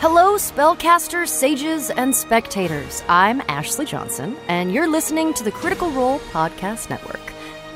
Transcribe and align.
Hello, 0.00 0.36
spellcasters, 0.36 1.28
sages, 1.28 1.90
and 1.90 2.16
spectators. 2.16 3.04
I'm 3.06 3.42
Ashley 3.48 3.84
Johnson, 3.84 4.34
and 4.48 4.72
you're 4.72 4.88
listening 4.88 5.34
to 5.34 5.44
the 5.44 5.52
Critical 5.52 5.90
Role 5.90 6.20
Podcast 6.32 6.88
Network. 6.88 7.20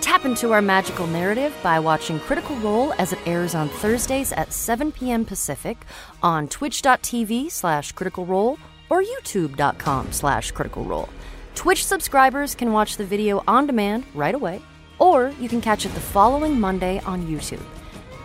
Tap 0.01 0.25
into 0.25 0.51
our 0.51 0.63
magical 0.63 1.07
narrative 1.07 1.55
by 1.63 1.79
watching 1.79 2.19
Critical 2.19 2.57
Role 2.61 2.95
as 2.95 3.13
it 3.13 3.19
airs 3.27 3.55
on 3.55 3.69
Thursdays 3.69 4.33
at 4.33 4.55
7 4.55 4.91
p.m. 4.91 5.27
Pacific 5.27 5.77
on 6.23 6.49
twitch.tv 6.49 7.51
slash 7.51 7.93
critical 7.93 8.25
role 8.25 8.59
or 8.89 9.03
youtube.com 9.03 10.11
slash 10.11 10.51
critical 10.51 10.85
role. 10.85 11.11
Twitch 11.55 11.85
subscribers 11.85 12.55
can 12.55 12.73
watch 12.73 12.97
the 12.97 13.05
video 13.05 13.45
on 13.47 13.67
demand 13.67 14.07
right 14.15 14.35
away, 14.35 14.63
or 14.99 15.29
you 15.39 15.51
can 15.51 15.61
catch 15.61 15.85
it 15.85 15.93
the 15.93 16.01
following 16.01 16.59
Monday 16.59 17.01
on 17.01 17.27
YouTube. 17.27 17.61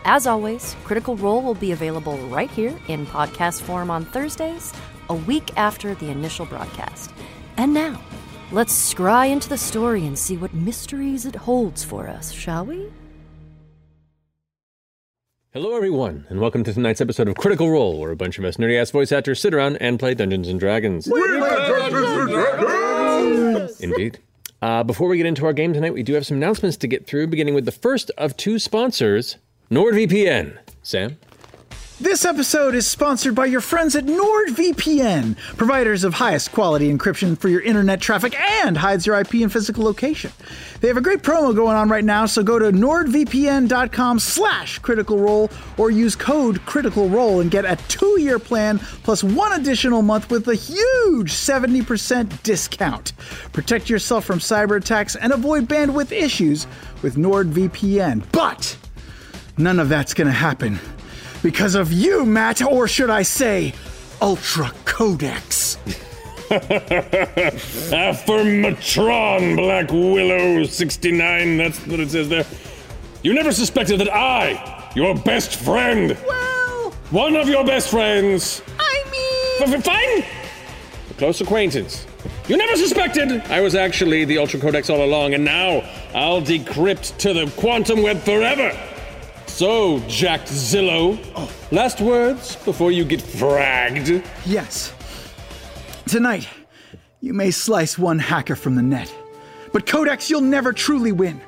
As 0.06 0.26
always, 0.26 0.76
Critical 0.84 1.18
Role 1.18 1.42
will 1.42 1.56
be 1.56 1.72
available 1.72 2.18
right 2.30 2.50
here 2.50 2.74
in 2.88 3.06
podcast 3.06 3.62
form 3.62 3.92
on 3.92 4.06
Thursdays, 4.06 4.74
a 5.10 5.14
week 5.14 5.52
after 5.58 5.94
the 5.96 6.10
initial 6.10 6.46
broadcast. 6.46 7.12
And 7.58 7.74
now, 7.74 8.02
let's 8.52 8.94
scry 8.94 9.30
into 9.30 9.50
the 9.50 9.58
story 9.58 10.06
and 10.06 10.18
see 10.18 10.38
what 10.38 10.54
mysteries 10.54 11.26
it 11.26 11.36
holds 11.36 11.84
for 11.84 12.08
us, 12.08 12.32
shall 12.32 12.66
we? 12.66 12.90
Hello, 15.52 15.76
everyone, 15.76 16.26
and 16.30 16.40
welcome 16.40 16.64
to 16.64 16.74
tonight's 16.74 17.02
episode 17.02 17.28
of 17.28 17.36
Critical 17.36 17.70
Role, 17.70 18.00
where 18.00 18.12
a 18.12 18.16
bunch 18.16 18.40
of 18.40 18.46
us 18.46 18.58
nerdy 18.58 18.80
ass 18.80 18.92
voice 18.92 19.12
actors 19.12 19.42
sit 19.42 19.54
around 19.54 19.78
and 19.78 20.00
play 20.00 20.14
Dungeons 20.14 20.48
and 20.48 20.60
Dragons. 20.60 21.08
Indeed. 23.82 24.20
Uh, 24.62 24.84
before 24.84 25.08
we 25.08 25.18
get 25.18 25.26
into 25.26 25.46
our 25.46 25.54
game 25.54 25.74
tonight, 25.74 25.94
we 25.94 26.04
do 26.04 26.14
have 26.14 26.26
some 26.26 26.38
announcements 26.38 26.78
to 26.78 26.88
get 26.88 27.08
through, 27.08 27.28
beginning 27.28 27.56
with 27.56 27.66
the 27.66 27.72
first 27.72 28.12
of 28.18 28.38
two 28.38 28.60
sponsors, 28.60 29.38
NordVPN. 29.72 30.58
Sam? 30.82 31.18
This 32.02 32.26
episode 32.26 32.74
is 32.74 32.88
sponsored 32.88 33.36
by 33.36 33.46
your 33.46 33.62
friends 33.62 33.96
at 33.96 34.06
NordVPN, 34.06 35.38
providers 35.58 36.04
of 36.04 36.14
highest 36.14 36.54
quality 36.54 36.92
encryption 36.92 37.38
for 37.38 37.50
your 37.50 37.62
internet 37.62 38.00
traffic 38.02 38.40
and 38.40 38.78
hides 38.78 39.06
your 39.06 39.20
IP 39.20 39.34
and 39.34 39.52
physical 39.52 39.84
location. 39.84 40.32
They 40.80 40.88
have 40.88 40.98
a 40.98 41.02
great 41.02 41.22
promo 41.22 41.54
going 41.54 41.76
on 41.76 41.90
right 41.90 42.04
now, 42.06 42.26
so 42.26 42.42
go 42.42 42.58
to 42.58 42.72
nordvpn.com 42.72 44.18
slash 44.20 44.80
critical 44.80 45.20
role 45.20 45.52
or 45.78 45.92
use 45.92 46.16
code 46.16 46.66
critical 46.66 47.10
role 47.10 47.42
and 47.42 47.52
get 47.52 47.66
a 47.66 47.76
two-year 47.90 48.40
plan 48.40 48.80
plus 49.04 49.24
one 49.24 49.60
additional 49.60 50.02
month 50.02 50.32
with 50.32 50.48
a 50.48 50.56
huge 50.56 51.34
70% 51.34 52.42
discount. 52.42 53.12
Protect 53.52 53.90
yourself 53.90 54.26
from 54.26 54.40
cyber 54.40 54.78
attacks 54.78 55.16
and 55.16 55.34
avoid 55.34 55.68
bandwidth 55.68 56.14
issues 56.14 56.66
with 57.04 57.18
NordVPN. 57.18 58.24
But 58.32 58.78
none 59.60 59.80
of 59.80 59.90
that's 59.90 60.14
going 60.14 60.28
to 60.28 60.34
happen 60.34 60.80
because 61.44 61.76
of 61.76 61.92
you, 61.94 62.26
Matt, 62.26 62.62
or 62.62 62.88
should 62.88 63.10
I 63.10 63.22
say, 63.24 63.74
Ultra 64.22 64.72
Codex. 64.86 65.78
Affirmatron, 68.20 69.56
Black 69.56 69.92
Willow 69.92 70.64
69, 70.66 71.58
that's 71.58 71.86
what 71.86 72.00
it 72.00 72.12
says 72.12 72.28
there. 72.30 72.46
You 73.24 73.34
never 73.34 73.52
suspected 73.52 74.00
that 74.00 74.14
I, 74.14 74.92
your 74.96 75.16
best 75.16 75.56
friend, 75.58 76.18
Well, 76.28 76.92
one 77.12 77.36
of 77.36 77.48
your 77.48 77.66
best 77.66 77.90
friends, 77.90 78.62
I 78.80 79.04
mean, 79.12 79.74
f- 79.74 79.80
f- 79.80 79.84
fine, 79.84 80.24
a 81.10 81.14
close 81.18 81.42
acquaintance. 81.42 82.06
You 82.48 82.58
never 82.58 82.76
suspected 82.76 83.42
I 83.52 83.62
was 83.62 83.76
actually 83.76 84.26
the 84.26 84.40
Ultra 84.40 84.60
Codex 84.60 84.90
all 84.90 85.04
along, 85.04 85.36
and 85.36 85.46
now 85.46 85.84
I'll 86.16 86.42
decrypt 86.42 87.18
to 87.20 87.34
the 87.34 87.46
quantum 87.58 88.02
web 88.02 88.20
forever. 88.20 88.76
So, 89.60 90.00
Jack 90.08 90.46
Zillow, 90.46 91.20
last 91.70 92.00
words 92.00 92.56
before 92.56 92.94
you 92.94 93.04
get 93.04 93.20
fragged. 93.20 94.26
yes. 94.46 94.94
Tonight, 96.08 96.48
you 97.20 97.34
may 97.34 97.52
slice 97.52 97.98
one 97.98 98.20
hacker 98.20 98.56
from 98.56 98.76
the 98.76 98.82
net, 98.82 99.14
but 99.74 99.86
Codex, 99.86 100.30
you'll 100.30 100.40
never 100.40 100.72
truly 100.72 101.12
win. 101.12 101.42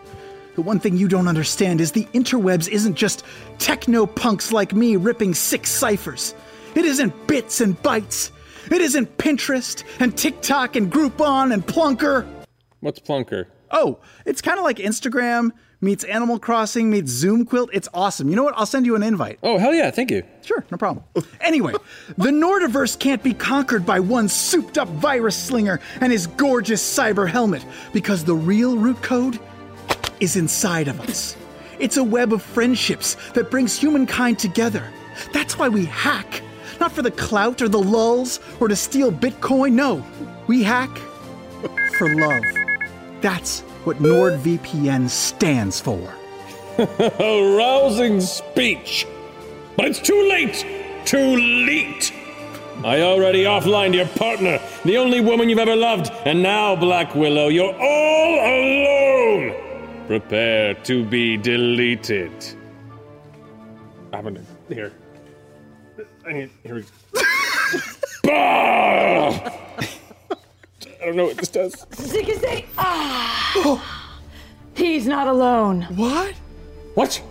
The 0.56 0.62
one 0.62 0.78
thing 0.78 0.98
you 0.98 1.08
don't 1.08 1.30
understand 1.30 1.80
is 1.80 1.94
the 1.94 2.04
interwebs 2.08 2.68
isn't 2.68 2.96
just 2.96 3.24
techno 3.60 4.06
punks 4.06 4.52
like 4.52 4.74
me 4.74 4.98
ripping 4.98 5.34
six 5.34 5.70
ciphers. 5.70 6.36
It 6.76 6.84
isn't 6.84 7.28
bits 7.28 7.62
and 7.62 7.82
bytes. 7.82 8.32
It 8.70 8.82
isn't 8.82 9.20
Pinterest 9.20 9.86
and 10.02 10.18
TikTok 10.18 10.76
and 10.76 10.92
Groupon 10.92 11.54
and 11.54 11.66
Plunker. 11.66 12.28
What's 12.82 13.00
Plunker? 13.00 13.46
Oh, 13.72 14.00
it's 14.26 14.42
kind 14.42 14.58
of 14.58 14.66
like 14.66 14.80
Instagram 14.80 15.52
meets 15.82 16.04
Animal 16.04 16.40
Crossing 16.40 16.90
meets 16.90 17.12
Zoom 17.12 17.46
Quilt. 17.46 17.70
It's 17.74 17.90
awesome. 17.94 18.30
You 18.30 18.36
know 18.36 18.44
what? 18.44 18.54
I'll 18.56 18.66
send 18.66 18.86
you 18.86 18.96
an 18.96 19.04
invite. 19.04 19.40
Oh, 19.44 19.58
hell 19.58 19.74
yeah, 19.74 19.92
thank 19.92 20.12
you. 20.12 20.24
Sure, 20.44 20.64
no 20.72 20.78
problem. 20.78 21.04
Anyway, 21.42 21.74
the 22.18 22.30
Nordiverse 22.30 22.98
can't 22.98 23.24
be 23.24 23.34
conquered 23.34 23.86
by 23.86 24.00
one 24.00 24.30
souped 24.30 24.78
up 24.78 24.88
virus 24.88 25.36
slinger 25.36 25.80
and 26.00 26.12
his 26.12 26.28
gorgeous 26.28 26.82
cyber 26.82 27.28
helmet 27.28 27.66
because 27.94 28.24
the 28.24 28.36
real 28.36 28.78
root 28.78 29.02
code 29.02 29.40
is 30.20 30.36
inside 30.36 30.88
of 30.88 31.00
us. 31.02 31.36
It's 31.80 31.98
a 31.98 32.04
web 32.04 32.32
of 32.32 32.44
friendships 32.44 33.16
that 33.34 33.50
brings 33.50 33.78
humankind 33.78 34.38
together. 34.38 34.88
That's 35.34 35.58
why 35.58 35.68
we 35.68 35.86
hack. 35.86 36.44
Not 36.80 36.92
for 36.92 37.02
the 37.02 37.12
clout 37.12 37.62
or 37.62 37.70
the 37.70 37.82
lulls 37.82 38.40
or 38.60 38.68
to 38.68 38.76
steal 38.76 39.12
Bitcoin. 39.12 39.74
No, 39.74 40.06
we 40.48 40.64
hack 40.64 40.96
for 41.98 42.16
love. 42.16 42.44
That's 43.22 43.64
what 43.84 43.98
NordVPN 43.98 45.10
stands 45.10 45.80
for. 45.80 46.14
A 46.78 47.56
rousing 47.58 48.22
speech. 48.22 49.08
But 49.76 49.88
it's 49.88 50.00
too 50.00 50.28
late! 50.30 50.66
Too 51.06 51.36
late! 51.66 52.14
I 52.84 53.02
already 53.02 53.44
offlined 53.44 53.94
your 53.94 54.08
partner, 54.08 54.60
the 54.86 54.98
only 54.98 55.22
woman 55.22 55.50
you've 55.50 55.60
ever 55.60 55.76
loved, 55.76 56.12
and 56.26 56.42
now, 56.42 56.76
Black 56.76 57.14
Willow, 57.14 57.48
you're 57.48 57.74
all 57.74 58.34
alone! 58.40 59.54
Prepare 60.08 60.74
to 60.74 61.06
be 61.06 61.38
deleted. 61.38 62.32
I'm 64.12 64.24
gonna. 64.24 64.42
Here. 64.68 64.92
I 66.28 66.34
need. 66.34 66.50
Here 66.64 66.76
we 66.76 66.82
go. 66.82 67.22
bah! 68.24 69.71
I 71.02 71.06
don't 71.06 71.16
know 71.16 71.26
what 71.26 71.38
this 71.38 71.50
does. 71.50 71.74
Zigazay. 71.92 72.66
Ah. 72.78 74.20
He's 74.76 75.08
not 75.08 75.28
alone. 75.28 75.84
What? 75.96 76.36
What? 76.94 77.22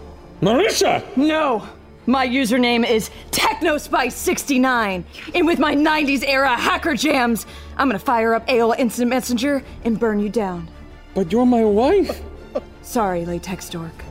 Marisha! 0.42 1.04
No. 1.16 1.68
My 2.06 2.26
username 2.26 2.88
is 2.88 3.10
TechnoSpice69. 3.30 5.04
And 5.34 5.46
with 5.46 5.60
my 5.60 5.76
90s 5.76 6.24
era 6.26 6.56
hacker 6.56 6.96
jams, 6.96 7.46
I'm 7.76 7.88
gonna 7.88 8.00
fire 8.00 8.34
up 8.34 8.46
AOL 8.48 8.76
Instant 8.78 9.08
Messenger 9.08 9.62
and 9.84 10.00
burn 10.00 10.18
you 10.18 10.30
down. 10.30 10.68
But 11.14 11.30
you're 11.30 11.46
my 11.46 11.64
wife! 11.64 12.22
Sorry, 12.82 13.24
latex 13.24 13.68
dork. 13.68 14.04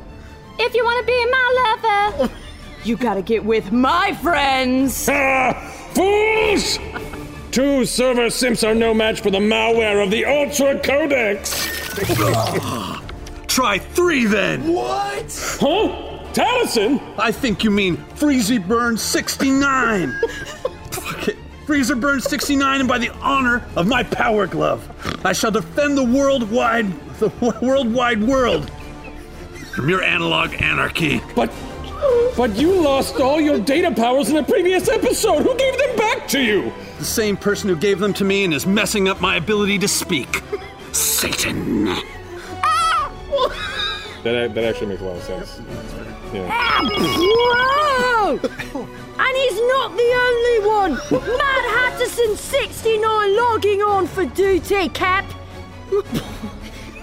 If 0.58 0.74
you 0.74 0.86
wanna 0.86 1.06
be 1.06 1.26
my 1.30 2.18
lover, 2.18 2.34
you 2.86 2.96
gotta 2.96 3.22
get 3.22 3.44
with 3.44 3.74
my 3.74 4.14
friends. 4.22 5.10
Ah! 5.12 5.54
Fools! 5.94 6.80
Two 7.52 7.86
server 7.86 8.30
simps 8.30 8.64
are 8.64 8.76
no 8.76 8.94
match 8.94 9.22
for 9.22 9.32
the 9.32 9.40
malware 9.40 10.04
of 10.04 10.12
the 10.12 10.26
Ultra 10.26 10.80
Codex! 10.80 11.68
Try 13.48 13.80
three 13.80 14.26
then! 14.26 14.72
What? 14.72 15.58
Huh? 15.60 16.10
Taliesin? 16.34 17.02
I 17.18 17.32
think 17.32 17.64
you 17.64 17.72
mean 17.72 17.98
Freezy 17.98 18.66
Burn 18.66 18.98
69. 18.98 20.14
Fuck 20.92 21.28
it. 21.30 21.38
Freezer 21.66 21.96
Burn 21.96 22.22
69, 22.22 22.82
and 22.82 22.88
by 22.88 23.00
the 23.00 23.10
honor 23.16 23.64
of 23.76 23.88
my 23.88 24.04
power 24.04 24.46
glove, 24.46 24.88
I 25.26 25.34
shall 25.34 25.52
defend 25.52 25.98
the 25.98 26.04
worldwide, 26.04 26.92
the 27.20 27.30
worldwide 27.62 28.24
world 28.24 28.72
from 29.74 29.90
your 29.90 30.04
analog 30.04 30.54
anarchy. 30.62 31.22
But, 31.36 31.52
but 32.36 32.56
you 32.56 32.82
lost 32.82 33.20
all 33.20 33.40
your 33.40 33.60
data 33.60 33.92
powers 33.92 34.30
in 34.30 34.38
a 34.38 34.44
previous 34.44 34.88
episode. 34.88 35.44
Who 35.44 35.56
gave 35.58 35.78
them 35.78 35.96
back 35.98 36.28
to 36.30 36.42
you? 36.42 36.72
The 36.98 37.06
same 37.06 37.38
person 37.38 37.70
who 37.70 37.76
gave 37.76 38.00
them 38.00 38.14
to 38.16 38.24
me 38.24 38.44
and 38.44 38.54
is 38.54 38.66
messing 38.66 39.08
up 39.08 39.22
my 39.22 39.36
ability 39.36 39.78
to 39.80 39.88
speak. 39.88 40.42
Satan. 40.92 41.86
That, 44.24 44.54
that 44.54 44.64
actually 44.66 44.88
makes 44.88 45.02
a 45.02 45.06
lot 45.06 45.16
of 45.16 45.24
sense. 45.24 45.62
Yeah. 46.34 46.50
Ah, 46.52 46.82
whoa! 46.84 48.38
and 48.38 49.38
he's 49.38 49.60
not 49.62 49.96
the 49.96 50.12
only 50.28 50.60
one! 50.68 50.92
Mad 51.38 51.64
Hatterson 51.74 52.36
69 52.36 53.36
logging 53.36 53.82
on 53.82 54.08
for 54.08 54.26
duty, 54.26 54.90
Cap! 54.90 55.26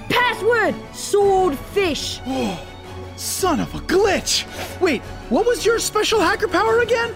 Password 0.08 0.74
Swordfish! 0.94 2.20
Son 3.16 3.60
of 3.60 3.74
a 3.74 3.78
glitch! 3.78 4.44
Wait, 4.80 5.00
what 5.30 5.46
was 5.46 5.64
your 5.64 5.78
special 5.78 6.20
hacker 6.20 6.48
power 6.48 6.80
again? 6.80 7.14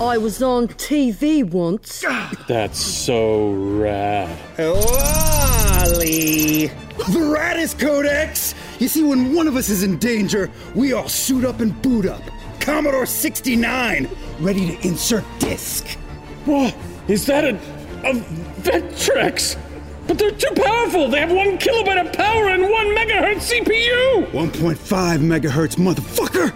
I 0.00 0.18
was 0.18 0.42
on 0.42 0.68
TV 0.68 1.42
once. 1.42 2.04
Ah. 2.06 2.30
That's 2.46 2.78
so 2.78 3.50
rad. 3.52 4.38
Wally! 4.58 6.68
Veratus 6.96 7.78
Codex! 7.78 8.54
You 8.78 8.88
see, 8.88 9.02
when 9.02 9.34
one 9.34 9.48
of 9.48 9.56
us 9.56 9.68
is 9.68 9.82
in 9.82 9.98
danger, 9.98 10.50
we 10.74 10.92
all 10.92 11.08
suit 11.08 11.44
up 11.44 11.60
and 11.60 11.80
boot 11.82 12.06
up. 12.06 12.22
Commodore 12.60 13.06
69, 13.06 14.08
ready 14.38 14.76
to 14.76 14.86
insert 14.86 15.24
disk. 15.38 15.86
Whoa, 16.44 16.70
is 17.08 17.26
that 17.26 17.44
a, 17.44 17.56
a 18.08 18.14
Vectrex? 18.60 19.56
But 20.06 20.18
they're 20.18 20.30
too 20.30 20.52
powerful. 20.54 21.08
They 21.08 21.20
have 21.20 21.32
one 21.32 21.58
kilobyte 21.58 22.06
of 22.06 22.12
power 22.12 22.48
and 22.48 22.62
one 22.62 22.86
megahertz 22.94 23.50
CPU. 23.52 24.30
1.5 24.30 25.18
megahertz, 25.18 25.76
motherfucker! 25.76 26.52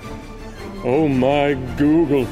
Oh 0.85 1.09
my 1.09 1.55
Google. 1.77 2.27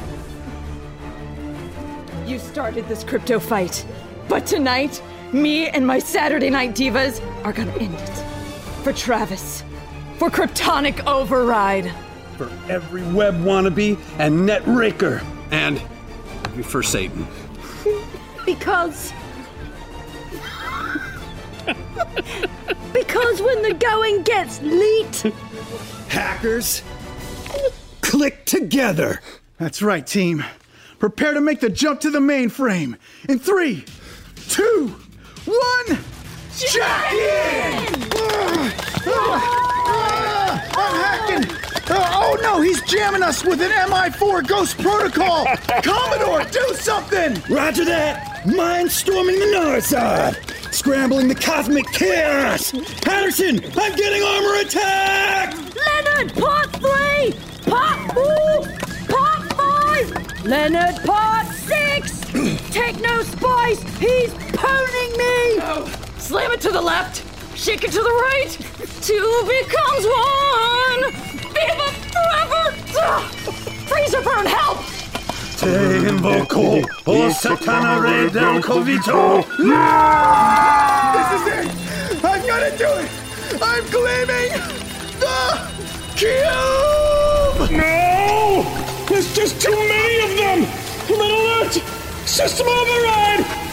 You 2.25 2.39
started 2.39 2.87
this 2.87 3.03
crypto 3.03 3.39
fight. 3.39 3.85
But 4.27 4.45
tonight, 4.45 5.01
me 5.33 5.67
and 5.67 5.85
my 5.85 5.99
Saturday 5.99 6.49
Night 6.49 6.73
Divas 6.73 7.21
are 7.43 7.53
gonna 7.53 7.73
end 7.73 7.95
it. 7.95 8.23
For 8.83 8.93
Travis. 8.93 9.63
For 10.17 10.29
Kryptonic 10.29 11.05
Override. 11.05 11.91
For 12.37 12.49
every 12.69 13.03
web 13.11 13.35
wannabe 13.35 13.99
and 14.17 14.45
net 14.45 14.61
raker. 14.65 15.21
And 15.51 15.81
for 16.63 16.81
Satan. 16.83 17.27
Because. 18.45 19.13
Because 22.93 23.41
when 23.41 23.61
the 23.61 23.73
going 23.79 24.23
gets 24.23 24.61
leet, 24.61 25.33
Hackers, 26.09 26.81
click 28.01 28.45
together! 28.45 29.21
That's 29.57 29.81
right, 29.81 30.05
team. 30.05 30.43
Prepare 30.99 31.33
to 31.33 31.41
make 31.41 31.59
the 31.59 31.69
jump 31.69 32.01
to 32.01 32.09
the 32.09 32.19
mainframe. 32.19 32.97
In 33.27 33.39
three, 33.39 33.85
two, 34.49 34.87
one, 35.45 35.97
jack 36.57 37.13
in! 37.13 38.09
Ah, 39.07 40.65
I'm 40.75 41.39
hacking! 41.39 41.55
Uh, 41.89 42.11
oh 42.13 42.37
no, 42.41 42.61
he's 42.61 42.81
jamming 42.83 43.23
us 43.23 43.43
with 43.43 43.61
an 43.61 43.71
MI4 43.71 44.47
Ghost 44.47 44.77
Protocol! 44.77 45.45
Commodore, 45.83 46.43
do 46.45 46.75
something! 46.75 47.41
Roger 47.53 47.85
that! 47.85 48.43
Mindstorming 48.43 49.39
the 49.39 49.57
Narsad! 49.57 50.58
Scrambling 50.71 51.27
the 51.27 51.35
cosmic 51.35 51.85
chaos! 51.91 52.71
Patterson, 53.01 53.59
I'm 53.77 53.95
getting 53.95 54.23
armor 54.23 54.61
attack! 54.61 55.55
Leonard, 55.75 56.33
part 56.35 56.71
three! 56.73 57.33
Part 57.69 58.13
four! 58.13 58.61
Part 59.07 59.53
five! 59.53 60.45
Leonard, 60.45 61.03
part 61.03 61.47
six! 61.47 62.19
Techno 62.71 63.23
Spice, 63.23 63.81
he's 63.97 64.33
poning 64.53 65.17
me! 65.17 65.59
Slam 66.17 66.51
it 66.51 66.61
to 66.61 66.71
the 66.71 66.81
left, 66.81 67.23
shake 67.57 67.83
it 67.83 67.91
to 67.91 68.01
the 68.01 68.09
right! 68.09 68.57
Two 69.01 69.43
becomes 69.47 70.05
one! 70.05 71.11
Viva 71.53 71.91
forever! 72.13 72.75
Ugh. 73.01 73.23
Freezer 73.87 74.21
burn, 74.21 74.45
help! 74.45 74.77
Te 75.59 76.07
invoco, 76.07 76.79
o 77.03 77.29
satanare 77.31 78.29
del 78.31 78.61
covito. 78.61 79.43
This 79.57 79.67
is 81.35 81.47
it! 81.51 81.67
I'm 82.23 82.41
gonna 82.47 82.71
do 82.77 82.87
it! 82.99 83.09
I'm 83.61 83.83
claiming 83.91 84.53
the 85.19 85.59
cube! 86.15 87.71
No! 87.71 88.65
There's 89.09 89.35
just 89.35 89.59
too 89.59 89.75
many 89.75 90.19
of 90.23 90.37
them! 90.37 90.65
Red 91.09 91.31
alert! 91.31 91.73
System 92.25 92.67
override! 92.69 93.68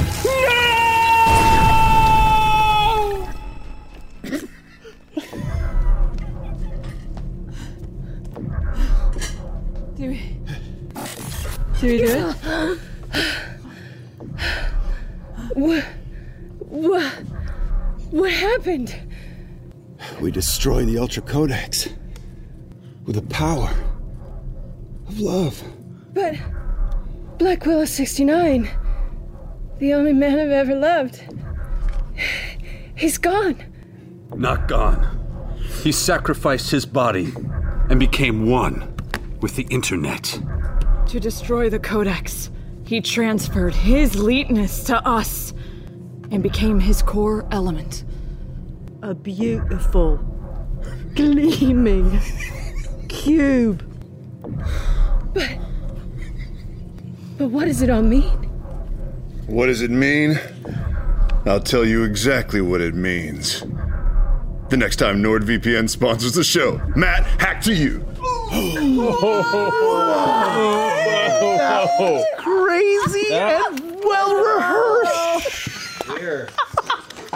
Do 11.87 11.93
we 11.93 11.99
do 11.99 12.35
it? 12.35 12.79
What, 15.55 15.85
what, 16.59 17.13
what 18.11 18.31
happened? 18.33 18.95
We 20.21 20.31
destroy 20.31 20.85
the 20.85 20.99
Ultra 20.99 21.23
Codex 21.23 21.89
with 23.05 23.17
the 23.17 23.23
power 23.23 23.71
of 25.09 25.19
love. 25.19 25.63
But 26.13 26.35
Black 27.39 27.65
Willow 27.65 27.85
69, 27.85 28.69
the 29.79 29.95
only 29.95 30.13
man 30.13 30.39
I've 30.39 30.51
ever 30.51 30.75
loved, 30.75 31.23
he's 32.97 33.17
gone. 33.17 33.63
Not 34.35 34.69
gone. 34.69 35.57
He 35.83 35.93
sacrificed 35.93 36.71
his 36.71 36.85
body 36.85 37.33
and 37.89 38.01
became 38.01 38.51
one 38.51 38.95
with 39.41 39.57
the 39.57 39.67
internet. 39.71 40.39
To 41.09 41.21
destroy 41.21 41.71
the 41.71 41.79
Codex, 41.79 42.51
he 42.85 43.01
transferred 43.01 43.75
his 43.75 44.17
leetness 44.17 44.83
to 44.85 44.97
us 45.07 45.55
and 46.33 46.43
became 46.43 46.81
his 46.81 47.01
core 47.01 47.47
element. 47.53 48.05
A 49.03 49.15
beautiful, 49.15 50.17
gleaming 51.15 52.21
cube. 53.09 53.85
But. 55.33 55.59
But 57.39 57.49
what 57.51 57.67
does 57.67 57.83
it 57.83 57.91
all 57.91 58.03
mean? 58.03 58.25
What 59.47 59.67
does 59.67 59.83
it 59.83 59.93
mean? 59.93 60.41
I'll 61.47 61.61
tell 61.61 61.85
you 61.85 62.03
exactly 62.03 62.61
what 62.61 62.81
it 62.81 62.95
means. 62.97 63.61
The 64.71 64.77
next 64.77 64.97
time 64.97 65.23
NordVPN 65.23 65.89
sponsors 65.89 66.33
the 66.33 66.43
show, 66.43 66.81
Matt, 66.97 67.23
hack 67.41 67.63
to 67.63 67.75
you. 67.75 68.05
Crazy 72.39 73.33
and 73.33 73.81
well 74.05 74.35
rehearsed! 74.35 75.69
Here. 76.19 76.49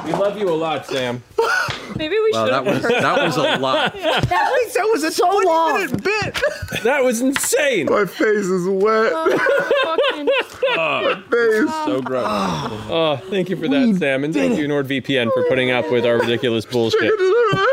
We 0.05 0.13
love 0.13 0.39
you 0.39 0.49
a 0.49 0.55
lot, 0.55 0.87
Sam. 0.87 1.23
Maybe 1.97 2.15
we 2.19 2.31
Wow, 2.33 2.45
should 2.47 2.53
that 2.55 2.65
was 2.65 2.83
that 2.83 3.23
was 3.23 3.37
a 3.37 3.59
lot. 3.59 3.93
That 4.01 4.25
was, 4.51 4.75
that 4.75 4.85
was 4.85 5.03
a 5.05 5.11
So 5.13 5.31
20 5.31 5.47
long. 5.47 5.75
minute 5.75 6.03
bit! 6.03 6.41
That 6.85 7.03
was 7.05 7.21
insane. 7.21 7.87
My 7.87 8.05
face 8.07 8.47
is 8.47 8.67
wet. 8.67 9.13
Oh, 9.15 9.29
this 9.29 10.57
ah, 10.79 11.23
is 11.33 11.71
so 11.85 12.01
gross. 12.01 12.25
Oh, 12.27 13.17
thank 13.31 13.51
you 13.51 13.57
for 13.57 13.69
that, 13.69 13.97
Sam, 13.99 14.25
and 14.25 14.33
thank 14.33 14.57
you, 14.59 14.67
NordVPN, 14.69 15.33
for 15.35 15.43
putting 15.49 15.71
up 15.73 15.91
with 15.91 16.07
our 16.07 16.19
ridiculous 16.19 16.65
bullshit. 16.65 17.13
oh 17.13 17.67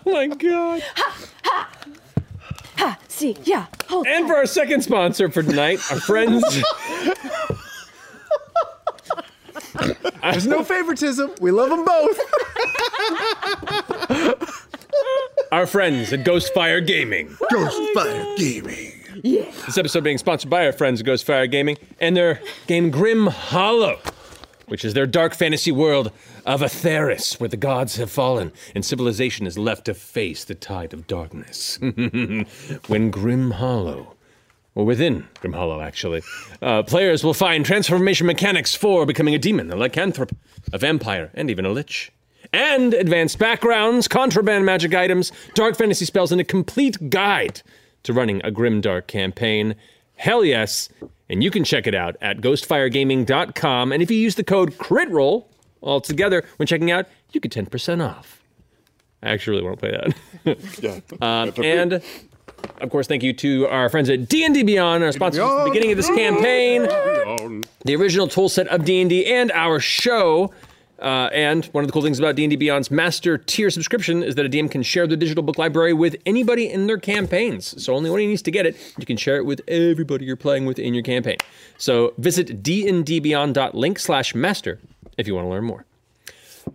my 0.06 0.26
god. 0.28 0.82
Ha, 3.20 3.34
see, 3.34 3.36
yeah, 3.44 3.66
hold 3.88 4.06
And 4.06 4.26
for 4.26 4.34
our 4.34 4.46
second 4.46 4.82
sponsor 4.82 5.30
for 5.30 5.42
tonight, 5.42 5.78
our 5.90 6.00
friends. 6.00 6.42
There's 10.22 10.46
no 10.46 10.64
favoritism. 10.64 11.32
We 11.40 11.50
love 11.50 11.68
them 11.70 11.84
both. 11.84 12.18
Our 15.52 15.66
friends 15.66 16.12
at 16.12 16.20
Ghostfire 16.20 16.86
Gaming. 16.86 17.28
Ghostfire 17.52 18.36
Gaming. 18.36 18.92
Yeah. 19.22 19.50
This 19.66 19.76
episode 19.76 20.04
being 20.04 20.18
sponsored 20.18 20.48
by 20.48 20.64
our 20.64 20.72
friends 20.72 21.00
at 21.00 21.06
Ghostfire 21.06 21.50
Gaming 21.50 21.76
and 22.00 22.16
their 22.16 22.40
game 22.68 22.90
Grim 22.90 23.26
Hollow. 23.26 23.98
Which 24.70 24.84
is 24.84 24.94
their 24.94 25.06
dark 25.06 25.34
fantasy 25.34 25.72
world 25.72 26.12
of 26.46 26.60
Etharis, 26.60 27.40
where 27.40 27.48
the 27.48 27.56
gods 27.56 27.96
have 27.96 28.08
fallen 28.08 28.52
and 28.72 28.84
civilization 28.84 29.44
is 29.44 29.58
left 29.58 29.86
to 29.86 29.94
face 29.94 30.44
the 30.44 30.54
tide 30.54 30.94
of 30.94 31.08
darkness. 31.08 31.76
when 32.86 33.10
Grim 33.10 33.50
Hollow, 33.50 34.14
or 34.76 34.84
within 34.84 35.26
Grim 35.40 35.54
Hollow, 35.54 35.80
actually, 35.80 36.22
uh, 36.62 36.84
players 36.84 37.24
will 37.24 37.34
find 37.34 37.66
transformation 37.66 38.28
mechanics 38.28 38.76
for 38.76 39.04
becoming 39.04 39.34
a 39.34 39.40
demon, 39.40 39.72
a 39.72 39.74
lycanthrope, 39.74 40.36
a 40.72 40.78
vampire, 40.78 41.32
and 41.34 41.50
even 41.50 41.66
a 41.66 41.70
lich. 41.70 42.12
And 42.52 42.94
advanced 42.94 43.40
backgrounds, 43.40 44.06
contraband 44.06 44.64
magic 44.64 44.94
items, 44.94 45.32
dark 45.54 45.76
fantasy 45.76 46.04
spells, 46.04 46.30
and 46.30 46.40
a 46.40 46.44
complete 46.44 47.10
guide 47.10 47.60
to 48.04 48.12
running 48.12 48.40
a 48.44 48.52
grim 48.52 48.80
dark 48.80 49.08
campaign. 49.08 49.74
Hell 50.14 50.44
yes! 50.44 50.88
And 51.30 51.44
you 51.44 51.50
can 51.52 51.62
check 51.62 51.86
it 51.86 51.94
out 51.94 52.16
at 52.20 52.38
ghostfiregaming.com. 52.38 53.92
And 53.92 54.02
if 54.02 54.10
you 54.10 54.16
use 54.16 54.34
the 54.34 54.42
code 54.42 54.76
CRITROLL 54.78 55.46
all 55.80 56.00
together 56.00 56.44
when 56.56 56.66
checking 56.66 56.90
out, 56.90 57.06
you 57.32 57.40
get 57.40 57.52
10% 57.52 58.04
off. 58.04 58.42
I 59.22 59.30
actually 59.30 59.58
really 59.58 59.68
want 59.68 59.78
to 59.78 59.88
play 60.44 60.54
that. 60.82 61.12
um, 61.22 61.64
and 61.64 62.02
of 62.80 62.90
course, 62.90 63.06
thank 63.06 63.22
you 63.22 63.32
to 63.34 63.68
our 63.68 63.88
friends 63.88 64.10
at 64.10 64.28
D&D 64.28 64.64
Beyond, 64.64 65.04
our 65.04 65.12
sponsors 65.12 65.40
at 65.40 65.64
the 65.64 65.70
beginning 65.70 65.92
of 65.92 65.96
this 65.96 66.08
campaign, 66.08 66.82
the 67.84 67.94
original 67.96 68.26
tool 68.26 68.48
set 68.48 68.66
of 68.66 68.84
D&D, 68.84 69.32
and 69.32 69.52
our 69.52 69.78
show. 69.78 70.52
Uh, 71.00 71.30
and 71.32 71.64
one 71.66 71.82
of 71.82 71.88
the 71.88 71.92
cool 71.92 72.02
things 72.02 72.18
about 72.18 72.36
D&D 72.36 72.56
Beyond's 72.56 72.90
master 72.90 73.38
tier 73.38 73.70
subscription 73.70 74.22
is 74.22 74.34
that 74.34 74.44
a 74.44 74.48
DM 74.48 74.70
can 74.70 74.82
share 74.82 75.06
the 75.06 75.16
digital 75.16 75.42
book 75.42 75.58
library 75.58 75.92
with 75.92 76.16
anybody 76.26 76.70
in 76.70 76.86
their 76.86 76.98
campaigns. 76.98 77.82
So 77.82 77.94
only 77.94 78.10
one 78.10 78.20
needs 78.20 78.42
to 78.42 78.50
get 78.50 78.66
it. 78.66 78.76
You 78.98 79.06
can 79.06 79.16
share 79.16 79.36
it 79.36 79.46
with 79.46 79.62
everybody 79.66 80.26
you're 80.26 80.36
playing 80.36 80.66
with 80.66 80.78
in 80.78 80.92
your 80.94 81.02
campaign. 81.02 81.38
So 81.78 82.12
visit 82.18 82.62
dndbeyond.link 82.62 83.98
slash 83.98 84.34
master 84.34 84.78
if 85.16 85.26
you 85.26 85.34
want 85.34 85.46
to 85.46 85.50
learn 85.50 85.64
more. 85.64 85.84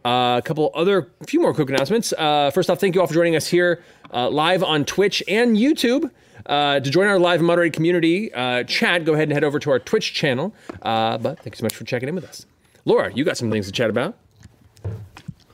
Uh, 0.03 0.37
a 0.37 0.41
couple 0.43 0.71
other, 0.73 1.09
a 1.21 1.25
few 1.25 1.39
more 1.39 1.53
quick 1.53 1.69
announcements. 1.69 2.13
Uh, 2.13 2.51
first 2.51 2.69
off, 2.69 2.79
thank 2.79 2.95
you 2.95 3.01
all 3.01 3.07
for 3.07 3.13
joining 3.13 3.35
us 3.35 3.47
here 3.47 3.83
uh, 4.13 4.29
live 4.29 4.63
on 4.63 4.85
Twitch 4.85 5.23
and 5.27 5.57
YouTube. 5.57 6.09
Uh, 6.45 6.79
to 6.79 6.89
join 6.91 7.07
our 7.07 7.17
live 7.17 7.41
moderated 7.41 7.73
community 7.73 8.31
uh, 8.33 8.63
chat, 8.63 9.03
go 9.03 9.13
ahead 9.13 9.29
and 9.29 9.33
head 9.33 9.43
over 9.43 9.57
to 9.57 9.71
our 9.71 9.79
Twitch 9.79 10.13
channel. 10.13 10.53
Uh, 10.81 11.17
but 11.17 11.39
thank 11.39 11.55
you 11.55 11.57
so 11.57 11.63
much 11.63 11.75
for 11.75 11.85
checking 11.85 12.07
in 12.07 12.13
with 12.13 12.25
us. 12.25 12.45
Laura, 12.87 13.11
you 13.11 13.25
got 13.25 13.35
some 13.35 13.49
things 13.49 13.65
to 13.65 13.71
chat 13.71 13.89
about. 13.89 14.15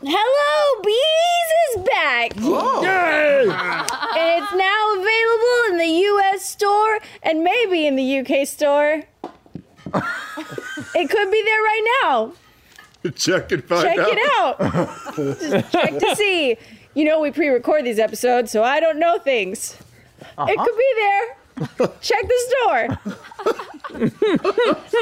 Hello, 0.03 0.81
Bees 0.83 1.79
is 1.79 1.89
back. 1.89 2.33
Oh. 2.39 2.83
Yay! 2.83 3.47
And 4.11 4.43
it's 4.43 4.53
now 4.53 4.93
available 4.95 5.71
in 5.71 5.77
the 5.77 6.05
US 6.09 6.45
store 6.45 6.99
and 7.23 7.43
maybe 7.43 7.87
in 7.87 7.95
the 7.95 8.19
UK 8.19 8.45
store. 8.45 9.03
it 9.23 11.09
could 11.09 11.31
be 11.31 11.43
there 11.43 11.61
right 11.61 11.99
now. 12.03 12.33
Check 13.15 13.53
and 13.53 13.63
find 13.63 13.83
Check 13.83 13.97
out. 13.97 14.09
it 14.11 14.19
out. 14.37 15.15
Just 15.15 15.71
check 15.71 15.97
to 15.97 16.15
see. 16.17 16.57
You 16.93 17.05
know, 17.05 17.21
we 17.21 17.31
pre 17.31 17.47
record 17.47 17.85
these 17.85 17.99
episodes, 17.99 18.51
so 18.51 18.63
I 18.63 18.81
don't 18.81 18.99
know 18.99 19.17
things. 19.17 19.77
It 20.19 20.27
uh-huh. 20.37 20.65
could 20.65 20.77
be 20.77 20.93
there. 20.97 21.37
Check 22.01 22.27
this 22.27 22.53
door. 22.63 22.99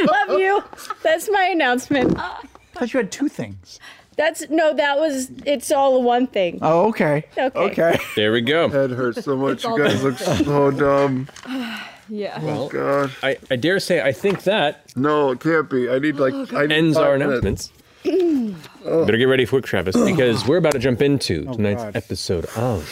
Love 0.06 0.40
you. 0.40 0.64
That's 1.04 1.30
my 1.32 1.44
announcement. 1.52 2.18
I 2.18 2.38
thought 2.74 2.94
you 2.94 2.98
had 3.00 3.12
two 3.12 3.28
things. 3.30 3.80
That's 4.18 4.50
no, 4.50 4.74
that 4.74 5.00
was 5.00 5.32
it's 5.46 5.72
all 5.72 6.04
one 6.04 6.28
thing. 6.28 6.60
Oh, 6.62 6.88
okay. 6.90 7.26
Okay. 7.38 7.60
Okay. 7.60 7.98
There 8.16 8.32
we 8.34 8.42
go. 8.42 8.68
Head 8.70 8.92
hurts 8.92 9.24
so 9.24 9.38
much. 9.38 9.54
It's 9.54 9.64
You 9.64 9.70
all 9.70 9.78
guys 9.78 10.04
look 10.04 10.18
so 10.18 10.72
dumb. 10.72 11.28
Yeah. 12.12 12.40
Oh, 12.42 12.46
well, 12.48 12.70
God. 12.70 13.12
I, 13.22 13.38
I 13.52 13.56
dare 13.56 13.80
say 13.80 14.02
I 14.02 14.12
think 14.14 14.42
that 14.46 14.84
No, 14.96 15.30
it 15.30 15.42
can't 15.42 15.70
be. 15.70 15.88
I 15.92 16.00
need 16.00 16.16
like 16.16 16.34
oh, 16.34 16.48
I 16.58 16.66
need 16.66 16.72
ends 16.76 16.98
five 16.98 17.06
our 17.06 17.18
minutes. 17.20 17.72
announcements. 18.04 18.68
Oh. 18.84 19.06
Better 19.06 19.18
get 19.20 19.26
ready 19.26 19.46
for 19.46 19.60
it, 19.60 19.64
Travis, 19.66 19.96
because 19.96 20.44
we're 20.48 20.58
about 20.58 20.72
to 20.72 20.80
jump 20.80 21.04
into 21.04 21.44
tonight's 21.46 21.84
God. 21.84 21.96
episode 21.96 22.46
of 22.56 22.84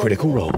Critical 0.00 0.30
Role. 0.30 0.52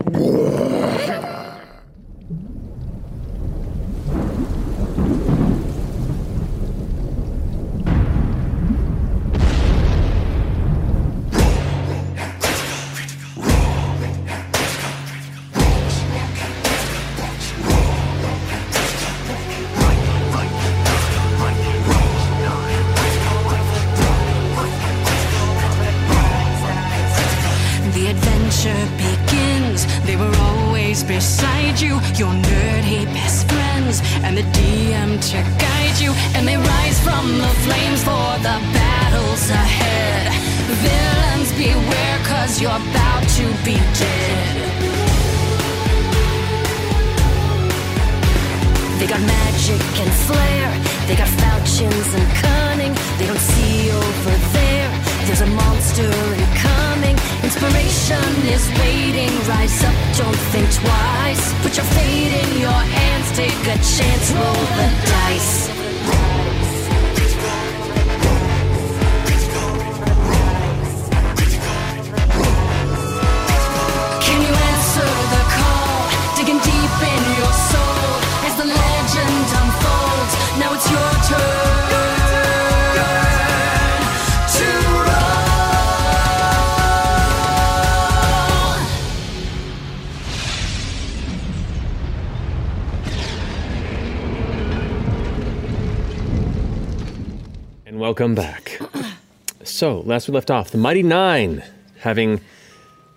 So, 99.88 100.00
last 100.00 100.28
we 100.28 100.34
left 100.34 100.50
off, 100.50 100.70
the 100.70 100.76
Mighty 100.76 101.02
Nein, 101.02 101.64
having 102.00 102.42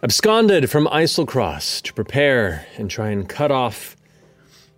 absconded 0.04 0.70
from 0.70 0.88
Eiselcross 0.88 1.82
to 1.82 1.94
prepare 1.94 2.66
and 2.78 2.90
try 2.90 3.10
and 3.10 3.28
cut 3.28 3.52
off 3.52 3.98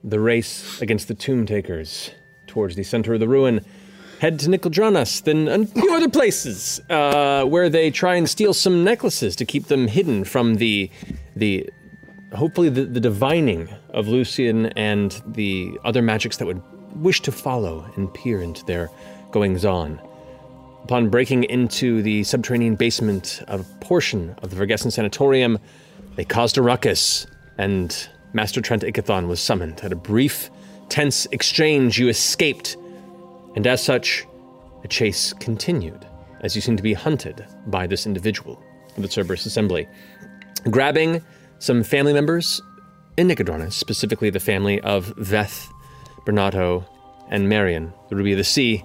the 0.04 0.20
race 0.20 0.82
against 0.82 1.08
the 1.08 1.14
Tomb 1.14 1.46
Takers 1.46 2.10
towards 2.48 2.76
the 2.76 2.82
center 2.82 3.14
of 3.14 3.20
the 3.20 3.28
ruin, 3.28 3.64
head 4.20 4.40
to 4.40 4.48
Nicodranas, 4.48 5.24
then 5.24 5.48
a 5.48 5.68
few 5.68 5.94
other 5.94 6.10
places 6.10 6.82
uh, 6.90 7.46
where 7.46 7.70
they 7.70 7.92
try 7.92 8.16
and 8.16 8.28
steal 8.28 8.56
some 8.56 8.84
necklaces 8.84 9.36
to 9.36 9.46
keep 9.46 9.68
them 9.68 9.88
hidden 9.88 10.24
from 10.24 10.56
the 10.56 10.90
the 11.36 11.70
hopefully 12.34 12.70
the, 12.70 12.86
the 12.86 13.00
divining 13.00 13.70
of 13.92 14.08
Lucian 14.08 14.66
and 14.76 15.22
the 15.28 15.78
other 15.84 16.02
magics 16.02 16.38
that 16.38 16.48
would 16.48 16.64
wish 16.96 17.22
to 17.22 17.32
follow 17.32 17.88
and 17.98 18.12
peer 18.16 18.42
into 18.42 18.66
their 18.66 18.90
goings 19.32 19.64
on. 19.64 20.02
Upon 20.84 21.10
breaking 21.10 21.46
into 21.46 22.02
the 22.02 22.24
subterranean 22.24 22.76
basement 22.76 23.42
of 23.48 23.62
a 23.62 23.64
portion 23.76 24.36
of 24.42 24.50
the 24.50 24.58
Vergessen 24.58 24.92
Sanatorium, 24.92 25.60
they 26.16 26.26
caused 26.26 26.58
a 26.58 26.62
ruckus, 26.62 27.26
and 27.58 28.10
Master 28.34 28.60
Trent 28.60 28.84
Ikithon 28.84 29.28
was 29.28 29.40
summoned. 29.40 29.80
At 29.82 29.94
a 29.94 29.96
brief, 29.96 30.50
tense 30.90 31.26
exchange, 31.32 31.98
you 31.98 32.10
escaped, 32.10 32.76
and 33.56 33.66
as 33.66 33.82
such, 33.82 34.26
the 34.82 34.90
chase 34.90 35.32
continued 35.34 36.06
as 36.42 36.54
you 36.54 36.62
seem 36.62 36.76
to 36.76 36.84
be 36.84 36.94
hunted 36.94 37.46
by 37.68 37.88
this 37.88 38.06
individual 38.06 38.62
of 38.98 39.04
the 39.04 39.10
Cerberus 39.10 39.46
Assembly. 39.46 39.88
Grabbing 40.70 41.24
some 41.60 41.84
family 41.84 42.12
members 42.12 42.62
in 43.16 43.30
Nicodranas, 43.30 43.72
specifically 43.72 44.30
the 44.30 44.40
family 44.42 44.82
of 44.82 45.16
Veth, 45.16 45.70
Brenatto, 46.26 46.86
and 47.30 47.48
Marion, 47.48 47.94
the 48.10 48.18
Ruby 48.18 48.34
of 48.34 48.38
the 48.38 48.44
Sea, 48.44 48.84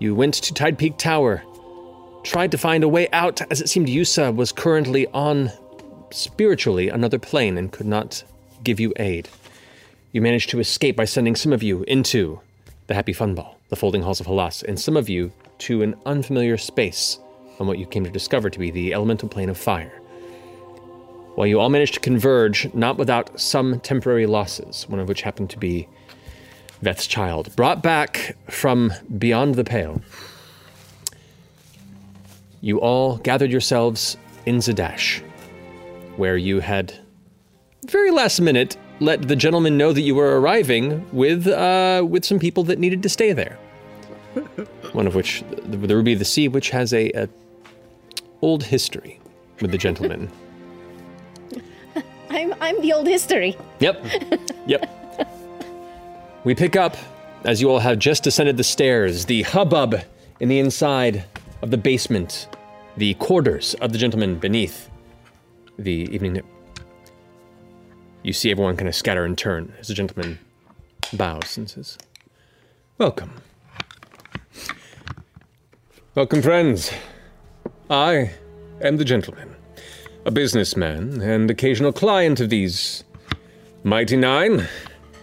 you 0.00 0.14
went 0.14 0.34
to 0.34 0.52
Tide 0.52 0.76
Peak 0.76 0.96
Tower, 0.96 1.44
tried 2.24 2.50
to 2.50 2.58
find 2.58 2.82
a 2.82 2.88
way 2.88 3.08
out, 3.12 3.40
as 3.52 3.60
it 3.60 3.68
seemed 3.68 3.86
Yussa 3.86 4.34
was 4.34 4.50
currently 4.50 5.06
on, 5.08 5.52
spiritually, 6.10 6.88
another 6.88 7.18
plane 7.18 7.56
and 7.56 7.70
could 7.70 7.86
not 7.86 8.24
give 8.64 8.80
you 8.80 8.92
aid. 8.96 9.28
You 10.10 10.20
managed 10.20 10.50
to 10.50 10.58
escape 10.58 10.96
by 10.96 11.04
sending 11.04 11.36
some 11.36 11.52
of 11.52 11.62
you 11.62 11.84
into 11.84 12.40
the 12.88 12.94
Happy 12.94 13.12
Fun 13.12 13.36
Ball. 13.36 13.56
the 13.70 13.76
folding 13.76 14.02
halls 14.02 14.20
of 14.20 14.26
Halas, 14.26 14.62
and 14.64 14.78
some 14.78 14.96
of 14.96 15.08
you 15.08 15.32
to 15.58 15.82
an 15.82 15.94
unfamiliar 16.04 16.58
space 16.58 17.18
on 17.58 17.66
what 17.66 17.78
you 17.78 17.86
came 17.86 18.04
to 18.04 18.10
discover 18.10 18.50
to 18.50 18.58
be 18.58 18.70
the 18.70 18.92
elemental 18.92 19.28
plane 19.28 19.48
of 19.48 19.56
fire. 19.56 19.92
While 21.36 21.46
you 21.46 21.60
all 21.60 21.68
managed 21.68 21.94
to 21.94 22.00
converge, 22.00 22.72
not 22.74 22.98
without 22.98 23.40
some 23.40 23.80
temporary 23.80 24.26
losses, 24.26 24.88
one 24.88 24.98
of 24.98 25.08
which 25.08 25.22
happened 25.22 25.50
to 25.50 25.58
be 25.58 25.88
Veth's 26.82 27.06
child, 27.06 27.54
brought 27.56 27.82
back 27.82 28.36
from 28.48 28.92
beyond 29.18 29.54
the 29.54 29.64
pale, 29.64 30.00
you 32.60 32.78
all 32.78 33.16
gathered 33.18 33.50
yourselves 33.50 34.16
in 34.46 34.56
Zadash, 34.56 35.22
where 36.16 36.36
you 36.36 36.60
had, 36.60 36.94
very 37.86 38.10
last 38.10 38.40
minute, 38.40 38.76
let 39.00 39.28
the 39.28 39.36
gentleman 39.36 39.78
know 39.78 39.92
that 39.92 40.02
you 40.02 40.14
were 40.14 40.40
arriving 40.40 41.06
with 41.12 41.46
uh, 41.46 42.04
with 42.06 42.24
some 42.24 42.38
people 42.38 42.64
that 42.64 42.78
needed 42.78 43.02
to 43.02 43.08
stay 43.08 43.32
there. 43.32 43.58
One 44.92 45.06
of 45.06 45.14
which, 45.14 45.42
the, 45.50 45.78
the 45.78 45.96
Ruby 45.96 46.12
of 46.12 46.18
the 46.18 46.24
Sea, 46.24 46.48
which 46.48 46.70
has 46.70 46.92
a, 46.92 47.10
a 47.12 47.28
old 48.42 48.64
history 48.64 49.18
with 49.60 49.70
the 49.70 49.78
gentleman. 49.78 50.30
I'm 52.30 52.54
I'm 52.60 52.80
the 52.82 52.92
old 52.92 53.06
history. 53.06 53.56
Yep. 53.80 54.04
Yep. 54.66 54.99
We 56.42 56.54
pick 56.54 56.74
up 56.74 56.96
as 57.44 57.60
you 57.60 57.70
all 57.70 57.80
have 57.80 57.98
just 57.98 58.22
descended 58.22 58.56
the 58.56 58.64
stairs, 58.64 59.26
the 59.26 59.42
hubbub 59.42 59.96
in 60.40 60.48
the 60.48 60.58
inside 60.58 61.24
of 61.60 61.70
the 61.70 61.76
basement, 61.76 62.48
the 62.96 63.12
quarters 63.14 63.74
of 63.74 63.92
the 63.92 63.98
gentleman 63.98 64.38
beneath 64.38 64.88
the 65.78 66.08
evening 66.10 66.32
nip. 66.32 66.46
You 68.22 68.32
see 68.32 68.50
everyone 68.50 68.78
kind 68.78 68.88
of 68.88 68.94
scatter 68.94 69.26
and 69.26 69.36
turn 69.36 69.74
as 69.78 69.88
the 69.88 69.94
gentleman 69.94 70.38
bows 71.12 71.58
and 71.58 71.68
says, 71.68 71.98
Welcome. 72.96 73.32
Welcome, 76.14 76.40
friends. 76.40 76.90
I 77.90 78.32
am 78.80 78.96
the 78.96 79.04
gentleman, 79.04 79.54
a 80.24 80.30
businessman 80.30 81.20
and 81.20 81.50
occasional 81.50 81.92
client 81.92 82.40
of 82.40 82.48
these 82.48 83.04
Mighty 83.84 84.16
Nein. 84.16 84.66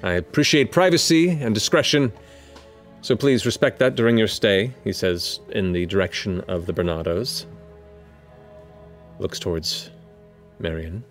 I 0.03 0.13
appreciate 0.13 0.71
privacy 0.71 1.29
and 1.29 1.53
discretion, 1.53 2.13
so 3.01 3.15
please 3.15 3.45
respect 3.45 3.79
that 3.79 3.95
during 3.95 4.17
your 4.17 4.27
stay, 4.27 4.73
he 4.83 4.93
says 4.93 5.39
in 5.49 5.71
the 5.71 5.85
direction 5.85 6.41
of 6.47 6.65
the 6.65 6.73
Brenattos. 6.73 7.45
Looks 9.19 9.39
towards 9.39 9.89
Marion. 10.59 11.03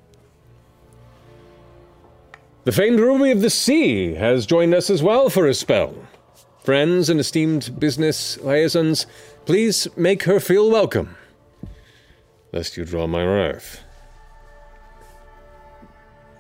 The 2.65 2.73
famed 2.73 2.99
Ruby 3.01 3.31
of 3.31 3.43
the 3.43 3.51
Sea 3.51 4.15
has 4.15 4.45
joined 4.45 4.75
us 4.75 4.91
as 4.91 5.03
well 5.03 5.31
for 5.31 5.47
a 5.47 5.55
spell. 5.55 5.95
Friends 6.65 7.09
and 7.09 7.21
esteemed 7.21 7.79
business 7.79 8.41
liaisons, 8.41 9.07
please 9.45 9.87
make 9.97 10.25
her 10.25 10.41
feel 10.41 10.69
welcome, 10.69 11.17
lest 12.53 12.77
you 12.77 12.85
draw 12.85 13.07
my 13.07 13.25
wrath. 13.25 13.85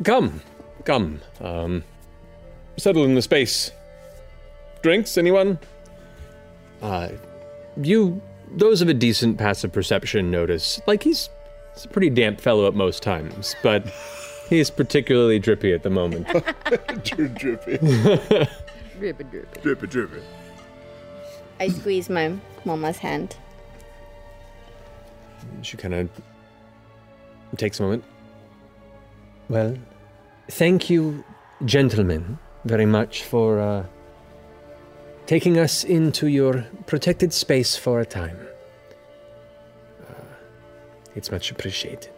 Come, 0.02 0.42
come, 0.84 1.20
um, 1.40 1.84
settle 2.76 3.04
in 3.04 3.14
the 3.14 3.22
space. 3.22 3.70
Drinks, 4.82 5.16
anyone? 5.18 5.58
Uh, 6.82 7.08
you, 7.80 8.20
those 8.52 8.82
of 8.82 8.88
a 8.88 8.94
decent 8.94 9.38
passive 9.38 9.72
perception 9.72 10.30
notice, 10.30 10.80
like 10.86 11.02
he's, 11.02 11.28
he's 11.74 11.84
a 11.84 11.88
pretty 11.88 12.10
damp 12.10 12.40
fellow 12.40 12.66
at 12.66 12.74
most 12.74 13.02
times, 13.02 13.56
but 13.62 13.86
he's 14.48 14.70
particularly 14.70 15.38
drippy 15.38 15.72
at 15.72 15.82
the 15.82 15.90
moment. 15.90 16.26
drippy. 17.04 17.78
Drippy, 18.98 19.24
drippy. 19.24 19.60
Drippy, 19.60 19.86
drippy. 19.88 20.22
I 21.60 21.68
squeeze 21.68 22.08
my 22.08 22.34
mama's 22.64 22.96
hand. 22.96 23.36
She 25.60 25.76
kind 25.76 25.92
of 25.92 26.08
takes 27.58 27.78
a 27.78 27.82
moment. 27.82 28.04
Well, 29.50 29.76
thank 30.48 30.88
you, 30.88 31.24
gentlemen, 31.66 32.38
very 32.66 32.86
much 32.86 33.22
for 33.22 33.60
uh, 33.60 33.84
taking 35.26 35.56
us 35.58 35.84
into 35.84 36.26
your 36.26 36.66
protected 36.86 37.32
space 37.32 37.76
for 37.76 38.00
a 38.00 38.06
time. 38.06 38.38
Uh, 40.08 40.14
it's 41.14 41.30
much 41.30 41.52
appreciated. 41.52 42.10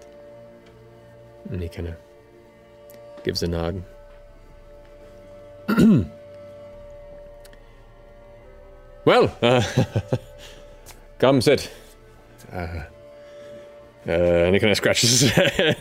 And 1.50 1.62
he 1.62 1.68
kind 1.68 1.88
of 1.88 1.94
gives 3.24 3.42
a 3.42 3.48
nod. 3.48 3.82
well, 9.04 9.37
uh, 9.42 9.62
come 11.18 11.42
sit. 11.42 11.70
Uh, 12.50 12.84
uh, 14.09 14.12
and 14.47 14.55
he 14.55 14.61
kind 14.61 14.71
of 14.71 14.77
scratches 14.77 15.21
his 15.21 15.31
head. 15.33 15.77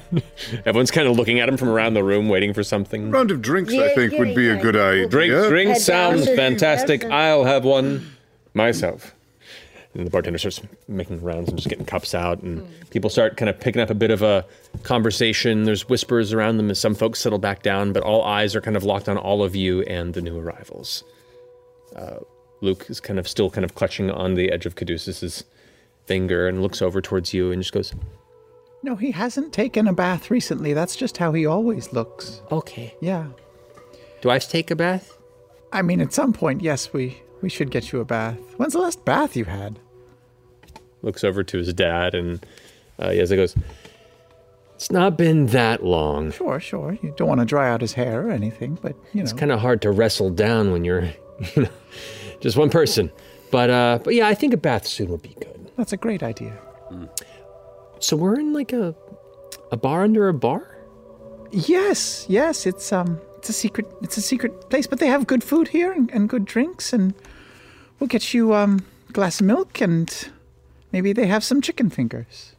Everyone's 0.66 0.92
kind 0.92 1.08
of 1.08 1.16
looking 1.16 1.40
at 1.40 1.48
him 1.48 1.56
from 1.58 1.70
around 1.70 1.94
the 1.94 2.04
room, 2.04 2.28
waiting 2.28 2.54
for 2.54 2.63
something. 2.63 3.10
Round 3.10 3.32
of 3.32 3.42
drinks, 3.42 3.74
I 3.74 3.96
think, 3.96 4.13
would 4.20 4.36
be 4.36 4.50
a 4.50 4.62
good 4.62 4.76
idea. 4.76 5.08
Drink, 5.08 5.34
drink 5.48 5.70
Head 5.72 5.82
sounds 5.82 6.26
down. 6.26 6.36
fantastic. 6.36 7.06
I'll 7.06 7.46
have 7.46 7.63
one 7.63 8.06
myself. 8.54 9.13
And 9.94 10.06
the 10.06 10.12
bartender 10.12 10.38
starts 10.38 10.62
making 10.88 11.24
rounds 11.24 11.50
and 11.50 11.58
just 11.58 11.70
getting 11.70 11.86
cups 11.86 12.13
out, 12.13 12.44
and 12.44 12.68
people 12.92 13.10
start 13.10 13.36
kind 13.38 13.50
of 13.50 13.60
picking 13.60 13.82
up 13.82 13.90
a 13.90 13.96
bit 13.96 14.12
of 14.12 14.22
a 14.22 14.46
conversation. 14.84 15.63
There's 15.63 15.90
whispers 15.90 16.34
around 16.34 16.58
them 16.58 16.70
as 16.70 16.80
some 16.80 16.94
folks 16.94 17.20
settle 17.20 17.40
back 17.40 17.63
down, 17.63 17.94
but 17.94 18.04
all 18.04 18.24
eyes 18.24 18.56
are 18.56 18.62
kind 18.62 18.78
of 18.78 18.84
locked 18.84 19.10
on 19.10 19.18
all 19.18 19.42
of 19.44 19.56
you 19.56 19.82
and 19.84 20.13
the 20.13 20.22
new 20.22 20.38
arrivals. 20.38 21.04
Uh, 21.96 22.18
Luke 22.62 22.86
is 22.90 23.00
kind 23.00 23.18
of 23.18 23.28
still 23.28 23.50
kind 23.50 23.66
of 23.66 23.74
clutching 23.74 24.12
on 24.12 24.36
the 24.36 24.52
edge 24.52 24.66
of 24.68 24.76
Caduceus's 24.76 25.46
finger 26.06 26.48
and 26.48 26.62
looks 26.62 26.82
over 26.82 27.02
towards 27.02 27.34
you 27.34 27.52
and 27.52 27.62
just 27.63 27.74
goes, 27.74 27.94
No, 28.84 28.96
he 28.96 29.12
hasn't 29.12 29.54
taken 29.54 29.88
a 29.88 29.94
bath 29.94 30.30
recently. 30.30 30.74
That's 30.74 30.96
just 30.96 31.18
how 31.18 31.34
he 31.34 31.46
always 31.46 31.92
looks. 31.94 32.42
Okay. 32.52 32.96
Yeah. 33.02 33.28
Do 34.22 34.30
I 34.30 34.34
have 34.34 34.44
to 34.44 34.50
take 34.50 34.72
a 34.72 34.76
bath? 34.76 35.18
I 35.72 35.82
mean, 35.82 36.00
at 36.00 36.13
some 36.13 36.34
point, 36.34 36.62
yes, 36.62 36.94
we 36.94 37.22
we 37.42 37.50
should 37.50 37.72
get 37.72 37.92
you 37.92 38.00
a 38.00 38.06
bath. 38.06 38.38
When's 38.58 38.74
the 38.74 38.80
last 38.80 39.04
bath 39.06 39.36
you 39.36 39.46
had? 39.46 39.80
looks 41.04 41.24
over 41.24 41.44
to 41.44 41.58
his 41.60 41.72
dad, 41.74 42.16
and 42.16 42.46
uh, 43.00 43.08
Yeza 43.10 43.36
goes, 43.36 43.56
It's 44.76 44.92
not 44.92 45.18
been 45.18 45.48
that 45.48 45.84
long. 45.84 46.32
Sure, 46.32 46.60
sure. 46.60 46.98
You 47.02 47.13
don't 47.16 47.28
want 47.28 47.40
to 47.40 47.46
dry 47.46 47.70
out 47.70 47.82
his 47.82 47.94
hair 47.94 48.28
or 48.28 48.32
anything, 48.32 48.78
but 48.82 48.96
you 49.13 49.20
know. 49.20 49.24
It's 49.24 49.34
kind 49.34 49.52
of 49.52 49.60
hard 49.60 49.82
to 49.84 49.92
wrestle 49.92 50.30
down 50.32 50.72
when 50.72 50.84
you're, 50.84 51.04
you 51.56 51.63
know, 51.63 51.70
just 52.40 52.58
one 52.58 52.70
person. 52.70 53.12
But 53.52 53.70
uh, 53.70 54.00
but 54.04 54.13
yeah, 54.13 54.28
I 54.28 54.34
think 54.34 54.54
a 54.54 54.58
bath 54.58 54.86
soon 54.88 55.10
would 55.10 55.22
be 55.22 55.36
good. 55.40 55.72
That's 55.78 55.94
a 55.94 55.98
great 55.98 56.24
idea. 56.24 56.58
So 57.99 58.15
we're 58.15 58.39
in 58.39 58.53
like 58.53 58.73
a 58.73 58.95
a 59.71 59.77
bar 59.77 60.03
under 60.03 60.27
a 60.29 60.33
bar. 60.33 60.77
Yes, 61.51 62.25
yes. 62.29 62.65
It's 62.65 62.91
um, 62.91 63.19
it's 63.38 63.49
a 63.49 63.53
secret. 63.53 63.86
It's 64.01 64.17
a 64.17 64.21
secret 64.21 64.69
place, 64.69 64.88
but 64.88 64.99
they 64.99 65.07
have 65.07 65.27
good 65.27 65.43
food 65.43 65.69
here 65.69 65.91
and, 65.91 66.10
and 66.12 66.29
good 66.29 66.45
drinks, 66.45 66.93
and 66.93 67.13
we'll 67.99 68.07
get 68.07 68.33
you 68.33 68.53
um, 68.53 68.86
a 69.10 69.12
glass 69.13 69.39
of 69.39 69.45
milk, 69.45 69.81
and 69.81 70.29
maybe 70.91 71.13
they 71.13 71.27
have 71.27 71.43
some 71.43 71.62
chicken 71.62 71.89
fingers. 71.89 72.53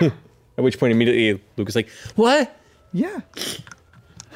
Yeah. 0.00 0.10
At 0.58 0.64
which 0.64 0.78
point, 0.78 0.90
immediately 0.92 1.40
Luke 1.56 1.68
is 1.68 1.76
like, 1.76 1.88
"What? 2.16 2.54
Yeah. 2.92 3.20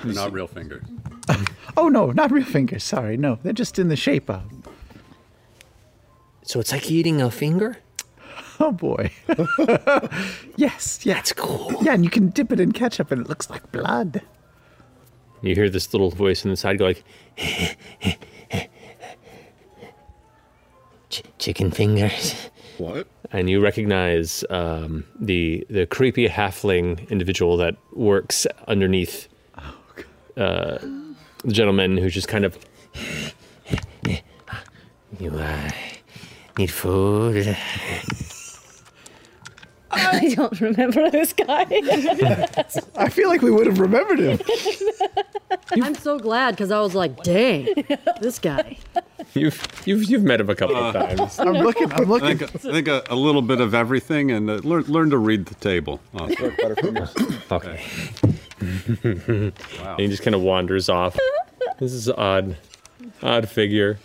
Not 0.04 0.32
real 0.32 0.46
fingers. 0.46 0.84
Oh 1.74 1.88
no, 1.88 2.10
not 2.10 2.30
real 2.30 2.44
fingers. 2.44 2.84
Sorry, 2.84 3.16
no. 3.16 3.38
They're 3.42 3.54
just 3.54 3.78
in 3.78 3.88
the 3.88 3.96
shape 3.96 4.28
of. 4.28 4.42
So 6.42 6.60
it's 6.60 6.70
like 6.70 6.90
eating 6.90 7.22
a 7.22 7.30
finger? 7.30 7.78
Oh 8.60 8.72
boy. 8.72 9.10
yes, 10.56 11.00
yeah. 11.04 11.14
That's 11.14 11.32
cool. 11.32 11.72
Yeah, 11.82 11.94
and 11.94 12.04
you 12.04 12.10
can 12.10 12.28
dip 12.30 12.52
it 12.52 12.60
in 12.60 12.72
ketchup, 12.72 13.10
and 13.10 13.22
it 13.22 13.28
looks 13.28 13.50
like 13.50 13.70
blood. 13.72 14.22
You 15.40 15.54
hear 15.54 15.68
this 15.68 15.92
little 15.92 16.10
voice 16.10 16.44
on 16.44 16.50
the 16.50 16.56
side 16.56 16.78
go 16.78 16.84
like, 16.86 17.02
Ch- 21.10 21.22
"Chicken 21.38 21.70
fingers." 21.70 22.34
What? 22.78 23.06
and 23.32 23.48
you 23.48 23.60
recognize 23.60 24.44
um, 24.50 25.04
the 25.18 25.66
the 25.70 25.86
creepy 25.86 26.28
halfling 26.28 27.08
individual 27.10 27.56
that 27.56 27.76
works 27.92 28.46
underneath 28.68 29.28
uh, 30.36 30.78
the 31.44 31.52
gentleman 31.52 31.96
who's 31.96 32.14
just 32.14 32.28
kind 32.28 32.44
of 32.44 32.58
you 35.18 35.30
uh, 35.30 35.70
need 36.58 36.70
food. 36.70 37.56
I 39.94 40.34
don't 40.34 40.58
remember 40.60 41.10
this 41.10 41.32
guy. 41.32 41.66
I 42.96 43.08
feel 43.10 43.28
like 43.28 43.42
we 43.42 43.50
would 43.50 43.66
have 43.66 43.78
remembered 43.78 44.18
him. 44.20 44.40
I'm 45.82 45.94
so 45.94 46.18
glad 46.18 46.52
because 46.52 46.70
I 46.70 46.80
was 46.80 46.94
like, 46.94 47.22
dang, 47.22 47.68
this 48.20 48.38
guy. 48.38 48.78
You've 49.34 49.82
you've 49.84 50.04
you've 50.04 50.22
met 50.22 50.40
him 50.40 50.48
a 50.48 50.54
couple 50.54 50.76
of 50.76 50.94
times. 50.94 51.38
I'm 51.38 51.52
looking. 51.54 51.92
I'm 51.92 52.00
I 52.00 52.04
looking. 52.04 52.38
think, 52.38 52.54
I 52.66 52.72
think 52.72 52.88
a, 52.88 53.02
a 53.10 53.14
little 53.14 53.42
bit 53.42 53.60
of 53.60 53.74
everything 53.74 54.30
and 54.30 54.48
uh, 54.48 54.54
learn, 54.56 54.84
learn 54.84 55.10
to 55.10 55.18
read 55.18 55.46
the 55.46 55.54
table. 55.56 56.00
Also. 56.14 56.52
Okay. 57.50 57.82
And 59.82 59.98
he 59.98 60.08
just 60.08 60.22
kind 60.22 60.34
of 60.34 60.40
wanders 60.40 60.88
off. 60.88 61.18
This 61.78 61.92
is 61.92 62.08
odd, 62.08 62.56
odd 63.22 63.48
figure. 63.48 63.98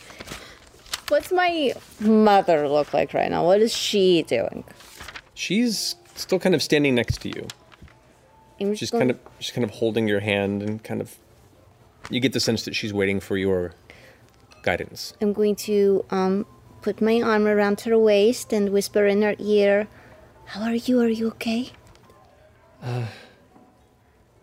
What's 1.10 1.32
my 1.32 1.74
mother 2.00 2.68
look 2.68 2.94
like 2.94 3.14
right 3.14 3.30
now? 3.30 3.46
What 3.46 3.62
is 3.62 3.74
she 3.74 4.24
doing? 4.24 4.64
She's 5.38 5.96
still 6.16 6.40
kind 6.40 6.56
of 6.56 6.64
standing 6.64 6.96
next 6.96 7.22
to 7.22 7.30
you. 7.30 7.48
I'm 8.60 8.74
She's 8.74 8.90
kind 8.90 9.12
of 9.12 9.20
she's 9.38 9.52
kind 9.52 9.64
of 9.64 9.70
holding 9.70 10.08
your 10.08 10.20
hand 10.20 10.64
and 10.64 10.84
kind 10.84 11.00
of 11.00 11.16
you 12.10 12.20
get 12.20 12.34
the 12.34 12.40
sense 12.40 12.66
that 12.66 12.76
she's 12.76 12.92
waiting 12.92 13.20
for 13.20 13.38
your 13.38 13.74
guidance. 14.64 15.14
I'm 15.22 15.34
going 15.34 15.56
to 15.70 16.04
um 16.10 16.48
put 16.82 17.02
my 17.02 17.22
arm 17.22 17.46
around 17.46 17.82
her 17.82 17.96
waist 18.00 18.52
and 18.52 18.70
whisper 18.70 19.06
in 19.06 19.22
her 19.22 19.36
ear, 19.38 19.88
"How 20.46 20.64
are 20.64 20.74
you? 20.88 21.02
Are 21.02 21.14
you 21.20 21.28
okay?" 21.28 21.70
Uh, 22.82 23.06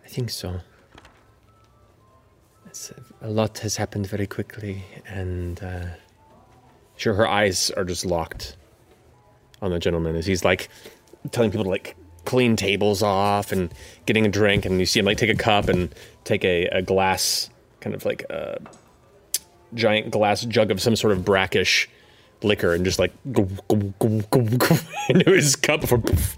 I 0.04 0.08
think 0.08 0.30
so. 0.30 0.60
It's, 2.66 2.92
a 3.20 3.30
lot 3.30 3.58
has 3.58 3.78
happened 3.78 4.06
very 4.06 4.28
quickly, 4.28 4.84
and 5.08 5.60
uh, 5.60 5.86
sure, 6.96 7.14
her 7.14 7.26
eyes 7.26 7.72
are 7.72 7.84
just 7.84 8.06
locked 8.06 8.56
on 9.64 9.70
the 9.70 9.78
gentleman 9.78 10.14
as 10.14 10.26
he's 10.26 10.44
like 10.44 10.68
telling 11.32 11.50
people 11.50 11.64
to 11.64 11.70
like 11.70 11.96
clean 12.24 12.56
tables 12.56 13.02
off 13.02 13.52
and 13.52 13.72
getting 14.06 14.26
a 14.26 14.28
drink, 14.28 14.64
and 14.64 14.78
you 14.78 14.86
see 14.86 15.00
him 15.00 15.06
like 15.06 15.18
take 15.18 15.30
a 15.30 15.34
cup 15.34 15.68
and 15.68 15.94
take 16.24 16.44
a, 16.44 16.66
a 16.66 16.82
glass, 16.82 17.50
kind 17.80 17.94
of 17.94 18.04
like 18.04 18.22
a 18.30 18.60
giant 19.74 20.10
glass 20.10 20.44
jug 20.44 20.70
of 20.70 20.80
some 20.80 20.96
sort 20.96 21.12
of 21.12 21.24
brackish 21.24 21.88
liquor, 22.42 22.74
and 22.74 22.84
just 22.84 22.98
like 22.98 23.12
into 23.24 25.22
his 25.26 25.56
cup 25.56 25.80
before. 25.80 25.98
poof, 25.98 26.36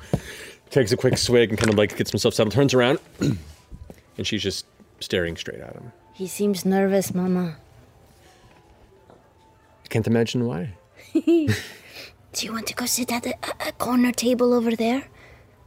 takes 0.71 0.93
a 0.93 0.97
quick 0.97 1.19
swig 1.19 1.51
and 1.51 1.59
kind 1.59 1.71
of 1.71 1.79
like 1.79 1.97
gets 1.97 2.11
himself 2.11 2.35
settled, 2.35 2.53
turns 2.53 2.75
around, 2.75 2.99
and 3.21 4.27
she's 4.27 4.43
just 4.43 4.67
staring 5.01 5.37
straight 5.37 5.61
at 5.61 5.75
him. 5.75 5.93
He 6.13 6.27
seems 6.27 6.65
nervous, 6.65 7.15
Mama. 7.15 7.57
I 9.11 9.89
can't 9.89 10.07
imagine 10.07 10.47
why. 10.47 10.71
Do 12.37 12.45
you 12.47 12.53
want 12.53 12.67
to 12.67 12.75
go 12.75 12.85
sit 12.85 13.11
at 13.11 13.25
a, 13.27 13.35
a- 13.67 13.73
corner 13.73 14.13
table 14.13 14.53
over 14.53 14.77
there? 14.77 15.05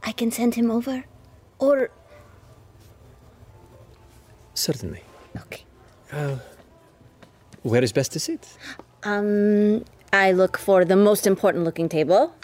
I 0.04 0.12
can 0.12 0.30
send 0.30 0.54
him 0.54 0.70
over. 0.70 1.04
Or 1.58 1.90
Certainly. 4.54 5.02
Okay. 5.36 5.64
Uh, 6.12 6.36
where 7.64 7.82
is 7.82 7.92
best 7.92 8.12
to 8.12 8.20
sit? 8.20 8.46
um 9.02 9.84
I 10.12 10.32
look 10.32 10.58
for 10.58 10.84
the 10.84 10.96
most 10.96 11.26
important 11.26 11.64
looking 11.64 11.88
table. 11.88 12.34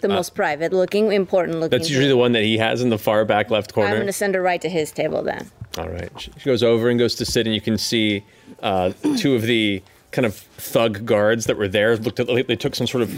The 0.00 0.08
Uh, 0.10 0.14
most 0.14 0.34
private 0.34 0.72
looking, 0.72 1.12
important 1.12 1.58
looking. 1.60 1.76
That's 1.78 1.88
usually 1.90 2.08
the 2.08 2.16
one 2.16 2.32
that 2.32 2.42
he 2.42 2.58
has 2.58 2.82
in 2.82 2.88
the 2.90 2.98
far 2.98 3.24
back 3.24 3.50
left 3.50 3.72
corner. 3.74 3.90
I'm 3.94 3.98
gonna 4.00 4.12
send 4.12 4.34
her 4.34 4.42
right 4.42 4.60
to 4.60 4.68
his 4.68 4.90
table 4.92 5.22
then. 5.22 5.50
All 5.78 5.88
right. 5.88 6.10
She 6.20 6.30
she 6.38 6.44
goes 6.44 6.62
over 6.62 6.88
and 6.90 6.98
goes 6.98 7.14
to 7.16 7.24
sit, 7.24 7.46
and 7.46 7.54
you 7.54 7.60
can 7.60 7.78
see 7.78 8.22
uh, 8.62 8.92
two 9.16 9.34
of 9.34 9.42
the 9.42 9.82
kind 10.10 10.26
of 10.26 10.34
thug 10.72 11.04
guards 11.06 11.46
that 11.46 11.56
were 11.56 11.68
there. 11.68 11.96
Looked 11.96 12.20
at 12.20 12.26
they 12.48 12.56
took 12.56 12.74
some 12.74 12.86
sort 12.86 13.02
of 13.02 13.10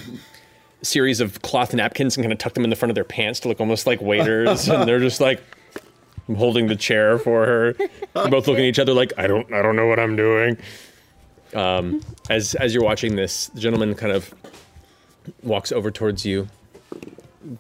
series 0.85 1.21
of 1.21 1.43
cloth 1.43 1.75
napkins 1.75 2.17
and 2.17 2.25
kind 2.25 2.33
of 2.33 2.39
tuck 2.39 2.55
them 2.55 2.65
in 2.65 2.71
the 2.71 2.77
front 2.77 2.91
of 2.91 2.95
their 2.95 3.05
pants 3.05 3.41
to 3.41 3.49
look 3.49 3.61
almost 3.61 3.87
like 3.87 4.01
waiters, 4.01 4.69
and 4.69 4.89
they're 4.89 5.01
just 5.01 5.21
like 5.21 5.43
holding 6.37 6.67
the 6.69 6.77
chair 6.77 7.19
for 7.19 7.45
her. 7.47 7.73
They're 7.73 8.29
both 8.29 8.47
looking 8.47 8.65
at 8.65 8.69
each 8.69 8.79
other 8.79 8.95
like 8.95 9.13
I 9.19 9.27
don't 9.27 9.53
I 9.53 9.63
don't 9.63 9.77
know 9.77 9.87
what 9.87 9.99
I'm 9.99 10.17
doing. 10.17 10.57
Um, 11.55 12.01
as 12.31 12.55
as 12.57 12.75
you're 12.75 12.85
watching 12.85 13.17
this, 13.17 13.49
the 13.49 13.61
gentleman 13.61 13.95
kind 13.95 14.13
of 14.13 14.35
walks 15.43 15.73
over 15.73 15.91
towards 15.91 16.25
you. 16.25 16.49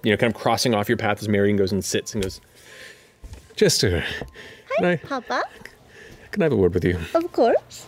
You 0.02 0.12
know, 0.12 0.16
kind 0.16 0.34
of 0.34 0.40
crossing 0.40 0.74
off 0.74 0.88
your 0.88 0.96
path 0.96 1.20
as 1.20 1.28
Marion 1.28 1.56
goes 1.56 1.70
and 1.70 1.84
sits 1.84 2.14
and 2.14 2.22
goes, 2.22 2.40
Jester, 3.54 4.02
can 4.76 4.84
I, 4.84 4.96
Papa? 4.96 5.44
can 6.30 6.42
I 6.42 6.46
have 6.46 6.52
a 6.52 6.56
word 6.56 6.72
with 6.74 6.84
you? 6.84 6.98
Of 7.14 7.30
course. 7.32 7.86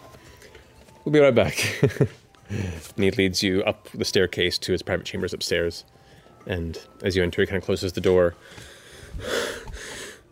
We'll 1.05 1.13
be 1.13 1.21
right 1.21 1.35
back. 1.35 1.81
and 2.49 3.05
he 3.05 3.11
leads 3.11 3.43
you 3.43 3.63
up 3.65 3.89
the 3.95 4.05
staircase 4.05 4.59
to 4.59 4.73
his 4.73 4.83
private 4.83 5.05
chambers 5.07 5.33
upstairs. 5.33 5.85
And 6.47 6.79
as 7.03 7.17
you 7.17 7.23
enter, 7.23 7.43
he 7.43 7.47
kind 7.47 7.59
of 7.59 7.65
closes 7.65 7.93
the 7.95 8.01
door. 8.01 8.35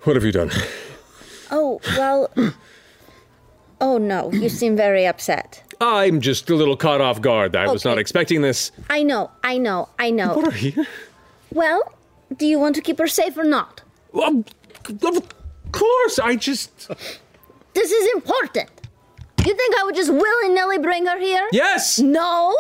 What 0.02 0.16
have 0.16 0.24
you 0.24 0.32
done? 0.32 0.50
Oh, 1.50 1.80
well. 1.96 2.30
oh 3.80 3.98
no, 3.98 4.30
you 4.32 4.48
seem 4.48 4.76
very 4.76 5.06
upset. 5.06 5.62
I'm 5.80 6.20
just 6.20 6.48
a 6.50 6.54
little 6.54 6.76
caught 6.76 7.00
off 7.00 7.20
guard. 7.20 7.56
I 7.56 7.66
was 7.70 7.84
not 7.84 7.92
Okay. 7.92 8.00
expecting 8.00 8.42
this. 8.42 8.70
I 8.90 9.02
know, 9.02 9.30
I 9.42 9.58
know, 9.58 9.88
I 9.98 10.10
know. 10.10 10.34
What 10.36 10.54
are 10.54 10.58
you? 10.58 10.84
Well, 11.52 11.94
do 12.36 12.46
you 12.46 12.58
want 12.58 12.74
to 12.76 12.80
keep 12.80 12.98
her 12.98 13.06
safe 13.06 13.36
or 13.36 13.44
not? 13.44 13.82
of 14.14 14.44
course, 15.72 16.18
I 16.18 16.36
just. 16.36 16.88
This 17.74 17.90
is 17.90 18.14
important. 18.14 18.70
You 19.46 19.54
think 19.54 19.74
I 19.78 19.84
would 19.84 19.94
just 19.94 20.12
willy 20.12 20.48
nilly 20.48 20.78
bring 20.78 21.06
her 21.06 21.18
here? 21.18 21.48
Yes! 21.52 21.98
No! 21.98 22.56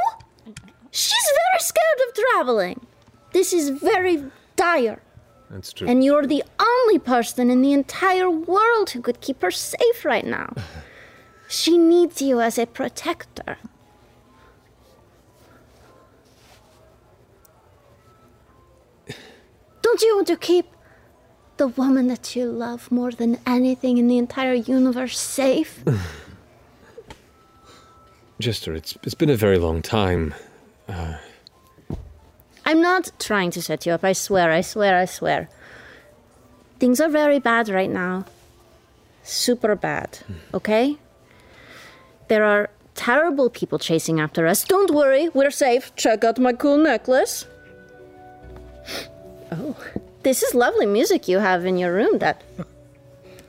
She's 0.90 1.32
very 1.40 1.60
scared 1.60 2.08
of 2.08 2.14
traveling. 2.14 2.86
This 3.32 3.52
is 3.52 3.70
very 3.70 4.24
dire. 4.56 5.00
That's 5.50 5.72
true. 5.72 5.88
And 5.88 6.04
you're 6.04 6.26
the 6.26 6.44
only 6.58 6.98
person 6.98 7.50
in 7.50 7.62
the 7.62 7.72
entire 7.72 8.30
world 8.30 8.90
who 8.90 9.00
could 9.00 9.20
keep 9.20 9.40
her 9.42 9.50
safe 9.50 10.04
right 10.04 10.26
now. 10.26 10.54
She 11.46 11.76
needs 11.76 12.22
you 12.22 12.40
as 12.40 12.58
a 12.58 12.66
protector. 12.66 13.58
Don't 19.82 20.00
you 20.02 20.16
want 20.16 20.26
to 20.28 20.36
keep 20.36 20.66
the 21.58 21.68
woman 21.68 22.08
that 22.08 22.34
you 22.34 22.46
love 22.46 22.90
more 22.90 23.12
than 23.12 23.38
anything 23.46 23.98
in 23.98 24.08
the 24.08 24.18
entire 24.18 24.54
universe 24.54 25.18
safe? 25.18 25.84
Jester, 28.40 28.74
it's, 28.74 28.96
it's 29.02 29.14
been 29.14 29.30
a 29.30 29.36
very 29.36 29.58
long 29.58 29.80
time. 29.82 30.34
Uh, 30.88 31.14
I'm 32.66 32.80
not 32.80 33.10
trying 33.18 33.50
to 33.52 33.62
set 33.62 33.86
you 33.86 33.92
up, 33.92 34.04
I 34.04 34.12
swear, 34.12 34.50
I 34.50 34.60
swear, 34.60 34.96
I 34.98 35.04
swear. 35.04 35.48
Things 36.78 37.00
are 37.00 37.08
very 37.08 37.38
bad 37.38 37.68
right 37.68 37.90
now. 37.90 38.24
Super 39.22 39.74
bad, 39.74 40.18
okay? 40.52 40.96
There 42.28 42.44
are 42.44 42.70
terrible 42.94 43.48
people 43.50 43.78
chasing 43.78 44.20
after 44.20 44.46
us. 44.46 44.64
Don't 44.64 44.90
worry, 44.90 45.28
we're 45.30 45.50
safe. 45.50 45.94
Check 45.96 46.24
out 46.24 46.38
my 46.38 46.52
cool 46.52 46.78
necklace. 46.78 47.46
Oh, 49.52 49.76
this 50.24 50.42
is 50.42 50.52
lovely 50.54 50.86
music 50.86 51.28
you 51.28 51.38
have 51.38 51.64
in 51.64 51.76
your 51.76 51.92
room, 51.92 52.18
Dad. 52.18 52.42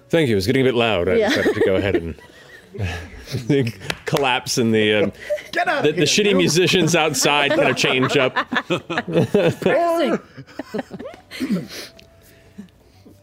thank 0.09 0.27
you. 0.27 0.35
It 0.35 0.35
was 0.35 0.45
getting 0.45 0.61
a 0.61 0.65
bit 0.65 0.75
loud. 0.75 1.07
I 1.09 1.15
Yeah. 1.15 1.29
decided 1.29 1.55
to 1.55 1.61
go 1.65 1.75
ahead 1.75 1.95
and 1.95 2.13
collapse 4.05 4.57
in 4.57 4.71
the. 4.71 4.93
Um, 4.95 5.13
Get 5.51 5.67
out 5.67 5.83
the, 5.83 5.89
of 5.89 5.95
the 5.95 6.01
shitty 6.03 6.31
you. 6.31 6.35
musicians 6.37 6.95
outside 6.95 7.51
kind 7.51 7.69
of 7.69 7.75
change 7.77 8.17
up. 8.17 8.35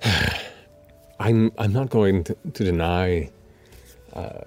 I'm 1.20 1.52
I'm 1.58 1.72
not 1.72 1.90
going 1.90 2.24
to, 2.24 2.36
to 2.54 2.64
deny 2.64 3.30
uh, 4.14 4.40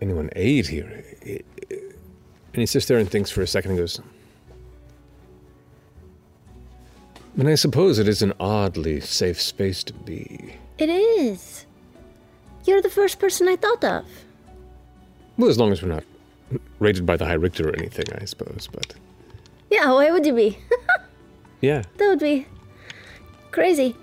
anyone 0.00 0.30
aid 0.36 0.66
here. 0.66 1.04
I- 1.26 1.40
I- 1.70 1.74
And 2.54 2.60
he 2.62 2.66
sits 2.66 2.86
there 2.86 2.98
and 2.98 3.10
thinks 3.10 3.30
for 3.30 3.42
a 3.42 3.46
second 3.46 3.72
and 3.72 3.80
goes, 3.80 4.00
And 7.36 7.48
I 7.48 7.54
suppose 7.56 7.98
it 7.98 8.08
is 8.08 8.22
an 8.22 8.32
oddly 8.40 9.00
safe 9.00 9.40
space 9.40 9.84
to 9.84 9.92
be. 9.92 10.54
It 10.78 10.88
is. 10.88 11.66
You're 12.68 12.82
the 12.82 12.90
first 12.90 13.18
person 13.18 13.48
I 13.48 13.56
thought 13.56 13.82
of. 13.82 14.04
Well, 15.38 15.48
as 15.48 15.58
long 15.58 15.72
as 15.72 15.80
we're 15.82 15.88
not 15.88 16.04
raided 16.80 17.06
by 17.06 17.16
the 17.16 17.24
High 17.24 17.32
Richter 17.40 17.70
or 17.70 17.74
anything, 17.74 18.04
I 18.20 18.26
suppose. 18.26 18.68
But 18.70 18.92
Yeah, 19.70 19.90
why 19.90 20.10
would 20.10 20.26
you 20.26 20.34
be? 20.34 20.58
yeah, 21.62 21.82
That 21.96 22.08
would 22.08 22.18
be 22.18 22.46
crazy. 23.52 23.96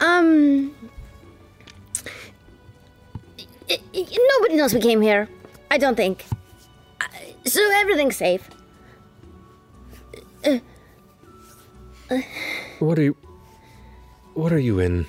Um. 0.00 0.74
i- 3.70 3.80
i- 3.94 4.28
nobody 4.34 4.56
knows 4.56 4.74
we 4.74 4.80
came 4.80 5.00
here. 5.00 5.26
I 5.70 5.78
don't 5.78 5.96
think. 5.96 6.26
Uh, 7.00 7.06
So 7.46 7.60
everything's 7.80 8.16
safe. 8.16 8.46
Uh, 10.44 10.58
uh, 12.10 12.20
what 12.78 12.98
are 12.98 13.02
you? 13.04 13.16
What 14.34 14.52
are 14.52 14.58
you 14.58 14.80
in? 14.80 15.06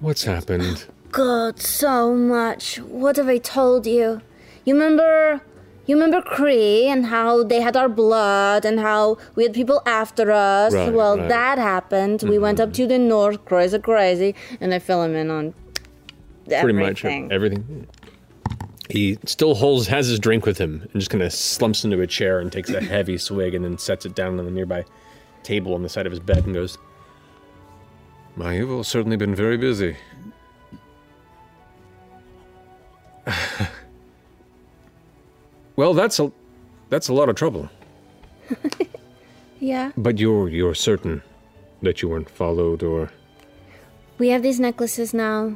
What's 0.00 0.24
happened? 0.24 0.86
God, 1.10 1.60
so 1.60 2.14
much. 2.14 2.78
What 2.78 3.16
have 3.16 3.28
I 3.28 3.38
told 3.38 3.86
you? 3.86 4.20
You 4.64 4.74
remember. 4.74 5.42
You 5.86 5.94
remember 5.96 6.20
Cree 6.20 6.86
and 6.86 7.06
how 7.06 7.42
they 7.42 7.62
had 7.62 7.74
our 7.74 7.88
blood 7.88 8.66
and 8.66 8.78
how 8.78 9.16
we 9.34 9.44
had 9.44 9.54
people 9.54 9.80
after 9.86 10.30
us? 10.30 10.74
Right, 10.74 10.92
well, 10.92 11.16
right. 11.16 11.30
that 11.30 11.56
happened. 11.56 12.22
We 12.24 12.38
went 12.38 12.60
up 12.60 12.68
mm-hmm. 12.68 12.82
to 12.82 12.86
the 12.88 12.98
north, 12.98 13.42
crazy, 13.46 13.78
crazy, 13.78 14.34
and 14.60 14.74
I 14.74 14.80
fill 14.80 15.02
him 15.02 15.16
in 15.16 15.30
on 15.30 15.54
Pretty 16.46 16.72
much 16.74 17.04
everything. 17.04 17.32
everything. 17.32 17.86
He 18.90 19.18
still 19.24 19.54
holds 19.54 19.86
has 19.86 20.08
his 20.08 20.18
drink 20.18 20.44
with 20.44 20.58
him 20.58 20.82
and 20.82 20.92
just 20.92 21.10
kind 21.10 21.22
of 21.22 21.32
slumps 21.32 21.84
into 21.84 22.00
a 22.02 22.06
chair 22.06 22.38
and 22.38 22.50
takes 22.52 22.70
a 22.70 22.80
heavy 22.80 23.16
swig 23.18 23.54
and 23.54 23.64
then 23.64 23.78
sets 23.78 24.06
it 24.06 24.14
down 24.14 24.38
on 24.38 24.44
the 24.44 24.50
nearby 24.50 24.84
table 25.42 25.74
on 25.74 25.82
the 25.82 25.88
side 25.88 26.06
of 26.06 26.12
his 26.12 26.20
bed 26.20 26.44
and 26.44 26.54
goes, 26.54 26.78
"My, 28.36 28.56
you've 28.56 28.70
all 28.70 28.84
certainly 28.84 29.16
been 29.16 29.34
very 29.34 29.56
busy." 29.56 29.96
well, 35.76 35.94
that's 35.94 36.18
a 36.20 36.32
That's 36.90 37.08
a 37.08 37.14
lot 37.14 37.28
of 37.28 37.36
trouble. 37.36 37.68
Yeah. 39.60 39.92
But 39.96 40.18
you're 40.18 40.48
you're 40.48 40.74
certain 40.74 41.22
that 41.82 42.00
you 42.02 42.08
weren't 42.08 42.30
followed 42.30 42.82
or 42.82 43.10
We 44.18 44.28
have 44.30 44.42
these 44.42 44.60
necklaces 44.60 45.12
now. 45.14 45.54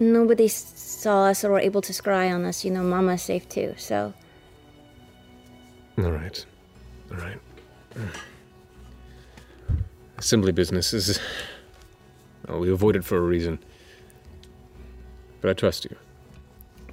Nobody 0.00 0.48
saw 0.48 1.26
us 1.26 1.44
or 1.44 1.50
were 1.50 1.60
able 1.60 1.82
to 1.82 1.92
scry 1.92 2.32
on 2.32 2.44
us. 2.44 2.64
You 2.64 2.70
know, 2.70 2.82
Mama's 2.84 3.22
safe 3.22 3.48
too, 3.48 3.74
so. 3.76 4.14
All 5.98 6.12
right. 6.12 6.44
All 7.10 7.16
right. 7.18 7.40
Mm. 7.94 8.16
Assembly 10.18 10.52
business 10.52 10.92
is. 10.94 11.18
Oh, 12.48 12.60
we 12.60 12.70
avoid 12.70 12.94
it 12.96 13.04
for 13.04 13.18
a 13.18 13.20
reason. 13.20 13.58
But 15.40 15.50
I 15.50 15.54
trust 15.54 15.84
you. 15.84 15.96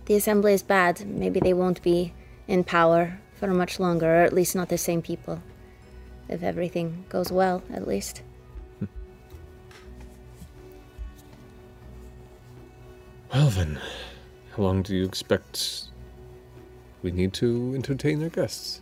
The 0.06 0.16
assembly 0.16 0.54
is 0.54 0.62
bad. 0.62 1.06
Maybe 1.08 1.40
they 1.40 1.54
won't 1.54 1.82
be 1.82 2.14
in 2.48 2.64
power 2.64 3.20
for 3.34 3.48
much 3.48 3.80
longer, 3.80 4.22
or 4.22 4.24
at 4.24 4.34
least 4.34 4.56
not 4.56 4.70
the 4.70 4.78
same 4.78 5.02
people. 5.02 5.42
If 6.30 6.44
everything 6.44 7.06
goes 7.10 7.32
well, 7.32 7.64
at 7.74 7.88
least. 7.88 8.22
Hmm. 8.80 8.86
Well 13.34 13.50
then, 13.50 13.80
how 14.56 14.64
long 14.64 14.84
do 14.84 14.96
you 14.96 15.06
expect 15.06 15.90
we 17.02 17.12
need 17.12 17.34
to 17.34 17.74
entertain 17.76 18.22
our 18.24 18.30
guests? 18.30 18.82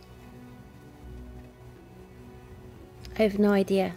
I 3.18 3.22
have 3.22 3.38
no 3.38 3.52
idea. 3.52 3.94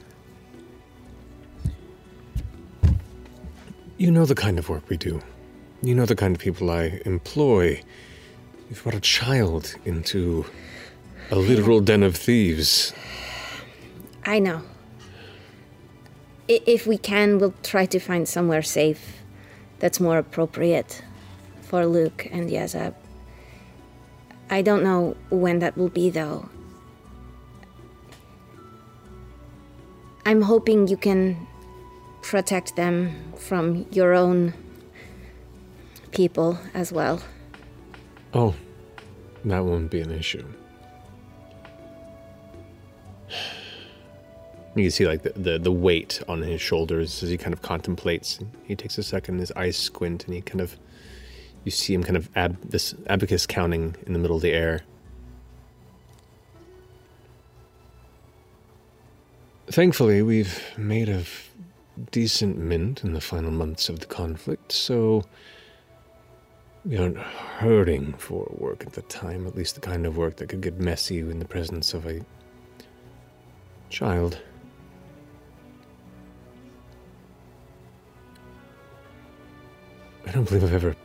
You 3.98 4.12
know 4.12 4.26
the 4.26 4.36
kind 4.36 4.60
of 4.60 4.70
work 4.70 4.90
we 4.90 4.98
do. 4.98 5.22
You 5.82 5.94
know 5.96 6.06
the 6.06 6.16
kind 6.16 6.36
of 6.36 6.42
people 6.42 6.70
I 6.72 7.02
employ. 7.06 7.82
You've 8.70 8.82
brought 8.84 8.96
a 8.96 9.00
child 9.00 9.76
into 9.86 10.46
a 11.32 11.36
literal 11.36 11.80
den 11.82 12.04
of 12.04 12.16
thieves. 12.16 12.94
I 14.26 14.40
know. 14.40 14.62
I- 16.50 16.62
if 16.66 16.88
we 16.88 16.98
can, 16.98 17.38
we'll 17.40 17.54
try 17.64 17.86
to 17.86 18.00
find 18.00 18.28
somewhere 18.28 18.62
safe 18.62 19.22
that's 19.80 20.00
more 20.00 20.18
appropriate 20.18 21.02
for 21.62 21.86
Luke 21.86 22.28
and 22.32 22.50
Yeza. 22.50 22.94
I 24.50 24.62
don't 24.62 24.84
know 24.84 25.16
when 25.30 25.60
that 25.60 25.78
will 25.78 25.90
be, 25.90 26.10
though. 26.10 26.50
I'm 30.26 30.42
hoping 30.42 30.88
you 30.88 30.98
can 30.98 31.48
protect 32.22 32.76
them 32.76 33.16
from 33.38 33.86
your 33.92 34.14
own 34.14 34.54
people 36.12 36.58
as 36.74 36.92
well. 36.92 37.22
Oh, 38.34 38.56
that 39.46 39.60
won't 39.60 39.90
be 39.90 40.02
an 40.02 40.12
issue. 40.12 40.46
You 44.76 44.84
can 44.84 44.92
see 44.92 45.08
like 45.08 45.24
the, 45.24 45.32
the, 45.32 45.58
the 45.58 45.72
weight 45.72 46.22
on 46.28 46.42
his 46.42 46.62
shoulders 46.62 47.24
as 47.24 47.30
he 47.30 47.38
kind 47.38 47.54
of 47.54 47.62
contemplates. 47.62 48.40
He 48.64 48.76
takes 48.76 48.98
a 48.98 49.04
second, 49.04 49.40
his 49.40 49.52
eyes 49.54 49.76
squint, 49.76 50.26
and 50.26 50.36
he 50.36 50.42
kind 50.42 50.62
of 50.62 50.78
you 51.68 51.72
see 51.72 51.94
him 51.94 52.02
kind 52.02 52.16
of 52.16 52.30
ab, 52.34 52.58
this 52.62 52.96
abacus 53.08 53.46
counting 53.46 53.94
in 54.06 54.14
the 54.14 54.20
middle 54.20 54.38
of 54.38 54.42
the 54.42 54.54
air. 54.54 54.84
Thankfully, 59.70 60.22
we've 60.22 60.64
made 60.78 61.10
a 61.10 61.26
decent 62.12 62.58
mint 62.58 63.04
in 63.04 63.12
the 63.12 63.20
final 63.20 63.52
months 63.52 63.90
of 63.90 64.00
the 64.00 64.06
conflict, 64.06 64.72
so 64.72 65.26
we 66.88 66.98
aren't 66.98 67.18
hurting 67.18 68.14
for 68.14 68.48
work 68.58 68.86
at 68.86 68.94
the 68.94 69.02
time, 69.04 69.46
at 69.46 69.56
least 69.56 69.76
the 69.76 69.82
kind 69.82 70.06
of 70.06 70.16
work 70.16 70.38
that 70.38 70.48
could 70.48 70.62
get 70.62 70.80
messy 70.80 71.20
in 71.20 71.40
the 71.40 71.46
presence 71.46 71.94
of 71.94 72.06
a 72.06 72.22
child. 73.90 74.40
I 80.26 80.32
don't 80.32 80.48
believe 80.48 80.64
I've 80.64 80.74
ever 80.74 80.96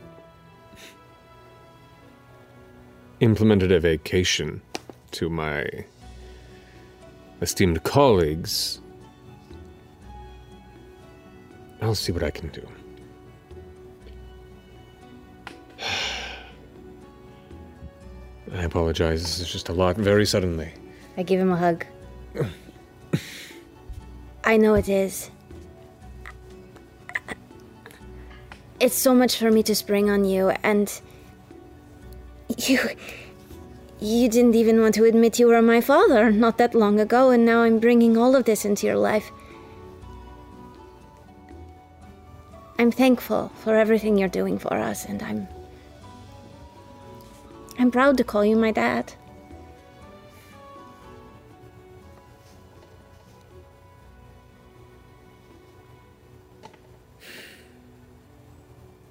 implemented 3.19 3.71
a 3.73 3.79
vacation 3.79 4.61
to 5.11 5.29
my 5.29 5.67
esteemed 7.41 7.83
colleagues. 7.83 8.79
I'll 11.81 11.95
see 11.95 12.13
what 12.13 12.23
I 12.23 12.29
can 12.29 12.47
do. 12.49 12.65
I 18.53 18.63
apologize. 18.63 19.23
This 19.23 19.39
is 19.39 19.51
just 19.51 19.69
a 19.69 19.73
lot 19.73 19.97
very 19.97 20.25
suddenly. 20.25 20.71
I 21.17 21.23
give 21.23 21.39
him 21.39 21.51
a 21.51 21.57
hug. 21.57 21.85
I 24.43 24.57
know 24.57 24.75
it 24.75 24.89
is. 24.89 25.31
It's 28.79 28.95
so 28.95 29.15
much 29.15 29.37
for 29.37 29.49
me 29.49 29.63
to 29.63 29.73
spring 29.73 30.09
on 30.09 30.25
you, 30.25 30.49
and 30.63 30.91
you. 32.57 32.79
You 33.99 34.27
didn't 34.27 34.55
even 34.55 34.81
want 34.81 34.95
to 34.95 35.05
admit 35.05 35.39
you 35.39 35.47
were 35.47 35.61
my 35.61 35.79
father 35.79 36.29
not 36.29 36.57
that 36.57 36.75
long 36.75 36.99
ago, 36.99 37.29
and 37.29 37.45
now 37.45 37.61
I'm 37.61 37.79
bringing 37.79 38.17
all 38.17 38.35
of 38.35 38.43
this 38.43 38.65
into 38.65 38.85
your 38.85 38.97
life. 38.97 39.31
I'm 42.77 42.91
thankful 42.91 43.49
for 43.63 43.77
everything 43.77 44.17
you're 44.17 44.27
doing 44.27 44.59
for 44.59 44.73
us, 44.73 45.05
and 45.05 45.23
I'm. 45.23 45.47
I'm 47.79 47.91
proud 47.91 48.17
to 48.17 48.23
call 48.23 48.45
you 48.45 48.55
my 48.55 48.71
dad. 48.71 49.13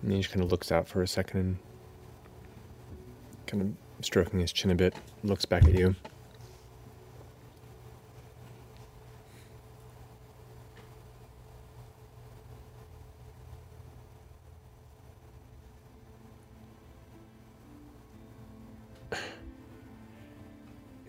And 0.03 0.13
he 0.13 0.19
just 0.19 0.33
kind 0.33 0.45
of 0.45 0.51
looks 0.51 0.73
out 0.73 0.89
for 0.89 1.03
a 1.03 1.07
second 1.07 1.41
and 1.41 1.59
kind 3.47 3.63
of 3.63 4.05
stroking 4.05 4.41
his 4.41 4.53
chin 4.53 4.71
a 4.71 4.75
bit, 4.75 4.95
looks 5.23 5.45
back 5.45 5.65
at 5.65 5.75
you. 5.75 5.95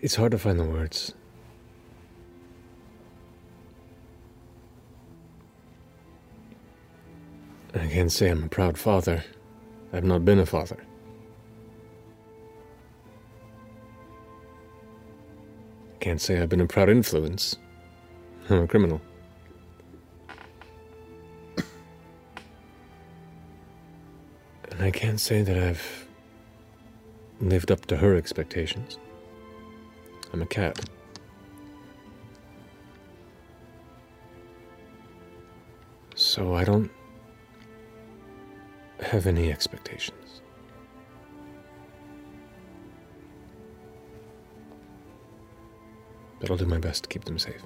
It's 0.04 0.16
hard 0.16 0.32
to 0.32 0.38
find 0.38 0.60
the 0.60 0.64
words. 0.64 1.14
I 7.72 7.86
can't 7.86 8.12
say 8.12 8.28
I'm 8.28 8.44
a 8.44 8.48
proud 8.48 8.76
father. 8.76 9.24
I've 9.94 10.04
not 10.04 10.22
been 10.22 10.38
a 10.38 10.44
father. 10.44 10.76
Can't 16.00 16.20
say 16.20 16.38
I've 16.38 16.50
been 16.50 16.60
a 16.60 16.66
proud 16.66 16.90
influence. 16.90 17.56
I'm 18.50 18.64
a 18.64 18.66
criminal. 18.66 19.00
And 24.70 24.82
I 24.82 24.90
can't 24.90 25.18
say 25.18 25.40
that 25.40 25.56
I've 25.56 26.06
lived 27.40 27.70
up 27.70 27.86
to 27.86 27.96
her 27.96 28.14
expectations. 28.16 28.98
I'm 30.34 30.42
a 30.42 30.46
cat. 30.46 30.80
So 36.16 36.54
I 36.54 36.64
don't 36.64 36.90
have 38.98 39.28
any 39.28 39.52
expectations. 39.52 40.40
But 46.40 46.50
I'll 46.50 46.56
do 46.56 46.66
my 46.66 46.78
best 46.78 47.04
to 47.04 47.08
keep 47.08 47.26
them 47.26 47.38
safe. 47.38 47.62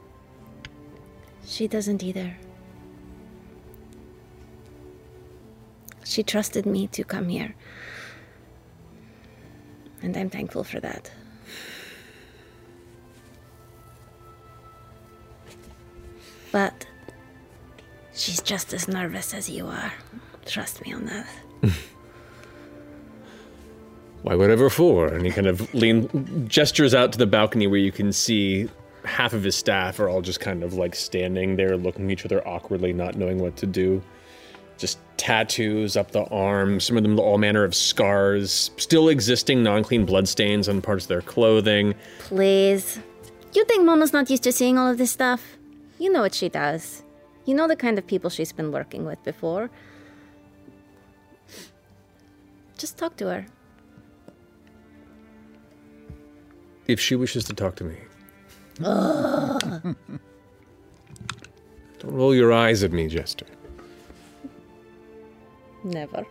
She 1.46 1.68
doesn't 1.68 2.02
either. 2.02 2.36
She 6.04 6.22
trusted 6.22 6.66
me 6.66 6.86
to 6.88 7.02
come 7.02 7.30
here. 7.30 7.54
And 10.02 10.14
I'm 10.14 10.28
thankful 10.28 10.64
for 10.64 10.80
that. 10.80 11.10
But 16.52 16.86
she's 18.14 18.40
just 18.40 18.72
as 18.72 18.88
nervous 18.88 19.34
as 19.34 19.48
you 19.48 19.66
are. 19.66 19.92
Trust 20.46 20.84
me 20.84 20.92
on 20.92 21.04
that. 21.06 21.26
Why, 24.22 24.34
whatever 24.34 24.68
for? 24.68 25.06
And 25.08 25.24
he 25.24 25.30
kind 25.30 25.46
of 25.46 25.72
lean 25.74 26.48
gestures 26.48 26.94
out 26.94 27.12
to 27.12 27.18
the 27.18 27.26
balcony 27.26 27.66
where 27.66 27.78
you 27.78 27.92
can 27.92 28.12
see 28.12 28.68
half 29.04 29.32
of 29.32 29.42
his 29.42 29.54
staff 29.56 30.00
are 30.00 30.08
all 30.08 30.20
just 30.20 30.40
kind 30.40 30.62
of 30.62 30.74
like 30.74 30.94
standing 30.94 31.56
there 31.56 31.76
looking 31.76 32.06
at 32.06 32.10
each 32.10 32.24
other 32.24 32.46
awkwardly, 32.46 32.92
not 32.92 33.14
knowing 33.16 33.38
what 33.38 33.56
to 33.56 33.66
do. 33.66 34.02
just 34.76 34.98
tattoos 35.16 35.96
up 35.96 36.12
the 36.12 36.24
arm, 36.26 36.78
some 36.78 36.96
of 36.96 37.02
them 37.02 37.18
all 37.18 37.36
manner 37.38 37.64
of 37.64 37.74
scars, 37.74 38.70
still 38.76 39.08
existing 39.08 39.62
non 39.62 39.82
clean 39.82 40.04
bloodstains 40.04 40.68
on 40.68 40.80
parts 40.80 41.04
of 41.04 41.08
their 41.08 41.22
clothing. 41.22 41.94
Please. 42.20 42.98
You 43.54 43.64
think 43.64 43.84
Mama's 43.84 44.12
not 44.12 44.30
used 44.30 44.44
to 44.44 44.52
seeing 44.52 44.78
all 44.78 44.88
of 44.88 44.98
this 44.98 45.10
stuff? 45.10 45.57
You 45.98 46.12
know 46.12 46.20
what 46.20 46.34
she 46.34 46.48
does. 46.48 47.02
You 47.44 47.54
know 47.54 47.66
the 47.66 47.76
kind 47.76 47.98
of 47.98 48.06
people 48.06 48.30
she's 48.30 48.52
been 48.52 48.70
working 48.72 49.04
with 49.04 49.22
before. 49.24 49.70
Just 52.76 52.96
talk 52.96 53.16
to 53.16 53.26
her. 53.26 53.46
If 56.86 57.00
she 57.00 57.16
wishes 57.16 57.44
to 57.44 57.54
talk 57.54 57.74
to 57.76 57.84
me, 57.84 57.96
don't 58.78 59.96
roll 62.04 62.34
your 62.34 62.52
eyes 62.52 62.84
at 62.84 62.92
me, 62.92 63.08
Jester. 63.08 63.46
Never. 65.84 66.24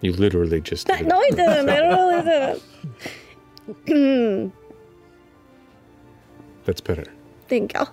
You 0.00 0.12
literally 0.12 0.60
just. 0.60 0.86
did 0.86 1.00
it. 1.00 1.06
no, 1.06 1.20
he 1.22 1.30
didn't. 1.30 1.68
I 1.68 1.78
really 1.78 2.60
didn't. 3.86 4.52
That's 6.64 6.80
better. 6.80 7.04
Thank 7.48 7.74
you. 7.74 7.86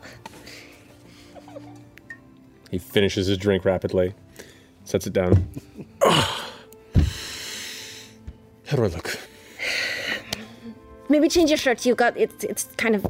He 2.71 2.77
finishes 2.77 3.27
his 3.27 3.38
drink 3.38 3.65
rapidly, 3.65 4.13
sets 4.84 5.08
it 5.08 5.13
down. 5.13 5.47
How 6.01 6.36
do 8.75 8.84
I 8.84 8.88
look? 8.88 9.17
Maybe 11.10 11.30
change 11.30 11.49
your 11.49 11.58
shirt. 11.58 11.86
You 11.86 11.95
got 11.95 12.17
it's 12.17 12.43
it's 12.43 12.65
kind 12.77 12.95
of 12.95 13.08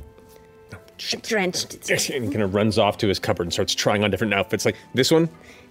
drenched. 1.24 1.90
And 2.12 2.26
he 2.26 2.30
kind 2.32 2.44
of 2.44 2.54
runs 2.54 2.78
off 2.78 2.98
to 3.00 3.08
his 3.08 3.18
cupboard 3.20 3.44
and 3.44 3.54
starts 3.54 3.74
trying 3.74 4.04
on 4.04 4.12
different 4.12 4.34
outfits. 4.36 4.66
Like 4.66 4.76
this 4.94 5.10
one, 5.12 5.24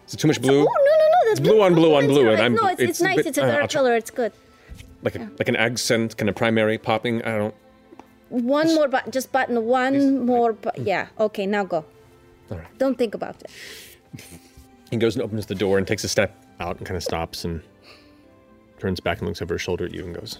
is 0.07 0.15
it 0.15 0.17
too 0.19 0.27
much 0.29 0.41
blue? 0.43 0.61
Oh 0.61 0.65
no 0.65 0.65
no 0.65 0.69
no! 0.69 1.29
That's 1.29 1.41
It's 1.41 1.49
blue 1.49 1.63
on 1.63 1.75
blue 1.75 1.95
on 1.95 2.07
blue, 2.09 2.29
and 2.31 2.43
I'm- 2.43 2.55
no, 2.55 2.67
it's, 2.67 2.81
it's, 2.81 2.91
it's 2.91 3.01
a 3.01 3.05
nice. 3.05 3.17
bit- 3.17 3.27
it's 3.27 3.39
a 3.39 3.43
uh, 3.45 3.47
dark 3.47 3.63
I'll 3.63 3.69
try- 3.69 3.79
color. 3.81 3.97
It's 3.97 4.11
good. 4.11 4.33
like 5.03 5.15
a, 5.15 5.31
like 5.39 5.49
an 5.49 5.57
accent, 5.57 6.17
kind 6.17 6.29
of 6.29 6.35
primary 6.35 6.79
popping. 6.79 7.23
I 7.23 7.39
don't. 7.39 7.55
One 8.29 8.75
more 8.75 8.89
button. 8.89 9.13
Just 9.13 9.31
button 9.31 9.65
one 9.67 10.27
more. 10.27 10.53
Bu- 10.53 10.71
yeah. 10.83 11.07
Okay. 11.21 11.47
Now 11.47 11.63
go. 11.65 11.85
All 12.51 12.59
right. 12.59 12.79
Don't 12.79 12.97
think 12.97 13.15
about 13.15 13.37
it. 13.43 13.51
He 14.91 14.97
goes 14.97 15.17
and 15.17 15.23
opens 15.25 15.47
the 15.47 15.55
door 15.57 15.79
and 15.79 15.87
takes 15.87 16.05
a 16.05 16.09
step 16.09 16.45
out 16.61 16.77
and 16.79 16.87
kind 16.87 16.97
of 16.97 17.03
stops 17.03 17.45
and 17.45 17.61
turns 18.79 19.01
back 19.01 19.19
and 19.19 19.27
looks 19.27 19.43
over 19.43 19.55
his 19.55 19.61
shoulder 19.61 19.85
at 19.85 19.93
you 19.93 20.05
and 20.05 20.15
goes, 20.15 20.39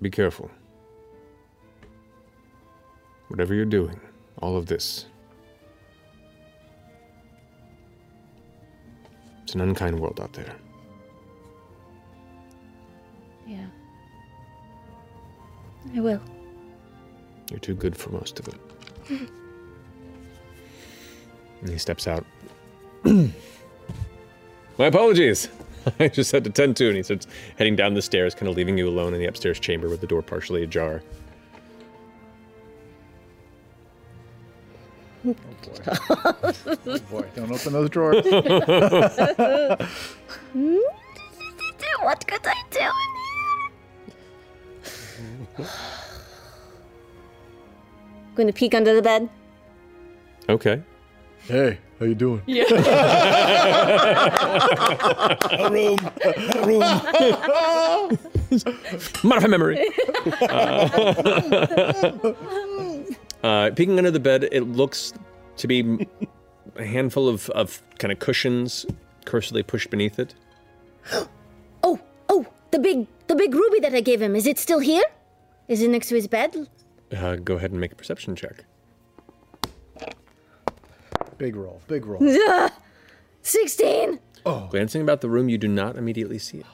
Be 0.00 0.08
careful. 0.08 0.50
Whatever 3.28 3.54
you're 3.54 3.64
doing, 3.64 4.00
all 4.40 4.56
of 4.56 4.66
this. 4.66 5.06
It's 9.42 9.54
an 9.54 9.60
unkind 9.60 9.98
world 9.98 10.20
out 10.22 10.32
there. 10.32 10.54
Yeah. 13.46 13.66
I 15.94 16.00
will. 16.00 16.22
You're 17.50 17.58
too 17.58 17.74
good 17.74 17.96
for 17.96 18.10
most 18.10 18.38
of 18.38 18.48
it. 18.48 18.54
And 21.60 21.68
he 21.68 21.78
steps 21.78 22.06
out. 22.06 22.24
My 23.04 23.32
apologies. 24.86 25.48
I 25.98 26.08
just 26.08 26.32
had 26.32 26.44
to 26.44 26.50
tend 26.50 26.76
to. 26.78 26.88
And 26.88 26.96
he 26.96 27.02
starts 27.02 27.26
heading 27.58 27.76
down 27.76 27.94
the 27.94 28.02
stairs, 28.02 28.34
kind 28.34 28.48
of 28.48 28.56
leaving 28.56 28.78
you 28.78 28.88
alone 28.88 29.14
in 29.14 29.20
the 29.20 29.26
upstairs 29.26 29.60
chamber 29.60 29.88
with 29.88 30.00
the 30.00 30.06
door 30.06 30.22
partially 30.22 30.62
ajar. 30.62 31.02
Oh 35.26 35.34
boy, 35.34 35.76
Oh 36.86 36.98
boy, 37.10 37.26
don't 37.34 37.52
open 37.52 37.74
those 37.74 37.90
drawers. 37.90 38.24
what 42.02 42.26
could 42.26 42.46
I 42.46 42.62
do 42.70 42.80
in 42.80 43.10
here? 45.58 45.66
Going 48.40 48.50
to 48.50 48.58
peek 48.58 48.74
under 48.74 48.94
the 48.94 49.02
bed. 49.02 49.28
Okay. 50.48 50.82
Hey, 51.40 51.78
how 51.98 52.06
you 52.06 52.14
doing? 52.14 52.40
Yeah. 52.46 52.64
a 55.50 55.70
room. 55.70 55.98
A 56.24 56.32
room. 56.66 56.80
Modify 59.22 59.46
memory. 59.46 59.86
Uh, 60.40 62.32
uh, 63.44 63.70
peeking 63.76 63.98
under 63.98 64.10
the 64.10 64.18
bed, 64.18 64.48
it 64.50 64.62
looks 64.62 65.12
to 65.58 65.68
be 65.68 66.08
a 66.76 66.86
handful 66.86 67.28
of, 67.28 67.50
of 67.50 67.82
kind 67.98 68.10
of 68.10 68.20
cushions 68.20 68.86
cursorily 69.26 69.62
pushed 69.62 69.90
beneath 69.90 70.18
it. 70.18 70.34
Oh, 71.82 72.00
oh, 72.30 72.46
the 72.70 72.78
big, 72.78 73.06
the 73.26 73.36
big 73.36 73.54
ruby 73.54 73.80
that 73.80 73.94
I 73.94 74.00
gave 74.00 74.22
him. 74.22 74.34
Is 74.34 74.46
it 74.46 74.58
still 74.58 74.78
here? 74.78 75.04
Is 75.68 75.82
it 75.82 75.90
next 75.90 76.08
to 76.08 76.14
his 76.14 76.26
bed? 76.26 76.56
Uh, 77.16 77.36
go 77.36 77.54
ahead 77.56 77.70
and 77.72 77.80
make 77.80 77.92
a 77.92 77.96
perception 77.96 78.36
check. 78.36 78.64
Big 81.38 81.56
roll. 81.56 81.80
Big 81.88 82.06
roll. 82.06 82.22
Ugh. 82.22 82.72
Sixteen. 83.42 84.20
Glancing 84.44 85.02
about 85.02 85.20
the 85.20 85.28
room, 85.28 85.48
you 85.48 85.58
do 85.58 85.68
not 85.68 85.96
immediately 85.96 86.38
see 86.38 86.58
it. 86.58 86.66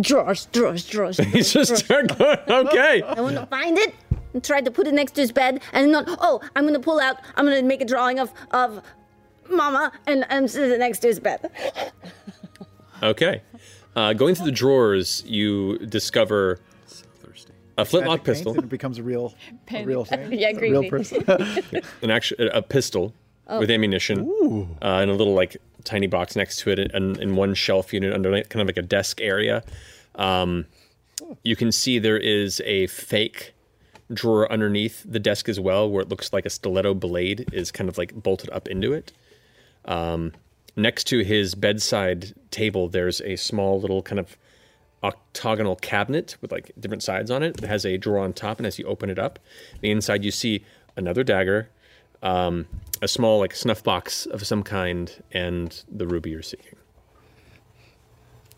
Drawers, 0.00 0.46
drawers, 0.46 0.84
drawers. 0.86 1.16
He's 1.32 1.52
just 1.52 1.76
start 1.76 2.18
going, 2.18 2.38
okay. 2.48 3.02
I 3.02 3.20
want 3.20 3.36
to 3.36 3.46
find 3.46 3.78
it 3.78 3.94
and 4.32 4.42
try 4.42 4.60
to 4.60 4.70
put 4.70 4.86
it 4.86 4.94
next 4.94 5.12
to 5.12 5.20
his 5.20 5.30
bed, 5.32 5.60
and 5.72 5.92
not. 5.92 6.04
Oh, 6.08 6.40
I'm 6.56 6.64
gonna 6.66 6.80
pull 6.80 6.98
out. 6.98 7.18
I'm 7.36 7.44
gonna 7.44 7.62
make 7.62 7.80
a 7.80 7.84
drawing 7.84 8.18
of 8.18 8.32
of 8.50 8.82
Mama 9.48 9.92
and 10.06 10.26
and 10.30 10.50
sit 10.50 10.70
it 10.70 10.78
next 10.78 10.98
to 11.00 11.08
his 11.08 11.20
bed. 11.20 11.50
Okay. 13.02 13.42
Uh, 13.94 14.12
going 14.12 14.34
through 14.34 14.46
the 14.46 14.52
drawers, 14.52 15.22
you 15.24 15.78
discover 15.78 16.58
a 17.78 17.84
flintlock 17.84 18.24
pistol, 18.24 18.52
and 18.54 18.64
it 18.64 18.68
becomes 18.68 18.98
a 18.98 19.02
real, 19.02 19.34
a 19.72 19.84
real 19.90 20.04
thing. 20.04 20.32
Yeah, 20.38 20.50
a 20.50 20.60
real 20.60 20.88
creepy. 20.88 20.90
person. 21.22 21.24
an 22.02 22.10
actual 22.10 22.36
a 22.52 22.62
pistol 22.62 23.12
Oh. 23.46 23.58
with 23.58 23.70
ammunition, 23.70 24.20
uh, 24.80 25.00
and 25.02 25.10
a 25.10 25.14
little 25.14 25.34
like 25.34 25.58
tiny 25.84 26.06
box 26.06 26.34
next 26.34 26.60
to 26.60 26.70
it, 26.70 26.78
and 26.78 27.18
in 27.18 27.36
one 27.36 27.52
shelf 27.52 27.92
unit 27.92 28.14
under 28.14 28.30
kind 28.44 28.62
of 28.62 28.66
like 28.66 28.78
a 28.78 28.82
desk 28.82 29.20
area. 29.20 29.62
Um, 30.14 30.64
you 31.42 31.54
can 31.54 31.70
see 31.70 31.98
there 31.98 32.16
is 32.16 32.62
a 32.64 32.86
fake 32.86 33.52
drawer 34.10 34.50
underneath 34.50 35.04
the 35.06 35.18
desk 35.18 35.46
as 35.50 35.60
well, 35.60 35.90
where 35.90 36.00
it 36.00 36.08
looks 36.08 36.32
like 36.32 36.46
a 36.46 36.50
stiletto 36.50 36.94
blade 36.94 37.46
is 37.52 37.70
kind 37.70 37.90
of 37.90 37.98
like 37.98 38.14
bolted 38.14 38.48
up 38.48 38.66
into 38.66 38.94
it. 38.94 39.12
Um, 39.84 40.32
next 40.74 41.04
to 41.08 41.18
his 41.22 41.54
bedside 41.54 42.32
table, 42.50 42.88
there's 42.88 43.20
a 43.20 43.36
small 43.36 43.78
little 43.78 44.00
kind 44.02 44.18
of 44.18 44.38
octagonal 45.04 45.76
cabinet 45.76 46.36
with 46.40 46.50
like 46.50 46.72
different 46.80 47.02
sides 47.02 47.30
on 47.30 47.42
it. 47.42 47.62
It 47.62 47.66
has 47.68 47.84
a 47.84 47.96
drawer 47.96 48.18
on 48.18 48.32
top, 48.32 48.58
and 48.58 48.66
as 48.66 48.78
you 48.78 48.86
open 48.86 49.10
it 49.10 49.18
up, 49.18 49.38
the 49.80 49.90
inside 49.90 50.24
you 50.24 50.30
see 50.30 50.64
another 50.96 51.22
dagger, 51.22 51.68
um, 52.22 52.66
a 53.02 53.06
small 53.08 53.38
like 53.38 53.54
snuff 53.54 53.84
box 53.84 54.26
of 54.26 54.46
some 54.46 54.62
kind, 54.62 55.22
and 55.30 55.84
the 55.88 56.06
ruby 56.06 56.30
you're 56.30 56.42
seeking. 56.42 56.76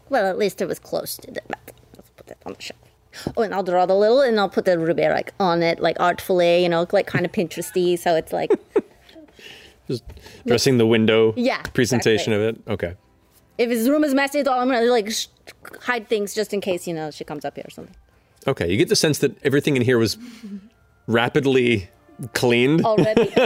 Well, 0.09 0.27
at 0.27 0.39
least 0.39 0.63
it 0.63 0.67
was 0.67 0.79
close 0.79 1.17
to 1.17 1.27
the 1.27 1.43
bed. 1.49 1.75
Let's 1.97 2.11
put 2.11 2.27
that 2.29 2.39
on 2.47 2.53
the 2.55 2.63
shelf. 2.63 2.81
Oh, 3.37 3.43
and 3.43 3.53
I'll 3.53 3.65
draw 3.65 3.87
the 3.87 3.95
little, 3.97 4.21
and 4.21 4.39
I'll 4.39 4.49
put 4.49 4.67
the 4.67 4.79
ruby 4.79 5.09
like 5.09 5.33
on 5.41 5.63
it, 5.63 5.81
like 5.81 5.99
artfully, 5.99 6.63
you 6.63 6.69
know, 6.69 6.87
like 6.93 7.07
kind 7.07 7.27
of 7.27 7.33
Pinteresty, 7.33 7.99
so 7.99 8.15
it's 8.15 8.33
like 8.33 8.51
Just 9.89 10.05
dressing 10.47 10.79
the 10.79 10.87
window 10.87 11.33
Yeah, 11.37 11.63
presentation 11.63 12.33
of 12.33 12.41
it. 12.41 12.61
Okay. 12.69 12.95
If 13.59 13.71
his 13.71 13.89
room 13.89 14.05
is 14.05 14.15
messy 14.15 14.41
at 14.41 14.49
all, 14.49 14.61
I'm 14.61 14.69
gonna 14.69 14.87
like 14.87 15.11
sh- 15.11 15.29
hide 15.81 16.09
things 16.09 16.35
just 16.35 16.53
in 16.53 16.61
case 16.61 16.87
you 16.87 16.95
know 16.95 17.11
she 17.11 17.25
comes 17.25 17.45
up 17.45 17.57
here 17.57 17.65
or 17.67 17.71
something. 17.71 17.95
Okay. 18.47 18.71
You 18.71 18.77
get 18.77 18.89
the 18.89 18.97
sense 18.97 19.19
that 19.19 19.37
everything 19.45 19.77
in 19.77 19.83
here 19.83 19.99
was 19.99 20.19
rapidly 21.07 21.89
cleaned. 22.33 22.85
Already. 22.85 23.33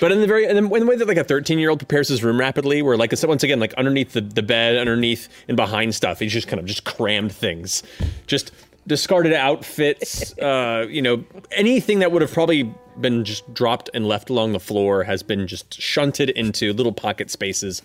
But 0.00 0.10
in 0.10 0.20
the 0.20 0.26
very 0.26 0.46
in 0.46 0.56
the, 0.56 0.74
in 0.74 0.80
the 0.80 0.86
way 0.86 0.96
that 0.96 1.06
like 1.06 1.16
a 1.16 1.24
13 1.24 1.58
year 1.58 1.70
old 1.70 1.78
prepares 1.78 2.08
his 2.08 2.24
room 2.24 2.38
rapidly, 2.38 2.82
where 2.82 2.96
like 2.96 3.12
it's 3.12 3.24
once 3.24 3.42
again 3.42 3.60
like 3.60 3.74
underneath 3.74 4.12
the, 4.12 4.20
the 4.20 4.42
bed, 4.42 4.76
underneath 4.76 5.28
and 5.48 5.56
behind 5.56 5.94
stuff, 5.94 6.18
he's 6.18 6.32
just 6.32 6.48
kind 6.48 6.58
of 6.58 6.66
just 6.66 6.84
crammed 6.84 7.32
things, 7.32 7.82
just 8.26 8.50
discarded 8.86 9.32
outfits, 9.32 10.36
uh, 10.38 10.86
you 10.88 11.00
know, 11.02 11.24
anything 11.52 12.00
that 12.00 12.10
would 12.10 12.22
have 12.22 12.32
probably 12.32 12.74
been 13.00 13.24
just 13.24 13.52
dropped 13.54 13.88
and 13.94 14.06
left 14.06 14.28
along 14.28 14.52
the 14.52 14.60
floor 14.60 15.04
has 15.04 15.22
been 15.22 15.46
just 15.46 15.80
shunted 15.80 16.30
into 16.30 16.72
little 16.72 16.92
pocket 16.92 17.30
spaces 17.30 17.80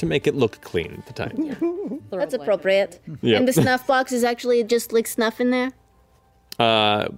to 0.00 0.06
make 0.06 0.26
it 0.26 0.34
look 0.34 0.60
clean 0.62 0.94
at 0.98 1.06
the 1.06 1.12
time. 1.12 2.00
That's 2.10 2.34
appropriate. 2.34 2.98
Yeah. 3.20 3.36
And 3.36 3.46
the 3.46 3.52
snuff 3.64 3.86
box 3.86 4.12
is 4.12 4.24
actually 4.24 4.64
just 4.64 4.92
like 4.92 5.06
snuff 5.06 5.40
in 5.40 5.50
there. 5.50 5.70
Uh, 6.58 7.08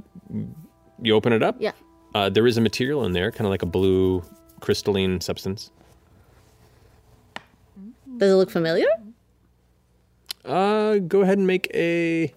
you 1.00 1.14
open 1.14 1.32
it 1.32 1.42
up. 1.42 1.56
Yeah. 1.58 1.72
Uh, 2.14 2.28
there 2.28 2.46
is 2.46 2.56
a 2.58 2.60
material 2.60 3.04
in 3.04 3.12
there, 3.12 3.30
kind 3.30 3.46
of 3.46 3.50
like 3.50 3.62
a 3.62 3.66
blue 3.66 4.22
crystalline 4.60 5.20
substance. 5.20 5.70
Does 8.18 8.32
it 8.32 8.34
look 8.34 8.50
familiar? 8.50 8.88
Uh, 10.44 10.98
go 10.98 11.22
ahead 11.22 11.38
and 11.38 11.46
make 11.46 11.70
a 11.72 12.32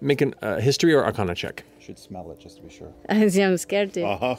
make 0.00 0.20
an 0.20 0.34
uh, 0.42 0.56
history 0.56 0.92
or 0.92 1.04
arcana 1.04 1.34
check. 1.34 1.64
should 1.78 1.98
smell 1.98 2.30
it 2.32 2.40
just 2.40 2.56
to 2.56 2.62
be 2.62 2.70
sure. 2.70 2.92
See, 3.30 3.42
I'm 3.42 3.56
scared 3.56 3.92
to. 3.94 4.02
Uh 4.04 4.18
huh. 4.18 4.36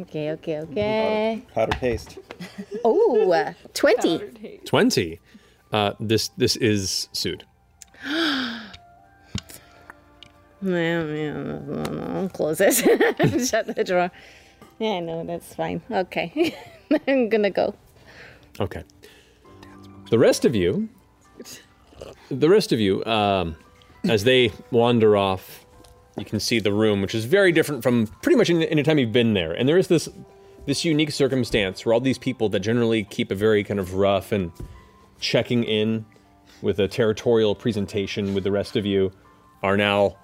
Okay, 0.00 0.30
okay, 0.32 0.58
okay. 0.60 1.42
Powder 1.54 1.76
paste. 1.76 2.18
Oh, 2.84 3.30
uh, 3.32 3.52
20. 3.74 4.60
Twenty. 4.64 5.20
Uh, 5.72 5.92
this 6.00 6.28
this 6.36 6.56
is 6.56 7.08
sued. 7.12 7.44
Man, 10.60 11.12
man, 11.12 11.66
no, 11.66 11.82
no, 11.82 12.20
I'll 12.20 12.28
close 12.28 12.60
it. 12.60 12.74
Shut 13.48 13.74
the 13.74 13.82
drawer. 13.84 14.10
Yeah, 14.78 14.90
I 14.92 15.00
know, 15.00 15.24
that's 15.24 15.54
fine. 15.54 15.82
Okay. 15.90 16.56
I'm 17.08 17.28
gonna 17.28 17.50
go. 17.50 17.74
Okay. 18.60 18.84
The 20.10 20.18
rest 20.18 20.44
of 20.44 20.54
you, 20.54 20.88
the 22.30 22.48
rest 22.48 22.72
of 22.72 22.78
you, 22.78 23.04
um, 23.06 23.56
as 24.04 24.24
they 24.24 24.52
wander 24.70 25.16
off, 25.16 25.64
you 26.18 26.24
can 26.24 26.38
see 26.38 26.60
the 26.60 26.72
room, 26.72 27.00
which 27.00 27.14
is 27.14 27.24
very 27.24 27.50
different 27.50 27.82
from 27.82 28.06
pretty 28.22 28.36
much 28.36 28.50
any, 28.50 28.68
any 28.68 28.82
time 28.82 28.98
you've 28.98 29.12
been 29.12 29.34
there. 29.34 29.52
And 29.52 29.68
there 29.68 29.78
is 29.78 29.88
this 29.88 30.08
this 30.66 30.84
unique 30.84 31.10
circumstance 31.10 31.84
where 31.84 31.92
all 31.92 32.00
these 32.00 32.18
people 32.18 32.48
that 32.50 32.60
generally 32.60 33.04
keep 33.04 33.30
a 33.30 33.34
very 33.34 33.64
kind 33.64 33.80
of 33.80 33.94
rough 33.94 34.32
and 34.32 34.52
checking 35.20 35.64
in 35.64 36.04
with 36.60 36.78
a 36.78 36.88
territorial 36.88 37.54
presentation 37.54 38.34
with 38.34 38.44
the 38.44 38.52
rest 38.52 38.76
of 38.76 38.86
you 38.86 39.12
are 39.62 39.76
now 39.76 40.16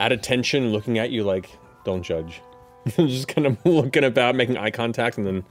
at 0.00 0.12
attention, 0.12 0.72
looking 0.72 0.98
at 0.98 1.10
you 1.10 1.24
like, 1.24 1.50
"Don't 1.84 2.02
judge." 2.02 2.40
Just 2.96 3.28
kind 3.28 3.46
of 3.46 3.58
looking 3.64 4.04
about, 4.04 4.34
making 4.34 4.56
eye 4.56 4.70
contact, 4.70 5.18
and 5.18 5.44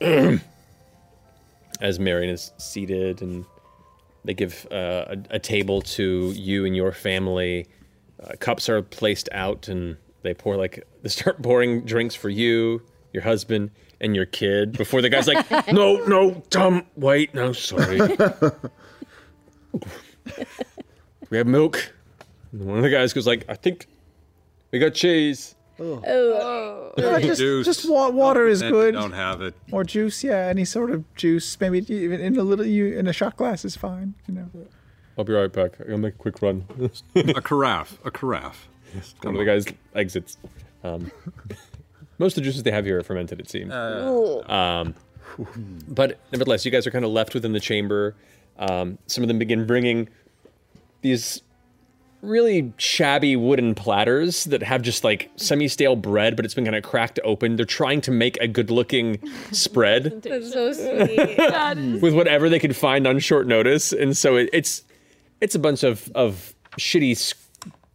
then 0.00 0.40
as 1.80 1.98
Marion 1.98 2.30
is 2.30 2.52
seated 2.58 3.22
and 3.22 3.44
they 4.24 4.34
give 4.34 4.66
uh, 4.70 5.04
a, 5.08 5.16
a 5.30 5.38
table 5.38 5.82
to 5.82 6.32
you 6.34 6.64
and 6.64 6.76
your 6.76 6.92
family. 6.92 7.66
Uh, 8.22 8.32
cups 8.38 8.68
are 8.68 8.82
placed 8.82 9.28
out 9.32 9.66
and 9.66 9.96
they 10.22 10.32
pour 10.32 10.56
like 10.56 10.86
they 11.02 11.08
start 11.08 11.42
pouring 11.42 11.82
drinks 11.82 12.14
for 12.14 12.28
you, 12.28 12.82
your 13.12 13.22
husband, 13.22 13.70
and 14.00 14.16
your 14.16 14.26
kid. 14.26 14.76
Before 14.76 15.00
the 15.02 15.08
guy's 15.08 15.28
like, 15.28 15.48
"No, 15.72 15.96
no, 16.06 16.42
Tom, 16.50 16.84
wait, 16.96 17.34
no, 17.34 17.52
sorry." 17.52 18.00
we 21.30 21.36
have 21.38 21.46
milk. 21.46 21.92
And 22.52 22.66
one 22.66 22.78
of 22.78 22.82
the 22.82 22.90
guys 22.90 23.12
goes 23.12 23.26
like, 23.26 23.44
"I 23.48 23.54
think 23.54 23.86
we 24.70 24.78
got 24.78 24.94
cheese." 24.94 25.54
Oh. 25.80 26.92
Uh, 26.96 27.20
just, 27.20 27.40
just 27.40 27.90
wa- 27.90 28.10
water 28.10 28.46
is 28.46 28.60
Then 28.60 28.70
good. 28.70 28.94
Don't 28.94 29.12
have 29.12 29.40
it. 29.40 29.54
Or 29.72 29.82
juice, 29.84 30.22
yeah, 30.22 30.46
any 30.46 30.64
sort 30.64 30.90
of 30.90 31.02
juice. 31.14 31.58
Maybe 31.60 31.78
even 31.92 32.20
in 32.20 32.36
a 32.36 32.42
little, 32.42 32.66
you 32.66 32.86
in 32.98 33.06
a 33.06 33.12
shot 33.12 33.36
glass 33.36 33.64
is 33.64 33.74
fine. 33.74 34.14
You 34.28 34.34
know. 34.34 34.50
I'll 35.18 35.24
be 35.24 35.32
right 35.32 35.52
back. 35.52 35.72
I'll 35.88 35.98
make 35.98 36.14
a 36.14 36.18
quick 36.18 36.40
run. 36.42 36.64
a 37.14 37.40
carafe. 37.42 37.98
A 38.04 38.10
carafe. 38.10 38.68
One 39.22 39.34
of 39.34 39.38
the 39.38 39.44
guys 39.44 39.64
exits. 39.94 40.36
Um, 40.84 41.10
most 42.22 42.32
of 42.32 42.36
the 42.36 42.48
juices 42.48 42.62
they 42.62 42.70
have 42.70 42.84
here 42.84 42.98
are 42.98 43.02
fermented, 43.02 43.40
it 43.40 43.50
seems. 43.50 43.72
Ooh. 43.72 44.42
Um, 44.48 44.94
but 45.88 46.18
nevertheless, 46.32 46.64
you 46.64 46.70
guys 46.70 46.86
are 46.86 46.90
kind 46.90 47.04
of 47.04 47.10
left 47.10 47.34
within 47.34 47.52
the 47.52 47.60
chamber. 47.60 48.14
Um, 48.58 48.98
some 49.06 49.22
of 49.24 49.28
them 49.28 49.38
begin 49.38 49.66
bringing 49.66 50.08
these 51.00 51.42
really 52.20 52.72
shabby 52.76 53.34
wooden 53.34 53.74
platters 53.74 54.44
that 54.44 54.62
have 54.62 54.80
just 54.82 55.02
like 55.02 55.30
semi-stale 55.36 55.96
bread, 55.96 56.36
but 56.36 56.44
it's 56.44 56.54
been 56.54 56.64
kind 56.64 56.76
of 56.76 56.82
cracked 56.84 57.18
open. 57.24 57.56
They're 57.56 57.64
trying 57.66 58.00
to 58.02 58.10
make 58.12 58.36
a 58.40 58.46
good-looking 58.46 59.18
spread 59.50 60.22
That's 60.22 60.52
so 60.52 60.72
sweet. 60.72 61.36
with 62.02 62.14
whatever 62.14 62.48
they 62.48 62.60
can 62.60 62.72
find 62.72 63.06
on 63.06 63.18
short 63.18 63.46
notice, 63.46 63.92
and 63.92 64.16
so 64.16 64.36
it, 64.36 64.50
it's 64.52 64.84
it's 65.40 65.54
a 65.54 65.58
bunch 65.58 65.82
of 65.82 66.10
of 66.14 66.54
shitty 66.78 67.12
s- 67.12 67.34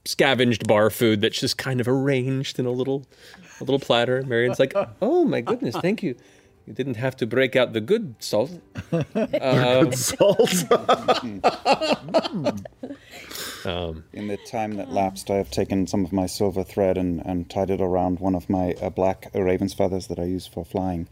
scavenged 0.06 0.68
bar 0.68 0.90
food 0.90 1.22
that's 1.22 1.40
just 1.40 1.58
kind 1.58 1.80
of 1.80 1.88
arranged 1.88 2.60
in 2.60 2.66
a 2.66 2.72
little 2.72 3.06
a 3.60 3.64
little 3.64 3.80
platter. 3.80 4.24
Marion's 4.24 4.60
like, 4.60 4.74
"Oh 5.02 5.26
my 5.26 5.42
goodness, 5.42 5.76
thank 5.78 6.04
you." 6.04 6.16
You 6.66 6.74
didn't 6.74 6.96
have 6.96 7.16
to 7.18 7.26
break 7.26 7.56
out 7.56 7.74
the 7.74 7.82
good 7.82 8.16
salt. 8.20 8.52
Um, 9.42 9.92
Um, 13.66 14.06
In 14.14 14.28
the 14.28 14.38
time 14.50 14.76
that 14.78 14.92
lapsed, 14.92 15.30
I 15.30 15.36
have 15.36 15.52
taken 15.52 15.88
some 15.88 16.06
of 16.06 16.14
my 16.14 16.26
silver 16.26 16.64
thread 16.64 16.98
and, 16.98 17.26
and 17.26 17.50
tied 17.50 17.70
it 17.70 17.82
around 17.82 18.20
one 18.20 18.36
of 18.36 18.50
my 18.50 18.74
uh, 18.82 18.90
black 18.90 19.30
raven's 19.34 19.74
feathers 19.74 20.08
that 20.08 20.20
I 20.20 20.24
use 20.24 20.48
for 20.48 20.64
flying. 20.64 21.08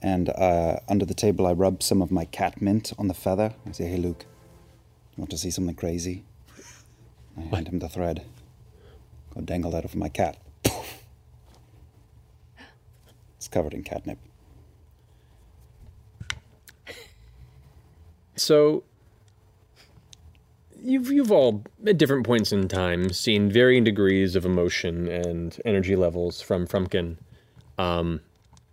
And 0.00 0.28
uh, 0.30 0.80
under 0.88 1.04
the 1.04 1.14
table, 1.14 1.46
I 1.46 1.52
rub 1.52 1.82
some 1.82 2.02
of 2.02 2.10
my 2.10 2.24
cat 2.24 2.60
mint 2.60 2.92
on 2.98 3.06
the 3.08 3.14
feather. 3.14 3.54
I 3.66 3.72
say, 3.72 3.84
"Hey, 3.86 3.98
Luke, 3.98 4.24
you 5.16 5.20
want 5.20 5.30
to 5.30 5.38
see 5.38 5.50
something 5.52 5.76
crazy?" 5.76 6.24
I 7.38 7.42
hand 7.42 7.68
him 7.68 7.78
the 7.78 7.88
thread. 7.88 8.24
Go 9.34 9.42
dangle 9.42 9.70
that 9.70 9.84
over 9.84 9.96
my 9.96 10.08
cat. 10.08 10.38
Poof. 10.64 11.01
It's 13.42 13.48
covered 13.48 13.74
in 13.74 13.82
catnip. 13.82 14.18
So 18.36 18.84
you've 20.80 21.10
you've 21.10 21.32
all 21.32 21.64
at 21.84 21.98
different 21.98 22.24
points 22.24 22.52
in 22.52 22.68
time 22.68 23.12
seen 23.12 23.50
varying 23.50 23.82
degrees 23.82 24.36
of 24.36 24.44
emotion 24.44 25.08
and 25.08 25.60
energy 25.64 25.96
levels 25.96 26.40
from 26.40 26.68
Frumpkin. 26.68 27.16
Um, 27.78 28.20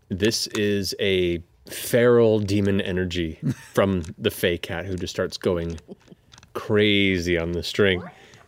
this 0.09 0.45
is 0.45 0.93
a 0.99 1.41
feral 1.67 2.39
demon 2.39 2.80
energy 2.80 3.39
from 3.74 4.03
the 4.20 4.30
Fey 4.30 4.59
cat 4.59 4.86
who 4.86 4.95
just 4.95 5.09
starts 5.11 5.36
going 5.36 5.80
crazy 6.53 7.39
on 7.39 7.53
the 7.53 7.63
string. 7.63 8.03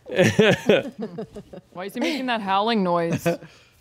Why 0.06 1.86
is 1.86 1.94
he 1.94 1.98
making 1.98 2.26
that 2.26 2.42
howling 2.42 2.84
noise? 2.84 3.26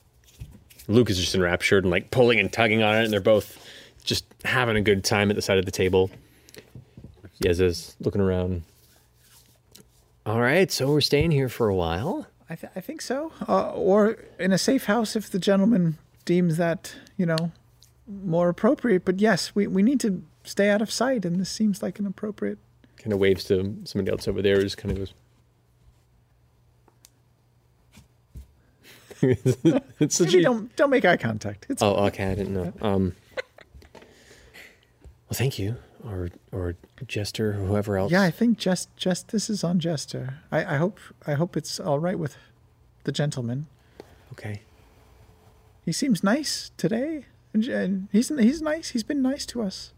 Luke 0.87 1.09
is 1.09 1.19
just 1.19 1.35
enraptured 1.35 1.83
and 1.83 1.91
like 1.91 2.11
pulling 2.11 2.39
and 2.39 2.51
tugging 2.51 2.83
on 2.83 2.97
it, 2.97 3.03
and 3.05 3.13
they're 3.13 3.21
both 3.21 3.57
just 4.03 4.25
having 4.43 4.75
a 4.75 4.81
good 4.81 5.03
time 5.03 5.29
at 5.29 5.35
the 5.35 5.41
side 5.41 5.57
of 5.57 5.65
the 5.65 5.71
table. 5.71 6.09
Yeza's 7.43 7.95
looking 7.99 8.21
around. 8.21 8.63
All 10.25 10.39
right, 10.39 10.71
so 10.71 10.91
we're 10.91 11.01
staying 11.01 11.31
here 11.31 11.49
for 11.49 11.67
a 11.67 11.75
while. 11.75 12.27
I, 12.49 12.55
th- 12.55 12.71
I 12.75 12.81
think 12.81 13.01
so. 13.01 13.31
Uh, 13.47 13.71
or 13.71 14.17
in 14.37 14.51
a 14.51 14.57
safe 14.57 14.85
house 14.85 15.15
if 15.15 15.29
the 15.29 15.39
gentleman 15.39 15.97
deems 16.25 16.57
that, 16.57 16.93
you 17.17 17.25
know, 17.25 17.51
more 18.07 18.49
appropriate. 18.49 19.05
But 19.05 19.19
yes, 19.19 19.55
we, 19.55 19.67
we 19.67 19.81
need 19.81 19.99
to 20.01 20.23
stay 20.43 20.69
out 20.69 20.81
of 20.81 20.91
sight, 20.91 21.25
and 21.25 21.39
this 21.39 21.49
seems 21.49 21.81
like 21.81 21.97
an 21.97 22.05
appropriate. 22.05 22.59
Kind 22.97 23.13
of 23.13 23.19
waves 23.19 23.45
to 23.45 23.77
somebody 23.85 24.11
else 24.11 24.27
over 24.27 24.41
there. 24.41 24.61
Just 24.61 24.77
kind 24.77 24.91
of 24.91 24.97
goes. 24.99 25.13
it's 29.99 30.15
such 30.15 30.27
Maybe 30.27 30.39
a. 30.39 30.43
don't 30.43 30.75
don't 30.75 30.89
make 30.89 31.05
eye 31.05 31.17
contact. 31.17 31.65
It's 31.69 31.81
Oh, 31.81 31.95
okay. 32.07 32.25
I 32.31 32.35
didn't 32.35 32.53
know. 32.53 32.73
Um. 32.81 33.15
Well, 33.95 35.33
thank 35.37 35.57
you, 35.59 35.75
or 36.05 36.29
or 36.51 36.75
Jester, 37.07 37.51
or 37.51 37.65
whoever 37.65 37.97
else. 37.97 38.11
yeah. 38.11 38.21
I 38.23 38.31
think 38.31 38.57
just 38.57 38.95
just 38.97 39.29
this 39.29 39.49
is 39.49 39.63
on 39.63 39.79
Jester. 39.79 40.39
I, 40.51 40.75
I 40.75 40.77
hope 40.77 40.99
I 41.25 41.33
hope 41.33 41.55
it's 41.55 41.79
all 41.79 41.99
right 41.99 42.19
with 42.19 42.35
the 43.03 43.11
gentleman. 43.11 43.67
Okay. 44.33 44.61
He 45.85 45.91
seems 45.91 46.23
nice 46.23 46.71
today, 46.77 47.25
and, 47.53 47.63
and 47.65 48.07
he's 48.11 48.29
he's 48.29 48.61
nice. 48.61 48.89
He's 48.89 49.03
been 49.03 49.21
nice 49.21 49.45
to 49.47 49.61
us. 49.61 49.93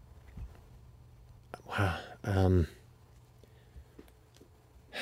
Wow. 1.68 1.96
Um. 2.22 2.68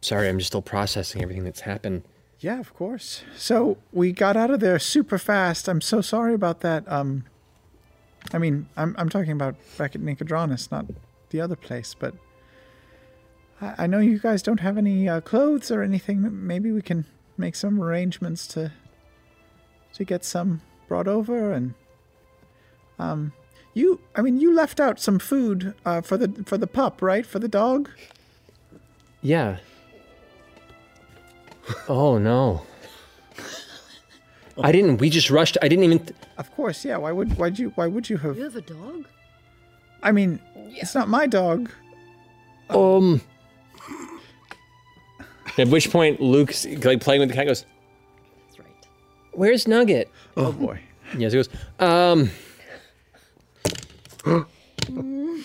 Sorry, 0.00 0.28
I'm 0.28 0.38
just 0.38 0.48
still 0.48 0.62
processing 0.62 1.22
everything 1.22 1.44
that's 1.44 1.60
happened. 1.60 2.02
Yeah, 2.40 2.60
of 2.60 2.72
course. 2.74 3.24
So 3.36 3.78
we 3.92 4.12
got 4.12 4.36
out 4.36 4.50
of 4.50 4.60
there 4.60 4.78
super 4.78 5.18
fast. 5.18 5.68
I'm 5.68 5.80
so 5.80 6.00
sorry 6.00 6.34
about 6.34 6.60
that. 6.60 6.90
Um, 6.90 7.24
I 8.32 8.38
mean, 8.38 8.68
I'm 8.76 8.94
I'm 8.98 9.08
talking 9.08 9.32
about 9.32 9.56
back 9.76 9.94
at 9.94 10.00
Nicodranas, 10.00 10.70
not 10.70 10.86
the 11.30 11.40
other 11.40 11.56
place. 11.56 11.94
But 11.98 12.14
I, 13.60 13.74
I 13.78 13.86
know 13.86 13.98
you 13.98 14.18
guys 14.18 14.42
don't 14.42 14.60
have 14.60 14.78
any 14.78 15.08
uh, 15.08 15.20
clothes 15.20 15.70
or 15.70 15.82
anything. 15.82 16.46
Maybe 16.46 16.70
we 16.70 16.82
can 16.82 17.06
make 17.36 17.56
some 17.56 17.82
arrangements 17.82 18.46
to 18.48 18.72
to 19.94 20.04
get 20.04 20.24
some 20.24 20.60
brought 20.86 21.08
over. 21.08 21.52
And 21.52 21.74
um, 23.00 23.32
you, 23.74 24.00
I 24.14 24.22
mean, 24.22 24.38
you 24.40 24.54
left 24.54 24.78
out 24.78 25.00
some 25.00 25.18
food 25.18 25.74
uh, 25.84 26.02
for 26.02 26.16
the 26.16 26.44
for 26.44 26.56
the 26.56 26.68
pup, 26.68 27.02
right? 27.02 27.26
For 27.26 27.40
the 27.40 27.48
dog. 27.48 27.90
Yeah. 29.22 29.58
Oh 31.88 32.18
no. 32.18 32.62
I 34.60 34.72
didn't. 34.72 34.96
We 34.98 35.08
just 35.10 35.30
rushed. 35.30 35.56
I 35.62 35.68
didn't 35.68 35.84
even. 35.84 35.98
Th- 36.00 36.16
Of 36.36 36.50
course, 36.56 36.84
yeah. 36.84 36.96
Why 36.96 37.12
would 37.12 37.36
why'd 37.38 37.58
you 37.58 37.70
why 37.76 37.86
would 37.86 38.08
you 38.10 38.16
have? 38.18 38.36
You 38.36 38.44
have 38.44 38.56
a 38.56 38.60
dog? 38.60 39.06
I 40.02 40.10
mean, 40.12 40.40
it's 40.56 40.94
not 40.94 41.08
my 41.08 41.26
dog. 41.26 41.70
um. 42.70 43.20
At 45.58 45.68
which 45.68 45.90
point, 45.90 46.20
Luke's 46.20 46.64
like 46.66 47.00
playing 47.00 47.20
with 47.20 47.28
the 47.30 47.34
cat. 47.34 47.46
Goes. 47.46 47.64
That's 48.46 48.58
right. 48.60 48.86
Where's 49.32 49.66
Nugget? 49.68 50.10
Oh 50.36 50.52
boy. 50.52 50.80
Yes, 51.16 51.32
he 51.32 51.38
goes. 51.38 51.48
Um. 51.78 52.30
N- 54.26 54.46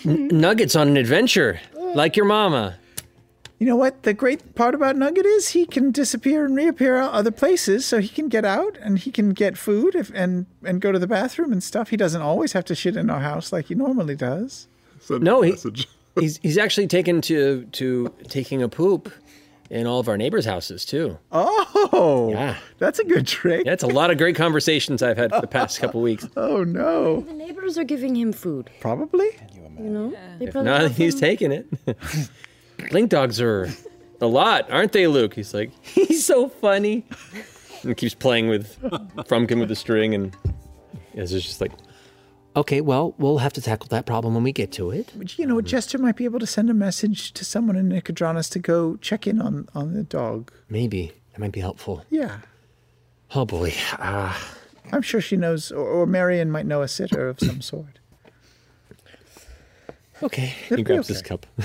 Nugget's 0.04 0.76
on 0.76 0.88
an 0.88 0.96
adventure, 0.96 1.60
like 1.94 2.16
your 2.16 2.26
mama. 2.26 2.76
You 3.58 3.66
know 3.68 3.76
what? 3.76 4.02
The 4.02 4.12
great 4.12 4.54
part 4.56 4.74
about 4.74 4.96
Nugget 4.96 5.24
is 5.24 5.50
he 5.50 5.64
can 5.64 5.90
disappear 5.92 6.44
and 6.44 6.56
reappear 6.56 6.96
other 6.96 7.30
places, 7.30 7.86
so 7.86 8.00
he 8.00 8.08
can 8.08 8.28
get 8.28 8.44
out 8.44 8.76
and 8.80 8.98
he 8.98 9.10
can 9.10 9.30
get 9.30 9.56
food 9.56 9.94
if, 9.94 10.10
and 10.14 10.46
and 10.64 10.80
go 10.80 10.90
to 10.92 10.98
the 10.98 11.06
bathroom 11.06 11.52
and 11.52 11.62
stuff. 11.62 11.90
He 11.90 11.96
doesn't 11.96 12.20
always 12.20 12.52
have 12.52 12.64
to 12.66 12.74
shit 12.74 12.96
in 12.96 13.08
our 13.10 13.20
house 13.20 13.52
like 13.52 13.66
he 13.66 13.74
normally 13.74 14.16
does. 14.16 14.66
no, 15.08 15.40
he, 15.42 15.54
he's 16.20 16.38
he's 16.38 16.58
actually 16.58 16.88
taken 16.88 17.20
to 17.22 17.64
to 17.72 18.12
taking 18.28 18.60
a 18.62 18.68
poop 18.68 19.12
in 19.70 19.86
all 19.86 20.00
of 20.00 20.08
our 20.08 20.16
neighbors' 20.16 20.44
houses 20.44 20.84
too. 20.84 21.18
Oh, 21.32 22.30
yeah, 22.32 22.56
that's 22.78 22.98
a 22.98 23.04
good 23.04 23.26
trick. 23.26 23.64
That's 23.64 23.82
a 23.84 23.86
lot 23.88 24.10
of 24.10 24.18
great 24.18 24.36
conversations 24.36 25.02
I've 25.02 25.16
had 25.16 25.30
for 25.30 25.40
the 25.40 25.46
past 25.46 25.78
couple 25.78 26.00
weeks. 26.02 26.28
Oh 26.36 26.64
no! 26.64 27.20
The 27.20 27.32
neighbors 27.32 27.78
are 27.78 27.84
giving 27.84 28.16
him 28.16 28.32
food. 28.32 28.68
Probably. 28.80 29.30
You 29.78 29.90
know, 29.90 30.14
they 30.38 30.46
If 30.48 30.54
not, 30.54 30.90
he's 30.92 31.14
him. 31.14 31.20
taking 31.20 31.52
it. 31.52 31.66
Blink 32.90 33.10
dogs 33.10 33.40
are 33.40 33.68
a 34.20 34.26
lot, 34.26 34.70
aren't 34.70 34.92
they, 34.92 35.06
Luke? 35.06 35.34
He's 35.34 35.54
like, 35.54 35.70
he's 35.82 36.24
so 36.24 36.48
funny. 36.48 37.04
And 37.82 37.96
keeps 37.96 38.14
playing 38.14 38.48
with 38.48 38.80
Frumpkin 39.28 39.58
with 39.60 39.68
the 39.68 39.76
string, 39.76 40.14
and 40.14 40.34
it's 41.12 41.30
just 41.32 41.60
like, 41.60 41.72
okay, 42.56 42.80
well, 42.80 43.14
we'll 43.18 43.38
have 43.38 43.52
to 43.54 43.60
tackle 43.60 43.88
that 43.88 44.06
problem 44.06 44.34
when 44.34 44.42
we 44.42 44.52
get 44.52 44.72
to 44.72 44.90
it. 44.90 45.12
But 45.16 45.38
you 45.38 45.46
know, 45.46 45.60
Jester 45.60 45.98
might 45.98 46.16
be 46.16 46.24
able 46.24 46.38
to 46.40 46.46
send 46.46 46.70
a 46.70 46.74
message 46.74 47.32
to 47.32 47.44
someone 47.44 47.76
in 47.76 47.88
Nicodranas 47.90 48.50
to 48.52 48.58
go 48.58 48.96
check 48.96 49.26
in 49.26 49.40
on 49.40 49.68
on 49.74 49.92
the 49.92 50.02
dog. 50.02 50.50
Maybe 50.70 51.12
that 51.32 51.40
might 51.40 51.52
be 51.52 51.60
helpful. 51.60 52.04
Yeah, 52.10 52.38
Oh 53.34 53.44
boy, 53.44 53.74
ah, 53.98 54.40
I'm 54.92 55.02
sure 55.02 55.20
she 55.20 55.36
knows, 55.36 55.72
or, 55.72 55.84
or 55.86 56.06
Marion 56.06 56.50
might 56.50 56.66
know 56.66 56.82
a 56.82 56.88
sitter 56.88 57.28
of 57.28 57.40
some 57.40 57.60
sort. 57.60 57.98
okay. 60.22 60.54
It'll 60.66 60.76
He 60.76 60.82
be 60.82 60.82
grabs 60.84 61.08
his 61.08 61.22
cup. 61.22 61.46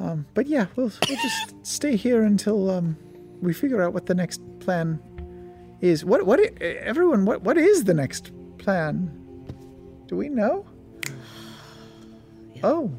Um, 0.00 0.26
but 0.34 0.46
yeah, 0.46 0.66
we'll 0.76 0.92
we'll 1.08 1.18
just 1.18 1.54
stay 1.66 1.96
here 1.96 2.22
until 2.22 2.70
um, 2.70 2.96
we 3.40 3.52
figure 3.52 3.82
out 3.82 3.92
what 3.92 4.06
the 4.06 4.14
next 4.14 4.40
plan 4.60 5.00
is. 5.80 6.04
What 6.04 6.24
what 6.26 6.40
everyone? 6.60 7.24
What 7.24 7.42
what 7.42 7.58
is 7.58 7.84
the 7.84 7.94
next 7.94 8.30
plan? 8.58 9.10
Do 10.06 10.16
we 10.16 10.28
know? 10.28 10.64
Oh, 12.62 12.90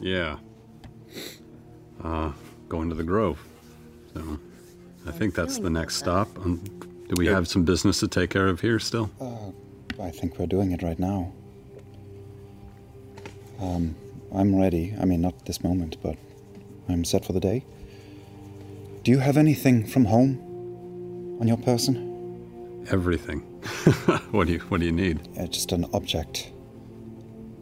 Yeah. 0.00 0.38
Uh, 2.04 2.30
going 2.68 2.88
to 2.88 2.94
the 2.94 3.02
Grove. 3.02 3.42
So 4.14 4.38
I 5.06 5.10
think 5.10 5.34
that's 5.34 5.58
the 5.58 5.70
next 5.70 5.96
stop. 5.96 6.28
Um, 6.38 6.56
do 7.08 7.14
we 7.16 7.26
have 7.26 7.48
some 7.48 7.64
business 7.64 7.98
to 8.00 8.08
take 8.08 8.30
care 8.30 8.46
of 8.46 8.60
here 8.60 8.78
still? 8.78 9.10
Uh, 9.20 9.50
I 10.00 10.10
think 10.10 10.38
we're 10.38 10.46
doing 10.46 10.70
it 10.72 10.82
right 10.82 10.98
now. 10.98 11.32
Um, 13.60 13.96
I'm 14.32 14.54
ready. 14.54 14.94
I 15.00 15.04
mean, 15.04 15.20
not 15.22 15.44
this 15.46 15.64
moment, 15.64 15.96
but 16.02 16.16
I'm 16.88 17.04
set 17.04 17.24
for 17.24 17.32
the 17.32 17.40
day. 17.40 17.64
Do 19.04 19.10
you 19.10 19.18
have 19.18 19.36
anything 19.36 19.86
from 19.86 20.06
home 20.06 21.36
on 21.40 21.46
your 21.48 21.56
person? 21.58 22.84
Everything. 22.90 23.40
what 24.30 24.46
do 24.46 24.54
you 24.54 24.60
What 24.60 24.80
do 24.80 24.86
you 24.86 24.92
need? 24.92 25.20
Uh, 25.38 25.46
just 25.46 25.72
an 25.72 25.84
object 25.92 26.52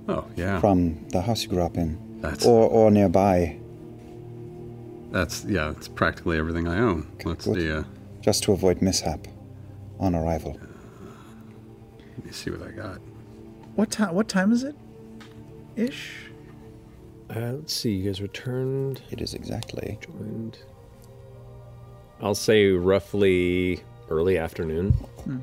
Oh 0.09 0.25
yeah. 0.37 0.61
from 0.61 1.05
the 1.09 1.21
house 1.23 1.43
you 1.43 1.49
grew 1.49 1.63
up 1.63 1.77
in, 1.77 2.21
That's- 2.21 2.47
or 2.47 2.69
or 2.69 2.91
nearby, 2.91 3.59
That's 5.11 5.45
yeah. 5.45 5.71
It's 5.73 5.89
practically 5.89 6.39
everything 6.39 6.69
I 6.69 6.79
own. 6.79 7.07
Let's 7.25 7.45
see. 7.45 7.71
Uh, 7.71 7.83
just 8.21 8.45
to 8.45 8.53
avoid 8.53 8.83
mishap 8.83 9.27
on 9.99 10.15
arrival. 10.15 10.59
let 12.17 12.25
me 12.27 12.31
see 12.33 12.51
what 12.51 12.63
I 12.63 12.71
got. 12.71 12.99
what 13.75 13.91
time? 13.91 14.15
What 14.15 14.29
time 14.29 14.53
is 14.53 14.63
it? 14.63 14.77
Ish. 15.75 16.26
Uh, 17.29 17.53
let's 17.53 17.75
see. 17.75 17.93
You 17.93 18.05
guys 18.05 18.21
returned. 18.23 19.03
It 19.11 19.21
is 19.21 19.35
exactly. 19.35 19.99
Joined. 20.01 20.59
I'll 22.21 22.35
say 22.35 22.71
roughly 22.71 23.81
early 24.09 24.39
afternoon. 24.39 24.93
Hmm. 25.25 25.39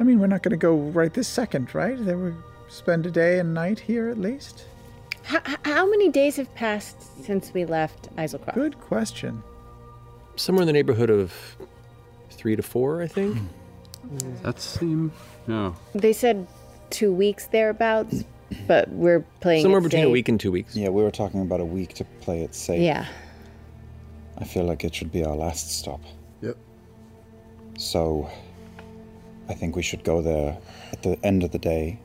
I 0.00 0.04
mean, 0.04 0.20
we're 0.20 0.28
not 0.28 0.42
going 0.42 0.50
to 0.50 0.56
go 0.56 0.76
right 0.76 1.12
this 1.12 1.28
second, 1.28 1.74
right? 1.74 2.02
They 2.02 2.14
will 2.14 2.34
spend 2.68 3.06
a 3.06 3.10
day 3.10 3.38
and 3.38 3.52
night 3.52 3.78
here 3.78 4.08
at 4.08 4.18
least. 4.18 4.64
How, 5.24 5.40
how 5.64 5.86
many 5.90 6.08
days 6.08 6.36
have 6.36 6.52
passed 6.54 7.24
since 7.24 7.52
we 7.52 7.64
left 7.64 8.14
Eiselcross? 8.16 8.54
Good 8.54 8.80
question. 8.80 9.42
Somewhere 10.36 10.62
in 10.62 10.66
the 10.66 10.72
neighborhood 10.72 11.10
of 11.10 11.34
three 12.30 12.56
to 12.56 12.62
four, 12.62 13.02
I 13.02 13.08
think. 13.08 13.36
That 14.42 14.60
seem 14.60 15.12
no. 15.46 15.74
They 15.94 16.12
said 16.12 16.46
two 16.88 17.12
weeks 17.12 17.46
thereabouts, 17.46 18.24
but 18.66 18.88
we're 18.90 19.20
playing 19.40 19.62
Somewhere 19.62 19.80
it 19.80 19.84
between 19.84 20.04
a 20.04 20.10
week 20.10 20.28
and 20.28 20.38
two 20.40 20.52
weeks. 20.52 20.74
Yeah, 20.76 20.88
we 20.88 21.02
were 21.02 21.10
talking 21.10 21.42
about 21.42 21.60
a 21.60 21.64
week 21.64 21.94
to 21.94 22.04
play 22.20 22.42
it 22.42 22.54
safe. 22.54 22.80
Yeah. 22.80 23.06
I 24.38 24.44
feel 24.44 24.64
like 24.64 24.84
it 24.84 24.94
should 24.94 25.10
be 25.12 25.24
our 25.24 25.34
last 25.34 25.70
stop. 25.78 26.00
Yep. 26.42 26.56
So, 27.76 28.30
I 29.48 29.54
think 29.54 29.76
we 29.76 29.82
should 29.82 30.04
go 30.04 30.22
there 30.22 30.58
at 30.92 31.02
the 31.02 31.18
end 31.24 31.42
of 31.42 31.50
the 31.50 31.58
day 31.58 31.98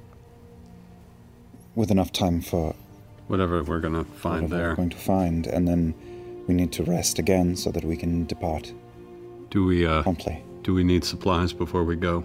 with 1.75 1.91
enough 1.91 2.11
time 2.11 2.41
for 2.41 2.75
Whatever 3.27 3.63
we're 3.63 3.79
gonna 3.79 4.03
find 4.03 4.43
whatever 4.43 4.61
we're 4.61 4.67
there. 4.67 4.75
going 4.75 4.89
to 4.89 4.97
find, 4.97 5.47
and 5.47 5.67
then 5.67 5.93
we 6.47 6.53
need 6.53 6.71
to 6.73 6.83
rest 6.83 7.19
again 7.19 7.55
so 7.55 7.71
that 7.71 7.83
we 7.85 7.95
can 7.95 8.25
depart. 8.25 8.73
Do 9.49 9.63
we 9.65 9.85
uh 9.85 10.03
promptly? 10.03 10.43
Do 10.63 10.73
we 10.73 10.83
need 10.83 11.03
supplies 11.05 11.53
before 11.53 11.83
we 11.83 11.95
go? 11.95 12.23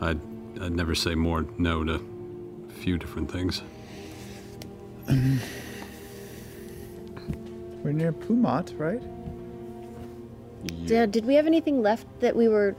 I'd 0.00 0.20
I'd 0.62 0.76
never 0.76 0.94
say 0.94 1.16
more 1.16 1.44
no 1.58 1.82
to 1.82 1.94
a 1.94 2.72
few 2.72 2.96
different 2.96 3.30
things. 3.30 3.62
We're 7.82 7.90
near 7.92 8.12
Pumat, 8.12 8.78
right? 8.78 9.02
Did, 10.86 11.10
did 11.10 11.24
we 11.26 11.34
have 11.34 11.48
anything 11.48 11.82
left 11.82 12.06
that 12.20 12.36
we 12.36 12.46
were 12.46 12.76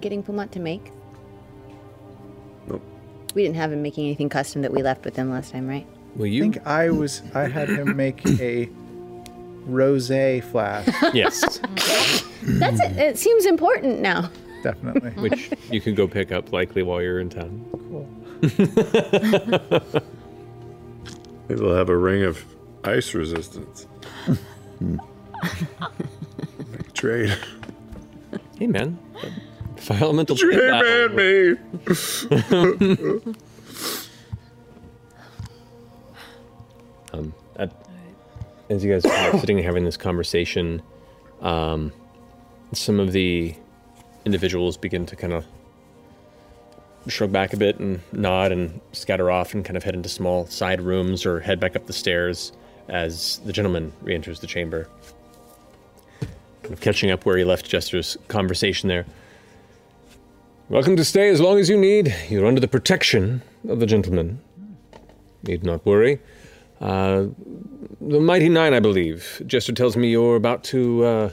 getting 0.00 0.24
Pumat 0.24 0.50
to 0.52 0.58
make? 0.60 0.90
Nope. 2.66 2.82
We 3.32 3.44
didn't 3.44 3.56
have 3.56 3.70
him 3.72 3.80
making 3.80 4.06
anything 4.06 4.28
custom 4.28 4.62
that 4.62 4.72
we 4.72 4.82
left 4.82 5.04
with 5.04 5.14
him 5.14 5.30
last 5.30 5.52
time, 5.52 5.68
right? 5.68 5.86
Well, 6.16 6.26
I 6.26 6.30
you 6.30 6.42
think 6.42 6.66
I 6.66 6.90
was. 6.90 7.22
I 7.32 7.46
had 7.46 7.68
him 7.68 7.96
make 7.96 8.26
a 8.40 8.68
rosé 9.68 10.42
flask. 10.42 10.92
yes, 11.14 11.60
That's 12.42 12.80
it. 12.80 12.96
It 12.96 13.18
seems 13.18 13.46
important 13.46 14.00
now. 14.00 14.30
Definitely. 14.62 15.10
which 15.22 15.50
you 15.70 15.80
can 15.80 15.94
go 15.94 16.08
pick 16.08 16.32
up 16.32 16.52
likely 16.52 16.82
while 16.82 17.00
you're 17.02 17.20
in 17.20 17.30
town. 17.30 17.64
Cool. 17.72 18.08
Maybe 21.48 21.60
they'll 21.60 21.74
have 21.74 21.88
a 21.88 21.96
ring 21.96 22.24
of 22.24 22.44
ice 22.84 23.14
resistance. 23.14 23.86
Make 24.80 25.00
a 26.88 26.92
trade. 26.92 27.36
Hey 28.58 28.66
man, 28.66 28.98
fire 29.76 30.02
elemental. 30.02 30.36
Trade 30.36 30.58
pin 30.58 30.70
man 30.70 31.16
me. 31.16 31.56
Um, 37.12 37.32
at, 37.56 37.72
as 38.68 38.84
you 38.84 38.92
guys 38.92 39.04
are 39.04 39.38
sitting 39.38 39.56
and 39.56 39.64
having 39.64 39.84
this 39.84 39.96
conversation, 39.96 40.82
um, 41.40 41.92
some 42.72 43.00
of 43.00 43.12
the 43.12 43.54
individuals 44.28 44.76
begin 44.76 45.06
to 45.06 45.16
kind 45.16 45.32
of 45.32 45.46
shrug 47.06 47.32
back 47.32 47.54
a 47.54 47.56
bit 47.56 47.78
and 47.78 48.00
nod 48.12 48.52
and 48.52 48.78
scatter 48.92 49.30
off 49.30 49.54
and 49.54 49.64
kind 49.64 49.78
of 49.78 49.82
head 49.82 49.94
into 49.94 50.10
small 50.10 50.46
side 50.46 50.82
rooms 50.82 51.24
or 51.24 51.40
head 51.40 51.58
back 51.58 51.74
up 51.74 51.86
the 51.86 51.92
stairs 51.94 52.52
as 52.88 53.40
the 53.46 53.52
gentleman 53.54 53.90
re-enters 54.02 54.40
the 54.40 54.46
chamber. 54.46 54.86
Kind 56.62 56.74
of 56.74 56.82
catching 56.82 57.10
up 57.10 57.24
where 57.24 57.38
he 57.38 57.44
left 57.44 57.66
Jester's 57.66 58.18
conversation 58.28 58.90
there. 58.90 59.06
Welcome 60.68 60.96
to 60.96 61.04
stay 61.06 61.30
as 61.30 61.40
long 61.40 61.58
as 61.58 61.70
you 61.70 61.78
need. 61.78 62.14
You're 62.28 62.44
under 62.44 62.60
the 62.60 62.68
protection 62.68 63.40
of 63.66 63.80
the 63.80 63.86
gentleman. 63.86 64.42
Need 65.42 65.64
not 65.64 65.86
worry. 65.86 66.20
Uh, 66.82 67.28
the 68.02 68.20
Mighty 68.20 68.50
Nein, 68.50 68.74
I 68.74 68.80
believe. 68.80 69.40
Jester 69.46 69.72
tells 69.72 69.96
me 69.96 70.10
you're 70.10 70.36
about 70.36 70.62
to 70.64 71.04
uh, 71.04 71.30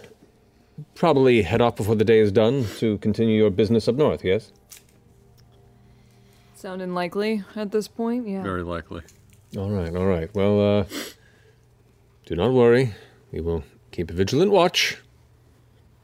probably 0.93 1.41
head 1.41 1.61
off 1.61 1.75
before 1.75 1.95
the 1.95 2.03
day 2.03 2.19
is 2.19 2.31
done 2.31 2.65
to 2.77 2.97
continue 2.99 3.37
your 3.37 3.49
business 3.49 3.87
up 3.87 3.95
north, 3.95 4.23
yes? 4.23 4.51
Sounding 6.55 6.93
likely 6.93 7.43
at 7.55 7.71
this 7.71 7.87
point, 7.87 8.27
yeah. 8.27 8.41
Very 8.41 8.63
likely. 8.63 9.01
All 9.57 9.69
right, 9.69 9.95
all 9.95 10.05
right. 10.05 10.33
Well, 10.33 10.79
uh, 10.79 10.85
do 12.25 12.35
not 12.35 12.51
worry. 12.51 12.93
We 13.31 13.41
will 13.41 13.63
keep 13.91 14.09
a 14.09 14.13
vigilant 14.13 14.51
watch 14.51 14.97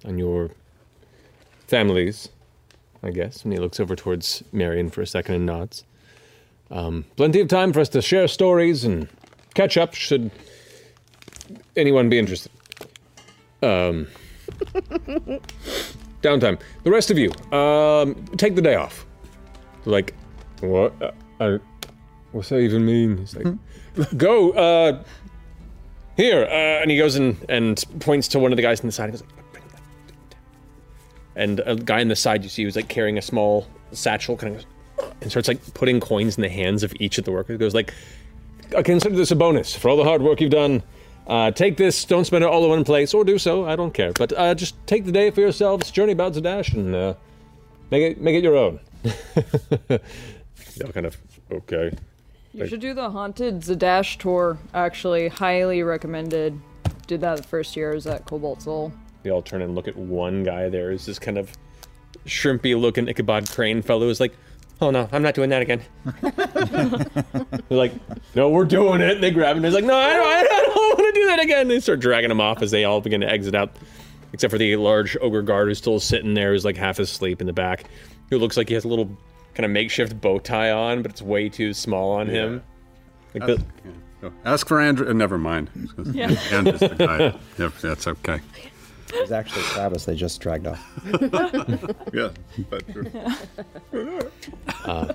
on 0.06 0.18
your 0.18 0.52
families, 1.68 2.30
I 3.04 3.12
guess. 3.12 3.44
And 3.44 3.54
he 3.54 3.60
looks 3.60 3.80
over 3.80 3.96
towards 3.96 4.44
Marion 4.52 4.90
for 4.90 5.02
a 5.02 5.08
second 5.08 5.36
and 5.36 5.46
nods. 5.46 5.84
Um, 6.70 7.06
plenty 7.18 7.42
of 7.42 7.48
time 7.50 7.74
for 7.74 7.82
us 7.82 7.90
to 7.90 8.02
share 8.02 8.28
stories 8.28 8.86
and 8.86 9.10
catch 9.54 9.78
up 9.78 9.94
should 9.94 10.32
anyone 11.76 12.10
be 12.10 12.18
interested. 12.18 12.52
Um, 13.62 14.08
downtime. 16.22 16.60
The 16.84 16.92
rest 16.92 17.12
of 17.12 17.18
you, 17.18 17.32
um, 17.56 18.16
take 18.38 18.56
the 18.56 18.62
day 18.62 18.76
off. 18.76 19.06
Like, 19.86 20.14
what? 20.62 20.94
Uh, 21.02 21.12
I, 21.40 21.60
What's 22.32 22.50
that 22.50 22.60
even 22.60 22.86
mean? 22.86 23.18
He's 23.18 23.36
like, 23.36 24.18
go, 24.18 24.52
uh, 24.52 25.04
here. 26.16 26.44
Uh, 26.46 26.82
and 26.82 26.90
he 26.90 26.98
goes 26.98 27.16
and, 27.16 27.38
and 27.50 27.84
points 28.00 28.28
to 28.30 28.40
one 28.40 28.54
of 28.54 28.56
the 28.56 28.62
guys 28.62 28.80
in 28.80 28.86
the 28.86 28.92
side. 28.92 29.10
and 29.10 29.14
goes 29.14 29.22
like, 29.22 29.52
"Bring 29.52 29.64
that." 29.72 29.82
and 31.36 31.60
a 31.66 31.76
guy 31.76 32.00
in 32.00 32.08
the 32.08 32.16
side 32.16 32.44
you 32.44 32.50
see 32.50 32.64
who's 32.64 32.76
like 32.76 32.88
carrying 32.88 33.18
a 33.18 33.22
small 33.22 33.68
satchel, 33.92 34.38
kind 34.38 34.56
of, 34.56 34.62
goes, 34.62 35.12
and 35.22 35.30
starts 35.30 35.48
like 35.50 35.74
putting 35.74 36.00
coins 36.00 36.38
in 36.38 36.42
the 36.42 36.50
hands 36.50 36.84
of 36.84 36.94
each 37.00 37.18
of 37.18 37.26
the 37.26 37.32
workers. 37.32 37.58
Goes 37.58 37.74
like, 37.74 37.94
I 38.78 38.82
consider 38.82 39.16
this 39.16 39.32
a 39.32 39.36
bonus 39.36 39.76
for 39.76 39.90
all 39.90 39.98
the 39.98 40.06
hard 40.06 40.22
work 40.22 40.40
you've 40.40 40.52
done. 40.52 40.84
Uh, 41.28 41.52
take 41.52 41.78
this, 41.78 42.04
don't 42.06 42.26
spend 42.26 42.44
it 42.44 42.48
all 42.48 42.64
in 42.64 42.70
one 42.70 42.84
place, 42.84 43.14
or 43.14 43.24
do 43.24 43.38
so, 43.38 43.66
I 43.66 43.76
don't 43.76 43.94
care. 43.94 44.12
But 44.12 44.34
uh, 44.34 44.56
just 44.56 44.76
take 44.88 45.06
the 45.06 45.12
day 45.12 45.32
for 45.32 45.42
yourselves, 45.42 45.92
journey 45.92 46.14
about 46.14 46.34
Zadash, 46.34 46.74
and 46.74 46.94
uh, 46.96 47.14
make 47.90 48.04
it 48.04 48.22
make 48.22 48.36
it 48.36 48.44
your 48.44 48.58
own. 48.58 48.80
They'll 50.78 50.92
kind 50.94 51.06
of, 51.06 51.18
okay. 51.52 51.92
You 52.54 52.68
should 52.68 52.82
do 52.82 52.94
the 52.94 53.10
haunted 53.10 53.62
Zadash 53.62 54.18
tour. 54.18 54.58
Actually, 54.74 55.30
highly 55.30 55.84
recommended. 55.84 56.60
Did 57.08 57.22
that 57.22 57.38
the 57.38 57.44
first 57.44 57.76
year. 57.76 57.92
I 57.92 57.96
was 57.96 58.08
at 58.08 58.26
Cobalt 58.26 58.62
Soul. 58.62 58.92
They 59.24 59.30
all 59.30 59.42
turn 59.42 59.62
and 59.62 59.76
look 59.76 59.88
at 59.88 59.96
one 59.96 60.44
guy 60.44 60.70
there. 60.70 60.92
Is 60.92 61.06
this 61.06 61.20
kind 61.20 61.38
of 61.38 61.52
shrimpy 62.26 62.80
looking 62.80 63.08
Ichabod 63.08 63.50
Crane 63.50 63.82
fellow 63.82 64.08
who's 64.08 64.20
like, 64.20 64.36
oh 64.82 64.92
no, 64.92 65.08
I'm 65.12 65.22
not 65.22 65.34
doing 65.36 65.50
that 65.52 65.62
again. 65.62 65.82
They're 66.22 67.78
like, 67.78 67.94
no, 68.36 68.50
we're 68.50 68.66
doing 68.66 69.02
it. 69.02 69.12
And 69.16 69.24
they 69.24 69.32
grab 69.32 69.52
him. 69.56 69.64
And 69.64 69.66
he's 69.66 69.76
like, 69.76 69.86
no, 69.86 69.96
I 69.96 70.14
don't, 70.14 70.28
I 70.28 70.62
don't 70.66 71.00
want 71.00 71.14
to 71.16 71.20
do 71.22 71.26
that 71.28 71.40
again. 71.42 71.62
And 71.62 71.72
They 71.72 71.80
start 71.80 72.00
dragging 72.00 72.32
him 72.32 72.42
off 72.42 72.62
as 72.62 72.72
they 72.72 72.84
all 72.84 73.02
begin 73.02 73.22
to 73.22 73.30
exit 73.30 73.56
out, 73.56 73.76
except 74.34 74.52
for 74.52 74.58
the 74.58 74.76
large 74.76 75.16
ogre 75.22 75.42
guard 75.42 75.68
who's 75.68 75.78
still 75.78 76.00
sitting 76.00 76.34
there, 76.34 76.52
who's 76.52 76.66
like 76.66 76.78
half 76.78 77.00
asleep 77.00 77.42
in 77.42 77.48
the 77.48 77.54
back, 77.54 77.86
who 78.30 78.38
looks 78.38 78.58
like 78.58 78.68
he 78.68 78.74
has 78.74 78.84
a 78.84 78.88
little 78.88 79.10
kind 79.54 79.66
of 79.66 79.72
makeshift 79.72 80.20
bow 80.20 80.40
tie 80.40 80.72
on, 80.72 81.02
but 81.02 81.12
it's 81.12 81.22
way 81.22 81.50
too 81.50 81.74
small 81.74 82.12
on 82.14 82.28
him. 82.28 82.64
Like 83.34 83.44
Ask, 83.44 83.56
the, 83.56 83.66
yeah. 83.86 83.92
Go. 84.22 84.34
Ask 84.46 84.68
for 84.68 84.80
Andrew. 84.80 85.10
Uh, 85.10 85.14
never 85.14 85.38
mind. 85.38 85.70
Yeah. 86.14 86.30
Andrew's 86.52 86.80
the 86.80 86.90
guy. 86.90 87.40
Yep, 87.58 87.74
that's 87.82 88.08
okay. 88.08 88.40
It 89.14 89.22
was 89.22 89.32
actually 89.32 89.64
Travis 89.64 90.06
they 90.06 90.16
just 90.16 90.40
dragged 90.42 90.68
off. 90.68 90.84
yeah, 92.14 92.30
that's 92.70 92.92
true. 92.92 93.12
Uh, 94.86 95.14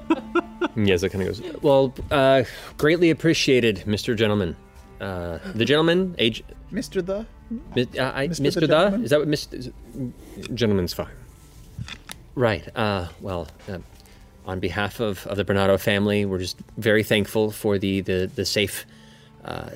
Yeza 0.76 1.10
kind 1.10 1.22
of 1.26 1.28
goes, 1.40 1.42
Well, 1.62 1.94
uh, 2.10 2.44
greatly 2.78 3.10
appreciated, 3.10 3.84
Mr. 3.86 4.16
Gentleman. 4.16 4.56
Uh, 5.00 5.38
the 5.54 5.64
gentleman, 5.64 6.14
age. 6.18 6.42
Mr. 6.72 7.04
The? 7.04 7.26
Mi- 7.74 7.98
uh, 7.98 8.12
I, 8.14 8.28
Mr. 8.28 8.40
Mr. 8.40 8.54
the 8.54 8.60
the? 8.60 8.66
gentleman? 8.66 9.04
Is 9.04 9.10
that 9.10 9.18
what 9.20 9.28
Mr. 9.28 9.54
is- 9.54 9.70
Gentleman's 10.54 10.92
fine. 10.92 11.08
Right. 12.34 12.66
Uh, 12.76 13.08
well, 13.20 13.48
uh, 13.68 13.78
on 14.46 14.60
behalf 14.60 15.00
of, 15.00 15.26
of 15.26 15.36
the 15.36 15.44
Brenatto 15.44 15.78
family, 15.78 16.24
we're 16.24 16.38
just 16.38 16.58
very 16.76 17.02
thankful 17.02 17.50
for 17.50 17.78
the, 17.78 18.00
the, 18.02 18.30
the 18.34 18.44
safe 18.44 18.86
uh, 19.44 19.70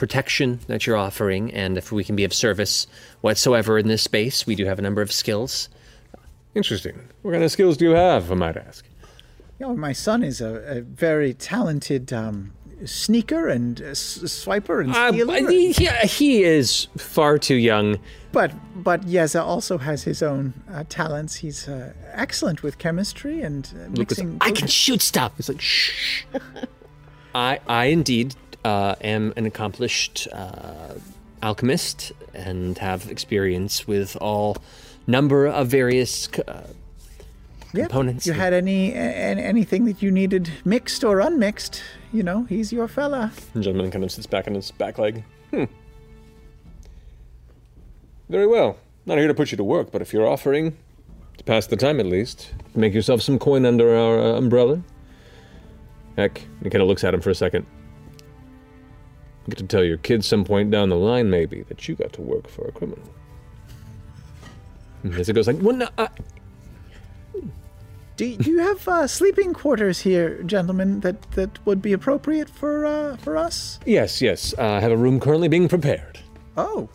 protection 0.00 0.58
that 0.66 0.86
you're 0.86 0.96
offering. 0.96 1.52
And 1.54 1.78
if 1.78 1.92
we 1.92 2.02
can 2.02 2.16
be 2.16 2.24
of 2.24 2.32
service 2.34 2.86
whatsoever 3.20 3.78
in 3.78 3.86
this 3.86 4.02
space, 4.02 4.46
we 4.46 4.54
do 4.56 4.64
have 4.64 4.78
a 4.80 4.82
number 4.82 5.02
of 5.02 5.12
skills. 5.12 5.68
Interesting. 6.54 6.98
What 7.22 7.32
kind 7.32 7.44
of 7.44 7.52
skills 7.52 7.76
do 7.76 7.84
you 7.84 7.94
have, 7.94 8.32
I 8.32 8.34
might 8.34 8.56
ask? 8.56 8.84
You 9.60 9.66
know, 9.66 9.76
my 9.76 9.92
son 9.92 10.24
is 10.24 10.40
a, 10.40 10.78
a 10.78 10.80
very 10.80 11.34
talented 11.34 12.12
um, 12.12 12.52
sneaker 12.84 13.46
and 13.48 13.80
uh, 13.80 13.84
swiper 13.94 14.80
and 14.82 14.90
Uh, 14.96 15.12
stealer. 15.12 15.50
he, 15.50 15.72
he- 15.72 16.06
he 16.08 16.42
is 16.42 16.88
far 16.96 17.38
too 17.38 17.56
young. 17.56 17.98
But 18.32 18.50
but 18.74 19.02
Yeza 19.02 19.42
also 19.42 19.76
has 19.78 20.04
his 20.04 20.22
own 20.22 20.54
uh, 20.72 20.84
talents. 20.88 21.34
He's 21.36 21.68
uh, 21.68 21.92
excellent 22.12 22.62
with 22.62 22.78
chemistry 22.78 23.42
and 23.42 23.66
uh, 23.74 23.78
Lucas, 23.98 24.18
mixing. 24.18 24.38
I 24.40 24.50
can 24.52 24.66
shoot 24.68 25.02
stuff. 25.02 25.32
It's 25.38 25.48
like 25.48 25.60
shh. 25.60 26.24
I 27.34 27.60
I 27.66 27.84
indeed 27.86 28.34
uh, 28.34 28.49
am 28.64 29.32
an 29.36 29.46
accomplished 29.46 30.28
uh, 30.32 30.94
alchemist 31.42 32.12
and 32.34 32.76
have 32.78 33.10
experience 33.10 33.86
with 33.86 34.16
all 34.20 34.56
number 35.06 35.46
of 35.46 35.68
various 35.68 36.28
c- 36.34 36.42
uh, 36.46 36.60
Yep. 37.72 37.88
components. 37.88 38.26
You 38.26 38.32
had 38.32 38.52
any, 38.52 38.90
a- 38.90 38.96
anything 38.96 39.84
that 39.84 40.02
you 40.02 40.10
needed 40.10 40.50
mixed 40.64 41.04
or 41.04 41.20
unmixed? 41.20 41.82
You 42.12 42.24
know, 42.24 42.42
he's 42.48 42.72
your 42.72 42.88
fella. 42.88 43.30
The 43.54 43.60
gentleman 43.60 43.92
kind 43.92 44.02
of 44.02 44.10
sits 44.10 44.26
back 44.26 44.48
on 44.48 44.54
his 44.54 44.72
back 44.72 44.98
leg. 44.98 45.22
Hmm. 45.52 45.64
Very 48.28 48.46
well. 48.48 48.76
Not 49.06 49.18
here 49.18 49.28
to 49.28 49.34
put 49.34 49.50
you 49.52 49.56
to 49.56 49.62
work, 49.64 49.90
but 49.92 50.02
if 50.02 50.12
you're 50.12 50.26
offering 50.26 50.76
to 51.38 51.44
pass 51.44 51.66
the 51.68 51.76
time 51.76 52.00
at 52.00 52.06
least, 52.06 52.52
make 52.74 52.92
yourself 52.92 53.22
some 53.22 53.38
coin 53.38 53.64
under 53.64 53.94
our 53.94 54.18
uh, 54.18 54.36
umbrella. 54.36 54.82
Heck, 56.16 56.38
he 56.62 56.70
kind 56.70 56.82
of 56.82 56.88
looks 56.88 57.04
at 57.04 57.14
him 57.14 57.20
for 57.20 57.30
a 57.30 57.34
second. 57.34 57.66
Get 59.50 59.58
to 59.58 59.64
tell 59.64 59.84
your 59.84 59.98
kids 59.98 60.26
some 60.26 60.44
point 60.44 60.70
down 60.70 60.88
the 60.88 60.96
line, 60.96 61.28
maybe, 61.28 61.62
that 61.64 61.86
you 61.88 61.94
got 61.96 62.12
to 62.14 62.22
work 62.22 62.48
for 62.48 62.66
a 62.68 62.72
criminal. 62.72 63.04
And 65.02 65.14
As 65.14 65.28
it 65.28 65.32
goes 65.34 65.46
like, 65.46 65.56
well, 65.60 65.76
no, 65.76 65.88
uh, 65.98 66.08
Do, 68.16 68.36
do 68.36 68.50
you 68.50 68.58
have 68.58 68.86
uh, 68.86 69.06
sleeping 69.06 69.52
quarters 69.54 70.00
here, 70.00 70.42
gentlemen, 70.44 71.00
that, 71.00 71.22
that 71.32 71.64
would 71.66 71.80
be 71.80 71.92
appropriate 71.94 72.48
for 72.50 72.84
uh, 72.86 73.16
for 73.16 73.36
us? 73.36 73.80
yes, 73.86 74.20
yes, 74.22 74.54
uh, 74.58 74.72
I 74.74 74.80
have 74.80 74.92
a 74.92 74.96
room 74.96 75.18
currently 75.20 75.48
being 75.48 75.68
prepared. 75.68 76.20
Oh. 76.56 76.88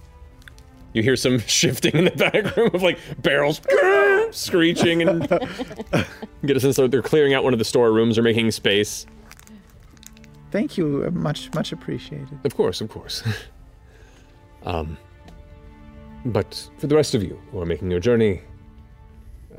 You 0.94 1.02
hear 1.04 1.16
some 1.16 1.40
shifting 1.48 1.96
in 1.96 2.06
the 2.06 2.12
back 2.12 2.56
room 2.56 2.70
of 2.74 2.82
like 2.84 3.00
barrels 3.22 3.60
screeching 4.32 5.02
and 5.02 5.28
get 6.46 6.56
a 6.58 6.60
sense 6.60 6.76
that 6.78 6.92
they're 6.92 7.02
clearing 7.02 7.34
out 7.34 7.44
one 7.44 7.54
of 7.54 7.60
the 7.60 7.66
storerooms 7.66 8.18
or 8.18 8.22
making 8.22 8.52
space. 8.52 9.06
Thank 10.56 10.78
you, 10.78 11.04
uh, 11.06 11.12
much 11.12 11.54
much 11.54 11.74
appreciated. 11.74 12.40
Of 12.46 12.56
course, 12.56 12.80
of 12.80 12.88
course. 12.88 13.24
um, 14.64 14.98
but 16.24 16.70
for 16.78 16.88
the 16.88 16.96
rest 16.96 17.14
of 17.14 17.22
you 17.22 17.38
who 17.52 17.60
are 17.60 17.66
making 17.66 17.92
your 17.92 18.00
journey, 18.00 18.40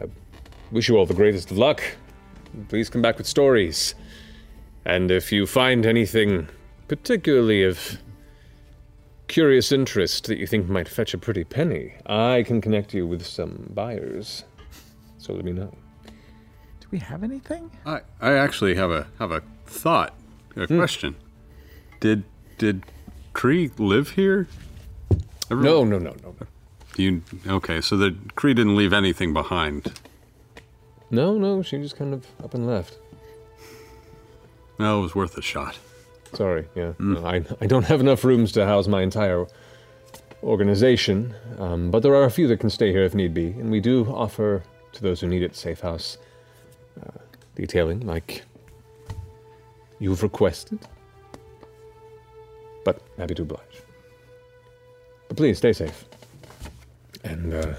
I 0.00 0.06
wish 0.72 0.88
you 0.88 0.96
all 0.96 1.04
the 1.04 1.12
greatest 1.12 1.50
of 1.50 1.58
luck. 1.58 1.82
Please 2.70 2.88
come 2.88 3.02
back 3.02 3.18
with 3.18 3.26
stories. 3.26 3.94
And 4.86 5.10
if 5.10 5.30
you 5.30 5.46
find 5.46 5.84
anything 5.84 6.48
particularly 6.88 7.62
of 7.62 7.98
curious 9.28 9.72
interest 9.72 10.28
that 10.28 10.38
you 10.38 10.46
think 10.46 10.66
might 10.66 10.88
fetch 10.88 11.12
a 11.12 11.18
pretty 11.18 11.44
penny, 11.44 11.92
I 12.06 12.42
can 12.42 12.62
connect 12.62 12.94
you 12.94 13.06
with 13.06 13.26
some 13.26 13.70
buyers. 13.74 14.44
So 15.18 15.34
let 15.34 15.44
me 15.44 15.52
know. 15.52 15.76
Do 16.80 16.88
we 16.90 17.00
have 17.00 17.22
anything? 17.22 17.70
I, 17.84 18.00
I 18.18 18.32
actually 18.32 18.76
have 18.76 18.90
a 18.90 19.06
have 19.18 19.30
a 19.30 19.42
thought, 19.66 20.14
a 20.64 20.66
Hmm. 20.66 20.78
question. 20.78 21.14
Did 22.00 22.24
did 22.58 22.82
Cree 23.32 23.70
live 23.78 24.10
here? 24.10 24.48
No, 25.50 25.84
no, 25.84 25.98
no, 25.98 26.14
no. 26.22 26.34
Do 26.94 27.02
you 27.02 27.22
okay? 27.46 27.80
So 27.80 27.96
the 27.96 28.14
Cree 28.34 28.54
didn't 28.54 28.76
leave 28.76 28.92
anything 28.92 29.32
behind. 29.32 29.92
No, 31.10 31.36
no, 31.38 31.62
she 31.62 31.78
just 31.78 31.96
kind 31.96 32.12
of 32.14 32.26
up 32.42 32.54
and 32.54 32.66
left. 32.66 32.98
No, 34.78 34.98
it 34.98 35.02
was 35.02 35.14
worth 35.14 35.36
a 35.38 35.42
shot. 35.42 35.78
Sorry, 36.32 36.66
yeah. 36.74 36.92
No, 36.98 37.24
I, 37.24 37.44
I 37.60 37.66
don't 37.66 37.84
have 37.84 38.00
enough 38.00 38.24
rooms 38.24 38.52
to 38.52 38.66
house 38.66 38.88
my 38.88 39.02
entire 39.02 39.46
organization, 40.42 41.34
um, 41.58 41.90
but 41.90 42.02
there 42.02 42.14
are 42.14 42.24
a 42.24 42.30
few 42.30 42.46
that 42.48 42.60
can 42.60 42.68
stay 42.70 42.90
here 42.92 43.04
if 43.04 43.14
need 43.14 43.32
be, 43.32 43.46
and 43.48 43.70
we 43.70 43.80
do 43.80 44.04
offer 44.06 44.62
to 44.92 45.02
those 45.02 45.20
who 45.20 45.28
need 45.28 45.42
it 45.42 45.54
safe 45.56 45.80
house 45.80 46.18
uh, 47.00 47.18
detailing, 47.54 48.00
like 48.06 48.42
you've 49.98 50.22
requested. 50.22 50.78
But 52.84 53.02
happy 53.18 53.34
to 53.34 53.42
oblige. 53.42 53.82
But 55.28 55.36
please 55.36 55.58
stay 55.58 55.72
safe, 55.72 56.04
and 57.24 57.52
uh, 57.52 57.74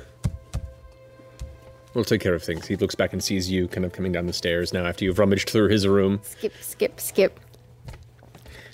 we'll 1.93 2.03
take 2.03 2.19
care 2.19 2.33
of 2.33 2.43
things. 2.43 2.67
He 2.67 2.75
looks 2.75 2.95
back 2.95 3.13
and 3.13 3.23
sees 3.23 3.49
you 3.49 3.67
kind 3.69 3.85
of 3.85 3.93
coming 3.93 4.11
down 4.11 4.25
the 4.25 4.33
stairs 4.33 4.73
now 4.73 4.85
after 4.85 5.05
you've 5.05 5.17
rummaged 5.17 5.49
through 5.49 5.69
his 5.69 5.87
room. 5.87 6.19
Skip, 6.23 6.53
skip, 6.59 6.99
skip. 6.99 7.39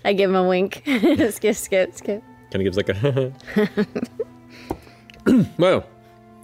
I 0.06 0.14
give 0.14 0.30
him 0.30 0.36
a 0.36 0.48
wink. 0.48 0.82
skip, 1.30 1.56
skip, 1.56 1.94
skip. 1.94 2.24
Kind 2.52 2.56
of 2.56 2.64
gives 2.64 2.78
like 2.78 2.90
a. 2.90 3.34
well, 5.58 5.86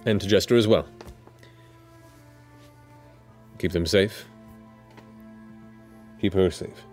and 0.06 0.20
to 0.20 0.26
Jester 0.26 0.56
as 0.56 0.68
well. 0.68 0.86
Keep 3.58 3.72
them 3.72 3.86
safe. 3.86 4.24
Keep 6.20 6.34
her 6.34 6.50
safe. 6.50 6.86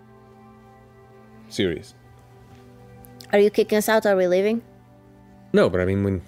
Serious. 1.48 1.94
Are 3.32 3.38
you 3.38 3.50
kicking 3.50 3.78
us 3.78 3.88
out? 3.88 4.06
Are 4.06 4.16
we 4.16 4.26
leaving? 4.26 4.62
No, 5.52 5.68
but 5.68 5.80
I 5.80 5.84
mean 5.84 6.04
when. 6.04 6.22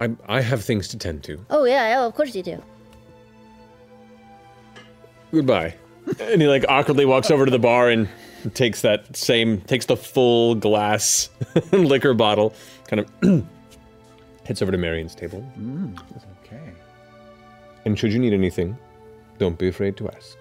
I 0.00 0.10
I 0.26 0.40
have 0.40 0.64
things 0.64 0.88
to 0.88 0.98
tend 0.98 1.22
to. 1.24 1.44
Oh 1.50 1.64
yeah, 1.64 1.96
oh, 1.98 2.06
of 2.06 2.14
course 2.14 2.34
you 2.34 2.42
do. 2.42 2.62
Goodbye. 5.32 5.74
and 6.20 6.40
he 6.40 6.48
like 6.48 6.64
awkwardly 6.68 7.04
walks 7.04 7.30
over 7.30 7.44
to 7.44 7.50
the 7.50 7.58
bar 7.58 7.90
and 7.90 8.08
takes 8.54 8.82
that 8.82 9.16
same 9.16 9.60
takes 9.62 9.86
the 9.86 9.96
full 9.96 10.54
glass 10.54 11.30
liquor 11.72 12.14
bottle, 12.14 12.54
kind 12.86 13.00
of 13.00 13.46
heads 14.44 14.62
over 14.62 14.70
to 14.70 14.78
Marion's 14.78 15.14
table. 15.14 15.44
Mm, 15.58 15.98
okay. 16.44 16.72
And 17.84 17.98
should 17.98 18.12
you 18.12 18.18
need 18.18 18.32
anything, 18.32 18.76
don't 19.38 19.58
be 19.58 19.68
afraid 19.68 19.96
to 19.96 20.08
ask. 20.10 20.36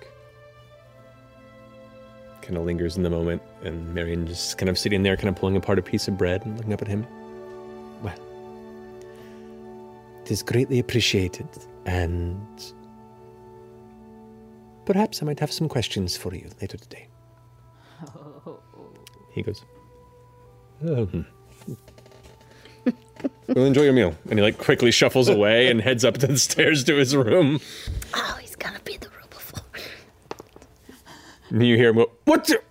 Kind 2.45 2.57
of 2.57 2.63
lingers 2.65 2.95
in 2.97 3.03
the 3.03 3.09
moment, 3.09 3.41
and 3.63 3.93
Marion 3.93 4.25
just 4.27 4.57
kind 4.57 4.69
of 4.69 4.77
sitting 4.77 5.03
there, 5.03 5.15
kind 5.17 5.29
of 5.29 5.35
pulling 5.35 5.55
apart 5.57 5.79
a 5.79 5.81
piece 5.81 6.07
of 6.07 6.17
bread 6.17 6.45
and 6.45 6.55
looking 6.57 6.73
up 6.73 6.81
at 6.81 6.87
him. 6.87 7.05
Well, 8.01 8.15
it 10.23 10.31
is 10.31 10.43
greatly 10.43 10.79
appreciated, 10.79 11.47
and 11.85 12.37
perhaps 14.85 15.21
I 15.21 15.25
might 15.25 15.39
have 15.39 15.51
some 15.51 15.67
questions 15.67 16.15
for 16.15 16.33
you 16.33 16.49
later 16.61 16.77
today. 16.77 17.07
He 19.33 19.41
goes, 19.41 19.63
um, 20.81 21.25
Well, 23.47 23.65
enjoy 23.65 23.83
your 23.83 23.93
meal. 23.93 24.15
And 24.29 24.39
he 24.39 24.43
like 24.43 24.57
quickly 24.57 24.91
shuffles 24.91 25.29
away 25.29 25.69
and 25.69 25.81
heads 25.81 26.03
up 26.05 26.17
the 26.19 26.37
stairs 26.37 26.83
to 26.85 26.95
his 26.95 27.15
room. 27.15 27.59
Oh, 28.13 28.37
he's 28.41 28.55
gonna 28.55 28.79
be 28.83 28.97
the 28.97 29.09
room 29.09 29.14
before. 29.14 29.14
And 31.49 31.65
you 31.65 31.75
hear 31.77 31.89
him 31.89 31.95
go, 31.97 32.11
What 32.25 32.45
the? 32.45 32.61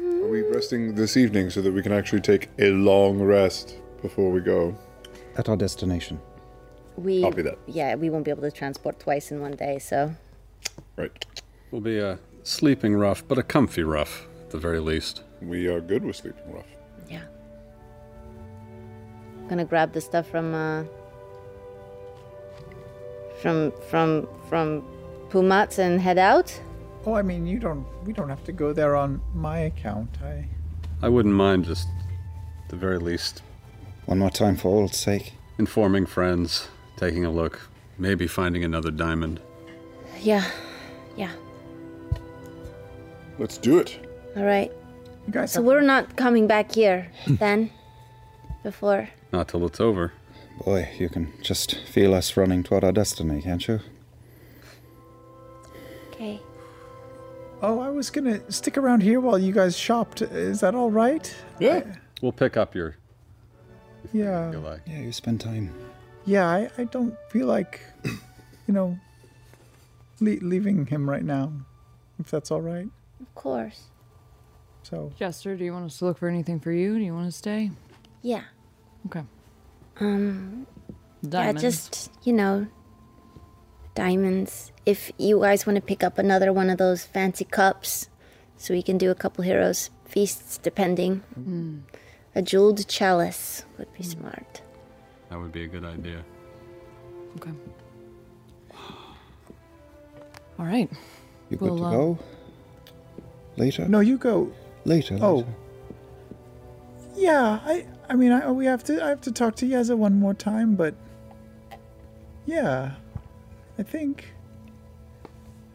Are 0.00 0.28
we 0.28 0.42
resting 0.42 0.94
this 0.94 1.16
evening 1.16 1.50
so 1.50 1.60
that 1.62 1.72
we 1.72 1.82
can 1.82 1.92
actually 1.92 2.20
take 2.20 2.48
a 2.58 2.70
long 2.70 3.20
rest 3.20 3.76
before 4.02 4.30
we 4.30 4.40
go? 4.40 4.76
At 5.36 5.48
our 5.48 5.56
destination. 5.56 6.20
We 6.96 7.22
Copy 7.22 7.42
that. 7.42 7.58
Yeah, 7.66 7.94
we 7.94 8.08
won't 8.10 8.24
be 8.24 8.30
able 8.30 8.42
to 8.42 8.50
transport 8.50 8.98
twice 8.98 9.30
in 9.30 9.40
one 9.40 9.52
day, 9.52 9.78
so 9.78 10.14
Right. 10.96 11.24
We'll 11.70 11.80
be 11.82 11.98
a 11.98 12.18
sleeping 12.42 12.94
rough, 12.94 13.26
but 13.26 13.38
a 13.38 13.42
comfy 13.42 13.82
rough 13.82 14.26
at 14.40 14.50
the 14.50 14.58
very 14.58 14.80
least. 14.80 15.22
We 15.42 15.66
are 15.68 15.80
good 15.80 16.04
with 16.04 16.16
sleeping 16.16 16.52
rough. 16.52 16.66
yeah. 17.08 17.22
I'm 19.42 19.48
Gonna 19.48 19.64
grab 19.64 19.92
the 19.92 20.00
stuff 20.00 20.26
from 20.28 20.54
uh 20.54 20.84
from 23.42 23.72
from 23.90 24.28
from 24.48 24.82
Pumat's 25.30 25.78
and 25.78 26.00
head 26.00 26.18
out. 26.18 26.58
Oh, 27.04 27.14
I 27.14 27.22
mean, 27.22 27.46
you 27.46 27.58
don't. 27.58 27.86
We 28.04 28.12
don't 28.12 28.28
have 28.28 28.44
to 28.44 28.52
go 28.52 28.72
there 28.72 28.96
on 28.96 29.20
my 29.34 29.58
account. 29.58 30.08
I. 30.22 30.46
I 31.02 31.08
wouldn't 31.08 31.34
mind 31.34 31.66
just, 31.66 31.88
the 32.68 32.76
very 32.76 32.98
least, 32.98 33.42
One 34.06 34.18
more 34.18 34.30
time 34.30 34.56
for 34.56 34.68
old 34.68 34.94
sake. 34.94 35.34
informing 35.58 36.06
friends, 36.06 36.68
taking 36.96 37.24
a 37.26 37.30
look, 37.30 37.68
maybe 37.98 38.26
finding 38.26 38.64
another 38.64 38.90
diamond. 38.90 39.40
Yeah, 40.20 40.44
yeah. 41.16 41.32
Let's 43.38 43.58
do 43.58 43.78
it. 43.78 43.98
All 44.36 44.44
right. 44.44 44.72
You 45.26 45.32
guys. 45.32 45.52
So 45.52 45.60
we're 45.60 45.82
not 45.82 46.16
coming 46.16 46.46
back 46.46 46.72
here 46.74 47.10
then. 47.26 47.70
Before. 48.62 49.08
Not 49.32 49.48
till 49.48 49.64
it's 49.66 49.80
over. 49.80 50.12
Boy, 50.64 50.88
you 50.98 51.08
can 51.08 51.32
just 51.42 51.76
feel 51.86 52.14
us 52.14 52.36
running 52.36 52.62
toward 52.62 52.82
our 52.82 52.92
destiny, 52.92 53.42
can't 53.42 53.66
you? 53.68 53.80
Okay. 56.10 56.40
Oh, 57.62 57.80
I 57.80 57.88
was 57.90 58.10
gonna 58.10 58.50
stick 58.50 58.76
around 58.76 59.02
here 59.02 59.20
while 59.20 59.38
you 59.38 59.52
guys 59.52 59.76
shopped. 59.76 60.22
Is 60.22 60.60
that 60.60 60.74
all 60.74 60.90
right? 60.90 61.34
Yeah. 61.58 61.76
Uh, 61.76 61.94
we'll 62.22 62.32
pick 62.32 62.56
up 62.56 62.74
your. 62.74 62.96
Yeah. 64.12 64.50
You 64.52 64.58
like. 64.58 64.80
Yeah, 64.86 65.00
you 65.00 65.12
spend 65.12 65.40
time. 65.40 65.72
Yeah, 66.24 66.48
I, 66.48 66.70
I 66.78 66.84
don't 66.84 67.16
feel 67.28 67.46
like, 67.46 67.80
you 68.04 68.74
know, 68.74 68.98
le- 70.20 70.42
leaving 70.42 70.86
him 70.86 71.08
right 71.08 71.22
now, 71.24 71.52
if 72.18 72.30
that's 72.30 72.50
all 72.50 72.60
right. 72.60 72.88
Of 73.20 73.34
course. 73.34 73.84
So. 74.82 75.12
Jester, 75.18 75.56
do 75.56 75.64
you 75.64 75.72
want 75.72 75.86
us 75.86 75.98
to 75.98 76.06
look 76.06 76.18
for 76.18 76.28
anything 76.28 76.60
for 76.60 76.72
you? 76.72 76.94
Do 76.94 77.04
you 77.04 77.14
want 77.14 77.26
to 77.26 77.36
stay? 77.36 77.70
Yeah. 78.22 78.42
Okay. 79.06 79.22
Um 80.00 80.66
Diamonds. 81.26 81.62
Yeah, 81.62 81.68
just 81.68 82.10
you 82.22 82.32
know 82.32 82.66
diamonds. 83.94 84.72
If 84.84 85.10
you 85.18 85.40
guys 85.40 85.66
want 85.66 85.76
to 85.76 85.82
pick 85.82 86.04
up 86.04 86.18
another 86.18 86.52
one 86.52 86.70
of 86.70 86.78
those 86.78 87.04
fancy 87.04 87.44
cups 87.44 88.08
so 88.56 88.74
we 88.74 88.82
can 88.82 88.98
do 88.98 89.10
a 89.10 89.14
couple 89.14 89.42
heroes 89.42 89.90
feasts 90.04 90.58
depending. 90.58 91.22
Mm. 91.38 91.80
A 92.34 92.42
jeweled 92.42 92.86
chalice 92.86 93.64
would 93.78 93.92
be 93.94 94.02
smart. 94.04 94.60
That 95.30 95.40
would 95.40 95.52
be 95.52 95.64
a 95.64 95.66
good 95.66 95.84
idea. 95.84 96.22
Okay. 97.36 97.50
All 100.58 100.64
right. 100.64 100.90
You 101.50 101.56
good 101.56 101.70
Well, 101.70 101.78
to 101.78 101.84
uh, 101.84 101.90
go? 101.90 102.18
Later? 103.56 103.88
No, 103.88 104.00
you 104.00 104.18
go. 104.18 104.52
Later. 104.84 105.18
Oh. 105.20 105.36
later. 105.36 105.54
Yeah, 107.16 107.60
I 107.64 107.86
I 108.08 108.14
mean, 108.14 108.32
I 108.32 108.50
we 108.50 108.66
have 108.66 108.84
to 108.84 109.02
I 109.04 109.08
have 109.08 109.20
to 109.22 109.32
talk 109.32 109.56
to 109.56 109.66
Yeza 109.66 109.96
one 109.96 110.18
more 110.18 110.34
time, 110.34 110.76
but 110.76 110.94
yeah, 112.46 112.92
I 113.78 113.82
think 113.82 114.32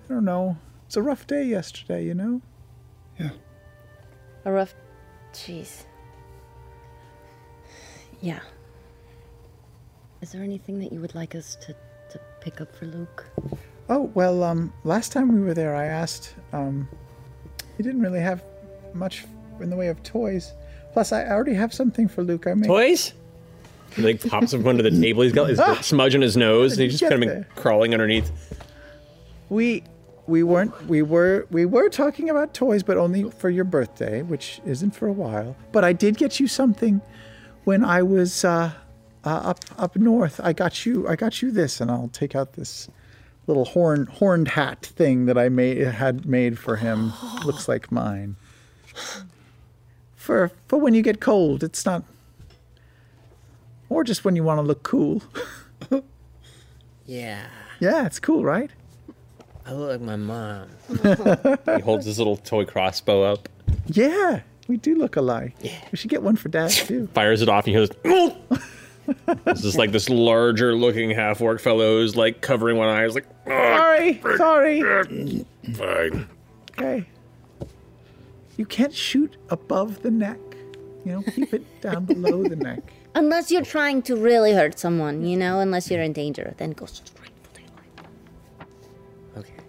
I 0.09 0.13
don't 0.13 0.25
know. 0.25 0.57
It's 0.85 0.97
a 0.97 1.01
rough 1.01 1.27
day 1.27 1.43
yesterday, 1.43 2.05
you 2.05 2.13
know. 2.13 2.41
Yeah. 3.19 3.31
A 4.45 4.51
rough. 4.51 4.75
Jeez. 5.33 5.85
Yeah. 8.21 8.39
Is 10.21 10.31
there 10.31 10.43
anything 10.43 10.79
that 10.79 10.93
you 10.93 10.99
would 10.99 11.15
like 11.15 11.33
us 11.33 11.55
to, 11.61 11.75
to 12.11 12.19
pick 12.39 12.61
up 12.61 12.75
for 12.75 12.85
Luke? 12.85 13.25
Oh 13.89 14.11
well, 14.13 14.43
um, 14.43 14.71
last 14.83 15.11
time 15.11 15.33
we 15.33 15.41
were 15.41 15.53
there, 15.53 15.75
I 15.75 15.85
asked. 15.85 16.35
Um, 16.53 16.87
he 17.77 17.83
didn't 17.83 18.01
really 18.01 18.19
have 18.19 18.43
much 18.93 19.25
in 19.59 19.69
the 19.69 19.75
way 19.75 19.87
of 19.87 20.01
toys. 20.03 20.53
Plus, 20.93 21.11
I 21.11 21.25
already 21.27 21.53
have 21.53 21.73
something 21.73 22.07
for 22.07 22.23
Luke. 22.23 22.47
I 22.47 22.53
made 22.53 22.67
Toys? 22.67 23.13
He 23.95 24.01
like 24.01 24.25
pops 24.27 24.53
up 24.53 24.65
onto 24.65 24.83
the 24.83 24.91
table. 25.01 25.23
He's 25.23 25.33
got 25.33 25.49
his 25.49 25.59
Ah! 25.59 25.75
smudge 25.81 26.15
on 26.15 26.21
his 26.21 26.37
nose, 26.37 26.73
and 26.73 26.81
he's 26.81 26.99
just 26.99 27.09
kind 27.09 27.23
of 27.23 27.29
there. 27.29 27.47
crawling 27.55 27.93
underneath. 27.93 28.31
We 29.49 29.83
we 30.27 30.43
weren't 30.43 30.87
we 30.87 31.01
were 31.01 31.45
we 31.49 31.65
were 31.65 31.89
talking 31.89 32.29
about 32.29 32.53
toys, 32.53 32.83
but 32.83 32.97
only 32.97 33.29
for 33.31 33.49
your 33.49 33.65
birthday, 33.65 34.21
which 34.21 34.61
isn't 34.65 34.91
for 34.91 35.07
a 35.07 35.11
while. 35.13 35.55
But 35.71 35.83
I 35.83 35.93
did 35.93 36.17
get 36.17 36.39
you 36.39 36.47
something 36.47 37.01
when 37.65 37.83
I 37.83 38.01
was 38.01 38.45
uh, 38.45 38.71
uh, 39.25 39.29
up 39.29 39.59
up 39.77 39.95
north. 39.97 40.39
I 40.43 40.53
got 40.53 40.85
you 40.85 41.07
I 41.07 41.15
got 41.17 41.41
you 41.41 41.51
this, 41.51 41.81
and 41.81 41.91
I'll 41.91 42.09
take 42.13 42.33
out 42.35 42.53
this 42.53 42.87
little 43.47 43.65
horn 43.65 44.05
horned 44.05 44.49
hat 44.49 44.85
thing 44.85 45.25
that 45.25 45.37
I 45.37 45.49
made 45.49 45.79
had 45.79 46.25
made 46.25 46.57
for 46.57 46.77
him. 46.77 47.11
Looks 47.45 47.67
like 47.67 47.91
mine. 47.91 48.37
For 50.21 50.51
for 50.67 50.77
when 50.77 50.93
you 50.93 51.01
get 51.01 51.19
cold, 51.19 51.63
it's 51.63 51.83
not. 51.83 52.03
Or 53.89 54.03
just 54.03 54.23
when 54.23 54.35
you 54.35 54.43
want 54.43 54.59
to 54.59 54.61
look 54.61 54.83
cool. 54.83 55.23
Yeah, 57.07 57.47
Yeah, 57.79 58.05
it's 58.05 58.19
cool, 58.19 58.45
right? 58.45 58.69
I 59.65 59.73
look 59.73 59.89
like 59.89 60.01
my 60.01 60.15
mom. 60.15 60.69
He 61.75 61.81
holds 61.81 62.05
his 62.05 62.17
little 62.19 62.37
toy 62.37 62.63
crossbow 62.65 63.23
up, 63.23 63.49
Yeah, 63.87 64.41
we 64.67 64.77
do 64.77 64.95
look 64.95 65.15
alike. 65.15 65.55
We 65.91 65.97
should 65.97 66.11
get 66.11 66.21
one 66.21 66.35
for 66.35 66.49
Dad 66.49 66.69
too. 66.69 67.07
fires 67.13 67.41
it 67.41 67.49
off, 67.49 67.65
and 67.67 67.75
he 67.75 67.85
goes. 67.87 68.35
This 69.45 69.63
is 69.65 69.75
like 69.75 69.91
this 69.91 70.07
larger 70.07 70.73
looking 70.75 71.09
half 71.09 71.41
orc 71.41 71.59
fellow 71.59 71.99
who's 71.99 72.15
like 72.15 72.41
covering 72.41 72.77
one 72.77 72.87
eye. 72.87 73.03
He's 73.03 73.15
like, 73.15 73.25
Sorry, 73.47 74.21
sorry. 74.37 75.45
fine. 75.73 76.27
Okay. 76.79 77.05
You 78.61 78.67
can't 78.67 78.93
shoot 78.93 79.37
above 79.49 80.03
the 80.03 80.11
neck. 80.11 80.37
You 81.03 81.13
know, 81.13 81.23
keep 81.23 81.51
it 81.51 81.81
down 81.81 82.05
below 82.05 82.43
the 82.43 82.55
neck. 82.55 82.93
Unless 83.15 83.49
you're 83.49 83.65
trying 83.65 84.03
to 84.03 84.15
really 84.15 84.53
hurt 84.53 84.77
someone, 84.77 85.25
you 85.25 85.35
know, 85.35 85.61
unless 85.61 85.89
you're 85.89 86.03
in 86.03 86.13
danger, 86.13 86.53
then 86.57 86.69
go 86.73 86.85
straight. 86.85 87.31
For 87.41 87.53
their 87.55 87.65
life. 87.75 88.67
Okay. 89.37 89.63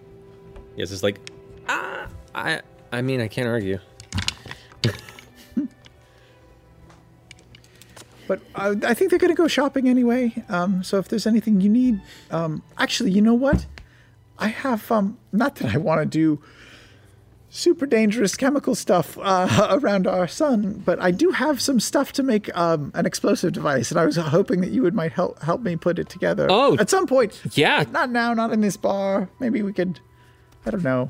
Yes, 0.77 0.91
it's 0.91 1.01
like, 1.01 1.19
ah, 1.67 2.07
I, 2.35 2.61
I 2.91 3.01
mean, 3.01 3.19
I 3.19 3.27
can't 3.27 3.47
argue. 3.47 3.79
But 8.27 8.41
uh, 8.53 8.75
I 8.85 8.93
think 8.93 9.09
they're 9.09 9.19
going 9.19 9.35
to 9.35 9.41
go 9.41 9.47
shopping 9.47 9.89
anyway. 9.89 10.35
Um, 10.49 10.83
so 10.83 10.99
if 10.99 11.07
there's 11.07 11.25
anything 11.25 11.61
you 11.61 11.69
need, 11.69 11.99
um, 12.29 12.61
actually, 12.77 13.09
you 13.09 13.21
know 13.23 13.33
what? 13.33 13.65
I 14.37 14.49
have 14.49 14.91
um, 14.91 15.17
not 15.31 15.55
that 15.55 15.73
I 15.73 15.77
want 15.77 15.99
to 15.99 16.05
do 16.05 16.41
super 17.55 17.85
dangerous 17.85 18.35
chemical 18.35 18.73
stuff 18.73 19.15
uh, 19.21 19.67
around 19.83 20.07
our 20.07 20.27
sun, 20.27 20.81
but 20.85 20.99
I 20.99 21.11
do 21.11 21.29
have 21.29 21.61
some 21.61 21.79
stuff 21.79 22.11
to 22.13 22.23
make 22.23 22.55
um, 22.57 22.91
an 22.95 23.05
explosive 23.05 23.53
device, 23.53 23.91
and 23.91 23.99
I 23.99 24.05
was 24.05 24.15
hoping 24.17 24.61
that 24.61 24.71
you 24.71 24.81
would 24.81 24.95
might 24.95 25.11
help 25.13 25.41
help 25.43 25.61
me 25.61 25.75
put 25.75 25.99
it 25.99 26.09
together. 26.09 26.47
Oh, 26.49 26.75
at 26.79 26.89
some 26.89 27.05
point. 27.05 27.39
Yeah. 27.53 27.85
Not 27.91 28.09
now, 28.11 28.33
not 28.33 28.51
in 28.51 28.61
this 28.61 28.75
bar. 28.75 29.29
Maybe 29.39 29.61
we 29.61 29.71
could. 29.71 29.99
I 30.65 30.71
don't 30.71 30.83
know. 30.83 31.09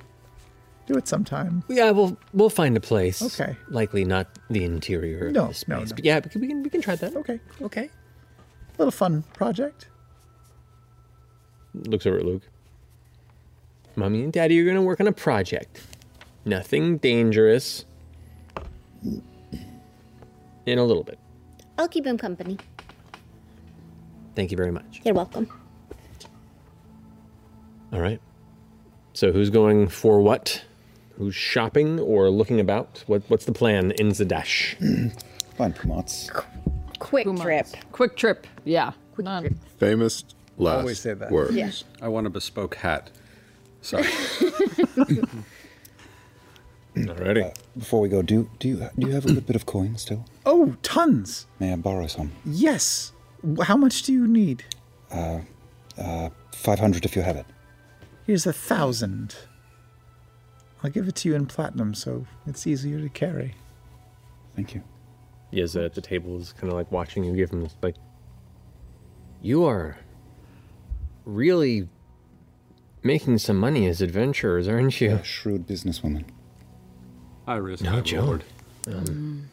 Do 0.86 0.96
it 0.96 1.08
sometime. 1.08 1.64
Yeah, 1.70 1.92
we'll 1.92 2.18
we'll 2.34 2.50
find 2.50 2.76
a 2.76 2.82
place. 2.82 3.22
Okay. 3.22 3.56
Likely 3.70 4.04
not 4.04 4.28
the 4.50 4.66
interior 4.66 5.28
of 5.28 5.34
No, 5.34 5.48
the 5.48 5.54
space, 5.54 5.68
no, 5.70 5.80
no. 5.80 5.86
but 5.96 6.04
yeah, 6.04 6.20
we 6.24 6.30
can, 6.30 6.42
we 6.42 6.48
can 6.48 6.64
we 6.64 6.70
can 6.70 6.82
try 6.82 6.96
that. 6.98 7.16
Okay. 7.16 7.40
Okay. 7.62 7.86
A 7.86 8.78
Little 8.78 8.92
fun 8.92 9.24
project. 9.34 9.88
Looks 11.74 12.06
over 12.06 12.18
at 12.18 12.26
Luke. 12.26 12.44
Mommy 13.96 14.24
and 14.24 14.34
Daddy 14.34 14.60
are 14.60 14.66
gonna 14.66 14.82
work 14.82 15.00
on 15.00 15.08
a 15.08 15.14
project. 15.14 15.80
Nothing 16.46 16.98
dangerous. 16.98 17.86
In 20.66 20.78
a 20.80 20.84
little 20.84 21.04
bit. 21.04 21.20
I'll 21.78 21.88
keep 21.88 22.06
him 22.06 22.18
company. 22.18 22.58
Thank 24.36 24.52
you 24.52 24.58
very 24.58 24.72
much. 24.72 25.02
You're 25.04 25.14
welcome. 25.14 25.48
All 27.92 28.00
right. 28.00 28.20
So 29.14 29.32
who's 29.32 29.50
going 29.50 29.88
for 29.88 30.20
what? 30.22 30.64
Who's 31.18 31.36
shopping 31.36 32.00
or 32.00 32.30
looking 32.30 32.60
about? 32.60 33.04
What, 33.08 33.24
what's 33.28 33.46
the 33.46 33.52
plan 33.52 33.92
in 33.92 34.10
Zadash? 34.10 34.76
Fine, 35.58 35.74
Pumat's. 35.74 36.32
Quick 37.00 37.28
trip. 37.38 37.68
Quick 37.92 38.16
trip. 38.18 38.48
Yeah. 38.66 38.94
Not- 39.18 39.46
Famous 39.78 40.24
last 40.58 40.80
Always 40.80 41.00
say 41.00 41.14
that. 41.14 41.30
words. 41.30 41.54
Yeah. 41.56 41.70
I 42.02 42.08
want 42.08 42.26
a 42.26 42.30
bespoke 42.32 42.76
hat. 42.76 43.12
Sorry. 43.82 44.08
Alrighty. 46.96 47.46
Uh, 47.46 47.54
before 47.78 48.02
we 48.02 48.10
go, 48.10 48.22
do 48.22 48.50
do 48.60 48.68
you 48.68 48.90
do 48.98 49.08
you 49.08 49.14
have 49.14 49.26
a 49.26 49.34
good 49.34 49.46
bit 49.48 49.56
of 49.56 49.66
coin 49.66 49.98
still? 49.98 50.26
Oh, 50.46 50.76
tons. 50.84 51.48
May 51.60 51.72
I 51.72 51.78
borrow 51.78 52.06
some? 52.08 52.32
Yes. 52.46 53.14
How 53.64 53.78
much 53.78 54.04
do 54.04 54.12
you 54.12 54.28
need? 54.28 54.66
Uh, 55.10 55.40
uh, 55.98 56.30
five 56.54 56.80
hundred 56.80 57.06
if 57.06 57.16
you 57.16 57.22
have 57.22 57.38
it. 57.38 57.46
Here's 58.28 58.46
a 58.46 58.52
thousand. 58.54 59.36
I'll 60.84 60.90
give 60.92 61.08
it 61.08 61.16
to 61.16 61.30
you 61.30 61.36
in 61.36 61.46
platinum, 61.46 61.94
so 61.94 62.26
it's 62.46 62.68
easier 62.68 63.00
to 63.00 63.08
carry. 63.10 63.56
Thank 64.56 64.76
you. 64.76 64.84
Yeza 65.54 65.86
at 65.86 65.94
the 65.94 66.02
table 66.02 66.38
is 66.40 66.52
kind 66.52 66.68
of 66.72 66.78
like 66.78 66.92
watching 66.92 67.24
you 67.24 67.34
give 67.36 67.52
him 67.52 67.62
this, 67.62 67.76
like, 67.82 67.96
you 69.42 69.64
are 69.66 69.98
really 71.26 71.88
making 73.02 73.38
some 73.38 73.58
money 73.58 73.88
as 73.88 74.02
adventurers, 74.02 74.68
aren't 74.68 75.00
you? 75.00 75.12
A 75.12 75.24
shrewd 75.24 75.68
businesswoman. 75.68 76.26
I 77.48 77.56
risk 77.56 77.84
No 77.84 77.94
my 77.94 78.02
joke. 78.02 78.42
Um, 78.88 79.50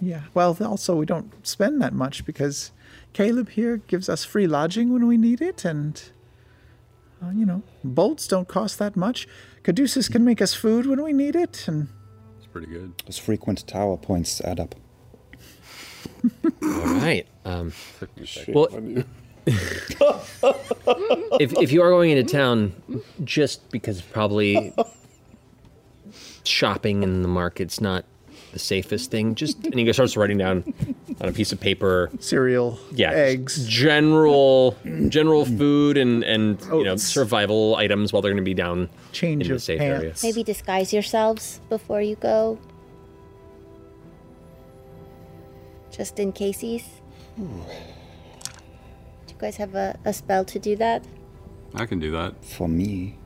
Yeah. 0.00 0.22
Well, 0.34 0.56
also 0.60 0.96
we 0.96 1.06
don't 1.06 1.46
spend 1.46 1.80
that 1.82 1.92
much 1.92 2.24
because 2.24 2.72
Caleb 3.12 3.50
here 3.50 3.78
gives 3.78 4.08
us 4.08 4.24
free 4.24 4.46
lodging 4.46 4.92
when 4.92 5.06
we 5.06 5.16
need 5.16 5.40
it, 5.40 5.64
and 5.64 6.02
uh, 7.22 7.30
you 7.30 7.44
know, 7.44 7.62
bolts 7.84 8.26
don't 8.26 8.48
cost 8.48 8.78
that 8.78 8.96
much. 8.96 9.28
Caduceus 9.62 10.08
can 10.08 10.24
make 10.24 10.40
us 10.40 10.54
food 10.54 10.86
when 10.86 11.02
we 11.02 11.12
need 11.12 11.36
it, 11.36 11.66
and 11.68 11.88
It's 12.38 12.46
pretty 12.46 12.68
good. 12.68 12.94
Those 13.04 13.18
frequent 13.18 13.66
tower 13.66 13.96
points 13.96 14.40
add 14.40 14.60
up. 14.60 14.74
All 16.62 16.84
right. 16.84 17.26
Um, 17.44 17.72
well, 18.48 18.68
if, 19.46 21.52
if 21.58 21.72
you 21.72 21.82
are 21.82 21.90
going 21.90 22.10
into 22.10 22.30
town, 22.30 22.74
just 23.24 23.70
because 23.70 24.02
probably 24.02 24.72
shopping 26.44 27.02
in 27.02 27.22
the 27.22 27.28
market's 27.28 27.80
not 27.80 28.04
the 28.52 28.58
safest 28.58 29.10
thing, 29.12 29.34
just 29.36 29.64
and 29.64 29.78
he 29.78 29.92
starts 29.92 30.16
writing 30.16 30.38
down 30.38 30.74
on 31.20 31.28
a 31.28 31.32
piece 31.32 31.52
of 31.52 31.60
paper 31.60 32.10
cereal, 32.18 32.78
yeah, 32.92 33.12
eggs, 33.12 33.64
general 33.68 34.76
general 35.08 35.44
food 35.44 35.96
and 35.96 36.24
and 36.24 36.60
you 36.66 36.82
know 36.84 36.96
survival 36.96 37.76
items 37.76 38.12
while 38.12 38.22
they're 38.22 38.32
going 38.32 38.42
to 38.42 38.48
be 38.48 38.54
down 38.54 38.88
Change 39.12 39.42
in 39.42 39.48
the 39.50 39.54
of 39.54 39.62
safe 39.62 39.78
pants. 39.78 40.00
area. 40.02 40.14
Maybe 40.22 40.42
disguise 40.42 40.92
yourselves 40.92 41.60
before 41.68 42.02
you 42.02 42.16
go. 42.16 42.58
Just 45.92 46.18
in 46.18 46.32
cases. 46.32 46.82
Do 47.36 47.44
you 49.28 49.34
guys 49.38 49.56
have 49.56 49.74
a, 49.74 49.98
a 50.04 50.12
spell 50.12 50.44
to 50.46 50.58
do 50.58 50.76
that? 50.76 51.04
I 51.74 51.86
can 51.86 51.98
do 52.00 52.10
that. 52.12 52.44
For 52.44 52.68
me, 52.68 53.16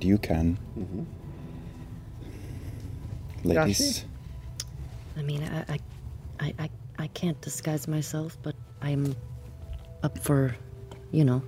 you 0.00 0.18
can. 0.18 0.58
Mm-hmm. 0.78 1.02
Ladies, 3.44 4.04
I 5.16 5.22
mean, 5.22 5.42
I, 5.44 5.74
I, 5.74 5.78
I, 6.40 6.54
I, 6.58 6.70
I 6.98 7.06
can't 7.08 7.40
disguise 7.40 7.86
myself, 7.88 8.36
but 8.42 8.54
I'm 8.82 9.14
up 10.02 10.18
for, 10.18 10.56
you 11.12 11.24
know, 11.24 11.42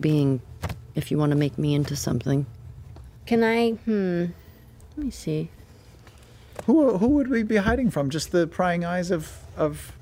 being. 0.00 0.40
If 0.94 1.10
you 1.12 1.18
want 1.18 1.30
to 1.30 1.36
make 1.36 1.56
me 1.58 1.74
into 1.74 1.94
something, 1.94 2.44
Can 3.26 3.44
I? 3.44 3.70
Hmm. 3.70 4.24
let 4.96 5.04
me 5.04 5.10
see. 5.12 5.48
who 6.66 6.98
who 6.98 7.06
would 7.10 7.28
we 7.28 7.44
be 7.44 7.56
hiding 7.56 7.90
from? 7.90 8.10
Just 8.10 8.32
the 8.32 8.46
prying 8.48 8.84
eyes 8.84 9.10
of 9.12 9.30
of. 9.56 9.92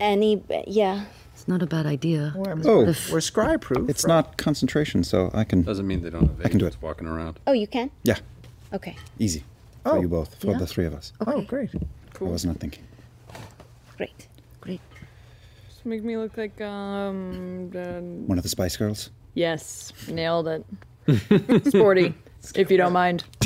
Any? 0.00 0.42
Yeah. 0.66 1.04
It's 1.34 1.46
not 1.48 1.62
a 1.62 1.66
bad 1.66 1.84
idea. 1.86 2.32
Oh, 2.36 2.84
we're 3.12 3.20
scry 3.20 3.60
proof. 3.60 3.88
it's 3.90 4.06
not 4.06 4.36
concentration, 4.38 5.04
so 5.04 5.30
I 5.34 5.44
can. 5.44 5.62
Doesn't 5.62 5.86
mean 5.86 6.00
they 6.02 6.10
don't 6.10 6.26
have 6.28 6.40
I 6.44 6.48
can 6.48 6.58
do 6.58 6.66
it. 6.66 6.76
walking 6.80 7.06
around. 7.06 7.38
Oh, 7.46 7.52
you 7.52 7.66
can. 7.66 7.90
Yeah, 8.04 8.16
Okay. 8.72 8.96
easy. 9.18 9.44
For 9.84 9.92
Oh, 9.96 10.00
you 10.00 10.08
both, 10.08 10.34
for 10.40 10.48
yeah. 10.52 10.58
the 10.58 10.66
three 10.66 10.84
of 10.86 10.94
us. 10.94 11.12
Oh, 11.26 11.40
great. 11.42 11.70
Cool. 12.14 12.28
I 12.28 12.32
was 12.32 12.44
not 12.44 12.56
thinking. 12.58 12.84
Great. 13.96 14.26
Great. 14.60 14.80
Just 15.68 15.86
make 15.86 16.02
me 16.04 16.16
look 16.16 16.36
like 16.36 16.60
um. 16.60 17.70
uh, 17.74 18.00
One 18.26 18.38
of 18.38 18.42
the 18.42 18.48
Spice 18.48 18.76
Girls. 18.76 19.10
yes, 19.34 19.92
nailed 20.08 20.48
it. 20.48 20.64
Sporty, 21.68 22.12
if 22.54 22.70
you 22.70 22.76
don't 22.76 22.92
mind. 22.92 23.24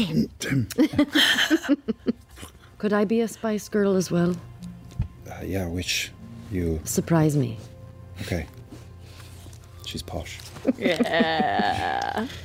Could 2.78 2.93
I 2.93 3.05
be 3.05 3.20
a 3.20 3.28
Spice 3.28 3.68
Girl 3.68 3.95
as 3.97 4.11
well? 4.11 4.35
Uh, 5.30 5.41
yeah, 5.45 5.68
which 5.68 6.11
you. 6.51 6.80
Surprise 6.85 7.37
me. 7.37 7.59
Okay. 8.22 8.47
She's 9.87 10.03
posh. 10.03 10.39
Yeah. 10.78 12.26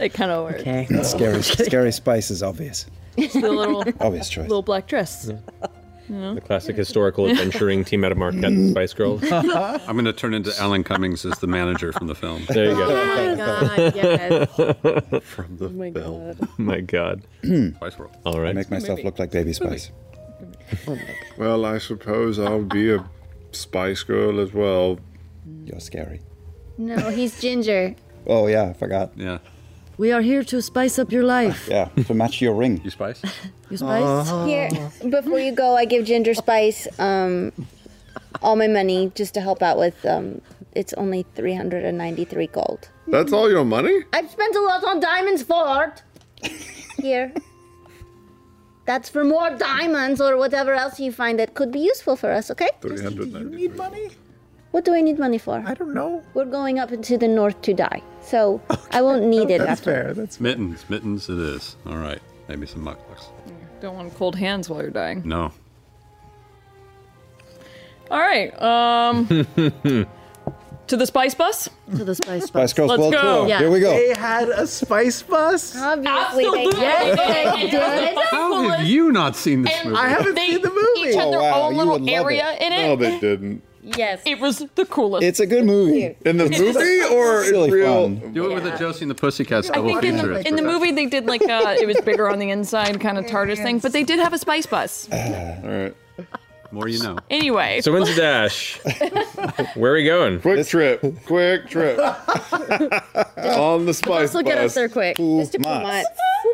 It 0.00 0.12
kind 0.14 0.32
of 0.32 0.42
works. 0.44 0.62
Okay. 0.62 0.88
Scary, 1.04 1.42
scary 1.44 1.92
Spice 1.92 2.32
is 2.32 2.42
obvious. 2.42 2.86
It's 3.16 3.34
the 3.34 3.50
little 3.50 3.84
Obvious 4.00 4.28
choice. 4.28 4.48
little 4.48 4.62
black 4.62 4.86
dress. 4.86 5.30
You 6.08 6.14
know? 6.14 6.34
The 6.36 6.40
classic 6.40 6.76
historical 6.76 7.28
adventuring 7.28 7.84
team 7.84 8.04
out 8.04 8.12
of 8.12 8.18
Marquette 8.18 8.52
Spice 8.70 8.92
Girls. 8.94 9.22
I'm 9.32 9.94
going 9.96 10.04
to 10.04 10.12
turn 10.12 10.34
into 10.34 10.52
Alan 10.60 10.84
Cummings 10.84 11.24
as 11.24 11.36
the 11.40 11.48
manager 11.48 11.92
from 11.92 12.06
the 12.06 12.14
film. 12.14 12.44
There 12.48 12.66
you 12.66 12.76
go. 12.76 12.84
Oh 12.88 12.94
my 12.94 13.32
oh 13.32 13.36
God, 13.36 13.96
yes. 13.96 15.24
From 15.24 15.56
the 15.56 15.66
Oh 15.66 15.70
my 15.70 15.90
film. 15.90 16.36
God. 16.36 16.48
My 16.58 16.80
God. 16.80 17.22
Spice 17.42 17.98
World. 17.98 18.16
All 18.24 18.40
right. 18.40 18.50
I 18.50 18.52
make 18.52 18.70
myself 18.70 19.02
look 19.02 19.18
like 19.18 19.32
Baby 19.32 19.52
Spice. 19.52 19.90
Well, 21.38 21.64
I 21.64 21.78
suppose 21.78 22.38
I'll 22.38 22.62
be 22.62 22.92
a 22.92 23.04
Spice 23.52 24.02
Girl 24.02 24.38
as 24.40 24.52
well. 24.52 24.98
You're 25.64 25.80
scary. 25.80 26.20
No, 26.78 27.08
he's 27.10 27.40
ginger. 27.40 27.94
Oh 28.26 28.46
yeah, 28.48 28.64
I 28.64 28.72
forgot. 28.74 29.12
Yeah. 29.16 29.38
We 29.98 30.12
are 30.12 30.20
here 30.20 30.44
to 30.44 30.60
spice 30.60 30.98
up 30.98 31.10
your 31.10 31.24
life. 31.24 31.68
Yeah, 31.70 31.88
to 32.06 32.14
match 32.14 32.42
your 32.42 32.54
ring. 32.54 32.80
You 32.84 32.90
spice? 32.90 33.22
You 33.68 33.78
spice? 33.78 34.46
Here, 34.46 34.70
before 35.10 35.40
you 35.40 35.50
go, 35.50 35.74
I 35.74 35.86
give 35.86 36.04
Ginger 36.06 36.34
Spice 36.34 36.86
um, 37.00 37.50
all 38.40 38.54
my 38.54 38.68
money 38.68 39.10
just 39.16 39.34
to 39.34 39.40
help 39.40 39.60
out 39.60 39.76
with. 39.76 40.06
Um, 40.06 40.40
it's 40.72 40.92
only 40.92 41.26
393 41.34 42.46
gold. 42.46 42.88
That's 43.08 43.32
all 43.32 43.50
your 43.50 43.64
money? 43.64 44.04
I've 44.12 44.30
spent 44.30 44.54
a 44.54 44.60
lot 44.60 44.84
on 44.84 45.00
diamonds 45.00 45.42
for 45.42 45.56
art. 45.66 46.02
Here. 46.98 47.32
That's 48.84 49.08
for 49.08 49.24
more 49.24 49.50
diamonds 49.50 50.20
or 50.20 50.36
whatever 50.36 50.74
else 50.74 51.00
you 51.00 51.10
find 51.10 51.40
that 51.40 51.54
could 51.54 51.72
be 51.72 51.80
useful 51.80 52.14
for 52.14 52.30
us, 52.30 52.52
okay? 52.52 52.70
390. 52.82 53.56
Need 53.56 53.74
money? 53.74 54.10
What 54.76 54.84
do 54.84 54.92
I 54.92 55.00
need 55.00 55.18
money 55.18 55.38
for? 55.38 55.62
I 55.64 55.72
don't 55.72 55.94
know. 55.94 56.22
We're 56.34 56.44
going 56.44 56.78
up 56.78 56.92
into 56.92 57.16
the 57.16 57.26
north 57.26 57.62
to 57.62 57.72
die, 57.72 58.02
so 58.20 58.60
I 58.90 59.00
won't 59.00 59.24
need 59.24 59.48
it 59.48 59.60
That's 59.60 59.70
after. 59.80 59.90
fair. 59.90 60.12
That's 60.12 60.38
Mittens. 60.38 60.84
Mittens 60.90 61.30
it 61.30 61.38
is. 61.38 61.76
All 61.86 61.96
right. 61.96 62.20
Maybe 62.46 62.66
some 62.66 62.84
mukluks. 62.84 63.30
Don't 63.80 63.96
want 63.96 64.14
cold 64.16 64.36
hands 64.36 64.68
while 64.68 64.82
you're 64.82 64.90
dying. 64.90 65.22
No. 65.24 65.50
All 68.10 68.18
right. 68.20 68.52
Um. 68.60 69.26
to 70.88 70.96
the 70.98 71.06
spice 71.06 71.34
bus. 71.34 71.70
To 71.96 72.04
the 72.04 72.14
Spice 72.14 72.42
Bus. 72.42 72.48
Spice 72.48 72.72
Girls 72.74 72.90
Let's 72.90 73.00
World 73.00 73.12
go. 73.14 73.22
Tour. 73.22 73.48
Yeah. 73.48 73.58
Here 73.60 73.70
we 73.70 73.80
go. 73.80 73.92
They 73.92 74.12
had 74.12 74.50
a 74.50 74.66
spice 74.66 75.22
bus. 75.22 75.74
Obviously, 75.74 76.44
they 76.44 76.66
Absolutely. 76.66 77.62
they 77.64 77.70
did. 77.70 78.18
How 78.30 78.68
have 78.68 78.86
you 78.86 79.10
not 79.10 79.36
seen 79.36 79.62
this 79.62 79.72
And 79.74 79.88
movie? 79.92 80.00
I 80.02 80.08
haven't 80.08 80.34
they 80.34 80.50
seen 80.50 80.60
the 80.60 80.68
movie. 80.68 81.08
each 81.08 81.14
had 81.14 81.28
Oh, 81.28 81.30
their 81.30 81.40
wow, 81.40 81.62
own 81.62 81.72
you 81.72 81.78
little 81.78 81.92
would 81.94 82.02
love 82.02 82.26
area 82.26 82.52
it. 82.52 82.60
in 82.62 82.72
it. 82.74 82.86
No, 82.88 82.96
they 82.96 83.18
didn't. 83.20 83.62
Yes. 83.96 84.20
It 84.26 84.40
was 84.40 84.64
the 84.74 84.84
coolest. 84.84 85.24
It's 85.24 85.38
a 85.38 85.46
good 85.46 85.64
movie. 85.64 86.16
In 86.24 86.36
the 86.38 86.48
movie 86.50 87.02
or 87.14 87.44
in 87.44 87.50
Really 87.52 87.70
real? 87.70 88.02
fun. 88.18 88.32
Do 88.32 88.50
it 88.50 88.54
with 88.54 88.66
a 88.66 88.76
Josie 88.76 89.02
and 89.04 89.10
the 89.10 89.14
Pussycats 89.14 89.70
I 89.70 89.74
double 89.74 89.90
think 90.00 90.04
in 90.04 90.16
the, 90.16 90.48
in 90.48 90.56
the 90.56 90.62
movie 90.62 90.90
they 90.90 91.06
did 91.06 91.26
like 91.26 91.42
uh, 91.48 91.76
it 91.78 91.86
was 91.86 92.00
bigger 92.00 92.28
on 92.28 92.38
the 92.40 92.50
inside 92.50 93.00
kind 93.00 93.16
of 93.16 93.26
TARDIS 93.26 93.62
thing, 93.62 93.78
but 93.78 93.92
they 93.92 94.02
did 94.02 94.18
have 94.18 94.32
a 94.32 94.38
spice 94.38 94.66
bus. 94.66 95.08
All 95.12 95.18
right. 95.62 95.94
More 96.72 96.88
you 96.88 97.00
know. 97.00 97.16
Anyway, 97.30 97.80
So 97.80 97.92
when's 97.92 98.08
the 98.08 98.20
dash? 98.20 98.80
Where 99.76 99.92
are 99.92 99.94
we 99.94 100.04
going? 100.04 100.40
Quick 100.40 100.66
trip. 100.66 101.00
Quick 101.24 101.68
trip. 101.70 101.98
On 103.36 103.86
the 103.86 103.94
Spice 103.94 104.08
bus. 104.08 104.20
This 104.22 104.34
will 104.34 104.42
get 104.42 104.58
us 104.58 104.74
there 104.74 104.88
quick. 104.88 105.16
Just 105.16 105.52
to 105.52 105.58
Pumat. 105.58 106.04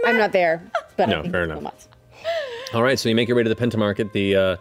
I'm 0.04 0.18
not 0.18 0.32
there, 0.32 0.62
but 0.98 1.08
No, 1.08 1.20
I 1.20 1.22
think 1.22 1.32
fair 1.32 1.44
enough. 1.44 1.60
Pumat. 1.62 1.86
All 2.74 2.82
right, 2.82 2.98
so 2.98 3.08
you 3.08 3.14
make 3.14 3.26
your 3.28 3.36
way 3.38 3.42
to 3.42 3.48
the 3.48 3.56
Pentamarket. 3.56 4.12
The 4.12 4.36
uh, 4.36 4.56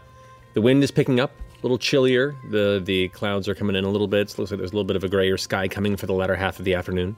the 0.54 0.62
wind 0.62 0.84
is 0.84 0.92
picking 0.92 1.20
up, 1.20 1.32
a 1.32 1.51
little 1.64 1.78
chillier. 1.78 2.36
The 2.50 2.82
the 2.84 3.10
clouds 3.10 3.48
are 3.48 3.56
coming 3.56 3.76
in 3.76 3.84
a 3.84 3.90
little 3.90 4.08
bit. 4.08 4.32
It 4.32 4.40
looks 4.40 4.52
like 4.52 4.60
there's 4.60 4.72
a 4.72 4.76
little 4.76 4.86
bit 4.86 4.96
of 4.96 5.04
a 5.04 5.10
grayer 5.10 5.38
sky 5.38 5.68
coming 5.68 5.96
for 5.96 6.06
the 6.06 6.14
latter 6.14 6.36
half 6.36 6.60
of 6.60 6.66
the 6.66 6.74
afternoon. 6.74 7.16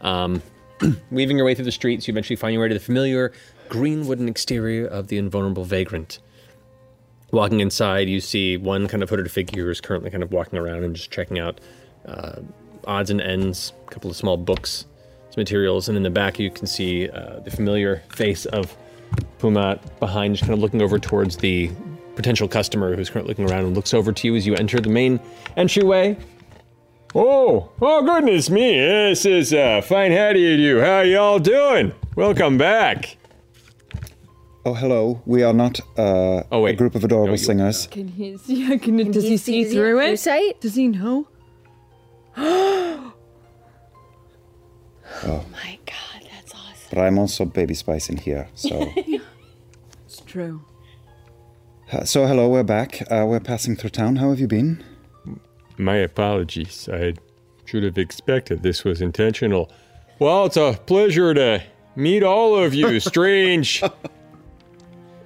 Um, 0.00 0.42
weaving 1.10 1.36
your 1.36 1.46
way 1.46 1.54
through 1.54 1.64
the 1.64 1.72
streets, 1.72 2.06
you 2.06 2.12
eventually 2.12 2.36
find 2.36 2.52
your 2.52 2.62
way 2.62 2.68
to 2.68 2.74
the 2.74 2.80
familiar 2.80 3.32
green 3.68 4.06
wooden 4.06 4.28
exterior 4.28 4.86
of 4.86 5.08
the 5.08 5.18
invulnerable 5.18 5.64
vagrant. 5.64 6.20
Walking 7.30 7.60
inside, 7.60 8.08
you 8.08 8.20
see 8.20 8.56
one 8.56 8.88
kind 8.88 9.02
of 9.02 9.10
hooded 9.10 9.30
figure 9.30 9.70
is 9.70 9.80
currently 9.80 10.10
kind 10.10 10.22
of 10.22 10.32
walking 10.32 10.58
around 10.58 10.84
and 10.84 10.96
just 10.96 11.10
checking 11.10 11.38
out 11.38 11.60
uh, 12.06 12.40
odds 12.86 13.10
and 13.10 13.20
ends, 13.20 13.74
a 13.86 13.90
couple 13.90 14.08
of 14.08 14.16
small 14.16 14.38
books, 14.38 14.86
some 15.30 15.40
materials, 15.40 15.88
and 15.88 15.96
in 15.96 16.02
the 16.02 16.10
back 16.10 16.38
you 16.38 16.50
can 16.50 16.66
see 16.66 17.08
uh, 17.10 17.40
the 17.40 17.50
familiar 17.50 18.02
face 18.08 18.46
of 18.46 18.74
Pumat 19.38 19.80
behind, 20.00 20.34
just 20.34 20.44
kind 20.44 20.54
of 20.54 20.60
looking 20.60 20.80
over 20.80 20.98
towards 20.98 21.36
the 21.36 21.70
potential 22.18 22.48
customer 22.48 22.96
who's 22.96 23.08
currently 23.08 23.30
looking 23.30 23.48
around 23.48 23.64
and 23.64 23.76
looks 23.76 23.94
over 23.94 24.10
to 24.12 24.26
you 24.26 24.34
as 24.34 24.44
you 24.44 24.56
enter 24.56 24.80
the 24.80 24.88
main 24.88 25.20
entryway. 25.56 26.18
Oh, 27.14 27.70
oh 27.80 28.02
goodness 28.02 28.50
me! 28.50 28.76
This 28.76 29.24
is 29.24 29.54
uh, 29.54 29.80
fine 29.82 30.10
howdy 30.10 30.40
to 30.40 30.62
you. 30.62 30.74
do? 30.74 30.80
How 30.80 31.00
y'all 31.02 31.38
doing? 31.38 31.92
Welcome 32.16 32.58
back. 32.58 33.16
Oh, 34.66 34.74
hello. 34.74 35.22
We 35.26 35.44
are 35.44 35.52
not 35.54 35.78
uh, 35.96 36.42
a 36.50 36.72
group 36.74 36.96
of 36.96 37.04
adorable 37.04 37.38
singers. 37.38 37.86
Can 37.86 38.08
he? 38.08 38.36
Yeah. 38.46 38.76
Can, 38.78 38.96
does 39.12 39.22
he 39.22 39.30
he 39.30 39.36
see- 39.36 39.64
see 39.64 39.72
through 39.72 40.00
it? 40.00 40.16
sight? 40.18 40.60
Does 40.60 40.74
he 40.74 40.88
know? 40.88 41.28
Oh. 45.24 45.44
My 45.50 45.78
God, 45.84 46.28
that's 46.30 46.54
awesome. 46.54 46.88
But 46.90 46.98
I'm 47.00 47.18
also 47.18 47.44
baby 47.44 47.74
spice 47.74 48.08
in 48.08 48.18
here. 48.18 48.46
So, 48.54 48.92
It's 50.06 50.20
true. 50.26 50.62
Uh, 51.90 52.04
so 52.04 52.26
hello. 52.26 52.48
We're 52.48 52.62
back. 52.62 53.00
Uh, 53.10 53.24
we're 53.26 53.40
passing 53.40 53.76
through 53.76 53.90
town. 53.90 54.16
How 54.16 54.30
have 54.30 54.40
you 54.40 54.46
been? 54.46 54.84
My 55.78 55.96
apologies. 55.96 56.88
I 56.92 57.14
should 57.64 57.82
have 57.82 57.96
expected 57.98 58.62
this 58.62 58.84
was 58.84 59.00
intentional. 59.00 59.70
Well, 60.18 60.46
it's 60.46 60.56
a 60.56 60.78
pleasure 60.86 61.32
to 61.34 61.62
meet 61.96 62.22
all 62.22 62.56
of 62.56 62.74
you 62.74 63.00
strange 63.14 63.82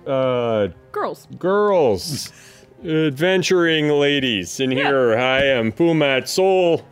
uh 0.07 0.69
Girls. 0.91 1.27
girls, 1.39 2.33
adventuring 2.85 3.89
ladies 3.89 4.61
in 4.61 4.71
here. 4.71 5.17
Hi, 5.17 5.39
I 5.39 5.45
am 5.45 5.73
Pumat 5.73 6.29
Sol. 6.29 6.83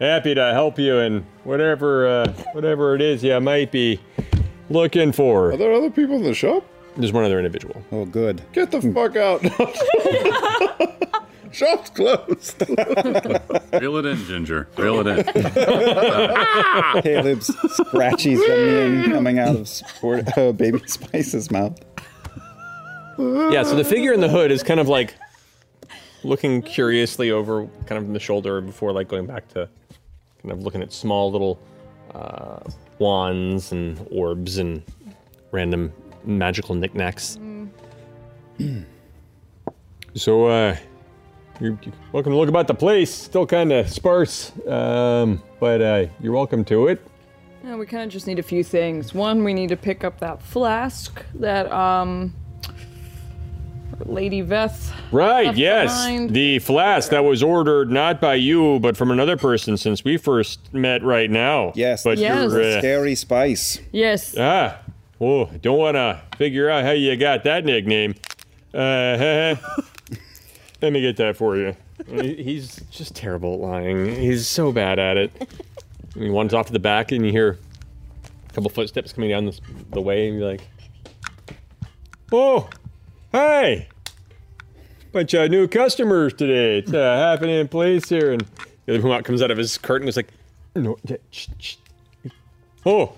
Happy 0.00 0.34
to 0.34 0.52
help 0.52 0.78
you 0.78 0.98
in 0.98 1.26
whatever 1.44 2.06
uh, 2.06 2.32
whatever 2.52 2.94
it 2.94 3.00
is 3.00 3.24
you 3.24 3.40
might 3.40 3.72
be 3.72 4.00
looking 4.70 5.12
for. 5.12 5.52
Are 5.52 5.56
there 5.56 5.72
other 5.72 5.90
people 5.90 6.16
in 6.16 6.22
the 6.22 6.34
shop? 6.34 6.62
There's 6.98 7.12
one 7.12 7.24
other 7.24 7.38
individual. 7.38 7.80
Oh, 7.92 8.04
good. 8.04 8.42
Get 8.52 8.72
the 8.72 8.82
fuck 8.82 9.14
out. 9.14 9.40
Shop's 11.52 11.90
closed. 11.90 12.60
Reel 13.80 13.96
it 13.98 14.06
in, 14.06 14.16
Ginger. 14.24 14.68
Reel 14.76 15.06
it 15.06 15.06
in. 15.06 15.24
Caleb's 17.02 17.54
scratchy 17.74 18.34
venom 18.34 19.12
coming 19.12 19.38
out 19.38 19.54
of 19.54 19.68
sport, 19.68 20.36
uh, 20.36 20.50
baby 20.52 20.80
spice's 20.86 21.52
mouth. 21.52 21.78
Yeah, 23.16 23.62
so 23.62 23.76
the 23.76 23.84
figure 23.84 24.12
in 24.12 24.20
the 24.20 24.28
hood 24.28 24.50
is 24.50 24.64
kind 24.64 24.80
of 24.80 24.88
like 24.88 25.14
looking 26.24 26.62
curiously 26.62 27.30
over 27.30 27.66
kind 27.86 27.98
of 27.98 28.04
in 28.04 28.12
the 28.12 28.20
shoulder 28.20 28.60
before 28.60 28.92
like 28.92 29.06
going 29.08 29.26
back 29.26 29.46
to 29.48 29.68
kind 30.42 30.52
of 30.52 30.62
looking 30.62 30.82
at 30.82 30.92
small 30.92 31.30
little 31.30 31.60
uh, 32.12 32.58
wands 32.98 33.70
and 33.72 34.04
orbs 34.10 34.58
and 34.58 34.82
random 35.52 35.92
magical 36.24 36.74
knickknacks. 36.74 37.38
So, 40.14 40.46
uh, 40.46 40.76
you're 41.60 41.78
you're 41.82 41.94
welcome 42.12 42.32
to 42.32 42.38
look 42.38 42.48
about 42.48 42.66
the 42.66 42.74
place. 42.74 43.14
Still 43.14 43.46
kind 43.46 43.72
of 43.72 43.88
sparse, 43.88 44.52
um, 44.66 45.42
but 45.60 45.80
uh, 45.80 46.06
you're 46.20 46.32
welcome 46.32 46.64
to 46.64 46.88
it. 46.88 47.00
Yeah, 47.62 47.76
we 47.76 47.86
kind 47.86 48.04
of 48.04 48.10
just 48.10 48.26
need 48.26 48.38
a 48.38 48.42
few 48.42 48.64
things. 48.64 49.14
One, 49.14 49.44
we 49.44 49.52
need 49.54 49.68
to 49.68 49.76
pick 49.76 50.02
up 50.02 50.18
that 50.20 50.42
flask 50.42 51.24
that 51.34 51.70
um 51.70 52.34
Lady 54.06 54.42
Veth. 54.42 54.92
Right, 55.12 55.46
left 55.46 55.58
yes. 55.58 55.92
behind. 55.92 56.30
The 56.30 56.58
flask 56.60 57.10
that 57.10 57.24
was 57.24 57.42
ordered 57.42 57.90
not 57.90 58.20
by 58.20 58.34
you, 58.36 58.78
but 58.80 58.96
from 58.96 59.10
another 59.10 59.36
person 59.36 59.76
since 59.76 60.04
we 60.04 60.16
first 60.16 60.72
met 60.72 61.02
right 61.02 61.30
now. 61.30 61.72
Yes, 61.74 62.04
but 62.04 62.18
Yes. 62.18 62.50
you're. 62.50 62.62
Uh, 62.62 62.78
Scary 62.78 63.14
spice. 63.14 63.80
Yes. 63.92 64.34
ah, 64.38 64.78
oh, 65.20 65.46
don't 65.60 65.78
want 65.78 65.96
to 65.96 66.22
figure 66.36 66.70
out 66.70 66.84
how 66.84 66.92
you 66.92 67.16
got 67.16 67.44
that 67.44 67.64
nickname. 67.64 68.14
Uh, 68.72 69.56
let 70.82 70.92
me 70.92 71.00
get 71.00 71.16
that 71.16 71.36
for 71.36 71.56
you. 71.56 71.76
He's 72.06 72.76
just 72.90 73.14
terrible 73.14 73.54
at 73.54 73.60
lying. 73.60 74.06
He's 74.14 74.46
so 74.46 74.72
bad 74.72 74.98
at 74.98 75.16
it. 75.16 75.32
And 76.14 76.22
he 76.22 76.30
wanders 76.30 76.54
off 76.54 76.66
to 76.66 76.72
the 76.72 76.78
back, 76.78 77.12
and 77.12 77.24
you 77.24 77.32
hear 77.32 77.58
a 78.48 78.52
couple 78.52 78.70
footsteps 78.70 79.12
coming 79.12 79.30
down 79.30 79.46
this, 79.46 79.60
the 79.90 80.00
way, 80.00 80.28
and 80.28 80.38
you're 80.38 80.48
like, 80.48 80.62
Oh, 82.30 82.68
hey! 83.32 83.88
Bunch 85.12 85.32
of 85.32 85.50
new 85.50 85.66
customers 85.66 86.34
today. 86.34 86.78
It's 86.80 86.92
uh, 86.92 87.16
happening 87.16 87.56
in 87.56 87.68
place 87.68 88.08
here, 88.10 88.32
and 88.32 88.44
the 88.84 88.94
other 88.94 89.02
Pumat 89.02 89.24
comes 89.24 89.40
out 89.40 89.50
of 89.50 89.56
his 89.56 89.78
curtain 89.78 90.02
and 90.02 90.10
is 90.10 90.16
like, 90.16 90.28
no, 90.76 90.98
yeah, 91.04 91.16
shh, 91.30 91.48
shh. 91.58 91.76
oh, 92.84 93.14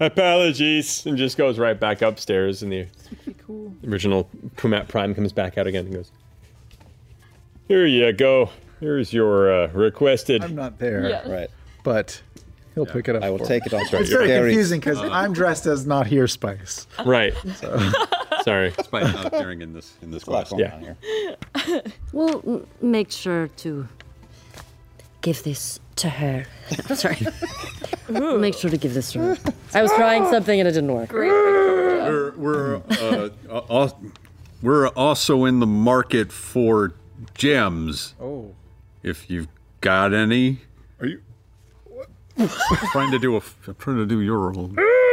apologies, 0.00 1.04
and 1.06 1.16
just 1.16 1.36
goes 1.36 1.58
right 1.58 1.78
back 1.78 2.02
upstairs, 2.02 2.62
and 2.62 2.72
the 2.72 2.86
Cool. 3.46 3.74
original 3.86 4.28
Pumat 4.56 4.88
Prime 4.88 5.14
comes 5.14 5.32
back 5.32 5.56
out 5.58 5.66
again 5.66 5.86
and 5.86 5.94
goes, 5.94 6.10
Here 7.68 7.86
you 7.86 8.12
go. 8.12 8.50
Here's 8.80 9.12
your 9.12 9.52
uh, 9.64 9.66
requested. 9.68 10.42
I'm 10.42 10.54
not 10.54 10.78
there. 10.78 11.08
Yes. 11.08 11.26
Right. 11.26 11.50
But 11.82 12.20
he'll 12.74 12.84
pick 12.86 13.08
it 13.08 13.16
up. 13.16 13.22
I 13.22 13.30
will 13.30 13.38
for 13.38 13.46
take 13.46 13.62
me. 13.62 13.68
it 13.68 13.74
on. 13.74 14.00
It's 14.00 14.10
very 14.10 14.28
confusing 14.28 14.80
because 14.80 14.98
I'm 14.98 15.32
dressed 15.32 15.66
as 15.66 15.86
not 15.86 16.06
here 16.06 16.26
Spice. 16.28 16.86
Right. 17.04 17.32
Sorry. 18.42 18.72
Spice 18.72 19.14
not 19.14 19.26
appearing 19.26 19.62
in 19.62 19.72
this 19.72 19.94
in 20.02 20.10
this 20.10 20.26
Lot 20.28 20.48
quest. 20.48 20.58
Yeah. 20.60 20.94
here. 21.64 21.82
We'll 22.12 22.66
make 22.80 23.10
sure 23.10 23.48
to 23.48 23.88
give 25.22 25.42
this 25.42 25.80
to 25.96 26.08
her. 26.08 26.44
Sorry. 26.94 27.18
We'll 28.08 28.38
make 28.38 28.54
sure 28.54 28.70
to 28.70 28.76
give 28.76 28.94
this 28.94 29.12
to 29.12 29.18
her. 29.20 29.38
I 29.74 29.82
was 29.82 29.92
trying 29.92 30.26
something 30.30 30.58
and 30.60 30.68
it 30.68 30.72
didn't 30.72 30.92
work. 30.92 31.12
We're 31.12 32.32
we're 32.36 32.76
uh, 32.76 33.30
al- 33.50 34.00
we're 34.62 34.88
also 34.88 35.44
in 35.44 35.60
the 35.60 35.66
market 35.66 36.32
for 36.32 36.94
gems. 37.34 38.14
Oh. 38.20 38.54
If 39.02 39.30
you've 39.30 39.48
got 39.80 40.12
any. 40.14 40.60
Are 41.00 41.06
you? 41.06 41.22
trying 42.92 43.10
to 43.10 43.18
do 43.18 43.36
a 43.36 43.42
I'm 43.66 43.74
trying 43.76 43.96
to 43.96 44.06
do 44.06 44.20
your 44.20 44.38
role. 44.50 44.70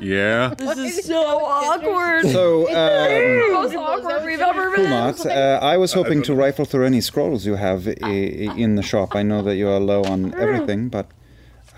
Yeah. 0.00 0.54
This 0.58 0.78
is 0.98 1.04
so 1.06 1.22
awkward. 1.44 2.26
So, 2.30 2.68
um, 2.68 3.52
most 3.52 3.74
awkward 3.74 4.24
we've 4.24 4.40
ever 4.40 4.70
been. 4.76 4.86
Pumat, 4.86 5.26
uh, 5.26 5.58
I 5.62 5.76
was 5.76 5.92
hoping 5.92 6.22
to 6.22 6.34
rifle 6.34 6.64
through 6.64 6.86
any 6.86 7.00
scrolls 7.00 7.44
you 7.46 7.56
have 7.56 7.88
i- 7.88 7.94
i- 8.02 8.54
in 8.56 8.76
the 8.76 8.82
shop. 8.82 9.16
I 9.16 9.22
know 9.22 9.42
that 9.42 9.56
you 9.56 9.68
are 9.68 9.80
low 9.80 10.02
on 10.04 10.34
everything, 10.34 10.88
but 10.88 11.06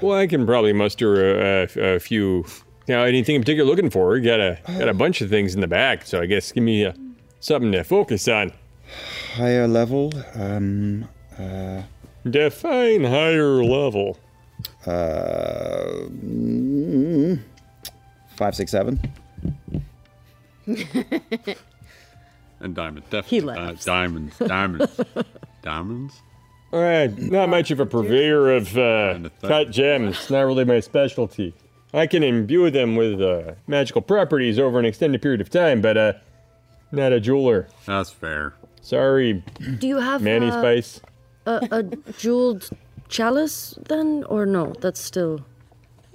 Well, 0.00 0.18
I 0.18 0.26
can 0.26 0.44
probably 0.46 0.72
muster 0.72 1.08
a, 1.14 1.68
a, 1.76 1.94
a 1.96 1.98
few. 2.00 2.44
You 2.88 2.94
know, 2.96 3.04
anything 3.04 3.36
in 3.36 3.42
particular 3.42 3.64
you're 3.66 3.74
looking 3.76 3.90
for? 3.90 4.16
You 4.16 4.24
got 4.24 4.40
a 4.40 4.58
got 4.78 4.88
a 4.88 4.94
bunch 4.94 5.20
of 5.20 5.30
things 5.30 5.54
in 5.54 5.60
the 5.60 5.68
back, 5.68 6.04
so 6.04 6.20
I 6.20 6.26
guess 6.26 6.50
give 6.52 6.64
me 6.64 6.84
uh 6.84 6.92
something 7.40 7.70
to 7.72 7.84
focus 7.84 8.26
on. 8.28 8.52
higher 9.36 9.68
level. 9.68 10.12
Um, 10.34 11.08
uh, 11.38 11.82
Define 12.28 13.04
higher 13.04 13.62
level. 13.64 14.18
uh, 14.86 16.06
mm, 16.10 17.38
five, 18.36 18.54
six, 18.54 18.70
seven. 18.70 19.00
And 22.60 22.76
diamond. 22.76 23.02
Definitely. 23.10 23.54
Uh, 23.56 23.72
diamonds. 23.84 24.38
Diamonds. 24.38 25.00
diamonds? 25.62 26.22
All 26.72 26.80
right, 26.80 27.18
not 27.18 27.48
much 27.48 27.70
of 27.72 27.80
a 27.80 27.86
purveyor 27.86 28.52
of 28.52 28.78
uh, 28.78 29.18
cut 29.42 29.70
gems. 29.72 30.30
Not 30.30 30.42
really 30.42 30.64
my 30.64 30.78
specialty. 30.78 31.54
I 31.92 32.06
can 32.06 32.22
imbue 32.22 32.70
them 32.70 32.94
with 32.94 33.20
uh, 33.20 33.54
magical 33.66 34.00
properties 34.00 34.58
over 34.60 34.78
an 34.78 34.84
extended 34.86 35.20
period 35.20 35.40
of 35.40 35.50
time, 35.50 35.82
but 35.82 35.98
uh, 35.98 36.12
not 36.92 37.12
a 37.12 37.18
jeweler. 37.20 37.66
That's 37.84 38.10
fair. 38.10 38.54
Sorry, 38.80 39.42
Do 39.78 39.86
you 39.88 39.98
have 39.98 40.22
Manny 40.22 40.48
uh, 40.48 40.60
Spice. 40.60 41.00
a, 41.46 41.68
a 41.72 42.12
jeweled 42.12 42.70
chalice 43.08 43.76
then, 43.88 44.24
or 44.28 44.46
no? 44.46 44.72
That's 44.80 45.00
still. 45.00 45.44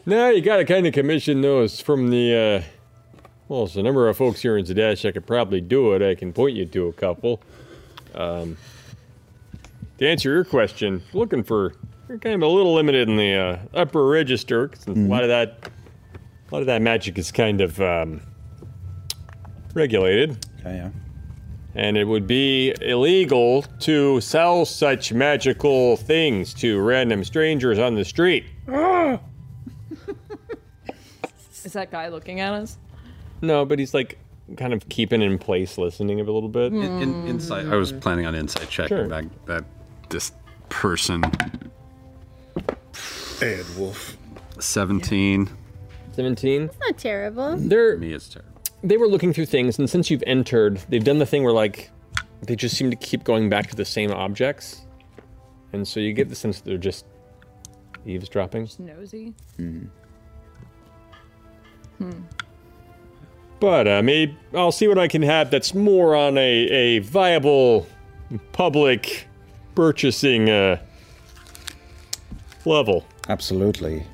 No, 0.07 0.29
you 0.29 0.39
gotta 0.39 0.63
kind 0.63 0.87
of 0.87 0.93
commission 0.93 1.41
those 1.41 1.81
from 1.81 2.09
the. 2.11 2.33
Uh, 2.33 3.21
well, 3.49 3.65
there's 3.65 3.75
a 3.75 3.83
number 3.83 4.07
of 4.07 4.15
folks 4.15 4.41
here 4.41 4.57
in 4.57 4.63
Zadash. 4.63 5.05
I 5.05 5.11
could 5.11 5.27
probably 5.27 5.59
do 5.59 5.91
it. 5.95 6.01
I 6.01 6.15
can 6.15 6.31
point 6.31 6.55
you 6.55 6.65
to 6.65 6.87
a 6.87 6.93
couple. 6.93 7.41
Um, 8.15 8.55
to 9.97 10.07
answer 10.07 10.31
your 10.31 10.45
question, 10.45 11.03
looking 11.11 11.43
for 11.43 11.73
you're 12.07 12.19
kind 12.19 12.35
of 12.35 12.41
a 12.41 12.47
little 12.47 12.73
limited 12.73 13.09
in 13.09 13.17
the 13.17 13.33
uh, 13.33 13.57
upper 13.73 14.07
register 14.07 14.71
since 14.79 14.97
a 14.97 15.01
lot 15.01 15.23
of 15.23 15.27
that, 15.27 15.71
a 16.13 16.55
lot 16.55 16.61
of 16.61 16.67
that 16.67 16.81
magic 16.81 17.17
is 17.17 17.29
kind 17.29 17.59
of 17.59 17.81
um, 17.81 18.21
regulated. 19.73 20.37
Yeah, 20.63 20.73
yeah. 20.73 20.89
And 21.75 21.97
it 21.97 22.05
would 22.05 22.27
be 22.27 22.73
illegal 22.79 23.63
to 23.81 24.21
sell 24.21 24.63
such 24.63 25.11
magical 25.11 25.97
things 25.97 26.53
to 26.53 26.79
random 26.79 27.25
strangers 27.25 27.77
on 27.77 27.95
the 27.95 28.05
street. 28.05 28.45
Is 31.67 31.73
that 31.73 31.91
guy 31.91 32.07
looking 32.07 32.39
at 32.39 32.53
us? 32.53 32.77
No, 33.41 33.65
but 33.65 33.77
he's 33.77 33.93
like 33.93 34.17
kind 34.55 34.71
of 34.71 34.87
keeping 34.87 35.21
in 35.21 35.37
place, 35.37 35.77
listening 35.77 36.21
a 36.21 36.23
little 36.23 36.47
bit. 36.47 36.71
In, 36.71 36.81
in, 37.01 37.27
insight. 37.27 37.65
I 37.65 37.75
was 37.75 37.91
planning 37.91 38.25
on 38.25 38.35
insight 38.35 38.69
checking 38.69 38.95
Sure. 38.95 39.07
back 39.09 39.25
that 39.47 39.65
this 40.07 40.31
person. 40.69 41.25
Ed 43.41 43.65
Wolf. 43.77 44.15
17. 44.59 45.49
17. 46.13 46.69
Not 46.79 46.97
terrible. 46.97 47.57
They're 47.57 47.97
Me, 47.97 48.13
it's 48.13 48.29
terrible. 48.29 48.53
they 48.81 48.95
were 48.95 49.09
looking 49.09 49.33
through 49.33 49.47
things, 49.47 49.77
and 49.77 49.89
since 49.89 50.09
you've 50.09 50.23
entered, 50.25 50.77
they've 50.87 51.03
done 51.03 51.17
the 51.17 51.25
thing 51.25 51.43
where 51.43 51.51
like 51.51 51.89
they 52.43 52.55
just 52.55 52.77
seem 52.77 52.89
to 52.91 52.95
keep 52.95 53.25
going 53.25 53.49
back 53.49 53.69
to 53.71 53.75
the 53.75 53.83
same 53.83 54.11
objects, 54.13 54.85
and 55.73 55.85
so 55.85 55.99
you 55.99 56.13
get 56.13 56.29
the 56.29 56.35
sense 56.35 56.61
that 56.61 56.65
they're 56.69 56.77
just 56.77 57.05
eavesdropping. 58.05 58.69
Nosy. 58.79 59.33
Mm-hmm. 59.59 59.87
Hmm. 61.97 62.11
But 63.59 63.87
uh, 63.87 64.01
maybe 64.03 64.37
I'll 64.53 64.71
see 64.71 64.87
what 64.87 64.99
I 64.99 65.07
can 65.07 65.23
have 65.23 65.49
that's 65.49 65.73
more 65.73 66.15
on 66.15 66.37
a, 66.37 66.41
a 66.41 66.99
viable 66.99 67.87
public 68.51 69.27
purchasing 69.73 70.49
uh, 70.49 70.79
level. 72.65 73.05
Absolutely. 73.29 74.05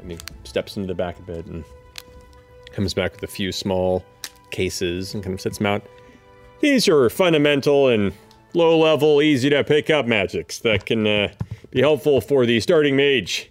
And 0.00 0.12
he 0.12 0.18
steps 0.44 0.76
into 0.76 0.86
the 0.86 0.94
back 0.94 1.18
of 1.18 1.28
it 1.28 1.46
and 1.46 1.64
comes 2.72 2.94
back 2.94 3.12
with 3.12 3.24
a 3.24 3.26
few 3.26 3.50
small 3.50 4.04
cases 4.50 5.14
and 5.14 5.22
kind 5.22 5.34
of 5.34 5.40
sets 5.40 5.58
them 5.58 5.66
out. 5.66 5.82
These 6.60 6.88
are 6.88 7.10
fundamental 7.10 7.88
and 7.88 8.12
low 8.54 8.78
level, 8.78 9.22
easy 9.22 9.50
to 9.50 9.64
pick 9.64 9.90
up 9.90 10.06
magics 10.06 10.60
that 10.60 10.86
can 10.86 11.06
uh, 11.06 11.32
be 11.70 11.80
helpful 11.80 12.20
for 12.20 12.46
the 12.46 12.60
starting 12.60 12.96
mage. 12.96 13.50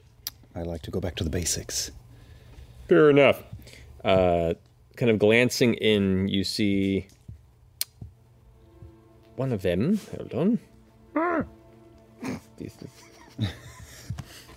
I 0.55 0.63
like 0.63 0.82
to 0.84 0.91
go 0.91 0.99
back 0.99 1.15
to 1.18 1.24
the 1.24 1.30
basics. 1.30 1.91
Fair 2.88 3.09
enough. 3.09 3.43
Uh, 4.07 4.53
kind 4.95 5.11
of 5.11 5.19
glancing 5.19 5.73
in, 5.75 6.27
you 6.29 6.43
see 6.45 7.07
one 9.35 9.51
of 9.51 9.61
them. 9.61 9.99
Hold 10.15 10.33
on. 10.33 11.45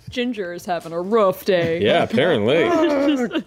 Ginger 0.09 0.53
is 0.53 0.65
having 0.65 0.93
a 0.93 1.01
rough 1.01 1.43
day. 1.45 1.81
Yeah, 1.81 2.03
apparently. 2.03 2.59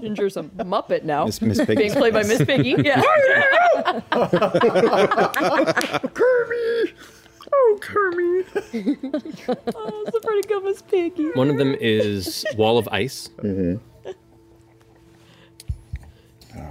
Ginger's 0.00 0.36
a 0.36 0.42
Muppet 0.44 1.02
now. 1.04 1.26
Miss- 1.26 1.42
Miss 1.42 1.58
Piggy. 1.58 1.74
Being 1.74 1.92
played 1.92 2.12
by 2.14 2.22
Miss 2.22 2.44
Piggy. 2.44 2.76
Yeah. 2.84 3.02
Kirby! 6.14 6.94
Oh, 7.62 7.78
Kirby! 7.80 8.44
oh, 9.74 10.04
it's 10.06 10.16
a 10.16 10.20
pretty 10.20 10.48
good 10.48 10.64
Miss 10.64 10.80
Piggy. 10.82 11.30
One 11.34 11.50
of 11.50 11.58
them 11.58 11.74
is 11.78 12.44
Wall 12.56 12.78
of 12.78 12.88
Ice. 12.88 13.28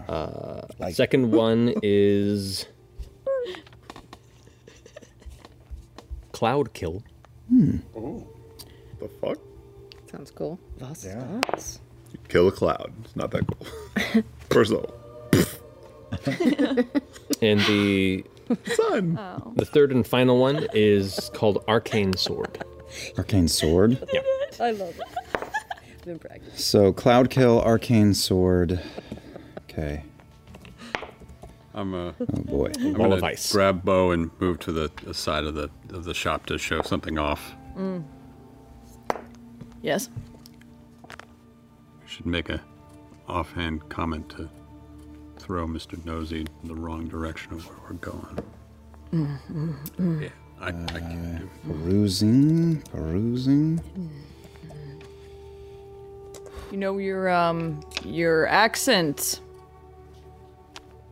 Uh, 0.07 0.61
second 0.91 1.31
one 1.31 1.73
is 1.83 2.65
Cloud 6.31 6.73
Kill. 6.73 7.03
Oh, 7.95 8.27
the 8.99 9.07
fuck? 9.21 9.37
Sounds 10.11 10.31
cool. 10.31 10.59
Was 10.79 11.05
Yeah. 11.05 11.41
das? 11.51 11.79
Kill 12.27 12.47
a 12.47 12.51
cloud. 12.51 12.91
It's 13.03 13.15
not 13.15 13.29
that 13.31 13.45
cool. 13.45 14.23
First 14.49 14.71
of 14.71 14.79
all, 14.79 14.93
And 17.41 17.59
the 17.61 18.23
Sun. 18.75 19.19
the 19.55 19.65
third 19.65 19.91
and 19.91 20.05
final 20.05 20.37
one 20.39 20.67
is 20.73 21.29
called 21.33 21.63
Arcane 21.67 22.13
Sword. 22.15 22.63
Arcane 23.17 23.47
Sword. 23.47 24.03
Yeah. 24.11 24.21
I 24.59 24.71
love 24.71 24.99
it. 24.99 25.01
I've 25.35 26.05
been 26.05 26.19
practicing. 26.19 26.57
So, 26.57 26.91
Cloud 26.93 27.29
Kill, 27.29 27.61
Arcane 27.61 28.13
Sword. 28.13 28.79
Okay. 29.69 30.03
I'm 31.73 31.93
a 31.93 32.15
Oh 32.19 32.25
boy. 32.43 32.71
I'm 32.79 32.93
Ball 32.93 33.03
gonna 33.03 33.15
of 33.17 33.23
ice. 33.23 33.51
grab 33.51 33.85
bow 33.85 34.11
and 34.11 34.31
move 34.39 34.59
to 34.59 34.71
the, 34.71 34.91
the 35.03 35.13
side 35.13 35.45
of 35.45 35.53
the 35.55 35.69
of 35.91 36.03
the 36.03 36.13
shop 36.13 36.45
to 36.47 36.57
show 36.57 36.81
something 36.81 37.17
off. 37.17 37.53
Mm. 37.77 38.03
Yes. 39.81 40.09
We 41.07 42.07
should 42.07 42.25
make 42.25 42.49
a 42.49 42.59
offhand 43.27 43.87
comment 43.89 44.29
to 44.31 44.49
throw 45.49 45.65
Mr. 45.65 45.97
Nosy 46.05 46.45
in 46.61 46.67
the 46.67 46.75
wrong 46.75 47.07
direction 47.07 47.53
of 47.53 47.65
where 47.65 47.77
we're 47.89 47.95
going. 47.95 48.37
Mm, 49.11 50.21
Yeah, 50.21 50.29
I, 50.61 50.67
I 50.67 50.71
can 50.99 51.37
do. 51.39 51.43
it. 51.43 51.49
Perusing, 51.65 52.81
perusing. 52.83 53.81
You 56.69 56.77
know 56.77 56.99
your 56.99 57.29
um 57.29 57.81
your 58.05 58.45
accent 58.47 59.41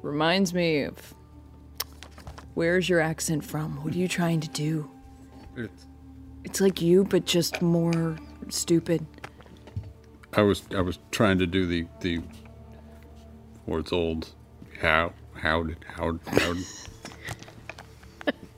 reminds 0.04 0.54
me 0.54 0.84
of 0.84 1.16
where's 2.54 2.88
your 2.88 3.00
accent 3.00 3.44
from? 3.44 3.84
What 3.84 3.96
are 3.96 3.98
you 3.98 4.08
trying 4.08 4.40
to 4.42 4.50
do? 4.50 4.88
It's, 5.56 5.88
It's 6.44 6.62
like 6.62 6.80
you, 6.80 7.06
but 7.06 7.26
just 7.26 7.64
more 7.64 8.18
stupid. 8.50 9.04
I 10.34 10.44
was 10.44 10.62
I 10.76 10.82
was 10.82 11.00
trying 11.10 11.40
to 11.40 11.48
do 11.48 11.66
the 11.66 11.88
the 12.02 12.22
what's 13.68 13.94
old 13.94 14.30
how 14.82 15.14
how 15.36 15.62
did 15.64 15.78
how 15.88 16.18
how 16.28 16.54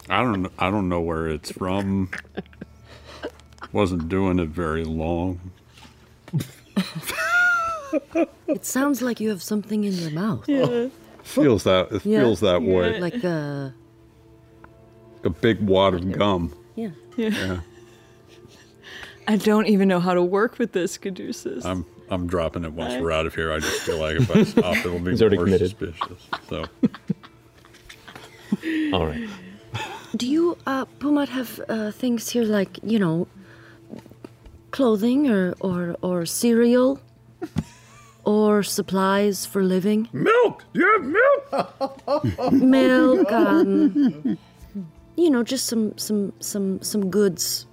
I 0.09 0.21
don't 0.23 0.41
know 0.43 0.49
I 0.57 0.71
don't 0.71 0.87
know 0.89 1.01
where 1.01 1.27
it's 1.27 1.51
from. 1.51 2.09
Wasn't 3.73 4.07
doing 4.09 4.39
it 4.39 4.47
very 4.49 4.83
long. 4.83 5.51
It 8.47 8.65
sounds 8.65 9.01
like 9.01 9.19
you 9.19 9.29
have 9.29 9.41
something 9.43 9.83
in 9.83 9.93
your 9.93 10.11
mouth. 10.11 10.47
Yeah. 10.47 10.87
Feels 11.23 11.63
that 11.65 11.91
it 11.91 12.05
Yeah. 12.05 12.19
feels 12.21 12.39
that 12.39 12.61
way. 12.61 12.99
Like 12.99 13.23
uh 13.23 13.69
A 15.23 15.29
big 15.29 15.61
wad 15.61 15.93
of 15.95 16.11
gum. 16.11 16.53
yeah. 16.75 16.89
Yeah. 17.17 17.59
I 19.27 19.35
don't 19.35 19.67
even 19.67 19.87
know 19.87 19.99
how 19.99 20.15
to 20.15 20.23
work 20.23 20.57
with 20.57 20.71
this, 20.71 20.97
Caduceus. 20.97 21.63
I'm 21.65 21.85
I'm 22.11 22.27
dropping 22.27 22.63
it 22.65 22.73
once 22.73 22.99
we're 23.01 23.11
out 23.11 23.25
of 23.25 23.33
here. 23.35 23.51
I 23.51 23.59
just 23.59 23.81
feel 23.81 23.97
like 23.99 24.17
if 24.19 24.29
I 24.35 24.43
stop, 24.43 24.75
it'll 24.77 24.99
be 24.99 25.11
He's 25.11 25.21
already 25.21 25.37
more 25.37 25.45
committed. 25.45 25.69
suspicious. 25.69 26.27
So 26.49 26.65
All 28.93 29.05
right. 29.05 29.29
Do 30.15 30.27
you 30.27 30.57
uh 30.65 30.85
Pumat 30.99 31.27
have 31.29 31.59
uh 31.69 31.91
things 31.91 32.29
here 32.29 32.43
like, 32.43 32.79
you 32.83 32.97
know, 32.99 33.27
clothing 34.71 35.29
or 35.29 35.53
or 35.59 35.95
or 36.01 36.25
cereal? 36.25 36.99
Or 38.25 38.61
supplies 38.63 39.45
for 39.47 39.63
living? 39.63 40.07
Milk! 40.13 40.63
Do 40.73 40.79
you 40.81 40.91
have 40.91 41.03
milk? 41.05 42.51
Milk, 42.51 43.31
um 43.31 44.37
you 45.15 45.29
know, 45.31 45.41
just 45.41 45.65
some 45.65 45.97
some 45.97 46.33
some 46.39 46.79
some 46.83 47.09
goods. 47.09 47.65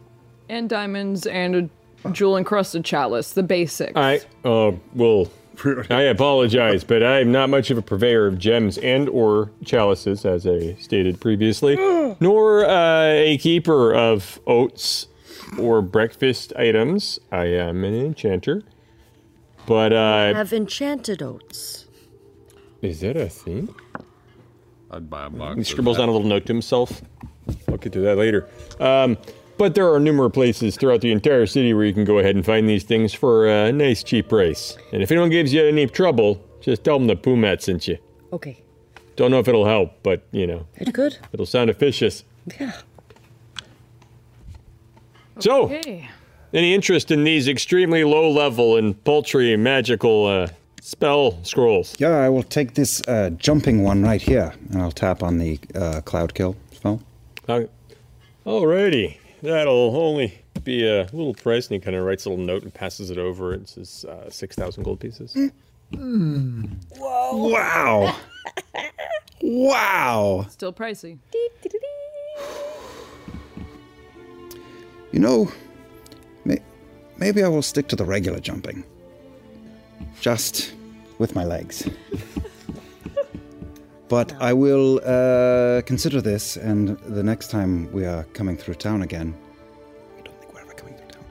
and 0.48 0.70
diamonds 0.70 1.26
and 1.26 1.56
a 1.56 1.68
jewel 2.12 2.36
encrusted 2.36 2.84
chalice, 2.84 3.32
the 3.32 3.42
basics. 3.42 3.92
I 3.96 4.20
uh 4.44 4.72
well 4.94 5.30
I 5.90 6.02
apologize, 6.02 6.84
but 6.84 7.02
I'm 7.02 7.32
not 7.32 7.48
much 7.48 7.70
of 7.70 7.78
a 7.78 7.82
purveyor 7.82 8.26
of 8.26 8.38
gems 8.38 8.76
and 8.78 9.08
or 9.08 9.50
chalices, 9.64 10.24
as 10.26 10.46
I 10.46 10.74
stated 10.74 11.20
previously, 11.20 11.76
nor 12.20 12.66
uh, 12.66 13.04
a 13.06 13.38
keeper 13.38 13.94
of 13.94 14.38
oats 14.46 15.06
or 15.58 15.80
breakfast 15.80 16.52
items. 16.56 17.18
I 17.32 17.46
am 17.46 17.84
an 17.84 17.94
enchanter. 17.94 18.62
But 19.66 19.92
uh 19.92 20.34
have 20.34 20.52
enchanted 20.52 21.22
oats. 21.22 21.86
is 22.82 23.00
that 23.00 23.16
a 23.16 23.28
thing? 23.28 23.74
I'd 24.90 25.10
buy 25.10 25.26
a 25.26 25.30
box. 25.30 25.56
He 25.56 25.64
scribbles 25.64 25.96
down 25.96 26.08
a 26.08 26.12
little 26.12 26.28
note 26.28 26.46
to 26.46 26.52
himself. 26.52 27.02
I'll 27.68 27.76
get 27.76 27.92
to 27.94 28.00
that 28.00 28.16
later. 28.16 28.48
Um, 28.78 29.16
but 29.58 29.74
there 29.74 29.92
are 29.92 29.98
numerous 30.00 30.32
places 30.32 30.76
throughout 30.76 31.00
the 31.00 31.12
entire 31.12 31.46
city 31.46 31.72
where 31.74 31.84
you 31.84 31.92
can 31.92 32.04
go 32.04 32.18
ahead 32.18 32.34
and 32.36 32.44
find 32.44 32.68
these 32.68 32.84
things 32.84 33.12
for 33.14 33.46
a 33.48 33.72
nice, 33.72 34.02
cheap 34.02 34.28
price. 34.28 34.76
And 34.92 35.02
if 35.02 35.10
anyone 35.10 35.30
gives 35.30 35.52
you 35.52 35.64
any 35.64 35.86
trouble, 35.86 36.42
just 36.60 36.84
tell 36.84 36.98
them 36.98 37.06
the 37.06 37.16
Pumat 37.16 37.62
sent 37.62 37.88
you. 37.88 37.98
Okay. 38.32 38.62
Don't 39.16 39.30
know 39.30 39.38
if 39.38 39.48
it'll 39.48 39.64
help, 39.64 39.92
but 40.02 40.22
you 40.32 40.46
know, 40.46 40.66
It 40.76 40.92
could. 40.92 41.16
it'll 41.32 41.46
sound 41.46 41.70
officious. 41.70 42.24
Yeah. 42.60 42.72
So, 45.38 45.64
Okay. 45.64 46.08
any 46.54 46.74
interest 46.74 47.10
in 47.10 47.24
these 47.24 47.48
extremely 47.48 48.04
low 48.04 48.30
level 48.30 48.76
and 48.76 49.02
paltry 49.04 49.56
magical 49.56 50.26
uh, 50.26 50.48
spell 50.80 51.42
scrolls? 51.44 51.94
Yeah, 51.98 52.16
I 52.16 52.28
will 52.28 52.42
take 52.42 52.74
this 52.74 53.02
uh, 53.08 53.30
jumping 53.36 53.82
one 53.82 54.02
right 54.02 54.20
here, 54.22 54.54
and 54.70 54.80
I'll 54.80 54.92
tap 54.92 55.22
on 55.22 55.38
the 55.38 55.58
uh, 55.74 56.00
Cloud 56.02 56.34
Kill 56.34 56.56
spell. 56.72 57.00
Uh, 57.48 57.62
alrighty. 58.46 59.16
That'll 59.46 59.96
only 59.96 60.36
be 60.64 60.84
a 60.84 61.02
little 61.12 61.32
price. 61.32 61.68
And 61.68 61.74
he 61.74 61.80
kind 61.80 61.96
of 61.96 62.04
writes 62.04 62.24
a 62.24 62.30
little 62.30 62.44
note 62.44 62.64
and 62.64 62.74
passes 62.74 63.10
it 63.10 63.18
over. 63.18 63.54
It 63.54 63.68
says 63.68 64.04
uh, 64.04 64.28
6,000 64.28 64.82
gold 64.82 64.98
pieces. 64.98 65.36
Whoa! 65.92 66.68
Wow. 66.98 68.16
wow. 69.40 70.46
Still 70.50 70.72
pricey. 70.72 71.18
You 75.12 75.20
know, 75.20 75.52
may- 76.44 76.62
maybe 77.18 77.44
I 77.44 77.48
will 77.48 77.62
stick 77.62 77.86
to 77.88 77.96
the 77.96 78.04
regular 78.04 78.40
jumping. 78.40 78.82
Just 80.20 80.74
with 81.18 81.36
my 81.36 81.44
legs. 81.44 81.88
But 84.08 84.32
no. 84.32 84.38
I 84.40 84.52
will 84.52 85.00
uh, 85.04 85.82
consider 85.82 86.20
this, 86.20 86.56
and 86.56 86.96
the 86.98 87.22
next 87.22 87.50
time 87.50 87.90
we 87.92 88.04
are 88.04 88.24
coming 88.34 88.56
through 88.56 88.74
town 88.74 89.02
again, 89.02 89.34
I 90.16 90.22
don't 90.22 90.38
think 90.40 90.54
we're 90.54 90.60
ever 90.60 90.74
coming 90.74 90.94
through 90.94 91.08
town. 91.08 91.24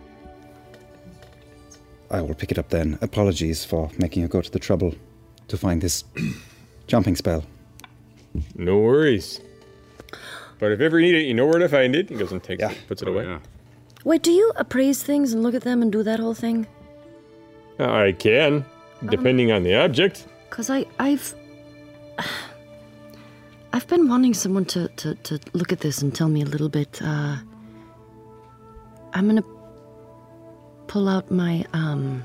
I 2.12 2.22
will 2.22 2.36
pick 2.36 2.52
it 2.52 2.60
up 2.60 2.70
then. 2.70 2.98
Apologies 3.02 3.64
for 3.64 3.90
making 3.98 4.24
you 4.24 4.28
go 4.28 4.42
to 4.42 4.52
the 4.52 4.60
trouble 4.60 4.94
to 5.48 5.58
find 5.58 5.82
this 5.82 6.04
jumping 6.88 7.16
spell. 7.16 7.46
No 8.56 8.80
worries. 8.80 9.40
But 10.60 10.72
if 10.72 10.80
ever 10.80 11.00
you 11.00 11.14
need 11.14 11.22
it, 11.22 11.28
you 11.28 11.34
know 11.34 11.46
where 11.46 11.60
to 11.60 11.70
find 11.70 11.96
it. 11.96 12.10
He 12.10 12.16
goes 12.16 12.32
and 12.32 12.44
takes 12.44 12.62
yeah. 12.62 12.72
it, 12.72 12.78
puts 12.88 13.02
it 13.02 13.08
oh, 13.08 13.14
away. 13.14 13.26
Yeah. 13.26 13.40
Wait, 14.04 14.22
do 14.22 14.32
you 14.32 14.52
appraise 14.56 15.02
things 15.02 15.34
and 15.34 15.44
look 15.44 15.56
at 15.56 15.64
them 15.64 15.82
and 15.82 15.92
do 15.92 16.04
that 16.04 16.20
whole 16.20 16.34
thing? 16.34 16.68
Uh, 17.80 17.92
I 17.92 18.12
can, 18.14 18.66
oh. 19.04 19.08
depending 19.08 19.52
um, 19.52 19.58
on 19.58 19.64
the 19.64 19.76
object. 19.76 20.28
Cause 20.50 20.70
I, 20.70 20.86
I've. 21.00 21.36
I've 23.76 23.88
been 23.88 24.08
wanting 24.08 24.34
someone 24.34 24.64
to, 24.68 24.88
to, 24.88 25.16
to 25.16 25.38
look 25.52 25.74
at 25.74 25.82
this 25.82 26.02
and 26.02 26.16
tell 26.16 26.30
me 26.30 26.42
a 26.42 26.46
little 26.46 26.70
bit. 26.70 27.02
Uh, 27.02 27.36
I'm 29.14 29.28
gonna 29.28 29.44
pull 30.88 31.10
out 31.10 31.30
my 31.30 31.66
um, 31.74 32.24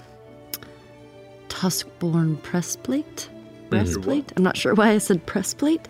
Tuskborn 1.49 2.41
breastplate. 2.43 3.29
Breastplate. 3.69 4.33
I'm 4.37 4.45
not 4.45 4.57
sure 4.57 4.75
why 4.75 4.91
I 4.91 4.99
said 4.99 5.27
press 5.27 5.53
plate. 5.53 5.89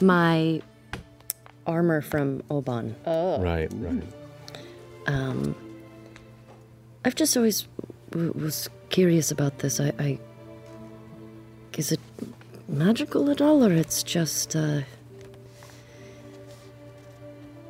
My 0.00 0.62
armor 1.66 2.00
from 2.00 2.42
Obann. 2.42 2.94
Oh. 3.06 3.42
Right, 3.42 3.68
right. 3.74 4.04
Um, 5.08 5.56
I've 7.04 7.16
just 7.16 7.36
always 7.36 7.66
w- 8.10 8.32
was 8.36 8.70
curious 8.90 9.32
about 9.32 9.58
this. 9.58 9.80
I, 9.80 9.92
I 9.98 10.20
is 11.76 11.90
it 11.90 12.00
magical 12.68 13.30
at 13.30 13.40
all, 13.40 13.64
or 13.64 13.72
it's 13.72 14.02
just 14.02 14.56
uh, 14.56 14.80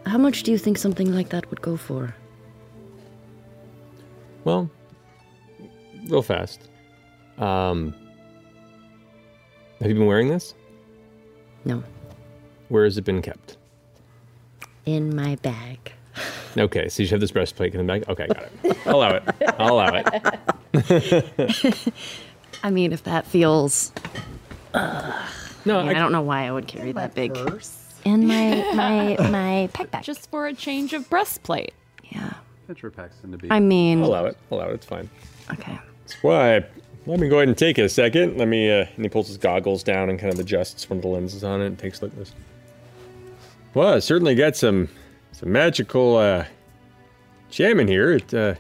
how 0.06 0.18
much 0.18 0.43
do 0.43 0.51
you 0.51 0.59
think 0.59 0.78
something 0.78 1.12
like 1.12 1.31
that 1.31 1.48
would 1.51 1.60
go 1.60 1.77
for? 1.77 2.14
Well, 4.44 4.70
real 6.09 6.23
fast. 6.23 6.68
Um, 7.39 7.94
have 9.81 9.89
you 9.89 9.94
been 9.94 10.06
wearing 10.06 10.28
this? 10.28 10.55
No. 11.64 11.82
Where 12.68 12.85
has 12.85 12.97
it 12.97 13.05
been 13.05 13.23
kept? 13.23 13.56
In 14.86 15.14
my 15.14 15.36
bag. 15.36 15.93
Okay, 16.59 16.89
so 16.89 17.02
you 17.02 17.09
have 17.10 17.20
this 17.20 17.32
breastplate 17.32 17.74
in 17.74 17.86
the 17.86 17.93
bag. 17.93 18.09
Okay, 18.09 18.27
got 18.28 18.44
it. 18.44 18.78
I'll 18.86 18.97
allow 18.97 19.10
it. 19.10 19.23
I'll 19.59 19.74
allow 19.74 20.02
it. 20.73 21.93
I 22.62 22.70
mean, 22.70 22.94
if 22.94 23.05
that 23.05 23.27
feels. 23.27 23.93
No, 24.74 25.80
I, 25.80 25.94
don't 25.94 26.12
know 26.12 26.22
why 26.22 26.47
I 26.47 26.52
would 26.52 26.66
carry 26.66 26.93
that 26.93 27.14
big. 27.14 27.36
In 28.05 28.26
my 28.26 28.55
my 28.74 29.16
my 29.28 29.68
backpack. 29.72 30.02
Just 30.02 30.30
for 30.30 30.47
a 30.47 30.55
change 30.55 30.93
of 30.93 31.09
breastplate. 31.10 31.72
Yeah. 32.05 32.34
Picture 32.66 32.90
packs 32.90 33.16
into 33.24 33.38
be. 33.38 33.51
I 33.51 33.60
mean- 33.60 34.02
I'll 34.02 34.09
allow 34.09 34.24
it. 34.26 34.36
I'll 34.51 34.59
allow 34.59 34.68
it. 34.70 34.74
It's 34.74 34.86
fine. 34.86 35.09
Okay. 35.52 35.78
That's 36.02 36.22
why. 36.22 36.64
Let 37.06 37.20
me 37.20 37.28
go 37.28 37.36
ahead 37.36 37.48
and 37.48 37.56
take 37.56 37.78
it 37.78 37.82
a 37.82 37.88
second. 37.88 38.36
Let 38.36 38.48
me. 38.48 38.70
Uh, 38.70 38.86
and 38.97 39.05
he 39.05 39.09
pulls 39.09 39.28
his 39.28 39.38
goggles 39.38 39.82
down 39.82 40.10
and 40.10 40.18
kind 40.18 40.32
of 40.32 40.38
adjusts 40.40 40.90
one 40.90 40.98
of 40.98 41.02
the 41.02 41.09
lenses 41.09 41.44
on 41.44 41.60
it 41.60 41.66
and 41.66 41.78
takes 41.78 42.01
a 42.01 42.05
look 42.05 42.12
at 42.12 42.18
this. 42.18 42.34
Well, 43.74 43.94
it 43.94 44.01
certainly 44.01 44.34
got 44.34 44.56
some 44.56 44.88
some 45.32 45.52
magical 45.52 46.16
uh, 46.16 46.44
jam 47.51 47.78
in 47.78 47.86
here. 47.88 48.12
It. 48.12 48.34
Uh, 48.34 48.55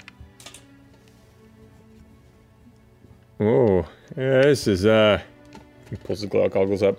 oh, 3.40 3.86
yeah, 4.16 4.42
this 4.42 4.66
is. 4.66 4.86
Uh, 4.86 5.20
he 5.90 5.96
pulls 5.96 6.20
his 6.20 6.30
goggles 6.30 6.82
up. 6.82 6.98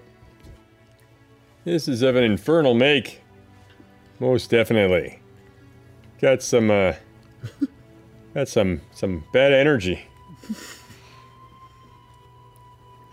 This 1.64 1.88
is 1.88 2.02
of 2.02 2.16
an 2.16 2.24
infernal 2.24 2.74
make. 2.74 3.22
Most 4.20 4.50
definitely. 4.50 5.20
Got 6.22 6.42
some. 6.42 6.72
Uh, 6.72 6.94
got 8.34 8.48
some 8.48 8.82
some 8.94 9.24
bad 9.34 9.54
energy. 9.54 10.06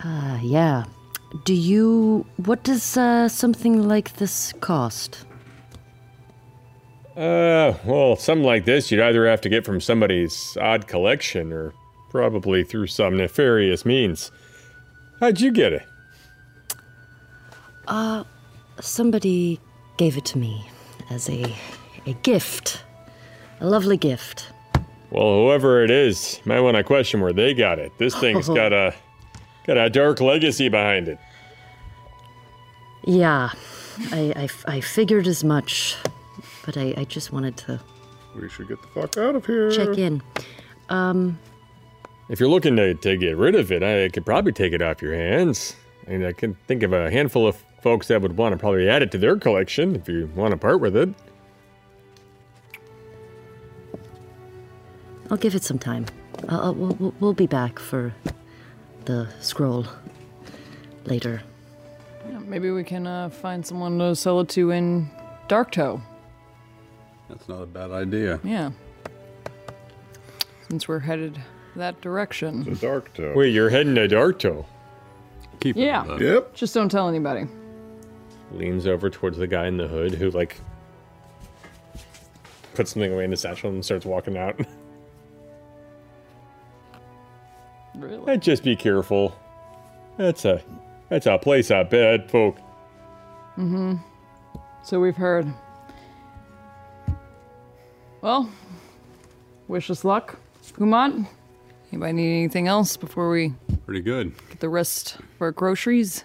Uh, 0.03 0.39
yeah. 0.43 0.85
Do 1.45 1.53
you. 1.55 2.25
What 2.37 2.63
does 2.63 2.97
uh, 2.97 3.29
something 3.29 3.89
like 3.89 4.17
this 4.17 4.53
cost? 4.61 5.25
Uh, 7.17 7.75
well, 7.85 8.17
something 8.17 8.45
like 8.45 8.65
this 8.65 8.91
you'd 8.91 9.01
either 9.01 9.27
have 9.27 9.41
to 9.41 9.49
get 9.49 9.65
from 9.65 9.81
somebody's 9.81 10.57
odd 10.61 10.89
collection 10.89 11.53
or 11.53 11.73
probably 12.11 12.65
through 12.65 12.89
some 12.89 13.17
nefarious 13.17 13.85
means. 13.85 14.33
How'd 15.21 15.41
you 15.41 15.51
get 15.53 15.73
it? 15.73 15.87
Uh, 17.87 18.25
somebody 18.81 19.61
gave 19.97 20.17
it 20.17 20.25
to 20.27 20.39
me 20.39 20.67
as 21.11 21.29
a 21.29 21.55
a 22.07 22.13
gift. 22.23 22.83
A 23.61 23.67
lovely 23.67 23.97
gift. 23.97 24.49
Well, 25.11 25.45
whoever 25.45 25.85
it 25.85 25.91
is, 25.91 26.41
might 26.45 26.61
want 26.61 26.77
to 26.77 26.83
question 26.85 27.21
where 27.21 27.33
they 27.33 27.55
got 27.55 27.79
it. 27.79 27.93
This 27.99 28.15
thing's 28.15 28.49
got 28.61 28.73
a 28.73 28.95
got 29.67 29.77
a 29.77 29.89
dark 29.89 30.21
legacy 30.21 30.69
behind 30.69 31.09
it. 31.09 31.19
Yeah, 33.07 33.51
I, 34.13 34.49
I, 34.67 34.77
I 34.77 34.81
figured 34.81 35.27
as 35.27 35.45
much, 35.45 35.97
but 36.65 36.77
I, 36.77 36.95
I 36.97 37.05
just 37.05 37.33
wanted 37.33 37.57
to 37.59 37.81
We 38.35 38.49
should 38.49 38.67
get 38.69 38.81
the 38.81 38.89
fuck 38.89 39.17
out 39.19 39.37
of 39.37 39.45
here. 39.47 39.71
check 39.71 39.97
in. 39.99 40.23
Um, 40.89 41.39
If 42.29 42.41
you're 42.41 42.49
looking 42.49 42.77
to, 42.77 42.95
to 42.95 43.17
get 43.17 43.37
rid 43.37 43.55
of 43.55 43.71
it, 43.71 43.83
I 43.83 44.09
could 44.09 44.25
probably 44.25 44.53
take 44.53 44.73
it 44.73 44.81
off 44.83 45.03
your 45.03 45.15
hands. 45.15 45.77
And 46.07 46.27
I 46.27 46.33
can 46.33 46.55
think 46.67 46.83
of 46.83 46.93
a 46.93 47.11
handful 47.11 47.47
of 47.47 47.57
folks 47.83 48.09
that 48.09 48.21
would 48.23 48.37
want 48.37 48.53
to 48.53 48.59
probably 48.59 48.89
add 48.89 49.03
it 49.03 49.11
to 49.13 49.19
their 49.19 49.37
collection 49.37 49.95
if 49.97 50.09
you 50.09 50.31
want 50.35 50.53
to 50.53 50.57
part 50.57 50.81
with 50.81 50.97
it. 50.97 51.09
I'll 55.31 55.37
give 55.37 55.55
it 55.55 55.65
some 55.65 55.79
time. 55.79 56.07
I'll, 56.49 56.61
I'll, 56.61 56.75
we'll, 56.75 56.95
we'll- 56.99 57.15
we'll 57.21 57.33
be 57.35 57.47
back 57.47 57.79
for 57.79 58.15
the 59.05 59.29
scroll 59.41 59.87
later. 61.05 61.43
Yeah, 62.31 62.39
maybe 62.41 62.71
we 62.71 62.85
can 62.85 63.07
uh, 63.07 63.29
find 63.29 63.67
someone 63.67 63.99
to 63.99 64.15
sell 64.17 64.41
it 64.41 64.49
to 64.51 64.71
in 64.71 65.11
Darktow. 65.49 66.01
That's 67.29 67.49
not 67.49 67.63
a 67.63 67.67
bad 67.67 67.91
idea. 67.91 68.41
Yeah. 68.43 68.71
Since 70.69 70.89
we're 70.89 71.01
headed 71.01 71.39
that 71.77 72.01
direction. 72.01 72.65
The 72.65 72.71
Darktow. 72.73 73.35
Wait, 73.35 73.53
you're 73.53 73.71
heading 73.71 73.95
to 73.97 74.09
Darktow? 74.09 74.65
Keep 75.61 75.77
Yeah. 75.77 76.19
Yep. 76.19 76.55
Just 76.55 76.75
don't 76.75 76.89
tell 76.89 77.09
anybody. 77.09 77.47
leans 78.53 78.87
over 78.87 79.11
towards 79.11 79.39
the 79.39 79.47
guy 79.47 79.67
in 79.67 79.77
the 79.77 79.89
hood 79.89 80.15
who 80.15 80.31
like 80.31 80.61
puts 82.75 82.93
something 82.93 83.13
away 83.13 83.25
in 83.25 83.31
his 83.31 83.41
satchel 83.41 83.71
and 83.71 83.85
starts 83.85 84.07
walking 84.07 84.37
out. 84.37 84.61
Really? 87.97 88.33
And 88.33 88.43
just 88.43 88.65
be 88.65 88.75
careful. 88.75 89.37
That's 90.17 90.45
a 90.45 90.61
that's 91.09 91.27
a 91.27 91.39
place 91.39 91.71
I 91.71 91.85
bad 91.85 92.29
folk. 92.31 92.57
Mm-hmm. 93.57 93.97
So 94.83 95.01
we've 95.01 95.17
heard. 95.17 95.47
Well, 98.21 98.51
wish 99.69 99.91
us 99.91 100.05
luck. 100.05 100.37
Pumat, 100.73 101.27
anybody 101.95 102.13
need 102.13 102.39
anything 102.39 102.67
else 102.67 102.97
before 102.97 103.31
we 103.31 103.55
Pretty 103.87 104.01
good. 104.01 104.33
get 104.49 104.61
the 104.61 104.69
rest 104.69 105.17
of 105.17 105.25
our 105.41 105.53
groceries? 105.53 106.25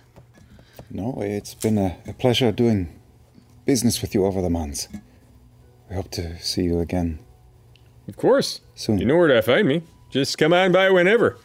No, 0.89 1.21
it's 1.21 1.53
been 1.53 1.77
a, 1.77 1.97
a 2.07 2.13
pleasure 2.13 2.51
doing 2.51 2.99
business 3.65 4.01
with 4.01 4.15
you 4.15 4.25
over 4.25 4.41
the 4.41 4.49
months. 4.49 4.87
We 5.89 5.95
hope 5.95 6.09
to 6.11 6.39
see 6.39 6.63
you 6.63 6.79
again. 6.79 7.19
Of 8.07 8.17
course. 8.17 8.61
Soon. 8.73 8.97
You 8.97 9.05
know 9.05 9.17
where 9.17 9.27
to 9.27 9.41
find 9.43 9.67
me. 9.67 9.83
Just 10.09 10.39
come 10.39 10.53
on 10.53 10.71
by 10.71 10.89
whenever. 10.89 11.37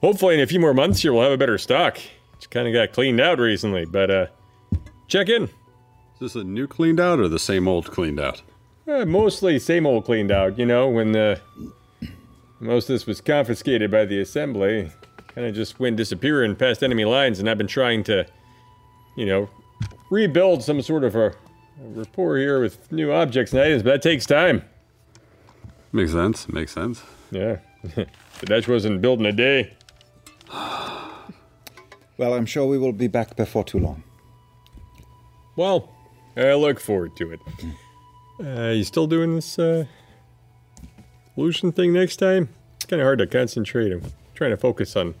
Hopefully 0.00 0.34
in 0.34 0.40
a 0.40 0.46
few 0.46 0.60
more 0.60 0.74
months 0.74 1.02
here 1.02 1.12
we'll 1.12 1.22
have 1.24 1.32
a 1.32 1.36
better 1.38 1.58
stock. 1.58 1.98
It's 2.34 2.46
kind 2.46 2.68
of 2.68 2.74
got 2.74 2.92
cleaned 2.92 3.20
out 3.20 3.38
recently, 3.40 3.84
but 3.86 4.10
uh 4.10 4.26
check 5.08 5.28
in. 5.28 5.44
Is 5.44 5.50
this 6.20 6.34
a 6.36 6.44
new 6.44 6.68
cleaned 6.68 7.00
out 7.00 7.18
or 7.18 7.26
the 7.28 7.38
same 7.40 7.66
old 7.66 7.90
cleaned 7.90 8.20
out? 8.20 8.42
Uh, 8.86 9.04
mostly 9.04 9.58
same 9.58 9.86
old 9.86 10.04
cleaned 10.04 10.30
out, 10.30 10.58
you 10.58 10.66
know, 10.66 10.88
when 10.88 11.10
the 11.12 11.40
most 12.64 12.88
of 12.88 12.94
this 12.94 13.06
was 13.06 13.20
confiscated 13.20 13.90
by 13.90 14.06
the 14.06 14.20
assembly. 14.20 14.90
Kind 15.28 15.46
of 15.46 15.54
just 15.54 15.78
went 15.78 15.96
disappearing 15.96 16.56
past 16.56 16.82
enemy 16.82 17.04
lines, 17.04 17.38
and 17.38 17.48
I've 17.48 17.58
been 17.58 17.66
trying 17.66 18.04
to, 18.04 18.26
you 19.16 19.26
know, 19.26 19.50
rebuild 20.10 20.62
some 20.62 20.80
sort 20.80 21.04
of 21.04 21.14
a, 21.14 21.26
a 21.28 21.34
rapport 21.94 22.38
here 22.38 22.60
with 22.60 22.90
new 22.90 23.12
objects 23.12 23.52
and 23.52 23.60
items, 23.60 23.82
but 23.82 23.90
that 23.90 24.02
takes 24.02 24.24
time. 24.24 24.62
Makes 25.92 26.12
sense. 26.12 26.48
Makes 26.48 26.72
sense. 26.72 27.02
Yeah. 27.30 27.58
the 27.82 28.06
Dutch 28.46 28.66
wasn't 28.66 29.02
built 29.02 29.20
in 29.20 29.26
a 29.26 29.32
day. 29.32 29.74
Well, 32.16 32.34
I'm 32.34 32.46
sure 32.46 32.64
we 32.64 32.78
will 32.78 32.92
be 32.92 33.08
back 33.08 33.34
before 33.34 33.64
too 33.64 33.80
long. 33.80 34.04
Well, 35.56 35.90
I 36.36 36.54
look 36.54 36.78
forward 36.78 37.16
to 37.16 37.32
it. 37.32 37.40
Uh, 38.40 38.70
you 38.70 38.84
still 38.84 39.08
doing 39.08 39.34
this 39.34 39.58
uh, 39.58 39.86
illusion 41.36 41.72
thing 41.72 41.92
next 41.92 42.16
time? 42.16 42.48
It's 42.76 42.86
kind 42.86 43.00
of 43.00 43.06
hard 43.06 43.18
to 43.18 43.26
concentrate. 43.26 43.92
I'm 43.92 44.02
trying 44.34 44.50
to 44.50 44.56
focus 44.56 44.96
on 44.96 45.14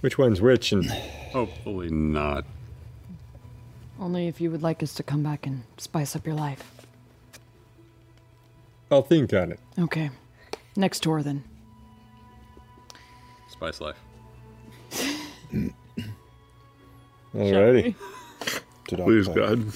which 0.00 0.18
one's 0.18 0.40
which, 0.40 0.72
and 0.72 0.86
Hopefully 1.32 1.90
not. 1.90 2.44
Only 4.00 4.28
if 4.28 4.40
you 4.40 4.50
would 4.50 4.62
like 4.62 4.82
us 4.82 4.94
to 4.94 5.02
come 5.02 5.22
back 5.22 5.46
and 5.46 5.62
spice 5.76 6.16
up 6.16 6.24
your 6.24 6.36
life. 6.36 6.86
I'll 8.90 9.02
think 9.02 9.34
on 9.34 9.52
it. 9.52 9.60
Okay. 9.78 10.10
Next 10.76 11.02
tour 11.02 11.22
then. 11.22 11.44
Spice 13.50 13.80
Life. 13.80 13.98
Alrighty. 17.34 17.94
Please, 18.86 19.28
God. 19.28 19.64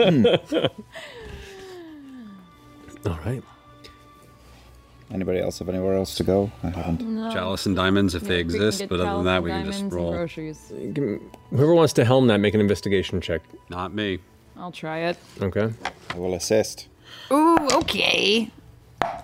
Hmm. 0.00 0.24
All 3.06 3.18
right. 3.24 3.42
Anybody 5.12 5.40
else 5.40 5.58
have 5.58 5.68
anywhere 5.68 5.94
else 5.94 6.14
to 6.16 6.22
go? 6.24 6.52
I 6.62 6.70
haven't. 6.70 7.00
No. 7.02 7.30
Chalice 7.32 7.66
and 7.66 7.74
diamonds 7.74 8.14
if 8.14 8.22
Yeah, 8.22 8.28
they 8.28 8.38
exist, 8.38 8.84
but 8.88 9.00
other 9.00 9.16
than 9.16 9.24
that, 9.24 9.42
we 9.42 9.50
can 9.50 9.64
just 9.66 9.84
roll. 9.88 10.12
groceries. 10.12 10.72
Whoever 11.50 11.74
wants 11.74 11.92
to 11.94 12.04
helm 12.04 12.28
that, 12.28 12.38
make 12.38 12.54
an 12.54 12.60
investigation 12.60 13.20
check. 13.20 13.42
Not 13.68 13.92
me. 13.92 14.20
I'll 14.56 14.70
try 14.70 14.98
it. 15.00 15.16
Okay. 15.42 15.72
I 16.14 16.18
will 16.18 16.34
assist. 16.34 16.86
Ooh, 17.32 17.56
okay. 17.72 18.50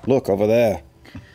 Look 0.07 0.29
over 0.29 0.47
there. 0.47 0.83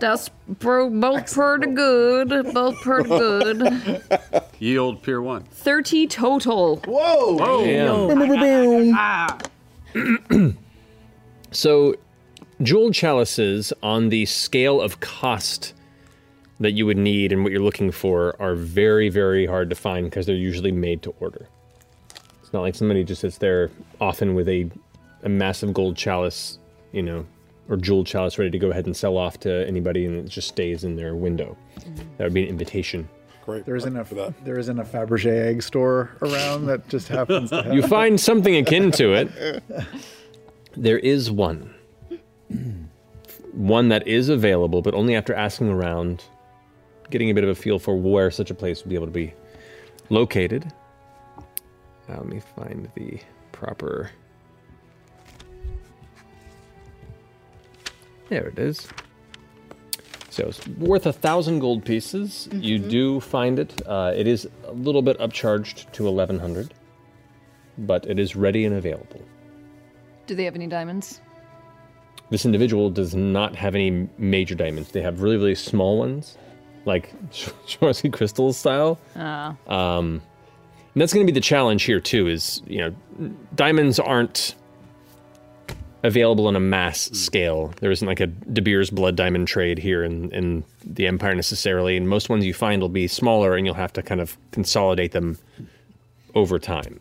That's 0.00 0.30
bro, 0.48 0.90
both 0.90 1.32
pretty 1.32 1.70
good. 1.72 2.28
Both 2.52 2.80
pretty 2.82 3.08
good. 3.08 4.02
Yield 4.58 5.02
Pier 5.02 5.22
1. 5.22 5.44
30 5.44 6.06
total. 6.08 6.76
Whoa! 6.86 7.38
Damn. 7.64 8.18
So, 11.52 11.94
jeweled 12.62 12.94
chalices 12.94 13.72
on 13.82 14.08
the 14.08 14.26
scale 14.26 14.80
of 14.80 15.00
cost 15.00 15.74
that 16.58 16.72
you 16.72 16.86
would 16.86 16.96
need 16.96 17.32
and 17.32 17.42
what 17.42 17.52
you're 17.52 17.62
looking 17.62 17.90
for 17.90 18.34
are 18.40 18.54
very, 18.54 19.08
very 19.08 19.46
hard 19.46 19.68
to 19.68 19.76
find 19.76 20.06
because 20.06 20.26
they're 20.26 20.34
usually 20.34 20.72
made 20.72 21.02
to 21.02 21.14
order. 21.20 21.48
It's 22.42 22.52
not 22.52 22.62
like 22.62 22.74
somebody 22.74 23.04
just 23.04 23.20
sits 23.20 23.38
there 23.38 23.70
often 24.00 24.34
with 24.34 24.48
a, 24.48 24.70
a 25.22 25.28
massive 25.28 25.74
gold 25.74 25.96
chalice, 25.96 26.58
you 26.92 27.02
know, 27.02 27.26
or 27.68 27.76
jeweled 27.76 28.06
chalice 28.06 28.38
ready 28.38 28.50
to 28.50 28.58
go 28.58 28.70
ahead 28.70 28.86
and 28.86 28.96
sell 28.96 29.18
off 29.18 29.38
to 29.40 29.66
anybody 29.66 30.06
and 30.06 30.16
it 30.16 30.28
just 30.28 30.48
stays 30.48 30.84
in 30.84 30.96
their 30.96 31.14
window. 31.14 31.56
That 32.16 32.24
would 32.24 32.34
be 32.34 32.44
an 32.44 32.48
invitation. 32.48 33.08
Great. 33.44 33.66
There 33.66 33.76
isn't 33.76 33.96
a 33.96 34.34
there 34.42 34.58
isn't 34.58 34.78
a 34.78 34.84
Fabergé 34.84 35.46
egg 35.46 35.62
store 35.62 36.10
around 36.22 36.66
that 36.66 36.88
just 36.88 37.06
happens 37.06 37.50
to 37.50 37.62
have. 37.62 37.74
You 37.74 37.82
find 37.82 38.18
something 38.18 38.56
akin 38.56 38.90
to 38.92 39.12
it. 39.12 39.62
There 40.78 40.98
is 40.98 41.30
one. 41.30 41.74
One 43.52 43.88
that 43.88 44.06
is 44.06 44.28
available, 44.28 44.82
but 44.82 44.94
only 44.94 45.16
after 45.16 45.34
asking 45.34 45.68
around, 45.68 46.24
getting 47.10 47.30
a 47.30 47.34
bit 47.34 47.44
of 47.44 47.50
a 47.50 47.54
feel 47.54 47.78
for 47.78 47.96
where 47.96 48.30
such 48.30 48.50
a 48.50 48.54
place 48.54 48.82
would 48.82 48.90
be 48.90 48.96
able 48.96 49.06
to 49.06 49.12
be 49.12 49.32
located. 50.10 50.72
Now, 52.08 52.18
let 52.18 52.26
me 52.26 52.40
find 52.54 52.88
the 52.94 53.18
proper. 53.52 54.10
There 58.28 58.48
it 58.48 58.58
is. 58.58 58.88
So 60.30 60.48
it's 60.48 60.66
worth 60.68 61.06
a 61.06 61.12
thousand 61.12 61.60
gold 61.60 61.84
pieces. 61.84 62.48
You 62.52 62.78
do 62.78 63.20
find 63.20 63.58
it. 63.58 63.80
Uh, 63.86 64.12
it 64.14 64.26
is 64.26 64.46
a 64.66 64.72
little 64.72 65.00
bit 65.00 65.18
upcharged 65.18 65.90
to 65.92 66.06
eleven 66.06 66.38
hundred, 66.38 66.74
but 67.78 68.06
it 68.06 68.18
is 68.18 68.36
ready 68.36 68.66
and 68.66 68.74
available. 68.76 69.22
Do 70.26 70.34
they 70.34 70.44
have 70.44 70.54
any 70.54 70.66
diamonds? 70.66 71.20
This 72.30 72.44
individual 72.44 72.90
does 72.90 73.14
not 73.14 73.54
have 73.54 73.74
any 73.74 74.08
major 74.18 74.54
diamonds. 74.54 74.90
They 74.90 75.02
have 75.02 75.22
really, 75.22 75.36
really 75.36 75.54
small 75.54 75.98
ones, 75.98 76.36
like 76.84 77.12
Swarovski 77.30 78.12
crystal 78.12 78.52
style. 78.52 78.98
Ah. 79.14 79.56
Um, 79.68 80.22
and 80.94 81.02
that's 81.02 81.12
going 81.12 81.26
to 81.26 81.30
be 81.30 81.34
the 81.34 81.42
challenge 81.42 81.84
here 81.84 82.00
too. 82.00 82.26
Is 82.26 82.62
you 82.66 82.78
know, 82.78 83.30
diamonds 83.54 84.00
aren't 84.00 84.54
available 86.02 86.46
on 86.46 86.56
a 86.56 86.60
mass 86.60 87.10
scale. 87.12 87.74
There 87.80 87.90
isn't 87.90 88.06
like 88.06 88.20
a 88.20 88.26
De 88.26 88.62
Beers 88.62 88.90
blood 88.90 89.14
diamond 89.14 89.46
trade 89.46 89.78
here 89.78 90.02
in 90.02 90.30
in 90.32 90.64
the 90.84 91.06
Empire 91.06 91.34
necessarily, 91.34 91.96
and 91.96 92.08
most 92.08 92.28
ones 92.28 92.44
you 92.44 92.54
find 92.54 92.80
will 92.80 92.88
be 92.88 93.06
smaller, 93.08 93.56
and 93.56 93.66
you'll 93.66 93.74
have 93.74 93.92
to 93.92 94.02
kind 94.02 94.20
of 94.20 94.38
consolidate 94.52 95.12
them 95.12 95.38
over 96.34 96.58
time. 96.58 96.98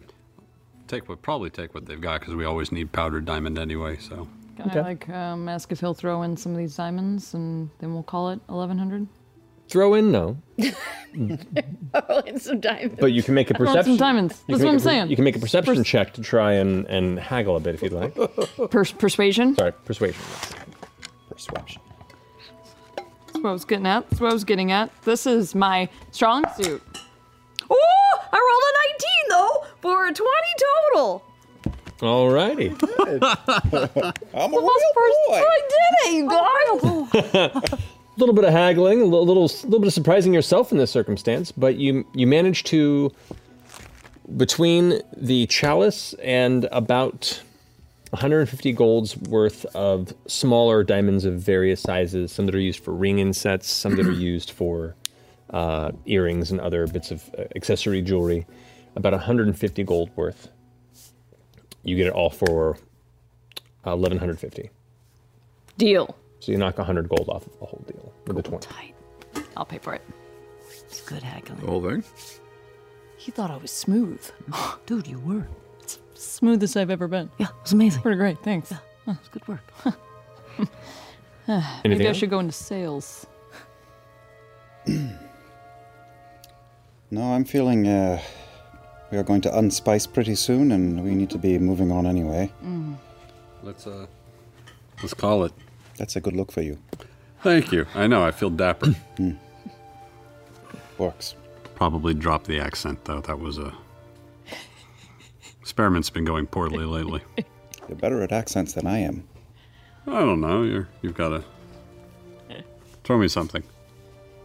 Take 0.88 1.08
what 1.10 1.22
probably 1.22 1.50
take 1.50 1.74
what 1.74 1.86
they've 1.86 2.02
got 2.02 2.20
because 2.20 2.36
we 2.36 2.46
always 2.46 2.72
need 2.72 2.92
powdered 2.92 3.26
diamond 3.26 3.58
anyway. 3.58 3.98
So 3.98 4.28
Can 4.58 4.70
I 4.72 4.82
like 4.82 5.10
um, 5.10 5.50
ask 5.50 5.72
if 5.72 5.80
he'll 5.80 5.94
throw 5.94 6.22
in 6.24 6.38
some 6.38 6.52
of 6.54 6.58
these 6.58 6.76
diamonds 6.76 7.34
and 7.34 7.70
then 7.80 7.94
we'll 7.94 8.04
call 8.04 8.30
it 8.30 8.40
1100? 8.48 9.08
Throw 9.68 9.96
in 9.96 10.12
no, 10.12 10.38
oh, 11.96 12.24
and 12.28 12.40
some 12.40 12.60
diamonds. 12.60 12.98
but 13.00 13.08
you 13.08 13.24
can 13.24 13.34
make 13.34 13.50
a 13.50 13.60
I 13.60 13.64
want 13.64 13.84
some 13.84 13.98
diamonds. 13.98 14.44
That's 14.48 14.62
what 14.62 14.70
I'm 14.70 14.76
a 14.76 14.78
per- 14.78 14.84
saying. 14.84 15.10
You 15.10 15.16
can 15.16 15.26
make 15.26 15.36
a 15.36 15.40
perception 15.40 15.78
Pers- 15.78 15.88
check 15.88 16.14
to 16.14 16.22
try 16.22 16.54
and, 16.54 16.86
and 16.86 17.18
haggle 17.20 17.56
a 17.56 17.60
bit 17.60 17.74
if 17.74 17.82
you'd 17.82 17.92
like. 17.94 18.16
Pers- 18.70 18.92
persuasion? 18.92 19.56
Sorry, 19.56 19.72
persuasion. 19.72 20.22
Persuasion. 21.32 21.82
That's 22.96 23.40
what 23.40 23.50
I 23.50 23.54
was 23.54 23.66
getting 23.66 23.88
at. 23.88 24.08
That's 24.10 24.22
what 24.22 24.30
I 24.30 24.34
was 24.34 24.44
getting 24.44 24.72
at. 24.72 24.92
This 25.02 25.26
is 25.26 25.56
my 25.56 25.90
strong 26.12 26.46
suit. 26.56 26.82
Ooh, 27.72 27.76
I 28.32 28.38
rolled 28.38 28.64
a 28.70 28.74
19 28.94 29.10
though 29.30 29.66
for 29.82 30.06
a 30.08 30.14
20 30.14 30.30
total. 30.94 31.24
Alrighty. 32.06 32.70
I'm 34.34 34.54
a 34.54 34.58
real 34.58 34.70
boy. 34.96 35.42
I 35.44 35.62
did 35.70 35.94
it, 36.02 36.14
you 36.14 36.30
guys. 36.30 37.72
A 37.74 37.80
little 38.18 38.36
bit 38.36 38.44
of 38.44 38.52
haggling, 38.52 39.02
a 39.02 39.06
little, 39.06 39.26
little, 39.26 39.44
little 39.44 39.80
bit 39.80 39.88
of 39.88 39.94
surprising 39.94 40.34
yourself 40.34 40.72
in 40.72 40.78
this 40.78 40.92
circumstance, 40.92 41.52
but 41.52 41.78
you 41.78 42.06
you 42.14 42.28
managed 42.28 42.68
to 42.68 43.12
between 44.38 45.02
the 45.18 45.48
chalice 45.48 46.14
and 46.16 46.66
about 46.72 47.42
150 48.12 48.72
golds 48.74 49.18
worth 49.18 49.66
of 49.76 50.14
smaller 50.28 50.84
diamonds 50.84 51.26
of 51.26 51.40
various 51.40 51.82
sizes, 51.82 52.32
some 52.32 52.46
that 52.46 52.56
are 52.56 52.60
used 52.60 52.80
for 52.84 52.94
ring 52.94 53.20
insets, 53.20 53.68
some 53.70 53.96
that 53.96 54.06
are 54.06 54.12
used 54.32 54.52
for 54.52 54.96
uh, 55.50 55.92
earrings 56.06 56.52
and 56.52 56.60
other 56.60 56.86
bits 56.88 57.12
of 57.12 57.30
uh, 57.38 57.44
accessory 57.56 58.02
jewelry. 58.02 58.46
About 58.96 59.12
150 59.12 59.84
gold 59.84 60.10
worth. 60.16 60.48
You 61.86 61.96
get 61.96 62.08
it 62.08 62.14
all 62.14 62.30
for 62.30 62.72
uh, 63.86 63.96
1150. 63.96 64.70
Deal. 65.78 66.16
So 66.40 66.52
you 66.52 66.58
knock 66.58 66.78
100 66.78 67.08
gold 67.08 67.30
off 67.30 67.48
of 67.48 67.58
the 67.60 67.66
whole 67.66 67.84
deal 67.88 68.12
with 68.28 68.36
the 68.36 68.42
20. 68.44 68.94
I'll 69.56 69.66
pay 69.66 69.78
for 69.78 69.94
it. 69.94 70.02
It's 70.68 71.02
good 71.02 71.24
haggling. 71.24 71.62
The 71.62 71.68
whole 71.68 71.82
thing? 71.82 72.04
He 73.18 73.32
thought 73.32 73.50
I 73.52 73.58
was 73.58 73.72
smooth. 73.72 74.22
Dude, 74.86 75.08
you 75.08 75.20
were. 75.20 75.48
It's 75.82 76.00
Smoothest 76.16 76.76
I've 76.76 76.90
ever 76.90 77.08
been. 77.08 77.30
Yeah, 77.38 77.48
it 77.48 77.54
was 77.62 77.72
amazing. 77.74 78.02
Pretty 78.02 78.18
great. 78.18 78.38
Thanks. 78.44 78.72
Yeah, 78.72 79.14
it's 79.20 79.30
good 79.30 79.48
work. 79.48 79.64
Maybe 81.48 81.62
Anything 81.86 82.06
I 82.08 82.10
else? 82.10 82.18
should 82.18 82.30
go 82.32 82.40
into 82.40 82.52
sales. 82.54 83.26
No, 87.12 87.22
I'm 87.34 87.46
feeling 87.46 87.88
uh, 87.88 88.20
we 89.12 89.18
are 89.18 89.24
going 89.24 89.42
to 89.42 89.50
unspice 89.50 90.12
pretty 90.12 90.36
soon, 90.36 90.72
and 90.72 91.04
we 91.04 91.16
need 91.16 91.30
to 91.32 91.38
be 91.38 91.58
moving 91.60 91.92
on 91.92 92.06
anyway. 92.06 92.52
let's 93.64 93.88
uh, 93.88 94.06
let's 95.02 95.14
call 95.14 95.44
it. 95.44 95.54
That's 95.98 96.16
a 96.16 96.22
good 96.22 96.36
look 96.36 96.52
for 96.52 96.62
you. 96.62 96.78
Thank 97.42 97.72
you. 97.72 97.86
I 97.96 98.08
know. 98.08 98.24
I 98.24 98.32
feel 98.32 98.50
dapper. 98.50 98.96
Works. 100.98 101.36
Probably 101.76 102.14
drop 102.14 102.46
the 102.46 102.60
accent 102.60 103.04
though. 103.06 103.22
That 103.22 103.40
was 103.40 103.58
a 103.58 103.74
experiment's 105.62 106.10
been 106.10 106.26
going 106.26 106.48
poorly 106.48 106.86
lately. 106.86 107.22
You're 107.88 107.98
better 107.98 108.22
at 108.24 108.32
accents 108.32 108.74
than 108.74 108.88
I 108.88 109.00
am. 109.00 109.28
I 110.08 110.20
don't 110.22 110.42
know. 110.42 110.64
You're 110.64 110.88
you've 111.02 111.16
got 111.16 111.30
to 111.30 111.44
throw 113.04 113.18
me 113.18 113.28
something. 113.28 113.64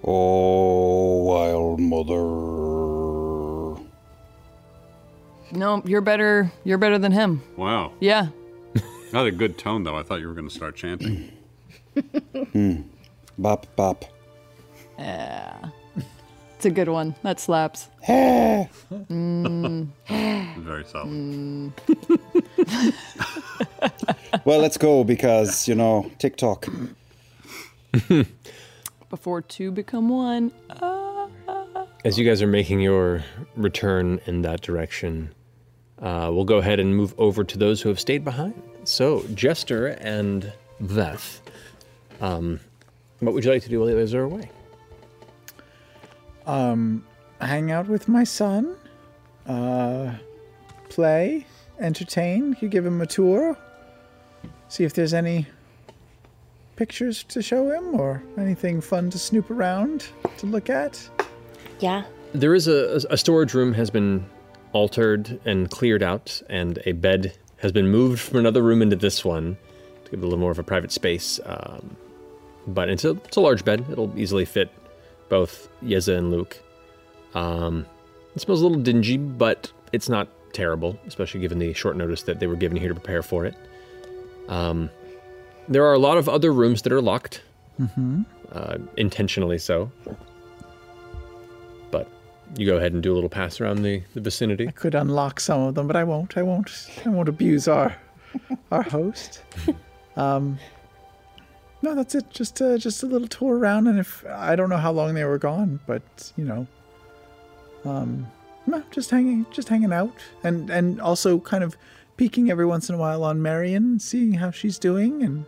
Oh, 0.03 1.23
wild 1.25 1.79
mother. 1.81 2.80
No, 5.53 5.83
you're 5.85 6.01
better. 6.01 6.51
You're 6.65 6.79
better 6.79 6.99
than 6.99 7.13
him. 7.13 7.43
Wow. 7.57 7.93
Yeah. 8.01 8.29
Not 9.13 9.27
a 9.27 9.33
good 9.33 9.59
tone 9.59 9.83
though. 9.85 9.97
I 9.97 10.03
thought 10.03 10.21
you 10.21 10.29
were 10.29 10.35
going 10.35 10.49
to 10.49 10.55
start 10.55 10.77
chanting. 10.77 11.33
Hmm. 12.53 12.83
Bop, 13.37 13.67
bop. 13.75 14.05
Yeah. 14.97 15.71
It's 16.55 16.65
a 16.65 16.71
good 16.71 16.89
one. 16.89 17.15
That 17.23 17.41
slaps. 17.41 17.89
Mm. 18.09 19.89
Very 20.59 20.85
solid. 20.85 21.09
Mm. 21.09 21.73
Well, 24.45 24.61
let's 24.61 24.79
go 24.79 25.05
because, 25.05 25.67
you 25.69 25.75
know, 25.75 26.11
TikTok. 26.19 26.67
Before 29.11 29.43
two 29.43 29.71
become 29.73 30.09
one. 30.09 30.53
As 32.05 32.19
you 32.19 32.25
guys 32.25 32.41
are 32.41 32.47
making 32.47 32.81
your 32.81 33.25
return 33.57 34.21
in 34.27 34.43
that 34.43 34.61
direction, 34.63 35.31
uh, 35.31 35.40
we'll 36.01 36.45
go 36.45 36.59
ahead 36.59 36.81
and 36.81 36.97
move 36.97 37.15
over 37.19 37.45
to 37.45 37.59
those 37.59 37.81
who 37.81 37.89
have 37.89 38.01
stayed 38.01 38.25
behind. 38.25 38.61
So, 38.85 39.25
Jester 39.35 39.89
and 39.89 40.53
Veth, 40.83 41.41
um, 42.21 42.61
what 43.21 43.35
would 43.35 43.45
you 43.45 43.51
like 43.51 43.63
to 43.63 43.69
do 43.69 43.79
while 43.79 43.87
the 43.87 43.95
others 43.95 44.15
are 44.15 44.23
away? 44.23 44.51
Um, 46.47 47.05
hang 47.41 47.71
out 47.71 47.87
with 47.87 48.09
my 48.09 48.25
son, 48.25 48.75
uh, 49.47 50.15
play, 50.89 51.47
entertain. 51.79 52.57
You 52.61 52.69
give 52.69 52.85
him 52.85 53.01
a 53.01 53.07
tour, 53.07 53.57
see 54.69 54.85
if 54.85 54.95
there's 54.95 55.15
any 55.15 55.47
pictures 56.77 57.25
to 57.25 57.43
show 57.43 57.71
him 57.71 58.01
or 58.01 58.23
anything 58.39 58.81
fun 58.81 59.11
to 59.11 59.19
snoop 59.19 59.51
around 59.51 60.09
to 60.39 60.47
look 60.47 60.71
at? 60.71 61.09
Yeah. 61.79 62.05
There 62.33 62.55
is 62.55 62.69
a, 62.69 63.01
a 63.11 63.19
storage 63.19 63.53
room 63.53 63.75
has 63.75 63.91
been 63.91 64.25
altered 64.73 65.41
and 65.45 65.71
cleared 65.71 66.03
out, 66.03 66.41
and 66.49 66.79
a 66.87 66.93
bed 66.93 67.35
has 67.59 67.73
been 67.73 67.89
moved 67.89 68.21
from 68.21 68.39
another 68.39 68.63
room 68.63 68.83
into 68.83 68.97
this 68.97 69.25
one 69.25 69.57
to 70.05 70.11
give 70.11 70.21
it 70.21 70.23
a 70.23 70.27
little 70.27 70.39
more 70.39 70.51
of 70.51 70.59
a 70.59 70.63
private 70.63 70.93
space. 70.93 71.39
Um, 71.45 71.97
but 72.67 72.89
it's 72.89 73.05
a, 73.05 73.11
it's 73.11 73.37
a 73.37 73.41
large 73.41 73.65
bed. 73.65 73.85
It'll 73.91 74.13
easily 74.19 74.45
fit 74.45 74.71
both 75.29 75.69
Yeza 75.83 76.17
and 76.17 76.31
Luc. 76.31 76.57
Um, 77.35 77.87
it 78.35 78.41
smells 78.43 78.61
a 78.63 78.67
little 78.67 78.83
dingy, 78.83 79.17
but 79.17 79.71
it's 79.93 80.09
not 80.09 80.29
terrible, 80.53 80.99
especially 81.07 81.41
given 81.41 81.59
the 81.59 81.73
short 81.75 81.97
notice 81.97 82.23
that 82.25 82.41
they 82.41 82.47
were 82.47 82.57
given 82.57 82.77
here 82.77 82.89
to 82.89 82.95
prepare 82.95 83.23
for 83.23 83.45
it. 83.47 83.55
Um, 84.49 84.91
there 85.69 85.85
are 85.85 85.93
a 85.95 85.99
lot 85.99 86.19
of 86.19 86.29
other 86.29 86.53
rooms 86.53 86.83
that 86.83 86.93
are 86.93 87.03
locked, 87.03 87.43
Mm-hmm. 87.81 88.23
uh, 88.53 88.77
intentionally 88.99 89.57
so. 89.59 89.91
But 92.51 92.61
you 92.61 92.67
go 92.67 92.77
ahead 92.77 92.93
and 92.93 93.03
do 93.03 93.13
a 93.13 93.15
little 93.15 93.31
pass 93.31 93.61
around 93.61 93.83
the, 93.83 94.03
the 94.15 94.21
vicinity. 94.21 94.69
I 94.69 94.73
could 94.73 94.95
unlock 94.95 95.41
some 95.41 95.61
of 95.63 95.75
them, 95.75 95.87
but 95.87 95.97
I 95.97 96.05
won't. 96.05 96.37
I 96.37 96.43
won't. 96.43 96.71
I 97.05 97.09
won't 97.09 97.29
abuse 97.29 97.69
our 97.69 97.97
our 98.71 98.83
host. 98.83 99.43
Um, 100.17 100.59
no, 101.83 101.95
that's 101.95 102.15
it. 102.15 102.29
Just 102.31 102.61
uh, 102.61 102.77
just 102.77 103.03
a 103.03 103.07
little 103.07 103.29
tour 103.29 103.57
around, 103.57 103.87
and 103.87 103.99
if 103.99 104.25
I 104.27 104.57
don't 104.57 104.69
know 104.69 104.77
how 104.77 104.93
long 104.93 105.15
they 105.15 105.25
were 105.25 105.39
gone, 105.39 105.81
but 105.87 106.33
you 106.37 106.45
know, 106.45 106.67
um, 107.85 108.27
no, 108.67 108.83
just 108.91 109.11
hanging, 109.11 109.47
just 109.51 109.69
hanging 109.69 109.93
out, 109.93 110.15
and 110.45 110.69
and 110.71 111.01
also 111.01 111.39
kind 111.39 111.65
of 111.65 111.77
peeking 112.17 112.51
every 112.51 112.67
once 112.67 112.89
in 112.89 112.95
a 112.95 112.99
while 112.99 113.25
on 113.25 113.41
Marion, 113.41 113.99
seeing 113.99 114.35
how 114.35 114.51
she's 114.51 114.79
doing, 114.79 115.23
and 115.23 115.47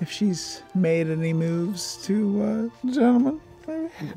if 0.00 0.10
she's 0.10 0.62
made 0.74 1.08
any 1.08 1.32
moves 1.32 1.98
to 2.04 2.42
uh, 2.42 2.86
the 2.86 2.92
gentleman. 2.92 3.40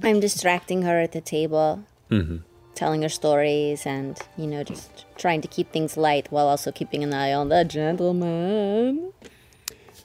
I'm 0.03 0.19
distracting 0.19 0.81
her 0.81 0.99
at 0.99 1.13
the 1.13 1.21
table, 1.21 1.83
Mm-hmm. 2.09 2.37
telling 2.75 3.01
her 3.01 3.09
stories, 3.09 3.85
and, 3.85 4.17
you 4.37 4.47
know, 4.47 4.63
just 4.63 5.05
trying 5.17 5.41
to 5.41 5.47
keep 5.47 5.71
things 5.71 5.97
light 5.97 6.31
while 6.31 6.47
also 6.47 6.71
keeping 6.71 7.03
an 7.03 7.13
eye 7.13 7.33
on 7.33 7.49
the 7.49 7.65
gentleman. 7.65 9.11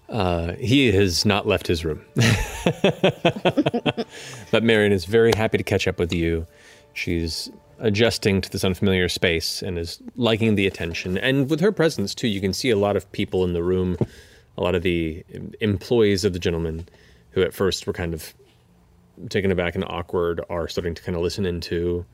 Uh, 0.09 0.53
he 0.55 0.93
has 0.93 1.25
not 1.25 1.47
left 1.47 1.67
his 1.67 1.85
room. 1.85 2.03
but 4.51 4.63
Marion 4.63 4.93
is 4.93 5.05
very 5.05 5.33
happy 5.35 5.59
to 5.59 5.65
catch 5.65 5.89
up 5.89 5.99
with 5.99 6.13
you. 6.13 6.47
She's 6.93 7.51
adjusting 7.79 8.41
to 8.41 8.51
this 8.51 8.65
unfamiliar 8.65 9.09
space 9.09 9.63
and 9.63 9.79
is 9.79 10.01
liking 10.17 10.55
the 10.55 10.67
attention. 10.67 11.19
And 11.19 11.49
with 11.51 11.61
her 11.61 11.73
presence, 11.73 12.15
too, 12.15 12.29
you 12.29 12.41
can 12.41 12.53
see 12.53 12.71
a 12.71 12.77
lot 12.77 12.97
of 12.97 13.11
people 13.13 13.45
in 13.45 13.55
the 13.55 13.63
room, 13.63 13.97
a 14.57 14.63
lot 14.63 14.75
of 14.75 14.83
the 14.83 15.25
employees 15.61 16.25
of 16.25 16.33
the 16.33 16.39
gentleman 16.39 16.89
who 17.31 17.43
at 17.43 17.55
first 17.55 17.87
were 17.87 17.93
kind 17.93 18.15
of 18.15 18.35
taken 19.29 19.51
aback 19.51 19.75
and 19.75 19.85
awkward 19.85 20.41
are 20.49 20.69
starting 20.69 20.95
to 20.95 21.03
kind 21.03 21.17
of 21.17 21.23
listen 21.23 21.47
into. 21.47 22.05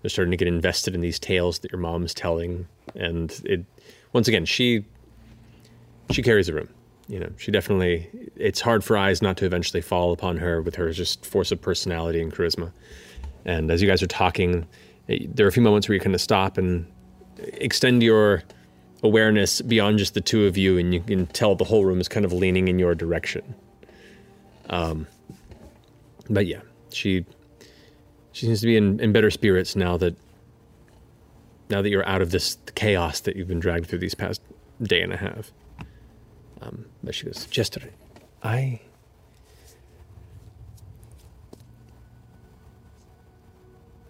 They're 0.00 0.08
starting 0.08 0.32
to 0.32 0.36
get 0.36 0.48
invested 0.48 0.94
in 0.94 1.00
these 1.00 1.18
tales 1.18 1.60
that 1.60 1.70
your 1.70 1.80
mom's 1.80 2.12
telling. 2.12 2.66
And 2.94 3.30
it, 3.44 3.64
once 4.12 4.28
again, 4.28 4.44
she 4.44 4.84
she 6.10 6.22
carries 6.22 6.48
a 6.48 6.54
room. 6.54 6.68
You 7.08 7.20
know, 7.20 7.30
she 7.36 7.50
definitely. 7.50 8.08
It's 8.36 8.60
hard 8.60 8.84
for 8.84 8.96
eyes 8.96 9.22
not 9.22 9.36
to 9.38 9.46
eventually 9.46 9.80
fall 9.80 10.12
upon 10.12 10.36
her 10.38 10.62
with 10.62 10.74
her 10.76 10.90
just 10.92 11.24
force 11.24 11.52
of 11.52 11.60
personality 11.60 12.20
and 12.20 12.32
charisma. 12.32 12.72
And 13.44 13.70
as 13.70 13.82
you 13.82 13.88
guys 13.88 14.02
are 14.02 14.08
talking, 14.08 14.66
eh, 15.08 15.26
there 15.28 15.46
are 15.46 15.48
a 15.48 15.52
few 15.52 15.62
moments 15.62 15.88
where 15.88 15.94
you 15.94 16.00
kind 16.00 16.14
of 16.14 16.20
stop 16.20 16.58
and 16.58 16.86
extend 17.38 18.02
your 18.02 18.42
awareness 19.02 19.60
beyond 19.60 19.98
just 19.98 20.14
the 20.14 20.20
two 20.20 20.46
of 20.46 20.56
you, 20.56 20.78
and 20.78 20.94
you 20.94 21.00
can 21.00 21.26
tell 21.28 21.54
the 21.54 21.64
whole 21.64 21.84
room 21.84 22.00
is 22.00 22.08
kind 22.08 22.24
of 22.24 22.32
leaning 22.32 22.68
in 22.68 22.78
your 22.78 22.94
direction. 22.94 23.54
Um, 24.70 25.06
but 26.28 26.46
yeah, 26.46 26.60
she 26.90 27.24
she 28.32 28.46
seems 28.46 28.60
to 28.60 28.66
be 28.66 28.76
in, 28.76 28.98
in 29.00 29.12
better 29.12 29.30
spirits 29.30 29.76
now 29.76 29.96
that 29.98 30.16
now 31.70 31.82
that 31.82 31.90
you're 31.90 32.06
out 32.08 32.22
of 32.22 32.30
this 32.30 32.58
chaos 32.74 33.20
that 33.20 33.36
you've 33.36 33.48
been 33.48 33.60
dragged 33.60 33.86
through 33.86 33.98
these 33.98 34.14
past 34.14 34.42
day 34.82 35.02
and 35.02 35.12
a 35.12 35.16
half. 35.16 35.52
Um, 36.60 36.86
but 37.02 37.14
she 37.14 37.24
goes, 37.24 37.46
Jester, 37.46 37.80
I. 38.42 38.80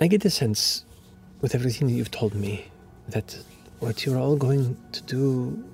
I 0.01 0.09
get 0.09 0.23
the 0.23 0.31
sense, 0.31 0.85
with 1.41 1.55
everything 1.55 1.87
that 1.87 1.95
you've 1.95 2.11
told 2.11 2.35
me, 2.35 2.67
that 3.09 3.39
what 3.79 4.05
you're 4.05 4.19
all 4.19 4.37
going 4.37 4.77
to 4.91 5.03
do. 5.03 5.65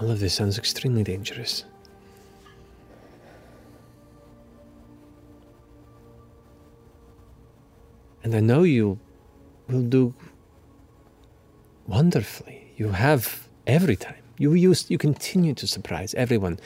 All 0.00 0.10
of 0.10 0.18
this 0.18 0.32
sounds 0.34 0.58
extremely 0.58 1.04
dangerous. 1.04 1.64
And 8.22 8.34
I 8.34 8.40
know 8.40 8.62
you 8.62 8.98
will 9.68 9.82
do 9.82 10.14
wonderfully. 11.86 12.72
You 12.76 12.90
have 12.90 13.48
every 13.66 13.96
time. 13.96 14.22
You 14.38 14.54
use 14.54 14.90
you 14.90 14.98
continue 14.98 15.54
to 15.54 15.66
surprise 15.66 16.14
everyone. 16.14 16.58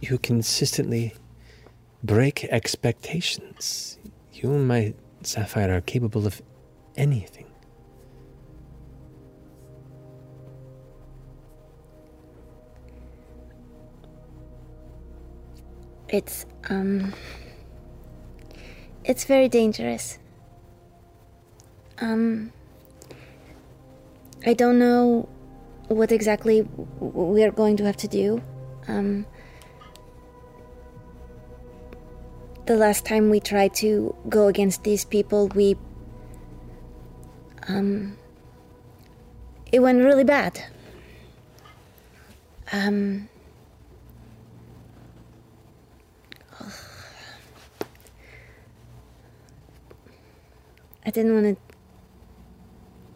You 0.00 0.18
consistently 0.18 1.14
break 2.02 2.44
expectations. 2.44 3.98
You 4.32 4.52
and 4.52 4.66
my 4.66 4.94
Sapphire 5.22 5.76
are 5.76 5.80
capable 5.80 6.26
of 6.26 6.42
anything. 6.96 7.46
It's, 16.08 16.44
um. 16.68 17.14
It's 19.04 19.24
very 19.24 19.48
dangerous. 19.48 20.18
Um. 22.00 22.52
I 24.44 24.54
don't 24.54 24.78
know 24.78 25.28
what 25.88 26.10
exactly 26.10 26.66
we're 26.98 27.52
going 27.52 27.76
to 27.76 27.84
have 27.84 27.96
to 27.98 28.08
do. 28.08 28.42
Um. 28.88 29.26
The 32.66 32.76
last 32.76 33.04
time 33.04 33.28
we 33.28 33.40
tried 33.40 33.74
to 33.76 34.14
go 34.28 34.48
against 34.48 34.84
these 34.84 35.04
people, 35.04 35.48
we. 35.48 35.76
Um. 37.68 38.16
It 39.70 39.80
went 39.80 40.02
really 40.02 40.24
bad. 40.24 40.64
Um. 42.72 43.28
I 51.04 51.10
didn't 51.10 51.34
want 51.34 51.58
to 51.58 51.71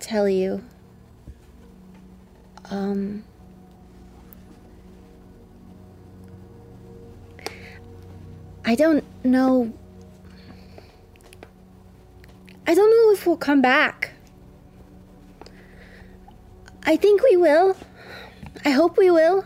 tell 0.01 0.29
you. 0.29 0.63
Um. 2.71 3.25
I 8.65 8.75
don't 8.75 9.05
know. 9.25 9.73
I 12.67 12.75
don't 12.75 12.91
know 12.91 13.13
if 13.13 13.27
we'll 13.27 13.37
come 13.37 13.63
back. 13.63 14.13
I 16.83 16.97
think 16.97 17.23
we 17.23 17.37
will. 17.37 17.77
I 18.65 18.71
hope 18.71 18.97
we 18.99 19.11
will. 19.11 19.45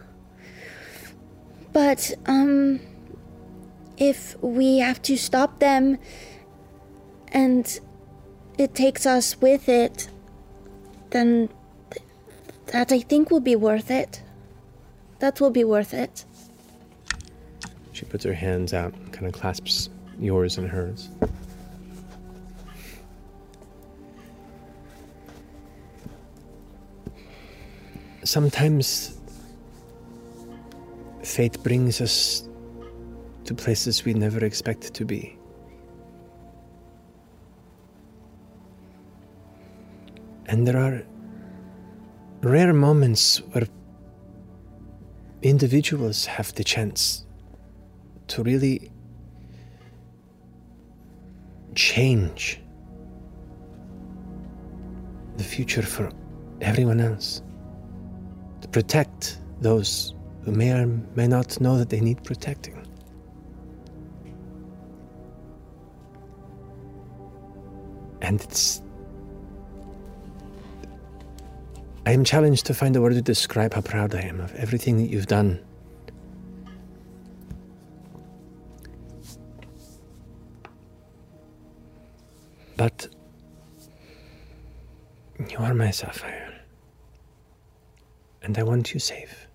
But, 1.72 2.12
um. 2.27 2.81
If 3.98 4.43
we 4.43 4.78
have 4.78 5.02
to 5.02 5.16
stop 5.18 5.59
them 5.59 5.98
and 7.28 7.81
it 8.56 8.74
takes 8.74 9.05
us 9.05 9.39
with 9.40 9.68
it, 9.68 10.10
then 11.11 11.49
th- 11.91 12.05
that 12.66 12.93
I 12.93 13.01
think 13.01 13.31
will 13.31 13.41
be 13.41 13.57
worth 13.57 13.91
it. 13.91 14.23
That 15.19 15.41
will 15.41 15.51
be 15.51 15.65
worth 15.65 15.93
it. 15.93 16.24
She 17.93 18.05
puts 18.07 18.24
her 18.24 18.32
hands 18.32 18.73
out 18.73 18.95
kind 19.12 19.27
of 19.27 19.32
clasps 19.32 19.91
yours 20.19 20.59
and 20.59 20.69
hers. 20.69 21.09
Sometimes 28.23 29.19
fate 31.23 31.62
brings 31.62 32.01
us 32.01 32.49
to 33.45 33.55
places 33.55 34.05
we 34.05 34.15
never 34.15 34.45
expect 34.45 34.95
to 34.95 35.05
be. 35.05 35.40
And 40.51 40.66
there 40.66 40.77
are 40.77 41.02
rare 42.43 42.72
moments 42.72 43.39
where 43.52 43.68
individuals 45.43 46.27
have 46.27 46.52
the 46.56 46.64
chance 46.64 47.24
to 48.27 48.43
really 48.43 48.90
change 51.77 52.60
the 55.36 55.44
future 55.44 55.82
for 55.82 56.10
everyone 56.60 57.01
else, 57.01 57.43
to 58.60 58.66
protect 58.66 59.39
those 59.60 60.16
who 60.44 60.51
may 60.51 60.72
or 60.72 60.86
may 61.14 61.28
not 61.28 61.60
know 61.60 61.78
that 61.78 61.90
they 61.90 62.01
need 62.01 62.24
protecting. 62.24 62.74
And 68.20 68.40
it's. 68.40 68.82
I 72.06 72.12
am 72.12 72.24
challenged 72.24 72.64
to 72.66 72.74
find 72.74 72.97
a 72.97 73.01
word 73.01 73.12
to 73.12 73.22
describe 73.22 73.74
how 73.74 73.82
proud 73.82 74.14
I 74.14 74.22
am 74.22 74.40
of 74.40 74.55
everything 74.55 74.97
that 74.98 75.10
you've 75.10 75.27
done. 75.27 75.60
But 82.77 83.09
you 85.51 85.59
are 85.59 85.74
my 85.74 85.90
sapphire, 85.90 86.55
and 88.43 88.56
I 88.56 88.62
want 88.62 88.94
you 88.94 89.01
safe. 89.01 89.47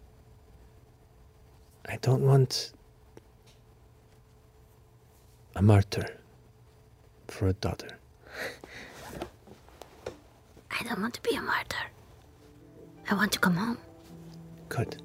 I 1.87 1.97
don't 1.97 2.21
want 2.21 2.73
a 5.55 5.61
martyr 5.63 6.05
for 7.27 7.47
a 7.47 7.53
daughter. 7.53 7.97
I 10.69 10.83
don't 10.83 11.01
want 11.01 11.15
to 11.15 11.21
be 11.23 11.35
a 11.35 11.41
martyr. 11.41 11.94
I 13.09 13.13
want 13.13 13.31
to 13.33 13.39
come 13.39 13.55
home. 13.55 13.77
Good. 14.69 15.01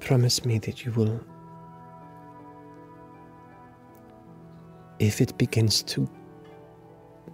Promise 0.00 0.44
me 0.44 0.58
that 0.58 0.84
you 0.84 0.92
will. 0.92 1.20
If 4.98 5.20
it 5.20 5.38
begins 5.38 5.82
to 5.84 6.08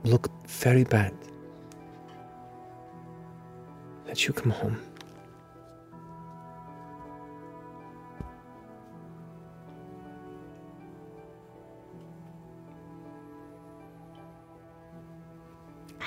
look 0.05 0.31
very 0.47 0.85
bad, 0.85 1.15
that 4.06 4.27
you 4.27 4.32
come 4.35 4.51
home. 4.51 4.81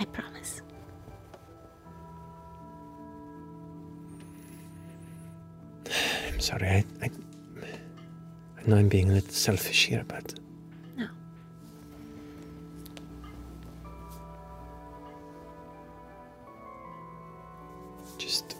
I 0.02 0.06
promise. 0.06 0.64
I'm 6.28 6.40
sorry, 6.40 6.68
I, 6.68 6.86
I, 7.04 7.10
I 8.58 8.68
know 8.68 8.78
I'm 8.78 8.90
being 8.90 9.12
a 9.12 9.14
little 9.14 9.30
selfish 9.30 9.86
here, 9.86 10.04
but. 10.08 10.34
No. 10.98 11.08
Just. 18.18 18.58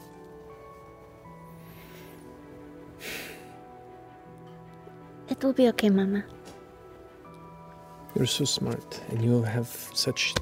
It 5.28 5.44
will 5.44 5.54
be 5.54 5.68
okay, 5.70 5.90
Mama. 5.90 6.24
You're 8.14 8.28
so 8.28 8.46
smart, 8.46 9.02
and 9.10 9.24
you 9.26 9.42
have 9.42 9.70
such 9.96 10.36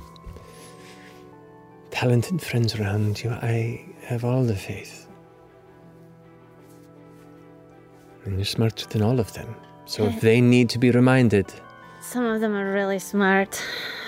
talented 1.99 2.41
friends 2.41 2.79
around 2.79 3.21
you. 3.21 3.29
I 3.29 3.85
have 4.03 4.23
all 4.23 4.43
the 4.45 4.55
faith. 4.55 5.05
And 8.23 8.35
you're 8.37 8.45
smarter 8.45 8.85
than 8.87 9.01
all 9.01 9.19
of 9.19 9.33
them. 9.33 9.53
So 9.85 10.05
if 10.05 10.21
they 10.21 10.39
need 10.39 10.69
to 10.69 10.79
be 10.79 10.91
reminded, 10.91 11.47
Some 11.99 12.23
of 12.23 12.39
them 12.39 12.55
are 12.55 12.71
really 12.71 12.99
smart. 12.99 13.61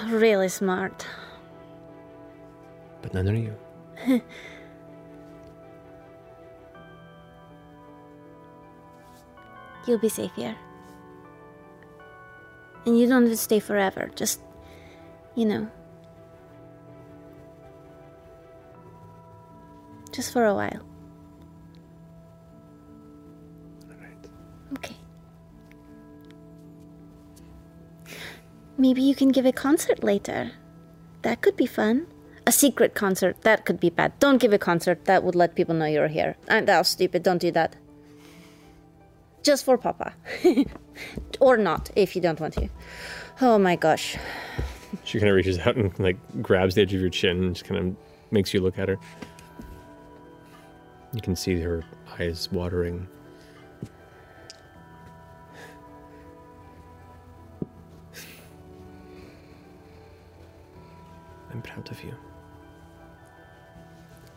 Really 0.07 0.47
smart. 0.47 1.05
but 3.01 3.13
none 3.13 3.27
are 3.27 3.35
you. 3.35 3.53
You'll 9.85 9.99
be 9.99 10.07
safe 10.07 10.31
here. 10.35 10.55
And 12.85 12.97
you 12.97 13.05
don't 13.07 13.23
have 13.23 13.31
to 13.31 13.37
stay 13.37 13.59
forever. 13.59 14.09
Just, 14.15 14.39
you 15.35 15.45
know. 15.45 15.67
Just 20.11 20.33
for 20.33 20.45
a 20.45 20.53
while. 20.53 20.85
Okay. 24.73 24.95
Maybe 28.77 29.01
you 29.01 29.15
can 29.15 29.29
give 29.29 29.45
a 29.45 29.51
concert 29.51 30.03
later. 30.03 30.51
That 31.21 31.41
could 31.41 31.55
be 31.55 31.65
fun. 31.65 32.07
A 32.47 32.51
secret 32.51 32.95
concert. 32.95 33.41
That 33.41 33.65
could 33.65 33.79
be 33.79 33.89
bad. 33.89 34.17
Don't 34.19 34.39
give 34.39 34.53
a 34.53 34.57
concert. 34.57 35.05
That 35.05 35.23
would 35.23 35.35
let 35.35 35.55
people 35.55 35.75
know 35.75 35.85
you're 35.85 36.07
here. 36.07 36.35
Uh, 36.47 36.61
that 36.61 36.77
was 36.77 36.87
stupid. 36.87 37.23
Don't 37.23 37.37
do 37.37 37.51
that. 37.51 37.75
Just 39.43 39.65
for 39.65 39.77
Papa. 39.77 40.13
or 41.39 41.57
not, 41.57 41.91
if 41.95 42.15
you 42.15 42.21
don't 42.21 42.39
want 42.39 42.53
to. 42.55 42.69
Oh 43.41 43.57
my 43.57 43.75
gosh. 43.75 44.17
She 45.03 45.19
kind 45.19 45.29
of 45.29 45.35
reaches 45.35 45.59
out 45.59 45.75
and 45.75 45.97
like 45.99 46.17
grabs 46.41 46.75
the 46.75 46.81
edge 46.81 46.93
of 46.93 47.01
your 47.01 47.09
chin 47.09 47.37
and 47.43 47.55
just 47.55 47.65
kind 47.65 47.79
of 47.79 47.95
makes 48.31 48.53
you 48.53 48.61
look 48.61 48.77
at 48.77 48.89
her. 48.89 48.97
You 51.13 51.21
can 51.21 51.35
see 51.35 51.59
her 51.59 51.83
eyes 52.19 52.49
watering. 52.51 53.07
I'm 61.51 61.61
proud 61.61 61.91
of 61.91 62.01
you. 62.03 62.13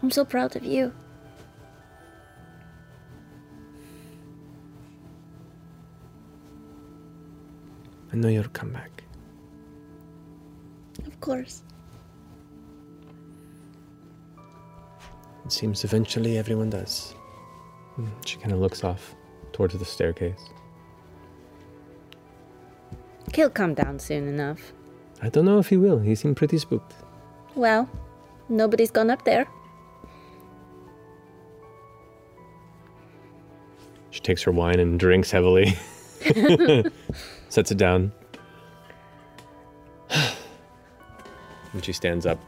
I'm 0.03 0.11
so 0.11 0.25
proud 0.25 0.57
of 0.57 0.65
you. 0.65 0.93
I 8.13 8.17
know 8.17 8.29
you'll 8.29 8.45
come 8.53 8.73
back. 8.73 9.05
Of 11.07 11.21
course. 11.21 11.63
It 15.45 15.53
seems 15.53 15.85
eventually 15.85 16.39
everyone 16.39 16.71
does. 16.71 17.15
Hmm, 17.97 18.07
She 18.25 18.39
kind 18.39 18.53
of 18.53 18.59
looks 18.61 18.83
off 18.85 19.15
towards 19.53 19.77
the 19.79 19.85
staircase. 19.85 20.49
He'll 23.35 23.51
come 23.51 23.75
down 23.75 23.99
soon 23.99 24.29
enough. 24.29 24.73
I 25.23 25.29
don't 25.29 25.45
know 25.45 25.59
if 25.59 25.69
he 25.69 25.77
will. 25.77 25.99
He 25.99 26.15
seemed 26.15 26.37
pretty 26.37 26.59
spooked. 26.59 26.95
Well, 27.55 27.89
nobody's 28.49 28.91
gone 28.91 29.11
up 29.11 29.25
there. 29.25 29.47
She 34.11 34.21
takes 34.21 34.43
her 34.45 34.53
wine 34.53 34.79
and 34.79 34.99
drinks 34.99 35.31
heavily. 35.31 35.77
Sets 37.49 37.71
it 37.73 37.79
down. 37.79 38.13
and 40.11 41.83
she 41.83 41.93
stands 41.93 42.25
up. 42.27 42.39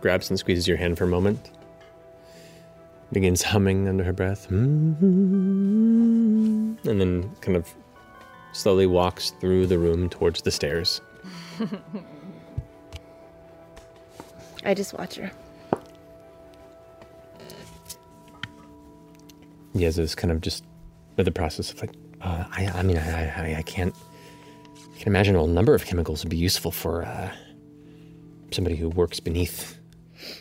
Grabs 0.00 0.30
and 0.30 0.38
squeezes 0.38 0.66
your 0.66 0.76
hand 0.76 0.96
for 0.96 1.04
a 1.04 1.08
moment. 1.08 1.50
Begins 3.12 3.42
humming 3.42 3.88
under 3.88 4.04
her 4.04 4.12
breath. 4.12 4.48
And 4.50 6.78
then 6.84 7.30
kind 7.40 7.56
of 7.56 7.68
slowly 8.52 8.86
walks 8.86 9.30
through 9.40 9.66
the 9.66 9.78
room 9.78 10.08
towards 10.08 10.42
the 10.42 10.50
stairs. 10.50 11.00
I 14.64 14.74
just 14.74 14.94
watch 14.94 15.16
her. 15.16 15.30
Yeza 19.74 20.00
is 20.00 20.14
kind 20.14 20.32
of 20.32 20.40
just 20.40 20.64
the 21.16 21.30
process 21.30 21.72
of 21.72 21.80
like, 21.80 21.92
uh, 22.22 22.44
I, 22.50 22.66
I 22.66 22.82
mean, 22.82 22.98
I, 22.98 23.28
I, 23.28 23.56
I 23.58 23.62
can't, 23.62 23.94
I 24.94 24.98
can 24.98 25.08
imagine 25.08 25.36
a 25.36 25.38
whole 25.38 25.48
number 25.48 25.74
of 25.74 25.84
chemicals 25.84 26.24
would 26.24 26.30
be 26.30 26.36
useful 26.36 26.70
for 26.70 27.04
uh, 27.04 27.30
somebody 28.50 28.76
who 28.76 28.88
works 28.88 29.20
beneath 29.20 29.78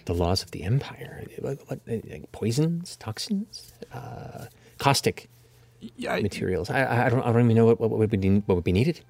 the 0.05 0.13
laws 0.13 0.43
of 0.43 0.51
the 0.51 0.63
empire. 0.63 1.23
What, 1.39 1.59
what 1.67 1.79
uh, 1.89 1.97
like 2.09 2.31
poisons, 2.31 2.95
toxins, 2.97 3.73
uh, 3.93 4.45
caustic 4.77 5.29
materials. 6.23 6.69
I- 6.69 6.83
I, 6.83 7.05
I 7.05 7.09
don't, 7.09 7.21
I 7.21 7.31
don't 7.31 7.45
even 7.45 7.55
know 7.55 7.65
what, 7.65 7.79
what 7.79 7.91
would 7.91 8.09
be 8.09 8.29
what 8.45 8.55
would 8.55 8.63
be 8.63 8.71
needed. 8.73 9.01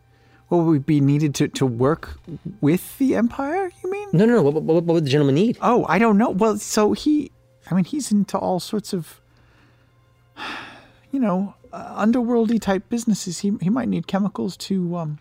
What 0.50 0.66
would 0.66 0.86
be 0.86 1.00
needed 1.00 1.36
to, 1.36 1.48
to 1.48 1.66
work 1.66 2.20
with 2.60 2.98
the 2.98 3.14
Empire, 3.16 3.72
you 3.84 3.92
mean? 3.92 4.10
No, 4.14 4.26
no, 4.26 4.34
no. 4.38 4.42
What, 4.42 4.56
what, 4.56 4.84
what 4.84 4.94
would 4.96 5.06
the 5.06 5.10
gentleman 5.10 5.36
need? 5.36 5.60
Oh, 5.62 5.86
I 5.88 6.00
don't 6.00 6.18
know. 6.18 6.32
Well, 6.32 6.58
so 6.58 6.94
he, 6.94 7.32
I 7.70 7.76
mean, 7.76 7.86
he's 7.86 8.12
into 8.12 8.36
all 8.38 8.60
sorts 8.60 8.92
of, 8.92 9.22
you 11.12 11.20
know, 11.20 11.54
uh, 11.72 12.04
underworldy 12.04 12.60
type 12.60 12.90
businesses. 12.90 13.40
He, 13.40 13.54
he 13.62 13.70
might 13.70 13.90
need 13.90 14.08
chemicals 14.08 14.58
to, 14.58 14.96
um, 14.98 15.20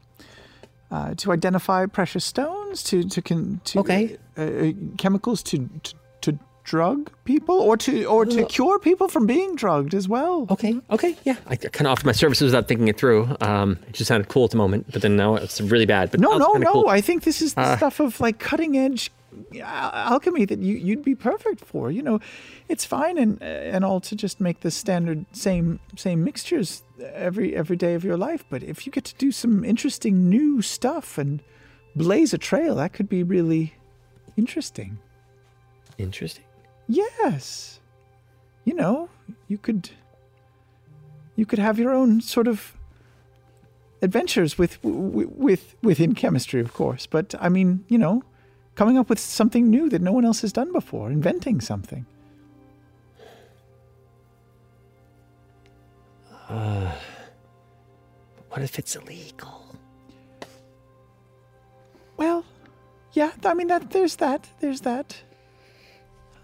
uh, 0.91 1.15
to 1.15 1.33
identify 1.33 1.87
precious 1.87 2.25
stones, 2.25 2.83
to 2.85 3.03
to 3.05 3.21
can 3.23 3.61
to 3.65 3.79
Okay. 3.81 4.17
uh, 4.37 4.43
uh, 4.43 4.73
chemicals 4.97 5.43
to, 5.45 5.69
to 5.83 5.95
to 6.23 6.39
drug 6.65 7.11
people 7.25 7.55
or 7.61 7.77
to 7.79 8.05
or 8.05 8.27
to 8.27 8.45
cure 8.45 8.79
people 8.79 9.09
from 9.09 9.27
being 9.27 9.55
drugged 9.57 9.95
as 9.95 10.07
well. 10.09 10.47
Okay, 10.51 10.79
okay, 10.91 11.17
yeah. 11.25 11.37
I 11.47 11.57
kind 11.57 11.87
of 11.87 11.93
offered 11.93 12.07
my 12.07 12.13
services 12.13 12.47
without 12.53 12.69
thinking 12.69 12.89
it 12.89 12.99
through. 12.99 13.37
Um, 13.41 13.79
it 13.89 13.95
just 13.95 14.09
sounded 14.09 14.29
cool 14.29 14.45
at 14.45 14.51
the 14.51 14.57
moment, 14.59 14.87
but 14.93 15.01
then 15.03 15.17
now 15.17 15.37
it's 15.37 15.61
really 15.61 15.87
bad. 15.87 16.11
But 16.11 16.21
No, 16.21 16.37
no, 16.37 16.53
no. 16.55 16.73
cool. 16.73 16.89
I 16.89 17.01
think 17.01 17.23
this 17.25 17.41
is 17.43 17.55
the 17.55 17.63
Uh, 17.63 17.77
stuff 17.77 18.01
of 18.01 18.21
like 18.21 18.39
cutting 18.39 18.77
edge 18.77 19.11
al- 19.11 19.18
alchemy 19.63 20.45
that 20.45 20.59
you 20.61 20.77
you'd 20.77 21.05
be 21.05 21.15
perfect 21.15 21.65
for. 21.65 21.91
You 21.91 22.03
know, 22.03 22.21
it's 22.69 22.85
fine 22.85 23.19
and 23.19 23.43
and 23.43 23.85
all 23.85 24.01
to 24.01 24.17
just 24.17 24.41
make 24.41 24.61
the 24.61 24.71
standard 24.71 25.27
same 25.33 25.81
same 25.97 26.25
mixtures 26.25 26.83
every 27.01 27.55
every 27.55 27.77
day 27.77 27.95
of 27.95 28.05
your 28.05 28.17
life, 28.17 28.45
but 28.51 28.63
if 28.63 28.87
you 28.87 28.93
get 28.93 29.05
to 29.05 29.15
do 29.17 29.31
some 29.33 29.65
interesting 29.65 30.29
new 30.29 30.63
stuff 30.63 31.19
and 31.19 31.43
blaze 31.95 32.33
a 32.33 32.39
trail, 32.39 32.75
that 32.77 32.93
could 32.93 33.09
be 33.09 33.23
really 33.23 33.75
interesting. 34.37 34.99
Interesting. 35.97 36.45
Yes. 36.87 37.81
You 38.65 38.75
know, 38.75 39.09
you 39.49 39.59
could 39.59 39.91
you 41.37 41.47
could 41.47 41.59
have 41.59 41.79
your 41.79 41.93
own 41.93 42.21
sort 42.21 42.49
of 42.49 42.77
adventures 44.03 44.59
with 44.59 44.83
with, 44.83 45.29
with 45.31 45.77
within 45.83 46.15
chemistry, 46.15 46.61
of 46.61 46.73
course. 46.73 47.07
But 47.07 47.35
I 47.41 47.49
mean, 47.49 47.85
you 47.89 47.99
know, 47.99 48.23
coming 48.79 48.97
up 48.97 49.09
with 49.09 49.19
something 49.19 49.69
new 49.69 49.91
that 49.91 50.01
no 50.01 50.13
one 50.13 50.25
else 50.25 50.41
has 50.43 50.53
done 50.53 50.73
before, 50.73 51.11
inventing 51.11 51.61
something. 51.61 52.07
Uh, 56.49 56.93
what 58.51 58.63
if 58.63 58.79
it's 58.79 58.95
illegal? 58.95 59.75
Well, 62.17 62.45
yeah, 63.15 63.33
I 63.45 63.55
mean 63.55 63.67
that 63.67 63.91
there's 63.91 64.15
that. 64.17 64.49
There's 64.61 64.83
that. 64.83 65.23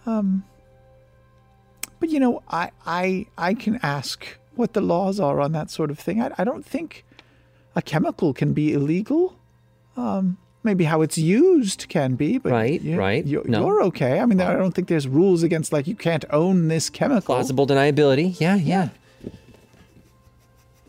Um 0.04 0.42
but 2.00 2.08
you 2.10 2.18
know, 2.18 2.42
I 2.48 2.72
I 2.84 3.26
I 3.38 3.54
can 3.54 3.78
ask 3.80 4.26
what 4.56 4.72
the 4.72 4.80
laws 4.80 5.20
are 5.20 5.40
on 5.40 5.52
that 5.52 5.70
sort 5.70 5.92
of 5.92 6.00
thing. 6.00 6.20
I 6.20 6.32
I 6.36 6.42
don't 6.42 6.66
think 6.66 7.04
a 7.76 7.82
chemical 7.82 8.34
can 8.34 8.52
be 8.52 8.72
illegal. 8.72 9.36
Um 9.96 10.38
maybe 10.64 10.84
how 10.84 11.02
it's 11.02 11.18
used 11.18 11.88
can 11.88 12.14
be, 12.14 12.38
but 12.38 12.50
Right, 12.52 12.80
you- 12.80 12.96
right. 12.98 13.24
You're, 13.26 13.44
No. 13.46 13.66
you're 13.66 13.82
okay. 13.84 14.18
I 14.20 14.26
mean, 14.26 14.40
I 14.40 14.54
don't 14.54 14.72
think 14.74 14.88
there's 14.88 15.06
rules 15.06 15.42
against 15.42 15.72
like 15.72 15.86
you 15.86 15.94
can't 15.94 16.24
own 16.30 16.68
this 16.68 16.88
chemical. 16.90 17.34
Plausible 17.34 17.66
deniability. 17.66 18.40
Yeah, 18.40 18.56
yeah. 18.56 18.88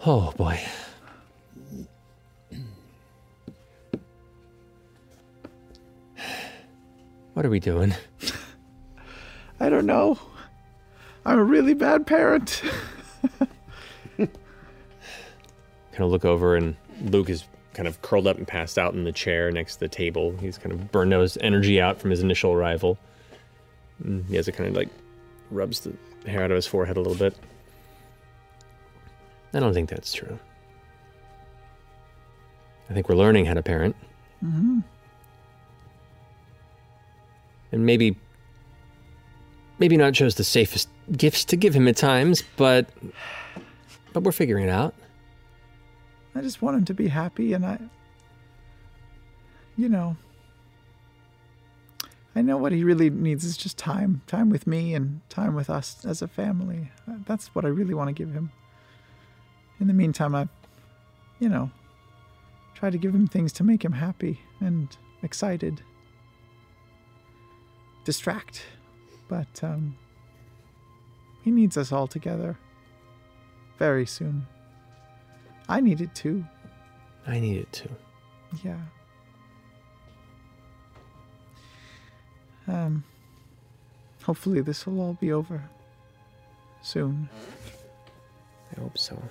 Oh 0.06 0.32
boy. 0.38 0.60
What 7.34 7.46
are 7.46 7.50
we 7.50 7.60
doing? 7.60 7.94
I 9.60 9.70
don't 9.70 9.86
know. 9.86 10.18
I'm 11.26 11.40
a 11.40 11.44
really 11.44 11.74
bad 11.74 12.06
parent. 12.08 12.62
Kind 14.18 14.30
of 16.04 16.12
look 16.12 16.26
over, 16.26 16.56
and 16.56 16.76
Luc 17.04 17.30
is 17.30 17.46
kind 17.76 17.88
of 17.88 18.02
curled 18.02 18.26
up 18.26 18.38
and 18.38 18.48
passed 18.48 18.80
out 18.80 18.94
in 18.94 19.04
the 19.04 19.12
chair 19.12 19.52
next 19.52 19.76
to 19.76 19.80
the 19.82 19.88
table. 19.88 20.36
He's 20.38 20.58
kind 20.58 20.72
of 20.72 20.92
burned 20.92 21.14
his 21.14 21.38
energy 21.38 21.80
out 21.80 22.00
from 22.00 22.10
his 22.10 22.22
initial 22.22 22.52
arrival. 22.54 22.98
And 24.04 24.26
he 24.26 24.36
has 24.38 24.48
a 24.48 24.52
kind 24.52 24.70
of 24.70 24.76
like 24.76 24.90
rubs 25.52 25.82
the 25.82 25.94
hair 26.30 26.44
out 26.44 26.52
of 26.52 26.56
his 26.56 26.66
forehead 26.66 26.98
a 26.98 27.02
little 27.02 27.18
bit. 27.18 27.36
I 29.54 29.60
don't 29.60 29.74
think 29.74 29.90
that's 29.90 30.14
true. 30.14 30.40
I 32.90 32.94
think 32.94 33.10
we're 33.10 33.16
learning 33.16 33.46
how 33.46 33.54
to 33.54 33.64
parent, 33.64 33.96
hmm 34.42 34.80
and 37.72 37.86
maybe, 37.86 38.16
maybe 39.80 39.98
not 39.98 40.14
chose 40.14 40.36
the 40.36 40.44
safest 40.44 40.88
gifts 41.12 41.44
to 41.46 41.58
give 41.58 41.74
him 41.76 41.88
at 41.88 41.98
times, 41.98 42.44
but, 42.56 42.88
but 44.14 44.24
we're 44.24 44.32
figuring 44.32 44.64
it 44.64 44.70
out. 44.70 44.94
I 46.36 46.42
just 46.42 46.62
want 46.62 46.78
him 46.78 46.86
to 46.86 46.94
be 46.94 47.08
happy, 47.08 47.54
and 47.54 47.66
I, 47.66 47.80
you 49.78 49.88
know, 49.88 50.18
I 52.36 52.42
know 52.42 52.58
what 52.58 52.74
he 52.74 52.84
really 52.84 53.10
needs 53.10 53.46
is 53.46 53.56
just 53.56 53.78
time, 53.78 54.22
time 54.28 54.50
with 54.50 54.68
me, 54.68 54.94
and 54.94 55.22
time 55.30 55.56
with 55.56 55.70
us 55.70 56.04
as 56.04 56.22
a 56.22 56.28
family. 56.28 56.92
Uh, 57.08 57.14
That's 57.26 57.48
what 57.56 57.64
I 57.64 57.70
really 57.70 57.94
want 57.94 58.10
to 58.10 58.14
give 58.14 58.34
him. 58.34 58.52
In 59.80 59.88
the 59.88 59.94
meantime, 59.94 60.36
I've, 60.36 60.50
you 61.40 61.48
know, 61.48 61.72
try 62.74 62.90
to 62.90 62.98
give 62.98 63.16
him 63.16 63.28
things 63.28 63.54
to 63.54 63.64
make 63.64 63.84
him 63.84 63.94
happy 63.94 64.42
and 64.60 64.96
excited, 65.24 65.82
distract, 68.04 68.64
but 69.30 69.64
um, 69.64 69.96
he 71.44 71.52
needs 71.52 71.78
us 71.78 71.94
all 71.94 72.08
together 72.08 72.58
very 73.80 74.06
soon. 74.06 74.46
I 75.68 75.82
need 75.82 76.02
it 76.02 76.14
too. 76.14 76.46
I 77.26 77.40
need 77.40 77.58
it 77.58 77.72
too. 77.72 77.90
Yeah. 78.64 78.78
Um, 82.68 83.04
hopefully 84.24 84.62
this 84.62 84.86
will 84.86 85.02
all 85.02 85.14
be 85.14 85.32
over 85.32 85.62
soon. 86.82 87.30
I 88.76 88.80
hope 88.80 88.98
so. 88.98 89.22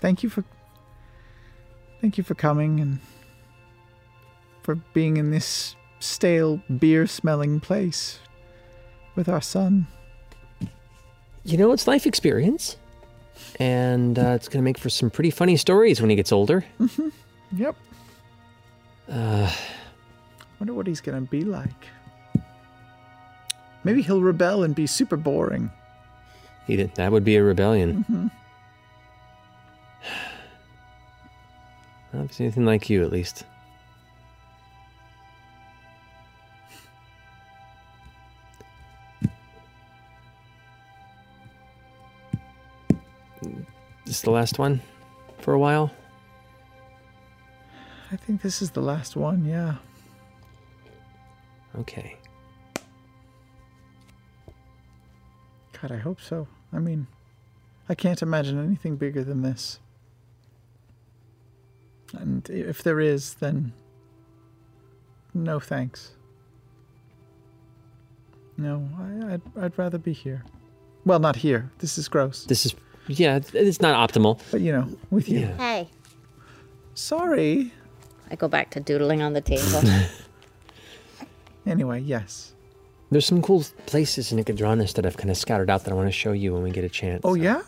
Thank 0.00 0.22
you 0.22 0.30
for 0.30 0.44
Thank 2.00 2.16
you 2.16 2.24
for 2.24 2.34
coming 2.34 2.80
and 2.80 2.98
for 4.62 4.76
being 4.94 5.18
in 5.18 5.30
this 5.30 5.76
stale 5.98 6.62
beer 6.78 7.06
smelling 7.06 7.60
place 7.60 8.20
with 9.20 9.28
our 9.28 9.42
son. 9.42 9.86
You 11.44 11.58
know, 11.58 11.72
it's 11.72 11.86
life 11.86 12.06
experience. 12.06 12.78
And 13.58 14.18
uh, 14.18 14.30
it's 14.30 14.48
going 14.48 14.58
to 14.62 14.64
make 14.64 14.78
for 14.78 14.88
some 14.88 15.10
pretty 15.10 15.30
funny 15.30 15.58
stories 15.58 16.00
when 16.00 16.08
he 16.08 16.16
gets 16.16 16.32
older. 16.32 16.64
Mm-hmm. 16.80 17.08
Yep. 17.52 17.76
Uh, 19.10 19.52
Wonder 20.58 20.72
what 20.74 20.86
he's 20.86 21.00
gonna 21.00 21.20
be 21.22 21.42
like. 21.42 21.68
Maybe 23.82 24.02
he'll 24.02 24.20
rebel 24.22 24.62
and 24.62 24.74
be 24.74 24.86
super 24.86 25.16
boring. 25.16 25.70
he 26.66 26.76
did, 26.76 26.94
that 26.94 27.10
would 27.10 27.24
be 27.24 27.36
a 27.36 27.42
rebellion. 27.42 28.02
hmm 28.02 28.26
I 32.12 32.16
don't 32.18 32.40
anything 32.40 32.64
like 32.66 32.88
you, 32.90 33.02
at 33.04 33.10
least. 33.10 33.44
This 44.20 44.26
the 44.26 44.32
last 44.32 44.58
one 44.58 44.82
for 45.38 45.54
a 45.54 45.58
while. 45.58 45.90
I 48.12 48.16
think 48.16 48.42
this 48.42 48.60
is 48.60 48.72
the 48.72 48.82
last 48.82 49.16
one, 49.16 49.46
yeah. 49.46 49.76
Okay. 51.78 52.18
God, 55.80 55.92
I 55.92 55.96
hope 55.96 56.20
so. 56.20 56.46
I 56.70 56.80
mean, 56.80 57.06
I 57.88 57.94
can't 57.94 58.20
imagine 58.20 58.62
anything 58.62 58.96
bigger 58.96 59.24
than 59.24 59.40
this. 59.40 59.80
And 62.12 62.46
if 62.50 62.82
there 62.82 63.00
is, 63.00 63.32
then 63.32 63.72
no 65.32 65.58
thanks. 65.60 66.12
No, 68.58 68.86
I, 68.98 69.32
I'd, 69.32 69.42
I'd 69.58 69.78
rather 69.78 69.96
be 69.96 70.12
here. 70.12 70.44
Well, 71.06 71.20
not 71.20 71.36
here. 71.36 71.70
This 71.78 71.96
is 71.96 72.06
gross. 72.06 72.44
This 72.44 72.66
is, 72.66 72.74
yeah, 73.18 73.40
it's 73.52 73.80
not 73.80 74.10
optimal. 74.10 74.40
But, 74.50 74.60
you 74.60 74.72
know, 74.72 74.88
with 75.10 75.28
you. 75.28 75.46
Hey. 75.58 75.88
Sorry. 76.94 77.72
I 78.30 78.36
go 78.36 78.48
back 78.48 78.70
to 78.70 78.80
doodling 78.80 79.22
on 79.22 79.32
the 79.32 79.40
table. 79.40 79.82
Anyway, 81.66 82.00
yes. 82.00 82.54
There's 83.10 83.26
some 83.26 83.42
cool 83.42 83.64
places 83.86 84.32
in 84.32 84.38
Nicodranas 84.38 84.94
that 84.94 85.04
I've 85.04 85.16
kind 85.18 85.30
of 85.30 85.36
scouted 85.36 85.68
out 85.68 85.84
that 85.84 85.90
I 85.92 85.94
want 85.94 86.08
to 86.08 86.12
show 86.12 86.32
you 86.32 86.54
when 86.54 86.62
we 86.62 86.70
get 86.70 86.84
a 86.84 86.88
chance. 86.88 87.20
Oh, 87.22 87.34
yeah? 87.34 87.60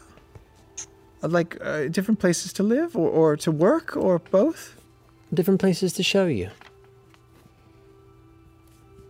Uh, 1.23 1.29
Like 1.29 1.59
uh, 1.61 1.89
different 1.89 2.19
places 2.19 2.53
to 2.55 2.63
live 2.63 2.97
or, 2.97 3.09
or 3.11 3.37
to 3.37 3.51
work 3.53 3.97
or 3.97 4.19
both? 4.19 4.81
Different 5.35 5.61
places 5.61 5.93
to 5.95 6.03
show 6.03 6.27
you. 6.27 6.49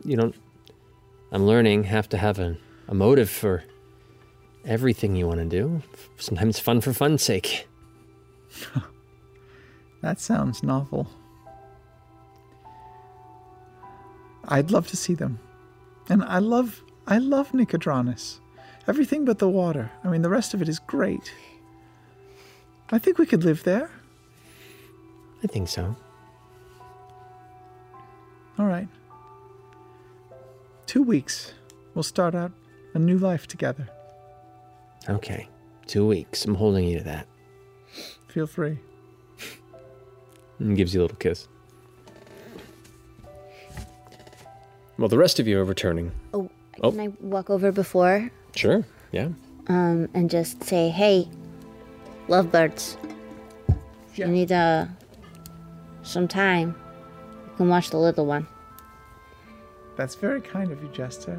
You 0.04 0.16
don't, 0.16 0.34
I'm 1.30 1.46
learning, 1.46 1.84
have 1.84 2.08
to 2.08 2.18
have 2.18 2.38
a, 2.40 2.56
a 2.88 2.94
motive 2.94 3.30
for 3.30 3.62
everything 4.64 5.16
you 5.16 5.26
want 5.26 5.40
to 5.40 5.46
do. 5.46 5.82
Sometimes 6.16 6.58
fun 6.58 6.80
for 6.80 6.92
fun's 6.92 7.22
sake. 7.22 7.66
That 10.02 10.20
sounds 10.20 10.64
novel. 10.64 11.08
I'd 14.44 14.72
love 14.72 14.88
to 14.88 14.96
see 14.96 15.14
them. 15.14 15.38
And 16.08 16.24
I 16.24 16.38
love 16.38 16.82
I 17.06 17.18
love 17.18 17.52
Nicodranas. 17.52 18.40
Everything 18.88 19.24
but 19.24 19.38
the 19.38 19.48
water. 19.48 19.90
I 20.02 20.08
mean 20.08 20.22
the 20.22 20.28
rest 20.28 20.54
of 20.54 20.60
it 20.60 20.68
is 20.68 20.80
great. 20.80 21.32
I 22.90 22.98
think 22.98 23.16
we 23.16 23.26
could 23.26 23.44
live 23.44 23.62
there. 23.62 23.90
I 25.42 25.46
think 25.46 25.68
so. 25.68 25.96
All 28.58 28.66
right. 28.66 28.88
Two 30.86 31.02
weeks. 31.02 31.54
We'll 31.94 32.02
start 32.02 32.34
out 32.34 32.52
a 32.92 32.98
new 32.98 33.18
life 33.18 33.46
together. 33.46 33.88
Okay. 35.08 35.48
Two 35.86 36.06
weeks. 36.06 36.44
I'm 36.44 36.54
holding 36.54 36.84
you 36.86 36.98
to 36.98 37.04
that. 37.04 37.26
Feel 38.28 38.46
free. 38.46 38.78
And 40.58 40.76
gives 40.76 40.94
you 40.94 41.00
a 41.00 41.02
little 41.02 41.16
kiss. 41.16 41.48
Well, 44.98 45.08
the 45.08 45.18
rest 45.18 45.40
of 45.40 45.48
you 45.48 45.58
are 45.58 45.64
returning. 45.64 46.12
Oh, 46.32 46.48
Oh. 46.82 46.90
can 46.92 47.00
I 47.00 47.08
walk 47.20 47.50
over 47.50 47.72
before 47.72 48.30
Sure. 48.54 48.84
Yeah. 49.10 49.28
um, 49.68 50.08
and 50.14 50.30
just 50.30 50.62
say, 50.64 50.88
hey, 50.90 51.28
lovebirds, 52.28 52.96
if 54.12 54.18
you 54.18 54.26
need 54.26 54.52
uh, 54.52 54.86
some 56.02 56.28
time, 56.28 56.74
you 57.50 57.56
can 57.56 57.68
watch 57.68 57.90
the 57.90 57.98
little 57.98 58.26
one. 58.26 58.46
That's 59.96 60.14
very 60.14 60.40
kind 60.40 60.70
of 60.72 60.82
you, 60.82 60.88
Jester. 60.92 61.38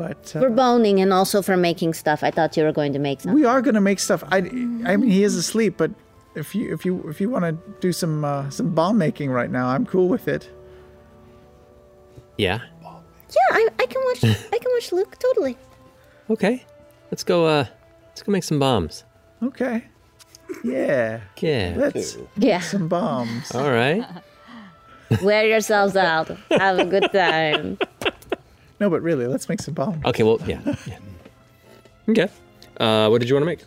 But 0.00 0.34
uh, 0.34 0.40
For 0.40 0.50
boning 0.50 1.00
and 1.02 1.12
also 1.12 1.42
for 1.42 1.56
making 1.56 1.92
stuff. 1.94 2.20
I 2.24 2.30
thought 2.30 2.56
you 2.56 2.64
were 2.64 2.72
going 2.80 2.92
to 2.94 2.98
make 2.98 3.20
some. 3.20 3.34
we 3.34 3.44
are 3.44 3.60
going 3.60 3.74
to 3.74 3.80
make 3.90 3.98
stuff. 4.00 4.22
I, 4.36 4.38
I 4.38 4.96
mean, 4.96 5.10
he 5.10 5.22
is 5.24 5.34
asleep, 5.36 5.74
but 5.76 5.90
if 6.34 6.54
you 6.54 6.72
if 6.72 6.86
you 6.86 6.92
if 7.12 7.20
you 7.20 7.28
want 7.28 7.44
to 7.44 7.52
do 7.80 7.92
some 7.92 8.24
uh, 8.24 8.48
some 8.50 8.68
bomb 8.74 8.96
making 8.96 9.30
right 9.30 9.50
now, 9.50 9.66
I'm 9.68 9.84
cool 9.84 10.08
with 10.08 10.26
it. 10.28 10.48
Yeah. 12.38 12.60
Yeah, 12.82 13.48
I, 13.52 13.68
I 13.78 13.86
can 13.86 14.02
watch. 14.06 14.24
I 14.24 14.58
can 14.58 14.70
watch 14.74 14.92
Luc 14.92 15.18
totally. 15.18 15.56
Okay. 16.30 16.64
Let's 17.10 17.24
go. 17.24 17.46
Uh, 17.46 17.64
let's 18.08 18.22
go 18.22 18.30
make 18.32 18.44
some 18.44 18.60
bombs. 18.60 19.02
Okay. 19.42 19.82
Yeah. 20.62 21.20
Yeah. 21.40 21.74
Let's 21.76 22.16
Yeah. 22.36 22.58
make 22.58 22.62
some 22.62 22.86
bombs. 22.88 23.50
All 23.52 23.70
right. 23.70 24.04
Wear 25.22 25.44
yourselves 25.44 25.96
out. 25.96 26.28
Have 26.52 26.78
a 26.78 26.84
good 26.84 27.10
time. 27.12 27.78
No, 28.80 28.88
but 28.88 29.02
really, 29.02 29.26
let's 29.26 29.48
make 29.48 29.60
some 29.60 29.74
bombs. 29.74 30.02
Okay. 30.06 30.22
Well, 30.22 30.38
yeah. 30.46 30.60
yeah. 30.86 30.98
Okay. 32.08 32.28
Uh, 32.78 33.08
what 33.08 33.20
did 33.20 33.28
you 33.28 33.34
want 33.34 33.42
to 33.42 33.46
make? 33.46 33.60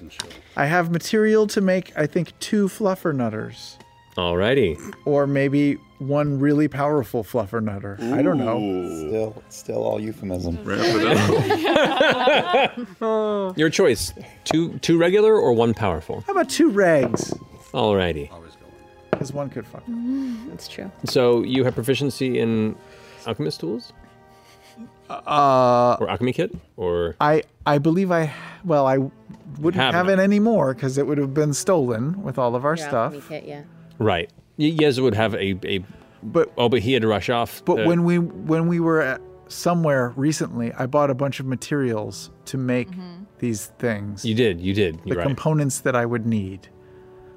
I 0.58 0.66
have 0.66 0.92
material 0.92 1.46
to 1.48 1.62
make. 1.62 1.96
I 1.96 2.08
think 2.08 2.38
two 2.40 2.68
fluffer 2.68 3.16
nutters, 3.16 3.78
Alrighty. 4.18 4.76
or 5.06 5.28
maybe 5.28 5.76
one 6.00 6.40
really 6.40 6.68
powerful 6.68 7.24
fluffer 7.24 7.62
nutter. 7.64 7.98
I 8.02 8.24
don't 8.24 8.40
know. 8.40 8.58
Still, 8.90 9.44
still 9.50 9.84
all 9.84 10.00
euphemism. 10.00 10.58
Your 13.56 13.70
choice. 13.70 14.14
Two 14.46 14.80
two 14.80 14.98
regular 14.98 15.36
or 15.38 15.54
one 15.54 15.76
powerful. 15.76 16.22
How 16.22 16.34
about 16.34 16.50
two 16.50 16.72
regs? 16.72 17.38
Alrighty. 17.72 18.32
Because 19.12 19.32
one 19.32 19.52
could 19.52 19.68
fuck. 19.68 19.84
That's 20.50 20.68
true. 20.68 20.92
So 21.06 21.44
you 21.44 21.64
have 21.66 21.76
proficiency 21.76 22.40
in 22.40 22.76
alchemist 23.28 23.60
tools 23.60 23.94
Uh, 25.10 25.98
or 26.00 26.10
alchemy 26.10 26.34
kit 26.34 26.56
or 26.78 27.16
I 27.20 27.44
I 27.66 27.78
believe 27.78 28.12
I 28.12 28.34
well 28.64 28.88
I 28.88 28.98
wouldn't 29.60 29.76
Have 29.82 29.94
have, 29.94 30.10
it. 30.10 30.14
it 30.14 30.20
anymore 30.20 30.74
because 30.74 30.98
it 30.98 31.06
would 31.06 31.18
have 31.20 31.34
been 31.34 31.54
stolen 31.54 32.24
with 32.24 32.40
all 32.40 32.56
of 32.56 32.66
our 32.66 32.72
Your 32.76 32.78
stuff. 32.88 33.14
alchemy 33.14 33.24
kit, 33.30 33.44
yeah. 33.46 33.64
right. 34.00 34.30
Y- 34.58 34.66
Yes, 34.80 35.00
would 35.00 35.14
have 35.16 35.34
a 35.36 35.56
a. 35.68 35.84
But 36.24 36.52
oh, 36.58 36.70
but 36.70 36.80
he 36.80 36.94
had 36.94 37.02
to 37.02 37.08
rush 37.08 37.30
off. 37.30 37.62
But 37.66 37.82
uh, 37.82 37.88
when 37.88 38.04
we 38.06 38.18
when 38.20 38.68
we 38.68 38.80
were 38.80 39.02
at 39.02 39.22
somewhere 39.50 40.14
recently, 40.16 40.72
I 40.74 40.86
bought 40.88 41.10
a 41.10 41.14
bunch 41.14 41.40
of 41.40 41.46
materials 41.46 42.32
to 42.46 42.58
make 42.58 42.88
these 43.40 43.68
things. 43.78 44.24
you 44.26 44.34
did, 44.34 44.62
you 44.62 44.74
did. 44.74 44.96
the 45.04 45.10
You're 45.10 45.18
right. 45.18 45.28
components 45.28 45.80
that 45.82 45.96
I 45.96 46.06
would 46.06 46.26
need. 46.26 46.70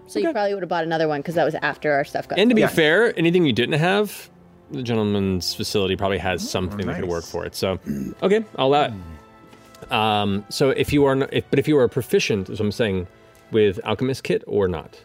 So 0.06 0.20
you 0.20 0.30
probably 0.30 0.54
would 0.54 0.62
have 0.62 0.68
bought 0.70 0.84
another 0.84 1.08
one 1.08 1.20
because 1.20 1.34
that 1.34 1.44
was 1.44 1.56
after 1.56 1.92
our 1.92 2.04
stuff 2.04 2.28
got. 2.28 2.38
And 2.38 2.48
to 2.48 2.54
be 2.54 2.62
stolen. 2.62 2.76
fair, 2.76 3.18
anything 3.18 3.44
you 3.44 3.52
didn't 3.52 3.78
have, 3.80 4.30
the 4.70 4.82
gentleman's 4.82 5.54
facility 5.54 5.96
probably 5.96 6.18
has 6.18 6.48
something 6.48 6.86
that 6.86 7.00
could 7.00 7.08
work 7.08 7.24
for 7.24 7.44
it. 7.44 7.54
So, 7.54 7.78
okay, 8.22 8.44
I'll 8.56 8.66
allow 8.66 8.84
it. 8.84 9.92
Um, 9.92 10.44
so 10.48 10.70
if 10.70 10.92
you 10.92 11.04
are, 11.04 11.14
not, 11.14 11.32
if, 11.32 11.48
but 11.50 11.58
if 11.58 11.68
you 11.68 11.78
are 11.78 11.88
proficient, 11.88 12.50
as 12.50 12.60
I'm 12.60 12.72
saying, 12.72 13.06
with 13.52 13.78
alchemist 13.84 14.24
kit 14.24 14.42
or 14.46 14.68
not, 14.68 15.00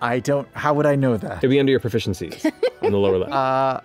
I 0.00 0.20
don't. 0.20 0.48
How 0.52 0.74
would 0.74 0.86
I 0.86 0.94
know 0.94 1.16
that? 1.16 1.38
it'd 1.38 1.50
be 1.50 1.58
under 1.60 1.70
your 1.70 1.80
proficiencies 1.80 2.44
on 2.82 2.92
the 2.92 2.98
lower 2.98 3.18
left. 3.18 3.32
Uh, 3.36 3.80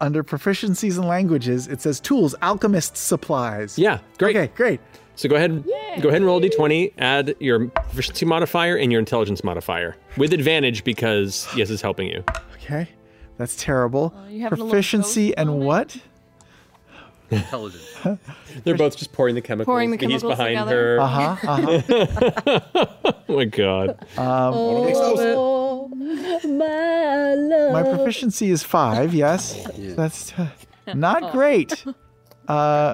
under 0.00 0.22
proficiencies 0.22 0.98
in 0.98 1.06
languages, 1.06 1.66
it 1.66 1.80
says 1.80 2.00
tools, 2.00 2.34
alchemist 2.42 2.96
supplies. 2.96 3.78
Yeah, 3.78 4.00
great. 4.18 4.36
Okay, 4.36 4.52
great. 4.54 4.80
So 5.16 5.28
go 5.28 5.36
ahead, 5.36 5.64
go 6.02 6.08
ahead 6.08 6.16
and 6.16 6.26
roll 6.26 6.44
a 6.44 6.48
d20. 6.48 6.92
Add 6.98 7.36
your 7.38 7.68
proficiency 7.68 8.26
modifier 8.26 8.76
and 8.76 8.90
your 8.90 8.98
intelligence 8.98 9.44
modifier 9.44 9.96
with 10.16 10.32
advantage 10.32 10.84
because 10.84 11.48
yes 11.56 11.70
is 11.70 11.80
helping 11.80 12.08
you. 12.08 12.24
Okay, 12.54 12.88
that's 13.38 13.56
terrible. 13.56 14.14
you 14.30 14.42
having 14.42 14.58
Proficiency 14.58 15.36
and 15.36 15.60
what? 15.60 15.96
Intelligence. 17.30 17.96
They're 18.64 18.76
both 18.76 18.96
just 18.96 19.12
pouring 19.12 19.34
the 19.34 19.40
chemicals. 19.40 19.66
Pouring 19.72 19.90
the 19.90 19.96
He's 20.06 20.22
behind 20.22 20.58
together. 20.58 20.96
her. 20.96 21.00
Uh-huh, 21.00 21.48
uh-huh. 21.48 22.60
oh 23.28 23.36
my 23.36 23.44
god. 23.46 23.90
Um, 24.18 24.54
Oh, 24.54 25.88
my 26.44 27.34
love. 27.34 27.72
my 27.72 27.82
proficiency 27.82 28.50
is 28.50 28.62
five. 28.62 29.14
Yes, 29.14 29.66
that's 29.96 30.32
uh, 30.38 30.48
not 30.94 31.32
great. 31.32 31.84
Uh, 32.46 32.92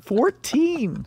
fourteen. 0.00 1.04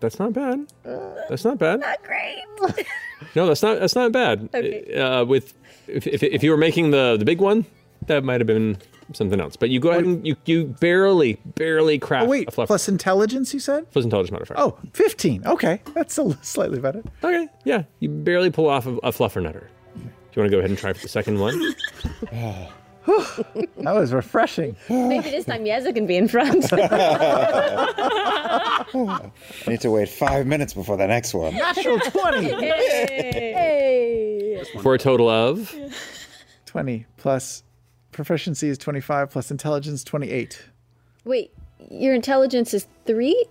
That's 0.00 0.18
not 0.18 0.34
bad. 0.34 0.66
That's 0.84 1.42
not 1.42 1.58
bad. 1.58 1.80
Not 1.80 2.02
great. 2.02 2.86
No, 3.34 3.46
that's 3.46 3.62
not 3.62 3.80
that's 3.80 3.94
not 3.94 4.12
bad. 4.12 4.50
Okay. 4.54 4.94
Uh, 4.94 5.24
with 5.24 5.54
if, 5.92 6.06
if, 6.06 6.22
if 6.22 6.42
you 6.42 6.50
were 6.50 6.56
making 6.56 6.90
the 6.90 7.16
the 7.18 7.24
big 7.24 7.40
one, 7.40 7.66
that 8.06 8.24
might 8.24 8.40
have 8.40 8.46
been 8.46 8.78
something 9.12 9.40
else. 9.40 9.56
But 9.56 9.70
you 9.70 9.80
go 9.80 9.90
ahead 9.90 10.04
and 10.04 10.26
you, 10.26 10.36
you 10.44 10.66
barely 10.80 11.34
barely 11.44 11.96
oh, 11.96 12.06
craft 12.06 12.26
Oh 12.26 12.30
wait, 12.30 12.48
a 12.48 12.50
fluff 12.50 12.68
plus 12.68 12.88
intelligence. 12.88 13.52
You 13.52 13.60
said. 13.60 13.90
plus 13.92 14.04
intelligence 14.04 14.32
modifier. 14.32 14.58
Oh, 14.58 14.78
15. 14.92 15.46
Okay, 15.46 15.80
that's 15.94 16.18
a, 16.18 16.38
slightly 16.42 16.80
better. 16.80 17.02
okay, 17.22 17.48
yeah, 17.64 17.84
you 17.98 18.08
barely 18.08 18.50
pull 18.50 18.68
off 18.68 18.86
a, 18.86 18.96
a 18.98 19.12
fluffer 19.12 19.42
nutter. 19.42 19.70
Do 19.96 20.02
you 20.36 20.42
want 20.42 20.50
to 20.50 20.56
go 20.56 20.58
ahead 20.58 20.70
and 20.70 20.78
try 20.78 20.92
for 20.92 21.02
the 21.02 21.08
second 21.08 21.40
one? 21.40 21.60
That 23.06 23.94
was 23.94 24.12
refreshing. 24.12 24.76
Maybe 24.88 25.30
this 25.30 25.46
time 25.46 25.64
Yeza 25.64 25.94
can 25.94 26.06
be 26.06 26.16
in 26.16 26.28
front. 26.28 26.70
I 28.92 29.30
need 29.66 29.80
to 29.80 29.90
wait 29.90 30.08
five 30.08 30.46
minutes 30.46 30.74
before 30.74 30.96
the 30.96 31.06
next 31.06 31.34
one. 31.34 31.54
Natural 31.54 31.98
20. 31.98 32.48
hey. 32.50 34.62
For 34.82 34.94
a 34.94 34.98
total 34.98 35.28
of 35.28 35.74
20 36.66 37.06
plus 37.16 37.62
proficiency 38.12 38.68
is 38.68 38.78
25 38.78 39.30
plus 39.30 39.50
intelligence 39.50 40.04
28. 40.04 40.62
Wait, 41.24 41.52
your 41.90 42.14
intelligence 42.14 42.74
is 42.74 42.86
three? 43.06 43.44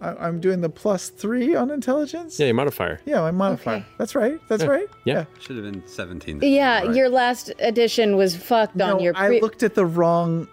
I, 0.00 0.14
I'm 0.26 0.40
doing 0.40 0.60
the 0.60 0.68
plus 0.68 1.08
three 1.10 1.54
on 1.54 1.70
intelligence. 1.70 2.38
yeah, 2.40 2.46
your 2.46 2.54
modifier. 2.54 3.00
Yeah, 3.04 3.20
my 3.20 3.30
modifier. 3.30 3.84
That's 3.98 4.14
right. 4.14 4.40
That's 4.48 4.62
Yeah. 4.62 4.68
right. 4.70 4.86
Yeah. 5.04 5.24
Should 5.40 5.56
have 5.56 5.64
been 5.70 5.82
17. 5.86 6.40
Yeah, 6.42 6.82
Right. 6.86 6.94
your 6.96 7.08
last 7.08 7.52
addition 7.58 8.16
was 8.16 8.34
fucked 8.36 8.80
on 8.80 8.96
No, 8.96 9.00
your. 9.00 9.12
I 9.16 9.38
looked 9.40 9.62
at 9.62 9.74
the 9.74 9.84
wrong 9.86 10.48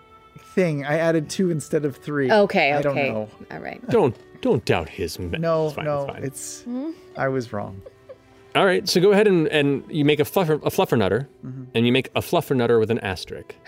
thing. 0.53 0.85
I 0.85 0.97
added 0.97 1.29
two 1.29 1.49
instead 1.51 1.85
of 1.85 1.95
three. 1.97 2.31
okay, 2.31 2.71
I 2.73 2.79
okay. 2.79 2.81
don't 2.83 2.95
know. 2.95 3.29
All 3.51 3.59
right. 3.59 3.81
Don't 3.89 4.15
don't 4.41 4.63
doubt 4.65 4.89
his. 4.89 5.17
me- 5.17 5.37
No, 5.37 5.67
it's 5.67 5.75
fine, 5.75 5.85
no, 5.85 6.01
it's 6.03 6.11
fine. 6.13 6.23
it's. 6.23 6.61
Hmm? 6.63 6.91
I 7.15 7.27
was 7.27 7.53
wrong. 7.53 7.81
All 8.55 8.65
right, 8.65 8.87
so 8.89 8.99
go 8.99 9.11
ahead 9.11 9.27
and, 9.27 9.47
and 9.49 9.83
you 9.87 10.03
make 10.03 10.19
a 10.19 10.23
fluffer 10.23 10.55
a 10.65 10.69
fluffer 10.71 10.97
nutter, 10.97 11.27
Mm-hmm. 11.45 11.63
and 11.75 11.85
you 11.85 11.91
make 11.91 12.07
a 12.15 12.21
fluffer 12.21 12.55
nutter 12.55 12.79
with 12.79 12.89
an 12.91 12.99
asterisk. 12.99 13.53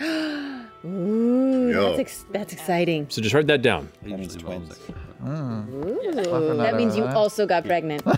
Ooh, 0.84 1.70
Yo. 1.70 1.88
that's, 1.88 1.98
ex- 1.98 2.24
that's 2.30 2.52
exciting. 2.52 3.06
So 3.10 3.20
just 3.20 3.34
write 3.34 3.46
that 3.48 3.62
down. 3.62 3.90
That 4.02 4.18
means 4.18 4.34
twins. 4.36 4.78
Ooh, 5.22 5.26
hmm. 5.26 6.56
that 6.56 6.74
means 6.76 6.96
you 6.96 7.04
also 7.04 7.46
got 7.46 7.64
pregnant. 7.64 8.04
no, 8.06 8.14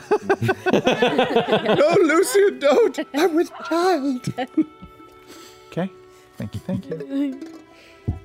Lucia, 2.02 2.51
don't. 2.52 2.98
I'm 3.14 3.34
with 3.34 3.51
child. 3.68 4.32
Okay. 5.70 5.90
Thank 6.36 6.55
you. 6.55 6.60
Thank 6.60 6.86
you. 6.86 7.40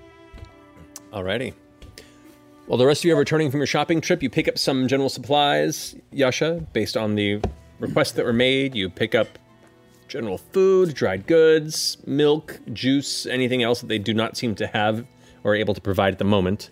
Alrighty. 1.12 1.54
Well, 2.68 2.78
the 2.78 2.86
rest 2.86 3.02
of 3.02 3.06
you 3.06 3.16
are 3.16 3.20
returning 3.20 3.50
from 3.50 3.62
your 3.62 3.68
shopping 3.68 4.02
trip. 4.02 4.22
You 4.22 4.30
pick 4.30 4.48
up 4.48 4.58
some 4.58 4.88
general 4.88 5.10
supplies, 5.10 5.96
Yasha, 6.12 6.66
based 6.74 6.98
on 6.98 7.16
the 7.16 7.42
requests 7.80 8.12
that 8.12 8.26
were 8.26 8.34
made. 8.34 8.76
You 8.76 8.90
pick 8.90 9.16
up 9.16 9.40
general 10.08 10.38
food, 10.38 10.94
dried 10.94 11.28
goods, 11.28 11.98
milk, 12.06 12.60
juice, 12.74 13.26
anything 13.26 13.64
else 13.64 13.82
that 13.82 13.88
they 13.88 14.00
do 14.00 14.14
not 14.14 14.38
seem 14.38 14.56
to 14.56 14.68
have 14.68 15.06
or 15.44 15.52
are 15.52 15.56
able 15.56 15.74
to 15.74 15.82
provide 15.82 16.14
at 16.14 16.20
the 16.20 16.26
moment 16.26 16.70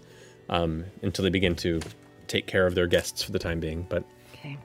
um, 0.49 0.85
until 1.01 1.23
they 1.23 1.29
begin 1.29 1.55
to 1.55 1.79
take 2.27 2.47
care 2.47 2.65
of 2.65 2.75
their 2.75 2.87
guests 2.87 3.21
for 3.23 3.31
the 3.31 3.39
time 3.39 3.59
being. 3.59 3.85
But 3.89 4.03
Okay. 4.39 4.57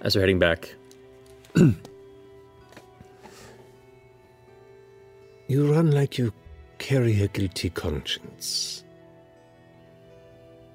as 0.00 0.14
they're 0.14 0.22
heading 0.22 0.38
back, 0.38 0.74
you 5.48 5.72
run 5.72 5.90
like 5.90 6.18
you 6.18 6.32
carry 6.78 7.20
a 7.22 7.28
guilty 7.28 7.70
conscience. 7.70 8.84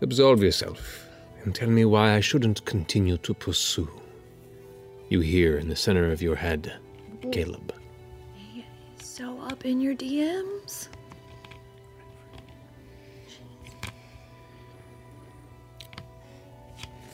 Absolve 0.01 0.43
yourself 0.43 1.07
and 1.43 1.55
tell 1.55 1.69
me 1.69 1.85
why 1.85 2.13
I 2.13 2.19
shouldn't 2.19 2.63
continue 2.65 3.17
to 3.19 3.33
pursue. 3.33 3.89
You 5.09 5.21
hear 5.21 5.57
in 5.57 5.69
the 5.69 5.75
center 5.75 6.11
of 6.11 6.21
your 6.21 6.35
head, 6.35 6.73
Caleb. 7.31 7.73
So 9.01 9.39
up 9.41 9.65
in 9.65 9.81
your 9.81 9.95
DMs. 9.95 10.89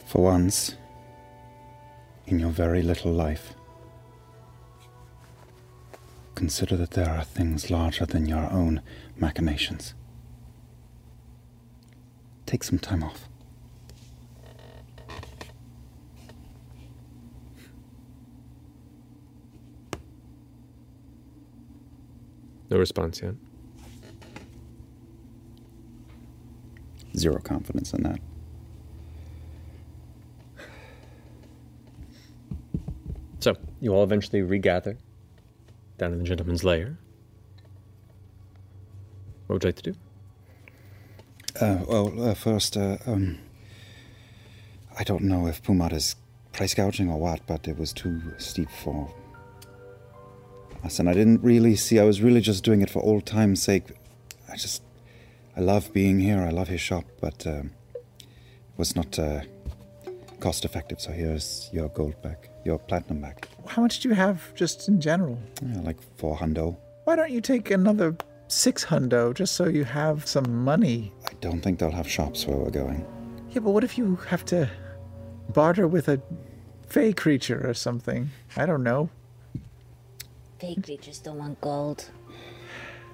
For 0.06 0.22
once, 0.22 0.76
in 2.28 2.40
your 2.40 2.52
very 2.52 2.84
little 2.84 3.12
life, 3.12 3.54
consider 6.36 6.78
that 6.78 6.92
there 6.92 7.10
are 7.10 7.24
things 7.24 7.72
larger 7.72 8.06
than 8.06 8.26
your 8.28 8.52
own 8.52 8.82
machinations. 9.18 9.94
Take 12.46 12.64
some 12.64 12.80
time 12.80 13.04
off. 13.04 13.28
No 22.74 22.80
response 22.80 23.22
yet. 23.22 23.36
Zero 27.16 27.40
confidence 27.40 27.94
in 27.94 28.02
that. 28.02 28.20
So, 33.42 33.56
you 33.80 33.94
all 33.94 34.04
eventually 34.04 34.42
regather 34.42 34.98
down 36.00 36.14
in 36.14 36.18
the 36.18 36.24
gentleman's 36.24 36.64
lair. 36.64 36.98
What 39.46 39.54
would 39.54 39.64
you 39.66 39.68
like 39.68 39.76
to 39.76 39.92
do? 39.92 39.96
Uh, 41.62 41.86
well, 41.88 42.30
uh, 42.30 42.34
first, 42.34 42.76
uh, 42.76 42.98
um, 43.06 43.38
I 44.98 45.04
don't 45.04 45.26
know 45.26 45.46
if 45.46 45.62
Pumat 45.62 45.94
is 45.94 46.16
price 46.54 46.74
gouging 46.74 47.12
or 47.12 47.20
what, 47.20 47.46
but 47.46 47.68
it 47.68 47.78
was 47.78 47.94
too 47.94 48.20
steep 48.40 48.72
for 48.72 49.14
us, 50.84 51.00
and 51.00 51.10
I 51.10 51.14
didn't 51.14 51.42
really 51.42 51.76
see. 51.76 52.00
I 52.00 52.04
was 52.04 52.22
really 52.22 52.42
just 52.42 52.64
doing 52.64 52.82
it 52.82 52.90
for 52.90 53.02
old 53.02 53.26
time's 53.26 53.62
sake. 53.62 53.86
I 54.52 54.56
just, 54.56 54.84
I 55.58 55.62
love 55.62 55.92
being 55.94 56.20
here. 56.20 56.42
I 56.42 56.50
love 56.50 56.68
his 56.68 56.82
shop, 56.82 57.06
but 57.22 57.46
um, 57.48 57.72
it 58.26 58.78
was 58.78 58.96
not 58.96 59.18
uh, 59.18 59.42
cost 60.40 60.66
effective. 60.66 61.00
So 61.00 61.12
here's 61.12 61.70
your 61.72 61.90
gold 61.90 62.22
back, 62.22 62.50
your 62.66 62.80
platinum 62.80 63.22
back. 63.22 63.48
How 63.68 63.82
much 63.82 64.00
do 64.02 64.10
you 64.10 64.16
have 64.16 64.54
just 64.56 64.88
in 64.88 65.00
general? 65.00 65.40
Yeah, 65.66 65.82
like 65.82 65.98
four 66.18 66.38
hundo. 66.38 66.78
Why 67.06 67.16
don't 67.16 67.32
you 67.32 67.42
take 67.42 67.72
another 67.72 68.16
six 68.48 68.86
hundo 68.86 69.34
just 69.34 69.56
so 69.56 69.68
you 69.68 69.84
have 69.84 70.28
some 70.28 70.64
money? 70.64 71.12
I 71.28 71.34
don't 71.42 71.62
think 71.62 71.80
they'll 71.80 71.92
have 71.92 72.10
shops 72.10 72.46
where 72.46 72.58
we're 72.58 72.70
going. 72.70 73.06
Yeah, 73.52 73.60
but 73.60 73.72
what 73.72 73.84
if 73.84 73.98
you 73.98 74.16
have 74.28 74.46
to 74.46 74.70
barter 75.50 75.88
with 75.88 76.08
a 76.10 76.22
fey 76.88 77.14
creature 77.14 77.62
or 77.68 77.74
something? 77.74 78.30
I 78.58 78.66
don't 78.66 78.84
know. 78.84 79.10
Fake 80.64 80.82
creatures 80.86 81.20
don't 81.20 81.38
want 81.38 81.60
gold. 81.60 82.10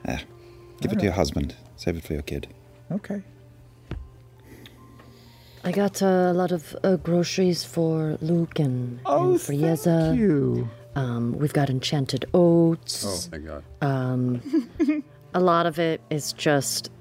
Eh, 0.05 0.19
give 0.81 0.91
it 0.91 0.99
to 0.99 1.03
your 1.05 1.13
husband. 1.13 1.55
Save 1.77 1.97
it 1.97 2.03
for 2.03 2.13
your 2.13 2.21
kid. 2.21 2.47
Okay. 2.91 3.23
I 5.63 5.71
got 5.71 6.03
uh, 6.03 6.05
a 6.05 6.33
lot 6.33 6.51
of 6.51 6.75
uh, 6.83 6.97
groceries 6.97 7.63
for 7.63 8.19
Luc 8.21 8.59
and, 8.59 8.99
Oh, 9.03 9.31
and 9.31 9.41
for 9.41 9.53
Yeza. 9.53 10.15
you. 10.15 10.69
Um, 10.93 11.39
we've 11.39 11.51
got 11.51 11.71
enchanted 11.71 12.25
oats. 12.35 13.03
Oh, 13.07 13.29
thank 13.31 13.47
God. 13.47 13.63
Um, 13.81 14.43
a 15.33 15.39
lot 15.39 15.65
of 15.65 15.79
it 15.79 16.01
is 16.11 16.33
just 16.33 16.91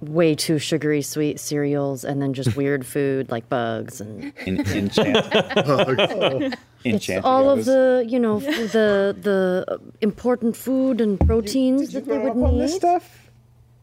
way 0.00 0.36
too 0.36 0.60
sugary 0.60 1.02
sweet 1.02 1.40
cereals 1.40 2.04
and 2.04 2.22
then 2.22 2.32
just 2.32 2.54
weird 2.54 2.86
food 2.94 3.28
like 3.28 3.48
bugs 3.48 4.00
and 4.00 4.32
In, 4.46 4.60
enchant. 4.68 6.54
it's 6.84 7.08
all 7.24 7.48
of 7.50 7.64
the 7.64 8.04
you 8.06 8.18
know 8.20 8.36
f- 8.38 8.72
the 8.72 9.16
the 9.28 9.80
important 10.00 10.56
food 10.56 11.00
and 11.00 11.18
proteins 11.20 11.92
that 11.92 12.04
they 12.06 12.18
would 12.18 12.32
Up 12.32 12.36
on 12.36 12.52
need 12.54 12.60
this 12.62 12.76
stuff? 12.76 13.30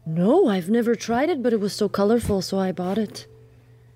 no 0.06 0.48
i've 0.48 0.68
never 0.70 0.94
tried 0.94 1.28
it 1.30 1.42
but 1.42 1.52
it 1.52 1.60
was 1.60 1.72
so 1.72 1.88
colorful 1.88 2.42
so 2.42 2.58
i 2.58 2.72
bought 2.72 2.98
it 2.98 3.26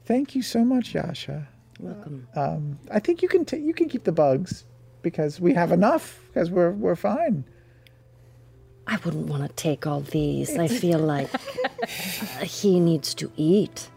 Thank 0.05 0.37
you 0.37 0.43
so 0.43 0.65
much, 0.65 0.95
Yasha. 0.95 1.49
welcome 1.81 2.29
Um, 2.37 2.79
I 2.93 3.01
think 3.01 3.23
you 3.23 3.29
can 3.29 3.45
ta 3.45 3.57
you 3.57 3.75
can 3.75 3.89
keep 3.89 4.05
the 4.05 4.13
bugs 4.13 4.65
because 5.03 5.41
we 5.41 5.55
have 5.55 5.73
enough 5.73 6.05
because 6.29 6.49
we're 6.51 6.71
we're 6.85 6.95
fine. 6.97 7.45
i 8.87 8.97
wouldn't 9.05 9.27
want 9.27 9.43
to 9.49 9.53
take 9.69 9.87
all 9.87 10.01
these 10.01 10.57
i 10.59 10.69
feel 10.69 10.99
like 11.01 11.29
he 12.59 12.79
needs 12.81 13.15
to 13.15 13.31
eat 13.37 13.89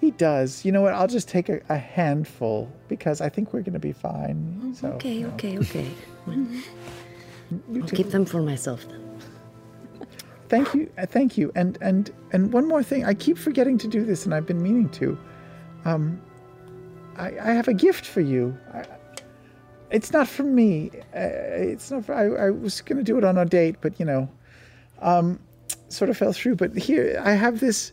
He 0.00 0.12
does. 0.12 0.64
You 0.64 0.72
know 0.72 0.80
what? 0.80 0.94
I'll 0.94 1.08
just 1.08 1.28
take 1.28 1.48
a, 1.48 1.60
a 1.68 1.76
handful 1.76 2.70
because 2.88 3.20
I 3.20 3.28
think 3.28 3.52
we're 3.52 3.62
gonna 3.62 3.78
be 3.78 3.92
fine. 3.92 4.74
So 4.74 4.88
okay 4.92 5.24
okay 5.24 5.58
okay 5.58 5.90
you 6.26 7.82
i'll 7.82 7.88
too. 7.88 7.96
keep 7.96 8.10
them 8.10 8.24
for 8.24 8.42
myself 8.42 8.86
then 8.88 9.08
Thank 10.48 10.72
you, 10.74 10.90
uh, 10.96 11.04
thank 11.04 11.36
you, 11.36 11.52
and 11.54 11.76
and 11.82 12.10
and 12.32 12.52
one 12.52 12.66
more 12.66 12.82
thing. 12.82 13.04
I 13.04 13.12
keep 13.12 13.36
forgetting 13.36 13.76
to 13.78 13.88
do 13.88 14.02
this, 14.02 14.24
and 14.24 14.34
I've 14.34 14.46
been 14.46 14.62
meaning 14.62 14.88
to. 14.90 15.18
Um, 15.84 16.20
I, 17.16 17.26
I 17.38 17.50
have 17.52 17.68
a 17.68 17.74
gift 17.74 18.06
for 18.06 18.20
you. 18.22 18.56
I, 18.72 18.84
it's 19.90 20.10
not 20.12 20.26
from 20.26 20.54
me. 20.54 20.90
Uh, 21.14 21.20
it's 21.20 21.90
not. 21.90 22.06
For, 22.06 22.14
I, 22.14 22.46
I 22.46 22.50
was 22.50 22.80
going 22.80 22.96
to 22.96 23.04
do 23.04 23.18
it 23.18 23.24
on 23.24 23.36
a 23.36 23.44
date, 23.44 23.76
but 23.82 23.98
you 24.00 24.06
know, 24.06 24.28
um, 25.02 25.38
sort 25.88 26.08
of 26.08 26.16
fell 26.16 26.32
through. 26.32 26.56
But 26.56 26.74
here, 26.76 27.20
I 27.22 27.32
have 27.32 27.60
this 27.60 27.92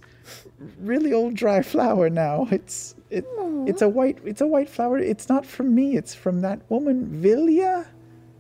really 0.80 1.14
old 1.14 1.36
dry 1.36 1.62
flower 1.62 2.10
now. 2.10 2.48
It's 2.52 2.96
it. 3.10 3.26
It's 3.68 3.82
a 3.82 3.90
white. 3.90 4.20
It's 4.26 4.42
a 4.42 4.48
white 4.48 4.70
flower. 4.70 4.98
It's 5.00 5.30
not 5.30 5.46
from 5.46 5.74
me. 5.76 5.96
It's 5.98 6.14
from 6.14 6.42
that 6.42 6.62
woman, 6.70 7.22
Vilya. 7.24 7.86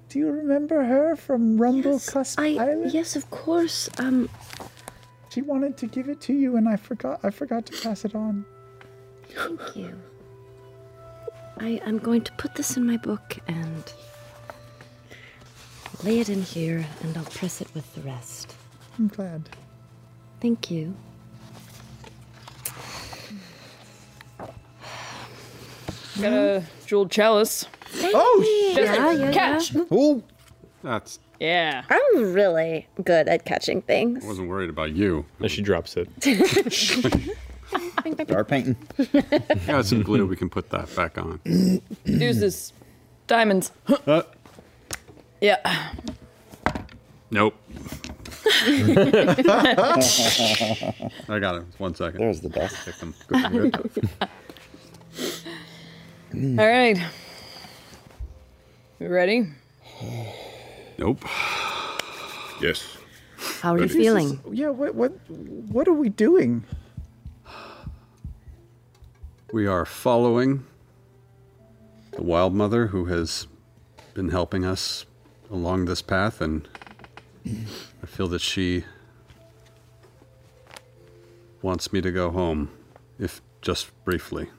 Do 0.09 0.19
you 0.19 0.29
remember 0.31 0.83
her 0.83 1.15
from 1.15 1.57
Rumblecusp 1.57 2.39
I, 2.39 2.55
Island? 2.63 2.93
yes 2.93 3.15
of 3.15 3.29
course 3.31 3.89
um 3.97 4.29
She 5.29 5.41
wanted 5.41 5.75
to 5.77 5.87
give 5.87 6.07
it 6.09 6.21
to 6.21 6.33
you, 6.33 6.55
and 6.55 6.69
I 6.69 6.77
forgot. 6.77 7.19
I 7.23 7.29
forgot 7.29 7.65
to 7.67 7.81
pass 7.81 8.05
it 8.05 8.15
on. 8.15 8.45
Thank 9.29 9.75
you. 9.75 9.99
I'm 11.59 11.97
going 11.99 12.21
to 12.21 12.31
put 12.33 12.55
this 12.55 12.77
in 12.77 12.85
my 12.85 12.97
book 12.97 13.37
and 13.47 13.93
lay 16.03 16.19
it 16.19 16.29
in 16.29 16.41
here, 16.41 16.85
and 17.01 17.17
I'll 17.17 17.25
press 17.25 17.61
it 17.61 17.73
with 17.73 17.93
the 17.95 18.01
rest. 18.01 18.55
I'm 18.97 19.07
glad. 19.07 19.49
Thank 20.41 20.69
you. 20.71 20.95
Got 26.21 26.33
a 26.33 26.63
jeweled 26.85 27.11
chalice. 27.11 27.65
Oh, 28.01 28.73
Just 28.75 28.93
Yeah, 28.93 29.11
yeah, 29.11 29.31
catch. 29.31 29.75
Oh, 29.91 30.23
that's. 30.83 31.19
Yeah. 31.39 31.83
I'm 31.89 32.33
really 32.33 32.87
good 33.03 33.27
at 33.27 33.45
catching 33.45 33.81
things. 33.81 34.23
I 34.23 34.27
wasn't 34.27 34.49
worried 34.49 34.69
about 34.69 34.93
you. 34.93 35.25
As 35.43 35.51
she 35.51 35.61
drops 35.61 35.95
it. 35.97 36.07
Art 38.31 38.47
painting. 38.47 38.75
Got 39.67 39.85
some 39.85 40.03
glue. 40.03 40.25
We 40.25 40.35
can 40.35 40.49
put 40.49 40.69
that 40.69 40.93
back 40.95 41.17
on. 41.17 41.39
Deuces. 42.05 42.73
Diamonds. 43.27 43.71
Uh, 44.07 44.21
Yeah. 45.41 45.91
nope. 47.31 47.55
I 51.27 51.39
got 51.39 51.55
it. 51.55 51.63
One 51.79 51.95
second. 51.95 52.19
There's 52.21 52.41
the 52.41 52.49
best. 52.49 52.75
Pick 52.85 52.95
them. 52.97 53.13
Good, 53.27 53.71
good. 53.71 54.09
Mm. 56.35 56.59
All 56.59 56.67
right. 56.67 56.99
You 58.99 59.07
ready? 59.09 59.47
Nope. 60.97 61.23
Yes. 62.61 62.97
How 63.61 63.73
are 63.73 63.77
you 63.77 63.83
This 63.83 63.91
is- 63.91 63.97
feeling? 63.97 64.39
yeah. 64.51 64.69
What? 64.69 64.95
What? 64.95 65.11
What 65.29 65.87
are 65.87 65.93
we 65.93 66.09
doing? 66.09 66.63
We 69.53 69.65
are 69.67 69.85
following 69.85 70.65
the 72.11 72.23
wild 72.23 72.53
mother 72.53 72.87
who 72.87 73.05
has 73.05 73.47
been 74.13 74.29
helping 74.29 74.65
us 74.65 75.05
along 75.49 75.85
this 75.85 76.01
path, 76.01 76.41
and 76.41 76.67
I 77.45 78.05
feel 78.05 78.27
that 78.29 78.41
she 78.41 78.83
wants 81.61 81.93
me 81.93 82.01
to 82.01 82.11
go 82.11 82.31
home, 82.31 82.69
if 83.19 83.41
just 83.61 83.91
briefly. 84.03 84.49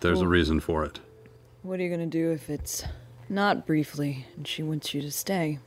There's 0.00 0.20
a 0.20 0.28
reason 0.28 0.60
for 0.60 0.84
it. 0.84 1.00
What 1.62 1.80
are 1.80 1.82
you 1.82 1.90
gonna 1.90 2.06
do 2.06 2.30
if 2.32 2.48
it's 2.50 2.84
not 3.28 3.66
briefly 3.66 4.26
and 4.36 4.46
she 4.46 4.62
wants 4.62 4.94
you 4.94 5.02
to 5.02 5.10
stay? 5.10 5.58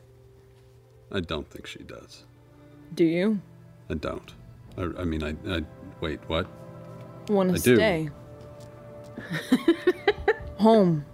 I 1.11 1.19
don't 1.19 1.49
think 1.49 1.67
she 1.67 1.79
does. 1.83 2.23
Do 2.93 3.03
you 3.03 3.41
I 3.89 3.95
don't. 3.95 4.33
I, 4.77 4.83
I 4.99 5.03
mean, 5.03 5.21
I, 5.21 5.35
I. 5.49 5.63
Wait, 5.99 6.19
what? 6.27 6.47
want 7.27 7.53
to 7.53 7.59
stay? 7.59 8.09
Home. 10.59 11.05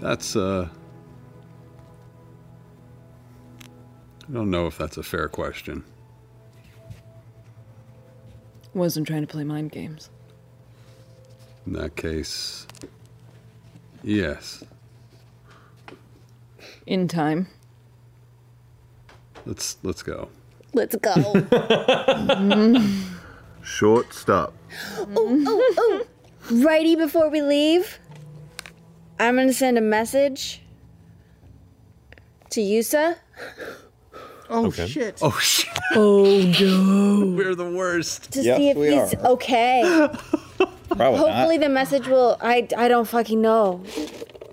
That's, 0.00 0.36
uh. 0.36 0.68
I 4.28 4.32
don't 4.32 4.50
know 4.50 4.66
if 4.66 4.76
that's 4.78 4.96
a 4.96 5.02
fair 5.02 5.28
question. 5.28 5.84
Wasn't 8.74 9.06
trying 9.06 9.22
to 9.22 9.26
play 9.26 9.44
mind 9.44 9.70
games. 9.70 10.10
In 11.66 11.72
that 11.74 11.96
case, 11.96 12.66
yes. 14.02 14.62
In 16.86 17.08
time. 17.08 17.48
Let's 19.46 19.78
let's 19.82 20.02
go. 20.02 20.28
Let's 20.74 20.96
go. 20.96 21.14
Short 23.62 24.12
stop. 24.12 24.52
oh, 24.98 25.14
oh, 25.16 25.74
oh. 25.78 26.06
Righty 26.50 26.96
before 26.96 27.30
we 27.30 27.40
leave, 27.40 27.98
I'm 29.18 29.36
gonna 29.36 29.52
send 29.54 29.78
a 29.78 29.80
message 29.80 30.60
to 32.50 32.60
Yussa. 32.60 33.16
Oh 34.50 34.66
Okay. 34.66 34.86
shit. 34.86 35.18
Oh 35.22 35.38
shit. 35.40 35.72
Oh 35.94 36.24
no. 36.60 37.34
We're 37.38 37.54
the 37.54 37.70
worst. 37.70 38.32
To 38.32 38.42
see 38.42 38.68
if 38.68 38.76
he's 38.76 39.14
okay. 39.24 40.08
Probably 40.88 41.18
Hopefully 41.18 41.58
the 41.58 41.68
message 41.68 42.06
will 42.08 42.36
I 42.40 42.68
I 42.76 42.88
don't 42.88 43.06
fucking 43.08 43.40
know. 43.40 43.82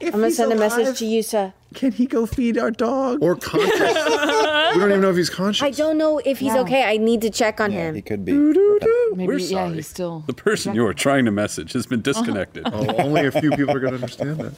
I'm 0.04 0.12
gonna 0.12 0.28
he's 0.28 0.38
send 0.38 0.52
a 0.52 0.56
message 0.56 0.86
alive- 0.88 0.98
to 0.98 1.06
Yussa. 1.06 1.54
Can 1.74 1.92
he 1.94 2.06
go 2.06 2.26
feed 2.26 2.58
our 2.58 2.70
dog? 2.72 3.20
Or 3.22 3.36
conscious. 3.36 3.80
we 3.80 3.86
don't 3.86 4.90
even 4.90 5.00
know 5.02 5.10
if 5.12 5.16
he's 5.16 5.30
conscious. 5.30 5.64
I 5.64 5.72
don't 5.72 5.98
know 5.98 6.18
if 6.26 6.40
he's 6.40 6.54
Yeah. 6.54 6.62
okay. 6.62 6.84
I 6.84 6.98
need 6.98 7.22
to 7.22 7.30
check 7.30 7.62
on 7.62 7.72
him. 7.72 7.96
He 7.96 8.02
could 8.02 8.26
be. 8.26 8.34
Maybe, 8.34 9.26
We're 9.28 9.38
yeah, 9.38 9.48
sorry. 9.48 9.74
he's 9.76 9.88
still. 9.88 10.24
The 10.28 10.34
person 10.34 10.74
you 10.76 10.86
are 10.86 10.94
trying 10.94 11.24
to 11.26 11.32
message 11.32 11.72
has 11.74 11.86
been 11.86 12.02
disconnected. 12.02 12.64
Oh, 12.66 12.88
only 12.98 13.26
a 13.26 13.32
few 13.32 13.52
people 13.52 13.74
are 13.76 13.80
going 13.80 13.92
to 13.92 13.96
understand 13.96 14.40
that. 14.40 14.54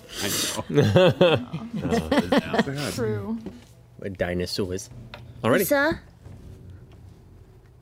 I 2.68 2.72
know. 2.72 2.92
True. 2.92 3.38
What 3.98 4.18
dinosaurs? 4.18 4.90
Alrighty. 5.44 5.62
Yussa? 5.62 6.00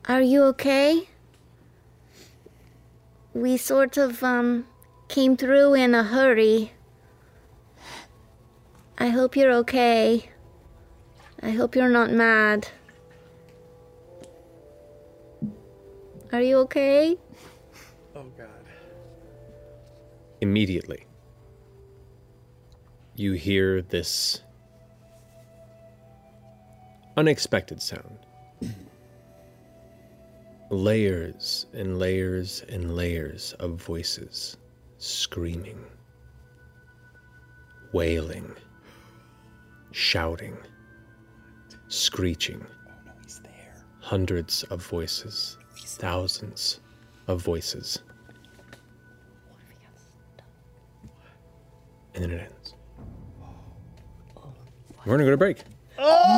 Are 0.08 0.20
you 0.22 0.42
okay? 0.44 1.08
We 3.34 3.56
sort 3.56 3.96
of 3.96 4.22
um 4.22 4.66
came 5.08 5.36
through 5.36 5.74
in 5.74 5.94
a 5.94 6.02
hurry. 6.02 6.72
I 8.98 9.08
hope 9.08 9.36
you're 9.36 9.52
okay. 9.52 10.28
I 11.42 11.50
hope 11.50 11.74
you're 11.74 11.88
not 11.88 12.10
mad. 12.10 12.68
Are 16.32 16.40
you 16.40 16.58
okay? 16.58 17.18
Oh 18.14 18.24
god. 18.38 18.48
Immediately, 20.40 21.06
you 23.16 23.32
hear 23.32 23.82
this 23.82 24.42
unexpected 27.16 27.82
sound. 27.82 28.21
Layers 30.72 31.66
and 31.74 31.98
layers 31.98 32.64
and 32.66 32.96
layers 32.96 33.52
of 33.58 33.72
voices 33.72 34.56
screaming, 34.96 35.84
wailing, 37.92 38.54
shouting, 39.90 40.56
screeching. 41.88 42.64
Oh, 42.88 43.02
no, 43.44 43.50
Hundreds 44.00 44.62
of 44.70 44.82
voices, 44.86 45.58
thousands 45.76 46.80
of 47.28 47.42
voices. 47.42 47.98
And 52.14 52.24
then 52.24 52.30
it 52.30 52.50
ends. 52.50 52.74
We're 55.04 55.12
gonna 55.12 55.24
go 55.24 55.32
to 55.32 55.36
break. 55.36 55.64
Oh! 55.98 56.32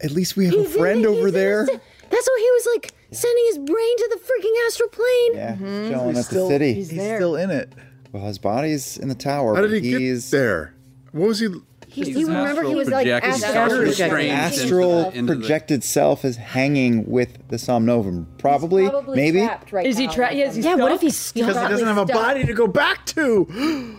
At 0.00 0.10
least 0.12 0.36
we 0.36 0.46
have 0.46 0.54
a 0.54 0.64
friend 0.64 1.04
over 1.06 1.30
there. 1.30 1.66
That's 1.66 2.26
why 2.26 2.38
he 2.40 2.50
was 2.50 2.68
like 2.76 2.92
sending 3.10 3.44
his 3.48 3.58
brain 3.58 3.96
to 3.98 4.08
the 4.12 4.20
freaking 4.20 4.66
astral 4.66 4.88
plane. 4.90 5.34
Yeah, 5.34 5.54
Mm-hmm. 5.54 5.90
chilling 5.90 6.08
He's 6.10 6.18
at 6.18 6.24
still- 6.24 6.48
the 6.48 6.54
city. 6.54 6.74
he's 6.74 6.90
He's 6.90 6.98
there. 6.98 7.18
still 7.18 7.36
in 7.36 7.50
it. 7.50 7.72
Well, 8.12 8.24
his 8.26 8.38
body's 8.38 8.96
in 8.96 9.08
the 9.08 9.14
tower. 9.14 9.54
How 9.54 9.60
did 9.62 9.70
but 9.70 9.82
he 9.82 9.90
get 9.90 10.00
he's 10.00 10.30
there? 10.30 10.74
What 11.12 11.28
was 11.28 11.40
he? 11.40 11.48
He, 11.90 12.10
you 12.10 12.26
remember 12.26 12.62
he 12.64 12.74
was 12.74 12.88
like 12.90 13.04
projected- 13.06 13.30
astral 13.44 13.54
Astral 13.56 13.82
projecting. 13.84 14.30
astral 14.30 15.08
into 15.10 15.34
the- 15.34 15.40
projected 15.40 15.82
self 15.84 16.24
is 16.24 16.36
hanging 16.36 17.06
with 17.10 17.48
the 17.48 17.56
Somnovum. 17.56 18.26
Probably, 18.38 18.88
Probably 18.88 19.16
maybe. 19.16 19.48
right 19.72 19.86
Is 19.86 19.96
he 19.98 20.06
trapped? 20.06 20.34
Yes, 20.34 20.54
he's 20.54 20.64
Yeah, 20.66 20.74
what 20.76 20.92
if 20.92 21.00
he's 21.00 21.16
stuck? 21.16 21.46
Because 21.46 21.62
he 21.62 21.68
doesn't 21.68 21.86
have 21.86 21.96
a 21.98 22.06
Stuck. 22.06 22.14
body 22.14 22.44
to 22.44 22.52
go 22.54 22.66
back 22.66 23.04
to. 23.06 23.46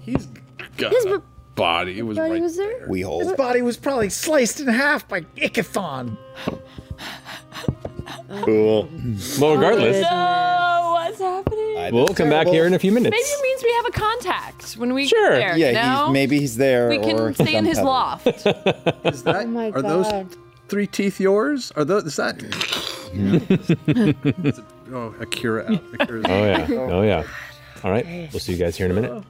He's 0.00 0.26
got 0.76 0.92
His 0.92 1.04
a 1.06 1.22
body. 1.54 1.98
It 1.98 2.02
was 2.02 2.16
body 2.18 2.30
right 2.32 2.42
was 2.42 2.56
there. 2.56 2.86
We 2.88 3.00
His 3.02 3.32
body 3.32 3.62
was 3.62 3.76
probably 3.76 4.10
sliced 4.10 4.60
in 4.60 4.68
half 4.68 5.06
by 5.08 5.22
Ikithon. 5.36 6.16
Cool. 8.42 8.88
Well, 9.40 9.54
regardless, 9.56 10.02
No, 10.02 10.90
what's 10.94 11.18
happening? 11.20 11.92
we'll 11.94 12.08
come 12.08 12.28
back 12.30 12.46
here 12.48 12.66
in 12.66 12.74
a 12.74 12.78
few 12.78 12.90
minutes. 12.92 13.10
Maybe 13.12 13.22
it 13.22 13.42
means 13.42 13.62
we 13.62 13.72
have 13.74 13.86
a 13.86 13.90
contact 13.92 14.72
when 14.74 14.92
we 14.94 15.06
Sure. 15.06 15.30
get 15.30 15.38
there. 15.38 15.56
Yeah, 15.58 15.68
you 15.68 15.74
know? 15.74 16.04
he's, 16.06 16.12
maybe 16.12 16.38
he's 16.40 16.56
there. 16.56 16.88
we 16.88 16.98
can 16.98 17.26
he's 17.28 17.36
stay 17.36 17.54
in 17.54 17.64
his 17.64 17.78
untethered. 17.78 17.84
loft. 17.84 18.26
Is 19.06 19.22
that? 19.22 19.44
Oh 19.44 19.46
my 19.46 19.68
are 19.68 19.82
god. 19.82 19.84
those 19.84 20.36
three 20.68 20.86
teeth 20.86 21.20
yours? 21.20 21.72
Are 21.76 21.84
those? 21.84 22.04
Is 22.04 22.16
that? 22.16 22.42
oh, 24.92 25.14
Akira 25.20 25.72
out. 25.72 25.82
Akira's 26.00 26.24
Oh 26.28 26.44
yeah. 26.44 26.66
Oh 26.70 27.02
yeah. 27.02 27.22
Oh, 27.26 27.80
All 27.84 27.90
right. 27.90 28.28
We'll 28.32 28.40
see 28.40 28.52
you 28.52 28.58
guys 28.58 28.76
here 28.76 28.86
in 28.86 28.92
a 28.92 28.94
minute. 28.94 29.10
Oh. 29.12 29.22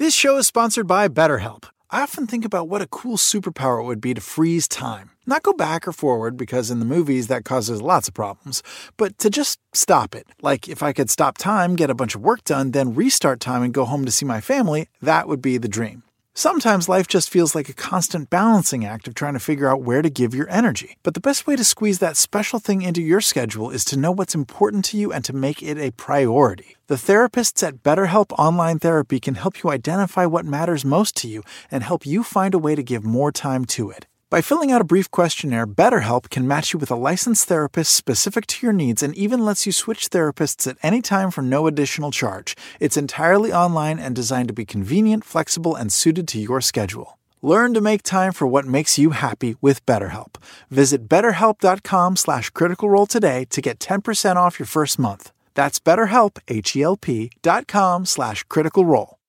This 0.00 0.14
show 0.14 0.38
is 0.38 0.46
sponsored 0.46 0.86
by 0.86 1.08
BetterHelp. 1.08 1.64
I 1.90 2.00
often 2.00 2.26
think 2.26 2.46
about 2.46 2.68
what 2.68 2.80
a 2.80 2.86
cool 2.86 3.18
superpower 3.18 3.82
it 3.82 3.84
would 3.84 4.00
be 4.00 4.14
to 4.14 4.20
freeze 4.22 4.66
time. 4.66 5.10
Not 5.26 5.42
go 5.42 5.52
back 5.52 5.86
or 5.86 5.92
forward, 5.92 6.38
because 6.38 6.70
in 6.70 6.78
the 6.78 6.86
movies 6.86 7.26
that 7.26 7.44
causes 7.44 7.82
lots 7.82 8.08
of 8.08 8.14
problems, 8.14 8.62
but 8.96 9.18
to 9.18 9.28
just 9.28 9.60
stop 9.74 10.14
it. 10.14 10.26
Like 10.40 10.70
if 10.70 10.82
I 10.82 10.94
could 10.94 11.10
stop 11.10 11.36
time, 11.36 11.76
get 11.76 11.90
a 11.90 11.94
bunch 11.94 12.14
of 12.14 12.22
work 12.22 12.44
done, 12.44 12.70
then 12.70 12.94
restart 12.94 13.40
time 13.40 13.62
and 13.62 13.74
go 13.74 13.84
home 13.84 14.06
to 14.06 14.10
see 14.10 14.24
my 14.24 14.40
family, 14.40 14.88
that 15.02 15.28
would 15.28 15.42
be 15.42 15.58
the 15.58 15.68
dream. 15.68 16.02
Sometimes 16.40 16.88
life 16.88 17.06
just 17.06 17.28
feels 17.28 17.54
like 17.54 17.68
a 17.68 17.74
constant 17.74 18.30
balancing 18.30 18.82
act 18.82 19.06
of 19.06 19.14
trying 19.14 19.34
to 19.34 19.38
figure 19.38 19.68
out 19.68 19.82
where 19.82 20.00
to 20.00 20.08
give 20.08 20.34
your 20.34 20.48
energy. 20.48 20.96
But 21.02 21.12
the 21.12 21.20
best 21.20 21.46
way 21.46 21.54
to 21.54 21.62
squeeze 21.62 21.98
that 21.98 22.16
special 22.16 22.58
thing 22.58 22.80
into 22.80 23.02
your 23.02 23.20
schedule 23.20 23.68
is 23.68 23.84
to 23.84 23.98
know 23.98 24.10
what's 24.10 24.34
important 24.34 24.86
to 24.86 24.96
you 24.96 25.12
and 25.12 25.22
to 25.26 25.34
make 25.34 25.62
it 25.62 25.76
a 25.76 25.90
priority. 25.90 26.78
The 26.86 26.94
therapists 26.94 27.62
at 27.62 27.82
BetterHelp 27.82 28.32
Online 28.38 28.78
Therapy 28.78 29.20
can 29.20 29.34
help 29.34 29.62
you 29.62 29.68
identify 29.68 30.24
what 30.24 30.46
matters 30.46 30.82
most 30.82 31.14
to 31.18 31.28
you 31.28 31.42
and 31.70 31.84
help 31.84 32.06
you 32.06 32.22
find 32.22 32.54
a 32.54 32.58
way 32.58 32.74
to 32.74 32.82
give 32.82 33.04
more 33.04 33.30
time 33.30 33.66
to 33.76 33.90
it. 33.90 34.06
By 34.30 34.42
filling 34.42 34.70
out 34.70 34.80
a 34.80 34.84
brief 34.84 35.10
questionnaire, 35.10 35.66
BetterHelp 35.66 36.30
can 36.30 36.46
match 36.46 36.72
you 36.72 36.78
with 36.78 36.88
a 36.92 36.94
licensed 37.10 37.48
therapist 37.48 37.92
specific 37.92 38.46
to 38.46 38.64
your 38.64 38.72
needs 38.72 39.02
and 39.02 39.12
even 39.16 39.44
lets 39.44 39.66
you 39.66 39.72
switch 39.72 40.08
therapists 40.08 40.68
at 40.68 40.76
any 40.84 41.02
time 41.02 41.32
for 41.32 41.42
no 41.42 41.66
additional 41.66 42.12
charge. 42.12 42.56
It's 42.78 42.96
entirely 42.96 43.52
online 43.52 43.98
and 43.98 44.14
designed 44.14 44.46
to 44.46 44.54
be 44.54 44.64
convenient, 44.64 45.24
flexible, 45.24 45.74
and 45.74 45.92
suited 45.92 46.28
to 46.28 46.38
your 46.38 46.60
schedule. 46.60 47.18
Learn 47.42 47.74
to 47.74 47.80
make 47.80 48.04
time 48.04 48.32
for 48.32 48.46
what 48.46 48.66
makes 48.66 48.98
you 48.98 49.10
happy 49.10 49.56
with 49.60 49.84
BetterHelp. 49.84 50.36
Visit 50.70 51.08
betterhelp.com 51.08 52.14
slash 52.14 52.50
critical 52.50 52.88
role 52.88 53.06
today 53.06 53.46
to 53.46 53.60
get 53.60 53.80
10% 53.80 54.36
off 54.36 54.60
your 54.60 54.66
first 54.66 54.96
month. 55.00 55.32
That's 55.54 55.80
betterhelp, 55.80 56.38
H-E-L-P 56.46 57.32
dot 57.42 57.66
com 57.66 58.06
slash 58.06 58.44
critical 58.44 58.84
role. 58.84 59.19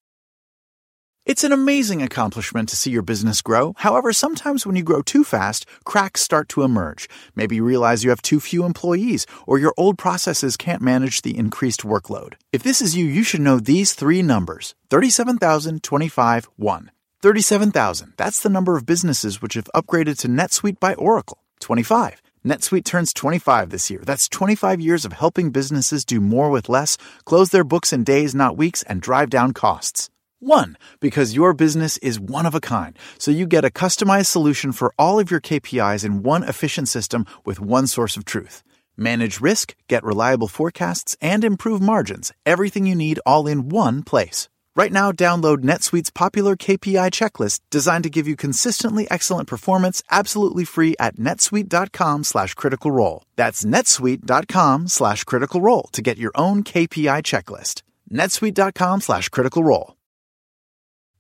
It's 1.32 1.46
an 1.46 1.54
amazing 1.54 2.02
accomplishment 2.02 2.68
to 2.70 2.76
see 2.76 2.92
your 2.92 3.04
business 3.04 3.42
grow. 3.42 3.74
However, 3.78 4.12
sometimes 4.12 4.66
when 4.66 4.76
you 4.76 4.84
grow 4.84 5.02
too 5.02 5.24
fast, 5.24 5.66
cracks 5.86 6.20
start 6.20 6.50
to 6.50 6.64
emerge. 6.64 7.08
Maybe 7.38 7.56
you 7.56 7.64
realize 7.64 8.04
you 8.04 8.10
have 8.10 8.22
too 8.22 8.42
few 8.42 8.66
employees 8.66 9.26
or 9.48 9.58
your 9.58 9.74
old 9.78 9.98
processes 9.98 10.58
can't 10.58 10.82
manage 10.82 11.22
the 11.22 11.38
increased 11.38 11.84
workload. 11.84 12.34
If 12.52 12.64
this 12.64 12.82
is 12.82 12.98
you, 12.98 13.06
you 13.06 13.24
should 13.24 13.40
know 13.40 13.60
these 13.62 13.94
three 13.94 14.22
numbers 14.22 14.76
37,025 14.90 16.50
1. 16.58 16.92
37,000. 17.22 18.14
That's 18.18 18.42
the 18.42 18.50
number 18.50 18.76
of 18.76 18.86
businesses 18.86 19.42
which 19.42 19.54
have 19.54 19.70
upgraded 19.74 20.18
to 20.18 20.28
NetSuite 20.28 20.82
by 20.82 20.96
Oracle. 20.96 21.46
25. 21.62 22.22
NetSuite 22.46 22.84
turns 22.84 23.14
25 23.14 23.70
this 23.70 23.90
year. 23.90 24.02
That's 24.04 24.28
25 24.28 24.82
years 24.82 25.06
of 25.06 25.14
helping 25.14 25.52
businesses 25.52 26.04
do 26.04 26.20
more 26.20 26.50
with 26.50 26.68
less, 26.68 26.98
close 27.24 27.52
their 27.52 27.64
books 27.64 27.94
in 27.94 28.04
days, 28.04 28.36
not 28.36 28.58
weeks, 28.58 28.84
and 28.84 29.02
drive 29.02 29.30
down 29.30 29.54
costs. 29.54 30.11
One, 30.44 30.76
because 31.00 31.36
your 31.36 31.54
business 31.54 31.98
is 31.98 32.20
one 32.20 32.48
of 32.48 32.56
a 32.56 32.60
kind, 32.60 32.98
so 33.20 33.30
you 33.30 33.46
get 33.46 33.64
a 33.64 33.70
customized 33.70 34.26
solution 34.26 34.72
for 34.72 34.92
all 34.98 35.20
of 35.20 35.30
your 35.30 35.40
KPIs 35.40 36.04
in 36.04 36.24
one 36.24 36.44
efficient 36.44 36.90
system 36.90 37.28
with 37.46 37.60
one 37.60 37.86
source 37.86 38.18
of 38.18 38.26
truth. 38.26 38.64
Manage 38.98 39.40
risk, 39.40 39.76
get 39.88 40.04
reliable 40.04 40.48
forecasts, 40.48 41.16
and 41.22 41.44
improve 41.44 41.80
margins. 41.80 42.34
Everything 42.44 42.88
you 42.88 42.96
need 42.96 43.20
all 43.24 43.46
in 43.46 43.70
one 43.70 44.02
place. 44.02 44.50
Right 44.76 44.92
now, 44.92 45.12
download 45.12 45.58
NetSuite's 45.58 46.10
popular 46.10 46.56
KPI 46.56 47.12
checklist 47.12 47.60
designed 47.70 48.06
to 48.06 48.10
give 48.10 48.28
you 48.28 48.36
consistently 48.36 49.06
excellent 49.12 49.48
performance 49.48 50.02
absolutely 50.10 50.64
free 50.66 50.96
at 51.00 51.18
netsuite.com 51.18 52.24
slash 52.24 52.56
critical 52.56 52.90
role. 52.90 53.26
That's 53.36 53.64
netsuite.com 53.64 54.88
slash 54.88 55.24
critical 55.26 55.62
role 55.62 55.84
to 55.92 56.02
get 56.02 56.18
your 56.18 56.32
own 56.34 56.64
KPI 56.64 57.22
checklist. 57.22 57.84
netsuite.com 58.12 59.02
slash 59.02 59.30
critical 59.30 59.64
role. 59.64 60.01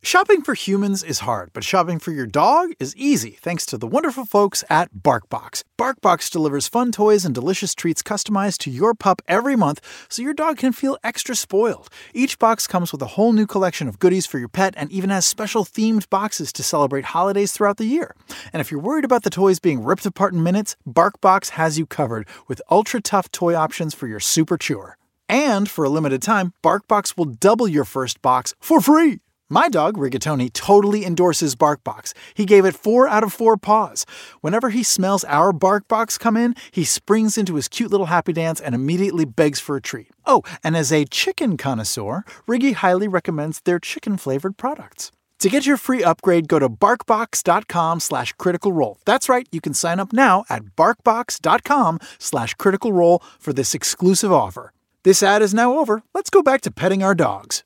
Shopping 0.04 0.42
for 0.42 0.56
humans 0.56 1.04
is 1.04 1.20
hard, 1.20 1.52
but 1.54 1.64
shopping 1.64 2.00
for 2.00 2.10
your 2.10 2.26
dog 2.26 2.72
is 2.80 2.96
easy 2.96 3.38
thanks 3.40 3.68
to 3.68 3.78
the 3.78 3.86
wonderful 3.86 4.26
folks 4.26 4.64
at 4.68 4.92
BarkBox. 4.96 5.64
BarkBox 5.78 6.32
delivers 6.32 6.68
fun 6.68 6.92
toys 6.92 7.24
and 7.24 7.36
delicious 7.36 7.76
treats 7.76 8.02
customized 8.02 8.58
to 8.60 8.72
your 8.72 8.96
pup 8.96 9.22
every 9.28 9.56
month 9.56 9.80
so 10.10 10.24
your 10.24 10.34
dog 10.34 10.58
can 10.58 10.74
feel 10.74 10.98
extra 11.04 11.36
spoiled. 11.36 11.88
Each 12.16 12.40
box 12.40 12.66
comes 12.66 12.92
with 12.92 13.04
a 13.04 13.14
whole 13.14 13.32
new 13.32 13.46
collection 13.46 13.88
of 13.88 14.00
goodies 14.00 14.26
for 14.26 14.40
your 14.40 14.48
pet 14.48 14.74
and 14.76 14.92
even 14.92 15.12
has 15.12 15.28
special 15.28 15.64
themed 15.66 16.10
boxes 16.10 16.52
to 16.54 16.64
celebrate 16.64 17.06
holidays 17.06 17.52
throughout 17.52 17.78
the 17.78 17.86
year. 17.86 18.16
And 18.52 18.60
if 18.60 18.72
you're 18.72 18.82
worried 18.82 19.06
about 19.06 19.22
the 19.22 19.30
toys 19.30 19.60
being 19.60 19.84
ripped 19.84 20.08
apart 20.08 20.34
in 20.34 20.42
minutes, 20.42 20.76
BarkBox 20.90 21.50
has 21.50 21.78
you 21.78 21.86
covered 21.86 22.28
with 22.48 22.60
ultra 22.72 23.02
tough 23.02 23.32
toy 23.32 23.54
options 23.54 23.94
for 23.94 24.08
your 24.08 24.20
super 24.20 24.58
chewer. 24.58 24.98
And 25.30 25.70
for 25.70 25.86
a 25.86 25.90
limited 25.90 26.24
time, 26.24 26.54
BarkBox 26.64 27.18
will 27.18 27.26
double 27.26 27.68
your 27.68 27.86
first 27.86 28.20
box 28.24 28.56
for 28.60 28.82
free. 28.82 29.20
My 29.54 29.68
dog, 29.68 29.98
Rigatoni, 29.98 30.54
totally 30.54 31.04
endorses 31.04 31.58
BarkBox. 31.58 32.14
He 32.34 32.46
gave 32.46 32.64
it 32.64 32.74
four 32.74 33.10
out 33.10 33.22
of 33.22 33.34
four 33.34 33.58
paws. 33.58 34.06
Whenever 34.40 34.70
he 34.70 34.82
smells 34.82 35.26
our 35.26 35.52
BarkBox 35.52 36.18
come 36.18 36.38
in, 36.38 36.56
he 36.72 36.86
springs 36.86 37.38
into 37.38 37.56
his 37.56 37.68
cute 37.68 37.92
little 37.92 38.06
happy 38.06 38.32
dance 38.32 38.62
and 38.62 38.74
immediately 38.74 39.26
begs 39.26 39.60
for 39.60 39.76
a 39.76 39.82
treat. 39.82 40.08
Oh, 40.26 40.42
and 40.64 40.78
as 40.78 40.90
a 40.94 41.04
chicken 41.04 41.58
connoisseur, 41.58 42.24
Riggy 42.48 42.76
highly 42.76 43.10
recommends 43.10 43.60
their 43.60 43.78
chicken-flavored 43.78 44.56
products. 44.56 45.12
To 45.40 45.50
get 45.50 45.66
your 45.66 45.76
free 45.76 46.02
upgrade, 46.02 46.48
go 46.48 46.58
to 46.58 46.70
barkbox.com 46.70 48.00
slash 48.00 48.32
critical 48.38 48.72
role. 48.72 49.00
That's 49.04 49.28
right, 49.28 49.50
you 49.52 49.60
can 49.60 49.74
sign 49.74 50.00
up 50.00 50.14
now 50.14 50.46
at 50.50 50.64
barkbox.com 50.78 52.00
slash 52.20 52.54
critical 52.54 52.94
role 52.94 53.22
for 53.38 53.52
this 53.52 53.76
exclusive 53.76 54.32
offer. 54.32 54.72
This 55.04 55.22
ad 55.22 55.42
is 55.42 55.54
now 55.54 55.78
over. 55.78 56.04
Let's 56.14 56.30
go 56.30 56.42
back 56.42 56.62
to 56.62 56.72
petting 56.72 57.04
our 57.04 57.14
dogs. 57.14 57.66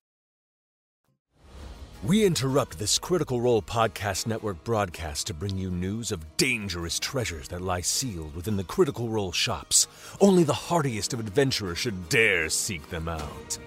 We 2.03 2.25
interrupt 2.25 2.79
this 2.79 2.97
Critical 2.97 3.41
Role 3.41 3.61
Podcast 3.61 4.25
Network 4.25 4.63
broadcast 4.63 5.27
to 5.27 5.35
bring 5.35 5.55
you 5.55 5.69
news 5.69 6.11
of 6.11 6.25
dangerous 6.35 6.97
treasures 6.97 7.49
that 7.49 7.61
lie 7.61 7.81
sealed 7.81 8.35
within 8.35 8.57
the 8.57 8.63
Critical 8.63 9.07
Role 9.07 9.31
shops. 9.31 9.87
Only 10.19 10.43
the 10.43 10.51
hardiest 10.51 11.13
of 11.13 11.19
adventurers 11.19 11.77
should 11.77 12.09
dare 12.09 12.49
seek 12.49 12.89
them 12.89 13.07
out. 13.07 13.59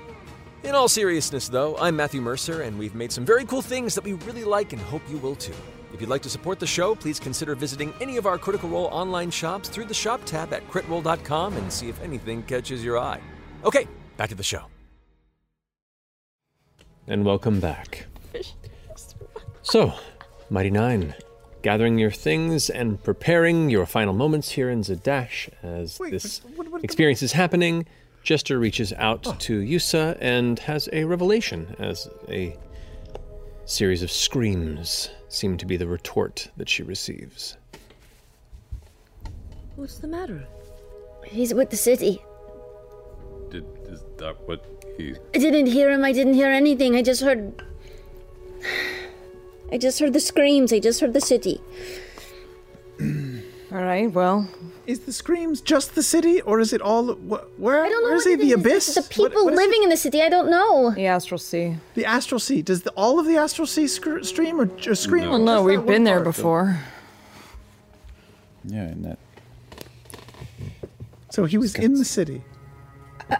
In 0.64 0.74
all 0.74 0.88
seriousness, 0.88 1.48
though, 1.48 1.76
I'm 1.78 1.94
Matthew 1.94 2.20
Mercer, 2.20 2.62
and 2.62 2.76
we've 2.76 2.96
made 2.96 3.12
some 3.12 3.24
very 3.24 3.44
cool 3.44 3.62
things 3.62 3.94
that 3.94 4.02
we 4.02 4.14
really 4.14 4.42
like 4.42 4.72
and 4.72 4.82
hope 4.82 5.02
you 5.08 5.18
will 5.18 5.36
too. 5.36 5.54
If 5.92 6.00
you'd 6.00 6.10
like 6.10 6.22
to 6.22 6.28
support 6.28 6.58
the 6.58 6.66
show, 6.66 6.96
please 6.96 7.20
consider 7.20 7.54
visiting 7.54 7.94
any 8.00 8.16
of 8.16 8.26
our 8.26 8.36
Critical 8.36 8.68
Role 8.68 8.86
online 8.86 9.30
shops 9.30 9.68
through 9.68 9.84
the 9.84 9.94
shop 9.94 10.20
tab 10.24 10.52
at 10.52 10.68
critrole.com 10.68 11.56
and 11.56 11.72
see 11.72 11.88
if 11.88 12.02
anything 12.02 12.42
catches 12.42 12.84
your 12.84 12.98
eye. 12.98 13.20
Okay, 13.64 13.86
back 14.16 14.30
to 14.30 14.34
the 14.34 14.42
show. 14.42 14.64
And 17.06 17.24
welcome 17.24 17.60
back. 17.60 18.06
So, 19.62 19.94
Mighty 20.50 20.70
Nein, 20.70 21.14
gathering 21.62 21.98
your 21.98 22.10
things 22.10 22.68
and 22.70 23.02
preparing 23.02 23.70
your 23.70 23.86
final 23.86 24.12
moments 24.12 24.50
here 24.50 24.70
in 24.70 24.82
Zadash 24.82 25.48
as 25.62 25.98
this 25.98 26.42
experience 26.82 27.22
is 27.22 27.32
happening. 27.32 27.86
Jester 28.22 28.58
reaches 28.58 28.92
out 28.94 29.22
to 29.40 29.60
Yussa 29.60 30.16
and 30.20 30.58
has 30.60 30.88
a 30.92 31.04
revelation 31.04 31.74
as 31.78 32.08
a 32.28 32.56
series 33.66 34.02
of 34.02 34.10
screams 34.10 35.10
seem 35.28 35.56
to 35.56 35.66
be 35.66 35.76
the 35.76 35.86
retort 35.86 36.50
that 36.56 36.68
she 36.68 36.82
receives. 36.82 37.56
What's 39.76 39.98
the 39.98 40.06
matter? 40.06 40.46
He's 41.26 41.52
with 41.52 41.70
the 41.70 41.76
city. 41.76 42.22
Did, 43.50 43.64
is 43.88 44.04
that 44.18 44.36
what 44.46 44.64
he. 44.96 45.14
I 45.34 45.38
didn't 45.38 45.66
hear 45.66 45.90
him. 45.90 46.04
I 46.04 46.12
didn't 46.12 46.34
hear 46.34 46.50
anything. 46.50 46.96
I 46.96 47.02
just 47.02 47.22
heard. 47.22 47.62
I 49.72 49.78
just 49.78 49.98
heard 49.98 50.12
the 50.12 50.20
screams. 50.20 50.72
I 50.72 50.78
just 50.78 51.00
heard 51.00 51.12
the 51.14 51.20
city. 51.20 51.60
All 53.00 53.82
right, 53.82 54.10
well. 54.12 54.48
Is 54.86 55.00
the 55.00 55.12
screams 55.12 55.60
just 55.62 55.94
the 55.94 56.02
city, 56.02 56.42
or 56.42 56.60
is 56.60 56.74
it 56.74 56.82
all? 56.82 57.14
Wh- 57.14 57.58
where? 57.58 57.82
I 57.82 57.88
don't 57.88 58.02
know 58.02 58.10
where 58.10 58.16
is 58.16 58.26
he? 58.26 58.34
it 58.34 58.38
The 58.38 58.48
is. 58.48 58.52
abyss? 58.52 58.94
The 58.94 59.02
people 59.02 59.46
living 59.46 59.82
in 59.82 59.88
the 59.88 59.96
city. 59.96 60.20
I 60.20 60.28
don't 60.28 60.50
know. 60.50 60.90
The 60.90 61.06
astral 61.06 61.38
sea. 61.38 61.76
The 61.94 62.04
astral 62.04 62.38
sea. 62.38 62.60
Does 62.60 62.82
the, 62.82 62.90
all 62.90 63.18
of 63.18 63.24
the 63.26 63.36
astral 63.38 63.66
sea 63.66 63.86
scr- 63.88 64.20
stream 64.22 64.60
or 64.60 64.66
just 64.66 65.02
scream? 65.02 65.30
Well, 65.30 65.38
no, 65.38 65.62
we've 65.62 65.84
been 65.86 66.04
there 66.04 66.16
part? 66.16 66.24
before. 66.36 66.80
Yeah, 68.64 68.82
and 68.82 69.04
that. 69.06 69.18
So 71.30 71.46
he 71.46 71.56
was 71.56 71.74
in 71.76 71.94
the 71.94 72.04
city. 72.04 72.42
I, 73.30 73.38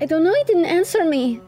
I 0.00 0.06
don't 0.06 0.24
know. 0.24 0.32
He 0.34 0.44
didn't 0.44 0.64
answer 0.64 1.04
me. 1.04 1.40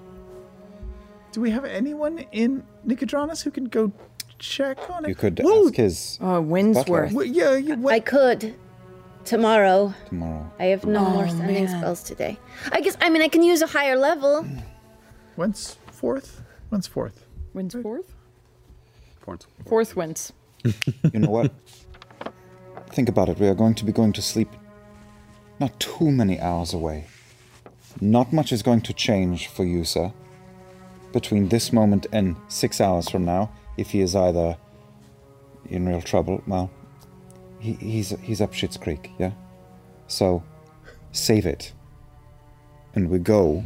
Do 1.33 1.41
we 1.41 1.51
have 1.51 1.65
anyone 1.65 2.19
in 2.33 2.63
Nicodranas 2.87 3.43
who 3.43 3.51
can 3.51 3.65
go 3.67 3.93
check 4.39 4.79
on 4.91 5.05
it? 5.05 5.09
You 5.09 5.15
could 5.15 5.39
Whoa. 5.43 5.67
ask 5.67 5.75
his 5.77 6.19
Uh, 6.21 6.41
Windsworth. 6.41 7.13
Well, 7.13 7.25
yeah, 7.27 7.57
you, 7.57 7.89
I 7.89 8.01
could. 8.01 8.55
Tomorrow. 9.25 9.95
tomorrow. 10.09 10.51
I 10.59 10.65
have 10.67 10.85
no 10.85 11.07
Oh, 11.07 11.11
more 11.11 11.29
standing 11.29 11.65
man. 11.67 11.79
spells 11.81 12.03
today. 12.03 12.39
I 12.73 12.81
guess. 12.81 12.97
I 13.01 13.09
mean, 13.09 13.23
I 13.23 13.29
can 13.29 13.43
use 13.45 13.63
a 13.63 13.69
higher 13.69 13.97
level. 13.97 14.45
When's 15.37 15.77
fourth? 15.93 16.43
When's 16.71 16.89
fourth? 16.89 17.25
Winds 17.55 17.75
fourth? 17.81 18.13
Fourth. 19.21 19.47
Fourth 19.67 19.95
winds. 19.95 20.33
You 20.65 21.21
know 21.21 21.31
what? 21.31 21.53
Think 22.89 23.09
about 23.09 23.29
it. 23.29 23.39
We 23.39 23.47
are 23.49 23.55
going 23.55 23.75
to 23.77 23.85
be 23.85 23.93
going 23.93 24.13
to 24.15 24.23
sleep 24.23 24.49
not 25.61 25.79
too 25.79 26.11
many 26.11 26.41
hours 26.41 26.75
away. 26.75 27.07
Not 28.01 28.33
much 28.33 28.53
is 28.53 28.63
going 28.63 28.81
to 28.83 28.93
change 28.93 29.47
for 29.47 29.65
you, 29.65 29.85
sir. 29.85 30.13
Between 31.13 31.49
this 31.49 31.73
moment 31.73 32.07
and 32.13 32.37
six 32.49 32.81
hours 32.81 33.09
from 33.09 33.25
now, 33.25 33.51
if 33.77 33.91
he 33.91 34.01
is 34.01 34.17
either 34.17 34.57
in 35.69 35.87
real 35.89 36.01
trouble, 36.01 36.43
well, 36.47 36.71
he, 37.59 37.75
he's 37.75 38.11
he's 38.21 38.41
up 38.41 38.53
Shit's 38.55 38.77
Creek, 38.77 39.11
yeah. 39.19 39.33
So, 40.07 40.43
save 41.13 41.47
it, 41.47 41.73
and 42.95 43.09
we 43.11 43.19
go. 43.19 43.65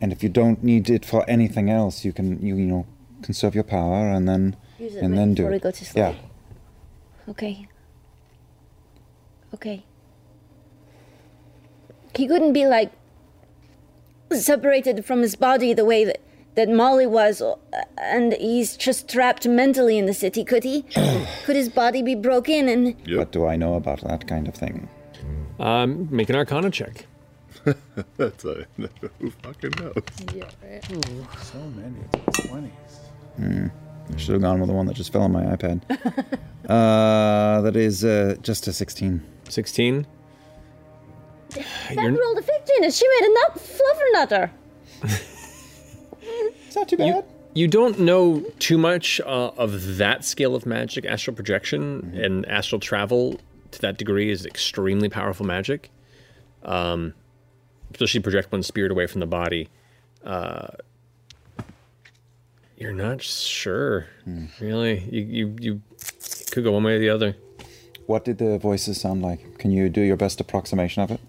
And 0.00 0.12
if 0.12 0.22
you 0.22 0.28
don't 0.28 0.62
need 0.62 0.90
it 0.90 1.04
for 1.04 1.24
anything 1.28 1.70
else, 1.70 2.04
you 2.04 2.12
can 2.12 2.44
you 2.44 2.56
you 2.56 2.66
know 2.66 2.86
conserve 3.22 3.54
your 3.54 3.64
power 3.64 4.10
and 4.10 4.28
then 4.28 4.56
Use 4.78 4.96
it 4.96 5.02
and 5.02 5.12
right 5.12 5.16
then 5.16 5.34
do 5.34 5.42
before 5.44 5.50
it. 5.50 5.54
we 5.54 5.58
go 5.60 5.70
to 5.70 5.84
sleep. 5.84 5.96
Yeah. 5.96 6.14
Okay. 7.30 7.66
Okay. 9.54 9.84
He 12.14 12.28
couldn't 12.28 12.52
be 12.52 12.66
like 12.66 12.92
separated 14.42 15.04
from 15.04 15.22
his 15.22 15.36
body 15.36 15.72
the 15.72 15.84
way 15.84 16.04
that, 16.04 16.20
that 16.54 16.68
Molly 16.68 17.06
was, 17.06 17.40
uh, 17.42 17.56
and 17.98 18.32
he's 18.34 18.76
just 18.76 19.08
trapped 19.08 19.46
mentally 19.46 19.98
in 19.98 20.06
the 20.06 20.14
city, 20.14 20.44
could 20.44 20.64
he? 20.64 20.82
could 21.44 21.56
his 21.56 21.68
body 21.68 22.02
be 22.02 22.14
broken 22.14 22.68
and. 22.68 22.96
What 23.08 23.32
do 23.32 23.46
I 23.46 23.56
know 23.56 23.74
about 23.74 24.00
that 24.02 24.26
kind 24.26 24.48
of 24.48 24.54
thing? 24.54 24.88
Um, 25.58 26.08
make 26.10 26.28
an 26.30 26.36
Arcana 26.36 26.70
check. 26.70 27.06
That's 28.16 28.44
a 28.44 28.66
who 29.18 29.30
fucking 29.42 29.72
knows. 29.80 29.94
So 31.42 31.58
many 31.58 32.00
twenties. 32.48 32.72
Hmm. 33.36 33.68
I 34.12 34.16
should 34.16 34.34
have 34.34 34.42
gone 34.42 34.60
with 34.60 34.68
the 34.68 34.74
one 34.74 34.86
that 34.86 34.94
just 34.96 35.12
fell 35.12 35.22
on 35.22 35.32
my 35.32 35.44
iPad. 35.44 35.80
uh, 36.68 37.62
that 37.62 37.76
is 37.76 38.04
uh, 38.04 38.36
just 38.42 38.66
a 38.66 38.72
16. 38.72 39.22
16? 39.48 40.06
That 41.54 41.96
rolled 41.96 42.38
a 42.38 42.42
15 42.42 42.84
and 42.84 42.92
she 42.92 43.08
made 43.08 43.28
a 43.28 43.34
nut 43.34 43.54
fluffernutter. 43.54 44.50
It's 46.66 46.76
not 46.76 46.88
too 46.88 46.96
bad. 46.96 47.24
You 47.54 47.68
don't 47.68 48.00
know 48.00 48.44
too 48.58 48.78
much 48.78 49.20
uh, 49.20 49.52
of 49.56 49.98
that 49.98 50.24
scale 50.24 50.56
of 50.56 50.66
magic. 50.66 51.04
Astral 51.04 51.36
projection 51.36 52.12
and 52.20 52.44
astral 52.46 52.80
travel 52.80 53.38
to 53.70 53.80
that 53.82 53.96
degree 53.96 54.30
is 54.30 54.44
extremely 54.44 55.08
powerful 55.08 55.46
magic. 55.46 55.90
Um, 56.64 57.14
especially 57.92 58.20
project 58.20 58.50
one's 58.50 58.66
spirit 58.66 58.90
away 58.90 59.06
from 59.06 59.20
the 59.20 59.26
body. 59.26 59.68
Uh, 60.24 60.68
you're 62.76 62.92
not 62.92 63.22
sure, 63.22 64.08
really. 64.60 64.98
You, 65.10 65.22
you 65.22 65.56
you 65.60 65.82
could 66.50 66.64
go 66.64 66.72
one 66.72 66.82
way 66.82 66.96
or 66.96 66.98
the 66.98 67.10
other. 67.10 67.36
What 68.06 68.24
did 68.24 68.38
the 68.38 68.58
voices 68.58 69.00
sound 69.00 69.22
like? 69.22 69.58
Can 69.58 69.70
you 69.70 69.88
do 69.88 70.00
your 70.00 70.16
best 70.16 70.40
approximation 70.40 71.02
of 71.02 71.12
it? 71.12 71.20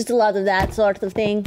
Just 0.00 0.08
a 0.08 0.16
lot 0.16 0.34
of 0.34 0.46
that 0.46 0.72
sort 0.72 1.02
of 1.02 1.12
thing. 1.12 1.44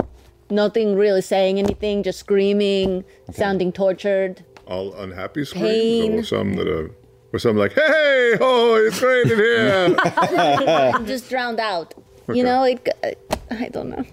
Nothing 0.52 0.96
really 0.96 1.24
saying 1.24 1.58
anything, 1.58 2.04
just 2.04 2.20
screaming, 2.20 3.04
sounding 3.32 3.72
tortured. 3.72 4.46
All 4.68 4.94
unhappy 4.94 5.44
screams, 5.44 5.64
Pain. 5.64 6.20
or 6.20 6.24
some 6.24 6.54
that 6.54 6.68
are, 6.68 6.92
or 7.34 7.40
some 7.40 7.58
like, 7.58 7.74
"Hey, 7.74 8.38
oh, 8.40 8.76
it's 8.76 9.00
great 9.00 9.26
in 9.32 9.40
here." 9.40 9.96
just 11.08 11.32
drowned 11.32 11.60
out. 11.60 11.96
Okay. 12.30 12.38
You 12.38 12.44
know, 12.44 12.64
it, 12.64 12.88
I 13.50 13.70
don't 13.70 13.90
know. 13.90 14.06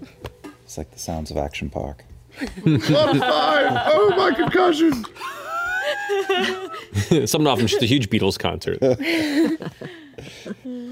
It's 0.63 0.75
like 0.75 0.89
the 0.89 0.97
sounds 0.97 1.29
of 1.29 1.37
Action 1.37 1.69
Park. 1.69 2.03
Club 2.39 3.19
five. 3.19 3.89
Oh 3.93 4.11
my 4.17 4.33
concussion. 4.33 5.05
Something 7.27 7.45
off 7.45 7.59
from 7.59 7.67
just 7.67 7.83
a 7.83 7.85
huge 7.85 8.09
Beatles 8.09 8.39
concert. 8.39 8.79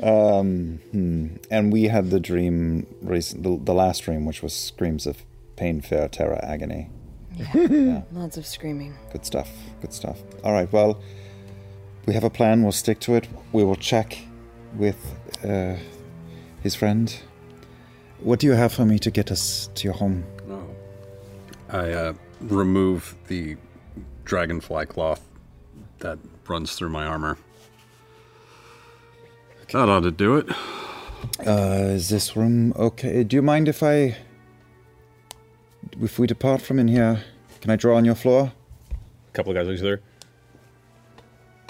Um, 0.02 0.80
hmm. 0.92 1.28
And 1.52 1.74
we 1.74 1.84
had 1.86 2.10
the 2.10 2.20
dream, 2.20 2.88
recent, 3.02 3.44
the, 3.44 3.60
the 3.62 3.74
last 3.74 4.04
dream, 4.04 4.26
which 4.26 4.42
was 4.42 4.54
screams 4.54 5.06
of 5.06 5.24
pain, 5.56 5.82
fear, 5.82 6.08
terror, 6.08 6.40
agony. 6.44 6.90
Yeah. 7.54 8.02
Lots 8.12 8.38
of 8.38 8.46
screaming. 8.46 8.96
Good 9.12 9.26
stuff. 9.26 9.50
Good 9.82 9.94
stuff. 9.94 10.20
All 10.44 10.52
right. 10.52 10.72
Well, 10.72 11.02
we 12.06 12.14
have 12.14 12.24
a 12.24 12.30
plan. 12.30 12.64
We'll 12.64 12.72
stick 12.72 13.00
to 13.02 13.16
it. 13.16 13.28
We 13.52 13.64
will 13.64 13.76
check 13.76 14.18
with 14.76 14.98
uh, 15.44 15.76
his 16.62 16.76
friend. 16.76 17.14
What 18.20 18.40
do 18.40 18.48
you 18.48 18.54
have 18.54 18.74
for 18.74 18.86
me 18.86 19.00
to 19.00 19.12
get 19.12 19.32
us 19.32 19.70
to 19.76 19.86
your 19.86 19.94
home? 19.94 20.26
I 21.70 21.92
uh, 21.92 22.14
remove 22.42 23.16
the 23.28 23.56
dragonfly 24.26 24.88
cloth 24.88 25.22
that 26.00 26.18
runs 26.48 26.76
through 26.76 26.90
my 26.90 27.06
armor. 27.06 27.38
That 29.72 29.88
ought 29.88 30.00
to 30.02 30.12
do 30.12 30.38
it. 30.38 30.50
Uh, 31.46 31.92
is 31.94 32.10
this 32.10 32.36
room 32.36 32.74
okay? 32.76 33.24
Do 33.24 33.36
you 33.36 33.42
mind 33.42 33.68
if 33.68 33.84
I, 33.84 34.18
if 36.02 36.18
we 36.18 36.26
depart 36.26 36.62
from 36.62 36.80
in 36.80 36.88
here? 36.88 37.24
Can 37.62 37.70
I 37.70 37.76
draw 37.76 37.98
on 37.98 38.06
your 38.06 38.16
floor? 38.16 38.52
A 38.92 39.32
couple 39.34 39.52
of 39.52 39.58
guys 39.58 39.68
look 39.68 39.80
there. 39.80 40.02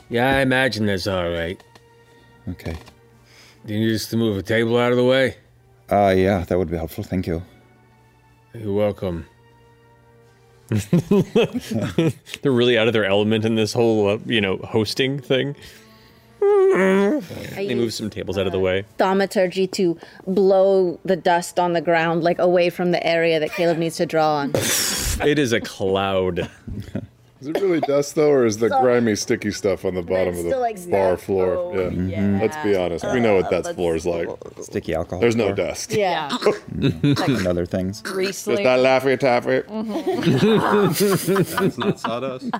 Yeah, 0.09 0.37
I 0.37 0.41
imagine 0.41 0.85
that's 0.85 1.07
all 1.07 1.29
right. 1.29 1.61
Okay. 2.47 2.75
Do 3.65 3.73
you 3.73 3.79
need 3.79 3.93
us 3.93 4.07
to 4.07 4.17
move 4.17 4.37
a 4.37 4.43
table 4.43 4.77
out 4.77 4.91
of 4.91 4.97
the 4.97 5.03
way? 5.03 5.35
Uh, 5.91 6.13
yeah, 6.15 6.45
that 6.45 6.57
would 6.57 6.69
be 6.69 6.77
helpful. 6.77 7.03
Thank 7.03 7.27
you. 7.27 7.43
You're 8.53 8.73
welcome. 8.73 9.25
They're 10.69 12.51
really 12.51 12.77
out 12.77 12.87
of 12.87 12.93
their 12.93 13.05
element 13.05 13.43
in 13.43 13.55
this 13.55 13.73
whole, 13.73 14.09
uh, 14.09 14.17
you 14.25 14.39
know, 14.39 14.57
hosting 14.57 15.19
thing. 15.19 15.55
They 16.39 17.75
move 17.75 17.93
some 17.93 18.09
tables 18.09 18.37
out 18.37 18.45
of 18.45 18.51
the 18.51 18.59
way. 18.59 18.85
Thaumaturgy 18.97 19.67
to 19.67 19.97
blow 20.25 20.99
the 21.03 21.15
dust 21.15 21.59
on 21.59 21.73
the 21.73 21.81
ground, 21.81 22.23
like 22.23 22.39
away 22.39 22.69
from 22.69 22.91
the 22.91 23.05
area 23.05 23.39
that 23.39 23.51
Caleb 23.51 23.77
needs 23.77 23.97
to 23.97 24.05
draw 24.05 24.37
on. 24.37 24.51
It 24.55 25.37
is 25.37 25.51
a 25.51 25.59
cloud. 25.61 26.49
Is 27.41 27.47
it 27.47 27.55
really 27.61 27.79
dust 27.81 28.15
though, 28.15 28.29
or 28.29 28.45
is 28.45 28.57
the 28.57 28.67
grimy, 28.81 29.15
sticky 29.15 29.51
stuff 29.51 29.85
on 29.85 29.95
the 29.95 30.01
bottom 30.01 30.29
of 30.29 30.43
the 30.43 30.49
still 30.49 30.59
like 30.59 30.75
bar 30.89 31.15
stuff. 31.15 31.23
floor? 31.23 31.55
Oh, 31.55 31.89
yeah. 31.89 32.39
Let's 32.41 32.57
be 32.63 32.75
honest. 32.75 33.05
We 33.13 33.21
know 33.21 33.35
what 33.35 33.49
that 33.49 33.75
floor 33.75 33.95
is 33.95 34.05
like. 34.05 34.27
Sticky 34.61 34.93
alcohol. 34.93 35.21
There's 35.21 35.35
no 35.37 35.53
floor. 35.53 35.55
dust. 35.55 35.91
Yeah. 35.93 36.37
and 36.81 37.47
other 37.47 37.65
things. 37.65 38.01
Grease. 38.01 38.45
Just 38.45 38.63
that 38.63 38.79
laffy 38.79 39.17
taffy. 39.17 39.61
That's 41.55 41.77
not 41.77 41.99
sawdust. 41.99 42.51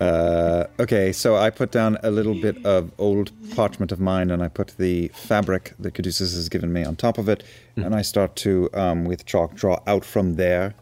Uh, 0.00 0.64
okay, 0.80 1.12
so 1.12 1.36
I 1.36 1.50
put 1.50 1.70
down 1.70 1.98
a 2.02 2.10
little 2.10 2.34
bit 2.34 2.64
of 2.64 2.92
old 2.98 3.32
parchment 3.54 3.92
of 3.92 4.00
mine, 4.00 4.30
and 4.30 4.42
I 4.42 4.48
put 4.48 4.74
the 4.78 5.08
fabric 5.08 5.74
that 5.78 5.92
Caduceus 5.94 6.34
has 6.34 6.48
given 6.48 6.72
me 6.72 6.84
on 6.84 6.96
top 6.96 7.18
of 7.18 7.28
it, 7.28 7.42
and 7.76 7.94
I 7.94 8.02
start 8.02 8.36
to, 8.36 8.70
um, 8.72 9.04
with 9.04 9.26
chalk, 9.26 9.54
draw 9.54 9.80
out 9.86 10.04
from 10.04 10.36
there, 10.36 10.74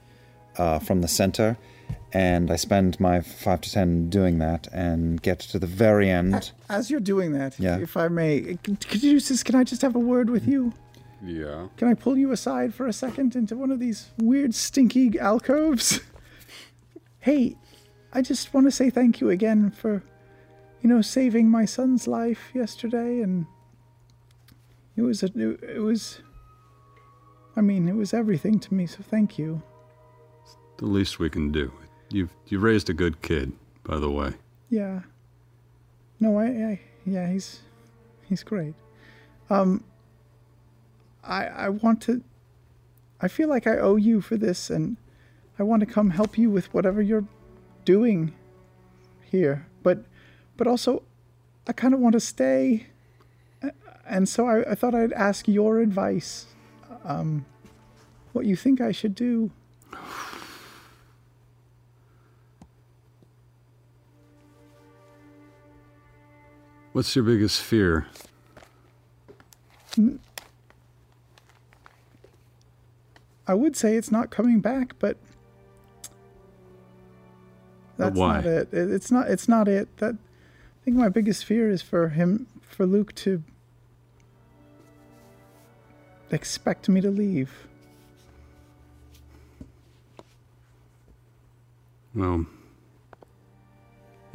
uh, 0.59 0.79
from 0.79 1.01
the 1.01 1.09
center, 1.09 1.57
and 2.17 2.51
I 2.51 2.57
spend 2.57 2.99
my 2.99 3.21
five 3.21 3.61
to 3.61 3.71
ten 3.71 4.09
doing 4.09 4.39
that, 4.39 4.69
and 4.73 5.21
get 5.21 5.39
to 5.41 5.59
the 5.59 5.67
very 5.67 6.09
end. 6.11 6.51
As 6.71 6.91
you're 6.91 6.99
doing 7.15 7.33
that, 7.33 7.59
Yeah. 7.61 7.77
if 7.79 7.95
I 7.95 8.09
may, 8.09 8.57
Caduceus, 8.65 9.43
can 9.43 9.55
I 9.55 9.65
just 9.65 9.83
have 9.83 9.95
a 9.95 9.99
word 9.99 10.31
with 10.31 10.49
you? 10.49 10.73
Yeah. 11.23 11.69
Can 11.77 11.89
I 11.89 11.95
pull 11.95 12.17
you 12.17 12.33
aside 12.33 12.73
for 12.75 12.87
a 12.87 12.93
second 12.93 13.37
into 13.37 13.55
one 13.55 13.71
of 13.71 13.81
these 13.81 14.09
weird, 14.17 14.55
stinky 14.55 15.19
alcoves? 15.19 16.01
hey, 17.19 17.57
I 18.15 18.23
just 18.23 18.55
want 18.55 18.67
to 18.67 18.71
say 18.71 18.89
thank 18.89 19.21
you 19.21 19.29
again 19.29 19.71
for, 19.71 20.03
you 20.81 20.89
know, 20.89 21.03
saving 21.03 21.51
my 21.51 21.67
son's 21.67 22.07
life 22.07 22.51
yesterday, 22.55 23.21
and 23.21 23.45
it 24.97 25.03
was 25.03 25.23
a, 25.23 25.27
it, 25.27 25.63
it 25.77 25.81
was. 25.83 26.21
I 27.57 27.61
mean, 27.61 27.89
it 27.89 27.95
was 27.97 28.15
everything 28.15 28.59
to 28.61 28.73
me. 28.75 28.87
So 28.87 28.99
thank 29.03 29.39
you. 29.39 29.61
The 30.79 30.87
least 30.87 31.19
we 31.19 31.29
can 31.29 31.53
do. 31.53 31.73
You've 32.11 32.31
you 32.47 32.59
raised 32.59 32.89
a 32.89 32.95
good 32.95 33.23
kid, 33.23 33.53
by 33.85 33.99
the 33.99 34.11
way. 34.11 34.35
Yeah. 34.71 35.01
No, 36.21 36.39
I, 36.39 36.47
I 36.47 36.81
yeah, 37.05 37.31
he's 37.31 37.61
he's 38.29 38.43
great. 38.43 38.75
Um 39.51 39.85
I 41.25 41.47
I 41.47 41.69
want 41.69 42.01
to 42.03 42.23
I 43.21 43.29
feel 43.29 43.49
like 43.49 43.67
I 43.67 43.79
owe 43.79 43.97
you 43.97 44.21
for 44.21 44.37
this 44.37 44.71
and 44.71 44.97
I 45.59 45.63
want 45.63 45.81
to 45.81 45.87
come 45.87 46.11
help 46.11 46.37
you 46.37 46.51
with 46.51 46.73
whatever 46.75 47.01
you're 47.03 47.27
doing 47.85 48.33
here. 49.31 49.67
But 49.83 50.05
but 50.57 50.67
also 50.67 51.03
I 51.67 51.73
kind 51.73 51.95
of 51.95 52.01
want 52.01 52.13
to 52.15 52.21
stay 52.21 52.87
and 54.07 54.29
so 54.29 54.47
I, 54.47 54.71
I 54.71 54.75
thought 54.77 54.95
I'd 54.95 55.13
ask 55.13 55.49
your 55.49 55.81
advice. 55.81 56.47
Um 57.05 57.47
what 58.33 58.47
you 58.47 58.55
think 58.55 58.81
I 58.81 58.93
should 58.93 59.15
do. 59.15 59.51
What's 66.97 67.15
your 67.15 67.27
biggest 67.27 67.61
fear? 67.61 68.07
I 73.47 73.53
would 73.53 73.77
say 73.77 73.97
it's 73.99 74.11
not 74.11 74.31
coming 74.31 74.61
back, 74.61 74.95
but 74.99 75.19
But 77.99 78.15
that's 78.15 78.19
why? 78.19 78.35
not 78.37 78.47
it. 78.47 78.73
It- 78.73 78.91
It's 78.93 79.11
not. 79.11 79.29
It's 79.29 79.47
not 79.47 79.69
it. 79.69 79.95
That 79.99 80.15
I 80.15 80.85
think 80.87 80.97
my 80.97 81.11
biggest 81.11 81.45
fear 81.45 81.69
is 81.69 81.83
for 81.83 82.09
him, 82.09 82.47
for 82.63 82.87
Luc 82.87 83.15
to 83.17 83.43
expect 86.31 86.89
me 86.89 87.03
to 87.03 87.11
leave. 87.11 87.69
Well, 92.15 92.47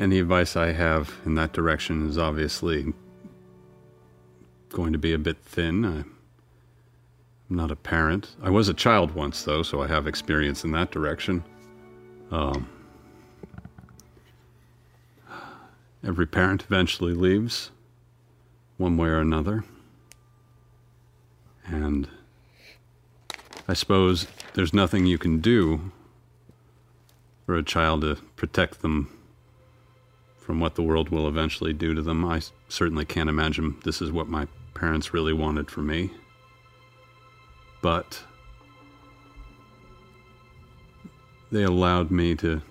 any 0.01 0.17
advice 0.17 0.55
I 0.55 0.71
have 0.71 1.13
in 1.25 1.35
that 1.35 1.53
direction 1.53 2.09
is 2.09 2.17
obviously 2.17 2.91
going 4.69 4.93
to 4.93 4.99
be 4.99 5.13
a 5.13 5.19
bit 5.19 5.37
thin. 5.37 5.85
I'm 5.85 6.15
not 7.49 7.69
a 7.69 7.75
parent. 7.75 8.35
I 8.41 8.49
was 8.49 8.67
a 8.67 8.73
child 8.73 9.13
once, 9.13 9.43
though, 9.43 9.61
so 9.61 9.79
I 9.79 9.87
have 9.87 10.07
experience 10.07 10.63
in 10.63 10.71
that 10.71 10.89
direction. 10.89 11.43
Um, 12.31 12.67
every 16.03 16.25
parent 16.25 16.63
eventually 16.63 17.13
leaves, 17.13 17.69
one 18.77 18.97
way 18.97 19.09
or 19.09 19.19
another. 19.19 19.63
And 21.67 22.07
I 23.67 23.75
suppose 23.75 24.25
there's 24.55 24.73
nothing 24.73 25.05
you 25.05 25.19
can 25.19 25.41
do 25.41 25.91
for 27.45 27.55
a 27.55 27.61
child 27.61 28.01
to 28.01 28.15
protect 28.35 28.81
them 28.81 29.15
from 30.41 30.59
what 30.59 30.75
the 30.75 30.81
world 30.81 31.09
will 31.09 31.27
eventually 31.27 31.71
do 31.71 31.93
to 31.93 32.01
them. 32.01 32.25
I 32.25 32.41
certainly 32.67 33.05
can't 33.05 33.29
imagine 33.29 33.77
this 33.85 34.01
is 34.01 34.11
what 34.11 34.27
my 34.27 34.47
parents 34.73 35.13
really 35.13 35.33
wanted 35.33 35.69
for 35.69 35.81
me. 35.81 36.11
But 37.81 38.23
they 41.51 41.63
allowed 41.63 42.11
me 42.11 42.35
to 42.35 42.61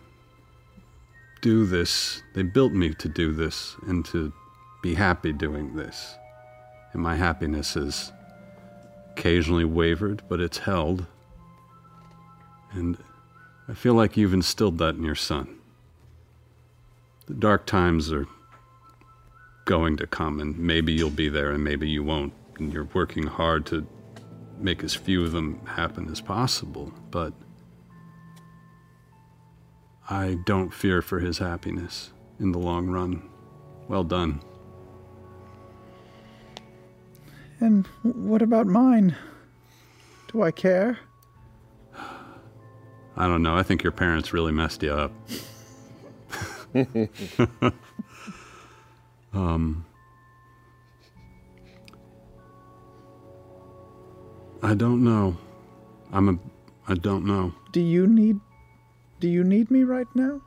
do 1.40 1.64
this. 1.64 2.22
They 2.34 2.42
built 2.42 2.72
me 2.72 2.92
to 2.94 3.08
do 3.08 3.32
this 3.32 3.76
and 3.86 4.04
to 4.06 4.32
be 4.82 4.94
happy 4.94 5.32
doing 5.32 5.76
this. 5.76 6.16
And 6.92 7.02
my 7.02 7.16
happiness 7.16 7.74
has 7.74 8.12
occasionally 9.12 9.64
wavered, 9.64 10.22
but 10.28 10.40
it's 10.40 10.58
held. 10.58 11.06
And 12.72 12.98
I 13.68 13.74
feel 13.74 13.94
like 13.94 14.16
you've 14.16 14.34
instilled 14.34 14.78
that 14.78 14.96
in 14.96 15.04
your 15.04 15.14
son. 15.14 15.59
The 17.30 17.36
dark 17.36 17.64
times 17.64 18.10
are 18.12 18.26
going 19.64 19.96
to 19.98 20.06
come, 20.08 20.40
and 20.40 20.58
maybe 20.58 20.92
you'll 20.92 21.10
be 21.10 21.28
there, 21.28 21.52
and 21.52 21.62
maybe 21.62 21.88
you 21.88 22.02
won't. 22.02 22.32
And 22.58 22.72
you're 22.72 22.88
working 22.92 23.24
hard 23.24 23.66
to 23.66 23.86
make 24.58 24.82
as 24.82 24.96
few 24.96 25.24
of 25.24 25.30
them 25.30 25.64
happen 25.64 26.10
as 26.10 26.20
possible, 26.20 26.92
but 27.12 27.32
I 30.10 30.38
don't 30.44 30.74
fear 30.74 31.02
for 31.02 31.20
his 31.20 31.38
happiness 31.38 32.10
in 32.40 32.50
the 32.50 32.58
long 32.58 32.88
run. 32.88 33.22
Well 33.86 34.02
done. 34.02 34.40
And 37.60 37.86
what 38.02 38.42
about 38.42 38.66
mine? 38.66 39.14
Do 40.32 40.42
I 40.42 40.50
care? 40.50 40.98
I 43.16 43.28
don't 43.28 43.44
know. 43.44 43.54
I 43.54 43.62
think 43.62 43.84
your 43.84 43.92
parents 43.92 44.32
really 44.32 44.52
messed 44.52 44.82
you 44.82 44.92
up. 44.92 45.12
Um, 49.32 49.84
I 54.62 54.74
don't 54.74 55.02
know. 55.02 55.36
I'm 56.12 56.28
a. 56.28 56.38
I 56.90 56.94
don't 56.94 57.24
know. 57.24 57.54
Do 57.72 57.80
you 57.80 58.06
need 58.06 58.40
do 59.20 59.28
you 59.28 59.44
need 59.44 59.70
me 59.70 59.84
right 59.84 60.08
now? 60.14 60.40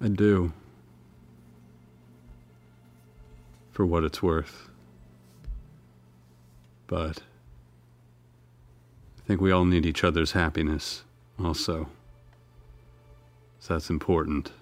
I 0.00 0.08
do. 0.08 0.52
For 3.72 3.84
what 3.84 4.04
it's 4.04 4.22
worth. 4.22 4.68
But 6.86 7.22
I 9.18 9.26
think 9.26 9.40
we 9.40 9.50
all 9.50 9.64
need 9.64 9.84
each 9.86 10.04
other's 10.04 10.32
happiness 10.32 11.02
also. 11.42 11.88
So 13.58 13.74
that's 13.74 13.90
important. 13.90 14.52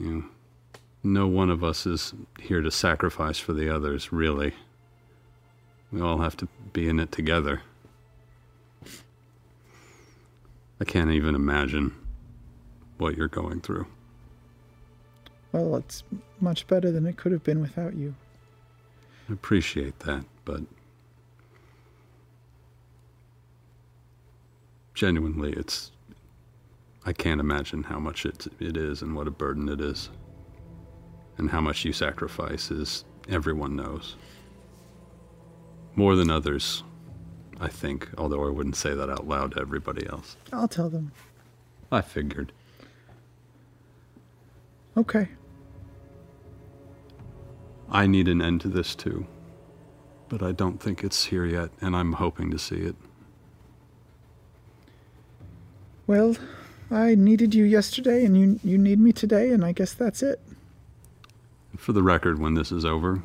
You 0.00 0.10
know, 0.10 0.24
no 1.02 1.26
one 1.28 1.50
of 1.50 1.62
us 1.62 1.84
is 1.86 2.14
here 2.40 2.62
to 2.62 2.70
sacrifice 2.70 3.38
for 3.38 3.52
the 3.52 3.68
others, 3.68 4.12
really. 4.12 4.54
We 5.92 6.00
all 6.00 6.18
have 6.18 6.36
to 6.38 6.48
be 6.72 6.88
in 6.88 6.98
it 6.98 7.12
together. 7.12 7.60
I 10.80 10.84
can't 10.84 11.10
even 11.10 11.34
imagine 11.34 11.94
what 12.96 13.16
you're 13.16 13.28
going 13.28 13.60
through. 13.60 13.86
Well, 15.52 15.76
it's 15.76 16.02
much 16.40 16.66
better 16.66 16.90
than 16.90 17.06
it 17.06 17.18
could 17.18 17.32
have 17.32 17.44
been 17.44 17.60
without 17.60 17.94
you. 17.94 18.14
I 19.28 19.34
appreciate 19.34 19.98
that, 20.00 20.24
but 20.46 20.62
genuinely, 24.94 25.52
it's. 25.52 25.92
I 27.10 27.12
can't 27.12 27.40
imagine 27.40 27.82
how 27.82 27.98
much 27.98 28.24
it, 28.24 28.46
it 28.60 28.76
is 28.76 29.02
and 29.02 29.16
what 29.16 29.26
a 29.26 29.32
burden 29.32 29.68
it 29.68 29.80
is. 29.80 30.10
And 31.38 31.50
how 31.50 31.60
much 31.60 31.84
you 31.84 31.92
sacrifice 31.92 32.70
is 32.70 33.04
everyone 33.28 33.74
knows. 33.74 34.14
More 35.96 36.14
than 36.14 36.30
others, 36.30 36.84
I 37.58 37.66
think, 37.66 38.08
although 38.16 38.46
I 38.46 38.50
wouldn't 38.50 38.76
say 38.76 38.94
that 38.94 39.10
out 39.10 39.26
loud 39.26 39.54
to 39.54 39.60
everybody 39.60 40.06
else. 40.06 40.36
I'll 40.52 40.68
tell 40.68 40.88
them. 40.88 41.10
I 41.90 42.00
figured. 42.00 42.52
Okay. 44.96 45.30
I 47.90 48.06
need 48.06 48.28
an 48.28 48.40
end 48.40 48.60
to 48.60 48.68
this 48.68 48.94
too. 48.94 49.26
But 50.28 50.44
I 50.44 50.52
don't 50.52 50.80
think 50.80 51.02
it's 51.02 51.24
here 51.24 51.44
yet, 51.44 51.70
and 51.80 51.96
I'm 51.96 52.12
hoping 52.12 52.52
to 52.52 52.58
see 52.60 52.76
it. 52.76 52.94
Well, 56.06 56.36
I 56.90 57.14
needed 57.14 57.54
you 57.54 57.64
yesterday 57.64 58.24
and 58.24 58.36
you 58.36 58.60
you 58.64 58.76
need 58.78 58.98
me 58.98 59.12
today 59.12 59.50
and 59.50 59.64
I 59.64 59.72
guess 59.72 59.92
that's 59.94 60.22
it. 60.22 60.40
For 61.76 61.92
the 61.92 62.02
record, 62.02 62.38
when 62.40 62.54
this 62.54 62.72
is 62.72 62.84
over, 62.84 63.22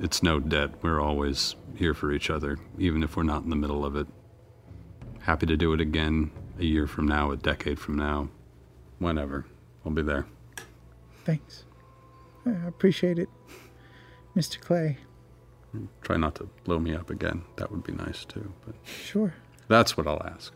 it's 0.00 0.22
no 0.22 0.38
debt. 0.38 0.70
We're 0.82 1.00
always 1.00 1.56
here 1.74 1.94
for 1.94 2.12
each 2.12 2.28
other, 2.30 2.58
even 2.78 3.02
if 3.02 3.16
we're 3.16 3.22
not 3.22 3.42
in 3.42 3.50
the 3.50 3.56
middle 3.56 3.84
of 3.84 3.96
it. 3.96 4.06
Happy 5.20 5.46
to 5.46 5.56
do 5.56 5.72
it 5.72 5.80
again 5.80 6.30
a 6.58 6.64
year 6.64 6.86
from 6.86 7.08
now, 7.08 7.30
a 7.30 7.36
decade 7.36 7.78
from 7.80 7.96
now, 7.96 8.28
whenever. 8.98 9.46
I'll 9.84 9.92
be 9.92 10.02
there. 10.02 10.26
Thanks. 11.24 11.64
I 12.44 12.50
appreciate 12.66 13.18
it. 13.18 13.28
Mr. 14.36 14.60
Clay. 14.60 14.98
Try 16.02 16.16
not 16.16 16.34
to 16.36 16.44
blow 16.64 16.78
me 16.78 16.94
up 16.94 17.10
again. 17.10 17.42
That 17.56 17.72
would 17.72 17.82
be 17.82 17.92
nice 17.92 18.24
too. 18.24 18.52
But 18.64 18.74
Sure. 18.84 19.34
that's 19.68 19.96
what 19.96 20.06
I'll 20.06 20.22
ask. 20.22 20.52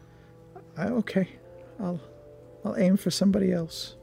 I, 0.81 0.87
okay. 0.89 1.29
I'll 1.79 2.01
I'll 2.65 2.77
aim 2.77 2.97
for 2.97 3.11
somebody 3.11 3.53
else. 3.53 3.97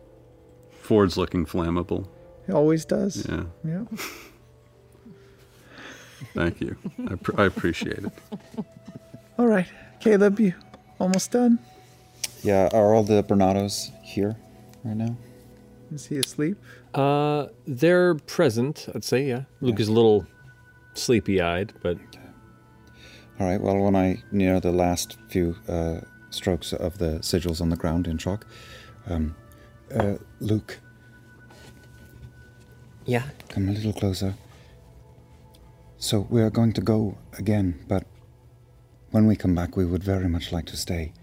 Fjord's 0.81 1.17
looking 1.17 1.45
flammable. 1.45 2.07
He 2.45 2.53
always 2.53 2.85
does. 2.85 3.25
Yeah. 3.27 3.43
Yeah. 3.65 3.83
Thank 6.33 6.61
you. 6.61 6.75
I, 7.11 7.15
pr- 7.15 7.41
I 7.41 7.45
appreciate 7.45 7.99
it. 7.99 8.11
All 9.37 9.47
right. 9.47 9.67
Caleb, 9.99 10.39
you 10.39 10.53
almost 10.99 11.31
done? 11.31 11.59
Yeah, 12.43 12.69
are 12.73 12.93
all 12.93 13.03
the 13.03 13.23
Brenattos 13.23 13.91
here 14.03 14.35
right 14.83 14.95
now? 14.95 15.17
Is 15.91 16.05
he 16.05 16.17
asleep? 16.19 16.57
Uh, 16.93 17.47
they're 17.65 18.15
present, 18.15 18.87
I'd 18.93 19.03
say, 19.03 19.25
yeah. 19.27 19.43
Luc 19.61 19.79
is 19.79 19.87
a 19.87 19.91
little 19.91 20.25
sleepy 20.93 21.41
eyed, 21.41 21.73
but 21.81 21.97
All 23.39 23.47
right, 23.47 23.61
well, 23.61 23.77
when 23.77 23.95
I 23.95 24.23
near 24.31 24.59
the 24.59 24.71
last 24.71 25.17
few 25.29 25.55
uh, 25.67 26.01
strokes 26.29 26.73
of 26.73 26.97
the 26.97 27.19
sigils 27.19 27.61
on 27.61 27.69
the 27.69 27.75
ground 27.75 28.07
in 28.07 28.17
chalk, 28.17 28.45
um, 29.07 29.35
uh, 29.93 30.15
Luc. 30.39 30.79
Yeah? 33.05 33.23
Come 33.49 33.69
a 33.69 33.71
little 33.71 33.93
closer. 33.93 34.33
So 35.97 36.27
we 36.29 36.41
are 36.41 36.49
going 36.49 36.73
to 36.73 36.81
go 36.81 37.17
again, 37.37 37.83
but 37.87 38.05
when 39.11 39.25
we 39.25 39.35
come 39.35 39.55
back, 39.55 39.75
we 39.75 39.85
would 39.85 40.03
very 40.03 40.27
much 40.27 40.51
like 40.51 40.65
to 40.67 40.77
stay. 40.77 41.13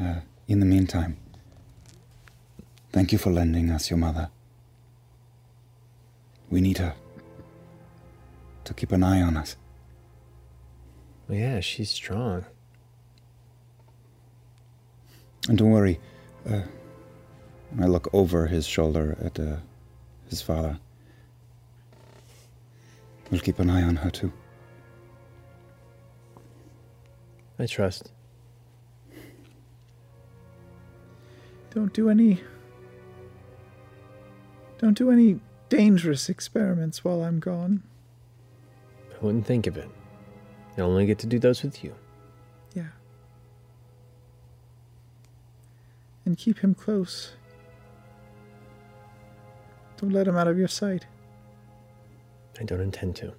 Uh, 0.00 0.20
in 0.48 0.60
the 0.60 0.66
meantime, 0.66 1.18
thank 2.92 3.12
you 3.12 3.18
for 3.18 3.30
lending 3.30 3.70
us 3.70 3.90
your 3.90 3.98
mother. 3.98 4.30
We 6.48 6.60
need 6.60 6.78
her 6.78 6.94
to 8.64 8.74
keep 8.74 8.92
an 8.92 9.02
eye 9.02 9.20
on 9.20 9.36
us. 9.36 9.56
Yeah, 11.28 11.60
she's 11.60 11.90
strong. 11.90 12.44
And 15.48 15.58
don't 15.58 15.70
worry, 15.70 15.98
uh, 16.48 16.62
I 17.80 17.86
look 17.86 18.08
over 18.12 18.46
his 18.46 18.66
shoulder 18.66 19.16
at 19.22 19.38
uh, 19.38 19.56
his 20.28 20.42
father. 20.42 20.78
We'll 23.30 23.40
keep 23.40 23.58
an 23.58 23.70
eye 23.70 23.82
on 23.82 23.96
her 23.96 24.10
too. 24.10 24.32
I 27.58 27.66
trust. 27.66 28.10
Don't 31.70 31.92
do 31.92 32.08
any 32.08 32.42
Don't 34.78 34.96
do 34.96 35.10
any 35.10 35.38
dangerous 35.68 36.30
experiments 36.30 37.04
while 37.04 37.22
I'm 37.22 37.38
gone. 37.38 37.82
I 39.14 39.24
wouldn't 39.24 39.46
think 39.46 39.66
of 39.66 39.76
it. 39.76 39.88
I 40.78 40.80
only 40.80 41.04
get 41.04 41.18
to 41.18 41.26
do 41.26 41.38
those 41.38 41.62
with 41.62 41.84
you. 41.84 41.94
And 46.30 46.38
keep 46.38 46.60
him 46.60 46.74
close. 46.76 47.32
Don't 49.96 50.12
let 50.12 50.28
him 50.28 50.36
out 50.36 50.46
of 50.46 50.56
your 50.56 50.68
sight. 50.68 51.06
I 52.60 52.62
don't 52.62 52.80
intend 52.80 53.16
to. 53.16 53.32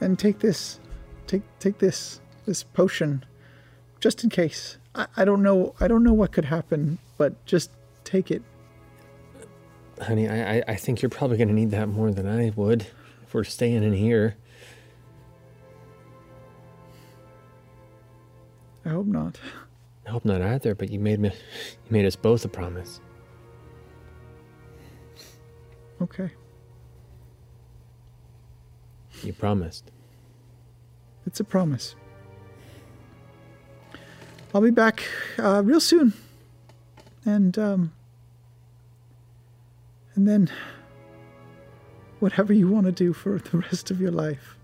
And 0.00 0.18
take 0.18 0.40
this. 0.40 0.80
Take 1.28 1.42
take 1.60 1.78
this. 1.78 2.20
This 2.46 2.64
potion. 2.64 3.24
Just 4.00 4.24
in 4.24 4.30
case. 4.30 4.78
I, 4.92 5.06
I 5.18 5.24
don't 5.24 5.44
know 5.44 5.76
I 5.78 5.86
don't 5.86 6.02
know 6.02 6.12
what 6.12 6.32
could 6.32 6.46
happen, 6.46 6.98
but 7.16 7.46
just 7.46 7.70
take 8.02 8.32
it. 8.32 8.42
Honey, 10.02 10.28
I, 10.28 10.56
I, 10.56 10.62
I 10.66 10.74
think 10.74 11.00
you're 11.00 11.10
probably 11.10 11.36
going 11.36 11.46
to 11.46 11.54
need 11.54 11.70
that 11.70 11.86
more 11.86 12.10
than 12.10 12.26
I 12.26 12.50
would 12.56 12.88
if 13.22 13.32
we're 13.32 13.44
staying 13.44 13.84
in 13.84 13.92
here. 13.92 14.34
I 18.84 18.88
hope 18.88 19.06
not. 19.06 19.38
I 20.06 20.10
hope 20.10 20.24
not 20.24 20.40
either, 20.40 20.74
but 20.74 20.90
you 20.90 21.00
made 21.00 21.18
me, 21.18 21.30
you 21.30 21.90
made 21.90 22.06
us 22.06 22.14
both 22.14 22.44
a 22.44 22.48
promise. 22.48 23.00
Okay. 26.00 26.30
You 29.22 29.32
promised. 29.32 29.90
It's 31.26 31.40
a 31.40 31.44
promise. 31.44 31.96
I'll 34.54 34.60
be 34.60 34.70
back 34.70 35.02
uh, 35.38 35.62
real 35.64 35.80
soon. 35.80 36.12
And 37.24 37.58
um 37.58 37.92
and 40.14 40.28
then 40.28 40.50
whatever 42.20 42.52
you 42.52 42.68
want 42.68 42.86
to 42.86 42.92
do 42.92 43.12
for 43.12 43.38
the 43.38 43.58
rest 43.58 43.90
of 43.90 44.00
your 44.00 44.12
life. 44.12 44.56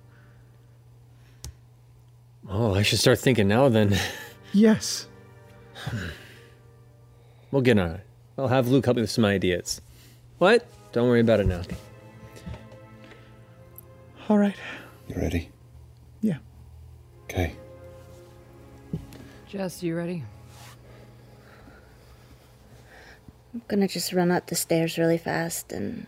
Oh, 2.48 2.74
I 2.74 2.82
should 2.82 2.98
start 2.98 3.18
thinking 3.18 3.48
now 3.48 3.68
then. 3.68 3.98
Yes. 4.52 5.06
We'll 7.52 7.60
get 7.60 7.78
on 7.78 7.90
it. 7.90 8.00
I'll 8.38 8.48
have 8.48 8.68
Luc 8.68 8.86
help 8.86 8.96
me 8.96 9.02
with 9.02 9.10
some 9.10 9.26
ideas. 9.26 9.82
What? 10.38 10.66
Don't 10.92 11.06
worry 11.06 11.20
about 11.20 11.40
it 11.40 11.46
now. 11.46 11.60
All 14.28 14.38
right. 14.38 14.56
You 15.06 15.16
ready? 15.16 15.50
Yeah. 16.22 16.38
Okay. 17.24 17.54
Jess, 19.46 19.82
you 19.82 19.94
ready? 19.94 20.24
I'm 23.52 23.62
gonna 23.68 23.86
just 23.86 24.14
run 24.14 24.30
up 24.30 24.46
the 24.46 24.54
stairs 24.54 24.96
really 24.96 25.18
fast 25.18 25.72
and 25.72 26.06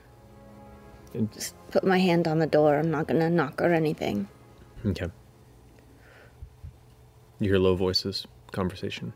Just 1.34 1.54
put 1.70 1.84
my 1.84 1.98
hand 1.98 2.26
on 2.26 2.38
the 2.38 2.46
door. 2.46 2.78
I'm 2.78 2.90
not 2.90 3.06
gonna 3.06 3.28
knock 3.28 3.60
or 3.60 3.74
anything. 3.74 4.28
Okay. 4.86 5.10
You 7.38 7.50
hear 7.50 7.58
low 7.58 7.74
voices, 7.76 8.26
conversation. 8.50 9.12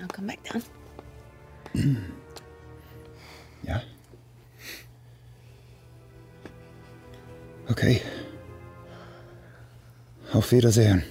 I'll 0.00 0.08
come 0.08 0.26
back 0.26 0.42
down. 0.44 0.62
yeah. 3.64 3.80
Okay. 7.70 8.02
Auf 10.34 10.50
Wiedersehen. 10.52 11.02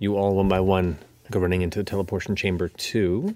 You 0.00 0.16
all, 0.16 0.34
one 0.34 0.48
by 0.48 0.60
one, 0.60 0.98
go 1.30 1.40
running 1.40 1.62
into 1.62 1.78
the 1.78 1.84
teleportation 1.84 2.36
chamber 2.36 2.68
two. 2.68 3.34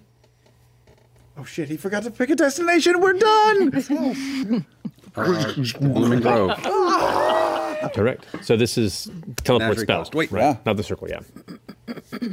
Oh 1.36 1.44
shit, 1.44 1.68
he 1.68 1.76
forgot 1.76 2.02
to 2.04 2.10
pick 2.10 2.30
a 2.30 2.36
destination. 2.36 3.00
We're 3.00 3.14
done. 3.14 3.70
Blooming 5.80 6.20
Grove. 6.20 6.58
Correct. 7.94 8.26
So 8.42 8.56
this 8.56 8.76
is 8.78 9.10
teleport 9.44 9.70
Magic 9.70 9.82
spell. 9.84 9.98
Coast. 10.00 10.14
Wait. 10.14 10.30
right? 10.32 10.40
Yeah. 10.42 10.56
Not 10.66 10.76
the 10.76 10.82
circle. 10.82 11.08
Yeah. 11.08 11.20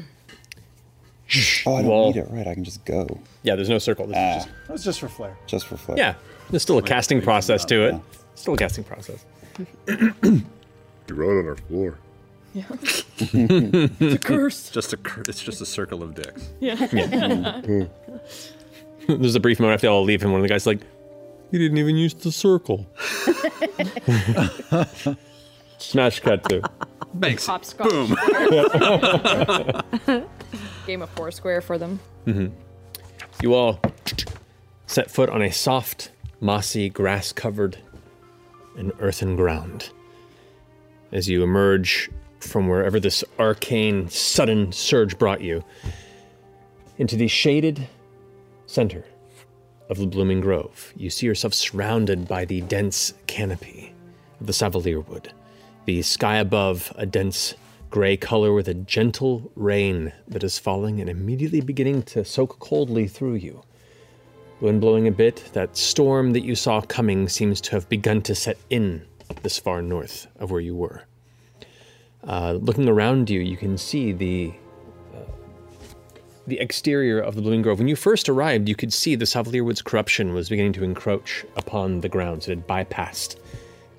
Oh, 1.68 1.76
I 1.76 1.81
don't 1.84 1.91
Well- 1.91 2.07
need 2.07 2.18
it. 2.18 2.27
Right, 2.31 2.48
I 2.48 2.56
can 2.56 2.64
just 2.64 2.84
go. 2.86 3.19
Yeah. 3.44 3.53
There's 3.56 3.69
no 3.69 3.77
circle. 3.77 4.07
This 4.07 4.18
is 4.18 4.23
ah. 4.23 4.34
just 4.36 4.48
That 4.65 4.73
was 4.73 4.84
just 4.84 4.99
for 4.99 5.07
flair. 5.10 5.38
Just 5.45 5.68
for 5.68 5.77
flair. 5.77 5.95
Yeah, 5.95 6.15
there's 6.49 6.64
still 6.64 6.80
a 6.80 6.81
casting 6.81 7.22
process 7.22 7.64
to 7.65 7.84
it. 7.84 7.95
Still 8.34 8.56
a 8.56 8.57
casting 8.57 8.84
process. 8.84 9.26
You 11.07 11.15
wrote 11.15 11.40
on 11.40 11.48
our 11.48 11.56
floor. 11.56 11.98
Yeah. 12.53 12.64
it's 12.72 14.14
a 14.15 14.19
curse. 14.19 14.69
Just 14.69 14.94
a 14.94 14.98
cur- 14.98 15.23
it's 15.27 15.41
just 15.41 15.60
a 15.60 15.65
circle 15.65 16.03
of 16.03 16.14
dicks. 16.14 16.49
Yeah. 16.60 16.88
Yeah. 16.94 17.61
There's 19.07 19.34
a 19.36 19.40
brief 19.40 19.60
moment 19.60 19.73
after 19.76 19.88
they 19.88 19.91
all 19.91 20.03
leave, 20.03 20.22
and 20.22 20.31
one 20.31 20.40
of 20.40 20.44
the 20.44 20.49
guys 20.49 20.68
like, 20.68 20.81
"You 21.49 21.57
didn't 21.57 21.80
even 21.80 21.95
use 21.95 22.14
the 22.14 22.31
circle." 22.31 22.86
Smash 25.80 26.20
cut 26.20 26.48
to. 26.50 26.62
Thanks. 27.20 27.46
Hopscotch. 27.46 27.90
Boom. 27.90 28.16
Game 30.86 31.02
of 31.02 31.10
Foursquare 31.12 31.62
for 31.62 31.78
them. 31.78 32.00
hmm 32.26 32.48
You 33.42 33.54
all 33.54 33.80
set 34.88 35.10
foot 35.10 35.30
on 35.30 35.42
a 35.42 35.52
soft, 35.52 36.12
mossy, 36.40 36.90
grass 36.90 37.32
covered, 37.32 37.78
and 38.78 38.92
earthen 39.00 39.36
ground. 39.36 39.90
As 41.12 41.28
you 41.28 41.44
emerge 41.44 42.10
from 42.40 42.68
wherever 42.68 43.00
this 43.00 43.24
arcane, 43.40 44.10
sudden 44.10 44.72
surge 44.72 45.18
brought 45.18 45.42
you 45.42 45.64
into 46.98 47.16
the 47.16 47.28
shaded 47.28 47.88
center 48.66 49.04
of 49.90 49.98
the 49.98 50.06
blooming 50.06 50.40
grove, 50.40 50.94
you 50.96 51.10
see 51.10 51.26
yourself 51.26 51.54
surrounded 51.54 52.28
by 52.28 52.46
the 52.46 52.62
dense 52.62 53.14
canopy 53.26 53.94
of 54.40 54.46
the 54.46 54.54
Savalir 54.54 55.06
wood. 55.08 55.34
The 55.90 56.03
sky 56.03 56.38
above, 56.38 56.94
a 56.98 57.07
dense 57.07 57.56
gray 57.90 58.16
color 58.16 58.53
with 58.53 58.68
a 58.68 58.76
gentle 58.76 59.52
rain 59.56 60.14
that 60.28 60.44
is 60.44 60.60
falling 60.60 61.02
and 61.02 61.10
immediately 61.10 61.61
beginning 61.61 62.03
to 62.14 62.24
soak 62.24 62.60
coldly 62.60 63.07
through 63.07 63.34
you. 63.34 63.64
Wind 64.61 64.82
blowing 64.82 65.07
a 65.07 65.11
bit, 65.11 65.49
that 65.53 65.76
storm 65.76 66.34
that 66.34 66.44
you 66.44 66.53
saw 66.53 66.82
coming 66.82 67.28
seems 67.28 67.60
to 67.61 67.72
have 67.72 67.90
begun 67.90 68.22
to 68.22 68.36
set 68.36 68.60
in 68.70 69.03
this 69.41 69.57
far 69.57 69.82
north 69.82 70.28
of 70.38 70.52
where 70.52 70.61
you 70.61 70.76
were. 70.76 71.06
Uh, 72.24 72.60
looking 72.61 72.88
around 72.88 73.28
you, 73.28 73.40
you 73.40 73.57
can 73.57 73.76
see 73.76 74.11
the 74.11 74.53
uh, 75.16 75.32
the 76.45 76.60
exterior 76.60 77.20
of 77.20 77.34
the 77.34 77.41
Blooming 77.41 77.64
Grove. 77.64 77.80
When 77.80 77.88
you 77.88 77.95
first 77.95 78.30
arrived, 78.30 78.70
you 78.70 78.76
could 78.76 78.94
see 78.94 79.16
the 79.16 79.26
Savalir 79.26 79.66
Woods 79.66 79.82
corruption 79.82 80.36
was 80.36 80.49
beginning 80.49 80.74
to 80.74 80.84
encroach 80.84 81.48
upon 81.56 82.02
the 82.02 82.10
grounds. 82.10 82.48
It 82.48 82.52
had 82.52 82.68
bypassed 82.68 83.38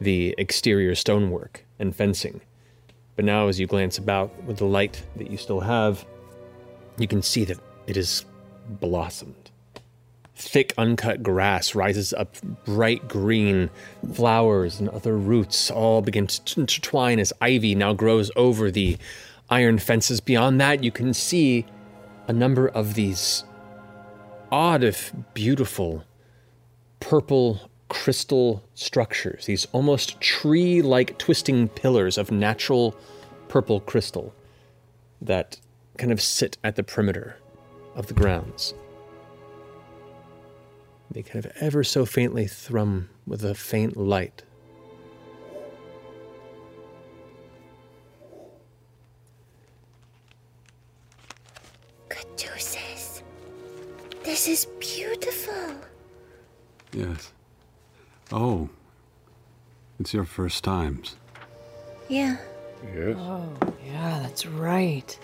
the 0.01 0.37
exterior 0.39 0.95
stonework 0.95 1.65
and 1.81 1.95
fencing. 1.95 2.41
But 3.17 3.25
now, 3.25 3.49
as 3.49 3.59
you 3.59 3.67
glance 3.67 3.99
about 3.99 4.31
with 4.45 4.59
the 4.59 4.67
light 4.67 5.03
that 5.17 5.31
you 5.31 5.37
still 5.37 5.61
have, 5.61 6.07
you 6.99 7.09
can 7.09 7.23
see 7.23 7.45
that 7.45 7.59
it 7.87 7.97
is 7.97 8.25
blossomed. 8.69 9.51
Thick, 10.37 10.73
uncut 10.79 11.23
grass 11.23 11.75
rises 11.75 12.15
up 12.15 12.37
bright 12.65 13.09
green. 13.09 13.69
Flowers 14.15 14.81
and 14.81 14.89
other 14.89 15.17
roots 15.19 15.71
all 15.71 16.01
begin 16.01 16.27
to 16.29 16.61
intertwine 16.61 17.19
as 17.19 17.33
ivy 17.43 17.75
now 17.75 17.93
grows 17.93 18.31
over 18.37 18.71
the 18.71 18.97
iron 19.51 19.79
fences. 19.79 20.21
Beyond 20.21 20.61
that, 20.61 20.83
you 20.83 20.91
can 20.91 21.13
see 21.13 21.67
a 22.27 22.33
number 22.33 22.69
of 22.69 22.95
these 22.95 23.45
odd, 24.51 24.83
if 24.83 25.13
beautiful, 25.35 26.05
purple 27.01 27.70
crystal 27.91 28.63
structures, 28.75 29.47
these 29.47 29.67
almost 29.73 30.19
tree 30.21 30.81
like 30.81 31.19
twisting 31.19 31.69
pillars 31.69 32.17
of 32.17 32.31
natural 32.31 32.95
purple 33.49 33.81
crystal 33.81 34.33
that 35.21 35.59
kind 35.99 36.13
of 36.13 36.23
sit 36.23 36.57
at 36.65 36.77
the 36.77 36.85
perimeter 36.85 37.37
of 37.97 38.07
the 38.07 38.15
grounds. 38.15 38.73
They 41.11 41.23
kind 41.23 41.45
of 41.45 41.51
ever 41.61 41.83
so 41.83 42.07
faintly 42.07 42.47
thrum 42.47 43.11
with 43.27 43.45
a 43.45 43.57
faint 43.57 43.97
light. 43.97 44.45
Caduceus. 52.09 53.25
This 54.23 54.47
is 54.47 54.67
beautiful. 54.79 55.75
Yes. 56.93 57.33
Oh. 58.33 58.69
It's 59.99 60.15
your 60.15 60.25
first 60.25 60.65
times. 60.65 61.17
Yeah. 62.09 62.37
Yes. 62.95 63.17
Oh, 63.19 63.49
yeah, 63.87 64.21
that's 64.23 64.47
right. 64.47 65.19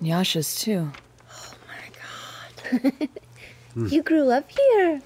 Yasha's 0.00 0.54
too. 0.60 0.90
Oh 1.30 1.52
my 1.68 2.78
god. 2.80 2.92
mm. 3.76 3.92
You 3.92 4.02
grew 4.02 4.30
up 4.30 4.48
here. 4.50 5.00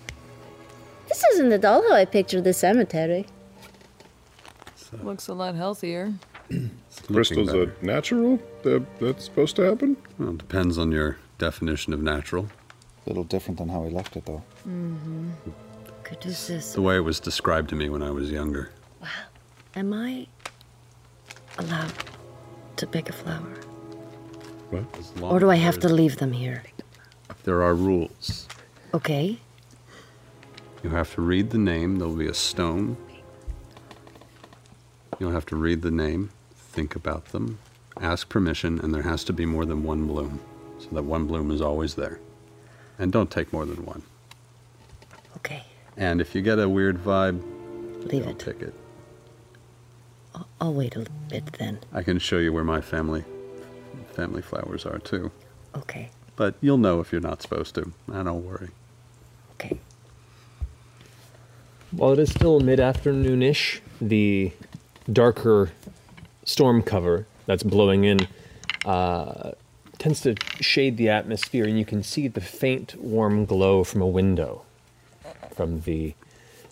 This 1.09 1.25
isn't 1.33 1.53
at 1.53 1.65
all 1.65 1.83
how 1.89 1.95
I 1.95 2.05
pictured 2.05 2.45
the 2.45 2.53
cemetery. 2.53 3.27
Looks 5.03 5.29
a 5.29 5.35
lot 5.35 5.55
healthier. 5.55 6.15
Crystals 7.07 7.53
are 7.55 7.75
natural? 7.83 8.39
That, 8.63 8.85
that's 9.01 9.25
supposed 9.25 9.57
to 9.57 9.63
happen? 9.63 9.97
Well, 10.19 10.31
it 10.31 10.39
depends 10.39 10.79
on 10.79 10.93
your 10.93 11.19
definition 11.39 11.93
of 11.93 12.01
natural. 12.03 12.49
A 13.07 13.11
little 13.11 13.25
different 13.25 13.59
than 13.59 13.69
how 13.69 13.81
we 13.81 13.91
left 13.91 14.17
it, 14.17 14.27
though. 14.27 14.43
Mm-hmm. 14.67 15.31
Caduceus, 16.09 16.73
The 16.73 16.81
way 16.81 16.97
it 16.97 17.01
was 17.01 17.21
described 17.21 17.69
to 17.69 17.77
me 17.77 17.91
when 17.91 18.03
I 18.03 18.11
was 18.11 18.31
younger. 18.31 18.71
Wow. 19.03 19.09
Am 19.77 19.93
I 19.93 20.27
allowed 21.59 21.93
to 22.77 22.87
pick 22.87 23.11
a 23.11 23.13
flower? 23.13 23.55
What? 24.71 24.85
Or 25.21 25.39
do 25.39 25.51
I 25.51 25.57
have 25.57 25.79
to 25.81 25.89
leave 25.89 26.17
them 26.17 26.33
here? 26.33 26.63
There 27.45 27.63
are 27.63 27.75
rules. 27.75 28.49
Okay. 28.95 29.39
You 30.83 30.91
have 30.91 31.15
to 31.15 31.21
read 31.21 31.51
the 31.51 31.59
name. 31.59 31.97
There'll 31.97 32.15
be 32.15 32.27
a 32.27 32.35
stone. 32.35 32.97
You'll 35.19 35.33
have 35.33 35.47
to 35.47 35.57
read 35.57 35.83
the 35.83 35.91
name, 35.91 36.31
think 36.55 36.95
about 36.95 37.27
them, 37.27 37.59
ask 38.01 38.29
permission, 38.29 38.79
and 38.79 38.95
there 38.95 39.03
has 39.03 39.25
to 39.25 39.33
be 39.33 39.45
more 39.45 39.67
than 39.67 39.83
one 39.83 40.07
bloom. 40.07 40.41
So 40.79 40.89
that 40.93 41.03
one 41.03 41.27
bloom 41.27 41.51
is 41.51 41.61
always 41.61 41.97
there. 41.97 42.21
And 42.99 43.13
don't 43.13 43.31
take 43.31 43.53
more 43.53 43.67
than 43.67 43.85
one. 43.85 44.03
Okay. 45.99 46.07
And 46.07 46.21
if 46.21 46.35
you 46.35 46.43
get 46.43 46.61
a 46.61 46.69
weird 46.69 47.03
vibe, 47.03 47.43
Leave 48.13 48.25
don't 48.25 48.39
pick 48.39 48.63
it. 48.63 48.75
I'll 50.61 50.73
wait 50.73 50.95
a 50.95 51.05
bit 51.29 51.53
then. 51.59 51.81
I 51.93 52.03
can 52.03 52.21
show 52.21 52.39
you 52.39 52.53
where 52.53 52.65
my 52.65 52.81
family 52.81 53.25
family 54.13 54.43
flowers 54.43 54.87
are 54.87 54.99
too. 54.99 55.33
Okay. 55.77 56.11
But 56.37 56.55
you'll 56.61 56.79
know 56.79 57.01
if 57.01 57.11
you're 57.11 57.21
not 57.21 57.43
supposed 57.43 57.75
to. 57.75 57.93
I 58.13 58.23
don't 58.23 58.45
worry. 58.45 58.71
Okay. 59.55 59.81
While 61.91 62.13
it 62.13 62.21
is 62.21 62.31
still 62.31 62.61
mid 62.61 62.79
afternoonish, 62.79 63.81
the 64.01 64.53
darker 65.13 65.73
storm 66.45 66.83
cover 66.83 67.27
that's 67.47 67.65
blowing 67.65 68.05
in 68.05 68.29
uh, 68.85 69.53
tends 69.99 70.21
to 70.21 70.37
shade 70.61 70.97
the 70.97 71.09
atmosphere, 71.09 71.65
and 71.65 71.77
you 71.77 71.85
can 71.85 72.05
see 72.05 72.29
the 72.29 72.41
faint, 72.41 72.95
warm 72.97 73.45
glow 73.45 73.83
from 73.83 74.01
a 74.01 74.07
window 74.07 74.63
from 75.59 75.81
the 75.81 76.15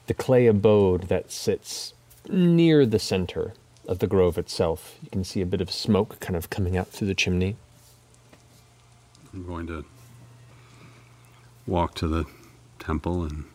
the 0.06 0.14
clay 0.14 0.46
abode 0.46 1.08
that 1.08 1.32
sits 1.32 1.92
near 2.28 2.86
the 2.86 3.00
center 3.00 3.52
of 3.88 3.98
the 3.98 4.06
grove 4.06 4.38
itself. 4.38 4.96
You 5.02 5.10
can 5.10 5.24
see 5.24 5.40
a 5.40 5.46
bit 5.46 5.60
of 5.60 5.72
smoke 5.72 6.20
kind 6.20 6.36
of 6.36 6.50
coming 6.50 6.76
out 6.76 6.86
through 6.86 7.08
the 7.08 7.14
chimney. 7.16 7.56
I'm 9.34 9.44
going 9.44 9.66
to 9.66 9.84
walk 11.66 11.96
to 11.96 12.06
the 12.06 12.26
temple 12.78 13.24
and 13.24 13.46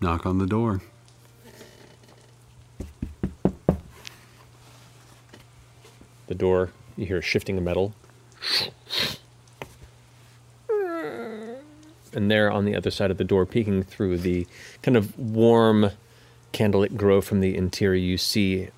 knock 0.00 0.24
on 0.24 0.38
the 0.38 0.46
door. 0.46 0.80
the 6.26 6.34
door. 6.34 6.70
You 6.96 7.04
hear 7.04 7.20
shifting 7.20 7.58
of 7.58 7.64
metal. 7.64 7.94
And 12.14 12.30
there 12.30 12.50
on 12.50 12.64
the 12.64 12.76
other 12.76 12.90
side 12.90 13.10
of 13.10 13.18
the 13.18 13.24
door, 13.24 13.44
peeking 13.46 13.82
through 13.82 14.18
the 14.18 14.46
kind 14.82 14.96
of 14.96 15.18
warm 15.18 15.90
candlelit 16.52 16.96
glow 16.96 17.20
from 17.20 17.40
the 17.40 17.56
interior, 17.56 18.00
you 18.00 18.16
see 18.18 18.68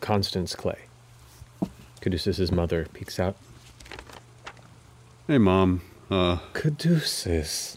Constance 0.00 0.54
Clay. 0.54 0.78
Caduceus' 2.00 2.50
mother 2.50 2.86
peeks 2.92 3.18
out. 3.18 3.36
Hey, 5.26 5.38
Mom. 5.38 5.82
Uh, 6.10 6.38
Caduceus. 6.52 7.76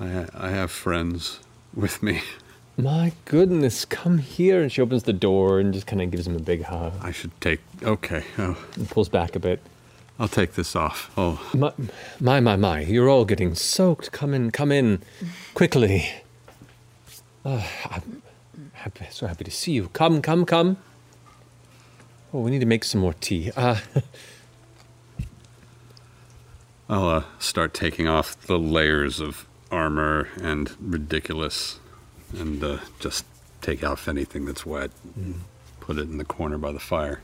I, 0.00 0.08
ha- 0.08 0.26
I 0.34 0.50
have 0.50 0.70
friends 0.70 1.40
with 1.74 2.02
me. 2.02 2.22
My 2.76 3.12
goodness, 3.24 3.84
come 3.84 4.18
here. 4.18 4.60
And 4.62 4.70
she 4.70 4.80
opens 4.80 5.04
the 5.04 5.12
door 5.12 5.58
and 5.58 5.72
just 5.72 5.86
kind 5.86 6.02
of 6.02 6.10
gives 6.10 6.26
him 6.26 6.36
a 6.36 6.40
big 6.40 6.62
hug. 6.64 6.92
I 7.00 7.12
should 7.12 7.38
take. 7.40 7.60
Okay. 7.82 8.24
Oh. 8.36 8.56
And 8.74 8.88
pulls 8.88 9.08
back 9.08 9.34
a 9.34 9.40
bit. 9.40 9.60
I'll 10.18 10.28
take 10.28 10.54
this 10.54 10.74
off. 10.74 11.12
Oh. 11.16 11.48
My, 11.54 11.72
my, 12.18 12.40
my, 12.40 12.56
my. 12.56 12.80
You're 12.80 13.08
all 13.08 13.24
getting 13.24 13.54
soaked. 13.54 14.10
Come 14.10 14.34
in, 14.34 14.50
come 14.50 14.72
in. 14.72 15.00
Quickly. 15.54 16.10
Uh, 17.44 17.64
I'm 17.88 18.22
happy, 18.72 19.06
so 19.10 19.28
happy 19.28 19.44
to 19.44 19.50
see 19.50 19.72
you. 19.72 19.88
Come, 19.88 20.20
come, 20.20 20.44
come. 20.44 20.76
Oh, 22.34 22.40
we 22.40 22.50
need 22.50 22.58
to 22.58 22.66
make 22.66 22.84
some 22.84 23.00
more 23.00 23.14
tea. 23.14 23.52
Uh, 23.56 23.78
I'll 26.88 27.08
uh, 27.08 27.24
start 27.38 27.72
taking 27.72 28.08
off 28.08 28.40
the 28.46 28.58
layers 28.58 29.20
of 29.20 29.46
armor 29.70 30.28
and 30.40 30.74
ridiculous, 30.80 31.78
and 32.36 32.62
uh, 32.64 32.78
just 32.98 33.24
take 33.60 33.84
off 33.84 34.08
anything 34.08 34.46
that's 34.46 34.66
wet. 34.66 34.90
And 35.14 35.42
put 35.80 35.96
it 35.96 36.02
in 36.02 36.18
the 36.18 36.24
corner 36.24 36.58
by 36.58 36.72
the 36.72 36.80
fire. 36.80 37.20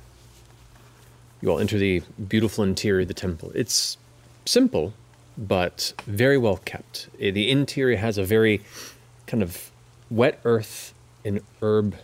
You 1.45 1.51
all 1.51 1.59
enter 1.59 1.77
the 1.77 2.01
beautiful 2.27 2.65
interior 2.65 3.03
of 3.03 3.09
the 3.09 3.13
temple. 3.13 3.53
It's 3.55 3.99
simple, 4.47 4.95
but 5.37 5.93
very 6.07 6.39
well 6.39 6.57
kept. 6.57 7.09
Eh, 7.21 7.31
The 7.33 7.51
interior 7.51 7.99
has 7.99 8.17
a 8.17 8.25
very 8.25 8.63
kind 9.27 9.43
of 9.43 9.71
wet 10.09 10.41
earth 10.47 10.95
and 11.23 11.43
herb 11.61 11.97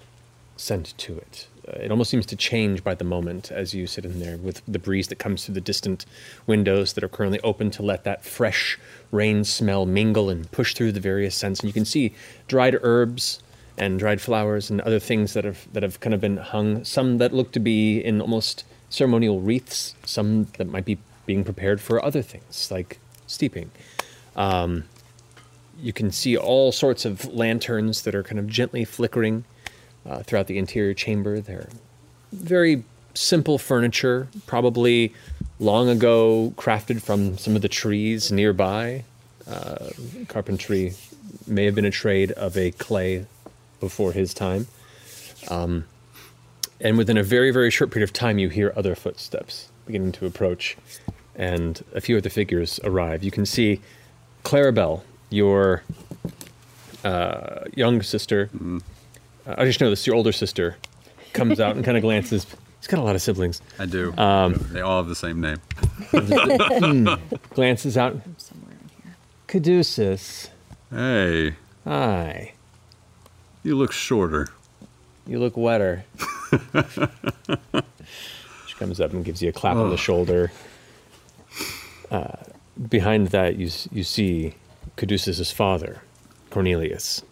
scent 0.58 0.92
to 0.98 1.16
it. 1.16 1.46
Uh, 1.66 1.84
it 1.84 1.90
almost 1.90 2.10
seems 2.10 2.26
to 2.26 2.36
change 2.36 2.84
by 2.84 2.94
the 2.94 3.02
moment 3.02 3.50
as 3.50 3.72
you 3.72 3.86
sit 3.86 4.04
in 4.04 4.20
there 4.20 4.36
with 4.36 4.60
the 4.68 4.78
breeze 4.78 5.08
that 5.08 5.18
comes 5.18 5.46
through 5.46 5.54
the 5.54 5.62
distant 5.62 6.04
windows 6.46 6.92
that 6.92 7.02
are 7.02 7.08
currently 7.08 7.40
open 7.40 7.70
to 7.70 7.82
let 7.82 8.04
that 8.04 8.22
fresh 8.22 8.78
rain 9.10 9.42
smell 9.44 9.86
mingle 9.86 10.28
and 10.28 10.50
push 10.50 10.74
through 10.74 10.92
the 10.92 11.00
various 11.00 11.34
scents. 11.34 11.60
And 11.60 11.68
you 11.68 11.72
can 11.72 11.86
see 11.86 12.12
dried 12.46 12.78
herbs 12.82 13.40
and 13.78 13.98
dried 13.98 14.20
flowers 14.20 14.68
and 14.68 14.82
other 14.82 15.00
things 15.00 15.32
that 15.32 15.44
have 15.44 15.66
that 15.72 15.82
have 15.82 15.98
kind 16.00 16.12
of 16.12 16.20
been 16.20 16.36
hung. 16.36 16.84
Some 16.84 17.16
that 17.16 17.32
look 17.32 17.52
to 17.52 17.60
be 17.60 18.00
in 18.00 18.20
almost 18.20 18.64
ceremonial 18.90 19.40
wreaths. 19.40 19.94
Some 20.04 20.48
that 20.58 20.68
might 20.68 20.84
be 20.84 20.98
being 21.24 21.44
prepared 21.44 21.80
for 21.80 22.04
other 22.04 22.22
things 22.22 22.70
like 22.70 22.98
steeping. 23.26 23.70
Um, 24.36 24.84
you 25.80 25.92
can 25.92 26.10
see 26.10 26.36
all 26.36 26.72
sorts 26.72 27.04
of 27.04 27.24
lanterns 27.32 28.02
that 28.02 28.14
are 28.14 28.22
kind 28.22 28.38
of 28.38 28.46
gently 28.46 28.84
flickering 28.84 29.44
uh, 30.04 30.22
throughout 30.22 30.46
the 30.46 30.58
interior 30.58 30.92
chamber. 30.92 31.40
They're 31.40 31.70
very 32.32 32.84
simple 33.14 33.58
furniture, 33.58 34.28
probably 34.46 35.14
long 35.58 35.88
ago 35.88 36.52
crafted 36.56 37.02
from 37.02 37.38
some 37.38 37.56
of 37.56 37.62
the 37.62 37.68
trees 37.68 38.30
nearby. 38.30 39.04
Uh, 39.46 39.90
carpentry 40.28 40.94
may 41.46 41.64
have 41.64 41.74
been 41.74 41.84
a 41.84 41.90
trade 41.90 42.32
of 42.32 42.56
a 42.56 42.70
clay 42.72 43.26
before 43.80 44.12
his 44.12 44.34
time. 44.34 44.66
Um, 45.48 45.86
and 46.80 46.96
within 46.98 47.16
a 47.18 47.22
very, 47.22 47.50
very 47.50 47.70
short 47.70 47.90
period 47.90 48.08
of 48.08 48.12
time, 48.12 48.38
you 48.38 48.48
hear 48.48 48.72
other 48.76 48.94
footsteps 48.94 49.70
beginning 49.86 50.12
to 50.12 50.26
approach, 50.26 50.76
and 51.34 51.84
a 51.94 52.00
few 52.00 52.16
other 52.16 52.30
figures 52.30 52.78
arrive. 52.84 53.24
You 53.24 53.30
can 53.30 53.44
see 53.44 53.80
Clarabelle, 54.44 55.02
your 55.30 55.82
uh, 57.04 57.64
younger 57.74 58.04
sister. 58.04 58.50
Uh, 59.46 59.54
I 59.58 59.64
just 59.64 59.80
know 59.80 59.90
this. 59.90 60.06
Your 60.06 60.16
older 60.16 60.32
sister 60.32 60.76
comes 61.32 61.60
out 61.60 61.76
and 61.76 61.84
kind 61.84 61.96
of 61.96 62.02
glances. 62.02 62.46
He's 62.78 62.86
got 62.86 63.00
a 63.00 63.02
lot 63.02 63.14
of 63.14 63.22
siblings. 63.22 63.60
I 63.78 63.86
do. 63.86 64.14
Um, 64.16 64.54
they 64.72 64.80
all 64.80 64.98
have 64.98 65.08
the 65.08 65.14
same 65.14 65.40
name. 65.40 65.58
glances 67.50 67.96
out. 67.96 68.16
Caduceus. 69.46 70.48
Hey. 70.90 71.56
Hi. 71.84 72.54
You 73.62 73.76
look 73.76 73.92
shorter. 73.92 74.48
You 75.30 75.38
look 75.38 75.56
wetter. 75.56 76.04
she 78.66 78.74
comes 78.78 79.00
up 79.00 79.12
and 79.12 79.24
gives 79.24 79.40
you 79.40 79.48
a 79.48 79.52
clap 79.52 79.76
on 79.76 79.86
Oh. 79.86 79.90
the 79.90 79.96
shoulder. 79.96 80.50
Uh, 82.10 82.32
behind 82.88 83.28
that, 83.28 83.54
you 83.56 83.70
you 83.92 84.02
see 84.02 84.54
Caduceus' 84.96 85.52
father, 85.52 86.02
Cornelius, 86.50 87.22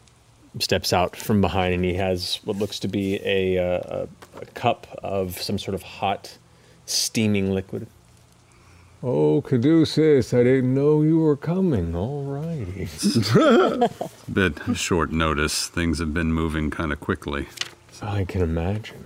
steps 0.61 0.93
out 0.93 1.17
from 1.17 1.41
behind, 1.41 1.75
and 1.75 1.85
he 1.85 1.95
has 1.95 2.39
what 2.45 2.57
looks 2.57 2.79
to 2.79 2.89
be 2.89 3.19
a, 3.25 3.59
uh, 3.59 4.07
a, 4.37 4.41
a 4.43 4.47
cup 4.55 4.87
of 5.03 5.43
some 5.43 5.59
sort 5.59 5.75
of 5.75 5.83
hot, 5.83 6.39
steaming 6.87 7.53
liquid. 7.53 7.89
Oh, 9.03 9.43
Caduceus, 9.43 10.33
I 10.33 10.45
didn't 10.45 10.73
know 10.75 11.03
you 11.03 11.19
were 11.19 11.37
coming. 11.37 11.95
All 11.97 12.25
righty. 12.25 12.89
Bit 14.33 14.59
short 14.77 15.11
notice. 15.13 15.67
Things 15.69 15.99
have 16.01 16.13
been 16.15 16.33
moving 16.33 16.71
kind 16.71 16.93
of 16.93 17.01
quickly. 17.01 17.47
I 18.03 18.25
can 18.25 18.43
imagine. 18.43 19.05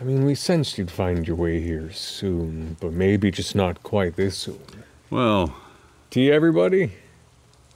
I 0.00 0.04
mean, 0.04 0.24
we 0.24 0.34
sensed 0.34 0.78
you'd 0.78 0.90
find 0.90 1.26
your 1.26 1.36
way 1.36 1.60
here 1.60 1.92
soon, 1.92 2.76
but 2.80 2.92
maybe 2.92 3.30
just 3.30 3.54
not 3.54 3.82
quite 3.82 4.16
this 4.16 4.36
soon. 4.36 4.60
Well, 5.10 5.54
tea, 6.10 6.30
everybody. 6.30 6.92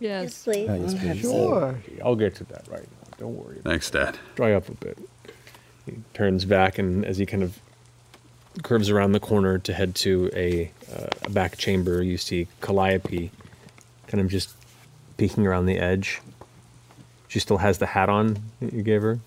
Yes. 0.00 0.42
please. 0.42 1.20
Sure. 1.20 1.78
I'll 2.04 2.16
get 2.16 2.34
to 2.36 2.44
that 2.44 2.66
right 2.68 2.82
now. 2.82 3.16
Don't 3.18 3.36
worry. 3.36 3.60
Thanks, 3.62 3.90
Dad. 3.90 4.18
Dry 4.34 4.52
up 4.52 4.68
a 4.68 4.72
bit. 4.72 4.98
He 5.86 5.94
turns 6.14 6.44
back, 6.44 6.78
and 6.78 7.04
as 7.04 7.16
he 7.16 7.26
kind 7.26 7.42
of 7.42 7.58
curves 8.62 8.90
around 8.90 9.12
the 9.12 9.20
corner 9.20 9.58
to 9.58 9.72
head 9.72 9.94
to 9.94 10.30
a, 10.34 10.70
uh, 10.92 11.06
a 11.22 11.30
back 11.30 11.56
chamber, 11.56 12.02
you 12.02 12.18
see 12.18 12.48
Calliope 12.60 13.30
kind 14.08 14.20
of 14.20 14.28
just 14.28 14.50
peeking 15.16 15.46
around 15.46 15.66
the 15.66 15.78
edge. 15.78 16.20
She 17.28 17.38
still 17.38 17.58
has 17.58 17.78
the 17.78 17.86
hat 17.86 18.08
on 18.08 18.38
that 18.60 18.72
you 18.72 18.82
gave 18.82 19.02
her. 19.02 19.18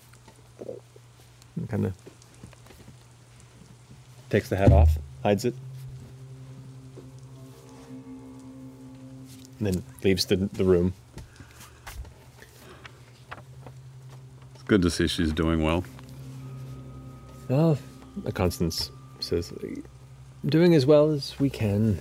Kind 1.68 1.86
of 1.86 1.92
takes 4.30 4.48
the 4.48 4.56
hat 4.56 4.72
off, 4.72 4.96
hides 5.22 5.44
it, 5.44 5.54
and 9.58 9.66
then 9.66 9.84
leaves 10.02 10.24
the, 10.24 10.36
the 10.36 10.64
room. 10.64 10.94
It's 14.54 14.62
good 14.64 14.82
to 14.82 14.90
see 14.90 15.06
she's 15.06 15.32
doing 15.32 15.62
well. 15.62 15.84
Well, 17.48 17.78
Constance 18.32 18.90
says, 19.18 19.52
doing 20.46 20.74
as 20.74 20.86
well 20.86 21.10
as 21.10 21.38
we 21.38 21.50
can. 21.50 22.00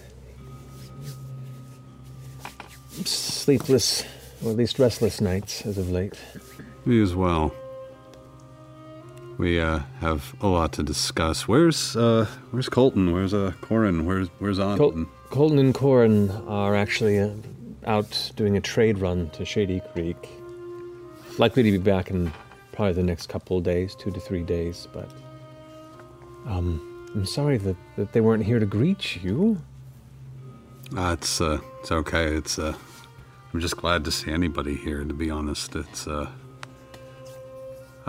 Sleepless, 3.03 4.05
or 4.43 4.51
at 4.51 4.57
least 4.57 4.79
restless 4.79 5.19
nights 5.19 5.65
as 5.65 5.77
of 5.77 5.89
late. 5.89 6.13
Me 6.85 7.01
as 7.01 7.13
well. 7.13 7.53
We 9.39 9.57
uh, 9.57 9.79
have 10.01 10.35
a 10.41 10.47
lot 10.47 10.73
to 10.73 10.83
discuss. 10.83 11.47
Where's 11.47 11.95
uh, 11.95 12.27
where's 12.51 12.67
Colton? 12.67 13.13
Where's 13.13 13.33
uh, 13.33 13.53
Corin? 13.61 14.05
Where's 14.05 14.27
where's 14.39 14.59
Aunt? 14.59 14.77
Col- 14.77 15.05
Colton 15.29 15.59
and 15.59 15.73
Corin 15.73 16.29
are 16.45 16.75
actually 16.75 17.19
uh, 17.19 17.29
out 17.85 18.31
doing 18.35 18.57
a 18.57 18.61
trade 18.61 18.97
run 18.97 19.29
to 19.29 19.45
Shady 19.45 19.81
Creek. 19.93 20.17
Likely 21.37 21.63
to 21.63 21.71
be 21.71 21.77
back 21.77 22.09
in 22.09 22.33
probably 22.73 22.91
the 22.91 23.03
next 23.03 23.29
couple 23.29 23.57
of 23.57 23.63
days, 23.63 23.95
two 23.95 24.11
to 24.11 24.19
three 24.19 24.43
days, 24.43 24.89
but 24.91 25.09
um, 26.45 27.07
I'm 27.15 27.25
sorry 27.25 27.57
that, 27.59 27.77
that 27.95 28.11
they 28.11 28.19
weren't 28.19 28.43
here 28.43 28.59
to 28.59 28.65
greet 28.65 29.23
you. 29.23 29.61
Uh, 30.97 31.15
it's 31.17 31.39
uh, 31.39 31.59
it's 31.79 31.93
okay. 31.93 32.35
It's 32.35 32.59
uh, 32.59 32.75
I'm 33.53 33.61
just 33.61 33.77
glad 33.77 34.03
to 34.03 34.11
see 34.11 34.31
anybody 34.31 34.75
here. 34.75 35.01
To 35.05 35.13
be 35.13 35.29
honest, 35.29 35.77
it's 35.77 36.07
uh, 36.07 36.29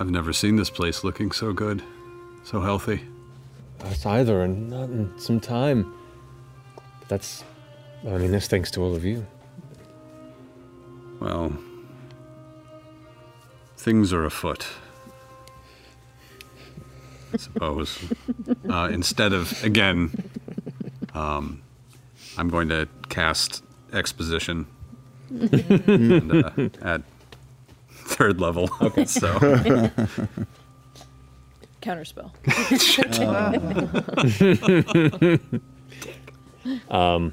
I've 0.01 0.11
never 0.11 0.33
seen 0.33 0.57
this 0.57 0.71
place 0.71 1.05
looking 1.05 1.31
so 1.31 1.53
good, 1.53 1.83
so 2.43 2.63
healthy. 2.63 3.03
Us 3.85 4.07
either, 4.07 4.43
and 4.43 4.71
not 4.71 4.85
in 4.85 5.13
some 5.19 5.41
time. 5.41 5.93
But 7.01 7.09
that's, 7.09 7.45
I 8.07 8.17
mean, 8.17 8.33
that's 8.33 8.49
thanks 8.49 8.71
to 8.73 8.83
all 8.83 8.97
of 8.97 9.05
you. 9.05 9.27
Well, 11.21 11.53
things 13.77 14.15
are 14.15 14.25
afoot. 14.25 14.67
I 17.35 17.37
suppose. 17.37 17.99
uh, 18.71 18.89
instead 18.91 19.35
of 19.35 19.63
again, 19.63 20.31
um, 21.13 21.61
I'm 22.39 22.49
going 22.49 22.71
to 22.71 22.89
cast 23.11 23.63
exposition 23.93 24.67
and, 25.31 26.33
uh, 26.33 26.53
at 26.81 27.03
third 28.11 28.41
level. 28.41 28.69
Okay. 28.83 29.05
so 29.05 29.29
Counterspell. 31.83 32.31
um, 36.91 37.33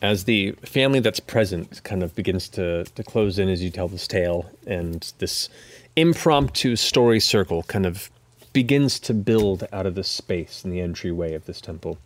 as 0.00 0.24
the 0.24 0.52
family 0.64 1.00
that's 1.00 1.18
present 1.18 1.82
kind 1.82 2.02
of 2.02 2.14
begins 2.14 2.48
to, 2.50 2.84
to 2.84 3.02
close 3.02 3.38
in 3.40 3.48
as 3.48 3.62
you 3.62 3.70
tell 3.70 3.88
this 3.88 4.06
tale, 4.06 4.48
and 4.66 5.12
this 5.18 5.48
impromptu 5.96 6.76
story 6.76 7.18
circle 7.18 7.64
kind 7.64 7.86
of 7.86 8.08
begins 8.52 9.00
to 9.00 9.14
build 9.14 9.66
out 9.72 9.86
of 9.86 9.94
the 9.96 10.04
space 10.04 10.64
in 10.64 10.70
the 10.70 10.80
entryway 10.80 11.34
of 11.34 11.46
this 11.46 11.60
temple. 11.60 11.98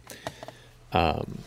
Um, 0.93 1.39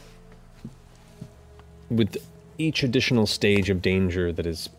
with 1.90 2.18
each 2.60 2.84
additional 2.84 3.26
stage 3.26 3.70
of 3.70 3.82
danger 3.82 4.32
that 4.32 4.46
is 4.46 4.70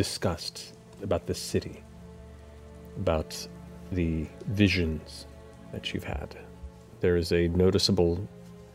discussed 0.00 0.72
about 1.02 1.26
this 1.26 1.38
city, 1.38 1.84
about 2.96 3.46
the 3.92 4.26
visions 4.46 5.26
that 5.72 5.92
you've 5.92 6.04
had, 6.04 6.38
there 7.00 7.18
is 7.18 7.32
a 7.32 7.48
noticeable 7.48 8.26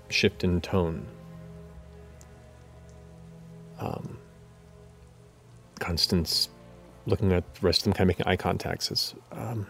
shift 0.09 0.43
in 0.43 0.61
tone. 0.61 1.03
Um, 3.79 4.19
Constance 5.79 6.49
looking 7.07 7.31
at 7.33 7.55
the 7.55 7.61
rest 7.65 7.79
of 7.79 7.85
them, 7.85 7.93
kind 7.93 8.07
of 8.07 8.15
making 8.15 8.27
eye 8.27 8.37
contact, 8.37 8.83
says, 8.83 9.15
um, 9.31 9.65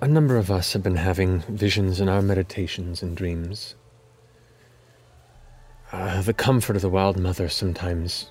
A 0.00 0.08
number 0.08 0.36
of 0.36 0.50
us 0.50 0.72
have 0.72 0.82
been 0.82 0.96
having 0.96 1.38
visions 1.42 2.00
in 2.00 2.08
our 2.08 2.20
meditations 2.20 3.00
and 3.00 3.16
dreams. 3.16 3.76
Uh, 5.92 6.20
the 6.20 6.34
comfort 6.34 6.74
of 6.74 6.82
the 6.82 6.88
Wild 6.88 7.16
Mother 7.16 7.48
sometimes 7.48 8.30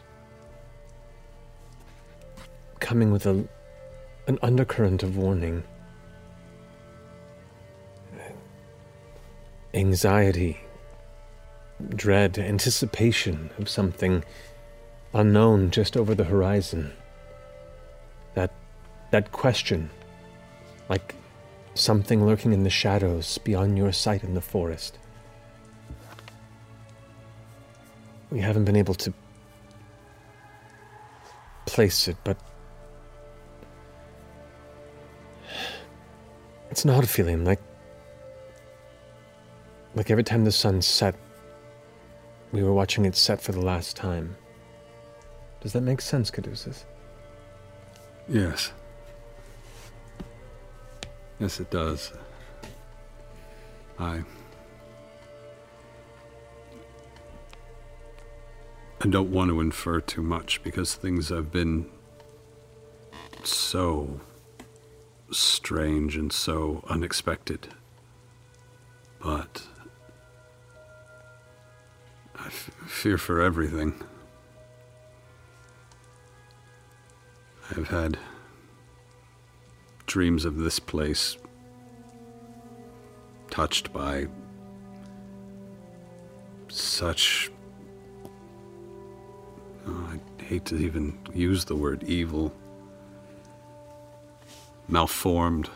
coming 2.79 3.11
with 3.11 3.25
a, 3.25 3.47
an 4.27 4.37
undercurrent 4.41 5.03
of 5.03 5.15
warning. 5.15 5.63
Anxiety, 9.73 10.59
dread, 11.89 12.37
anticipation 12.37 13.49
of 13.57 13.69
something 13.69 14.23
unknown 15.13 15.71
just 15.71 15.95
over 15.95 16.13
the 16.13 16.25
horizon. 16.25 16.91
That, 18.33 18.53
that 19.11 19.31
question, 19.31 19.89
like 20.89 21.15
something 21.73 22.25
lurking 22.25 22.51
in 22.51 22.63
the 22.63 22.69
shadows 22.69 23.37
beyond 23.37 23.77
your 23.77 23.93
sight 23.93 24.23
in 24.23 24.33
the 24.33 24.41
forest. 24.41 24.99
We 28.31 28.39
haven't 28.39 28.65
been 28.65 28.75
able 28.75 28.95
to 28.95 29.13
place 31.65 32.07
it, 32.07 32.17
but 32.23 32.37
it's 36.69 36.85
not 36.85 37.03
a 37.03 37.07
feeling 37.07 37.45
like 37.45 37.61
like 39.95 40.11
every 40.11 40.23
time 40.23 40.43
the 40.43 40.51
sun 40.51 40.81
set, 40.81 41.15
we 42.51 42.63
were 42.63 42.73
watching 42.73 43.05
it 43.05 43.15
set 43.15 43.41
for 43.41 43.53
the 43.53 43.61
last 43.61 43.95
time. 43.95 44.35
Does 45.61 45.71
that 45.73 45.81
make 45.81 46.01
sense, 46.01 46.29
Caduceus? 46.29 46.85
Yes. 48.27 48.71
Yes, 51.39 51.59
it 51.59 51.71
does. 51.71 52.11
I. 53.97 54.23
I 59.05 59.07
don't 59.07 59.29
want 59.29 59.51
to 59.51 59.61
infer 59.61 60.01
too 60.01 60.23
much 60.23 60.63
because 60.63 60.95
things 60.95 61.29
have 61.29 61.51
been 61.51 61.85
so 63.43 64.19
strange 65.29 66.17
and 66.17 66.33
so 66.33 66.83
unexpected. 66.89 67.67
But 69.23 69.67
I 72.35 72.47
f- 72.47 72.71
fear 72.87 73.19
for 73.19 73.41
everything. 73.41 73.93
I've 77.77 77.89
had 77.89 78.17
dreams 80.07 80.45
of 80.45 80.57
this 80.57 80.79
place 80.79 81.37
touched 83.51 83.93
by 83.93 84.29
such. 86.69 87.51
Oh, 89.87 90.09
I 90.13 90.43
hate 90.43 90.65
to 90.65 90.77
even 90.77 91.17
use 91.33 91.65
the 91.65 91.75
word 91.75 92.03
evil. 92.03 92.53
Malformed. 94.87 95.69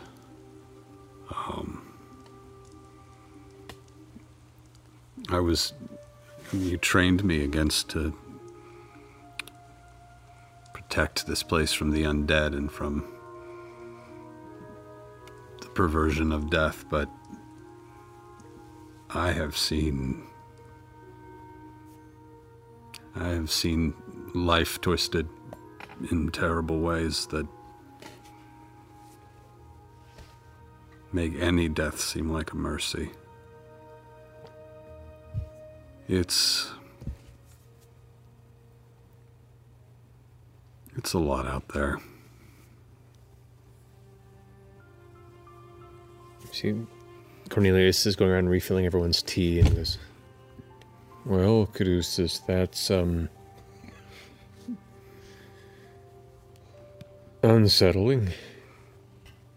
Um, 1.30 1.86
I 5.28 5.40
was. 5.40 5.72
You 6.52 6.78
trained 6.78 7.24
me 7.24 7.44
against 7.44 7.88
to 7.90 8.12
protect 10.74 11.26
this 11.26 11.44
place 11.44 11.72
from 11.72 11.92
the 11.92 12.02
undead 12.02 12.56
and 12.56 12.70
from 12.70 13.04
the 15.60 15.68
perversion 15.68 16.32
of 16.32 16.50
death, 16.50 16.84
but 16.90 17.08
I 19.10 19.30
have 19.32 19.56
seen. 19.56 20.24
I 23.14 23.28
have 23.28 23.50
seen 23.50 23.94
life 24.34 24.80
twisted 24.80 25.28
in 26.10 26.30
terrible 26.30 26.80
ways 26.80 27.26
that 27.26 27.46
make 31.12 31.34
any 31.40 31.68
death 31.68 32.00
seem 32.00 32.30
like 32.30 32.52
a 32.52 32.56
mercy. 32.56 33.10
It's. 36.08 36.70
It's 40.96 41.12
a 41.12 41.18
lot 41.18 41.46
out 41.46 41.68
there. 41.68 41.98
See, 46.52 46.74
Cornelius 47.48 48.04
is 48.06 48.16
going 48.16 48.30
around 48.32 48.48
refilling 48.48 48.86
everyone's 48.86 49.22
tea 49.22 49.60
and 49.60 49.74
goes, 49.74 49.98
Well, 51.30 51.66
Caduceus, 51.66 52.40
that's, 52.40 52.90
um. 52.90 53.28
unsettling. 57.44 58.30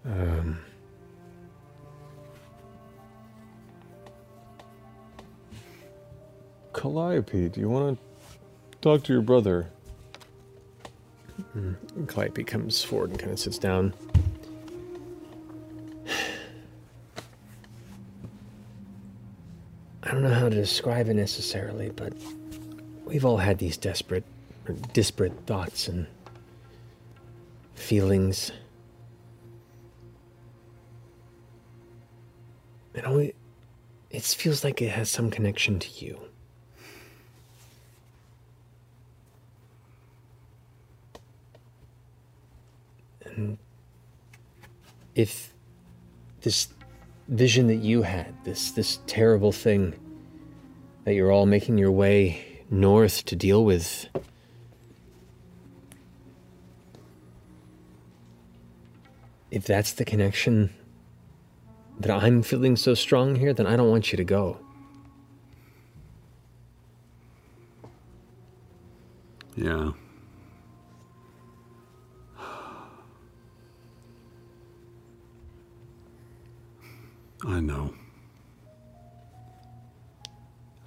Um. 0.06 0.60
Calliope, 6.74 7.50
do 7.50 7.60
you 7.60 7.70
want 7.70 7.98
to 7.98 8.38
talk 8.82 9.04
to 9.06 9.14
your 9.14 9.24
brother? 9.24 9.66
Mm, 11.58 12.08
Calliope 12.08 12.44
comes 12.44 12.84
forward 12.84 13.10
and 13.10 13.20
kind 13.20 13.32
of 13.32 13.40
sits 13.40 13.58
down. 13.58 13.96
I 20.14 20.16
don't 20.16 20.26
know 20.26 20.40
how 20.40 20.48
to 20.48 20.56
describe 20.56 21.10
it 21.10 21.16
necessarily, 21.16 21.90
but 21.90 22.14
we've 23.04 23.26
all 23.26 23.38
had 23.38 23.58
these 23.58 23.78
desperate, 23.78 24.24
or 24.68 24.76
disparate 24.94 25.34
thoughts 25.48 25.88
and 25.88 26.06
feelings. 27.74 28.52
And 32.94 33.34
it 34.12 34.24
feels 34.24 34.64
like 34.64 34.84
it 34.84 34.90
has 34.90 35.10
some 35.10 35.32
connection 35.32 35.80
to 35.80 36.06
you. 36.06 36.20
And 43.26 43.58
if 45.16 45.52
this 46.42 46.68
vision 47.28 47.68
that 47.68 47.78
you 47.78 48.02
had, 48.02 48.34
this 48.44 48.72
this 48.72 49.00
terrible 49.08 49.52
thing 49.52 49.94
that 51.06 51.14
you're 51.14 51.32
all 51.32 51.46
making 51.46 51.78
your 51.78 51.92
way 51.92 52.64
north 52.70 53.26
to 53.26 53.36
deal 53.36 53.64
with, 53.64 54.08
if 59.52 59.66
that's 59.66 59.94
the 59.94 60.06
connection 60.06 60.74
that 62.00 62.12
I'm 62.12 62.42
feeling 62.42 62.76
so 62.76 62.94
strong 62.94 63.36
here, 63.36 63.54
then 63.54 63.68
I 63.68 63.76
don't 63.76 63.90
want 63.90 64.12
you 64.12 64.18
to 64.18 64.24
go. 64.24 64.58
Yeah. 69.56 69.92
I 77.46 77.60
know. 77.60 77.94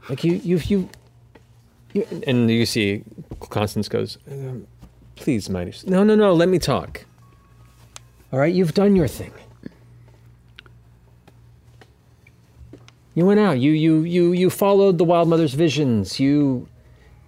Like 0.08 0.24
you, 0.24 0.34
you, 0.34 0.58
you, 0.58 0.88
you 1.92 2.06
and 2.26 2.50
you 2.50 2.64
see, 2.64 3.02
Constance 3.40 3.88
goes. 3.88 4.18
Um, 4.30 4.66
Please, 5.16 5.48
mighty. 5.50 5.72
No, 5.88 6.04
no, 6.04 6.14
no. 6.14 6.32
Let 6.34 6.48
me 6.48 6.58
talk. 6.58 7.04
All 8.32 8.38
right, 8.38 8.54
you've 8.54 8.74
done 8.74 8.94
your 8.94 9.08
thing. 9.08 9.32
You 13.14 13.24
went 13.24 13.40
out. 13.40 13.58
You 13.58 13.72
you 13.72 14.02
you 14.02 14.32
you 14.32 14.50
followed 14.50 14.98
the 14.98 15.04
Wild 15.04 15.28
Mother's 15.28 15.54
visions. 15.54 16.20
You 16.20 16.68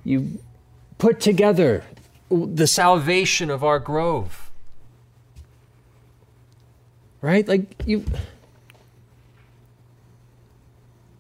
you 0.05 0.39
put 0.99 1.19
together 1.19 1.83
the 2.31 2.67
salvation 2.67 3.49
of 3.49 3.65
our 3.65 3.79
grove. 3.79 4.51
Right? 7.23 7.49
Like 7.49 7.75
you 7.87 8.05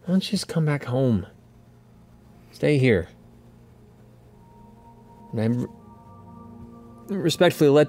Why 0.09 0.13
don't 0.13 0.25
you 0.25 0.31
just 0.31 0.49
come 0.49 0.65
back 0.65 0.85
home? 0.85 1.27
Stay 2.51 2.79
here. 2.79 3.09
And 5.33 5.41
I'm 5.43 5.69
respectfully 7.09 7.69
let 7.69 7.89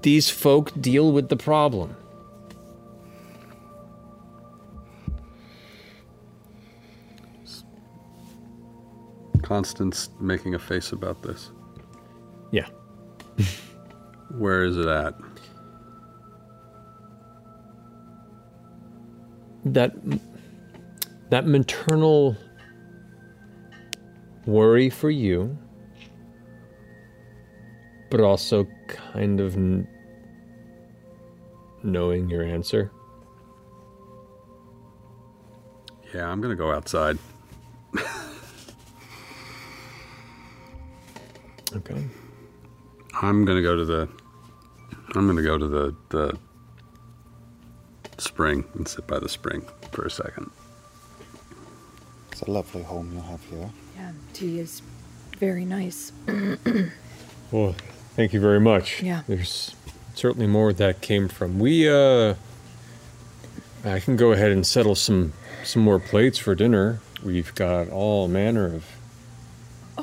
these 0.00 0.30
folk 0.30 0.72
deal 0.80 1.12
with 1.12 1.28
the 1.28 1.36
problem. 1.36 1.94
Constance 9.42 10.08
making 10.18 10.54
a 10.54 10.58
face 10.58 10.92
about 10.92 11.22
this. 11.22 11.50
Yeah. 12.52 12.68
Where 14.30 14.64
is 14.64 14.78
it 14.78 14.86
at? 14.86 15.12
That 19.66 19.94
that 21.30 21.46
maternal 21.46 22.36
worry 24.46 24.90
for 24.90 25.10
you, 25.10 25.56
but 28.10 28.20
also 28.20 28.66
kind 28.88 29.40
of 29.40 29.56
n- 29.56 29.88
knowing 31.82 32.28
your 32.28 32.42
answer. 32.42 32.90
Yeah, 36.14 36.28
I'm 36.28 36.40
gonna 36.40 36.54
go 36.56 36.70
outside. 36.72 37.18
Okay. 41.76 42.04
I'm 43.20 43.44
gonna 43.44 43.62
go 43.62 43.74
to 43.76 43.84
the. 43.84 44.08
I'm 45.14 45.26
gonna 45.26 45.42
go 45.42 45.58
to 45.58 45.66
the 45.66 45.94
the 46.10 46.38
spring 48.18 48.64
and 48.74 48.86
sit 48.86 49.06
by 49.06 49.18
the 49.18 49.28
spring 49.28 49.66
for 49.90 50.04
a 50.04 50.10
second. 50.10 50.50
It's 52.34 52.42
a 52.42 52.50
lovely 52.50 52.82
home 52.82 53.12
you 53.14 53.20
have 53.20 53.40
here. 53.44 53.70
Yeah, 53.96 54.10
tea 54.32 54.58
is 54.58 54.82
very 55.38 55.64
nice. 55.64 56.10
Well, 57.52 57.76
thank 58.16 58.32
you 58.32 58.40
very 58.40 58.58
much. 58.58 59.00
Yeah. 59.00 59.22
There's 59.28 59.76
certainly 60.16 60.48
more 60.48 60.72
that 60.72 61.00
came 61.00 61.28
from. 61.28 61.60
We 61.60 61.88
uh 61.88 62.34
I 63.84 64.00
can 64.00 64.16
go 64.16 64.32
ahead 64.32 64.50
and 64.50 64.66
settle 64.66 64.96
some 64.96 65.32
some 65.62 65.82
more 65.82 66.00
plates 66.00 66.36
for 66.38 66.56
dinner. 66.56 66.98
We've 67.22 67.54
got 67.54 67.88
all 67.90 68.26
manner 68.26 68.66
of 68.74 68.84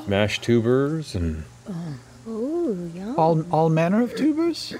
mashed 0.08 0.42
tubers 0.42 1.14
and 1.14 1.44
Ooh, 2.26 2.90
yum. 2.94 3.18
All 3.18 3.42
all 3.50 3.68
manner 3.68 4.00
of 4.00 4.16
tubers. 4.16 4.72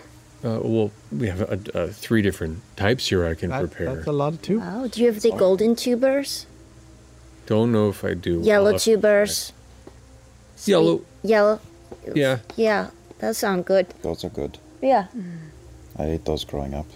uh, 0.43 0.61
well, 0.63 0.91
we 1.11 1.27
have 1.29 1.43
uh 1.43 1.79
uh 1.79 1.87
three 1.89 2.23
different 2.23 2.63
types 2.77 3.09
here 3.11 3.27
I 3.27 3.35
can 3.35 3.51
That- 3.51 3.69
prepare. 3.69 3.95
That's 3.97 4.07
a 4.07 4.13
lot 4.13 4.33
of 4.33 4.41
tubers. 4.41 4.67
Oh, 4.73 4.89
do 4.89 5.03
you 5.03 5.09
have 5.13 5.21
the 5.21 5.33
golden 5.33 5.77
tubers? 5.77 6.47
Don't 7.47 7.73
know 7.73 7.89
if 7.89 8.05
I 8.05 8.15
do. 8.15 8.41
Yellow 8.43 8.67
I'll 8.67 8.73
have- 8.73 8.83
tubers. 8.83 9.53
Yellow. 10.65 11.03
Yellow. 11.23 11.61
Yeah. 12.15 12.39
Yeah, 12.57 12.91
that 13.19 13.37
sound 13.37 13.65
good. 13.65 13.87
Those 14.03 14.25
are 14.25 14.29
good. 14.31 14.59
Yeah. 14.81 15.07
I 15.99 16.05
ate 16.05 16.25
those 16.25 16.45
growing 16.45 16.75
up. 16.75 16.87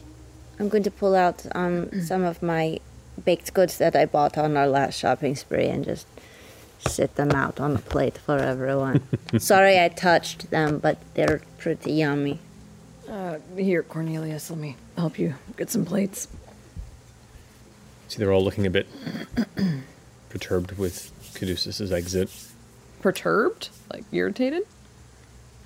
I'm 0.59 0.69
going 0.69 0.83
to 0.85 0.91
pull 0.91 1.15
out 1.15 1.45
um, 1.55 1.91
some 2.03 2.25
of 2.25 2.43
my 2.43 2.81
baked 3.25 3.53
goods 3.55 3.79
that 3.79 3.95
I 3.97 4.07
bought 4.07 4.39
on 4.39 4.57
our 4.57 4.67
last 4.67 4.99
shopping 4.99 5.37
spree 5.37 5.67
and 5.67 5.85
just 5.85 6.07
sit 6.79 7.15
them 7.17 7.33
out 7.33 7.61
on 7.61 7.77
a 7.77 7.79
plate 7.79 8.17
for 8.19 8.39
everyone. 8.39 9.03
Sorry 9.39 9.79
I 9.79 9.89
touched 9.89 10.51
them, 10.51 10.79
but 10.79 10.99
they're 11.15 11.41
pretty 11.59 11.93
yummy. 11.93 12.39
Uh, 13.09 13.39
here, 13.57 13.83
Cornelius, 13.83 14.51
let 14.51 14.59
me 14.59 14.77
help 14.97 15.19
you 15.19 15.35
get 15.57 15.71
some 15.71 15.85
plates. 15.85 16.29
See, 18.09 18.19
they're 18.19 18.33
all 18.33 18.43
looking 18.45 18.67
a 18.67 18.71
bit 18.71 18.87
perturbed 20.37 20.77
with 20.77 21.11
Caduceus's 21.35 21.91
exit. 21.91 22.29
Perturbed? 23.01 23.71
Like 23.91 24.05
irritated? 24.13 24.67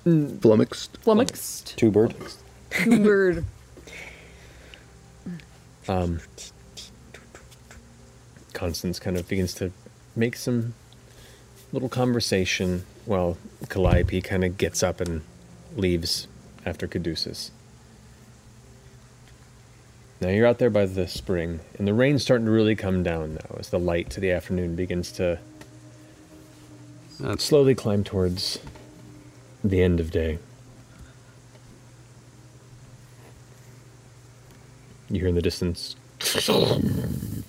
Flummoxed. 0.05 0.97
Flummoxed? 1.01 1.75
Two 1.77 1.91
bird. 1.91 2.15
Two 2.69 3.03
Bird. 3.03 3.45
Um, 5.89 6.19
Constance 8.53 8.99
kind 8.99 9.17
of 9.17 9.27
begins 9.27 9.55
to 9.55 9.71
make 10.15 10.35
some 10.35 10.75
little 11.73 11.89
conversation 11.89 12.85
while 13.05 13.35
Calliope 13.67 14.21
kind 14.21 14.45
of 14.45 14.59
gets 14.59 14.83
up 14.83 15.01
and 15.01 15.21
leaves 15.75 16.27
after 16.65 16.87
Caduceus. 16.87 17.49
Now 20.21 20.29
you're 20.29 20.45
out 20.45 20.59
there 20.59 20.69
by 20.69 20.85
the 20.85 21.07
spring, 21.07 21.61
and 21.79 21.87
the 21.87 21.95
rain's 21.95 22.21
starting 22.21 22.45
to 22.45 22.51
really 22.51 22.75
come 22.75 23.01
down 23.01 23.33
now 23.33 23.55
as 23.57 23.71
the 23.71 23.79
light 23.79 24.11
to 24.11 24.19
the 24.19 24.29
afternoon 24.29 24.75
begins 24.75 25.11
to 25.13 25.39
slowly 27.39 27.73
climb 27.73 28.03
towards 28.03 28.59
the 29.63 29.81
end 29.81 29.99
of 29.99 30.11
day. 30.11 30.37
You 35.09 35.21
hear 35.21 35.27
in 35.27 35.35
the 35.35 35.41
distance. 35.41 35.95
You 36.37 37.43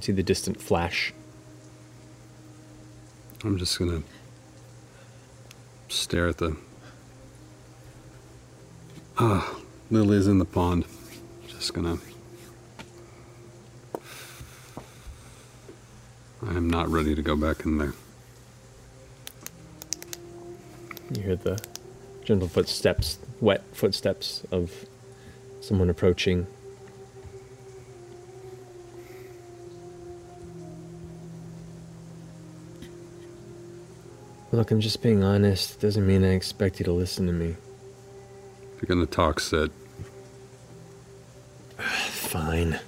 see 0.00 0.12
the 0.12 0.22
distant 0.22 0.60
flash. 0.60 1.12
I'm 3.42 3.58
just 3.58 3.80
gonna 3.80 4.04
stare 5.88 6.28
at 6.28 6.38
the. 6.38 6.56
Ah, 9.18 9.56
Lily's 9.90 10.28
in 10.28 10.38
the 10.38 10.44
pond. 10.44 10.84
Just 11.64 11.72
gonna. 11.72 11.96
I 16.46 16.50
am 16.50 16.68
not 16.68 16.90
ready 16.90 17.14
to 17.14 17.22
go 17.22 17.36
back 17.36 17.64
in 17.64 17.78
there. 17.78 17.94
You 21.14 21.22
hear 21.22 21.36
the 21.36 21.58
gentle 22.22 22.48
footsteps, 22.48 23.18
wet 23.40 23.62
footsteps 23.72 24.42
of 24.52 24.84
someone 25.62 25.88
approaching. 25.88 26.46
Look, 34.52 34.70
I'm 34.70 34.82
just 34.82 35.00
being 35.00 35.24
honest. 35.24 35.80
Doesn't 35.80 36.06
mean 36.06 36.24
I 36.24 36.34
expect 36.34 36.78
you 36.78 36.84
to 36.84 36.92
listen 36.92 37.26
to 37.26 37.32
me. 37.32 37.56
If 38.76 38.82
you're 38.82 38.94
gonna 38.94 39.06
talk, 39.06 39.40
Sid. 39.40 39.70
Fine. 41.84 42.80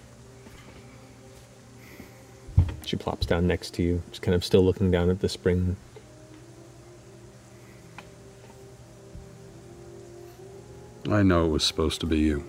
She 2.84 2.96
plops 2.96 3.26
down 3.26 3.46
next 3.46 3.74
to 3.74 3.82
you, 3.82 4.02
just 4.10 4.22
kind 4.22 4.34
of 4.34 4.44
still 4.44 4.64
looking 4.64 4.90
down 4.90 5.10
at 5.10 5.20
the 5.20 5.28
spring. 5.28 5.76
I 11.10 11.22
know 11.22 11.46
it 11.46 11.48
was 11.48 11.64
supposed 11.64 12.00
to 12.00 12.06
be 12.06 12.18
you. 12.18 12.44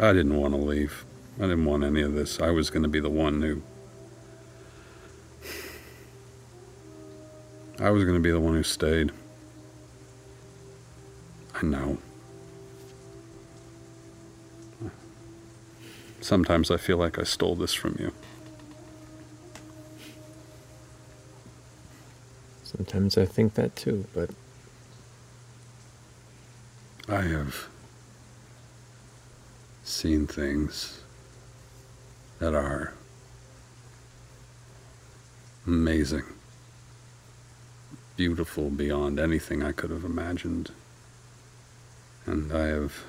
I 0.00 0.12
didn't 0.12 0.36
want 0.36 0.54
to 0.54 0.60
leave. 0.60 1.04
I 1.38 1.42
didn't 1.42 1.64
want 1.64 1.84
any 1.84 2.02
of 2.02 2.14
this. 2.14 2.40
I 2.40 2.50
was 2.50 2.68
going 2.70 2.82
to 2.82 2.88
be 2.88 3.00
the 3.00 3.10
one 3.10 3.42
who. 3.42 3.62
I 7.80 7.90
was 7.90 8.04
going 8.04 8.14
to 8.14 8.20
be 8.20 8.30
the 8.30 8.40
one 8.40 8.54
who 8.54 8.62
stayed. 8.62 9.12
I 11.54 11.66
know. 11.66 11.98
Sometimes 16.20 16.70
I 16.70 16.78
feel 16.78 16.96
like 16.96 17.18
I 17.18 17.24
stole 17.24 17.54
this 17.54 17.74
from 17.74 17.96
you. 17.98 18.12
Sometimes 22.62 23.18
I 23.18 23.26
think 23.26 23.54
that 23.54 23.76
too, 23.76 24.06
but 24.14 24.30
I 27.08 27.20
have 27.22 27.68
seen 29.84 30.26
things 30.26 31.02
that 32.38 32.54
are 32.54 32.94
amazing, 35.66 36.24
beautiful 38.16 38.70
beyond 38.70 39.18
anything 39.18 39.62
I 39.62 39.72
could 39.72 39.90
have 39.90 40.04
imagined. 40.04 40.70
And 42.26 42.52
I 42.52 42.66
have 42.66 43.04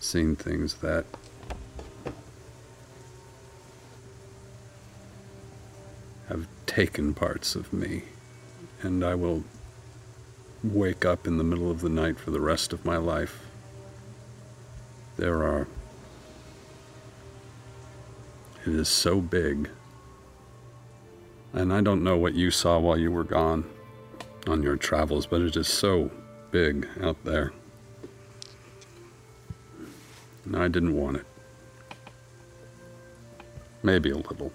seen 0.00 0.36
things 0.36 0.74
that 0.76 1.06
have 6.28 6.46
taken 6.66 7.14
parts 7.14 7.54
of 7.54 7.72
me, 7.72 8.02
and 8.82 9.04
I 9.04 9.14
will 9.14 9.44
wake 10.62 11.04
up 11.04 11.26
in 11.26 11.38
the 11.38 11.44
middle 11.44 11.70
of 11.70 11.80
the 11.80 11.88
night 11.88 12.18
for 12.18 12.30
the 12.30 12.40
rest 12.40 12.72
of 12.72 12.84
my 12.84 12.96
life. 12.96 13.46
There 15.16 15.42
are. 15.44 15.66
It 18.66 18.74
is 18.74 18.88
so 18.88 19.20
big. 19.20 19.70
And 21.52 21.72
I 21.72 21.80
don't 21.80 22.02
know 22.04 22.16
what 22.16 22.34
you 22.34 22.50
saw 22.50 22.78
while 22.78 22.98
you 22.98 23.10
were 23.10 23.24
gone 23.24 23.64
on 24.46 24.62
your 24.62 24.76
travels, 24.76 25.26
but 25.26 25.40
it 25.40 25.56
is 25.56 25.68
so 25.68 26.10
big 26.50 26.86
out 27.02 27.16
there. 27.24 27.52
And 30.44 30.56
I 30.56 30.68
didn't 30.68 30.94
want 30.94 31.16
it. 31.16 31.26
Maybe 33.82 34.10
a 34.10 34.16
little. 34.16 34.52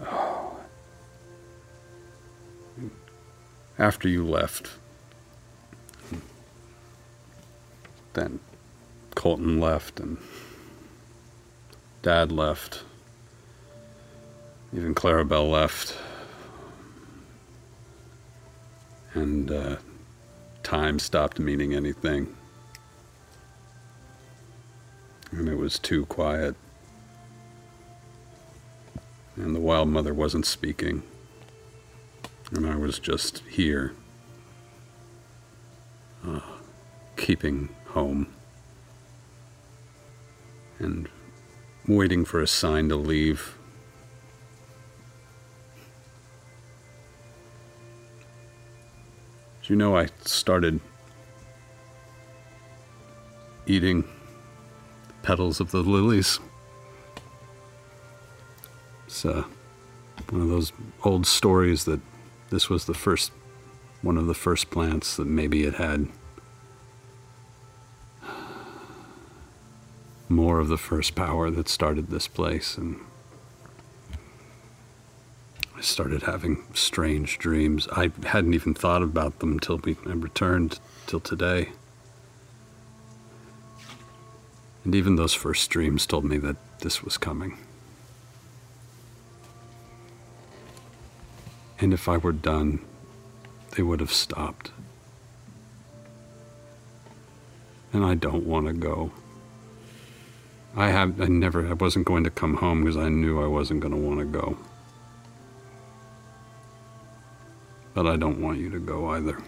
After 3.78 4.08
you 4.08 4.24
left, 4.24 4.70
then 8.14 8.40
Colton 9.26 9.58
left 9.58 9.98
and 9.98 10.18
Dad 12.00 12.30
left. 12.30 12.84
Even 14.72 14.94
Clarabelle 14.94 15.50
left. 15.50 15.96
And 19.14 19.50
uh, 19.50 19.76
time 20.62 21.00
stopped 21.00 21.40
meaning 21.40 21.74
anything. 21.74 22.36
And 25.32 25.48
it 25.48 25.56
was 25.56 25.80
too 25.80 26.06
quiet. 26.06 26.54
And 29.34 29.56
the 29.56 29.60
wild 29.60 29.88
mother 29.88 30.14
wasn't 30.14 30.46
speaking. 30.46 31.02
And 32.52 32.64
I 32.64 32.76
was 32.76 33.00
just 33.00 33.42
here, 33.50 33.92
uh, 36.24 36.38
keeping 37.16 37.70
home 37.86 38.28
and 40.78 41.08
waiting 41.86 42.24
for 42.24 42.40
a 42.40 42.46
sign 42.46 42.88
to 42.88 42.96
leave. 42.96 43.56
Do 49.62 49.72
you 49.72 49.76
know 49.76 49.96
I 49.96 50.08
started 50.24 50.80
eating 53.66 54.02
the 55.08 55.14
petals 55.22 55.58
of 55.60 55.72
the 55.72 55.80
lilies? 55.82 56.38
It's 59.06 59.24
uh, 59.24 59.44
one 60.30 60.42
of 60.42 60.48
those 60.48 60.72
old 61.02 61.26
stories 61.26 61.84
that 61.84 62.00
this 62.50 62.68
was 62.68 62.84
the 62.84 62.94
first, 62.94 63.32
one 64.02 64.16
of 64.16 64.26
the 64.26 64.34
first 64.34 64.70
plants 64.70 65.16
that 65.16 65.26
maybe 65.26 65.64
it 65.64 65.74
had 65.74 66.08
more 70.28 70.58
of 70.58 70.68
the 70.68 70.78
first 70.78 71.14
power 71.14 71.50
that 71.50 71.68
started 71.68 72.08
this 72.08 72.28
place. 72.28 72.76
And 72.76 73.00
I 75.76 75.80
started 75.80 76.22
having 76.22 76.64
strange 76.74 77.38
dreams. 77.38 77.86
I 77.92 78.10
hadn't 78.24 78.54
even 78.54 78.74
thought 78.74 79.02
about 79.02 79.38
them 79.38 79.52
until 79.52 79.78
we 79.78 79.96
I 80.06 80.12
returned 80.12 80.80
till 81.06 81.20
today. 81.20 81.70
And 84.84 84.94
even 84.94 85.16
those 85.16 85.34
first 85.34 85.68
dreams 85.68 86.06
told 86.06 86.24
me 86.24 86.38
that 86.38 86.56
this 86.80 87.02
was 87.02 87.18
coming. 87.18 87.58
And 91.78 91.92
if 91.92 92.08
I 92.08 92.16
were 92.16 92.32
done, 92.32 92.80
they 93.76 93.82
would 93.82 94.00
have 94.00 94.12
stopped. 94.12 94.70
And 97.92 98.04
I 98.04 98.14
don't 98.14 98.46
want 98.46 98.66
to 98.66 98.72
go. 98.72 99.12
I 100.78 100.90
have 100.90 101.18
I 101.22 101.24
never 101.24 101.66
I 101.66 101.72
wasn't 101.72 102.04
going 102.04 102.24
to 102.24 102.30
come 102.30 102.54
home 102.54 102.84
because 102.84 102.98
I 102.98 103.08
knew 103.08 103.42
I 103.42 103.46
wasn't 103.46 103.80
going 103.80 103.94
to 103.94 103.98
want 103.98 104.20
to 104.20 104.26
go. 104.26 104.58
But 107.94 108.06
I 108.06 108.16
don't 108.16 108.42
want 108.42 108.58
you 108.58 108.68
to 108.68 108.78
go 108.78 109.08
either. 109.08 109.38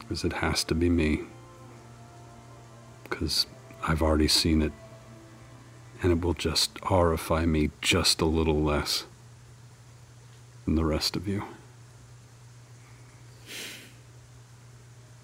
Because 0.00 0.24
it 0.24 0.32
has 0.32 0.64
to 0.64 0.74
be 0.74 0.88
me. 0.88 1.20
Because 3.04 3.46
I've 3.86 4.02
already 4.02 4.26
seen 4.26 4.62
it. 4.62 4.72
And 6.02 6.10
it 6.10 6.24
will 6.24 6.34
just 6.34 6.76
horrify 6.82 7.46
me 7.46 7.70
just 7.80 8.20
a 8.20 8.24
little 8.24 8.60
less 8.60 9.04
than 10.64 10.74
the 10.74 10.84
rest 10.84 11.14
of 11.14 11.28
you. 11.28 11.44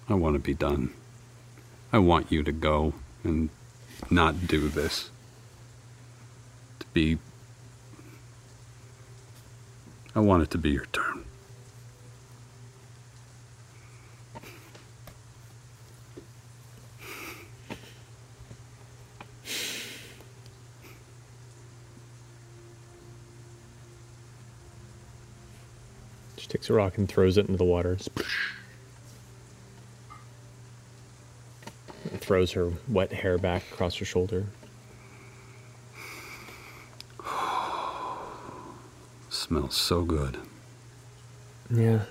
I 0.09 0.13
want 0.13 0.35
to 0.35 0.39
be 0.39 0.53
done. 0.53 0.93
I 1.91 1.99
want 1.99 2.31
you 2.31 2.41
to 2.43 2.51
go 2.51 2.93
and 3.23 3.49
not 4.09 4.47
do 4.47 4.69
this. 4.69 5.09
To 6.79 6.85
be. 6.93 7.17
I 10.15 10.19
want 10.19 10.43
it 10.43 10.51
to 10.51 10.57
be 10.57 10.69
your 10.69 10.85
turn. 10.87 11.25
She 26.37 26.47
takes 26.47 26.69
a 26.69 26.73
rock 26.73 26.97
and 26.97 27.09
throws 27.09 27.37
it 27.37 27.47
into 27.47 27.57
the 27.57 27.65
water. 27.65 27.97
Throws 32.27 32.51
her 32.51 32.73
wet 32.89 33.13
hair 33.13 33.37
back 33.37 33.63
across 33.71 33.95
her 33.95 34.03
shoulder. 34.03 34.47
Smells 39.29 39.77
so 39.77 40.03
good. 40.03 40.37
Yeah. 41.71 42.01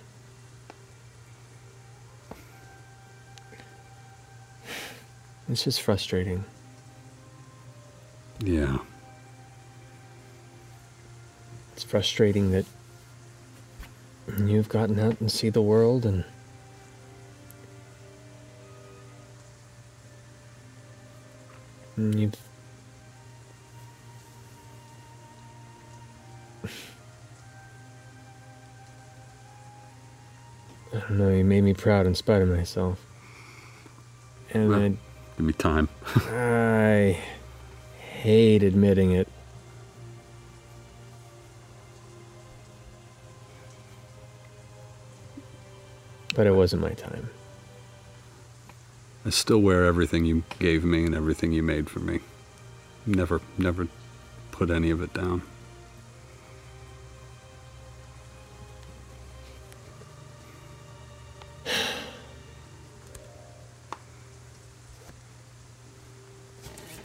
It's 5.50 5.64
just 5.64 5.82
frustrating. 5.82 6.46
Yeah. 8.42 8.78
It's 11.74 11.84
frustrating 11.84 12.52
that 12.52 12.64
you've 14.38 14.70
gotten 14.70 14.98
out 14.98 15.20
and 15.20 15.30
see 15.30 15.50
the 15.50 15.60
world 15.60 16.06
and 16.06 16.24
I 21.98 22.00
don't 30.92 31.10
know, 31.10 31.30
you 31.30 31.44
made 31.44 31.62
me 31.62 31.72
proud 31.72 32.06
in 32.06 32.14
spite 32.14 32.42
of 32.42 32.48
myself. 32.48 33.04
And 34.52 34.68
Well, 34.68 34.82
I 34.82 34.88
Give 35.36 35.46
me 35.46 35.52
time. 35.52 35.88
I 36.14 37.18
hate 37.98 38.62
admitting 38.62 39.12
it. 39.12 39.28
But 46.34 46.46
it 46.46 46.54
wasn't 46.54 46.82
my 46.82 46.92
time. 46.92 47.30
I 49.26 49.30
still 49.30 49.58
wear 49.58 49.84
everything 49.84 50.24
you 50.24 50.44
gave 50.60 50.84
me 50.84 51.04
and 51.04 51.12
everything 51.12 51.50
you 51.50 51.60
made 51.60 51.90
for 51.90 51.98
me. 51.98 52.20
Never, 53.04 53.40
never 53.58 53.88
put 54.52 54.70
any 54.70 54.90
of 54.90 55.02
it 55.02 55.12
down. 55.12 55.42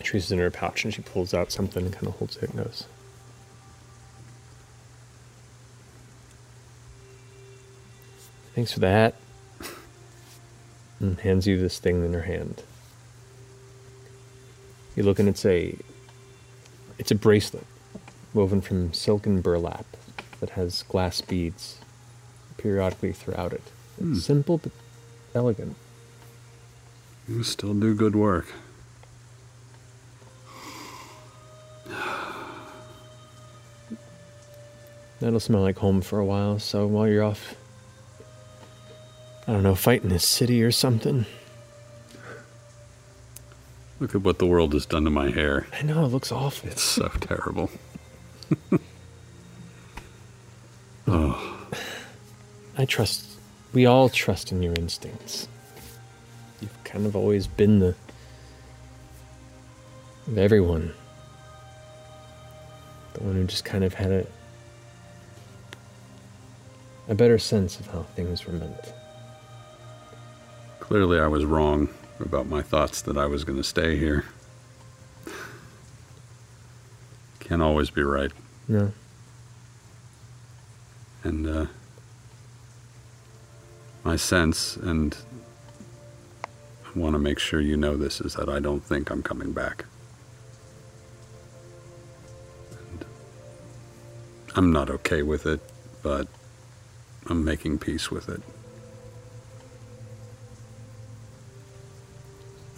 She 0.03 0.14
reaches 0.14 0.32
in 0.32 0.38
her 0.38 0.51
pouch 0.51 0.85
and 0.85 0.93
she 0.93 1.01
pulls 1.01 1.33
out 1.33 1.51
something 1.51 1.85
and 1.85 1.91
kind 1.93 2.06
of 2.06 2.17
holds 2.17 2.38
it 2.38 2.51
and 2.51 2.64
goes. 2.64 2.85
Thanks 8.53 8.74
for 8.74 8.80
the 8.80 8.90
hat. 8.90 9.16
And 11.01 11.19
hands 11.19 11.47
you 11.47 11.57
this 11.57 11.80
thing 11.80 12.05
in 12.05 12.13
her 12.13 12.21
hand. 12.21 12.63
You 14.95 15.03
look 15.03 15.19
and 15.19 15.27
it's 15.27 15.45
a 15.45 15.75
it's 16.99 17.11
a 17.11 17.15
bracelet 17.15 17.65
woven 18.33 18.61
from 18.61 18.93
silken 18.93 19.41
burlap 19.41 19.85
that 20.39 20.51
has 20.51 20.83
glass 20.83 21.21
beads 21.21 21.80
periodically 22.57 23.13
throughout 23.13 23.51
it. 23.51 23.63
Hmm. 23.97 24.15
Simple 24.15 24.59
but 24.59 24.71
elegant. 25.33 25.75
You 27.27 27.43
still 27.43 27.73
do 27.73 27.95
good 27.95 28.15
work. 28.15 28.47
That'll 35.19 35.39
smell 35.39 35.61
like 35.61 35.77
home 35.77 36.01
for 36.01 36.19
a 36.19 36.25
while, 36.25 36.57
so 36.57 36.88
while 36.88 37.07
you're 37.07 37.23
off, 37.23 37.55
I 39.51 39.55
don't 39.55 39.63
know, 39.63 39.75
fighting 39.75 40.07
this 40.07 40.25
city 40.25 40.63
or 40.63 40.71
something. 40.71 41.25
Look 43.99 44.15
at 44.15 44.21
what 44.21 44.39
the 44.39 44.45
world 44.45 44.71
has 44.71 44.85
done 44.85 45.03
to 45.03 45.09
my 45.09 45.30
hair. 45.30 45.67
I 45.73 45.81
know, 45.81 46.05
it 46.05 46.07
looks 46.07 46.31
awful. 46.31 46.69
It's 46.69 46.81
so 46.81 47.09
terrible. 47.19 47.69
oh, 51.05 51.67
I 52.77 52.85
trust, 52.85 53.25
we 53.73 53.85
all 53.85 54.07
trust 54.07 54.53
in 54.53 54.63
your 54.63 54.73
instincts. 54.75 55.49
You've 56.61 56.83
kind 56.85 57.05
of 57.05 57.17
always 57.17 57.45
been 57.45 57.80
the, 57.80 57.93
of 60.27 60.38
everyone. 60.38 60.93
The 63.15 63.23
one 63.23 63.33
who 63.33 63.43
just 63.43 63.65
kind 63.65 63.83
of 63.83 63.95
had 63.95 64.11
a, 64.11 64.25
a 67.09 67.15
better 67.15 67.38
sense 67.38 67.81
of 67.81 67.88
how 67.88 68.03
things 68.15 68.45
were 68.45 68.53
meant. 68.53 68.93
Clearly 70.92 71.22
I 71.22 71.28
was 71.28 71.45
wrong 71.45 71.88
about 72.20 72.48
my 72.48 72.61
thoughts 72.61 73.02
that 73.03 73.18
I 73.18 73.26
was 73.26 73.45
going 73.45 73.58
to 73.58 73.64
stay 73.64 73.95
here. 73.95 74.26
Can't 77.40 77.61
always 77.61 77.90
be 77.90 78.03
right. 78.03 78.30
No. 78.68 78.92
And 81.24 81.48
uh, 81.48 81.66
my 84.03 84.18
sense, 84.18 84.76
and 84.76 85.16
I 86.84 87.00
want 87.00 87.14
to 87.14 87.20
make 87.20 87.40
sure 87.40 87.61
you 87.61 87.78
know 87.78 87.95
this, 87.95 88.20
is 88.20 88.34
that 88.34 88.50
I 88.50 88.60
don't 88.60 88.84
think 88.84 89.10
I'm 89.10 89.24
coming 89.24 89.53
back. 89.53 89.86
And 92.72 93.06
I'm 94.56 94.74
not 94.74 94.90
okay 94.90 95.24
with 95.24 95.45
it, 95.45 95.61
but 96.03 96.28
I'm 97.28 97.45
making 97.45 97.80
peace 97.80 98.11
with 98.11 98.28
it. 98.28 98.42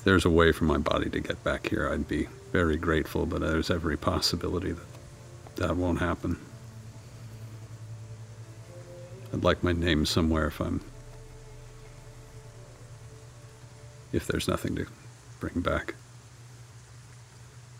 There's 0.04 0.26
a 0.26 0.30
way 0.30 0.52
for 0.52 0.66
my 0.66 0.78
body 0.78 1.10
to 1.10 1.20
get 1.20 1.44
back 1.44 1.68
here, 1.68 1.90
I'd 1.90 2.08
be 2.08 2.28
very 2.52 2.78
grateful, 2.78 3.26
but 3.26 3.42
there's 3.42 3.70
every 3.70 3.98
possibility 3.98 4.72
that 4.72 4.86
that 5.56 5.76
won't 5.76 6.00
happen. 6.00 6.40
I'd 9.32 9.44
like 9.44 9.64
my 9.64 9.72
name 9.72 10.06
somewhere 10.06 10.48
if 10.48 10.60
I'm. 10.60 10.82
if 14.14 14.28
there's 14.28 14.48
nothing 14.48 14.76
to 14.76 14.86
bring 15.40 15.62
back. 15.62 15.96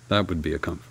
That 0.10 0.28
would 0.28 0.42
be 0.42 0.54
a 0.54 0.60
comfort. 0.60 0.90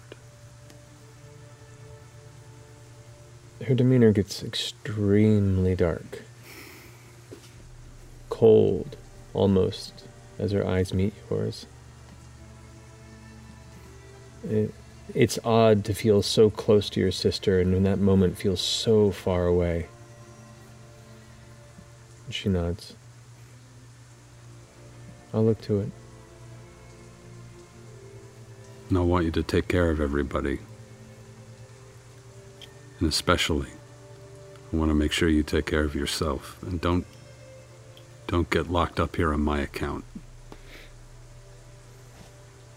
Her 3.66 3.74
demeanor 3.74 4.12
gets 4.12 4.42
extremely 4.42 5.74
dark. 5.74 6.22
Cold, 8.30 8.96
almost, 9.34 10.04
as 10.38 10.52
her 10.52 10.66
eyes 10.66 10.92
meet 10.92 11.14
yours. 11.30 11.66
It, 14.48 14.72
it's 15.14 15.38
odd 15.44 15.84
to 15.84 15.94
feel 15.94 16.22
so 16.22 16.50
close 16.50 16.88
to 16.90 17.00
your 17.00 17.12
sister 17.12 17.60
and 17.60 17.74
in 17.74 17.82
that 17.84 17.98
moment 17.98 18.38
feel 18.38 18.56
so 18.56 19.10
far 19.10 19.46
away. 19.46 19.88
She 22.30 22.48
nods. 22.48 22.94
I'll 25.34 25.44
look 25.44 25.60
to 25.62 25.80
it. 25.80 25.90
And 28.88 28.98
I 28.98 29.00
want 29.02 29.24
you 29.24 29.30
to 29.32 29.42
take 29.42 29.68
care 29.68 29.90
of 29.90 30.00
everybody. 30.00 30.58
And 33.00 33.08
especially, 33.08 33.70
I 34.72 34.76
want 34.76 34.90
to 34.90 34.94
make 34.94 35.12
sure 35.12 35.28
you 35.28 35.42
take 35.42 35.66
care 35.66 35.84
of 35.84 35.94
yourself. 35.94 36.62
And 36.62 36.80
don't 36.80 37.06
don't 38.26 38.48
get 38.48 38.70
locked 38.70 39.00
up 39.00 39.16
here 39.16 39.32
on 39.34 39.40
my 39.40 39.60
account. 39.60 40.04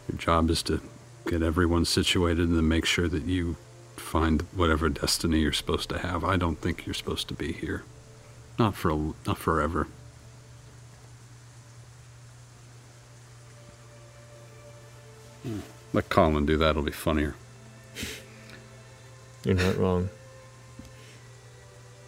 Your 0.08 0.17
job 0.17 0.50
is 0.50 0.61
to 0.64 0.82
get 1.27 1.42
everyone 1.42 1.85
situated 1.85 2.48
and 2.48 2.58
then 2.58 2.67
make 2.67 2.85
sure 2.85 3.08
that 3.08 3.24
you 3.24 3.58
find 3.95 4.43
whatever 4.53 4.90
destiny 4.90 5.40
you're 5.40 5.53
supposed 5.53 5.90
to 5.90 6.00
have. 6.00 6.24
I 6.24 6.38
don't 6.38 6.59
think 6.59 6.85
you're 6.85 6.93
supposed 6.93 7.27
to 7.30 7.34
be 7.34 7.51
here. 7.53 7.84
Not 8.59 8.75
for 8.75 8.92
a, 8.92 8.95
not 9.25 9.38
forever. 9.38 9.88
Hmm. 15.43 15.59
Let 15.93 16.09
Colin 16.09 16.45
do 16.45 16.58
that, 16.58 16.72
it'll 16.72 16.84
be 16.84 16.92
funnier. 16.92 17.35
You're 19.43 19.56
not 19.56 19.77
wrong. 19.77 20.09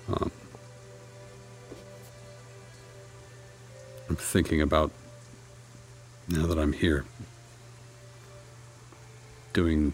Um, 0.09 0.32
I'm 4.09 4.16
thinking 4.16 4.61
about 4.61 4.92
now 6.27 6.48
that 6.48 6.58
I'm 6.58 6.74
here, 6.74 7.06
doing, 9.58 9.92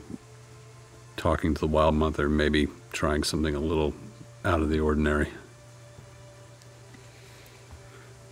talking 1.15 1.53
to 1.53 1.61
the 1.61 1.67
wild 1.67 1.95
mother, 1.95 2.27
maybe 2.27 2.67
trying 2.91 3.23
something 3.23 3.55
a 3.55 3.59
little 3.61 3.93
out 4.43 4.59
of 4.59 4.69
the 4.69 4.77
ordinary. 4.77 5.29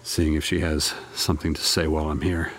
Seeing 0.04 0.34
if 0.34 0.44
she 0.44 0.60
has 0.60 0.94
something 1.16 1.54
to 1.54 1.62
say 1.62 1.88
while 1.88 2.10
I'm 2.10 2.20
here. 2.20 2.52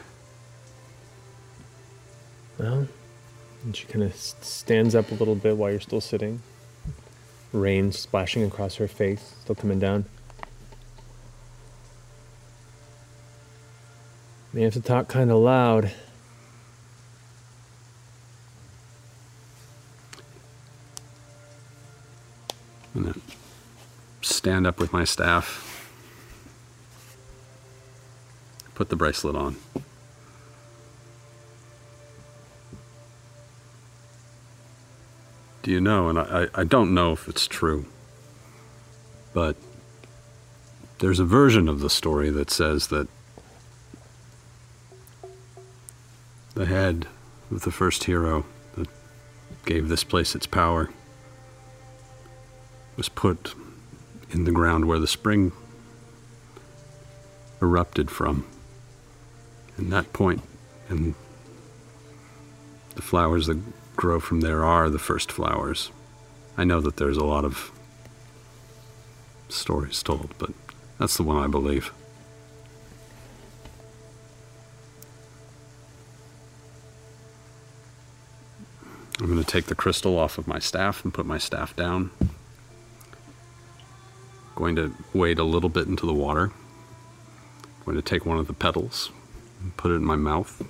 Well, 2.58 2.88
and 3.62 3.76
she 3.76 3.84
kind 3.84 4.04
of 4.04 4.16
stands 4.16 4.94
up 4.94 5.10
a 5.10 5.16
little 5.16 5.34
bit 5.34 5.58
while 5.58 5.70
you're 5.70 5.80
still 5.80 6.00
sitting. 6.00 6.40
Rain 7.52 7.92
splashing 7.92 8.42
across 8.42 8.76
her 8.76 8.88
face, 8.88 9.34
still 9.42 9.54
coming 9.54 9.80
down. 9.80 10.06
May 14.54 14.62
have 14.62 14.72
to 14.72 14.80
talk 14.80 15.08
kind 15.08 15.30
of 15.30 15.36
loud. 15.36 15.92
Stand 24.22 24.66
up 24.66 24.78
with 24.78 24.92
my 24.92 25.04
staff, 25.04 25.90
put 28.74 28.88
the 28.88 28.96
bracelet 28.96 29.36
on. 29.36 29.56
Do 35.62 35.70
you 35.70 35.80
know, 35.80 36.08
and 36.08 36.18
I, 36.18 36.48
I 36.54 36.64
don't 36.64 36.92
know 36.92 37.12
if 37.12 37.28
it's 37.28 37.46
true, 37.46 37.86
but 39.32 39.56
there's 40.98 41.20
a 41.20 41.24
version 41.24 41.68
of 41.68 41.80
the 41.80 41.90
story 41.90 42.30
that 42.30 42.50
says 42.50 42.88
that 42.88 43.06
the 46.54 46.66
head 46.66 47.06
of 47.50 47.62
the 47.62 47.70
first 47.70 48.04
hero 48.04 48.44
that 48.76 48.88
gave 49.64 49.88
this 49.88 50.04
place 50.04 50.34
its 50.34 50.46
power 50.46 50.90
was 52.96 53.08
put 53.08 53.54
in 54.32 54.44
the 54.44 54.50
ground 54.50 54.86
where 54.86 54.98
the 54.98 55.06
spring 55.06 55.52
erupted 57.60 58.10
from. 58.10 58.46
And 59.76 59.92
that 59.92 60.12
point, 60.12 60.42
and 60.88 61.14
the 62.94 63.02
flowers 63.02 63.46
that 63.46 63.60
grow 63.96 64.20
from 64.20 64.40
there 64.40 64.64
are 64.64 64.90
the 64.90 64.98
first 64.98 65.30
flowers. 65.30 65.90
I 66.56 66.64
know 66.64 66.80
that 66.80 66.96
there's 66.96 67.16
a 67.16 67.24
lot 67.24 67.44
of 67.44 67.70
stories 69.48 70.02
told, 70.02 70.34
but 70.38 70.50
that's 70.98 71.16
the 71.16 71.22
one 71.22 71.42
I 71.42 71.46
believe. 71.46 71.92
I'm 79.20 79.26
going 79.26 79.38
to 79.38 79.44
take 79.44 79.66
the 79.66 79.74
crystal 79.74 80.18
off 80.18 80.36
of 80.36 80.48
my 80.48 80.58
staff 80.58 81.04
and 81.04 81.14
put 81.14 81.26
my 81.26 81.38
staff 81.38 81.76
down. 81.76 82.10
Going 84.54 84.76
to 84.76 84.94
wade 85.12 85.38
a 85.38 85.44
little 85.44 85.68
bit 85.68 85.86
into 85.86 86.06
the 86.06 86.12
water. 86.12 86.50
Going 87.84 87.96
to 87.96 88.02
take 88.02 88.24
one 88.26 88.38
of 88.38 88.46
the 88.46 88.52
petals 88.52 89.10
and 89.60 89.76
put 89.76 89.90
it 89.90 89.94
in 89.94 90.04
my 90.04 90.16
mouth. 90.16 90.62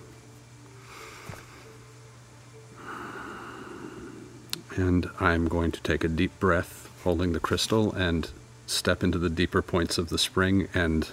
And 4.76 5.10
I'm 5.20 5.48
going 5.48 5.70
to 5.72 5.80
take 5.82 6.02
a 6.02 6.08
deep 6.08 6.38
breath, 6.40 6.88
holding 7.04 7.32
the 7.32 7.40
crystal, 7.40 7.92
and 7.92 8.30
step 8.66 9.02
into 9.02 9.18
the 9.18 9.28
deeper 9.28 9.60
points 9.60 9.98
of 9.98 10.08
the 10.08 10.18
spring 10.18 10.68
and 10.72 11.10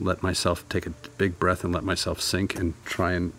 let 0.00 0.22
myself 0.22 0.66
take 0.68 0.86
a 0.86 0.90
big 1.18 1.38
breath 1.38 1.62
and 1.64 1.74
let 1.74 1.84
myself 1.84 2.20
sink 2.20 2.58
and 2.58 2.74
try 2.84 3.12
and. 3.12 3.32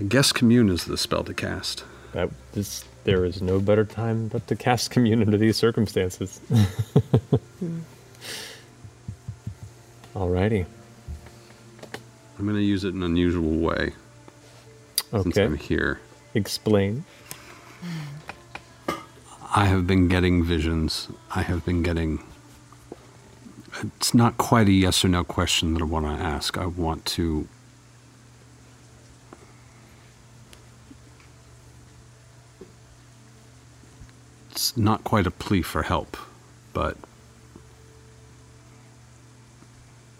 I 0.00 0.04
guess 0.04 0.32
commune 0.32 0.68
is 0.68 0.84
the 0.84 0.96
spell 0.96 1.24
to 1.24 1.34
cast. 1.34 1.84
This, 2.52 2.84
there 3.08 3.24
is 3.24 3.40
no 3.40 3.58
better 3.58 3.84
time 3.86 4.28
but 4.28 4.46
to 4.48 4.54
cast 4.54 4.90
commune 4.94 5.22
under 5.22 5.38
these 5.38 5.56
circumstances. 5.56 6.40
Alrighty. 10.14 10.66
I'm 12.38 12.44
going 12.44 12.56
to 12.56 12.62
use 12.62 12.84
it 12.84 12.88
in 12.88 12.96
an 12.96 13.02
unusual 13.04 13.58
way. 13.58 13.92
Since 15.10 15.26
Okay. 15.28 15.44
I'm 15.44 15.56
here. 15.56 16.00
Explain. 16.34 17.04
I 19.54 19.64
have 19.64 19.86
been 19.86 20.08
getting 20.08 20.44
visions. 20.44 21.08
I 21.34 21.40
have 21.42 21.64
been 21.64 21.82
getting. 21.82 22.22
It's 23.82 24.12
not 24.12 24.36
quite 24.36 24.68
a 24.68 24.72
yes 24.72 25.04
or 25.04 25.08
no 25.08 25.24
question 25.24 25.72
that 25.74 25.82
I 25.82 25.86
want 25.86 26.04
to 26.06 26.12
ask. 26.12 26.58
I 26.58 26.66
want 26.66 27.06
to. 27.06 27.48
It's 34.58 34.76
not 34.76 35.04
quite 35.04 35.24
a 35.24 35.30
plea 35.30 35.62
for 35.62 35.84
help, 35.84 36.16
but 36.72 36.96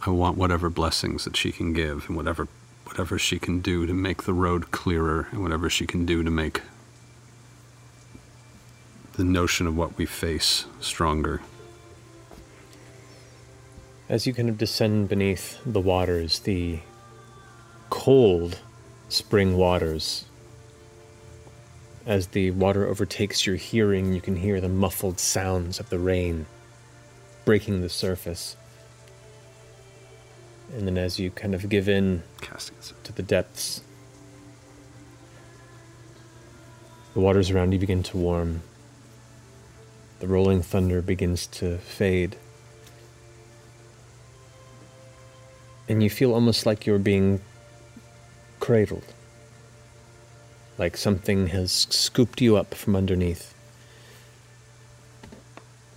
I 0.06 0.10
want 0.10 0.36
whatever 0.36 0.70
blessings 0.70 1.24
that 1.24 1.36
she 1.36 1.50
can 1.50 1.72
give 1.72 2.04
and 2.06 2.16
whatever 2.16 2.46
whatever 2.84 3.18
she 3.18 3.40
can 3.40 3.58
do 3.58 3.84
to 3.84 3.92
make 3.92 4.22
the 4.22 4.32
road 4.32 4.70
clearer 4.70 5.26
and 5.32 5.42
whatever 5.42 5.68
she 5.68 5.88
can 5.88 6.06
do 6.06 6.22
to 6.22 6.30
make 6.30 6.62
the 9.14 9.24
notion 9.24 9.66
of 9.66 9.76
what 9.76 9.98
we 9.98 10.06
face 10.06 10.66
stronger. 10.78 11.42
As 14.08 14.24
you 14.24 14.32
kind 14.32 14.48
of 14.48 14.56
descend 14.56 15.08
beneath 15.08 15.58
the 15.66 15.80
waters, 15.80 16.38
the 16.38 16.78
cold 17.90 18.60
spring 19.08 19.56
waters, 19.56 20.26
as 22.08 22.28
the 22.28 22.50
water 22.52 22.86
overtakes 22.86 23.46
your 23.46 23.56
hearing, 23.56 24.14
you 24.14 24.20
can 24.22 24.34
hear 24.34 24.62
the 24.62 24.68
muffled 24.68 25.20
sounds 25.20 25.78
of 25.78 25.90
the 25.90 25.98
rain 25.98 26.46
breaking 27.44 27.82
the 27.82 27.88
surface. 27.90 28.56
And 30.72 30.86
then 30.86 30.96
as 30.96 31.18
you 31.18 31.30
kind 31.30 31.54
of 31.54 31.68
give 31.68 31.86
in 31.86 32.22
to 33.04 33.12
the 33.12 33.22
depths, 33.22 33.82
the 37.12 37.20
waters 37.20 37.50
around 37.50 37.72
you 37.72 37.78
begin 37.78 38.02
to 38.04 38.16
warm. 38.16 38.62
The 40.20 40.28
rolling 40.28 40.62
thunder 40.62 41.02
begins 41.02 41.46
to 41.48 41.76
fade. 41.76 42.36
And 45.90 46.02
you 46.02 46.08
feel 46.08 46.32
almost 46.32 46.64
like 46.64 46.86
you're 46.86 46.98
being 46.98 47.42
cradled. 48.60 49.04
Like 50.78 50.96
something 50.96 51.48
has 51.48 51.72
scooped 51.90 52.40
you 52.40 52.56
up 52.56 52.72
from 52.72 52.94
underneath. 52.94 53.52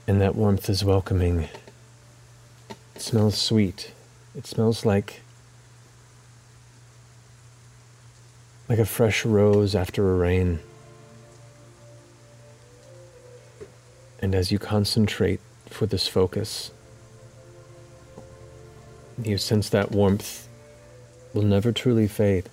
And 0.07 0.19
that 0.19 0.35
warmth 0.35 0.69
is 0.69 0.83
welcoming. 0.83 1.47
It 2.95 3.01
smells 3.01 3.37
sweet. 3.37 3.91
It 4.35 4.47
smells 4.47 4.85
like 4.85 5.21
like 8.67 8.79
a 8.79 8.85
fresh 8.85 9.25
rose 9.25 9.75
after 9.75 10.11
a 10.11 10.17
rain. 10.17 10.59
And 14.19 14.33
as 14.33 14.51
you 14.51 14.57
concentrate 14.57 15.41
for 15.67 15.85
this 15.85 16.07
focus, 16.07 16.71
you 19.21 19.37
sense 19.37 19.69
that 19.69 19.91
warmth 19.91 20.47
will 21.33 21.43
never 21.43 21.71
truly 21.71 22.07
fade. 22.07 22.49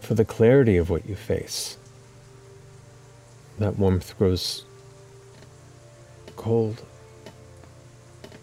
For 0.00 0.14
the 0.14 0.24
clarity 0.24 0.76
of 0.76 0.90
what 0.90 1.08
you 1.08 1.14
face, 1.14 1.78
that 3.58 3.78
warmth 3.78 4.16
grows 4.18 4.64
cold, 6.36 6.82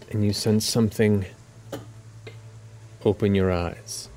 and 0.10 0.24
you 0.24 0.32
sense 0.32 0.66
something 0.66 1.26
open 3.03 3.36
your 3.36 3.52
eyes, 3.52 4.10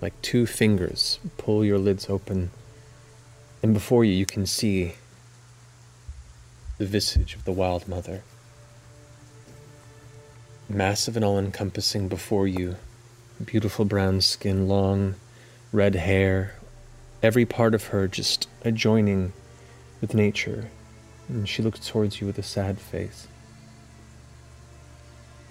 like 0.00 0.20
two 0.22 0.46
fingers 0.46 1.18
pull 1.36 1.64
your 1.64 1.78
lids 1.78 2.08
open, 2.08 2.50
and 3.62 3.74
before 3.74 4.04
you, 4.04 4.12
you 4.12 4.24
can 4.24 4.46
see 4.46 4.94
the 6.78 6.86
visage 6.86 7.34
of 7.34 7.44
the 7.44 7.52
Wild 7.52 7.88
Mother. 7.88 8.22
Massive 10.68 11.16
and 11.16 11.24
all 11.24 11.38
encompassing 11.38 12.08
before 12.08 12.46
you, 12.46 12.76
beautiful 13.44 13.84
brown 13.84 14.20
skin, 14.20 14.68
long 14.68 15.16
red 15.72 15.96
hair, 15.96 16.54
every 17.22 17.44
part 17.44 17.74
of 17.74 17.88
her 17.88 18.08
just 18.08 18.48
adjoining 18.62 19.32
with 20.00 20.14
nature. 20.14 20.70
And 21.28 21.48
she 21.48 21.62
looks 21.62 21.86
towards 21.86 22.20
you 22.20 22.26
with 22.26 22.38
a 22.38 22.42
sad 22.42 22.78
face. 22.78 23.26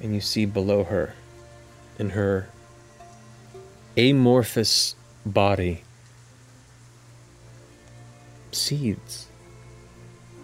And 0.02 0.14
you 0.14 0.22
see 0.22 0.46
below 0.46 0.84
her, 0.84 1.14
in 1.98 2.12
her 2.12 2.50
amorphous 3.96 4.96
body, 5.26 5.84
seeds. 8.52 9.28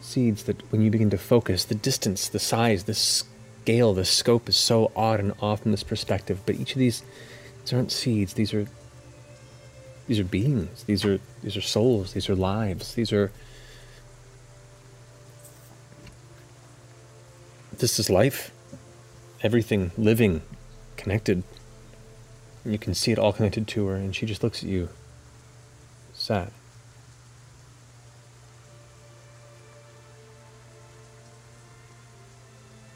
Seeds 0.01 0.43
that, 0.43 0.71
when 0.71 0.81
you 0.81 0.91
begin 0.91 1.09
to 1.11 1.17
focus, 1.17 1.65
the 1.65 1.75
distance, 1.75 2.27
the 2.27 2.39
size, 2.39 2.83
the 2.83 2.93
scale, 2.93 3.93
the 3.93 4.05
scope 4.05 4.49
is 4.49 4.57
so 4.57 4.91
odd 4.95 5.19
and 5.19 5.33
off 5.39 5.61
from 5.61 5.71
this 5.71 5.83
perspective. 5.83 6.41
But 6.45 6.55
each 6.55 6.73
of 6.73 6.79
these, 6.79 7.03
these 7.63 7.73
aren't 7.73 7.91
seeds. 7.91 8.33
These 8.33 8.53
are 8.53 8.67
these 10.07 10.19
are 10.19 10.23
beings. 10.23 10.83
These 10.83 11.05
are 11.05 11.19
these 11.41 11.55
are 11.55 11.61
souls. 11.61 12.13
These 12.13 12.29
are 12.29 12.35
lives. 12.35 12.95
These 12.95 13.13
are 13.13 13.31
this 17.77 17.99
is 17.99 18.09
life. 18.09 18.51
Everything 19.41 19.91
living, 19.97 20.41
connected. 20.97 21.43
And 22.63 22.73
you 22.73 22.79
can 22.79 22.93
see 22.93 23.11
it 23.11 23.19
all 23.19 23.33
connected 23.33 23.67
to 23.69 23.87
her, 23.87 23.95
and 23.95 24.15
she 24.15 24.25
just 24.25 24.43
looks 24.43 24.63
at 24.63 24.69
you, 24.69 24.89
sad. 26.13 26.51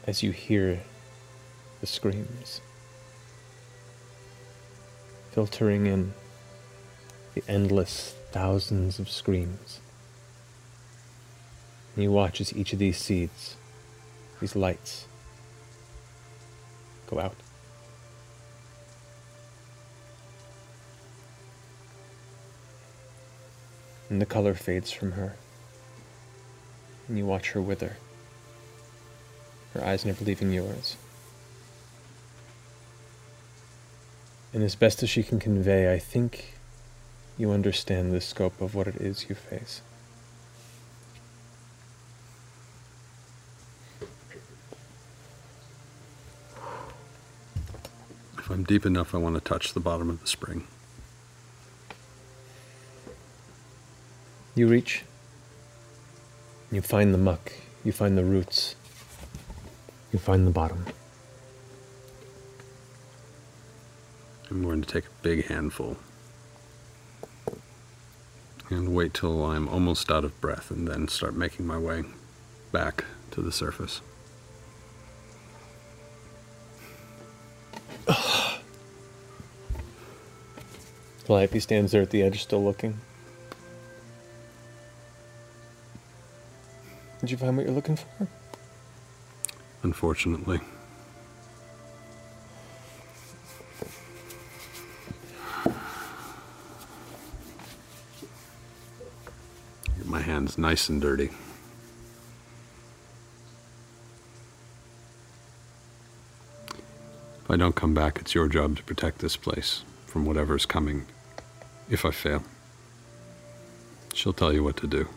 As 0.06 0.22
you 0.22 0.30
hear 0.30 0.80
the 1.82 1.86
screams 1.86 2.62
filtering 5.32 5.86
in 5.86 6.12
the 7.38 7.52
endless 7.52 8.16
thousands 8.32 8.98
of 8.98 9.08
screams. 9.08 9.80
And 11.94 12.02
you 12.02 12.10
watch 12.10 12.40
as 12.40 12.56
each 12.56 12.72
of 12.72 12.80
these 12.80 12.98
seeds, 12.98 13.54
these 14.40 14.56
lights, 14.56 15.06
go 17.06 17.20
out. 17.20 17.36
And 24.10 24.20
the 24.20 24.26
color 24.26 24.54
fades 24.54 24.90
from 24.90 25.12
her. 25.12 25.36
And 27.06 27.18
you 27.18 27.24
watch 27.24 27.52
her 27.52 27.62
wither, 27.62 27.96
her 29.74 29.84
eyes 29.84 30.04
never 30.04 30.24
leaving 30.24 30.52
yours. 30.52 30.96
And 34.52 34.64
as 34.64 34.74
best 34.74 35.02
as 35.04 35.10
she 35.10 35.22
can 35.22 35.38
convey, 35.38 35.92
I 35.92 35.98
think 35.98 36.57
you 37.38 37.52
understand 37.52 38.12
the 38.12 38.20
scope 38.20 38.60
of 38.60 38.74
what 38.74 38.88
it 38.88 38.96
is 38.96 39.26
you 39.28 39.34
face. 39.36 39.80
If 48.36 48.50
I'm 48.50 48.64
deep 48.64 48.84
enough, 48.84 49.14
I 49.14 49.18
want 49.18 49.36
to 49.36 49.40
touch 49.40 49.72
the 49.72 49.80
bottom 49.80 50.10
of 50.10 50.20
the 50.20 50.26
spring. 50.26 50.66
You 54.56 54.66
reach, 54.66 55.04
you 56.72 56.82
find 56.82 57.14
the 57.14 57.18
muck, 57.18 57.52
you 57.84 57.92
find 57.92 58.18
the 58.18 58.24
roots, 58.24 58.74
you 60.12 60.18
find 60.18 60.44
the 60.44 60.50
bottom. 60.50 60.84
I'm 64.50 64.64
going 64.64 64.82
to 64.82 64.88
take 64.88 65.04
a 65.04 65.22
big 65.22 65.46
handful 65.46 65.98
and 68.70 68.94
wait 68.94 69.14
till 69.14 69.44
I'm 69.44 69.68
almost 69.68 70.10
out 70.10 70.24
of 70.24 70.38
breath 70.40 70.70
and 70.70 70.86
then 70.86 71.08
start 71.08 71.34
making 71.34 71.66
my 71.66 71.78
way 71.78 72.04
back 72.72 73.04
to 73.30 73.40
the 73.40 73.50
surface. 73.52 74.00
Calliope 81.26 81.60
stands 81.60 81.92
there 81.92 82.02
at 82.02 82.10
the 82.10 82.22
edge, 82.22 82.42
still 82.42 82.64
looking. 82.64 82.98
Did 87.20 87.30
you 87.30 87.36
find 87.36 87.56
what 87.56 87.66
you're 87.66 87.74
looking 87.74 87.96
for? 87.96 88.28
Unfortunately. 89.82 90.60
Nice 100.58 100.88
and 100.88 101.00
dirty. 101.00 101.30
If 107.44 107.50
I 107.50 107.56
don't 107.56 107.76
come 107.76 107.94
back, 107.94 108.18
it's 108.20 108.34
your 108.34 108.48
job 108.48 108.76
to 108.76 108.82
protect 108.82 109.20
this 109.20 109.36
place 109.36 109.82
from 110.06 110.26
whatever's 110.26 110.66
coming 110.66 111.06
if 111.88 112.04
I 112.04 112.10
fail. 112.10 112.42
She'll 114.12 114.32
tell 114.32 114.52
you 114.52 114.64
what 114.64 114.76
to 114.78 114.86
do. 114.86 115.08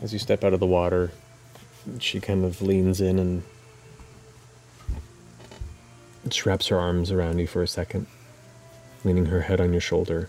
As 0.00 0.12
you 0.12 0.18
step 0.18 0.44
out 0.44 0.52
of 0.52 0.60
the 0.60 0.66
water, 0.66 1.10
she 1.98 2.20
kind 2.20 2.44
of 2.44 2.62
leans 2.62 3.00
in 3.00 3.18
and 3.18 3.42
wraps 6.46 6.68
her 6.68 6.78
arms 6.78 7.10
around 7.10 7.38
you 7.38 7.46
for 7.46 7.62
a 7.62 7.68
second, 7.68 8.06
leaning 9.04 9.26
her 9.26 9.40
head 9.40 9.60
on 9.60 9.72
your 9.72 9.80
shoulder. 9.80 10.28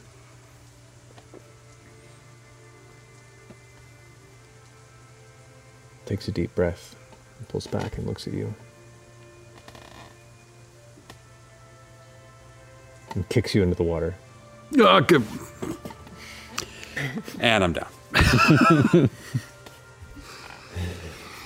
Takes 6.05 6.27
a 6.27 6.31
deep 6.31 6.53
breath, 6.55 6.95
and 7.39 7.47
pulls 7.47 7.67
back 7.67 7.97
and 7.97 8.05
looks 8.05 8.27
at 8.27 8.33
you. 8.33 8.53
And 13.15 13.27
kicks 13.29 13.55
you 13.55 13.63
into 13.63 13.75
the 13.75 13.83
water. 13.83 14.15
Ah, 14.81 14.99
good. 14.99 15.23
And 17.39 17.63
I'm 17.63 17.73
down. 17.73 19.09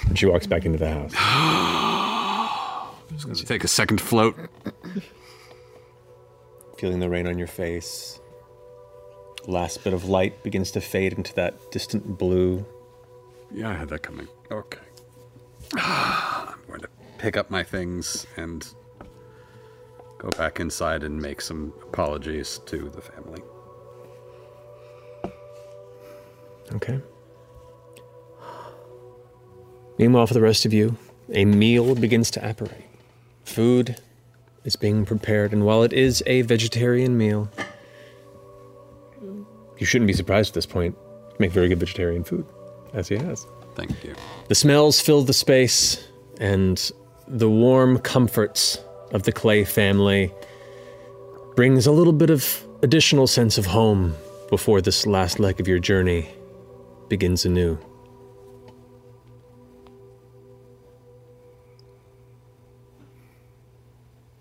And 0.08 0.18
she 0.18 0.26
walks 0.26 0.48
back 0.48 0.66
into 0.66 0.78
the 0.78 0.90
house. 0.90 1.12
Just 3.12 3.26
gonna 3.26 3.36
take 3.36 3.64
a 3.64 3.68
second 3.68 4.00
float. 4.00 4.36
Feeling 6.78 7.00
the 7.00 7.10
rain 7.10 7.28
on 7.28 7.38
your 7.38 7.48
face. 7.48 8.20
Last 9.48 9.84
bit 9.84 9.94
of 9.94 10.06
light 10.06 10.44
begins 10.44 10.72
to 10.72 10.82
fade 10.82 11.14
into 11.14 11.34
that 11.36 11.72
distant 11.72 12.18
blue. 12.18 12.66
Yeah, 13.52 13.70
I 13.70 13.74
had 13.74 13.90
that 13.90 14.04
coming. 14.04 14.28
Okay. 14.52 14.80
Ah, 15.76 16.54
I'm 16.54 16.68
going 16.68 16.82
to 16.82 16.90
pick 17.18 17.36
up 17.38 17.50
my 17.50 17.64
things 17.64 18.28
and 18.36 18.68
go 20.18 20.30
back 20.32 20.60
inside 20.60 21.04
and 21.04 21.20
make 21.20 21.42
some 21.42 21.74
apologies 21.82 22.60
to 22.66 22.90
the 22.90 23.02
family. 23.02 23.42
Okay. 26.74 27.00
Meanwhile, 29.98 30.28
for 30.28 30.34
the 30.34 30.42
rest 30.42 30.66
of 30.66 30.74
you, 30.74 30.96
a 31.34 31.46
meal 31.46 31.96
begins 31.96 32.30
to 32.32 32.48
apparate. 32.48 32.86
Food 33.46 34.00
is 34.68 34.76
being 34.76 35.06
prepared, 35.06 35.54
and 35.54 35.66
while 35.66 35.82
it 35.82 35.94
is 35.94 36.22
a 36.28 36.42
vegetarian 36.42 37.18
meal, 37.18 37.50
you 39.78 39.86
shouldn't 39.86 40.08
be 40.08 40.14
surprised 40.14 40.50
at 40.50 40.56
this 40.56 40.66
point. 40.66 40.96
Make 41.40 41.52
very 41.52 41.70
good 41.70 41.80
vegetarian 41.80 42.26
food, 42.26 42.46
as 42.94 43.08
he 43.08 43.16
has. 43.16 43.48
Thank 43.76 44.04
you. 44.04 44.14
The 44.50 44.56
smells 44.56 45.00
fill 45.00 45.22
the 45.22 45.34
space, 45.34 46.06
and 46.42 46.92
the 47.30 47.50
warm 47.50 48.00
comforts 48.00 48.84
of 49.12 49.24
the 49.24 49.32
Clay 49.32 49.64
family 49.64 50.34
brings 51.56 51.88
a 51.88 51.92
little 51.92 52.14
bit 52.14 52.30
of 52.30 52.62
additional 52.84 53.26
sense 53.26 53.58
of 53.58 53.68
home 53.68 54.16
before 54.50 54.82
this 54.82 55.08
last 55.08 55.40
leg 55.40 55.62
of 55.62 55.68
your 55.68 55.80
journey 55.80 56.30
begins 57.08 57.46
anew. 57.46 57.78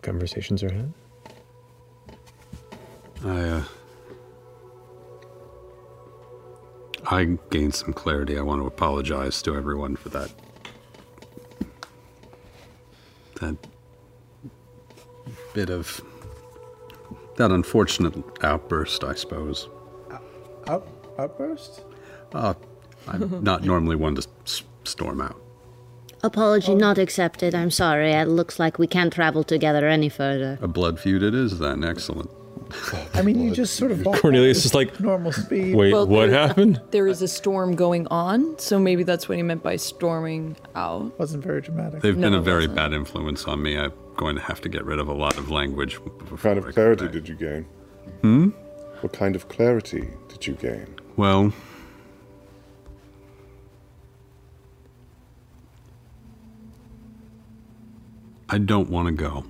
Conversations 0.07 0.63
are 0.63 0.73
had. 0.73 0.93
I, 3.25 3.41
uh. 3.41 3.65
I 7.09 7.25
gained 7.51 7.75
some 7.75 7.93
clarity. 7.93 8.39
I 8.39 8.43
want 8.43 8.63
to 8.63 8.67
apologize 8.69 9.43
to 9.43 9.57
everyone 9.57 9.97
for 9.97 10.11
that. 10.11 10.31
That 13.41 13.57
bit 15.55 15.71
of. 15.71 16.01
That 17.35 17.51
unfortunate 17.51 18.15
outburst, 18.43 19.03
I 19.03 19.15
suppose. 19.15 19.69
Out, 20.69 20.87
outburst? 21.19 21.83
Uh, 22.33 22.55
I'm 23.09 23.43
not 23.43 23.65
normally 23.65 23.97
one 23.97 24.15
to 24.15 24.27
s- 24.47 24.63
storm 24.85 25.21
out. 25.21 25.41
Apology 26.23 26.75
not 26.75 26.99
accepted. 26.99 27.55
I'm 27.55 27.71
sorry. 27.71 28.13
It 28.13 28.27
looks 28.29 28.59
like 28.59 28.79
we 28.79 28.87
can't 28.87 29.13
travel 29.13 29.45
together 29.45 29.87
any 29.87 30.09
further. 30.09 30.59
A 30.61 30.69
blood 30.69 30.99
feud 30.99 31.23
it 31.23 31.35
is 31.35 31.59
then. 31.59 31.85
Excellent. 31.85 32.31
I 33.15 33.23
mean, 33.23 33.41
you 33.41 33.53
just 33.53 33.77
sort 33.77 33.93
of 33.93 34.03
Cornelius 34.21 34.65
is 34.65 34.75
like, 34.75 34.99
normal 34.99 35.31
speed. 35.31 35.77
Wait, 35.77 35.93
well, 35.93 36.07
what 36.07 36.31
there- 36.31 36.47
happened? 36.49 36.81
There 36.91 37.07
is 37.07 37.23
a 37.23 37.29
storm 37.29 37.77
going 37.77 38.09
on, 38.09 38.59
so 38.59 38.79
maybe 38.79 39.05
that's 39.05 39.29
what 39.29 39.37
he 39.37 39.43
meant 39.45 39.63
by 39.63 39.77
storming 39.77 40.57
out. 40.75 41.17
Wasn't 41.19 41.45
very 41.45 41.61
dramatic. 41.61 42.03
They've 42.03 42.19
been 42.21 42.35
a 42.35 42.41
very 42.41 42.63
wasn't. 42.67 42.75
bad 42.77 42.93
influence 42.93 43.45
on 43.45 43.63
me. 43.63 43.77
I'm 43.79 43.93
going 44.17 44.35
to 44.35 44.43
have 44.43 44.61
to 44.63 44.69
get 44.69 44.85
rid 44.85 44.99
of 44.99 45.07
a 45.07 45.15
lot 45.15 45.39
of 45.39 45.49
language. 45.51 45.95
What 46.01 46.41
kind 46.41 46.59
of 46.59 46.67
clarity 46.75 47.07
did 47.09 47.29
you 47.29 47.37
gain? 47.37 47.67
Hmm? 48.23 48.49
What 49.01 49.13
kind 49.13 49.37
of 49.37 49.49
clarity 49.49 50.09
did 50.29 50.47
you 50.47 50.55
gain? 50.55 50.97
Well, 51.17 51.53
I 58.49 58.59
don't 58.59 58.89
want 58.89 59.09
to 59.09 59.13
go. 59.13 59.45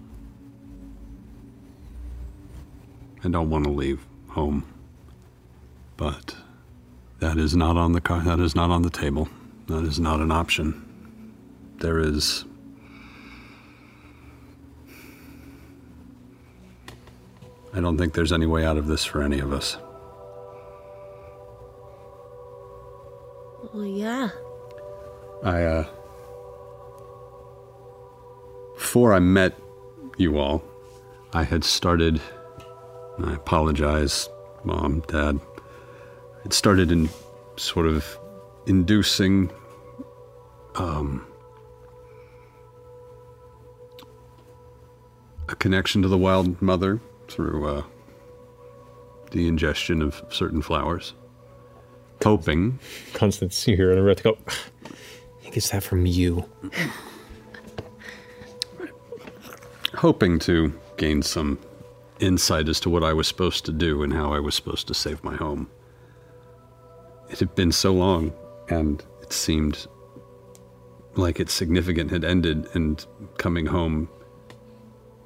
I 3.22 3.28
don't 3.28 3.50
want 3.50 3.64
to 3.64 3.70
leave 3.70 4.06
home. 4.28 4.64
But 5.96 6.36
that 7.20 7.36
is 7.38 7.56
not 7.56 7.76
on 7.76 7.92
the 7.92 8.00
car. 8.00 8.20
That 8.22 8.40
is 8.40 8.54
not 8.54 8.70
on 8.70 8.82
the 8.82 8.90
table. 8.90 9.28
That 9.66 9.84
is 9.84 9.98
not 9.98 10.20
an 10.20 10.30
option. 10.30 10.82
There 11.78 11.98
is. 11.98 12.44
I 17.74 17.80
don't 17.80 17.98
think 17.98 18.14
there's 18.14 18.32
any 18.32 18.46
way 18.46 18.64
out 18.64 18.78
of 18.78 18.86
this 18.86 19.04
for 19.04 19.22
any 19.22 19.40
of 19.40 19.52
us. 19.52 19.76
Oh, 23.74 23.82
yeah. 23.82 24.30
I, 25.42 25.62
uh. 25.64 25.95
Before 28.76 29.12
I 29.12 29.18
met 29.18 29.58
you 30.16 30.38
all, 30.38 30.62
I 31.32 31.42
had 31.42 31.64
started. 31.64 32.20
I 33.24 33.34
apologize, 33.34 34.28
Mom, 34.64 35.00
Dad. 35.08 35.40
It 36.44 36.52
started 36.52 36.92
in 36.92 37.08
sort 37.56 37.86
of 37.86 38.18
inducing. 38.66 39.50
Um, 40.76 41.26
a 45.48 45.56
connection 45.56 46.02
to 46.02 46.08
the 46.08 46.18
wild 46.18 46.60
mother 46.60 47.00
through 47.28 47.68
uh, 47.68 47.82
the 49.30 49.48
ingestion 49.48 50.02
of 50.02 50.22
certain 50.28 50.60
flowers. 50.60 51.14
Hoping. 52.22 52.78
Constance, 53.14 53.66
you 53.68 53.76
hear 53.76 53.92
in 53.92 53.98
a 53.98 54.02
breath 54.02 54.22
go, 54.22 54.36
think 55.46 55.56
it's 55.56 55.70
that 55.70 55.82
from 55.82 56.06
you. 56.06 56.44
Hoping 59.96 60.38
to 60.40 60.78
gain 60.96 61.22
some 61.22 61.58
insight 62.20 62.68
as 62.68 62.80
to 62.80 62.90
what 62.90 63.02
I 63.02 63.12
was 63.12 63.26
supposed 63.26 63.64
to 63.66 63.72
do 63.72 64.02
and 64.02 64.12
how 64.12 64.32
I 64.32 64.40
was 64.40 64.54
supposed 64.54 64.86
to 64.88 64.94
save 64.94 65.22
my 65.24 65.36
home. 65.36 65.68
It 67.30 67.38
had 67.38 67.54
been 67.54 67.72
so 67.72 67.92
long, 67.92 68.32
and 68.68 69.02
it 69.22 69.32
seemed 69.32 69.86
like 71.16 71.40
its 71.40 71.52
significant 71.52 72.10
had 72.10 72.24
ended, 72.24 72.68
and 72.74 73.04
coming 73.38 73.66
home 73.66 74.08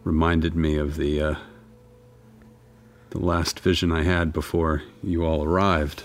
reminded 0.05 0.55
me 0.55 0.77
of 0.77 0.97
the 0.97 1.21
uh, 1.21 1.35
the 3.11 3.19
last 3.19 3.61
vision 3.61 3.91
I 3.91 4.03
had 4.05 4.33
before 4.33 4.83
you 5.03 5.25
all 5.25 5.45
arrived, 5.45 6.05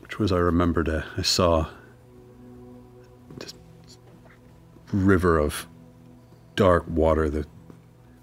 which 0.00 0.18
was 0.18 0.32
I 0.32 0.38
remembered 0.38 0.88
uh, 0.88 1.02
I 1.16 1.22
saw 1.22 1.68
this 3.38 3.54
river 4.92 5.38
of 5.38 5.66
dark 6.56 6.84
water, 6.88 7.30
the 7.30 7.46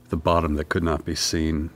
the 0.10 0.18
bottom 0.18 0.56
that 0.56 0.70
could 0.70 0.84
not 0.84 1.06
be 1.06 1.16
seen, 1.16 1.72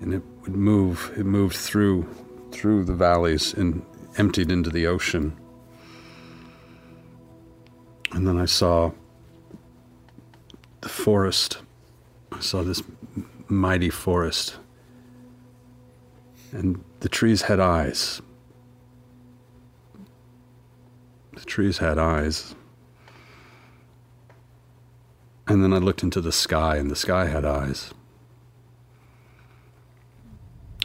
and 0.00 0.12
it 0.14 0.22
would 0.42 0.54
move. 0.54 1.12
It 1.16 1.24
moved 1.24 1.56
through 1.56 2.06
through 2.52 2.84
the 2.84 2.94
valleys 2.94 3.54
and 3.54 3.84
emptied 4.18 4.52
into 4.52 4.70
the 4.70 4.86
ocean. 4.86 5.36
And 8.12 8.28
then 8.28 8.38
I 8.38 8.44
saw 8.44 8.92
the 10.82 10.88
forest. 10.88 11.58
I 12.30 12.40
saw 12.40 12.62
this 12.62 12.82
mighty 13.48 13.90
forest, 13.90 14.56
and 16.52 16.84
the 17.00 17.08
trees 17.08 17.42
had 17.42 17.58
eyes. 17.58 18.20
The 21.34 21.44
trees 21.44 21.78
had 21.78 21.98
eyes. 21.98 22.54
And 25.48 25.62
then 25.62 25.72
I 25.72 25.78
looked 25.78 26.02
into 26.02 26.20
the 26.20 26.32
sky, 26.32 26.76
and 26.76 26.90
the 26.90 26.96
sky 26.96 27.26
had 27.26 27.44
eyes. 27.44 27.92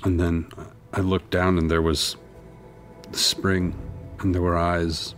And 0.04 0.20
then 0.20 0.50
I 0.94 1.02
looked 1.02 1.32
down, 1.32 1.58
and 1.58 1.70
there 1.70 1.82
was 1.82 2.16
the 3.12 3.18
spring 3.18 3.76
And 4.20 4.34
there 4.34 4.42
were 4.42 4.58
eyes 4.58 5.16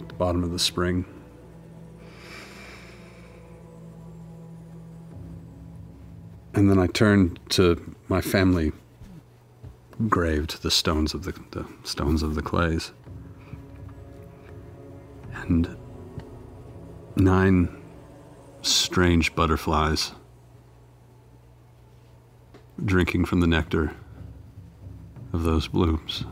at 0.00 0.08
the 0.08 0.14
bottom 0.14 0.42
of 0.42 0.50
the 0.50 0.58
spring. 0.58 1.04
And 6.54 6.70
then 6.70 6.78
I 6.78 6.86
turned 6.86 7.38
to 7.50 7.94
my 8.08 8.20
family 8.20 8.72
grave 10.08 10.46
to 10.48 10.62
the 10.62 10.70
stones 10.70 11.12
of 11.12 11.24
the, 11.24 11.32
the 11.50 11.66
stones 11.84 12.22
of 12.22 12.34
the 12.34 12.42
clays. 12.42 12.92
And 15.32 15.76
nine 17.16 17.77
strange 18.62 19.34
butterflies 19.34 20.12
drinking 22.84 23.24
from 23.24 23.40
the 23.40 23.46
nectar 23.46 23.92
of 25.32 25.42
those 25.42 25.68
blooms. 25.68 26.24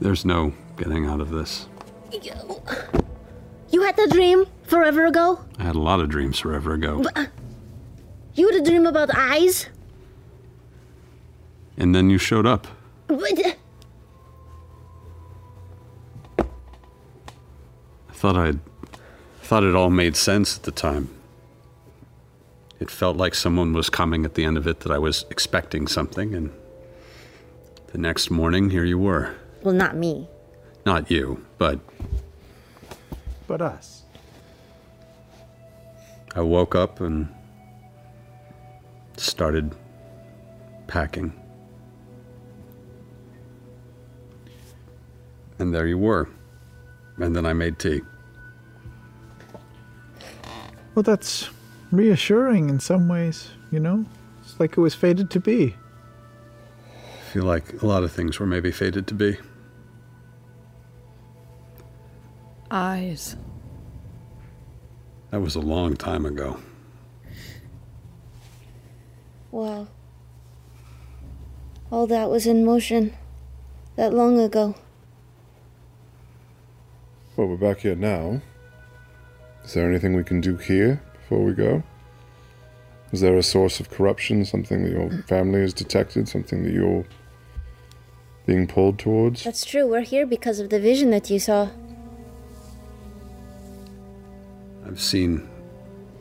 There's 0.00 0.24
no 0.24 0.52
getting 0.76 1.06
out 1.06 1.20
of 1.20 1.30
this. 1.30 1.68
You 3.70 3.82
had 3.82 3.96
that 3.96 4.10
dream 4.10 4.46
forever 4.64 5.06
ago? 5.06 5.40
I 5.58 5.64
had 5.64 5.74
a 5.74 5.80
lot 5.80 6.00
of 6.00 6.08
dreams 6.08 6.38
forever 6.38 6.74
ago. 6.74 7.02
You 8.34 8.50
had 8.50 8.60
a 8.60 8.64
dream 8.64 8.86
about 8.86 9.10
eyes? 9.14 9.68
And 11.76 11.94
then 11.94 12.10
you 12.10 12.18
showed 12.18 12.46
up. 12.46 12.66
What? 13.08 13.56
Thought 18.16 18.34
I'd 18.36 18.60
thought 19.42 19.62
it 19.62 19.74
all 19.74 19.90
made 19.90 20.16
sense 20.16 20.56
at 20.56 20.62
the 20.62 20.72
time. 20.72 21.10
It 22.80 22.90
felt 22.90 23.16
like 23.16 23.34
someone 23.34 23.74
was 23.74 23.90
coming 23.90 24.24
at 24.24 24.34
the 24.34 24.44
end 24.44 24.56
of 24.56 24.66
it 24.66 24.80
that 24.80 24.90
I 24.90 24.98
was 24.98 25.26
expecting 25.30 25.86
something 25.86 26.34
and 26.34 26.50
the 27.92 27.98
next 27.98 28.30
morning 28.30 28.70
here 28.70 28.84
you 28.84 28.98
were. 28.98 29.34
Well, 29.62 29.74
not 29.74 29.96
me. 29.96 30.28
Not 30.84 31.10
you, 31.10 31.44
but 31.58 31.78
But 33.46 33.60
us. 33.60 34.02
I 36.34 36.40
woke 36.40 36.74
up 36.74 37.00
and 37.00 37.28
started 39.16 39.74
packing. 40.86 41.32
And 45.58 45.74
there 45.74 45.86
you 45.86 45.98
were. 45.98 46.28
And 47.18 47.34
then 47.34 47.46
I 47.46 47.52
made 47.52 47.78
tea. 47.78 48.02
Well, 50.94 51.02
that's 51.02 51.50
reassuring 51.90 52.68
in 52.68 52.80
some 52.80 53.08
ways, 53.08 53.50
you 53.70 53.80
know? 53.80 54.04
It's 54.42 54.58
like 54.58 54.72
it 54.72 54.80
was 54.80 54.94
fated 54.94 55.30
to 55.30 55.40
be. 55.40 55.74
I 56.94 57.32
feel 57.32 57.44
like 57.44 57.82
a 57.82 57.86
lot 57.86 58.02
of 58.02 58.12
things 58.12 58.38
were 58.38 58.46
maybe 58.46 58.70
fated 58.70 59.06
to 59.08 59.14
be. 59.14 59.36
Eyes. 62.70 63.36
That 65.30 65.40
was 65.40 65.54
a 65.54 65.60
long 65.60 65.96
time 65.96 66.24
ago. 66.24 66.58
Wow. 69.50 69.88
All 71.90 72.06
that 72.06 72.30
was 72.30 72.46
in 72.46 72.64
motion 72.64 73.14
that 73.96 74.12
long 74.12 74.40
ago. 74.40 74.74
Well, 77.36 77.48
we're 77.48 77.56
back 77.56 77.80
here 77.80 77.94
now. 77.94 78.40
Is 79.62 79.74
there 79.74 79.86
anything 79.86 80.16
we 80.16 80.24
can 80.24 80.40
do 80.40 80.56
here 80.56 81.02
before 81.20 81.44
we 81.44 81.52
go? 81.52 81.82
Is 83.12 83.20
there 83.20 83.36
a 83.36 83.42
source 83.42 83.78
of 83.78 83.90
corruption, 83.90 84.46
something 84.46 84.82
that 84.82 84.90
your 84.90 85.10
family 85.24 85.60
has 85.60 85.74
detected, 85.74 86.30
something 86.30 86.64
that 86.64 86.72
you're 86.72 87.04
being 88.46 88.66
pulled 88.66 88.98
towards? 88.98 89.44
That's 89.44 89.66
true. 89.66 89.86
We're 89.86 90.00
here 90.00 90.24
because 90.24 90.60
of 90.60 90.70
the 90.70 90.80
vision 90.80 91.10
that 91.10 91.28
you 91.28 91.38
saw. 91.38 91.68
I've 94.86 95.00
seen 95.00 95.46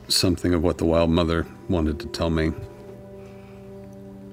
something 0.09 0.53
of 0.53 0.63
what 0.63 0.79
the 0.79 0.85
Wild 0.85 1.11
Mother 1.11 1.47
wanted 1.69 1.97
to 2.01 2.07
tell 2.07 2.29
me. 2.29 2.51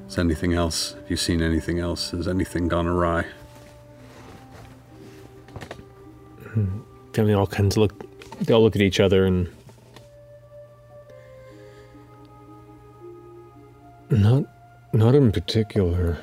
Is 0.08 0.18
anything 0.18 0.52
else? 0.52 0.94
Have 0.94 1.08
you 1.08 1.16
seen 1.16 1.42
anything 1.42 1.78
else? 1.78 2.10
Has 2.10 2.26
anything 2.26 2.66
gone 2.66 2.88
awry? 2.88 3.26
Hmm. 6.52 6.80
Family 7.12 7.32
all 7.34 7.46
kinds 7.46 7.76
of 7.76 7.82
look. 7.82 8.40
They 8.40 8.52
all 8.52 8.62
look 8.62 8.76
at 8.76 8.82
each 8.82 9.00
other 9.00 9.24
and. 9.26 9.48
Not, 14.10 14.44
not 14.92 15.14
in 15.14 15.32
particular. 15.32 16.18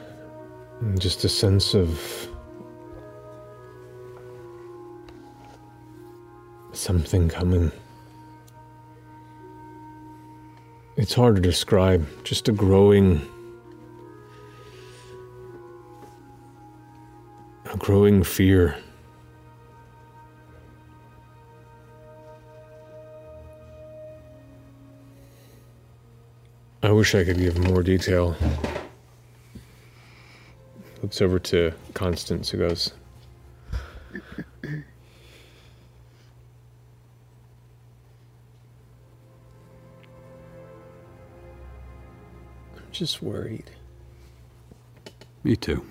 Just 0.99 1.24
a 1.24 1.30
sense 1.30 1.74
of 1.74 1.99
something 6.72 7.30
coming. 7.30 7.72
It's 10.98 11.14
hard 11.14 11.35
to 11.38 11.41
describe. 11.41 12.06
Just 12.24 12.48
a 12.48 12.51
growing, 12.51 13.22
a 17.74 17.77
growing 17.77 18.24
fear. 18.24 18.77
I 26.82 26.91
wish 26.91 27.14
I 27.14 27.25
could 27.25 27.38
give 27.38 27.58
more 27.58 27.83
detail. 27.83 28.38
Looks 31.01 31.22
over 31.22 31.38
to 31.40 31.74
Constance, 31.93 32.49
who 32.49 32.58
goes, 32.59 32.93
I'm 34.64 34.83
just 42.91 43.22
worried. 43.22 43.69
Me 45.43 45.56
too. 45.56 45.85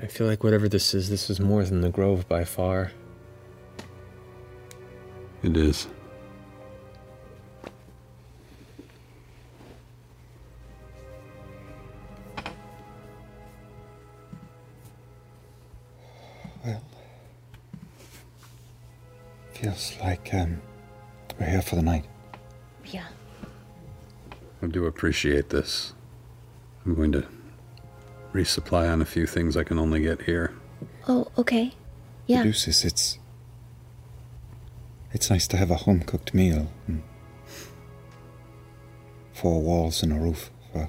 I 0.00 0.06
feel 0.06 0.26
like 0.26 0.42
whatever 0.44 0.68
this 0.68 0.92
is, 0.94 1.08
this 1.08 1.30
is 1.30 1.38
more 1.40 1.64
than 1.64 1.80
the 1.80 1.88
Grove 1.88 2.28
by 2.28 2.44
far. 2.44 2.92
It 5.42 5.56
is. 5.56 5.86
Well, 16.64 16.82
feels 19.54 19.94
like 20.00 20.34
um, 20.34 20.60
we're 21.38 21.46
here 21.46 21.62
for 21.62 21.76
the 21.76 21.82
night. 21.82 22.04
Yeah. 22.86 23.06
I 24.60 24.66
do 24.66 24.86
appreciate 24.86 25.50
this. 25.50 25.94
I'm 26.84 26.94
going 26.94 27.12
to 27.12 27.26
resupply 28.32 28.92
on 28.92 29.00
a 29.00 29.04
few 29.04 29.26
things 29.26 29.56
I 29.56 29.62
can 29.62 29.78
only 29.78 30.00
get 30.00 30.22
here. 30.22 30.52
Oh, 31.06 31.28
okay. 31.38 31.74
Yeah. 32.26 32.42
Caduceus, 32.42 32.84
it's 32.84 33.18
it's 35.12 35.30
nice 35.30 35.46
to 35.48 35.56
have 35.56 35.70
a 35.70 35.76
home 35.76 36.00
cooked 36.00 36.34
meal. 36.34 36.70
and 36.86 37.02
Four 39.32 39.62
walls 39.62 40.02
and 40.02 40.12
a 40.12 40.16
roof 40.16 40.50
for 40.72 40.88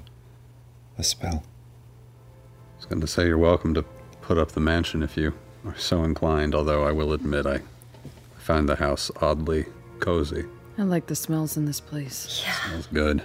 a 0.98 1.02
spell. 1.04 1.44
I 1.44 2.76
was 2.76 2.86
going 2.86 3.00
to 3.00 3.06
say 3.06 3.26
you're 3.26 3.38
welcome 3.38 3.74
to 3.74 3.82
put 4.20 4.38
up 4.38 4.52
the 4.52 4.60
mansion 4.60 5.02
if 5.02 5.16
you 5.16 5.34
are 5.64 5.76
so 5.78 6.02
inclined, 6.02 6.54
although 6.54 6.84
I 6.84 6.92
will 6.92 7.12
admit 7.12 7.46
I 7.46 7.60
find 8.38 8.68
the 8.68 8.76
house 8.76 9.10
oddly 9.20 9.66
cozy. 10.00 10.44
I 10.78 10.82
like 10.82 11.06
the 11.06 11.14
smells 11.14 11.56
in 11.56 11.66
this 11.66 11.80
place. 11.80 12.42
Yeah. 12.44 12.52
Smells 12.68 12.86
good. 12.88 13.22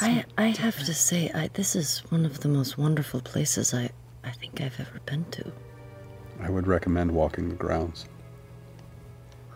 I 0.00 0.24
I 0.36 0.48
have 0.48 0.76
to 0.84 0.92
say, 0.92 1.30
I 1.34 1.48
this 1.54 1.74
is 1.76 2.00
one 2.10 2.26
of 2.26 2.40
the 2.40 2.48
most 2.48 2.76
wonderful 2.76 3.20
places 3.20 3.72
I 3.72 3.90
I 4.24 4.32
think 4.32 4.60
I've 4.60 4.78
ever 4.80 5.00
been 5.06 5.24
to. 5.30 5.52
I 6.40 6.50
would 6.50 6.66
recommend 6.66 7.12
walking 7.12 7.48
the 7.48 7.54
grounds. 7.54 8.06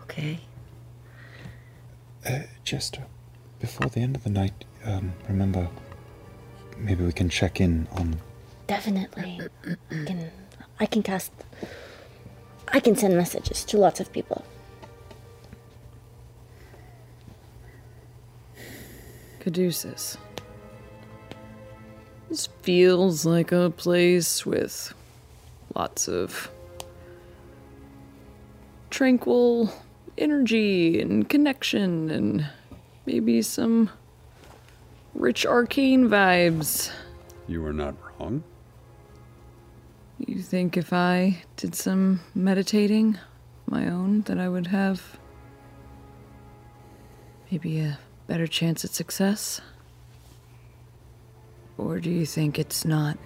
Okay. 0.03 0.39
Uh, 2.25 2.39
Jester, 2.63 3.03
before 3.59 3.87
the 3.87 3.99
end 3.99 4.15
of 4.15 4.23
the 4.23 4.29
night, 4.29 4.65
um, 4.85 5.13
remember, 5.27 5.67
maybe 6.77 7.03
we 7.03 7.11
can 7.11 7.29
check 7.29 7.59
in 7.59 7.87
on. 7.93 8.19
Definitely. 8.67 9.41
I 9.65 10.05
can 10.05 10.31
I 10.79 10.85
can 10.85 11.03
cast 11.03 11.31
I 12.67 12.79
can 12.79 12.95
send 12.95 13.17
messages 13.17 13.65
to 13.65 13.77
lots 13.77 13.99
of 13.99 14.13
people. 14.13 14.45
Caduceus. 19.39 20.17
This 22.29 22.47
feels 22.61 23.25
like 23.25 23.51
a 23.51 23.71
place 23.71 24.45
with 24.45 24.93
lots 25.75 26.07
of 26.07 26.49
tranquil 28.89 29.73
energy 30.21 31.01
and 31.01 31.27
connection 31.27 32.09
and 32.09 32.47
Maybe 33.05 33.41
some 33.41 33.89
rich 35.15 35.45
arcane 35.45 36.07
vibes. 36.07 36.91
You 37.47 37.65
are 37.65 37.73
not 37.73 37.95
wrong. 38.19 38.43
You 40.19 40.39
think 40.39 40.77
if 40.77 40.93
I 40.93 41.43
did 41.57 41.73
some 41.73 42.19
meditating 42.35 43.17
my 43.65 43.89
own, 43.89 44.21
that 44.21 44.39
I 44.39 44.47
would 44.47 44.67
have 44.67 45.17
maybe 47.49 47.79
a 47.79 47.97
better 48.27 48.45
chance 48.45 48.85
at 48.85 48.91
success? 48.91 49.61
Or 51.77 51.99
do 51.99 52.11
you 52.11 52.27
think 52.27 52.59
it's 52.59 52.85
not 52.85 53.17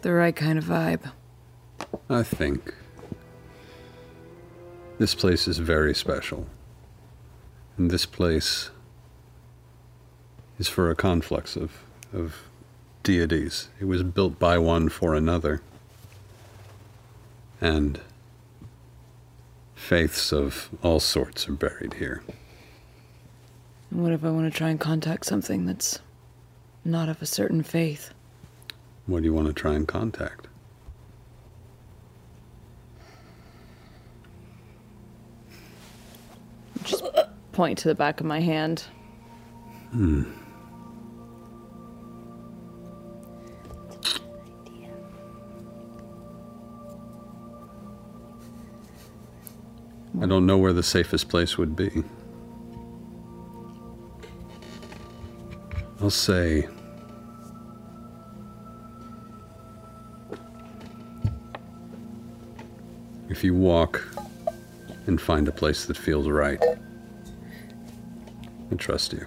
the 0.00 0.12
right 0.12 0.34
kind 0.34 0.58
of 0.58 0.64
vibe? 0.64 1.12
I 2.10 2.24
think 2.24 2.74
this 5.02 5.16
place 5.16 5.48
is 5.48 5.58
very 5.58 5.92
special. 5.92 6.46
And 7.76 7.90
this 7.90 8.06
place 8.06 8.70
is 10.60 10.68
for 10.68 10.92
a 10.92 10.94
conflux 10.94 11.56
of, 11.56 11.82
of 12.12 12.36
deities. 13.02 13.68
It 13.80 13.86
was 13.86 14.04
built 14.04 14.38
by 14.38 14.58
one 14.58 14.88
for 14.88 15.16
another. 15.16 15.60
And 17.60 18.00
faiths 19.74 20.32
of 20.32 20.70
all 20.84 21.00
sorts 21.00 21.48
are 21.48 21.52
buried 21.52 21.94
here. 21.94 22.22
And 23.90 24.04
what 24.04 24.12
if 24.12 24.22
I 24.22 24.30
want 24.30 24.52
to 24.52 24.56
try 24.56 24.68
and 24.70 24.78
contact 24.78 25.26
something 25.26 25.66
that's 25.66 25.98
not 26.84 27.08
of 27.08 27.20
a 27.20 27.26
certain 27.26 27.64
faith? 27.64 28.14
What 29.06 29.18
do 29.18 29.24
you 29.24 29.34
want 29.34 29.48
to 29.48 29.52
try 29.52 29.74
and 29.74 29.88
contact? 29.88 30.46
Point 37.52 37.78
to 37.78 37.88
the 37.88 37.94
back 37.94 38.20
of 38.20 38.26
my 38.26 38.40
hand. 38.40 38.84
Hmm. 39.90 40.24
I 50.20 50.26
don't 50.26 50.46
know 50.46 50.56
where 50.56 50.72
the 50.72 50.82
safest 50.82 51.28
place 51.28 51.58
would 51.58 51.74
be. 51.74 52.04
I'll 56.00 56.10
say. 56.10 56.68
If 63.28 63.42
you 63.42 63.54
walk 63.54 64.06
and 65.06 65.20
find 65.20 65.48
a 65.48 65.52
place 65.52 65.86
that 65.86 65.96
feels 65.96 66.28
right, 66.28 66.62
I 68.72 68.74
trust 68.74 69.12
you. 69.12 69.26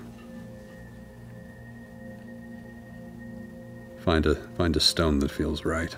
Find 3.99 4.25
a 4.25 4.35
find 4.57 4.75
a 4.75 4.79
stone 4.79 5.19
that 5.19 5.29
feels 5.29 5.65
right. 5.65 5.95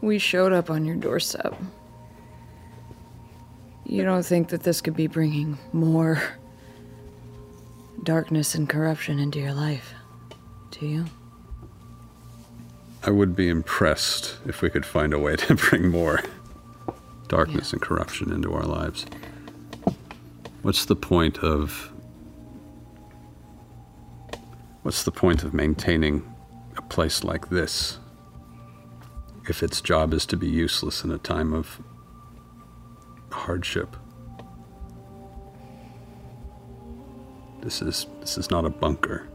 We 0.00 0.18
showed 0.18 0.52
up 0.52 0.70
on 0.70 0.84
your 0.84 0.96
doorstep. 0.96 1.54
You 3.84 4.04
don't 4.04 4.24
think 4.24 4.48
that 4.50 4.62
this 4.62 4.80
could 4.80 4.94
be 4.94 5.08
bringing 5.08 5.58
more 5.72 6.22
darkness 8.04 8.54
and 8.54 8.68
corruption 8.68 9.18
into 9.18 9.40
your 9.40 9.52
life, 9.52 9.94
do 10.70 10.86
you? 10.86 11.04
I 13.04 13.10
would 13.10 13.34
be 13.34 13.48
impressed 13.48 14.36
if 14.46 14.62
we 14.62 14.70
could 14.70 14.86
find 14.86 15.12
a 15.12 15.18
way 15.18 15.36
to 15.36 15.56
bring 15.56 15.88
more 15.88 16.20
darkness 17.26 17.72
and 17.72 17.82
corruption 17.82 18.32
into 18.32 18.52
our 18.54 18.64
lives. 18.64 19.06
What's 20.62 20.84
the 20.84 20.96
point 20.96 21.38
of 21.40 21.92
What's 24.82 25.04
the 25.04 25.12
point 25.12 25.44
of 25.44 25.54
maintaining 25.54 26.34
a 26.76 26.82
place 26.82 27.22
like 27.22 27.50
this 27.50 27.98
if 29.48 29.62
its 29.62 29.80
job 29.80 30.12
is 30.12 30.26
to 30.26 30.36
be 30.36 30.48
useless 30.48 31.04
in 31.04 31.12
a 31.12 31.18
time 31.18 31.52
of 31.52 31.80
hardship? 33.30 33.96
This 37.60 37.82
is 37.82 38.06
this 38.20 38.38
is 38.38 38.50
not 38.50 38.64
a 38.64 38.70
bunker. 38.70 39.28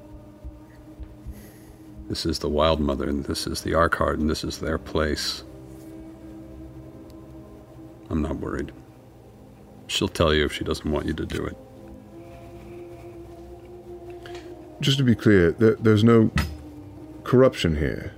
This 2.10 2.26
is 2.26 2.40
the 2.40 2.50
Wild 2.50 2.80
Mother, 2.80 3.10
and 3.10 3.26
this 3.26 3.48
is 3.48 3.62
the 3.62 3.74
Archheart, 3.74 4.20
and 4.20 4.30
this 4.30 4.46
is 4.46 4.60
their 4.60 4.78
place. 4.78 5.44
I'm 8.10 8.22
not 8.22 8.38
worried. 8.38 8.72
She'll 9.88 10.08
tell 10.08 10.34
you 10.34 10.46
if 10.46 10.54
she 10.54 10.64
doesn't 10.64 10.90
want 10.90 11.06
you 11.06 11.14
to 11.14 11.26
do 11.26 11.46
it. 11.46 11.58
Just 14.80 14.98
to 15.00 15.04
be 15.04 15.16
clear, 15.16 15.52
there, 15.52 15.76
there's 15.76 16.04
no 16.04 16.32
corruption 17.24 17.78
here. 17.78 18.14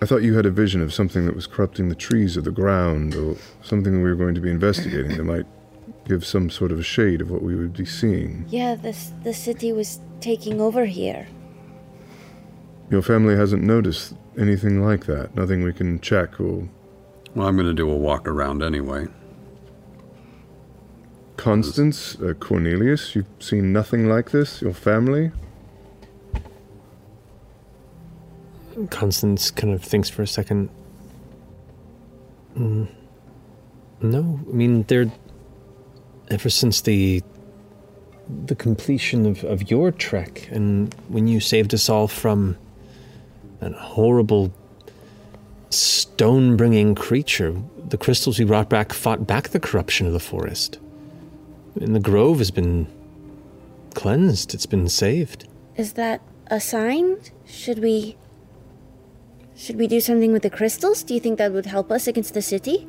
I 0.00 0.06
thought 0.06 0.22
you 0.22 0.34
had 0.34 0.46
a 0.46 0.50
vision 0.50 0.82
of 0.82 0.92
something 0.92 1.26
that 1.26 1.34
was 1.34 1.46
corrupting 1.46 1.88
the 1.88 1.94
trees 1.94 2.36
or 2.36 2.40
the 2.40 2.50
ground, 2.50 3.14
or 3.14 3.36
something 3.62 4.02
we 4.02 4.08
were 4.08 4.16
going 4.16 4.34
to 4.34 4.40
be 4.40 4.50
investigating 4.50 5.16
that 5.16 5.24
might 5.24 5.46
give 6.06 6.26
some 6.26 6.50
sort 6.50 6.72
of 6.72 6.80
a 6.80 6.82
shade 6.82 7.20
of 7.20 7.30
what 7.30 7.42
we 7.42 7.54
would 7.54 7.72
be 7.72 7.84
seeing. 7.84 8.44
Yeah, 8.48 8.74
the, 8.74 8.96
the 9.22 9.32
city 9.32 9.72
was 9.72 10.00
taking 10.20 10.60
over 10.60 10.84
here. 10.86 11.28
Your 12.90 13.02
family 13.02 13.36
hasn't 13.36 13.62
noticed 13.62 14.14
anything 14.36 14.84
like 14.84 15.06
that. 15.06 15.34
Nothing 15.34 15.62
we 15.62 15.72
can 15.72 16.00
check 16.00 16.40
or. 16.40 16.68
Well, 17.34 17.46
I'm 17.48 17.56
going 17.56 17.68
to 17.68 17.74
do 17.74 17.88
a 17.88 17.96
walk 17.96 18.28
around 18.28 18.62
anyway. 18.62 19.06
Constance, 21.42 22.14
uh, 22.20 22.34
Cornelius, 22.34 23.16
you've 23.16 23.26
seen 23.40 23.72
nothing 23.72 24.08
like 24.08 24.30
this? 24.30 24.62
Your 24.62 24.72
family? 24.72 25.32
Constance 28.90 29.50
kind 29.50 29.74
of 29.74 29.82
thinks 29.82 30.08
for 30.08 30.22
a 30.22 30.26
second. 30.28 30.70
Mm, 32.56 32.86
no, 34.02 34.38
I 34.48 34.52
mean 34.52 34.84
they're 34.84 35.10
ever 36.30 36.48
since 36.48 36.82
the 36.82 37.24
the 38.46 38.54
completion 38.54 39.26
of, 39.26 39.42
of 39.42 39.68
your 39.68 39.90
trek 39.90 40.48
and 40.52 40.94
when 41.08 41.26
you 41.26 41.40
saved 41.40 41.74
us 41.74 41.88
all 41.88 42.06
from 42.06 42.56
an 43.60 43.72
horrible 43.72 44.52
stone 45.70 46.56
bringing 46.56 46.94
creature, 46.94 47.60
the 47.88 47.98
crystals 47.98 48.38
we 48.38 48.44
brought 48.44 48.68
back 48.68 48.92
fought 48.92 49.26
back 49.26 49.48
the 49.48 49.58
corruption 49.58 50.06
of 50.06 50.12
the 50.12 50.20
forest. 50.20 50.78
And 51.80 51.94
the 51.94 52.00
grove 52.00 52.38
has 52.38 52.50
been 52.50 52.86
cleansed, 53.94 54.54
it's 54.54 54.66
been 54.66 54.88
saved. 54.88 55.48
Is 55.76 55.94
that 55.94 56.20
a 56.48 56.60
sign? 56.60 57.18
Should 57.46 57.78
we. 57.78 58.16
Should 59.54 59.76
we 59.76 59.86
do 59.86 60.00
something 60.00 60.32
with 60.32 60.42
the 60.42 60.50
crystals? 60.50 61.02
Do 61.02 61.14
you 61.14 61.20
think 61.20 61.38
that 61.38 61.52
would 61.52 61.66
help 61.66 61.92
us 61.92 62.06
against 62.06 62.34
the 62.34 62.42
city? 62.42 62.86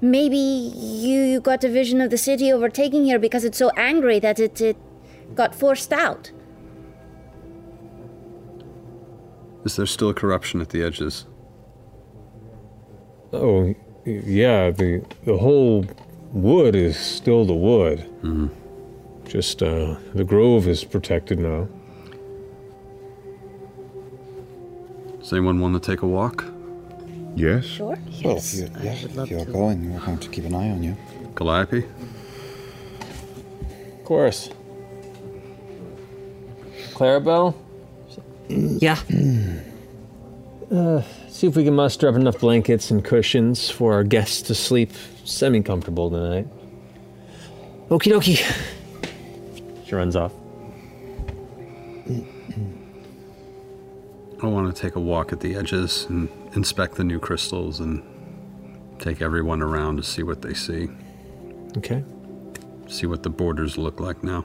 Maybe 0.00 0.36
you, 0.36 1.22
you 1.22 1.40
got 1.40 1.64
a 1.64 1.68
vision 1.68 2.00
of 2.00 2.10
the 2.10 2.18
city 2.18 2.52
overtaking 2.52 3.04
here 3.04 3.18
because 3.18 3.42
it's 3.44 3.56
so 3.56 3.70
angry 3.76 4.18
that 4.18 4.38
it, 4.38 4.60
it 4.60 4.76
got 5.34 5.54
forced 5.54 5.92
out. 5.92 6.30
Is 9.64 9.76
there 9.76 9.86
still 9.86 10.12
corruption 10.12 10.60
at 10.60 10.68
the 10.70 10.82
edges? 10.82 11.24
Oh, 13.32 13.62
y- 13.62 13.76
yeah, 14.04 14.70
the 14.70 15.02
the 15.24 15.36
whole 15.36 15.84
wood 16.32 16.74
is 16.74 16.98
still 16.98 17.44
the 17.44 17.54
wood. 17.54 18.00
Mm-hmm. 18.22 18.48
Just 19.26 19.62
uh, 19.62 19.96
the 20.14 20.24
grove 20.24 20.68
is 20.68 20.84
protected 20.84 21.38
now. 21.38 21.68
Does 25.18 25.32
anyone 25.32 25.60
want 25.60 25.74
to 25.74 25.80
take 25.80 26.02
a 26.02 26.06
walk? 26.06 26.44
Yes. 27.34 27.64
Sure. 27.64 27.96
Yes. 28.10 28.24
Well, 28.24 28.36
if, 28.36 28.54
you, 28.54 28.70
yeah, 28.82 29.22
if 29.22 29.30
you're 29.30 29.44
going, 29.46 29.92
we're 29.92 30.00
going 30.00 30.18
to 30.18 30.28
keep 30.28 30.44
an 30.44 30.54
eye 30.54 30.70
on 30.70 30.82
you. 30.82 30.96
Calliope? 31.34 31.78
Of 31.78 34.04
course. 34.04 34.50
Clarabelle? 36.92 37.54
Yeah. 38.48 38.98
Uh, 40.70 41.02
see 41.28 41.46
if 41.46 41.56
we 41.56 41.64
can 41.64 41.74
muster 41.74 42.08
up 42.08 42.14
enough 42.14 42.38
blankets 42.40 42.90
and 42.90 43.04
cushions 43.04 43.70
for 43.70 43.92
our 43.92 44.04
guests 44.04 44.42
to 44.42 44.54
sleep 44.54 44.90
semi 45.24 45.62
comfortable 45.62 46.10
tonight. 46.10 46.46
Okie 47.88 48.12
dokie. 48.12 48.42
She 49.86 49.94
runs 49.94 50.16
off. 50.16 50.32
I 54.42 54.46
want 54.46 54.74
to 54.74 54.82
take 54.82 54.96
a 54.96 55.00
walk 55.00 55.32
at 55.32 55.40
the 55.40 55.54
edges 55.56 56.06
and 56.08 56.28
inspect 56.54 56.96
the 56.96 57.04
new 57.04 57.18
crystals 57.18 57.80
and 57.80 58.02
take 58.98 59.22
everyone 59.22 59.62
around 59.62 59.96
to 59.96 60.02
see 60.02 60.22
what 60.22 60.42
they 60.42 60.54
see. 60.54 60.88
Okay. 61.76 62.04
See 62.86 63.06
what 63.06 63.22
the 63.22 63.30
borders 63.30 63.78
look 63.78 64.00
like 64.00 64.22
now. 64.22 64.44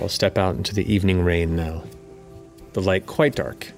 We'll 0.00 0.08
step 0.08 0.38
out 0.38 0.56
into 0.56 0.74
the 0.74 0.90
evening 0.90 1.22
rain 1.22 1.54
now. 1.54 1.84
The 2.72 2.80
light 2.80 3.04
quite 3.04 3.34
dark. 3.34 3.70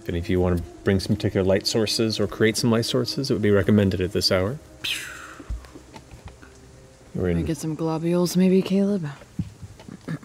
If 0.00 0.08
any 0.08 0.18
of 0.18 0.30
you 0.30 0.40
want 0.40 0.56
to 0.56 0.62
bring 0.82 0.98
some 0.98 1.14
particular 1.14 1.44
light 1.44 1.66
sources 1.66 2.18
or 2.18 2.26
create 2.26 2.56
some 2.56 2.70
light 2.70 2.86
sources, 2.86 3.30
it 3.30 3.34
would 3.34 3.42
be 3.42 3.50
recommended 3.50 4.00
at 4.00 4.12
this 4.12 4.32
hour. 4.32 4.58
We're 7.14 7.28
Can 7.28 7.36
I 7.36 7.40
in 7.40 7.46
get 7.46 7.58
some 7.58 7.74
globules, 7.74 8.34
maybe, 8.34 8.62
Caleb? 8.62 9.08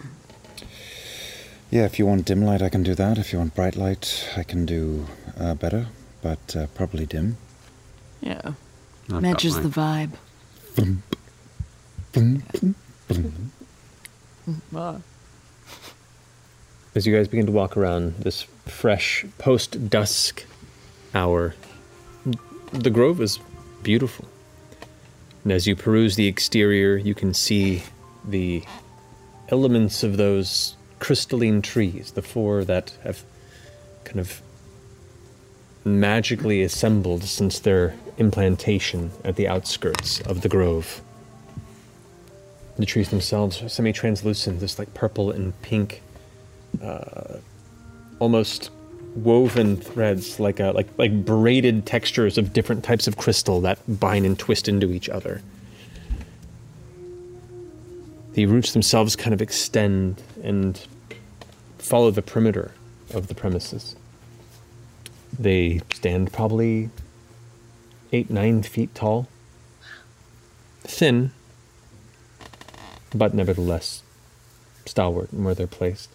Yeah, 1.70 1.84
if 1.84 1.98
you 1.98 2.06
want 2.06 2.24
dim 2.24 2.40
light, 2.40 2.62
I 2.62 2.70
can 2.70 2.82
do 2.82 2.94
that. 2.94 3.18
If 3.18 3.30
you 3.30 3.38
want 3.38 3.54
bright 3.54 3.76
light, 3.76 4.26
I 4.38 4.42
can 4.42 4.64
do 4.64 5.06
uh, 5.38 5.52
better, 5.52 5.88
but 6.22 6.56
uh, 6.56 6.66
probably 6.74 7.04
dim. 7.04 7.36
Yeah. 8.22 8.54
I've 9.12 9.20
Matches 9.20 9.58
got 9.58 9.62
the 9.64 9.68
vibe. 9.68 10.12
As 16.94 17.06
you 17.06 17.14
guys 17.14 17.28
begin 17.28 17.46
to 17.46 17.52
walk 17.52 17.76
around 17.76 18.16
this 18.16 18.42
fresh 18.66 19.24
post 19.38 19.90
dusk 19.90 20.44
hour, 21.14 21.54
the 22.72 22.90
grove 22.90 23.20
is 23.20 23.38
beautiful. 23.82 24.26
And 25.44 25.52
as 25.52 25.66
you 25.66 25.76
peruse 25.76 26.16
the 26.16 26.26
exterior, 26.26 26.96
you 26.96 27.14
can 27.14 27.32
see 27.32 27.84
the 28.26 28.64
elements 29.48 30.02
of 30.02 30.16
those 30.16 30.76
crystalline 30.98 31.62
trees, 31.62 32.12
the 32.12 32.22
four 32.22 32.64
that 32.64 32.92
have 33.02 33.22
kind 34.04 34.20
of 34.20 34.42
magically 35.84 36.62
assembled 36.62 37.24
since 37.24 37.58
their 37.60 37.94
implantation 38.18 39.10
at 39.24 39.36
the 39.36 39.48
outskirts 39.48 40.20
of 40.22 40.42
the 40.42 40.48
grove. 40.48 41.00
The 42.78 42.86
trees 42.86 43.10
themselves 43.10 43.60
are 43.60 43.68
semi 43.68 43.92
translucent, 43.92 44.60
this 44.60 44.78
like 44.78 44.94
purple 44.94 45.32
and 45.32 45.60
pink, 45.62 46.00
uh, 46.82 47.38
almost 48.20 48.70
woven 49.16 49.76
threads, 49.76 50.38
like, 50.38 50.60
a, 50.60 50.70
like, 50.70 50.86
like 50.96 51.24
braided 51.24 51.86
textures 51.86 52.38
of 52.38 52.52
different 52.52 52.84
types 52.84 53.08
of 53.08 53.16
crystal 53.16 53.60
that 53.62 53.78
bind 53.88 54.24
and 54.24 54.38
twist 54.38 54.68
into 54.68 54.92
each 54.92 55.08
other. 55.08 55.42
The 58.34 58.46
roots 58.46 58.72
themselves 58.72 59.16
kind 59.16 59.34
of 59.34 59.42
extend 59.42 60.22
and 60.44 60.80
follow 61.78 62.12
the 62.12 62.22
perimeter 62.22 62.72
of 63.12 63.26
the 63.26 63.34
premises. 63.34 63.96
They 65.36 65.80
stand 65.92 66.32
probably 66.32 66.90
eight, 68.12 68.30
nine 68.30 68.62
feet 68.62 68.94
tall. 68.94 69.26
Thin, 70.82 71.32
but 73.14 73.34
nevertheless 73.34 74.02
stalwart 74.86 75.32
where 75.32 75.54
they're 75.54 75.66
placed. 75.66 76.10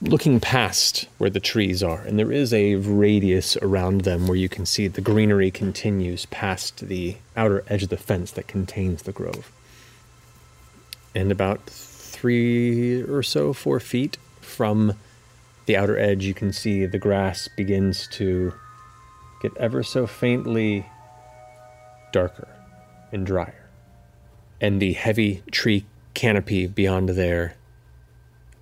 Looking 0.00 0.40
past 0.40 1.06
where 1.18 1.30
the 1.30 1.38
trees 1.38 1.82
are, 1.82 2.02
and 2.02 2.18
there 2.18 2.32
is 2.32 2.52
a 2.52 2.74
radius 2.74 3.56
around 3.58 4.00
them 4.00 4.26
where 4.26 4.36
you 4.36 4.48
can 4.48 4.66
see 4.66 4.88
the 4.88 5.00
greenery 5.00 5.50
continues 5.50 6.26
past 6.26 6.88
the 6.88 7.16
outer 7.36 7.62
edge 7.68 7.84
of 7.84 7.88
the 7.88 7.96
fence 7.96 8.32
that 8.32 8.48
contains 8.48 9.02
the 9.02 9.12
grove. 9.12 9.52
And 11.14 11.30
about 11.30 11.64
three 11.66 13.02
or 13.02 13.22
so, 13.22 13.52
four 13.52 13.78
feet 13.78 14.16
from 14.40 14.94
the 15.66 15.76
outer 15.76 15.96
edge, 15.96 16.24
you 16.24 16.34
can 16.34 16.52
see 16.52 16.84
the 16.84 16.98
grass 16.98 17.48
begins 17.56 18.08
to 18.08 18.54
get 19.40 19.56
ever 19.56 19.84
so 19.84 20.06
faintly 20.08 20.86
darker 22.12 22.48
and 23.12 23.24
drier. 23.24 23.61
And 24.62 24.80
the 24.80 24.92
heavy 24.92 25.42
tree 25.50 25.84
canopy 26.14 26.68
beyond 26.68 27.10
there 27.10 27.56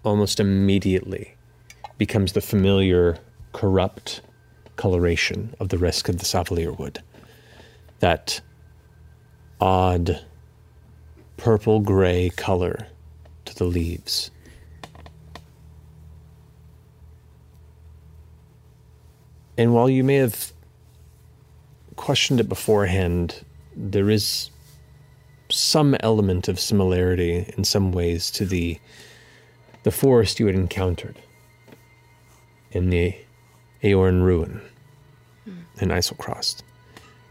almost 0.03 0.41
immediately 0.41 1.35
becomes 1.99 2.33
the 2.33 2.41
familiar, 2.41 3.19
corrupt 3.53 4.23
coloration 4.77 5.55
of 5.61 5.69
the 5.69 5.77
rest 5.77 6.09
of 6.09 6.17
the 6.17 6.25
Savalir 6.25 6.77
wood. 6.79 7.03
That 7.99 8.41
odd 9.61 10.25
purple 11.37 11.81
gray 11.81 12.31
color 12.31 12.87
to 13.45 13.55
the 13.55 13.65
leaves. 13.65 14.31
And 19.59 19.75
while 19.75 19.91
you 19.91 20.03
may 20.03 20.15
have 20.15 20.55
questioned 21.97 22.41
it 22.41 22.49
beforehand, 22.49 23.45
there 23.77 24.09
is 24.09 24.49
some 25.53 25.97
element 26.01 26.49
of 26.49 26.59
similarity 26.59 27.53
in 27.57 27.65
some 27.65 27.93
ways 27.93 28.31
to 28.33 28.45
the 28.45 28.79
the 29.83 29.91
forest 29.91 30.39
you 30.39 30.47
had 30.47 30.55
encountered 30.55 31.17
in 32.71 32.91
the 32.91 33.15
Aorn 33.83 34.23
ruin 34.23 34.61
in 35.81 35.89
Eiselcross. 35.89 36.63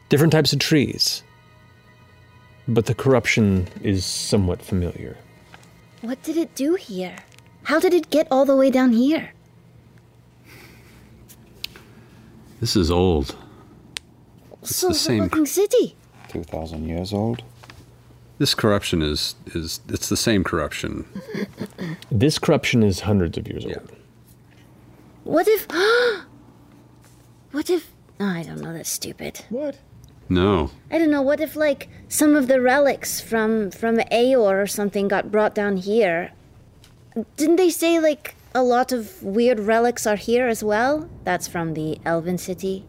Different 0.09 0.33
types 0.33 0.51
of 0.51 0.59
trees, 0.59 1.21
but 2.67 2.87
the 2.87 2.95
corruption 2.95 3.67
is 3.83 4.03
somewhat 4.03 4.61
familiar. 4.61 5.15
What 6.01 6.23
did 6.23 6.37
it 6.37 6.55
do 6.55 6.75
here? 6.75 7.15
How 7.63 7.79
did 7.79 7.93
it 7.93 8.09
get 8.09 8.27
all 8.31 8.45
the 8.45 8.55
way 8.55 8.71
down 8.71 8.93
here? 8.93 9.31
This 12.59 12.75
is 12.75 12.89
old. 12.89 13.35
It's 14.61 14.75
so 14.75 14.89
the 14.89 14.95
same. 14.95 15.29
fucking 15.29 15.45
city. 15.45 15.95
2,000 16.29 16.87
years 16.87 17.13
old. 17.13 17.43
This 18.39 18.55
corruption 18.55 19.01
is 19.01 19.35
is 19.47 19.81
it's 19.89 20.07
the 20.07 20.17
same 20.17 20.45
corruption. 20.45 21.05
This 22.09 22.39
corruption 22.39 22.83
is 22.83 23.01
hundreds 23.01 23.37
of 23.37 23.47
years 23.47 23.65
old. 23.65 23.91
What 25.25 25.47
if? 25.47 25.67
what 27.51 27.69
if? 27.69 27.91
Oh, 28.19 28.25
I 28.25 28.43
don't 28.43 28.61
know. 28.61 28.71
That's 28.71 28.89
stupid. 28.89 29.41
What? 29.49 29.77
No. 30.29 30.71
I 30.89 30.97
don't 30.97 31.11
know. 31.11 31.21
What 31.21 31.41
if 31.41 31.57
like 31.57 31.89
some 32.07 32.37
of 32.37 32.47
the 32.47 32.61
relics 32.61 33.19
from 33.19 33.71
from 33.71 33.97
Aeor 33.97 34.63
or 34.63 34.67
something 34.67 35.09
got 35.09 35.31
brought 35.31 35.53
down 35.53 35.75
here? 35.75 36.31
Didn't 37.35 37.57
they 37.57 37.69
say 37.69 37.99
like 37.99 38.35
a 38.55 38.63
lot 38.63 38.93
of 38.93 39.21
weird 39.21 39.59
relics 39.59 40.07
are 40.07 40.15
here 40.15 40.47
as 40.47 40.63
well? 40.63 41.09
That's 41.25 41.49
from 41.49 41.73
the 41.73 41.99
Elven 42.05 42.37
city. 42.37 42.85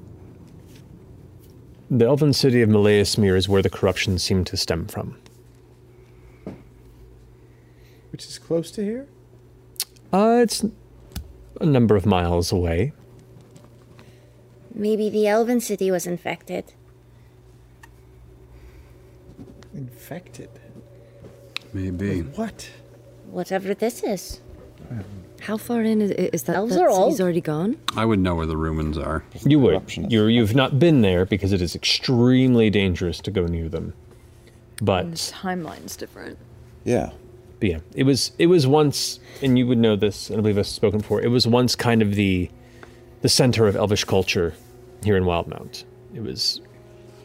The 1.91 2.07
elven 2.07 2.33
city 2.33 2.62
of 2.62 2.69
Molaesmyr 2.69 3.37
is 3.37 3.49
where 3.49 3.62
the 3.62 3.69
corruption 3.69 4.17
seemed 4.20 4.47
to 4.47 4.57
stem 4.57 4.87
from. 4.87 5.17
Which 8.21 8.29
is 8.29 8.39
close 8.39 8.71
to 8.73 8.85
here? 8.85 9.07
Uh, 10.13 10.41
it's 10.43 10.63
a 11.59 11.65
number 11.65 11.97
of 11.97 12.05
miles 12.05 12.53
away. 12.53 12.93
Maybe 14.75 15.09
the 15.09 15.27
Elven 15.27 15.63
city 15.63 15.91
was 15.91 16.07
infected. 16.07 16.75
Infected. 19.73 20.51
Maybe. 21.73 22.21
What? 22.21 22.69
Whatever 23.31 23.73
this 23.73 24.03
is. 24.03 24.41
How 25.41 25.57
far 25.57 25.81
in 25.81 26.03
is, 26.03 26.11
is 26.11 26.43
that? 26.43 26.57
Elves 26.57 26.75
that 26.75 26.83
are 26.83 26.91
city's 26.91 27.03
old. 27.03 27.21
already 27.23 27.41
gone? 27.41 27.79
I 27.97 28.05
would 28.05 28.19
know 28.19 28.35
where 28.35 28.45
the 28.45 28.59
ruins 28.59 28.99
are. 28.99 29.25
You 29.47 29.61
would. 29.61 29.97
You're, 29.97 30.29
you've 30.29 30.55
not 30.55 30.79
been 30.79 31.01
there 31.01 31.25
because 31.25 31.55
it 31.55 31.63
is 31.63 31.75
extremely 31.75 32.69
dangerous 32.69 33.19
to 33.21 33.31
go 33.31 33.47
near 33.47 33.71
them. 33.71 33.95
But 34.83 35.07
Timeline's 35.15 35.97
different. 35.97 36.37
Yeah. 36.85 37.13
But 37.61 37.69
yeah, 37.69 37.79
it 37.95 38.05
was 38.05 38.33
it 38.39 38.47
was 38.47 38.67
once, 38.67 39.21
and 39.43 39.59
you 39.59 39.67
would 39.67 39.79
know 39.79 39.95
this, 39.95 40.31
and 40.31 40.39
I 40.39 40.41
believe 40.43 40.59
I've 40.59 40.67
spoken 40.67 41.01
before. 41.01 41.21
It 41.21 41.29
was 41.29 41.47
once 41.47 41.77
kind 41.77 42.01
of 42.03 42.15
the 42.15 42.51
the 43.21 43.29
center 43.29 43.67
of 43.69 43.77
Elvish 43.77 44.05
culture 44.05 44.55
here 45.05 45.17
in 45.17 45.25
Wildemount. 45.25 45.85
It 46.15 46.23
was 46.23 46.61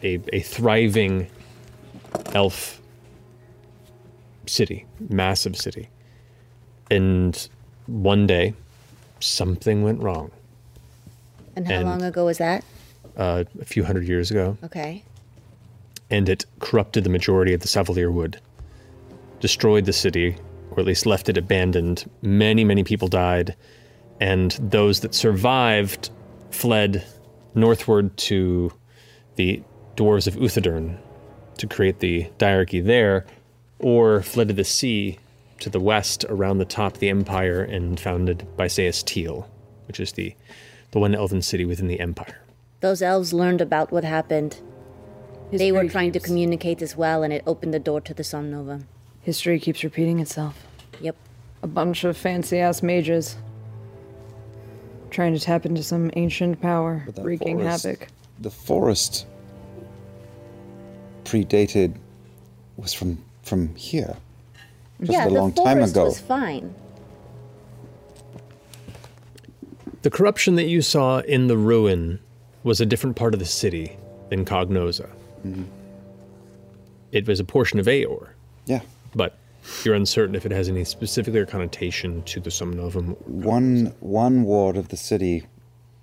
a 0.04 0.20
a 0.34 0.42
thriving 0.42 1.28
elf 2.34 2.82
city, 4.46 4.86
massive 5.10 5.56
city, 5.56 5.90
and 6.92 7.48
one 7.88 8.28
day 8.28 8.54
something 9.20 9.84
went 9.84 10.02
wrong. 10.02 10.32
And 11.56 11.66
how 11.68 11.76
And- 11.76 11.86
long 11.90 12.02
ago 12.04 12.26
was 12.26 12.38
that? 12.40 12.64
Uh, 13.18 13.46
a 13.62 13.66
few 13.66 13.86
hundred 13.86 14.06
years 14.10 14.30
ago, 14.30 14.58
Okay. 14.66 15.02
and 16.12 16.28
it 16.28 16.46
corrupted 16.60 17.06
the 17.06 17.10
majority 17.10 17.54
of 17.54 17.62
the 17.62 17.68
Savalir 17.70 18.12
Wood, 18.12 18.42
destroyed 19.46 19.86
the 19.86 19.94
city, 19.94 20.36
or 20.72 20.80
at 20.80 20.88
least 20.88 21.06
left 21.06 21.30
it 21.30 21.38
abandoned. 21.38 22.10
Many, 22.24 22.64
many 22.64 22.84
people 22.84 23.08
died, 23.08 23.56
and 24.20 24.58
those 24.60 25.02
that 25.02 25.14
survived 25.14 26.10
fled 26.50 27.06
northward 27.54 28.18
to 28.18 28.74
the 29.36 29.62
dwarves 29.96 30.26
of 30.26 30.34
Uthodurn 30.38 30.98
to 31.60 31.68
create 31.68 32.00
the 32.00 32.28
diarchy 32.40 32.84
there, 32.84 33.24
or 33.78 34.24
fled 34.24 34.48
to 34.48 34.56
the 34.56 34.64
sea 34.64 35.20
to 35.60 35.70
the 35.70 35.80
west 35.80 36.26
around 36.28 36.58
the 36.58 36.66
top 36.66 36.96
of 36.96 37.00
the 37.00 37.10
empire 37.10 37.62
and 37.62 38.00
founded 38.00 38.48
Bysaes 38.58 39.06
Tyl, 39.06 39.48
which 39.88 40.00
is 40.00 40.14
the, 40.14 40.36
the 40.90 40.98
one 40.98 41.14
elven 41.14 41.44
city 41.44 41.66
within 41.66 41.86
the 41.86 42.00
empire. 42.00 42.42
Those 42.80 43.04
elves 43.04 43.32
learned 43.32 43.62
about 43.62 43.92
what 43.92 44.04
happened. 44.04 44.60
they 45.52 45.72
were 45.72 45.88
trying 45.88 46.14
to 46.14 46.20
communicate 46.20 46.82
as 46.82 46.98
well, 46.98 47.22
and 47.22 47.32
it 47.32 47.44
opened 47.46 47.76
the 47.76 47.80
door 47.80 48.02
to 48.02 48.14
the 48.16 48.24
Somnovem. 48.24 48.86
History 49.26 49.60
keeps 49.60 49.84
repeating 49.84 50.20
itself. 50.20 50.56
Yep. 51.02 51.16
A 51.64 51.68
bunch 51.68 52.04
of 52.04 52.16
fancy 52.16 52.60
ass 52.60 52.84
mages 52.84 53.36
trying 55.10 55.34
to 55.34 55.40
tap 55.40 55.66
into 55.66 55.82
some 55.82 56.12
ancient 56.16 56.62
power, 56.62 57.08
wreaking 57.18 57.58
forest- 57.58 57.86
havoc. 57.86 58.08
The 58.40 58.52
forest 58.52 59.26
predated 61.24 61.96
was 62.78 62.94
from 62.94 63.18
from 63.42 63.74
here. 63.76 64.16
Just 65.00 65.12
yeah, 65.12 65.26
a 65.26 65.30
the 65.30 65.34
long 65.34 65.54
time 65.54 65.78
forest 65.78 65.94
ago. 65.96 66.06
was 66.06 66.20
fine. 66.20 66.76
The 70.04 70.12
corruption 70.12 70.56
that 70.58 70.66
you 70.68 70.84
saw 70.84 71.20
in 71.22 71.48
the 71.48 71.58
ruin 71.58 72.20
was 72.64 72.80
a 72.80 72.86
different 72.86 73.16
part 73.16 73.34
of 73.34 73.40
the 73.40 73.46
city 73.46 73.98
than 74.30 74.46
Cognouza. 74.46 75.10
Mm-hmm. 75.44 75.64
It 77.12 77.28
was 77.28 77.40
a 77.40 77.44
portion 77.44 77.80
of 77.80 77.88
Aeor. 77.88 78.30
Yeah. 78.68 78.82
But 79.16 79.38
you're 79.84 79.96
uncertain 79.96 80.36
if 80.36 80.46
it 80.46 80.52
has 80.52 80.70
any 80.70 80.84
specific 80.84 81.50
connotation 81.50 82.22
to 82.24 82.40
the 82.40 82.50
Somnovem. 82.50 83.20
One 83.28 83.96
one 84.00 84.44
ward 84.44 84.78
of 84.78 84.90
the 84.90 84.98
city 84.98 85.48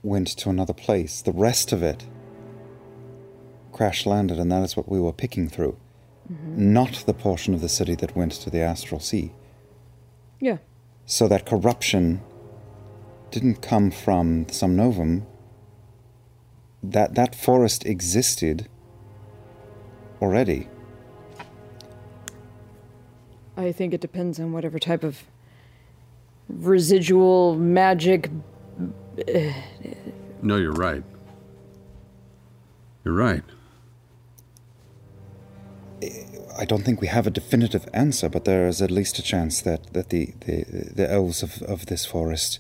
went 0.03 0.29
to 0.39 0.51
another 0.51 0.73
place. 0.73 1.23
The 1.23 1.33
rest 1.33 1.73
of 1.73 1.83
it 1.83 2.07
crash 3.73 4.07
landed, 4.07 4.39
and 4.39 4.51
that 4.53 4.63
is 4.63 4.77
what 4.77 4.89
we 4.89 5.01
were 5.01 5.13
picking 5.13 5.49
through. 5.49 5.77
Mm-hmm. 6.31 6.73
Not 6.73 7.05
the 7.07 7.15
portion 7.15 7.55
of 7.55 7.61
the 7.61 7.69
city 7.69 7.95
that 7.97 8.15
went 8.15 8.33
to 8.33 8.51
the 8.51 8.61
astral 8.61 9.01
sea. 9.01 9.33
Yeah. 10.41 10.59
So 11.07 11.27
that 11.29 11.47
corruption 11.47 12.23
didn't 13.31 13.63
come 13.63 13.91
from 13.91 14.45
the 14.45 14.53
Somnovem. 14.53 15.27
That 16.83 17.15
that 17.15 17.35
forest 17.35 17.87
existed 17.87 18.69
already. 20.21 20.69
I 23.57 23.73
think 23.73 23.93
it 23.93 24.01
depends 24.01 24.41
on 24.41 24.53
whatever 24.53 24.79
type 24.79 25.05
of 25.05 25.25
residual 26.49 27.57
magic. 27.57 28.31
No, 30.43 30.57
you're 30.57 30.73
right. 30.73 31.05
You're 33.05 33.15
right. 33.15 33.43
I 36.59 36.65
don't 36.65 36.83
think 36.83 37.01
we 37.01 37.07
have 37.07 37.27
a 37.27 37.31
definitive 37.31 37.89
answer, 37.93 38.29
but 38.29 38.45
there 38.45 38.67
is 38.67 38.83
at 38.83 38.91
least 38.91 39.19
a 39.19 39.23
chance 39.23 39.61
that, 39.63 39.93
that 39.93 40.11
the, 40.11 40.35
the, 40.41 40.65
the 40.95 41.11
elves 41.11 41.43
of, 41.43 41.63
of 41.63 41.87
this 41.87 42.05
forest 42.05 42.59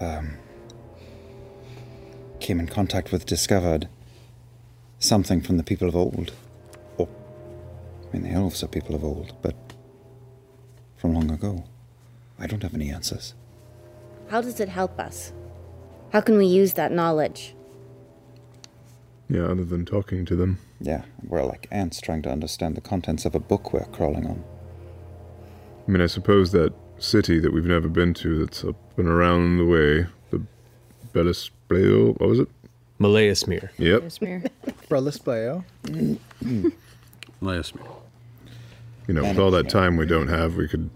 um, 0.00 0.38
came 2.40 2.58
in 2.58 2.66
contact 2.66 3.12
with, 3.12 3.26
discovered 3.26 3.88
something 4.98 5.40
from 5.40 5.56
the 5.56 5.62
people 5.62 5.88
of 5.88 5.94
old. 5.94 6.32
Or, 8.12 8.16
I 8.16 8.20
mean, 8.20 8.30
the 8.30 8.36
elves 8.36 8.62
are 8.62 8.68
people 8.68 8.94
of 8.94 9.04
old, 9.04 9.34
but 9.42 9.54
from 10.96 11.14
long 11.14 11.30
ago. 11.30 11.64
I 12.38 12.46
don't 12.46 12.62
have 12.62 12.74
any 12.74 12.90
answers. 12.90 13.34
How 14.28 14.40
does 14.40 14.60
it 14.60 14.68
help 14.68 14.98
us? 14.98 15.32
How 16.12 16.20
can 16.20 16.36
we 16.36 16.46
use 16.46 16.74
that 16.74 16.92
knowledge? 16.92 17.54
Yeah, 19.28 19.44
other 19.44 19.64
than 19.64 19.84
talking 19.84 20.24
to 20.26 20.36
them. 20.36 20.58
Yeah, 20.80 21.02
we're 21.24 21.44
like 21.44 21.68
ants 21.70 22.00
trying 22.00 22.22
to 22.22 22.30
understand 22.30 22.76
the 22.76 22.80
contents 22.80 23.24
of 23.24 23.34
a 23.34 23.38
book 23.38 23.72
we're 23.72 23.84
crawling 23.86 24.26
on. 24.26 24.44
I 25.86 25.90
mean, 25.90 26.02
I 26.02 26.06
suppose 26.06 26.52
that 26.52 26.72
city 26.98 27.38
that 27.40 27.52
we've 27.52 27.64
never 27.64 27.88
been 27.88 28.14
to 28.14 28.38
that's 28.38 28.64
up 28.64 28.76
and 28.98 29.08
around 29.08 29.58
the 29.58 29.64
way, 29.64 30.06
the 30.30 30.42
Bellispleo, 31.12 32.18
what 32.20 32.28
was 32.28 32.40
it? 32.40 32.48
Molaesmyr. 33.00 33.70
Yep. 33.78 34.02
Brelispleo. 34.88 35.64
Molaesmyr. 37.42 37.72
Mm-hmm. 37.82 38.01
You 39.12 39.20
know, 39.20 39.28
with 39.28 39.38
all 39.38 39.50
that 39.50 39.68
time 39.68 39.98
we 39.98 40.06
don't 40.06 40.28
have, 40.28 40.56
we 40.56 40.66
could 40.66 40.88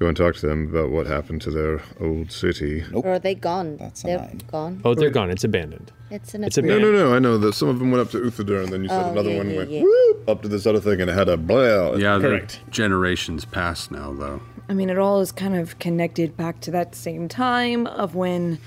go 0.00 0.08
and 0.08 0.16
talk 0.16 0.34
to 0.34 0.46
them 0.48 0.68
about 0.68 0.90
what 0.90 1.06
happened 1.06 1.40
to 1.42 1.52
their 1.52 1.80
old 2.00 2.32
city. 2.32 2.82
Nope. 2.90 3.04
Or 3.04 3.12
are 3.12 3.18
they 3.20 3.36
gone? 3.36 3.76
That's 3.76 4.02
They're 4.02 4.28
gone. 4.50 4.80
Oh, 4.84 4.92
they're 4.96 5.08
gone. 5.10 5.30
It's 5.30 5.44
abandoned. 5.44 5.92
It's 6.10 6.34
an 6.34 6.42
It's 6.42 6.56
No, 6.58 6.64
abandoned. 6.64 6.94
no, 6.94 7.10
no. 7.10 7.14
I 7.14 7.20
know 7.20 7.38
that 7.38 7.52
some 7.54 7.68
of 7.68 7.78
them 7.78 7.92
went 7.92 8.00
up 8.02 8.10
to 8.10 8.18
Uthodurn, 8.18 8.64
and 8.64 8.72
then 8.72 8.82
you 8.82 8.88
said 8.88 9.04
Oh, 9.06 9.10
another 9.12 9.30
yeah, 9.30 9.36
one 9.38 9.50
yeah, 9.50 9.56
went 9.56 9.70
yeah. 9.70 9.82
whoop 9.82 10.28
up 10.28 10.42
to 10.42 10.48
this 10.48 10.66
other 10.66 10.80
thing, 10.80 11.00
and 11.00 11.08
it 11.08 11.14
had 11.14 11.28
a 11.28 11.36
blah. 11.36 11.92
Yeah, 11.94 12.18
they're 12.18 12.30
Correct. 12.38 12.60
generations 12.70 13.44
past 13.44 13.92
now, 13.92 14.12
though. 14.12 14.40
I 14.68 14.74
mean, 14.74 14.90
it 14.90 14.98
all 14.98 15.20
is 15.20 15.30
kind 15.30 15.54
of 15.54 15.78
connected 15.78 16.36
back 16.36 16.58
to 16.62 16.72
that 16.72 16.96
same 16.96 17.28
time 17.28 17.86
of 17.86 18.16
when 18.16 18.58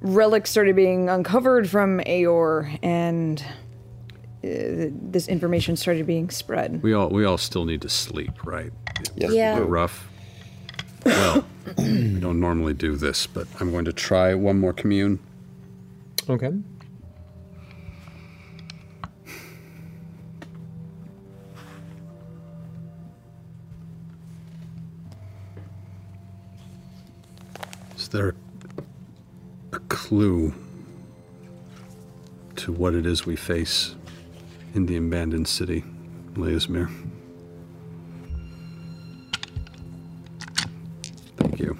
relics 0.00 0.50
started 0.50 0.74
being 0.74 1.08
uncovered 1.08 1.70
from 1.70 2.00
Aeor 2.00 2.76
and 2.82 3.44
Uh, 4.44 4.90
this 4.92 5.26
information 5.26 5.74
started 5.74 6.06
being 6.06 6.28
spread. 6.28 6.82
We 6.82 6.92
all 6.92 7.08
we 7.08 7.24
all 7.24 7.38
still 7.38 7.64
need 7.64 7.80
to 7.80 7.88
sleep, 7.88 8.44
right? 8.44 8.70
Yes. 9.16 9.32
Yeah. 9.32 9.58
We're 9.58 9.64
rough. 9.64 10.06
Well, 11.06 11.46
we 11.78 12.20
don't 12.20 12.40
normally 12.40 12.74
do 12.74 12.94
this, 12.94 13.26
but 13.26 13.46
I'm 13.58 13.70
going 13.70 13.86
to 13.86 13.92
try 13.92 14.34
one 14.34 14.58
more 14.58 14.74
commune. 14.74 15.18
Okay. 16.28 16.52
Is 27.96 28.08
there 28.08 28.34
a 29.72 29.78
clue 29.88 30.52
to 32.56 32.72
what 32.72 32.94
it 32.94 33.06
is 33.06 33.24
we 33.24 33.36
face 33.36 33.94
in 34.74 34.86
the 34.86 34.96
abandoned 34.96 35.48
city, 35.48 35.84
Leismere? 36.34 36.90
Thank 41.36 41.60
you. 41.60 41.78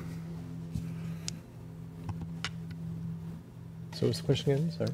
So 3.93 4.07
what's 4.07 4.21
the 4.21 4.25
question 4.25 4.53
again? 4.53 4.73
Sorry. 4.73 4.91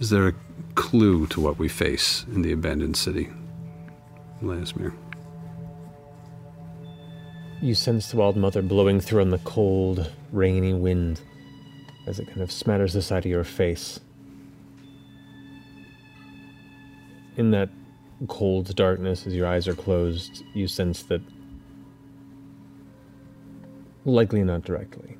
Is 0.00 0.10
there 0.10 0.28
a 0.28 0.34
clue 0.74 1.26
to 1.28 1.40
what 1.40 1.58
we 1.58 1.68
face 1.68 2.24
in 2.32 2.42
the 2.42 2.52
abandoned 2.52 2.96
city, 2.96 3.28
Leismere? 4.42 4.94
You 7.60 7.74
sense 7.74 8.10
the 8.10 8.18
Wild 8.18 8.36
Mother 8.36 8.62
blowing 8.62 9.00
through 9.00 9.22
on 9.22 9.30
the 9.30 9.38
cold, 9.38 10.12
rainy 10.30 10.74
wind 10.74 11.20
as 12.06 12.20
it 12.20 12.28
kind 12.28 12.40
of 12.40 12.50
smatters 12.50 12.92
the 12.92 13.02
side 13.02 13.24
of 13.24 13.30
your 13.30 13.42
face. 13.42 13.98
In 17.38 17.52
that 17.52 17.70
cold 18.26 18.74
darkness, 18.74 19.24
as 19.24 19.32
your 19.32 19.46
eyes 19.46 19.68
are 19.68 19.74
closed, 19.74 20.42
you 20.54 20.66
sense 20.66 21.04
that 21.04 21.20
likely 24.04 24.42
not 24.42 24.64
directly. 24.64 25.16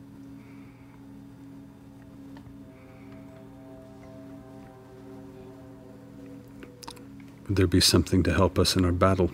Would 7.47 7.57
there 7.57 7.69
be 7.69 7.81
something 7.81 8.25
to 8.25 8.35
help 8.35 8.59
us 8.59 8.75
in 8.75 8.85
our 8.85 8.91
battle? 8.91 9.31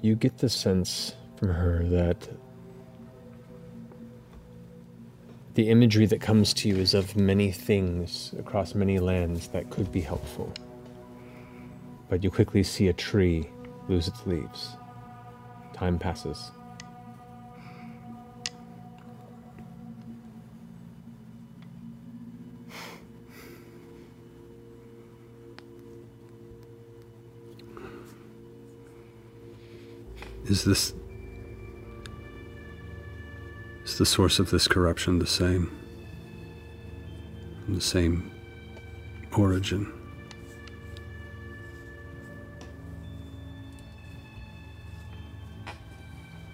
You 0.00 0.14
get 0.14 0.38
the 0.38 0.48
sense 0.48 1.14
from 1.36 1.50
her 1.50 1.84
that 1.84 2.26
the 5.54 5.70
imagery 5.70 6.06
that 6.06 6.20
comes 6.20 6.52
to 6.52 6.68
you 6.68 6.76
is 6.76 6.94
of 6.94 7.16
many 7.16 7.52
things 7.52 8.34
across 8.38 8.74
many 8.74 8.98
lands 8.98 9.48
that 9.48 9.70
could 9.70 9.90
be 9.92 10.00
helpful. 10.00 10.52
But 12.08 12.24
you 12.24 12.30
quickly 12.30 12.64
see 12.64 12.88
a 12.88 12.92
tree 12.92 13.48
lose 13.88 14.08
its 14.08 14.26
leaves. 14.26 14.76
Time 15.72 15.98
passes. 15.98 16.50
Is 30.46 30.64
this. 30.64 30.94
Is 33.84 33.98
the 33.98 34.06
source 34.06 34.38
of 34.38 34.50
this 34.50 34.66
corruption 34.66 35.18
the 35.18 35.26
same? 35.26 35.70
The 37.68 37.82
same 37.82 38.30
origin? 39.36 39.92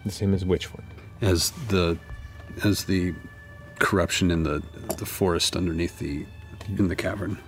The 0.05 0.10
same 0.10 0.34
as 0.34 0.44
which 0.44 0.75
one? 0.75 0.84
As 1.20 1.50
the. 1.68 1.99
As 2.65 2.84
the 2.84 3.15
corruption 3.78 4.31
in 4.31 4.42
the 4.42 4.62
the 4.99 5.07
forest 5.07 5.55
underneath 5.57 6.00
the 6.00 6.26
in 6.76 6.89
the 6.89 6.97
cavern. 6.97 7.39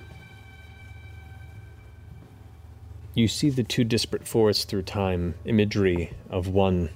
You 3.15 3.27
see 3.27 3.51
the 3.51 3.65
two 3.65 3.85
disparate 3.85 4.27
forests 4.27 4.65
through 4.65 4.83
time, 4.83 5.35
imagery 5.45 6.13
of 6.31 6.49
one 6.49 6.91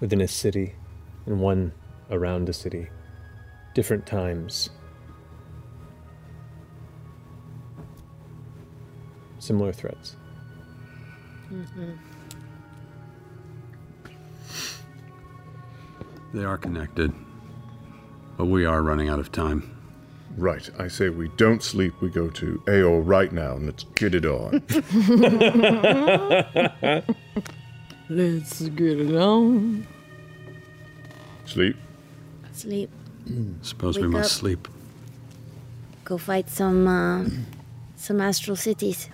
within 0.00 0.20
a 0.20 0.26
city 0.26 0.74
and 1.30 1.40
one 1.40 1.72
around 2.10 2.46
the 2.46 2.52
city. 2.52 2.88
Different 3.74 4.04
times. 4.04 4.68
Similar 9.38 9.72
threats. 9.72 10.16
Mm-hmm. 11.50 11.92
They 16.34 16.44
are 16.44 16.58
connected, 16.58 17.12
but 18.36 18.46
we 18.46 18.64
are 18.64 18.82
running 18.82 19.08
out 19.08 19.18
of 19.18 19.32
time. 19.32 19.76
Right. 20.36 20.68
I 20.78 20.86
say 20.88 21.08
we 21.08 21.28
don't 21.36 21.62
sleep. 21.62 21.94
We 22.00 22.08
go 22.08 22.28
to 22.30 22.62
Aeor 22.66 23.02
right 23.04 23.32
now 23.32 23.56
and 23.56 23.66
let's 23.66 23.84
get 23.94 24.14
it 24.14 24.26
on. 24.26 24.62
Let's 28.10 28.60
get 28.60 29.00
it 29.00 29.14
on. 29.14 29.86
Sleep. 31.50 31.76
Sleep. 32.52 32.90
Suppose 33.62 33.98
we 33.98 34.06
must 34.06 34.32
up. 34.32 34.38
sleep. 34.40 34.68
Go 36.04 36.18
fight 36.18 36.48
some 36.48 36.86
uh, 36.86 37.28
some 37.96 38.20
astral 38.20 38.56
cities. 38.56 39.08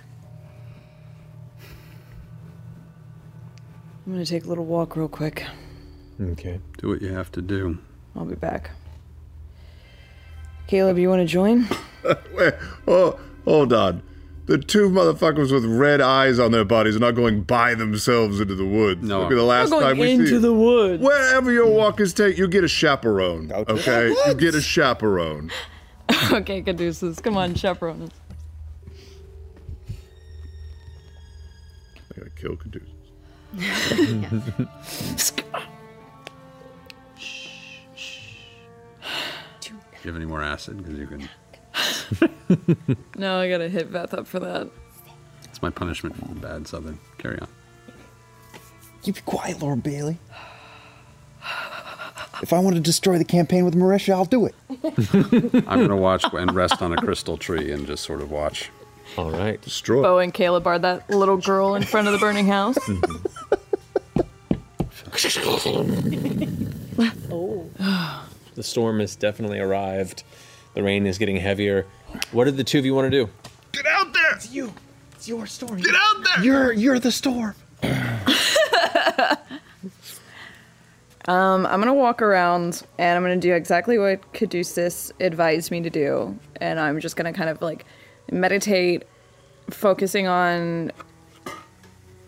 I'm 4.05 4.13
gonna 4.13 4.25
take 4.25 4.45
a 4.45 4.47
little 4.47 4.65
walk 4.65 4.95
real 4.95 5.09
quick. 5.09 5.45
Okay. 6.19 6.59
Do 6.77 6.89
what 6.89 7.01
you 7.01 7.11
have 7.11 7.31
to 7.33 7.41
do. 7.41 7.77
I'll 8.15 8.25
be 8.25 8.35
back. 8.35 8.71
Caleb, 10.67 10.97
you 10.97 11.09
want 11.09 11.21
to 11.21 11.25
join? 11.25 11.67
Wait, 12.33 12.53
oh, 12.87 13.19
hold 13.45 13.73
on. 13.73 14.01
The 14.47 14.57
two 14.57 14.89
motherfuckers 14.89 15.51
with 15.51 15.65
red 15.65 15.99
eyes 15.99 16.39
on 16.39 16.51
their 16.53 16.63
bodies 16.63 16.95
are 16.95 16.99
not 16.99 17.15
going 17.15 17.41
by 17.41 17.75
themselves 17.75 18.39
into 18.39 18.55
the 18.55 18.65
woods. 18.65 19.03
No. 19.03 19.23
Look 19.23 19.31
at 19.33 19.35
the 19.35 19.43
last 19.43 19.71
We're 19.71 19.81
going 19.81 19.87
time 19.87 19.97
we 19.97 20.11
into 20.11 20.27
see 20.27 20.37
the 20.37 20.53
woods. 20.53 21.03
Wherever 21.03 21.51
your 21.51 21.67
walkers 21.69 22.13
take, 22.13 22.37
you 22.37 22.47
get 22.47 22.63
a 22.63 22.67
chaperone. 22.69 23.51
Okay? 23.51 24.15
You 24.25 24.33
get 24.35 24.55
a 24.55 24.61
chaperone. 24.61 25.51
okay, 26.31 26.61
Caduceus, 26.61 27.19
come 27.19 27.35
on, 27.35 27.55
chaperone 27.55 28.03
us. 28.03 28.09
I 32.15 32.19
gotta 32.19 32.29
kill 32.29 32.55
Caduceus. 32.55 32.87
Shh. 37.19 37.81
Do 39.59 39.73
you 39.73 40.11
have 40.11 40.15
any 40.15 40.25
more 40.25 40.41
acid? 40.41 40.77
Because 40.77 40.97
you 40.97 41.07
can. 41.07 41.29
No, 43.17 43.39
I 43.39 43.49
gotta 43.49 43.67
hit 43.67 43.91
Veth 43.91 44.13
up 44.13 44.27
for 44.27 44.39
that. 44.39 44.69
It's 45.43 45.61
my 45.61 45.69
punishment 45.69 46.15
for 46.15 46.25
the 46.27 46.35
bad 46.35 46.67
southern. 46.67 46.99
Carry 47.17 47.39
on. 47.39 47.47
You 49.03 49.13
be 49.13 49.21
quiet, 49.21 49.61
Lord 49.61 49.83
Bailey. 49.83 50.17
If 52.41 52.53
I 52.53 52.59
want 52.59 52.75
to 52.75 52.81
destroy 52.81 53.17
the 53.17 53.25
campaign 53.25 53.65
with 53.65 53.73
Marisha, 53.73 54.13
I'll 54.13 54.25
do 54.25 54.45
it. 54.45 54.55
I'm 55.67 55.81
gonna 55.81 55.97
watch 55.97 56.23
and 56.31 56.53
rest 56.53 56.81
on 56.81 56.93
a 56.93 56.97
crystal 56.97 57.37
tree 57.37 57.71
and 57.71 57.87
just 57.87 58.03
sort 58.03 58.21
of 58.21 58.29
watch. 58.29 58.69
All 59.17 59.31
right. 59.31 59.59
Destroy. 59.61 60.03
Beau 60.03 60.19
and 60.19 60.33
Caleb 60.33 60.67
are 60.67 60.77
that 60.77 61.09
little 61.09 61.37
girl 61.37 61.73
in 61.75 61.83
front 61.83 62.07
of 62.07 62.13
the 62.13 62.19
burning 62.19 62.45
house. 62.45 62.77
oh. 67.31 67.65
the 68.55 68.63
storm 68.63 68.99
has 68.99 69.15
definitely 69.15 69.59
arrived. 69.59 70.23
The 70.77 70.83
rain 70.83 71.07
is 71.07 71.17
getting 71.17 71.37
heavier. 71.37 71.87
What 72.31 72.45
do 72.45 72.51
the 72.51 72.63
two 72.63 72.77
of 72.77 72.85
you 72.85 72.93
want 72.93 73.07
to 73.07 73.09
do? 73.09 73.27
Get 73.71 73.87
out 73.87 74.13
there! 74.13 74.35
It's 74.35 74.51
you. 74.51 74.71
It's 75.13 75.27
your 75.27 75.47
storm. 75.47 75.77
Get 75.77 75.95
out 75.95 76.23
there! 76.23 76.45
You're 76.45 76.71
you're 76.71 76.99
the 76.99 77.11
storm. 77.11 77.55
Um, 81.29 81.65
I'm 81.65 81.81
gonna 81.81 81.93
walk 81.93 82.21
around 82.21 82.83
and 82.97 83.17
I'm 83.17 83.21
gonna 83.21 83.35
do 83.35 83.53
exactly 83.53 83.97
what 83.97 84.21
Caduceus 84.31 85.11
advised 85.19 85.71
me 85.71 85.81
to 85.81 85.89
do, 85.89 86.39
and 86.61 86.79
I'm 86.79 87.01
just 87.01 87.17
gonna 87.17 87.33
kind 87.33 87.49
of 87.49 87.61
like 87.61 87.83
meditate, 88.31 89.03
focusing 89.69 90.27
on 90.27 90.93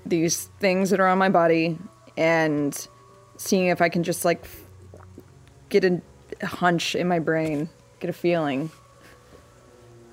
these 0.06 0.50
things 0.60 0.90
that 0.90 1.00
are 1.00 1.08
on 1.08 1.18
my 1.18 1.30
body, 1.30 1.78
and 2.18 2.88
seeing 3.38 3.68
if 3.68 3.82
I 3.82 3.88
can 3.88 4.04
just 4.04 4.26
like 4.26 4.46
get 5.70 5.86
a 5.86 6.02
hunch 6.46 6.94
in 6.94 7.08
my 7.08 7.20
brain, 7.20 7.70
get 8.00 8.10
a 8.10 8.14
feeling 8.14 8.70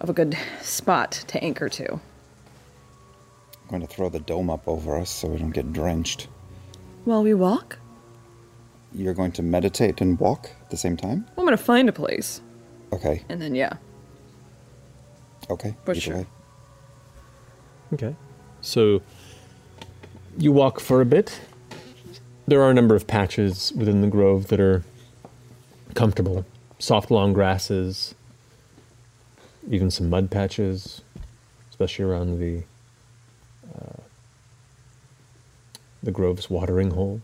of 0.00 0.10
a 0.10 0.12
good 0.12 0.36
spot 0.60 1.12
to 1.28 1.42
anchor 1.42 1.68
to. 1.68 1.92
I'm 1.94 2.00
going 3.70 3.80
to 3.82 3.88
throw 3.88 4.08
the 4.08 4.20
dome 4.20 4.50
up 4.50 4.66
over 4.68 4.96
us 4.98 5.10
so 5.10 5.28
we 5.28 5.38
don't 5.38 5.50
get 5.50 5.72
drenched. 5.72 6.28
While 7.04 7.22
we 7.22 7.34
walk, 7.34 7.78
You're 8.92 9.14
going 9.14 9.32
to 9.32 9.42
meditate 9.42 10.00
and 10.00 10.18
walk 10.18 10.50
at 10.62 10.70
the 10.70 10.76
same 10.76 10.96
time? 10.96 11.26
I'm 11.36 11.44
gonna 11.44 11.56
find 11.56 11.88
a 11.88 11.92
place, 11.92 12.40
Okay. 12.92 13.24
and 13.28 13.40
then 13.42 13.54
yeah, 13.54 13.74
Okay. 15.50 15.76
For 15.84 15.90
either 15.92 16.00
sure. 16.00 16.16
way. 16.16 16.26
Okay. 17.92 18.16
So 18.62 19.02
you 20.38 20.50
walk 20.52 20.80
for 20.80 21.00
a 21.00 21.04
bit. 21.04 21.40
There 22.48 22.60
are 22.62 22.70
a 22.70 22.74
number 22.74 22.94
of 22.96 23.06
patches 23.06 23.72
within 23.76 24.00
the 24.00 24.08
grove 24.08 24.48
that 24.48 24.60
are 24.60 24.82
comfortable. 25.94 26.44
Soft, 26.78 27.10
long 27.10 27.32
grasses, 27.32 28.14
even 29.68 29.90
some 29.90 30.10
mud 30.10 30.30
patches, 30.30 31.02
especially 31.70 32.04
around 32.04 32.38
the 32.38 32.62
uh, 33.74 34.02
the 36.02 36.10
grove's 36.10 36.50
watering 36.50 36.90
hole. 36.90 37.20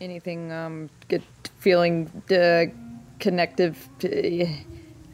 anything 0.00 0.52
um 0.52 0.90
get 1.08 1.22
feeling 1.58 2.10
uh, 2.30 2.64
connective. 3.18 3.88
To, 4.00 4.08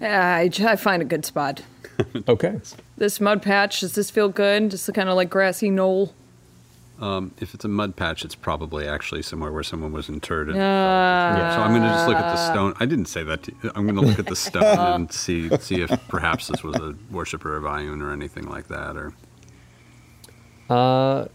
yeah, 0.00 0.36
I, 0.36 0.50
I 0.60 0.76
find 0.76 1.02
a 1.02 1.05
good 1.05 1.24
spot. 1.24 1.62
okay. 2.28 2.60
This 2.97 3.20
mud 3.20 3.42
patch, 3.42 3.81
does 3.81 3.94
this 3.94 4.10
feel 4.10 4.28
good? 4.28 4.70
Just 4.70 4.92
kind 4.92 5.08
of 5.08 5.16
like 5.16 5.31
grassy 5.31 5.70
knoll. 5.70 6.14
Um, 7.01 7.33
if 7.41 7.53
it's 7.55 7.65
a 7.65 7.69
mud 7.69 7.97
patch, 7.97 8.25
it's 8.25 8.35
probably 8.37 8.87
actually 8.87 9.23
somewhere 9.23 9.51
where 9.51 9.65
someone 9.65 9.93
was 9.93 10.09
interred. 10.09 10.49
And 10.51 10.59
Ah. 10.61 11.53
so 11.57 11.62
I'm 11.62 11.71
going 11.71 11.83
to 11.83 11.89
just 11.89 12.07
look 12.07 12.17
at 12.17 12.31
the 12.33 12.53
stone. 12.53 12.75
I 12.79 12.87
didn't 12.87 13.07
say 13.07 13.25
that. 13.25 13.43
To 13.45 13.53
you. 13.62 13.73
I'm 13.75 13.85
going 13.87 13.97
to 13.97 14.03
look 14.03 14.19
at 14.21 14.27
the 14.27 14.37
stone 14.49 14.79
and 14.79 15.12
see 15.12 15.49
see 15.59 15.81
if 15.83 15.91
perhaps 16.09 16.47
this 16.49 16.62
was 16.62 16.77
a 16.77 16.95
worshiper 17.11 17.57
of 17.57 17.65
Ioun 17.65 18.03
or 18.03 18.12
anything 18.12 18.49
like 18.49 18.69
that. 18.69 18.97
Or 18.97 19.12
Uh, 20.71 21.27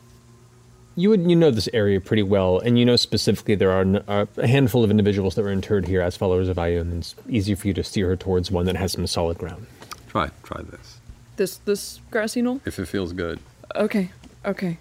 you 0.95 1.09
would 1.09 1.29
you 1.29 1.35
know 1.35 1.51
this 1.51 1.69
area 1.73 1.99
pretty 2.01 2.23
well, 2.23 2.59
and 2.59 2.79
you 2.79 2.85
know 2.85 2.95
specifically 2.95 3.55
there 3.55 3.71
are 3.71 3.81
n- 3.81 4.03
uh, 4.07 4.25
a 4.37 4.47
handful 4.47 4.83
of 4.83 4.89
individuals 4.89 5.35
that 5.35 5.43
were 5.43 5.51
interred 5.51 5.87
here 5.87 6.01
as 6.01 6.15
followers 6.17 6.49
of 6.49 6.57
Ioun, 6.57 6.81
and 6.81 6.99
it's 6.99 7.13
easy 7.29 7.53
for 7.55 7.67
you 7.67 7.73
to 7.73 7.83
steer 7.83 8.07
her 8.07 8.15
towards 8.15 8.49
one 8.49 8.65
that 8.65 8.75
has 8.77 8.93
some 8.93 9.05
solid 9.05 9.37
ground. 9.37 9.67
try 10.07 10.29
try 10.43 10.61
this 10.63 10.99
This 11.35 11.57
this 11.57 11.99
grassy 12.09 12.41
knoll. 12.41 12.61
if 12.65 12.79
it 12.79 12.87
feels 12.87 13.13
good. 13.13 13.39
Okay, 13.75 14.09
okay. 14.45 14.77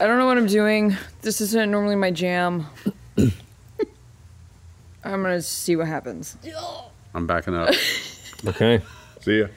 I 0.00 0.06
don't 0.06 0.18
know 0.18 0.26
what 0.26 0.38
I'm 0.38 0.46
doing. 0.46 0.96
This 1.22 1.40
isn't 1.40 1.70
normally 1.70 1.96
my 1.96 2.10
jam. 2.12 2.66
I'm 3.16 3.32
gonna 5.02 5.42
see 5.42 5.74
what 5.74 5.88
happens. 5.88 6.36
I'm 7.14 7.26
backing 7.26 7.54
up. 7.54 7.74
Okay. 8.46 8.80
See 9.20 9.40
ya. 9.40 9.48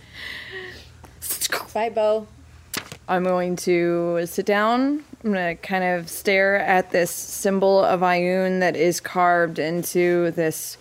Bye, 1.71 1.89
Beau. 1.89 2.25
I'm 3.07 3.23
going 3.23 3.55
to 3.57 4.25
sit 4.25 4.47
down. 4.47 5.03
I'm 5.23 5.31
going 5.31 5.55
to 5.55 5.61
kind 5.61 5.83
of 5.83 6.09
stare 6.09 6.57
at 6.57 6.89
this 6.89 7.11
symbol 7.11 7.83
of 7.83 7.99
Ioun 7.99 8.59
that 8.61 8.75
is 8.75 8.99
carved 8.99 9.59
into 9.59 10.31
this 10.31 10.77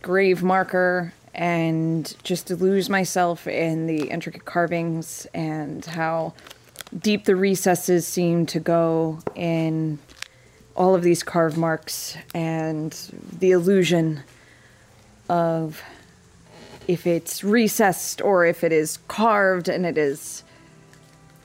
grave 0.00 0.44
marker 0.44 1.12
and 1.34 2.14
just 2.22 2.50
lose 2.50 2.88
myself 2.88 3.48
in 3.48 3.86
the 3.86 4.10
intricate 4.10 4.44
carvings 4.44 5.26
and 5.34 5.84
how 5.84 6.34
deep 6.98 7.24
the 7.24 7.36
recesses 7.36 8.06
seem 8.06 8.46
to 8.46 8.60
go 8.60 9.18
in 9.34 9.98
all 10.76 10.94
of 10.94 11.02
these 11.02 11.22
carved 11.22 11.56
marks 11.56 12.16
and 12.34 12.92
the 13.38 13.52
illusion 13.52 14.22
of 15.28 15.82
if 16.86 17.06
it's 17.06 17.42
recessed 17.42 18.20
or 18.20 18.44
if 18.44 18.62
it 18.62 18.72
is 18.72 18.98
carved 19.08 19.68
and 19.68 19.86
it 19.86 19.96
is 19.96 20.42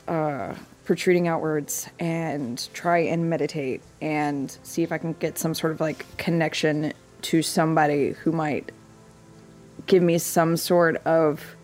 uh, 0.07 0.53
protruding 0.83 1.27
outwards 1.27 1.87
and 1.99 2.67
try 2.73 2.97
and 2.97 3.29
meditate 3.29 3.81
and 4.01 4.57
see 4.63 4.83
if 4.83 4.91
I 4.91 4.97
can 4.97 5.13
get 5.13 5.37
some 5.37 5.53
sort 5.53 5.71
of 5.71 5.79
like 5.79 6.05
connection 6.17 6.93
to 7.21 7.41
somebody 7.41 8.11
who 8.11 8.31
might 8.31 8.71
give 9.85 10.03
me 10.03 10.17
some 10.17 10.57
sort 10.57 10.97
of 11.05 11.55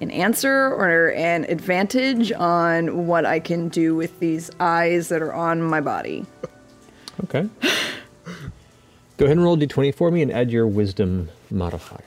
an 0.00 0.10
answer 0.10 0.68
or 0.68 1.12
an 1.12 1.44
advantage 1.48 2.32
on 2.32 3.06
what 3.06 3.24
I 3.24 3.40
can 3.40 3.68
do 3.68 3.94
with 3.94 4.18
these 4.20 4.50
eyes 4.60 5.08
that 5.08 5.22
are 5.22 5.32
on 5.32 5.62
my 5.62 5.80
body. 5.80 6.26
Okay. 7.24 7.48
Go 9.16 9.26
ahead 9.26 9.36
and 9.36 9.44
roll 9.44 9.56
d20 9.56 9.94
for 9.94 10.10
me 10.10 10.22
and 10.22 10.32
add 10.32 10.50
your 10.50 10.66
wisdom 10.66 11.28
modifier. 11.50 12.02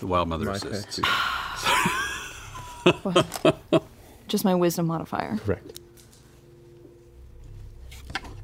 The 0.00 0.06
wild 0.06 0.28
mother 0.28 0.46
My 0.46 0.54
assists. 0.54 0.98
Just 4.28 4.44
my 4.44 4.54
wisdom 4.54 4.86
modifier. 4.86 5.36
Correct. 5.38 5.78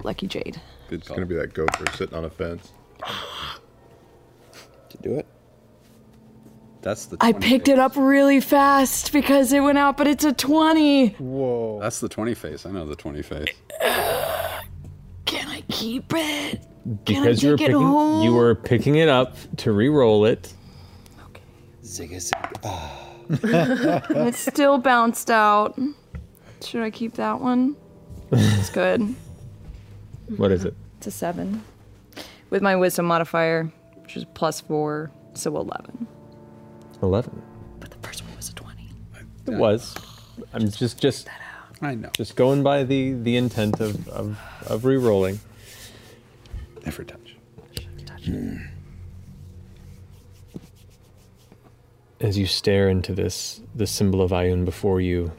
Lucky 0.05 0.27
Jade. 0.27 0.61
It's 0.91 1.09
gonna 1.09 1.27
be 1.27 1.35
that 1.35 1.55
gopher 1.55 1.91
sitting 1.97 2.17
on 2.17 2.25
a 2.25 2.31
fence. 2.31 2.71
To 4.91 4.99
do 4.99 5.15
it? 5.15 5.27
That's 6.87 7.07
the. 7.07 7.17
I 7.21 7.33
picked 7.33 7.67
it 7.67 7.81
up 7.81 7.97
really 7.97 8.39
fast 8.39 9.13
because 9.13 9.53
it 9.53 9.59
went 9.59 9.77
out, 9.77 9.97
but 9.97 10.07
it's 10.07 10.23
a 10.23 10.33
20. 10.33 11.09
Whoa. 11.19 11.81
That's 11.81 11.99
the 11.99 12.09
20 12.09 12.35
face. 12.35 12.65
I 12.65 12.71
know 12.71 12.87
the 12.87 12.95
20 12.95 13.23
face. 13.23 13.49
Can 13.81 15.49
I 15.49 15.65
keep 15.69 16.13
it? 16.15 16.65
Because 17.05 17.43
you 17.43 17.51
were 17.51 17.57
picking, 17.57 18.23
you 18.23 18.33
were 18.33 18.55
picking 18.55 18.95
it 18.95 19.09
up 19.09 19.35
to 19.57 19.73
re-roll 19.73 20.27
it. 20.27 20.55
Zigga 21.83 22.21
zig. 22.21 22.37
it 24.17 24.35
still 24.37 24.79
bounced 24.79 25.29
out. 25.29 25.77
Should 26.65 26.85
I 26.85 26.91
keep 26.91 27.15
that 27.15 27.41
one? 27.41 27.75
It's 28.31 28.71
good. 28.71 29.03
What 30.37 30.51
is 30.51 30.65
it? 30.65 30.75
It's 30.99 31.07
a 31.07 31.11
seven. 31.13 31.63
With 32.51 32.61
my 32.61 32.75
wisdom 32.75 33.07
modifier, 33.07 33.71
which 34.03 34.17
is 34.17 34.25
plus 34.35 34.61
four, 34.61 35.13
so 35.35 35.57
11. 35.57 36.09
Eleven. 37.03 37.43
But 37.81 37.91
the 37.91 37.99
first 38.07 38.25
one 38.25 38.37
was 38.37 38.49
a 38.49 38.55
20. 38.55 38.89
It 39.49 39.55
was. 39.55 39.95
I'm 40.53 40.71
just 40.71 41.01
just. 41.01 41.29
I 41.83 41.95
know. 41.95 42.11
Just 42.13 42.37
going 42.37 42.63
by 42.63 42.85
the 42.85 43.13
the 43.13 43.37
intent 43.37 43.81
of 43.81 44.09
of, 44.09 44.39
of 44.67 44.85
re-rolling. 44.85 45.41
Never 46.85 47.05
touch. 47.05 47.37
As 52.21 52.39
you 52.39 52.47
stare 52.47 52.89
into 52.89 53.15
this 53.15 53.61
the 53.75 53.87
symbol 53.87 54.23
of 54.23 54.31
Ioun 54.31 54.65
before 54.65 55.01
you, 55.01 55.33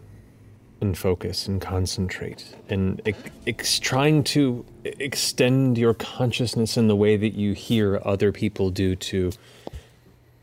and 0.80 0.98
focus 0.98 1.48
and 1.48 1.60
concentrate, 1.60 2.56
and 2.70 3.02
ex- 3.06 3.20
ex- 3.48 3.80
trying 3.80 4.24
to 4.24 4.64
extend 4.84 5.78
your 5.78 5.94
consciousness 5.96 6.78
in 6.78 6.88
the 6.88 6.96
way 6.96 7.18
that 7.18 7.34
you 7.34 7.54
hear 7.54 8.00
other 8.06 8.32
people 8.32 8.70
do 8.70 8.96
to 8.96 9.32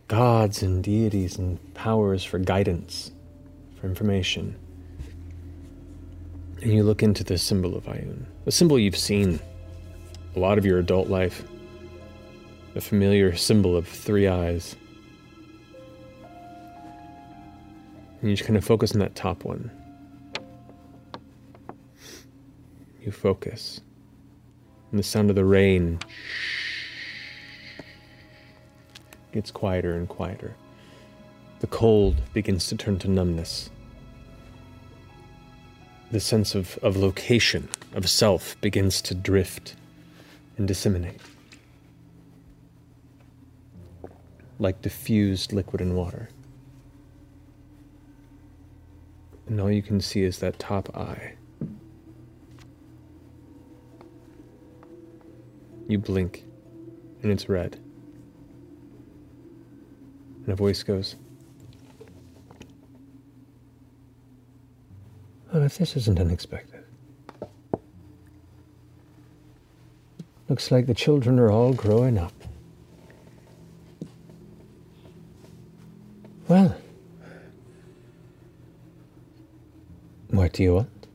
gods 0.08 0.62
and 0.62 0.82
deities 0.84 1.38
and 1.38 1.58
powers 1.74 2.22
for 2.24 2.38
guidance, 2.38 3.10
for 3.80 3.86
information. 3.86 4.56
And 6.62 6.72
you 6.72 6.82
look 6.82 7.02
into 7.02 7.24
the 7.24 7.38
symbol 7.38 7.76
of 7.76 7.84
Ioun, 7.84 8.24
a 8.46 8.50
symbol 8.50 8.78
you've 8.78 8.96
seen 8.96 9.40
a 10.36 10.38
lot 10.38 10.58
of 10.58 10.64
your 10.64 10.78
adult 10.78 11.08
life, 11.08 11.44
a 12.74 12.80
familiar 12.80 13.36
symbol 13.36 13.76
of 13.76 13.86
three 13.86 14.26
eyes. 14.26 14.76
And 18.20 18.30
you 18.30 18.36
just 18.36 18.46
kind 18.46 18.56
of 18.56 18.64
focus 18.64 18.92
on 18.92 18.98
that 19.00 19.14
top 19.14 19.44
one. 19.44 19.70
You 23.00 23.12
focus. 23.12 23.80
And 24.90 24.98
the 24.98 25.02
sound 25.02 25.28
of 25.28 25.36
the 25.36 25.44
rain 25.44 25.98
gets 29.34 29.50
quieter 29.50 29.96
and 29.96 30.08
quieter. 30.08 30.54
The 31.58 31.66
cold 31.66 32.22
begins 32.32 32.68
to 32.68 32.76
turn 32.76 33.00
to 33.00 33.08
numbness. 33.08 33.68
The 36.12 36.20
sense 36.20 36.54
of, 36.54 36.78
of 36.82 36.96
location, 36.96 37.68
of 37.94 38.08
self, 38.08 38.58
begins 38.60 39.02
to 39.02 39.14
drift 39.14 39.74
and 40.56 40.68
disseminate. 40.68 41.20
Like 44.60 44.80
diffused 44.82 45.52
liquid 45.52 45.80
in 45.80 45.96
water. 45.96 46.30
And 49.48 49.60
all 49.60 49.70
you 49.70 49.82
can 49.82 50.00
see 50.00 50.22
is 50.22 50.38
that 50.38 50.60
top 50.60 50.96
eye. 50.96 51.34
You 55.88 55.98
blink, 55.98 56.44
and 57.22 57.32
it's 57.32 57.48
red. 57.48 57.83
And 60.44 60.52
a 60.52 60.56
voice 60.56 60.82
goes, 60.82 61.16
Well, 65.52 65.62
if 65.62 65.78
this 65.78 65.96
isn't 65.96 66.18
unexpected. 66.18 66.84
Looks 70.48 70.70
like 70.70 70.86
the 70.86 70.94
children 70.94 71.38
are 71.38 71.50
all 71.50 71.72
growing 71.72 72.18
up. 72.18 72.32
Well, 76.48 76.76
what 80.28 80.52
do 80.52 80.62
you 80.62 80.74
want? 80.74 81.06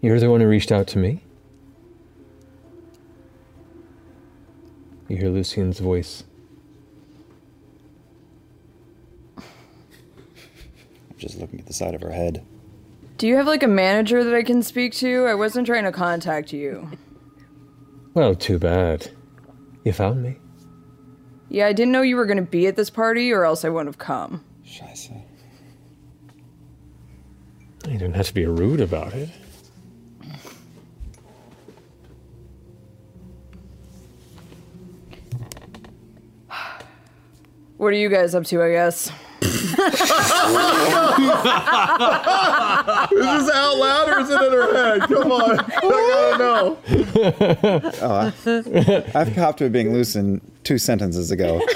You're 0.00 0.20
the 0.20 0.30
one 0.30 0.40
who 0.40 0.46
reached 0.46 0.72
out 0.72 0.86
to 0.88 0.98
me. 0.98 1.22
You 5.08 5.16
hear 5.16 5.28
Lucien's 5.28 5.80
voice. 5.80 6.24
Just 11.16 11.38
looking 11.38 11.58
at 11.60 11.66
the 11.66 11.72
side 11.72 11.94
of 11.94 12.02
her 12.02 12.12
head. 12.12 12.44
Do 13.18 13.26
you 13.26 13.36
have 13.36 13.46
like 13.46 13.62
a 13.62 13.68
manager 13.68 14.22
that 14.22 14.34
I 14.34 14.42
can 14.42 14.62
speak 14.62 14.92
to? 14.94 15.24
I 15.26 15.34
wasn't 15.34 15.66
trying 15.66 15.84
to 15.84 15.92
contact 15.92 16.52
you. 16.52 16.90
Well, 18.12 18.34
too 18.34 18.58
bad. 18.58 19.10
You 19.84 19.92
found 19.92 20.22
me. 20.22 20.36
Yeah, 21.48 21.66
I 21.66 21.72
didn't 21.72 21.92
know 21.92 22.02
you 22.02 22.16
were 22.16 22.26
going 22.26 22.36
to 22.38 22.42
be 22.42 22.66
at 22.66 22.76
this 22.76 22.90
party, 22.90 23.32
or 23.32 23.44
else 23.44 23.64
I 23.64 23.68
wouldn't 23.68 23.94
have 23.94 23.98
come. 23.98 24.44
Scheiße. 24.66 25.22
You 27.88 27.98
don't 27.98 28.14
have 28.14 28.26
to 28.26 28.34
be 28.34 28.46
rude 28.46 28.80
about 28.80 29.12
it. 29.14 29.28
What 37.76 37.88
are 37.88 37.96
you 37.96 38.08
guys 38.08 38.34
up 38.34 38.44
to, 38.46 38.62
I 38.62 38.70
guess? 38.70 39.12
Is 39.66 39.72
this 43.10 43.50
out 43.54 43.76
loud 43.76 44.08
or 44.08 44.20
is 44.20 44.30
it 44.30 44.40
in 44.42 44.52
her 44.52 44.74
head? 44.74 45.00
Come 45.08 45.32
on. 45.32 45.58
I 45.60 45.80
gotta 45.80 46.38
know. 46.38 46.78
Oh, 48.02 48.32
I, 48.46 49.04
I've 49.14 49.34
copped 49.34 49.58
to 49.58 49.64
it 49.66 49.72
being 49.72 49.92
loose 49.92 50.16
in 50.16 50.40
two 50.64 50.78
sentences 50.78 51.30
ago. 51.30 51.60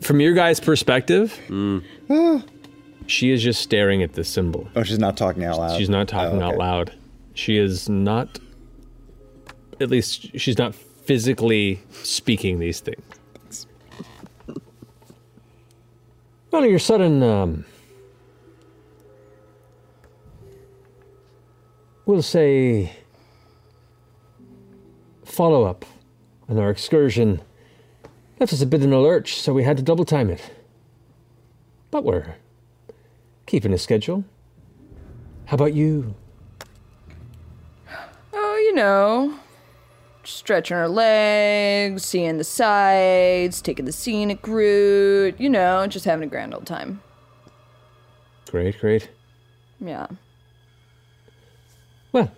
From 0.00 0.20
your 0.20 0.34
guy's 0.34 0.60
perspective, 0.60 1.38
mm. 1.48 1.82
she 3.06 3.30
is 3.30 3.42
just 3.42 3.62
staring 3.62 4.02
at 4.02 4.12
the 4.14 4.24
symbol. 4.24 4.68
Oh, 4.76 4.82
she's 4.82 4.98
not 4.98 5.16
talking 5.16 5.44
out 5.44 5.58
loud. 5.58 5.78
She's 5.78 5.88
not 5.88 6.08
talking 6.08 6.42
Oh, 6.42 6.46
out 6.46 6.56
loud. 6.58 6.92
She 7.34 7.56
is 7.56 7.88
not, 7.88 8.38
at 9.80 9.88
least, 9.90 10.38
she's 10.38 10.58
not 10.58 10.74
physically 10.74 11.80
speaking 12.02 12.58
these 12.58 12.80
things. 12.80 13.02
Well, 16.54 16.66
your 16.66 16.78
sudden, 16.78 17.20
um, 17.20 17.64
we'll 22.06 22.22
say, 22.22 22.92
follow 25.24 25.64
up 25.64 25.84
on 26.48 26.56
our 26.60 26.70
excursion 26.70 27.40
left 28.38 28.52
us 28.52 28.62
a 28.62 28.66
bit 28.66 28.84
in 28.84 28.92
a 28.92 29.00
lurch, 29.00 29.34
so 29.34 29.52
we 29.52 29.64
had 29.64 29.76
to 29.78 29.82
double 29.82 30.04
time 30.04 30.30
it. 30.30 30.48
But 31.90 32.04
we're 32.04 32.36
keeping 33.46 33.72
a 33.72 33.78
schedule. 33.78 34.22
How 35.46 35.56
about 35.56 35.74
you? 35.74 36.14
Oh, 38.32 38.56
you 38.58 38.74
know, 38.76 39.40
stretching 40.24 40.76
our 40.76 40.88
legs, 40.88 42.04
seeing 42.04 42.38
the 42.38 42.44
sights, 42.44 43.60
taking 43.60 43.84
the 43.84 43.92
scenic 43.92 44.46
route, 44.46 45.38
you 45.40 45.48
know, 45.48 45.86
just 45.86 46.04
having 46.04 46.26
a 46.26 46.30
grand 46.30 46.54
old 46.54 46.66
time. 46.66 47.00
Great, 48.50 48.78
great. 48.80 49.08
Yeah. 49.80 50.06
Well, 52.12 52.30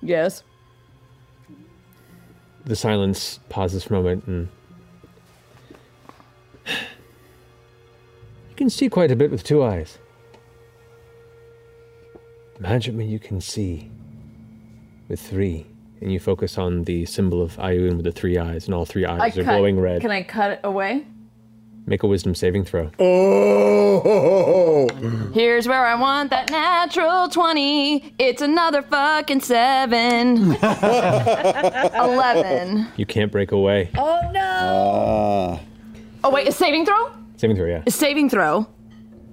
Yes. 0.00 0.42
the 2.64 2.76
silence 2.76 3.40
pauses 3.48 3.82
for 3.84 3.94
a 3.94 3.96
moment 3.98 4.24
and. 4.26 4.48
You 8.50 8.56
can 8.56 8.70
see 8.70 8.88
quite 8.90 9.10
a 9.10 9.16
bit 9.16 9.30
with 9.32 9.42
two 9.42 9.62
eyes. 9.64 9.98
Imagine 12.58 12.96
what 12.96 13.06
you 13.06 13.18
can 13.18 13.40
see 13.40 13.90
with 15.08 15.20
three, 15.20 15.66
and 16.00 16.12
you 16.12 16.20
focus 16.20 16.58
on 16.58 16.84
the 16.84 17.04
symbol 17.06 17.42
of 17.42 17.56
Ioun 17.56 17.96
with 17.96 18.04
the 18.04 18.12
three 18.12 18.38
eyes, 18.38 18.66
and 18.66 18.74
all 18.74 18.84
three 18.84 19.04
eyes 19.04 19.36
are 19.36 19.42
glowing 19.44 19.80
red. 19.80 20.00
Can 20.00 20.10
I 20.10 20.22
cut 20.22 20.52
it 20.52 20.60
away? 20.64 21.06
Make 21.84 22.04
a 22.04 22.06
wisdom 22.06 22.36
saving 22.36 22.64
throw. 22.64 22.92
Oh! 23.00 24.88
Here's 25.34 25.66
where 25.66 25.84
I 25.84 25.96
want 25.96 26.30
that 26.30 26.48
natural 26.50 27.28
20. 27.28 28.14
It's 28.20 28.40
another 28.40 28.82
fucking 28.82 29.40
7. 29.40 30.36
11. 31.96 32.86
You 32.96 33.04
can't 33.06 33.32
break 33.32 33.50
away. 33.50 33.90
Oh 33.98 34.20
no. 34.32 35.58
Ah. 35.58 35.60
Oh 36.22 36.30
wait, 36.30 36.46
a 36.46 36.52
saving 36.52 36.86
throw? 36.86 37.10
Saving 37.36 37.56
throw, 37.56 37.66
yeah. 37.66 37.82
A 37.84 37.90
saving 37.90 38.30
throw. 38.30 38.68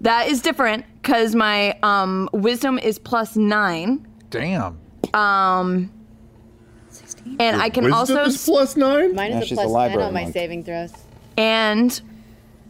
That 0.02 0.28
is 0.28 0.42
different 0.42 0.86
because 1.02 1.36
my 1.36 1.78
um, 1.84 2.30
wisdom 2.34 2.80
is 2.80 3.00
plus 3.00 3.36
nine, 3.36 4.08
Damn. 4.30 4.80
Um, 5.14 5.92
and 7.40 7.62
I 7.62 7.70
can 7.70 7.86
Wisdom 7.86 8.00
also 8.00 8.24
is 8.26 8.46
plus 8.46 8.76
nine. 8.78 9.16
Mine 9.16 9.34
is 9.34 9.52
a 9.52 9.56
plus 9.56 9.92
10 9.92 10.02
on 10.02 10.14
my 10.14 10.30
saving 10.32 10.64
throws. 10.64 10.94
and 11.38 12.00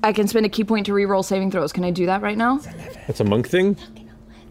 I 0.04 0.14
can 0.14 0.28
spend 0.28 0.46
a 0.46 0.50
ki 0.50 0.64
point 0.64 0.86
to 0.86 0.94
reroll 0.94 1.24
saving 1.26 1.52
throws. 1.52 1.74
Can 1.74 1.84
I 1.84 1.92
do 1.92 2.06
that 2.06 2.22
right 2.22 2.38
now? 2.38 2.58
That's 3.08 3.20
a 3.20 3.26
monk 3.26 3.50
thing? 3.50 3.76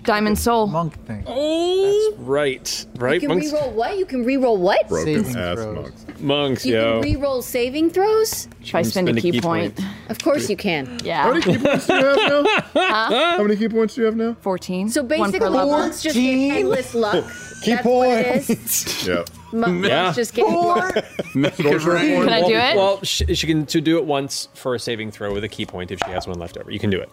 Diamond 0.04 0.38
Soul. 0.38 0.66
Monk 0.68 0.94
thing. 1.06 1.22
Oh, 1.26 2.14
right, 2.18 2.86
right. 2.96 3.14
You 3.14 3.28
can 3.28 3.38
Monks, 3.38 3.52
reroll 3.52 3.72
what? 3.72 3.98
You 3.98 4.06
can 4.06 4.24
reroll 4.24 4.58
what? 4.58 4.88
Broken 4.88 5.24
Saving 5.24 5.36
ass 5.36 5.54
throws. 5.58 5.74
monks. 5.76 6.20
monks, 6.20 6.66
You 6.66 6.74
yo. 6.74 7.02
can 7.02 7.12
reroll 7.14 7.42
saving 7.42 7.90
throws? 7.90 8.48
If 8.62 8.74
I 8.74 8.82
spend, 8.82 9.08
a 9.10 9.20
ki, 9.20 9.40
point. 9.40 9.78
Of 10.08 10.18
course 10.20 10.48
you 10.48 10.56
can. 10.56 10.98
Yeah. 11.04 11.22
How 11.24 11.32
many 11.32 11.42
ki 11.42 11.58
points 11.58 11.86
do 11.86 11.94
you 11.94 12.04
have 12.04 12.16
now? 12.16 12.44
Huh? 12.74 13.36
How 13.36 13.42
many 13.42 13.56
ki 13.56 13.68
points 13.68 13.94
do 13.94 14.00
you 14.00 14.06
have 14.06 14.16
now? 14.16 14.34
14. 14.40 14.88
So 14.88 15.02
One 15.02 15.08
per 15.08 15.16
basically, 15.24 15.48
level. 15.50 15.70
monks 15.72 16.02
just 16.02 16.14
get 16.16 16.56
endless 16.56 16.94
luck. 16.94 17.24
Ki 17.62 17.72
That's 17.74 17.84
what 17.86 18.08
it 18.08 18.50
is. 18.50 19.06
Yeah. 19.06 19.24
Mon- 19.52 19.82
Yeah. 19.84 20.12
Just 20.12 20.34
get 20.34 20.46
luck. 20.48 20.94
Can 21.32 21.44
I 21.44 22.40
do 22.46 22.54
it? 22.54 22.76
Well, 22.76 23.02
she, 23.02 23.34
she 23.34 23.46
can 23.46 23.66
to 23.66 23.80
do 23.80 23.98
it 23.98 24.04
once 24.04 24.48
for 24.54 24.74
a 24.74 24.78
saving 24.78 25.10
throw 25.10 25.32
with 25.32 25.44
a 25.44 25.48
ki 25.48 25.66
point 25.66 25.90
if 25.90 25.98
she 26.04 26.10
has 26.12 26.26
one 26.26 26.38
left 26.38 26.56
over. 26.56 26.70
You 26.70 26.78
can 26.78 26.90
do 26.90 27.00
it. 27.00 27.10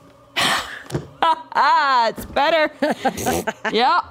Ah, 1.22 2.10
it's 2.16 2.26
better. 2.26 2.72
yeah. 3.72 4.02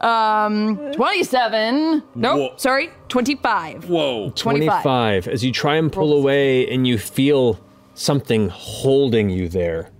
Um, 0.00 0.92
27. 0.92 2.02
Nope, 2.14 2.38
Whoa. 2.38 2.56
sorry, 2.56 2.90
25. 3.08 3.88
Whoa. 3.88 4.30
25. 4.30 4.82
25. 4.82 5.28
As 5.28 5.44
you 5.44 5.52
try 5.52 5.76
and 5.76 5.92
pull 5.92 6.12
away 6.12 6.68
and 6.68 6.86
you 6.86 6.98
feel 6.98 7.60
something 7.94 8.48
holding 8.48 9.30
you 9.30 9.48
there. 9.48 9.90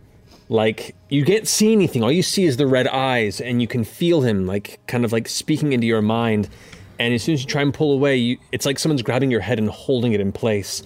Like 0.49 0.95
you 1.09 1.25
can't 1.25 1.47
see 1.49 1.73
anything. 1.73 2.03
All 2.03 2.13
you 2.13 2.23
see 2.23 2.45
is 2.45 2.57
the 2.57 2.67
red 2.67 2.89
eyes 2.89 3.41
and 3.41 3.61
you 3.63 3.69
can 3.69 3.85
feel 3.85 4.23
him 4.23 4.47
like 4.47 4.81
kind 4.87 5.05
of 5.05 5.13
like 5.13 5.29
speaking 5.29 5.73
into 5.73 5.87
your 5.87 6.03
mind. 6.03 6.49
And 6.99 7.15
as 7.15 7.23
soon 7.23 7.35
as 7.35 7.43
you 7.43 7.47
try 7.47 7.63
and 7.63 7.73
pull 7.73 7.93
away, 7.93 8.17
you, 8.17 8.39
it's 8.51 8.67
like 8.67 8.79
someone's 8.79 9.03
grabbing 9.03 9.31
your 9.31 9.41
head 9.41 9.59
and 9.59 9.69
holding 9.71 10.13
it 10.13 10.21
in 10.21 10.31
place. 10.31 10.83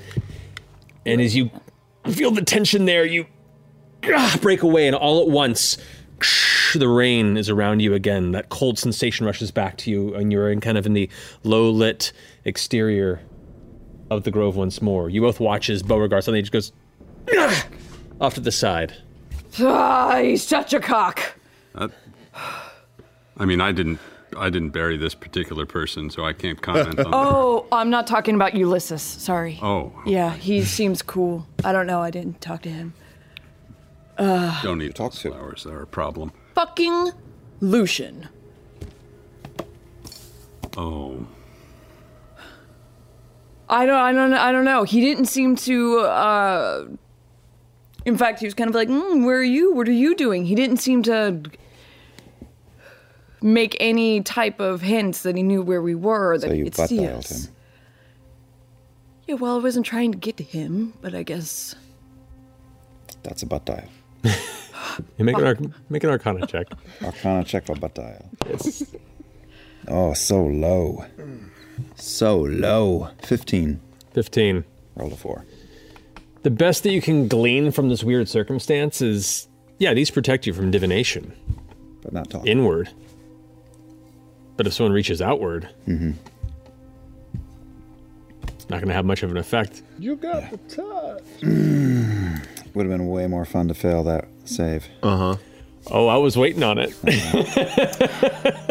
And 1.05 1.21
as 1.21 1.35
you 1.35 1.51
feel 2.11 2.31
the 2.31 2.43
tension 2.43 2.85
there, 2.85 3.05
you 3.05 3.27
break 4.41 4.63
away 4.63 4.87
and 4.87 4.97
all 4.97 5.21
at 5.23 5.29
once 5.29 5.79
the 6.75 6.89
rain 6.89 7.37
is 7.37 7.49
around 7.51 7.81
you 7.81 7.95
again. 7.95 8.33
That 8.33 8.49
cold 8.49 8.79
sensation 8.79 9.27
rushes 9.27 9.51
back 9.51 9.77
to 9.79 9.91
you, 9.91 10.15
and 10.15 10.33
you're 10.33 10.51
in 10.51 10.61
kind 10.61 10.79
of 10.79 10.87
in 10.87 10.93
the 10.95 11.09
low 11.45 11.71
lit 11.71 12.13
exterior 12.45 13.21
of 14.11 14.25
the 14.25 14.31
grove 14.31 14.57
once 14.57 14.81
more. 14.81 15.11
You 15.11 15.21
both 15.21 15.41
watch 15.41 15.69
as 15.69 15.83
Beauregard 15.83 16.25
suddenly 16.25 16.43
just 16.43 16.53
goes 16.53 16.73
off 18.21 18.35
to 18.35 18.41
the 18.41 18.53
side. 18.53 18.95
Ah, 19.61 20.19
he's 20.23 20.43
such 20.47 20.73
a 20.75 20.81
cock. 20.81 21.35
That, 21.75 21.91
I 23.37 23.45
mean, 23.45 23.61
I 23.61 23.73
didn't. 23.73 23.99
I 24.37 24.51
didn't 24.51 24.71
bury 24.71 24.99
this 24.99 25.15
particular 25.15 25.65
person, 25.65 26.11
so 26.11 26.25
I 26.27 26.33
can't 26.35 26.61
comment 26.61 26.89
on 26.89 26.97
that. 26.97 27.07
Oh, 27.11 27.67
I'm 27.73 27.89
not 27.89 28.07
talking 28.07 28.35
about 28.35 28.55
Ulysses. 28.55 29.01
Sorry. 29.01 29.59
Oh, 29.63 29.93
Yeah, 30.05 30.35
he 30.35 30.63
seems 30.63 31.01
cool. 31.01 31.47
I 31.65 31.73
don't 31.73 31.87
know. 31.87 32.01
I 32.03 32.11
didn't 32.11 32.41
talk 32.43 32.61
to 32.63 32.69
him. 32.69 32.93
Uh, 34.19 34.63
don't 34.63 34.79
need 34.79 34.95
talk 34.95 35.13
to 35.13 35.31
flowers. 35.31 35.65
They're 35.65 35.83
a 35.83 35.87
problem. 35.87 36.33
fucking 36.55 37.13
Lucien. 37.61 38.29
Oh, 40.77 41.27
I 43.69 43.85
don't. 43.87 43.97
I 43.97 44.13
don't. 44.13 44.33
I 44.33 44.53
don't 44.53 44.65
know. 44.65 44.85
He 44.85 45.01
didn't 45.01 45.27
seem 45.27 45.57
to. 45.57 45.99
uh 46.01 46.87
In 48.05 48.17
fact, 48.17 48.41
he 48.41 48.47
was 48.47 48.55
kind 48.55 48.69
of 48.69 48.75
like, 48.75 48.89
mm, 48.89 49.25
"Where 49.25 49.39
are 49.39 49.43
you? 49.43 49.75
What 49.75 49.89
are 49.89 49.93
you 49.93 50.15
doing?" 50.15 50.45
He 50.45 50.55
didn't 50.55 50.77
seem 50.79 51.03
to 51.05 51.43
make 53.43 53.77
any 53.81 54.21
type 54.23 54.61
of 54.61 54.81
hints 54.83 55.23
that 55.23 55.37
he 55.37 55.43
knew 55.43 55.63
where 55.63 55.83
we 55.83 55.95
were, 55.95 56.33
or 56.33 56.39
that 56.39 56.47
So 56.49 56.53
he 56.53 56.59
you 56.59 56.65
could 56.65 56.77
butt 56.77 56.89
see 56.89 56.99
dialed 56.99 57.19
us. 57.25 57.47
him. 57.47 57.53
Yeah, 59.27 59.35
well, 59.37 59.59
I 59.59 59.63
wasn't 59.63 59.85
trying 59.87 60.13
to 60.13 60.19
get 60.19 60.37
to 60.37 60.45
him, 60.45 60.95
but 61.01 61.15
I 61.15 61.23
guess. 61.23 61.75
That's 63.23 63.43
a 63.43 63.47
butt 63.47 63.65
dial. 63.65 63.89
You 65.19 65.25
make 65.25 65.37
an, 65.37 65.45
arc- 65.47 65.91
make 65.91 66.05
an 66.05 66.11
Arcana 66.11 66.47
check. 66.47 66.69
Arcana 67.03 67.45
check 67.45 67.67
for 67.67 67.75
butt 67.77 67.95
dial. 67.95 68.31
Oh, 69.89 70.15
so 70.15 70.43
low. 70.45 71.05
So 71.97 72.39
low. 72.39 73.11
15. 73.23 73.81
15. 74.15 74.65
Roll 74.97 75.13
a 75.13 75.17
4. 75.17 75.45
The 76.45 76.51
best 76.51 76.83
that 76.85 76.93
you 76.93 77.03
can 77.03 77.29
glean 77.29 77.71
from 77.73 77.89
this 77.91 78.03
weird 78.03 78.29
circumstance 78.29 79.03
is, 79.03 79.49
yeah, 79.79 79.93
these 79.95 80.11
protect 80.11 80.47
you 80.47 80.53
from 80.55 80.71
divination. 80.71 81.33
But 82.03 82.13
not 82.15 82.31
talk. 82.31 82.47
Inward. 82.47 82.89
But 84.57 84.67
if 84.67 84.73
someone 84.73 84.93
reaches 84.93 85.21
outward, 85.21 85.69
Mm-hmm. 85.87 86.13
not 88.71 88.77
going 88.81 88.89
to 88.89 88.95
have 88.95 89.05
much 89.05 89.23
of 89.23 89.31
an 89.31 89.37
effect. 89.37 89.83
You 89.99 90.17
got 90.17 90.51
the 90.51 90.57
touch. 90.69 92.43
Would 92.77 92.85
have 92.85 92.99
been 92.99 93.09
way 93.09 93.27
more 93.27 93.47
fun 93.47 93.69
to 93.69 93.75
fail 93.75 94.05
that 94.05 94.29
save. 94.45 94.87
Uh 95.03 95.17
huh. 95.17 95.37
Oh, 95.91 96.09
I 96.09 96.19
was 96.19 96.37
waiting 96.37 96.63
on 96.63 96.77
it. 96.77 96.95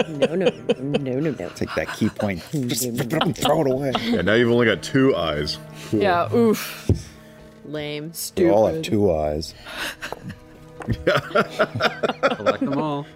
No, 0.08 0.36
no, 0.36 0.46
no, 0.46 1.20
no, 1.20 1.32
no. 1.32 1.50
Take 1.56 1.74
that 1.74 1.88
ki 1.98 2.10
point. 2.10 2.44
Just 2.52 2.84
throw 3.42 3.62
it 3.62 3.68
away. 3.72 3.94
Yeah, 4.04 4.22
now 4.22 4.36
you've 4.36 4.52
only 4.52 4.68
got 4.68 4.84
two 4.84 5.16
eyes. 5.16 5.58
Yeah, 5.92 6.32
oof. 6.36 6.88
Lame. 7.66 8.14
Stupid. 8.14 8.48
We 8.48 8.56
all 8.56 8.68
have 8.68 8.84
two 8.84 9.12
eyes. 9.12 9.56
collect 10.82 12.60
them 12.60 12.78
all. 12.78 13.08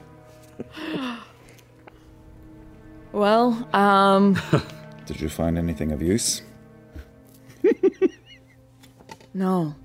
Well, 3.11 3.69
um, 3.75 4.41
Did 5.05 5.21
you 5.21 5.29
find 5.29 5.55
anything 5.55 5.91
of 5.91 6.01
use? 6.01 6.41
no, 9.35 9.75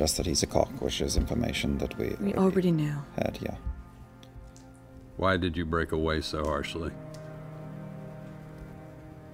Just 0.00 0.16
that 0.16 0.24
he's 0.24 0.42
a 0.42 0.46
cock, 0.46 0.70
which 0.80 1.02
is 1.02 1.18
information 1.18 1.76
that 1.76 1.94
we 1.98 2.16
we 2.22 2.32
already 2.32 2.70
knew. 2.70 2.94
had, 3.16 3.38
yeah. 3.42 3.56
Why 5.18 5.36
did 5.36 5.58
you 5.58 5.66
break 5.66 5.92
away 5.92 6.22
so 6.22 6.42
harshly? 6.42 6.90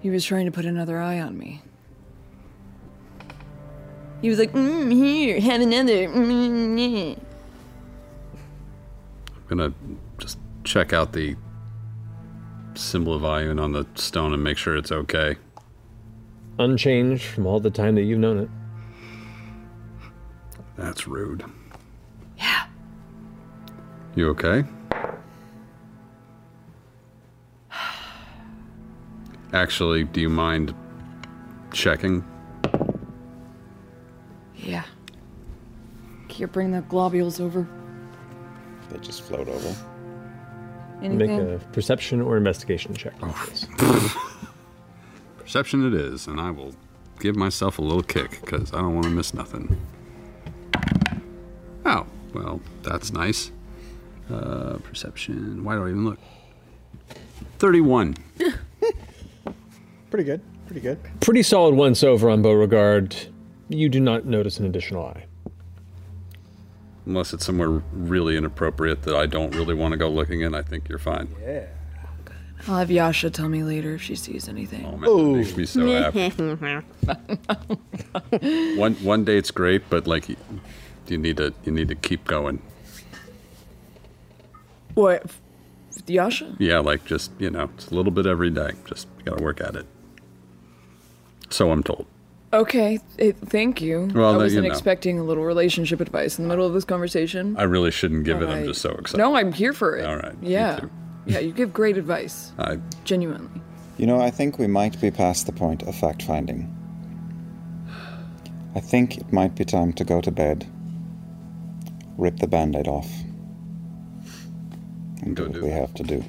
He 0.01 0.11
was 0.11 0.25
trying 0.25 0.47
to 0.47 0.51
put 0.51 0.65
another 0.65 1.01
eye 1.01 1.21
on 1.21 1.39
me. 1.39 1.63
He 4.21 4.29
was 4.29 4.41
like, 4.41 4.51
mm, 4.55 4.93
here, 4.93 5.41
have 5.41 5.61
another. 5.61 6.09
Mm, 6.09 6.77
yeah." 6.81 7.15
I'm 9.37 9.47
gonna 9.47 9.73
just 10.19 10.37
check 10.65 10.93
out 10.93 11.13
the 11.13 11.37
symbol 12.75 13.15
of 13.15 13.23
Ioun 13.23 13.63
on 13.63 13.71
the 13.71 13.87
stone 13.95 14.33
and 14.35 14.43
make 14.43 14.59
sure 14.59 14.77
it's 14.77 14.91
okay. 14.91 15.37
Unchanged 16.59 17.23
from 17.23 17.47
all 17.47 17.61
the 17.61 17.71
time 17.71 17.95
that 17.95 18.03
you've 18.03 18.19
known 18.19 18.39
it. 18.39 18.51
That's 20.77 21.07
rude. 21.09 21.45
Yeah. 22.37 22.67
You 24.15 24.29
okay? 24.31 24.65
Actually, 29.53 30.05
do 30.05 30.21
you 30.21 30.29
mind 30.29 30.75
checking? 31.73 32.25
Yeah. 34.57 34.85
Can 36.29 36.41
you 36.41 36.47
bring 36.47 36.71
the 36.73 36.83
globules 36.83 37.41
over? 37.41 37.67
They 38.91 38.99
just 38.99 39.23
float 39.23 39.49
over. 39.49 39.77
Anything? 41.03 41.19
Make 41.19 41.61
a 41.63 41.65
perception 41.73 42.21
or 42.21 42.37
investigation 42.37 42.95
check. 42.95 43.15
Oh. 43.23 44.23
Perception 45.39 45.87
it 45.87 45.95
is, 45.95 46.27
and 46.27 46.41
I 46.41 46.51
will 46.51 46.75
give 47.21 47.37
myself 47.37 47.79
a 47.79 47.83
little 47.83 48.03
kick 48.03 48.41
because 48.41 48.73
I 48.73 48.79
don't 48.79 48.95
want 48.95 49.05
to 49.05 49.11
miss 49.11 49.33
nothing. 49.33 49.79
Oh, 51.87 52.05
well, 52.35 52.61
that's 52.83 53.13
nice. 53.13 53.53
Uh, 54.29 54.79
perception. 54.83 55.63
Why 55.63 55.77
do 55.77 55.87
I 55.87 55.91
even 55.91 56.05
look? 56.05 56.19
31. 57.59 58.17
Pretty 60.11 60.25
good. 60.25 60.41
Pretty 60.67 60.81
good. 60.81 60.99
Pretty 61.21 61.45
solid 61.45 61.77
once 61.77 62.03
over 62.03 62.29
on 62.29 62.43
Beauregard. 62.43 63.15
You 63.69 63.89
do 63.89 64.01
not 64.01 64.27
notice 64.27 64.59
an 64.59 64.67
additional 64.67 65.07
eye. 65.07 65.27
Unless 67.07 67.33
it's 67.33 67.47
somewhere 67.47 67.69
really 67.93 68.37
inappropriate 68.37 69.03
that 69.03 69.15
I 69.15 69.27
don't 69.27 69.55
really 69.55 69.75
want 69.75 69.93
to 69.93 69.97
go 69.97 70.09
looking 70.09 70.41
in, 70.41 70.57
I 70.57 70.63
think 70.63 70.89
you're 70.89 70.99
fine. 70.99 71.29
Yeah. 71.41 71.67
I'll 72.67 72.79
have 72.79 72.91
Yasha 72.91 73.31
tell 73.31 73.49
me 73.49 73.63
later 73.63 73.95
if 73.95 74.03
she 74.03 74.17
sees 74.17 74.49
anything. 74.49 74.85
Oh, 74.85 74.97
man, 74.97 75.01
that 75.03 75.39
makes 75.39 75.57
me 75.57 75.67
so 75.67 75.87
happy. 76.03 76.31
one 78.77 78.95
one 78.95 79.25
day 79.25 79.37
it's 79.39 79.53
great, 79.53 79.89
but 79.89 80.09
like 80.09 80.27
you, 81.11 81.17
you 81.17 81.23
need 81.23 81.37
to 81.39 81.53
you 81.65 81.73
need 81.73 81.89
to 81.89 81.95
keep 81.95 82.25
going. 82.25 82.63
what? 84.95 85.23
With 85.95 86.11
Yasha? 86.11 86.57
Yeah, 86.59 86.81
like 86.81 87.05
just 87.05 87.31
you 87.39 87.51
know, 87.51 87.71
it's 87.75 87.89
a 87.89 87.95
little 87.95 88.13
bit 88.13 88.27
every 88.27 88.51
day. 88.51 88.73
Just 88.85 89.09
gotta 89.25 89.43
work 89.43 89.61
at 89.61 89.77
it. 89.77 89.87
So 91.51 91.71
I'm 91.71 91.83
told. 91.83 92.07
Okay, 92.53 93.01
it, 93.19 93.37
thank 93.39 93.81
you. 93.81 94.09
Well, 94.15 94.35
I 94.35 94.37
wasn't 94.37 94.67
know. 94.67 94.73
expecting 94.73 95.19
a 95.19 95.25
little 95.25 95.45
relationship 95.45 96.01
advice 96.01 96.39
in 96.39 96.45
the 96.45 96.49
middle 96.49 96.67
of 96.67 96.73
this 96.73 96.85
conversation. 96.85 97.57
I 97.57 97.65
really 97.65 97.91
shouldn't 97.91 98.25
give 98.25 98.41
it. 98.41 98.49
I'm 98.49 98.65
just 98.65 98.81
so 98.81 98.91
excited. 98.93 99.19
No, 99.19 99.37
I'm 99.37 99.53
here 99.53 99.73
for 99.73 99.97
it. 99.97 100.07
All 100.07 100.17
right. 100.17 100.35
Yeah. 100.41 100.81
Yeah, 101.27 101.41
you 101.41 101.53
give 101.53 101.73
great 101.73 101.99
advice. 101.99 102.53
I 102.59 102.79
Genuinely. 103.05 103.61
You 103.99 104.07
know, 104.07 104.21
I 104.21 104.31
think 104.31 104.59
we 104.59 104.67
might 104.67 105.01
be 105.01 105.11
past 105.11 105.47
the 105.47 105.53
point 105.53 105.83
of 105.83 105.95
fact 105.95 106.23
finding. 106.23 106.73
I 108.75 108.81
think 108.81 109.17
it 109.17 109.33
might 109.33 109.55
be 109.55 109.65
time 109.65 109.93
to 109.95 110.05
go 110.05 110.21
to 110.21 110.31
bed, 110.31 110.67
rip 112.17 112.37
the 112.39 112.47
band 112.47 112.77
aid 112.77 112.89
off, 112.89 113.11
and 115.23 115.37
do 115.37 115.45
what 115.49 115.61
we 115.63 115.71
have 115.71 115.93
to 115.95 116.03
do. 116.03 116.25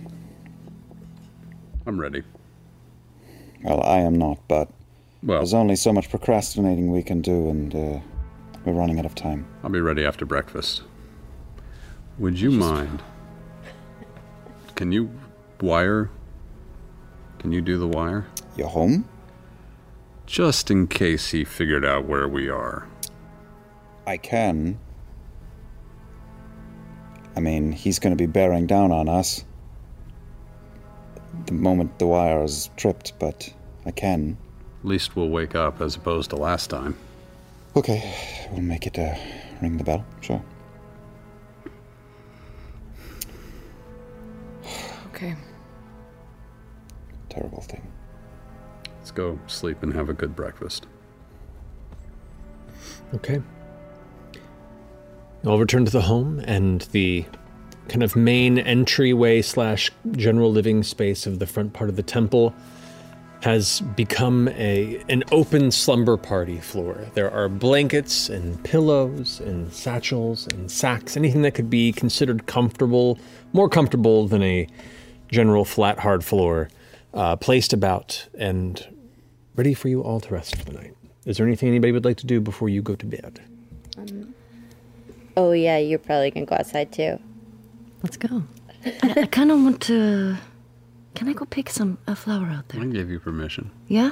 I'm 1.86 2.00
ready. 2.00 2.24
Well, 3.64 3.82
I 3.84 4.00
am 4.00 4.16
not, 4.18 4.40
but 4.48 4.70
Well- 5.24 5.40
there's 5.40 5.54
only 5.54 5.76
so 5.76 5.92
much 5.94 6.10
procrastinating 6.10 6.92
we 6.92 7.04
can 7.04 7.22
do, 7.22 7.50
and 7.50 7.74
uh, 7.76 8.00
we're 8.66 8.74
running 8.74 9.00
out 9.00 9.06
of 9.06 9.16
time. 9.16 9.46
I'll 9.64 9.70
be 9.70 9.80
ready 9.82 10.06
after 10.06 10.26
breakfast. 10.26 10.84
Would 12.20 12.40
you 12.40 12.52
mind? 12.52 13.02
Can 14.76 14.92
you 14.92 15.10
wire? 15.62 16.10
Can 17.40 17.52
you 17.52 17.62
do 17.62 17.78
the 17.78 17.88
wire? 17.88 18.26
Your 18.56 18.70
home? 18.70 19.08
Just 20.26 20.70
in 20.70 20.88
case 20.88 21.30
he 21.30 21.44
figured 21.46 21.86
out 21.86 22.06
where 22.06 22.28
we 22.28 22.50
are. 22.50 22.88
I 24.06 24.18
can. 24.18 24.80
I 27.38 27.40
mean, 27.40 27.72
he's 27.72 28.00
going 28.00 28.18
to 28.18 28.18
be 28.18 28.26
bearing 28.26 28.66
down 28.66 28.92
on 28.92 29.08
us 29.08 29.46
the 31.46 31.54
moment 31.54 32.00
the 32.00 32.08
wire 32.08 32.44
is 32.44 32.72
tripped, 32.78 33.14
but 33.20 33.54
I 33.86 33.92
can. 33.92 34.38
At 34.82 34.90
least 34.90 35.16
we'll 35.16 35.30
wake 35.30 35.54
up 35.54 35.80
as 35.80 35.96
opposed 35.96 36.32
to 36.32 36.36
last 36.36 36.72
time. 36.72 36.98
Okay, 37.76 38.12
we'll 38.52 38.64
make 38.64 38.88
it 38.88 38.98
uh, 38.98 39.14
ring 39.62 39.78
the 39.78 39.84
bell, 39.84 40.04
sure. 40.20 40.42
Okay. 45.10 45.36
Terrible 47.30 47.62
thing. 47.62 47.86
Let's 48.98 49.12
go 49.12 49.38
sleep 49.46 49.84
and 49.84 49.94
have 49.94 50.10
a 50.10 50.14
good 50.14 50.36
breakfast. 50.36 50.88
Okay. 53.14 53.44
I'll 55.46 55.60
return 55.60 55.86
to 55.86 55.92
the 55.92 56.02
home 56.02 56.40
and 56.40 56.82
the 56.92 57.26
kind 57.88 58.04
of 58.04 58.16
main 58.16 58.58
entryway 58.60 59.42
slash 59.42 59.92
general 60.12 60.52
living 60.52 60.84
space 60.84 61.26
of 61.26 61.40
the 61.40 61.48
front 61.48 61.74
part 61.74 61.90
of 61.90 61.96
the 61.96 62.04
temple 62.04 62.54
has 63.42 63.82
become 63.96 64.48
a 64.50 65.02
an 65.10 65.24
open 65.32 65.70
slumber 65.72 66.18
party 66.18 66.60
floor. 66.60 67.08
There 67.14 67.32
are 67.32 67.48
blankets 67.48 68.30
and 68.30 68.62
pillows 68.64 69.40
and 69.40 69.72
satchels 69.72 70.48
and 70.48 70.72
sacks, 70.72 71.16
anything 71.16 71.44
that 71.44 71.52
could 71.52 71.70
be 71.70 71.92
considered 71.92 72.48
comfortable, 72.48 73.20
more 73.54 73.70
comfortable 73.70 74.28
than 74.28 74.42
a 74.42 74.68
general 75.32 75.66
flat 75.66 76.00
hard 76.00 76.26
floor, 76.26 76.70
uh, 77.14 77.36
placed 77.36 77.74
about 77.74 78.28
and 78.38 78.86
ready 79.56 79.74
for 79.74 79.88
you 79.88 80.02
all 80.02 80.20
to 80.20 80.34
rest 80.34 80.56
for 80.56 80.66
the 80.66 80.74
night. 80.74 80.96
Is 81.26 81.38
there 81.38 81.46
anything 81.46 81.70
anybody 81.70 81.92
would 81.92 82.06
like 82.06 82.18
to 82.18 82.26
do 82.26 82.42
before 82.42 82.70
you 82.70 82.82
go 82.82 82.96
to 82.96 83.06
bed? 83.06 83.42
Um, 83.98 84.34
oh 85.38 85.54
yeah, 85.54 85.78
you're 85.78 86.00
probably 86.00 86.32
gonna 86.32 86.46
go 86.46 86.56
outside 86.58 86.92
too. 86.92 87.20
Let's 88.04 88.18
go. 88.18 88.44
I, 88.86 89.14
I 89.24 89.26
kind 89.28 89.52
of 89.52 89.62
want 89.64 89.82
to. 89.84 90.36
Can 91.16 91.30
I 91.30 91.34
go 91.34 91.46
pick 91.46 91.70
some 91.70 91.98
a 92.08 92.16
flower 92.16 92.48
out 92.48 92.68
there? 92.70 92.82
I 92.82 92.86
gave 92.86 93.10
you 93.10 93.20
permission. 93.20 93.72
Yeah. 93.88 94.12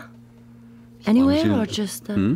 Anywhere 1.05 1.43
you- 1.45 1.53
or 1.55 1.65
just? 1.65 2.09
Uh, 2.09 2.13
Hmm? 2.15 2.35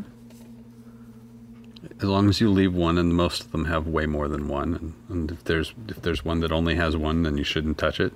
As 2.02 2.08
long 2.08 2.30
as 2.30 2.40
you 2.42 2.50
leave 2.50 2.74
one, 2.74 2.98
and 2.98 3.14
most 3.16 3.42
of 3.46 3.52
them 3.52 3.66
have 3.66 3.88
way 3.88 4.06
more 4.06 4.28
than 4.28 4.48
one, 4.48 4.74
and, 4.76 4.94
and 5.10 5.32
if 5.32 5.44
there's 5.46 5.74
if 5.88 6.02
there's 6.02 6.24
one 6.24 6.40
that 6.42 6.52
only 6.52 6.76
has 6.76 6.96
one, 6.96 7.24
then 7.24 7.38
you 7.38 7.44
shouldn't 7.44 7.78
touch 7.78 8.00
it. 8.00 8.14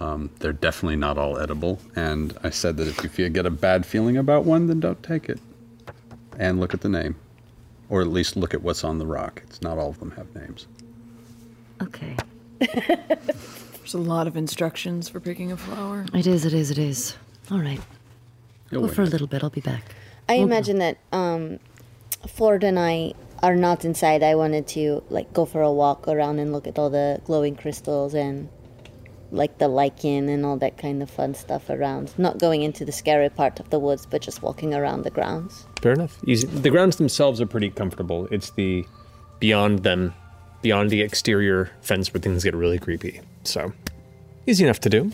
Um, 0.00 0.30
they're 0.38 0.52
definitely 0.52 0.96
not 0.96 1.18
all 1.18 1.38
edible, 1.38 1.78
and 1.96 2.36
I 2.42 2.50
said 2.50 2.76
that 2.78 2.88
if 2.88 3.02
you 3.02 3.08
feel, 3.08 3.28
get 3.28 3.46
a 3.46 3.50
bad 3.50 3.84
feeling 3.86 4.16
about 4.16 4.44
one, 4.44 4.66
then 4.66 4.80
don't 4.80 5.02
take 5.02 5.28
it, 5.28 5.38
and 6.38 6.58
look 6.60 6.72
at 6.74 6.80
the 6.82 6.88
name, 6.88 7.16
or 7.90 8.00
at 8.00 8.06
least 8.08 8.36
look 8.36 8.54
at 8.54 8.62
what's 8.62 8.84
on 8.84 8.98
the 8.98 9.06
rock. 9.06 9.42
It's 9.46 9.60
not 9.60 9.76
all 9.76 9.90
of 9.90 9.98
them 10.00 10.12
have 10.12 10.34
names. 10.34 10.66
Okay. 11.82 12.16
There's 12.60 13.94
a 13.94 13.98
lot 13.98 14.26
of 14.26 14.36
instructions 14.36 15.08
for 15.08 15.20
picking 15.20 15.52
a 15.52 15.56
flower. 15.56 16.06
It 16.14 16.26
is. 16.26 16.44
It 16.44 16.54
is. 16.54 16.70
It 16.70 16.78
is. 16.78 17.16
All 17.50 17.58
right. 17.58 17.80
You'll 18.70 18.82
Go 18.86 18.88
for 18.88 19.02
a 19.02 19.06
little 19.06 19.26
bit. 19.26 19.42
I'll 19.42 19.50
be 19.50 19.60
back. 19.60 19.94
I 20.28 20.34
We'll- 20.36 20.44
imagine 20.44 20.78
that 20.78 20.98
um, 21.12 21.58
Florida 22.28 22.68
and 22.68 22.78
I 22.78 23.14
are 23.42 23.56
not 23.56 23.84
inside. 23.84 24.22
I 24.22 24.34
wanted 24.34 24.66
to 24.68 25.02
like 25.10 25.32
go 25.32 25.44
for 25.44 25.62
a 25.62 25.72
walk 25.72 26.06
around 26.06 26.38
and 26.38 26.52
look 26.52 26.66
at 26.66 26.78
all 26.78 26.90
the 26.90 27.20
glowing 27.24 27.56
crystals 27.56 28.14
and 28.14 28.48
like 29.30 29.58
the 29.58 29.68
lichen 29.68 30.28
and 30.28 30.44
all 30.44 30.56
that 30.58 30.76
kind 30.78 31.02
of 31.02 31.10
fun 31.10 31.34
stuff 31.34 31.70
around. 31.70 32.12
Not 32.18 32.38
going 32.38 32.62
into 32.62 32.84
the 32.84 32.92
scary 32.92 33.28
part 33.28 33.60
of 33.60 33.70
the 33.70 33.78
woods, 33.78 34.06
but 34.06 34.22
just 34.22 34.42
walking 34.42 34.74
around 34.74 35.02
the 35.02 35.10
grounds. 35.10 35.66
Fair 35.80 35.92
enough. 35.92 36.18
Easy. 36.26 36.46
The 36.46 36.70
grounds 36.70 36.96
themselves 36.96 37.40
are 37.40 37.46
pretty 37.46 37.70
comfortable. 37.70 38.26
It's 38.30 38.50
the 38.50 38.84
beyond 39.38 39.80
them, 39.84 40.14
beyond 40.62 40.90
the 40.90 41.00
exterior 41.02 41.70
fence 41.80 42.12
where 42.12 42.20
things 42.20 42.44
get 42.44 42.54
really 42.54 42.78
creepy. 42.78 43.20
So, 43.44 43.72
easy 44.46 44.64
enough 44.64 44.80
to 44.80 44.90
do. 44.90 45.12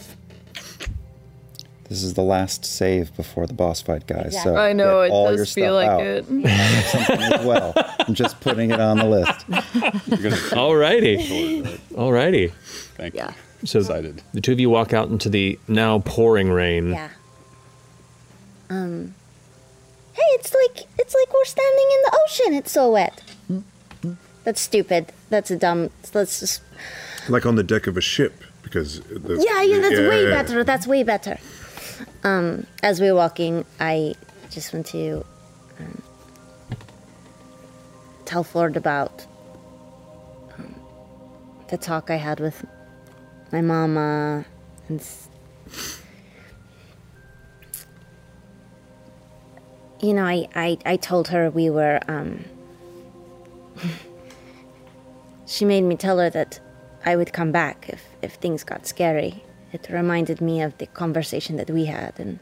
This 1.89 2.03
is 2.03 2.15
the 2.15 2.23
last 2.23 2.65
save 2.65 3.15
before 3.15 3.47
the 3.47 3.53
boss 3.55 3.81
fight, 3.81 4.09
guys. 4.09 4.37
So 4.43 4.57
I 4.57 4.73
know, 4.73 5.03
it 5.03 5.11
all 5.13 5.29
does 5.29 5.37
your 5.37 5.47
feel 5.47 5.75
like 5.75 5.89
out. 5.89 6.01
it. 6.01 6.27
I 6.29 6.49
have 6.49 6.85
something 6.87 7.21
as 7.21 7.47
well. 7.47 7.73
I'm 8.01 8.15
just 8.15 8.41
putting 8.41 8.73
it 8.73 8.81
on 8.81 8.97
the 8.99 9.05
list. 9.05 9.31
Alrighty. 10.51 11.79
Alrighty. 11.93 12.53
Thank 12.97 13.15
you. 13.15 13.29
So 13.65 13.79
as 13.79 13.91
I 13.91 14.01
did. 14.03 14.23
the 14.33 14.41
two 14.41 14.53
of 14.53 14.61
you 14.61 14.69
walk 14.71 14.93
out 14.93 15.09
into 15.09 15.29
the 15.29 15.59
now 15.69 16.01
pouring 16.01 16.51
rain. 16.51 16.91
Yeah. 16.91 17.09
Um. 18.71 19.15
Hey, 20.13 20.23
it's 20.33 20.55
like 20.55 20.87
it's 20.99 21.15
like 21.15 21.33
we're 21.35 21.45
standing 21.45 21.87
in 21.93 22.01
the 22.05 22.19
ocean. 22.27 22.55
It's 22.55 22.73
so 22.73 22.91
wet. 22.93 23.23
That's 24.45 24.61
stupid. 24.61 25.13
That's 25.31 25.51
a 25.51 25.57
dumb. 25.57 25.91
Let's 26.15 26.41
just. 26.41 26.63
Like 27.29 27.45
on 27.47 27.57
the 27.57 27.65
deck 27.65 27.87
of 27.87 27.97
a 27.97 28.01
ship, 28.01 28.35
because. 28.63 29.01
there's- 29.01 29.45
Yeah, 29.45 29.63
yeah, 29.63 29.81
that's 29.81 29.99
way 29.99 30.25
yeah. 30.25 30.31
better. 30.43 30.63
That's 30.65 30.87
way 30.87 31.03
better. 31.03 31.39
Um, 32.23 32.67
as 32.83 33.01
we're 33.01 33.15
walking, 33.15 33.65
I 33.81 34.15
just 34.51 34.73
want 34.73 34.87
to 34.89 35.25
um, 35.81 36.03
tell 38.25 38.45
Fjord 38.45 38.77
about 38.77 39.27
um, 40.59 40.75
the 41.71 41.77
talk 41.79 42.11
I 42.11 42.17
had 42.17 42.39
with 42.41 42.65
my 43.53 43.61
mama 43.61 44.45
and. 44.89 45.07
You 50.01 50.13
know, 50.13 50.25
I, 50.25 50.47
I, 50.55 50.79
I 50.85 50.97
told 50.97 51.29
her 51.29 51.51
we 51.51 51.71
were. 51.71 52.01
Um, 52.07 52.45
she 55.47 55.65
made 55.65 55.83
me 55.83 55.97
tell 55.97 56.19
her 56.19 56.31
that 56.31 56.61
I 57.05 57.17
would 57.17 57.33
come 57.33 57.53
back 57.53 57.89
if, 57.89 58.03
if 58.23 58.35
things 58.35 58.63
got 58.65 58.87
scary. 58.87 59.43
It 59.73 59.89
reminded 59.91 60.41
me 60.41 60.63
of 60.63 60.77
the 60.79 60.87
conversation 60.87 61.57
that 61.57 61.71
we 61.71 61.87
had, 61.87 62.15
and 62.19 62.39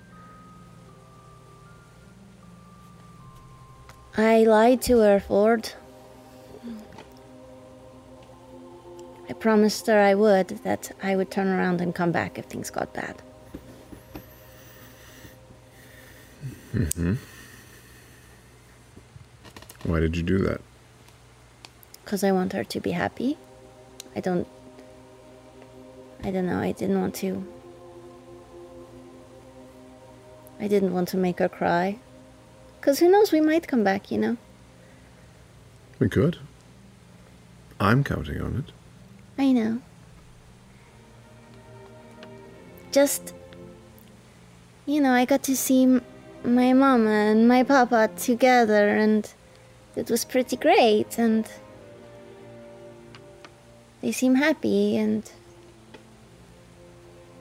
I 4.17 4.45
lied 4.45 4.83
to 4.83 4.99
her, 4.99 5.21
Fjord. 5.21 5.73
I 9.29 9.33
promised 9.33 9.87
her 9.87 9.99
I 9.99 10.15
would, 10.15 10.49
that 10.65 10.93
I 11.03 11.17
would 11.17 11.31
turn 11.31 11.49
around 11.49 11.81
and 11.81 11.95
come 11.95 12.13
back 12.13 12.39
if 12.39 12.47
things 12.47 12.71
got 12.71 12.93
bad. 12.93 13.23
hmm 16.73 17.15
Why 19.85 20.01
did 20.01 20.17
you 20.17 20.23
do 20.23 20.39
that? 20.39 20.61
Because 22.05 22.23
I 22.23 22.33
want 22.33 22.53
her 22.53 22.65
to 22.65 22.81
be 22.81 22.91
happy. 22.91 23.39
I 24.15 24.21
don't. 24.21 24.47
I 26.23 26.31
don't 26.31 26.47
know, 26.47 26.59
I 26.59 26.73
didn't 26.73 27.01
want 27.01 27.15
to. 27.17 27.47
I 30.61 30.69
didn't 30.69 30.93
want 30.93 31.09
to 31.09 31.17
make 31.17 31.39
her 31.39 31.49
cry. 31.49 31.99
Because 32.81 32.99
who 32.99 33.11
knows, 33.11 33.33
we 33.33 33.41
might 33.41 33.67
come 33.69 33.85
back, 33.85 34.11
you 34.11 34.19
know? 34.19 34.37
We 35.99 36.09
could. 36.09 36.39
I'm 37.81 38.05
counting 38.05 38.41
on 38.41 38.65
it. 38.67 38.73
I 39.37 39.53
know. 39.53 39.81
Just, 42.93 43.35
you 44.87 45.01
know, 45.01 45.13
I 45.13 45.25
got 45.25 45.43
to 45.45 45.57
see 45.57 46.01
my 46.45 46.73
mama 46.73 47.11
and 47.11 47.49
my 47.49 47.65
papa 47.65 48.11
together, 48.17 48.89
and 48.91 49.33
it 49.97 50.09
was 50.09 50.25
pretty 50.25 50.57
great, 50.57 51.19
and 51.19 51.49
they 54.01 54.13
seem 54.13 54.37
happy, 54.37 54.97
and 54.97 55.29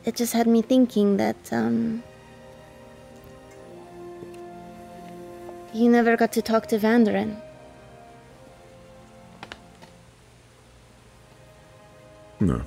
it 0.06 0.16
just 0.16 0.34
had 0.34 0.48
me 0.48 0.62
thinking 0.62 1.18
that, 1.18 1.54
um, 1.54 2.02
you 5.74 5.90
never 5.90 6.18
got 6.18 6.32
to 6.34 6.42
talk 6.42 6.68
to 6.68 6.80
Vandran. 6.80 7.40
No. 12.44 12.62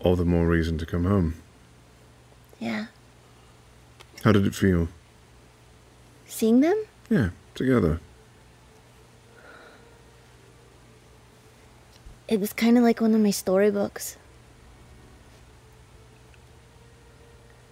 All 0.00 0.16
the 0.16 0.26
more 0.26 0.46
reason 0.46 0.76
to 0.76 0.84
come 0.84 1.04
home. 1.04 1.34
Yeah. 2.58 2.86
How 4.22 4.32
did 4.32 4.46
it 4.46 4.54
feel? 4.54 4.88
Seeing 6.26 6.60
them? 6.60 6.84
Yeah, 7.08 7.30
together. 7.54 8.00
It 12.28 12.38
was 12.38 12.52
kind 12.52 12.76
of 12.76 12.84
like 12.84 13.00
one 13.00 13.14
of 13.14 13.20
my 13.22 13.30
storybooks. 13.30 14.18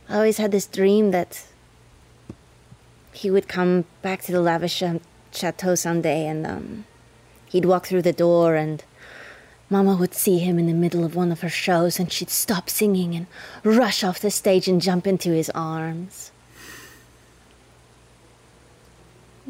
I 0.09 0.15
always 0.15 0.39
had 0.39 0.53
this 0.53 0.67
dream 0.67 1.11
that 1.11 1.45
he 3.13 3.31
would 3.31 3.47
come 3.47 3.85
back 4.01 4.23
to 4.23 4.33
the 4.33 4.39
Lavisham 4.39 4.95
um, 4.95 5.01
chateau 5.37 5.75
someday 5.75 6.27
and 6.27 6.47
um, 6.47 6.85
he'd 7.47 7.65
walk 7.65 7.87
through 7.87 8.03
the 8.03 8.13
door 8.13 8.55
and 8.55 8.85
Mama 9.71 9.97
would 9.97 10.15
see 10.15 10.39
him 10.39 10.59
in 10.59 10.67
the 10.67 10.75
middle 10.75 11.05
of 11.05 11.17
one 11.17 11.33
of 11.33 11.41
her 11.41 11.49
shows 11.49 11.99
and 11.99 12.13
she'd 12.13 12.31
stop 12.31 12.69
singing 12.69 13.15
and 13.15 13.27
rush 13.65 14.05
off 14.05 14.21
the 14.21 14.31
stage 14.31 14.69
and 14.69 14.83
jump 14.83 15.07
into 15.07 15.31
his 15.31 15.51
arms. 15.51 16.31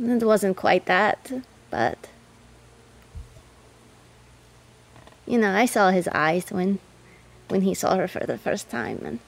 It 0.00 0.22
wasn't 0.22 0.56
quite 0.56 0.86
that, 0.86 1.30
but 1.70 2.08
you 5.26 5.38
know, 5.38 5.54
I 5.54 5.66
saw 5.66 5.90
his 5.90 6.08
eyes 6.08 6.50
when 6.50 6.78
when 7.48 7.62
he 7.62 7.74
saw 7.74 7.96
her 7.96 8.08
for 8.08 8.24
the 8.26 8.38
first 8.38 8.70
time 8.70 9.00
and 9.04 9.18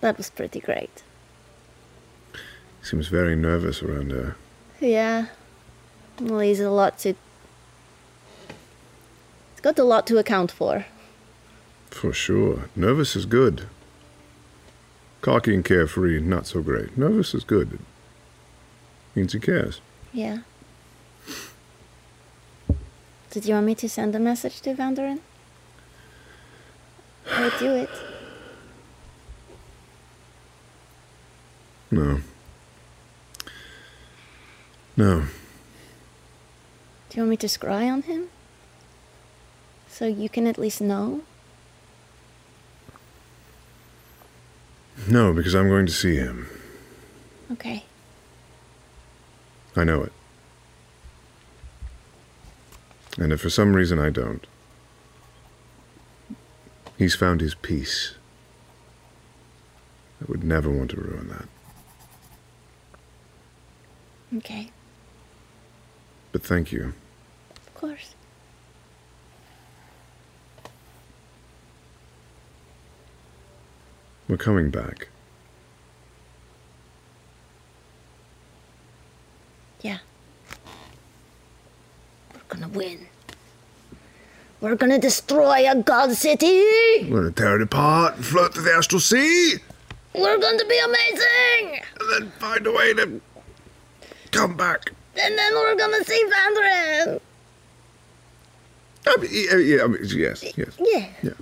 that 0.00 0.16
was 0.16 0.30
pretty 0.30 0.60
great. 0.60 1.02
Seems 2.82 3.08
very 3.08 3.36
nervous 3.36 3.82
around 3.82 4.10
her. 4.12 4.36
Yeah. 4.80 5.26
Well, 6.20 6.40
he's 6.40 6.60
a 6.60 6.70
lot 6.70 6.98
to 7.00 7.14
He's 9.60 9.60
got 9.60 9.78
a 9.78 9.84
lot 9.84 10.06
to 10.06 10.16
account 10.16 10.50
for. 10.50 10.86
For 11.90 12.14
sure. 12.14 12.70
Nervous 12.74 13.14
is 13.14 13.26
good. 13.26 13.64
Cocky 15.20 15.54
and 15.54 15.62
carefree, 15.62 16.18
not 16.20 16.46
so 16.46 16.62
great. 16.62 16.96
Nervous 16.96 17.34
is 17.34 17.44
good. 17.44 17.74
It 17.74 17.80
means 19.14 19.34
he 19.34 19.38
cares. 19.38 19.82
Yeah. 20.14 20.38
Did 23.30 23.44
you 23.44 23.52
want 23.52 23.66
me 23.66 23.74
to 23.74 23.88
send 23.88 24.14
a 24.16 24.18
message 24.18 24.62
to 24.62 24.74
Vandran? 24.74 25.20
I 27.30 27.42
would 27.42 27.58
do 27.58 27.74
it. 27.74 27.90
No. 31.92 32.20
No. 35.00 35.20
Do 37.08 37.16
you 37.16 37.22
want 37.22 37.30
me 37.30 37.36
to 37.38 37.46
scry 37.46 37.90
on 37.90 38.02
him? 38.02 38.28
So 39.88 40.04
you 40.04 40.28
can 40.28 40.46
at 40.46 40.58
least 40.58 40.82
know? 40.82 41.22
No, 45.08 45.32
because 45.32 45.54
I'm 45.54 45.70
going 45.70 45.86
to 45.86 45.92
see 45.92 46.16
him. 46.16 46.48
Okay. 47.50 47.84
I 49.74 49.84
know 49.84 50.02
it. 50.02 50.12
And 53.16 53.32
if 53.32 53.40
for 53.40 53.48
some 53.48 53.74
reason 53.74 53.98
I 53.98 54.10
don't, 54.10 54.46
he's 56.98 57.14
found 57.14 57.40
his 57.40 57.54
peace. 57.54 58.16
I 60.20 60.26
would 60.28 60.44
never 60.44 60.68
want 60.68 60.90
to 60.90 61.00
ruin 61.00 61.28
that. 61.28 61.48
Okay. 64.36 64.70
But 66.32 66.42
thank 66.42 66.70
you. 66.72 66.94
Of 67.66 67.74
course. 67.74 68.14
We're 74.28 74.36
coming 74.36 74.70
back. 74.70 75.08
Yeah. 79.80 79.98
We're 82.34 82.40
gonna 82.48 82.68
win. 82.68 83.06
We're 84.60 84.76
gonna 84.76 84.98
destroy 84.98 85.68
a 85.68 85.74
god 85.74 86.12
city! 86.12 86.62
We're 87.10 87.22
gonna 87.22 87.32
tear 87.32 87.56
it 87.56 87.62
apart 87.62 88.16
and 88.16 88.24
float 88.24 88.54
to 88.54 88.60
the 88.60 88.72
astral 88.72 89.00
sea, 89.00 89.54
We're 90.14 90.38
going 90.38 90.58
to 90.58 90.66
be 90.66 90.78
amazing! 90.78 91.82
and 91.98 92.12
then 92.12 92.30
find 92.38 92.66
a 92.66 92.72
way 92.72 92.94
to 92.94 93.20
come 94.32 94.56
back. 94.56 94.92
And 95.22 95.38
then 95.38 95.54
we're 95.54 95.76
gonna 95.76 96.04
see 96.04 96.22
Vandran! 96.24 97.20
I 99.06 99.16
mean, 99.16 99.30
yeah, 99.32 99.56
yeah, 99.56 99.84
I 99.84 99.86
mean, 99.86 100.02
yes, 100.04 100.44
yes. 100.56 100.76
Yeah. 100.78 101.06
Yeah. 101.22 101.32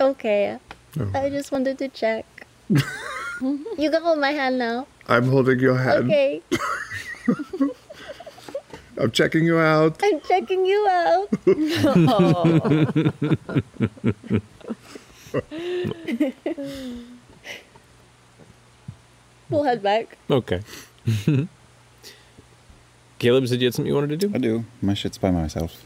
Okay. 0.00 0.58
Oh. 0.98 1.10
I 1.14 1.30
just 1.30 1.52
wanted 1.52 1.78
to 1.78 1.88
check. 1.88 2.24
you 2.68 3.90
can 3.90 4.02
hold 4.02 4.18
my 4.18 4.32
hand 4.32 4.58
now. 4.58 4.86
I'm 5.08 5.28
holding 5.28 5.60
your 5.60 5.76
hand. 5.76 6.04
Okay. 6.06 6.42
I'm 8.98 9.10
checking 9.10 9.44
you 9.44 9.58
out. 9.58 10.00
I'm 10.02 10.20
checking 10.22 10.64
you 10.64 10.88
out. 10.88 11.28
we'll 19.50 19.64
head 19.64 19.82
back. 19.82 20.18
Okay. 20.30 20.62
Caleb 23.18 23.48
said 23.48 23.60
you 23.60 23.66
had 23.66 23.74
something 23.74 23.88
you 23.88 23.94
wanted 23.94 24.20
to 24.20 24.28
do? 24.28 24.34
I 24.34 24.38
do. 24.38 24.64
My 24.82 24.94
shit's 24.94 25.18
by 25.18 25.30
myself. 25.30 25.84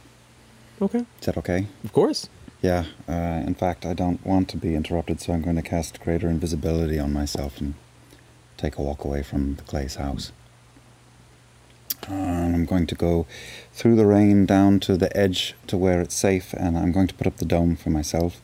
Okay. 0.83 1.05
Is 1.21 1.27
that 1.27 1.37
okay? 1.39 1.67
Of 1.85 1.93
course. 1.93 2.29
Yeah. 2.63 2.87
Uh, 3.09 3.43
in 3.47 3.55
fact, 3.55 3.87
I 3.87 3.95
don't 3.95 4.25
want 4.27 4.49
to 4.51 4.57
be 4.57 4.75
interrupted, 4.75 5.21
so 5.21 5.33
I'm 5.33 5.43
going 5.43 5.57
to 5.57 5.63
cast 5.63 6.01
greater 6.01 6.29
invisibility 6.29 6.99
on 6.99 7.13
myself 7.13 7.61
and 7.61 7.75
take 8.57 8.77
a 8.77 8.83
walk 8.83 9.05
away 9.05 9.23
from 9.23 9.55
the 9.57 9.63
Clay's 9.63 9.95
house. 9.97 10.33
And 12.09 12.55
I'm 12.57 12.65
going 12.65 12.87
to 12.89 12.95
go 12.95 13.27
through 13.73 13.97
the 13.97 14.07
rain 14.07 14.47
down 14.47 14.81
to 14.81 14.97
the 14.97 15.15
edge 15.17 15.55
to 15.67 15.77
where 15.77 16.01
it's 16.01 16.15
safe, 16.15 16.53
and 16.55 16.77
I'm 16.77 16.93
going 16.93 17.07
to 17.09 17.15
put 17.15 17.27
up 17.27 17.37
the 17.37 17.45
dome 17.45 17.77
for 17.77 17.91
myself. 17.91 18.41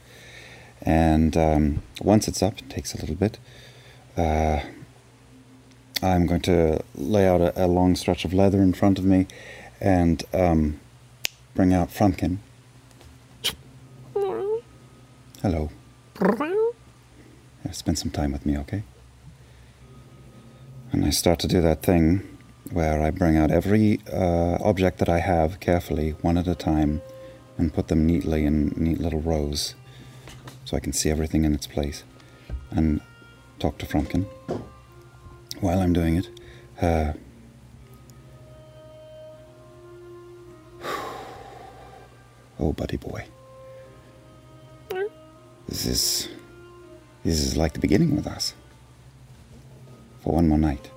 And 0.82 1.36
um, 1.36 1.82
once 2.00 2.28
it's 2.28 2.42
up, 2.42 2.58
it 2.58 2.70
takes 2.70 2.94
a 2.94 2.98
little 2.98 3.16
bit. 3.16 3.38
Uh, 4.16 4.60
I'm 6.02 6.26
going 6.26 6.42
to 6.42 6.82
lay 6.94 7.26
out 7.26 7.40
a, 7.40 7.64
a 7.64 7.66
long 7.66 7.96
stretch 7.96 8.24
of 8.24 8.34
leather 8.34 8.60
in 8.60 8.74
front 8.74 8.98
of 8.98 9.04
me 9.04 9.26
and 9.80 10.22
um, 10.34 10.80
bring 11.54 11.72
out 11.72 11.88
Frumpkin. 11.88 12.38
Hello. 15.42 15.70
Spend 17.72 17.98
some 17.98 18.10
time 18.10 18.32
with 18.32 18.46
me, 18.46 18.56
okay? 18.58 18.82
And 20.92 21.04
I 21.04 21.10
start 21.10 21.38
to 21.40 21.48
do 21.48 21.60
that 21.60 21.82
thing 21.82 22.26
where 22.70 23.02
I 23.02 23.10
bring 23.10 23.36
out 23.36 23.50
every 23.50 24.00
uh, 24.12 24.58
object 24.60 24.98
that 24.98 25.08
I 25.08 25.18
have 25.18 25.60
carefully, 25.60 26.10
one 26.22 26.38
at 26.38 26.46
a 26.46 26.54
time, 26.54 27.02
and 27.58 27.72
put 27.72 27.88
them 27.88 28.06
neatly 28.06 28.44
in 28.44 28.68
neat 28.76 28.98
little 28.98 29.20
rows 29.20 29.74
so 30.64 30.76
I 30.76 30.80
can 30.80 30.92
see 30.92 31.10
everything 31.10 31.44
in 31.44 31.54
its 31.54 31.66
place. 31.66 32.04
And 32.70 33.00
talk 33.58 33.78
to 33.78 33.86
Frumpkin 33.86 34.26
while 35.60 35.80
I'm 35.80 35.92
doing 35.92 36.16
it. 36.16 36.28
Uh, 36.80 37.12
oh, 42.60 42.72
buddy 42.72 42.96
boy. 42.96 43.24
This 45.68 45.86
is. 45.86 46.28
This 47.24 47.40
is 47.40 47.56
like 47.56 47.72
the 47.72 47.80
beginning 47.80 48.14
with 48.14 48.26
us. 48.26 48.54
For 50.20 50.34
one 50.34 50.48
more 50.48 50.58
night. 50.58 50.90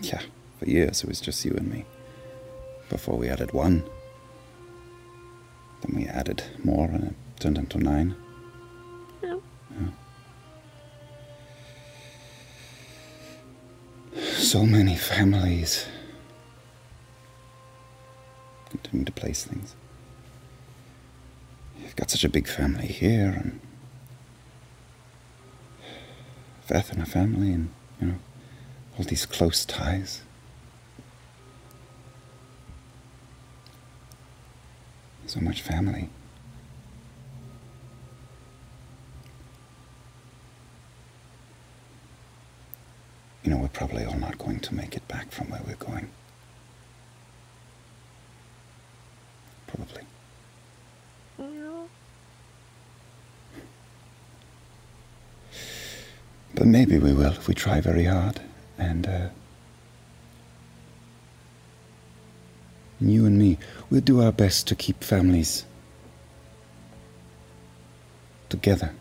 Yeah, 0.00 0.20
for 0.58 0.64
years 0.66 1.04
it 1.04 1.08
was 1.08 1.20
just 1.20 1.44
you 1.44 1.52
and 1.52 1.70
me. 1.70 1.84
Before 2.88 3.16
we 3.16 3.28
added 3.28 3.52
one. 3.52 3.84
Then 5.82 5.94
we 5.96 6.06
added 6.06 6.42
more 6.64 6.86
and 6.86 7.04
it 7.04 7.14
turned 7.38 7.58
into 7.58 7.78
nine. 7.78 8.16
So 14.14 14.66
many 14.66 14.96
families. 14.96 15.86
Continue 18.70 19.04
to 19.04 19.12
place 19.12 19.44
things. 19.44 19.74
You've 21.80 21.96
got 21.96 22.10
such 22.10 22.24
a 22.24 22.28
big 22.28 22.46
family 22.46 22.86
here, 22.86 23.30
and 23.30 23.60
Veth 26.68 26.90
and 26.90 27.00
her 27.00 27.06
family, 27.06 27.52
and 27.52 27.70
you 28.00 28.06
know, 28.08 28.18
all 28.98 29.04
these 29.04 29.26
close 29.26 29.64
ties. 29.64 30.22
So 35.26 35.40
much 35.40 35.62
family. 35.62 36.10
you 43.42 43.50
know, 43.50 43.56
we're 43.56 43.68
probably 43.68 44.04
all 44.04 44.18
not 44.18 44.38
going 44.38 44.60
to 44.60 44.74
make 44.74 44.96
it 44.96 45.06
back 45.08 45.30
from 45.30 45.50
where 45.50 45.60
we're 45.66 45.74
going. 45.74 46.08
Probably. 49.66 50.02
But 56.54 56.66
maybe 56.66 56.98
we 56.98 57.12
will 57.12 57.32
if 57.32 57.48
we 57.48 57.54
try 57.54 57.80
very 57.80 58.04
hard. 58.04 58.40
And 58.78 59.06
uh, 59.06 59.28
you 63.00 63.26
and 63.26 63.38
me, 63.38 63.58
we'll 63.90 64.00
do 64.00 64.22
our 64.22 64.32
best 64.32 64.68
to 64.68 64.76
keep 64.76 65.02
families 65.02 65.64
together. 68.48 68.92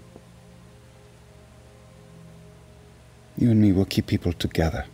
You 3.41 3.49
and 3.49 3.59
me 3.59 3.71
will 3.71 3.85
keep 3.85 4.05
people 4.05 4.33
together. 4.33 4.85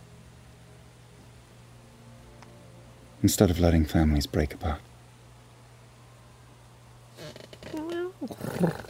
Instead 3.22 3.50
of 3.50 3.59
letting 3.59 3.84
families 3.84 4.26
break 4.26 4.53
apart. 4.53 4.80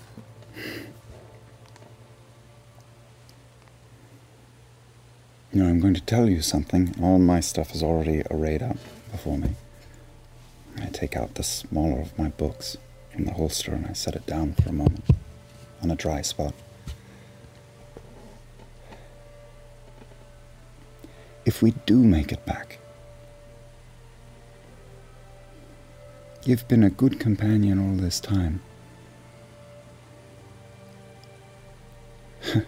You 5.53 5.63
know, 5.63 5.69
I'm 5.69 5.79
going 5.79 5.95
to 5.95 6.01
tell 6.01 6.29
you 6.29 6.43
something. 6.43 6.93
All 7.01 7.17
my 7.17 7.39
stuff 7.39 7.73
is 7.73 7.81
already 7.81 8.21
arrayed 8.29 8.61
up 8.61 8.77
before 9.11 9.39
me. 9.39 9.55
I 10.79 10.85
take 10.87 11.17
out 11.17 11.33
the 11.33 11.41
smaller 11.41 11.99
of 11.99 12.15
my 12.19 12.27
books 12.27 12.77
from 13.11 13.25
the 13.25 13.33
holster 13.33 13.73
and 13.73 13.87
I 13.87 13.93
set 13.93 14.15
it 14.15 14.27
down 14.27 14.53
for 14.53 14.69
a 14.69 14.73
moment 14.73 15.05
on 15.81 15.89
a 15.89 15.95
dry 15.95 16.21
spot. 16.21 16.53
If 21.47 21.61
we 21.61 21.71
do 21.85 21.95
make 22.03 22.33
it 22.33 22.45
back, 22.45 22.77
you've 26.43 26.67
been 26.67 26.83
a 26.83 26.89
good 26.89 27.21
companion 27.21 27.79
all 27.79 27.95
this 27.95 28.19
time. 28.19 28.59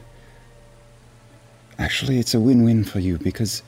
Actually, 1.78 2.20
it's 2.20 2.34
a 2.34 2.40
win 2.40 2.64
win 2.64 2.86
for 2.86 3.00
you 3.00 3.18
because 3.18 3.64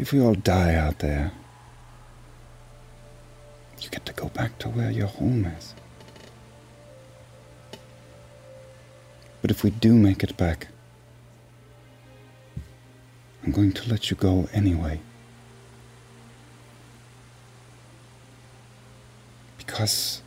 if 0.00 0.12
we 0.12 0.20
all 0.20 0.34
die 0.34 0.74
out 0.74 0.98
there, 0.98 1.30
you 3.80 3.90
get 3.90 4.04
to 4.06 4.12
go 4.12 4.28
back 4.30 4.58
to 4.58 4.68
where 4.68 4.90
your 4.90 5.06
home 5.06 5.44
is. 5.44 5.72
But 9.40 9.52
if 9.52 9.62
we 9.62 9.70
do 9.70 9.94
make 9.94 10.24
it 10.24 10.36
back, 10.36 10.66
I'm 13.44 13.52
going 13.52 13.72
to 13.72 13.88
let 13.88 14.10
you 14.10 14.16
go 14.16 14.48
anyway. 14.52 15.00
Because 19.56 20.22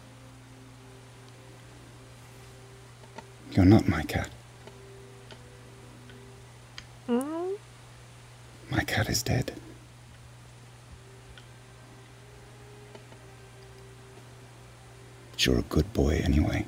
you're 3.51 3.65
not 3.65 3.87
my 3.87 4.03
cat. 4.03 4.29
Hmm? 7.07 7.53
My 8.69 8.83
cat 8.83 9.09
is 9.09 9.21
dead. 9.21 9.51
But 15.31 15.45
you're 15.45 15.59
a 15.59 15.63
good 15.63 15.91
boy 15.93 16.21
anyway. 16.23 16.65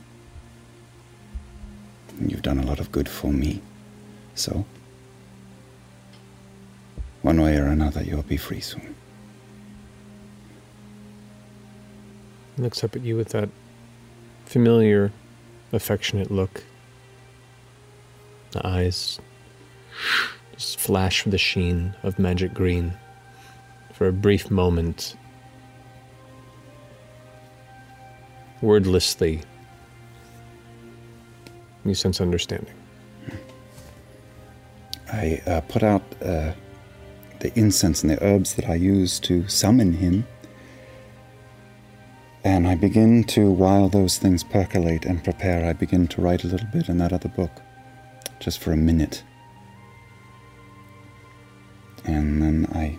And 2.19 2.31
you've 2.31 2.41
done 2.41 2.59
a 2.59 2.65
lot 2.65 2.79
of 2.79 2.91
good 2.91 3.07
for 3.07 3.31
me. 3.31 3.61
So, 4.35 4.65
one 7.23 7.41
way 7.41 7.57
or 7.57 7.65
another, 7.65 8.03
you'll 8.03 8.21
be 8.21 8.37
free 8.37 8.59
soon. 8.59 8.95
He 12.55 12.61
looks 12.61 12.83
up 12.83 12.95
at 12.95 13.01
you 13.01 13.15
with 13.15 13.29
that 13.29 13.49
familiar, 14.45 15.11
affectionate 15.71 16.29
look. 16.29 16.63
The 18.51 18.67
eyes 18.67 19.19
just 20.51 20.79
flash 20.79 21.25
with 21.25 21.31
the 21.31 21.37
sheen 21.37 21.95
of 22.03 22.19
magic 22.19 22.53
green. 22.53 22.93
For 23.93 24.07
a 24.07 24.13
brief 24.13 24.51
moment, 24.51 25.15
wordlessly, 28.61 29.41
you 31.85 31.95
sense 31.95 32.19
understanding. 32.19 32.73
I 35.11 35.41
uh, 35.45 35.61
put 35.61 35.83
out 35.83 36.01
uh, 36.23 36.53
the 37.43 37.59
incense 37.59 38.01
and 38.01 38.09
the 38.09 38.23
herbs 38.23 38.55
that 38.55 38.69
I 38.69 38.75
use 38.75 39.19
to 39.19 39.47
summon 39.49 39.93
him. 39.93 40.25
And 42.45 42.65
I 42.67 42.75
begin 42.75 43.25
to, 43.25 43.51
while 43.51 43.89
those 43.89 44.17
things 44.17 44.43
percolate 44.43 45.05
and 45.05 45.23
prepare, 45.23 45.65
I 45.65 45.73
begin 45.73 46.07
to 46.07 46.21
write 46.21 46.43
a 46.45 46.47
little 46.47 46.67
bit 46.71 46.87
in 46.87 46.97
that 46.97 47.13
other 47.13 47.29
book, 47.29 47.51
just 48.39 48.59
for 48.59 48.71
a 48.71 48.77
minute. 48.77 49.23
And 52.05 52.41
then 52.41 52.67
I 52.73 52.97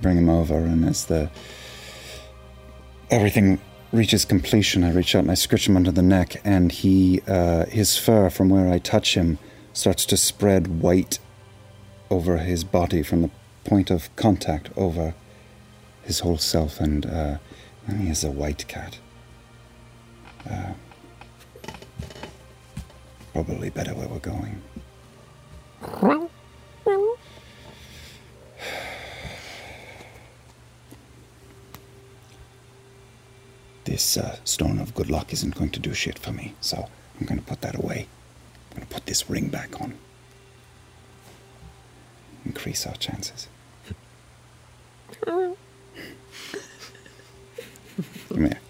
bring 0.00 0.18
him 0.18 0.28
over, 0.28 0.56
and 0.56 0.84
as 0.84 1.06
the 1.06 1.30
everything 3.10 3.58
reaches 3.90 4.24
completion, 4.24 4.84
I 4.84 4.92
reach 4.92 5.14
out 5.14 5.20
and 5.20 5.30
I 5.30 5.34
scratch 5.34 5.66
him 5.68 5.76
under 5.76 5.92
the 5.92 6.02
neck, 6.02 6.40
and 6.44 6.72
he, 6.72 7.22
uh, 7.26 7.66
his 7.66 7.96
fur 7.96 8.28
from 8.28 8.50
where 8.50 8.70
I 8.70 8.78
touch 8.78 9.14
him, 9.14 9.38
starts 9.72 10.04
to 10.06 10.16
spread 10.18 10.80
white 10.82 11.18
over 12.10 12.38
his 12.38 12.64
body 12.64 13.02
from 13.02 13.22
the 13.22 13.30
point 13.64 13.90
of 13.90 14.14
contact 14.16 14.70
over 14.76 15.14
his 16.02 16.20
whole 16.20 16.38
self, 16.38 16.80
and, 16.80 17.06
uh, 17.06 17.38
and 17.86 18.00
he 18.00 18.08
is 18.10 18.24
a 18.24 18.30
white 18.30 18.66
cat. 18.68 18.98
Uh, 20.48 20.72
probably 23.32 23.70
better 23.70 23.94
where 23.94 24.08
we're 24.08 24.18
going. 24.18 24.60
This 33.84 34.16
uh, 34.16 34.38
stone 34.44 34.78
of 34.80 34.94
good 34.94 35.10
luck 35.10 35.32
isn't 35.32 35.54
going 35.54 35.70
to 35.70 35.80
do 35.80 35.92
shit 35.92 36.18
for 36.18 36.32
me, 36.32 36.54
so 36.60 36.88
I'm 37.20 37.26
going 37.26 37.38
to 37.38 37.44
put 37.44 37.60
that 37.60 37.76
away. 37.76 38.06
I'm 38.70 38.76
going 38.76 38.86
to 38.88 38.94
put 38.94 39.06
this 39.06 39.28
ring 39.28 39.48
back 39.48 39.80
on. 39.80 39.94
Increase 42.44 42.86
our 42.86 42.94
chances. 42.94 43.48
Come 45.24 45.56
here. 48.36 48.60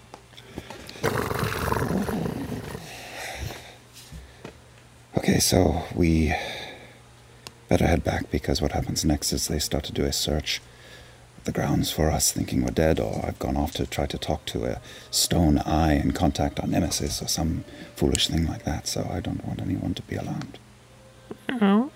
Okay, 5.17 5.39
so 5.39 5.83
we 5.95 6.35
better 7.69 7.87
head 7.87 8.03
back 8.03 8.29
because 8.29 8.61
what 8.61 8.73
happens 8.73 9.05
next 9.05 9.31
is 9.33 9.47
they 9.47 9.59
start 9.59 9.83
to 9.85 9.93
do 9.93 10.03
a 10.03 10.11
search 10.11 10.61
the 11.45 11.51
grounds 11.51 11.91
for 11.91 12.09
us, 12.09 12.31
thinking 12.31 12.63
we're 12.63 12.71
dead, 12.71 12.99
or 12.99 13.25
I've 13.25 13.39
gone 13.39 13.57
off 13.57 13.73
to 13.73 13.85
try 13.85 14.05
to 14.05 14.17
talk 14.17 14.45
to 14.47 14.65
a 14.65 14.81
stone 15.11 15.57
eye 15.59 15.93
and 15.93 16.15
contact 16.15 16.59
our 16.59 16.67
nemesis 16.67 17.21
or 17.21 17.27
some 17.27 17.65
foolish 17.95 18.27
thing 18.27 18.45
like 18.45 18.63
that, 18.63 18.87
so 18.87 19.09
I 19.11 19.19
don't 19.19 19.45
want 19.45 19.61
anyone 19.61 19.93
to 19.95 20.01
be 20.03 20.15
alarmed. 20.15 20.57
All 21.61 21.91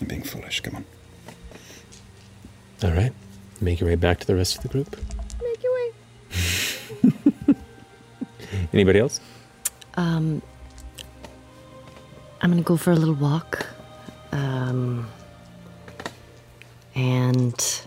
I'm 0.00 0.06
being 0.06 0.22
foolish. 0.22 0.60
Come 0.60 0.76
on. 0.76 0.84
All 2.82 2.92
right. 2.92 3.12
Make 3.60 3.80
your 3.80 3.88
way 3.88 3.96
back 3.96 4.20
to 4.20 4.26
the 4.26 4.34
rest 4.34 4.56
of 4.56 4.62
the 4.62 4.68
group. 4.68 4.96
Make 5.42 5.62
your 5.62 5.74
way. 5.74 5.90
Anybody 8.72 8.98
else? 8.98 9.20
Um, 9.94 10.40
I'm 12.40 12.50
gonna 12.50 12.62
go 12.62 12.76
for 12.76 12.92
a 12.92 12.96
little 12.96 13.14
walk. 13.14 13.66
Um, 14.32 15.06
and 16.94 17.82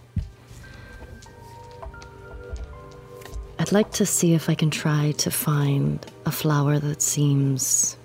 I'd 3.58 3.72
like 3.72 3.92
to 3.94 4.06
see 4.06 4.34
if 4.34 4.50
I 4.50 4.56
can 4.56 4.70
try 4.70 5.14
to 5.18 5.32
find 5.32 6.06
a 6.26 6.32
flower 6.32 6.78
that 6.80 7.02
seems 7.02 7.98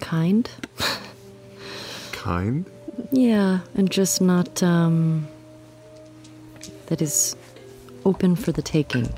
kind. 0.00 0.50
Kind? 2.22 2.66
Yeah, 3.10 3.60
and 3.74 3.90
just 3.90 4.20
not, 4.20 4.62
um, 4.62 5.26
that 6.86 7.02
is 7.02 7.34
open 8.04 8.36
for 8.36 8.52
the 8.52 8.62
taking. 8.62 9.12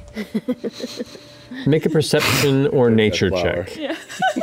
Make 1.67 1.85
a 1.85 1.91
perception 1.91 2.67
or 2.69 2.91
nature 2.91 3.29
flower. 3.29 3.65
check. 3.65 3.97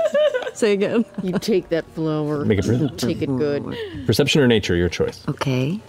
Say 0.53 0.73
again. 0.73 1.05
You 1.23 1.39
take 1.39 1.69
that 1.69 1.85
flower. 1.95 2.45
Make 2.45 2.59
a 2.59 2.61
per- 2.61 2.87
take 2.97 3.23
it 3.23 3.35
good. 3.35 3.75
Perception 4.05 4.41
or 4.41 4.47
nature, 4.47 4.75
your 4.75 4.89
choice. 4.89 5.27
Okay. 5.27 5.79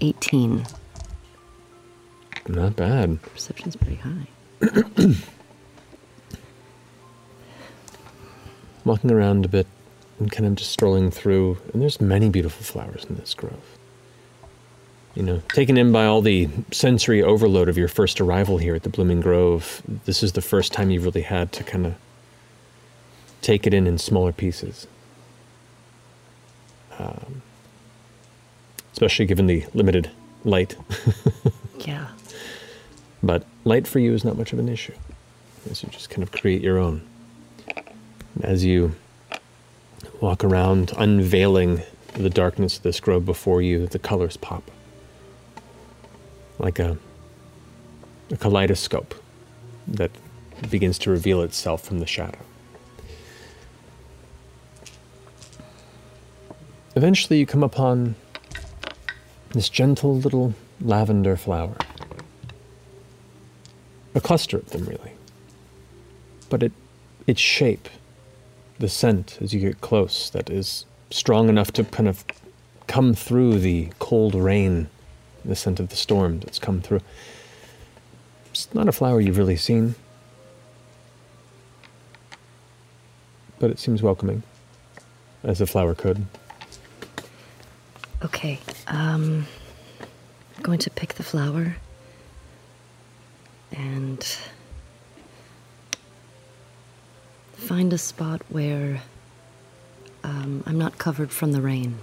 18. 0.00 0.66
Not 2.48 2.74
bad. 2.74 3.22
Perception's 3.22 3.76
pretty 3.76 3.96
high. 3.96 4.26
walking 8.84 9.10
around 9.10 9.44
a 9.44 9.48
bit 9.48 9.66
and 10.18 10.30
kind 10.30 10.46
of 10.46 10.54
just 10.54 10.70
strolling 10.70 11.10
through, 11.10 11.58
and 11.72 11.82
there's 11.82 12.00
many 12.00 12.28
beautiful 12.28 12.64
flowers 12.64 13.04
in 13.04 13.16
this 13.16 13.34
grove. 13.34 13.78
You 15.14 15.22
know, 15.22 15.42
taken 15.52 15.76
in 15.76 15.92
by 15.92 16.06
all 16.06 16.20
the 16.20 16.48
sensory 16.72 17.22
overload 17.22 17.68
of 17.68 17.78
your 17.78 17.88
first 17.88 18.20
arrival 18.20 18.58
here 18.58 18.74
at 18.74 18.82
the 18.82 18.88
Blooming 18.88 19.20
Grove, 19.20 19.82
this 20.06 20.22
is 20.22 20.32
the 20.32 20.42
first 20.42 20.72
time 20.72 20.90
you've 20.90 21.04
really 21.04 21.22
had 21.22 21.52
to 21.52 21.64
kind 21.64 21.86
of 21.86 21.94
take 23.42 23.66
it 23.66 23.74
in 23.74 23.86
in 23.86 23.98
smaller 23.98 24.32
pieces. 24.32 24.86
Um, 26.98 27.42
especially 28.92 29.26
given 29.26 29.46
the 29.46 29.64
limited 29.74 30.10
light. 30.44 30.76
Yeah. 31.86 32.08
But 33.22 33.44
light 33.64 33.86
for 33.86 33.98
you 33.98 34.14
is 34.14 34.24
not 34.24 34.36
much 34.36 34.52
of 34.52 34.58
an 34.58 34.68
issue, 34.68 34.94
as 35.70 35.82
you 35.82 35.88
just 35.90 36.10
kind 36.10 36.22
of 36.22 36.32
create 36.32 36.62
your 36.62 36.78
own. 36.78 37.02
As 38.42 38.64
you 38.64 38.94
walk 40.20 40.42
around, 40.44 40.92
unveiling 40.96 41.82
the 42.14 42.30
darkness 42.30 42.76
of 42.76 42.82
this 42.82 43.00
grove 43.00 43.24
before 43.24 43.62
you, 43.62 43.86
the 43.86 43.98
colors 43.98 44.36
pop 44.36 44.70
like 46.58 46.78
a, 46.78 46.96
a 48.30 48.36
kaleidoscope 48.36 49.14
that 49.86 50.10
begins 50.70 50.98
to 51.00 51.10
reveal 51.10 51.42
itself 51.42 51.82
from 51.82 51.98
the 51.98 52.06
shadow. 52.06 52.38
Eventually, 56.96 57.40
you 57.40 57.46
come 57.46 57.64
upon 57.64 58.14
this 59.50 59.68
gentle 59.68 60.16
little 60.16 60.54
lavender 60.80 61.36
flower. 61.36 61.76
A 64.14 64.20
cluster 64.20 64.58
of 64.58 64.70
them, 64.70 64.84
really. 64.84 65.12
But 66.48 66.62
it, 66.62 66.72
its 67.26 67.40
shape, 67.40 67.88
the 68.78 68.88
scent 68.88 69.38
as 69.40 69.54
you 69.54 69.60
get 69.60 69.80
close, 69.80 70.30
that 70.30 70.50
is 70.50 70.84
strong 71.10 71.48
enough 71.48 71.72
to 71.72 71.84
kind 71.84 72.08
of 72.08 72.24
come 72.86 73.14
through 73.14 73.58
the 73.58 73.88
cold 73.98 74.34
rain, 74.34 74.88
the 75.44 75.56
scent 75.56 75.80
of 75.80 75.88
the 75.88 75.96
storm 75.96 76.40
that's 76.40 76.58
come 76.58 76.80
through. 76.80 77.00
It's 78.50 78.72
not 78.74 78.88
a 78.88 78.92
flower 78.92 79.20
you've 79.20 79.38
really 79.38 79.56
seen, 79.56 79.94
but 83.58 83.70
it 83.70 83.78
seems 83.78 84.02
welcoming, 84.02 84.42
as 85.42 85.60
a 85.60 85.66
flower 85.66 85.94
could. 85.94 86.26
Okay, 88.24 88.58
um, 88.86 89.46
I'm 90.56 90.62
going 90.62 90.78
to 90.78 90.90
pick 90.90 91.14
the 91.14 91.22
flower 91.22 91.76
and 93.72 94.38
find 97.64 97.94
a 97.94 97.98
spot 97.98 98.42
where 98.50 99.00
um, 100.22 100.62
I'm 100.66 100.76
not 100.76 100.98
covered 100.98 101.30
from 101.30 101.52
the 101.52 101.62
rain. 101.62 101.96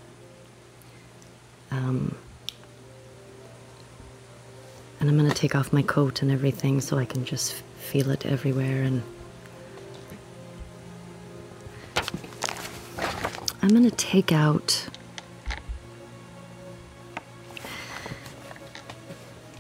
Um, 1.70 2.16
and 5.00 5.08
I'm 5.08 5.18
going 5.18 5.30
to 5.30 5.36
take 5.36 5.54
off 5.56 5.72
my 5.72 5.84
coat 5.84 6.24
and 6.24 6.32
everything 6.32 6.82
so 6.82 6.98
I 6.98 7.06
can 7.06 7.26
just 7.26 7.54
feel 7.78 8.10
it 8.10 8.26
everywhere 8.26 8.84
and 8.84 9.04
I'm 13.62 13.70
going 13.70 13.90
to 13.90 13.96
take 13.96 14.32
out 14.32 14.88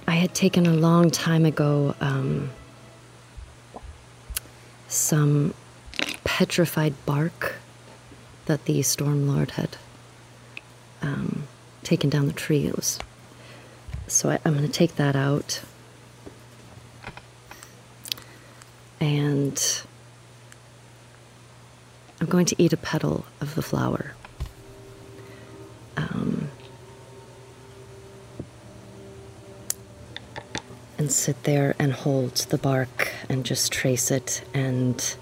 I 0.07 0.11
had 0.11 0.33
taken 0.33 0.65
a 0.65 0.73
long 0.73 1.11
time 1.11 1.45
ago 1.45 1.95
um, 2.01 2.49
some 4.87 5.53
petrified 6.41 6.95
bark 7.05 7.57
that 8.47 8.65
the 8.65 8.81
Storm 8.81 9.27
Lord 9.27 9.51
had 9.51 9.77
um, 11.03 11.43
taken 11.83 12.09
down 12.09 12.25
the 12.25 12.33
tree. 12.33 12.65
It 12.65 12.75
was 12.75 12.97
so 14.07 14.31
I, 14.31 14.39
I'm 14.43 14.53
going 14.53 14.65
to 14.65 14.71
take 14.71 14.95
that 14.95 15.15
out, 15.15 15.61
and 18.99 19.83
I'm 22.19 22.25
going 22.25 22.47
to 22.47 22.55
eat 22.57 22.73
a 22.73 22.77
petal 22.77 23.23
of 23.39 23.53
the 23.53 23.61
flower. 23.61 24.15
Um, 25.95 26.49
and 30.97 31.11
sit 31.11 31.43
there 31.43 31.75
and 31.77 31.93
hold 31.93 32.33
the 32.49 32.57
bark 32.57 33.11
and 33.29 33.45
just 33.45 33.71
trace 33.71 34.09
it 34.09 34.43
and 34.55 35.15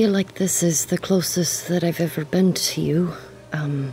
feel 0.00 0.12
like 0.12 0.36
this 0.36 0.62
is 0.62 0.86
the 0.86 0.96
closest 0.96 1.68
that 1.68 1.84
I've 1.84 2.00
ever 2.00 2.24
been 2.24 2.54
to 2.54 2.80
you. 2.80 3.12
Um, 3.52 3.92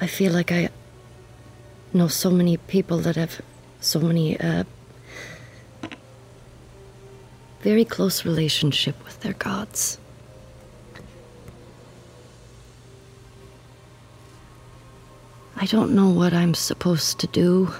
I 0.00 0.06
feel 0.06 0.32
like 0.32 0.52
I 0.52 0.68
know 1.92 2.06
so 2.06 2.30
many 2.30 2.58
people 2.58 2.98
that 2.98 3.16
have 3.16 3.40
so 3.80 3.98
many 3.98 4.38
uh, 4.38 4.62
very 7.62 7.84
close 7.84 8.24
relationship 8.24 8.94
with 9.04 9.18
their 9.18 9.32
gods. 9.32 9.98
I 15.56 15.66
don't 15.66 15.92
know 15.96 16.08
what 16.08 16.32
I'm 16.32 16.54
supposed 16.54 17.18
to 17.18 17.26
do. 17.26 17.74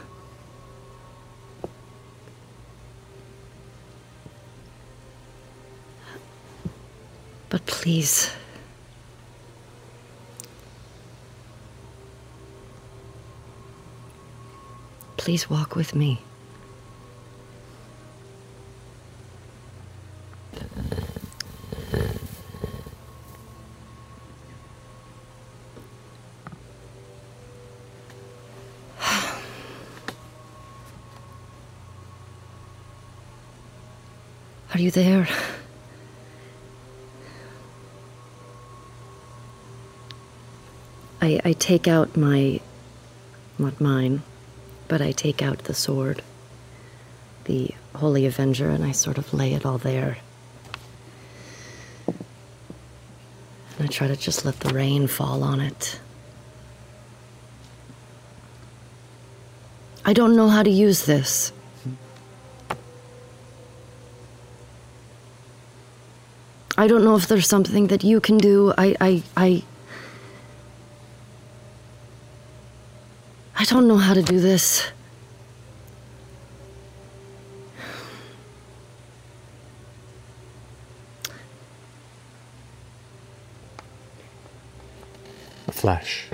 But 7.51 7.67
please. 7.91 8.31
Please 15.17 15.51
walk 15.51 15.75
with 15.75 15.97
me. 15.97 16.23
Are 34.75 34.79
you 34.79 34.93
there? 34.93 35.27
I, 41.21 41.41
I 41.45 41.53
take 41.53 41.87
out 41.87 42.17
my, 42.17 42.61
not 43.59 43.81
mine, 43.81 44.23
but 44.89 45.03
I 45.03 45.13
take 45.13 45.43
out 45.43 45.65
the 45.65 45.75
sword, 45.75 46.23
the 47.45 47.75
Holy 47.95 48.27
Avenger, 48.27 48.71
and 48.71 48.85
I 48.85 48.93
sort 48.93 49.19
of 49.19 49.33
lay 49.35 49.53
it 49.53 49.67
all 49.67 49.79
there. 49.79 50.17
And 52.07 52.17
I 53.81 53.87
try 53.87 54.09
to 54.09 54.17
just 54.17 54.45
let 54.45 54.61
the 54.61 54.73
rain 54.73 55.07
fall 55.07 55.43
on 55.43 55.61
it. 55.61 56.01
I 60.05 60.13
don't 60.13 60.35
know 60.35 60.49
how 60.49 60.63
to 60.63 60.71
use 60.71 61.05
this. 61.05 61.53
I 66.77 66.87
don't 66.87 67.05
know 67.05 67.15
if 67.15 67.29
there's 67.29 67.47
something 67.47 67.89
that 67.89 68.03
you 68.03 68.21
can 68.21 68.39
do. 68.39 68.73
I, 68.79 68.97
I, 69.01 69.23
I. 69.37 69.63
I 73.55 73.60
don't 73.71 73.87
know 73.87 73.97
how 73.97 74.15
to 74.15 74.23
do 74.23 74.41
this. 74.41 74.91
Flash. 85.71 86.27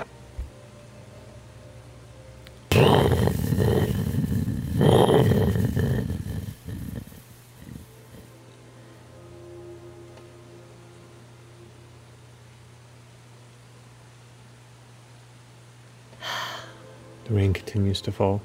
Continues 17.77 18.01
to 18.01 18.11
fall. 18.11 18.41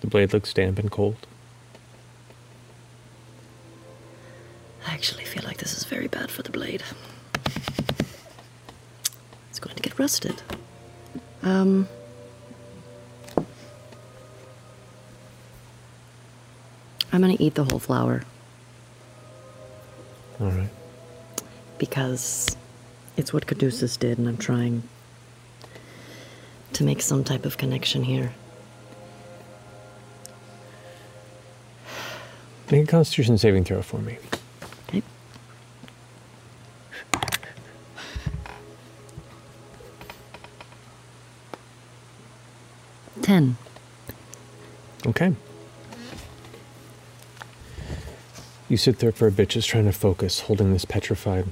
The 0.00 0.06
blade 0.06 0.32
looks 0.32 0.54
damp 0.54 0.78
and 0.78 0.88
cold. 0.88 1.26
I 4.86 4.92
actually 4.94 5.24
feel 5.24 5.42
like 5.42 5.56
this 5.56 5.76
is 5.76 5.82
very 5.82 6.06
bad 6.06 6.30
for 6.30 6.44
the 6.44 6.52
blade. 6.52 6.84
It's 9.50 9.58
going 9.58 9.74
to 9.74 9.82
get 9.82 9.98
rusted. 9.98 10.40
Um. 11.42 11.88
I'm 17.10 17.20
gonna 17.22 17.36
eat 17.40 17.54
the 17.54 17.64
whole 17.64 17.80
flower 17.80 18.22
All 20.38 20.50
right. 20.50 20.68
because 21.78 22.56
it's 23.16 23.32
what 23.32 23.46
Caduceus 23.46 23.96
did, 23.96 24.18
and 24.18 24.28
I'm 24.28 24.36
trying 24.36 24.84
to 26.78 26.84
make 26.84 27.02
some 27.02 27.24
type 27.24 27.44
of 27.44 27.58
connection 27.58 28.04
here. 28.04 28.32
Make 32.70 32.84
a 32.84 32.86
Constitution 32.86 33.36
saving 33.36 33.64
throw 33.64 33.82
for 33.82 33.98
me. 33.98 34.16
Okay. 34.88 35.02
Ten. 43.22 43.56
Okay. 45.04 45.34
You 48.68 48.76
sit 48.76 49.00
there 49.00 49.10
for 49.10 49.26
a 49.26 49.32
bit, 49.32 49.48
just 49.48 49.68
trying 49.68 49.86
to 49.86 49.92
focus, 49.92 50.40
holding 50.40 50.72
this 50.72 50.84
petrified 50.84 51.46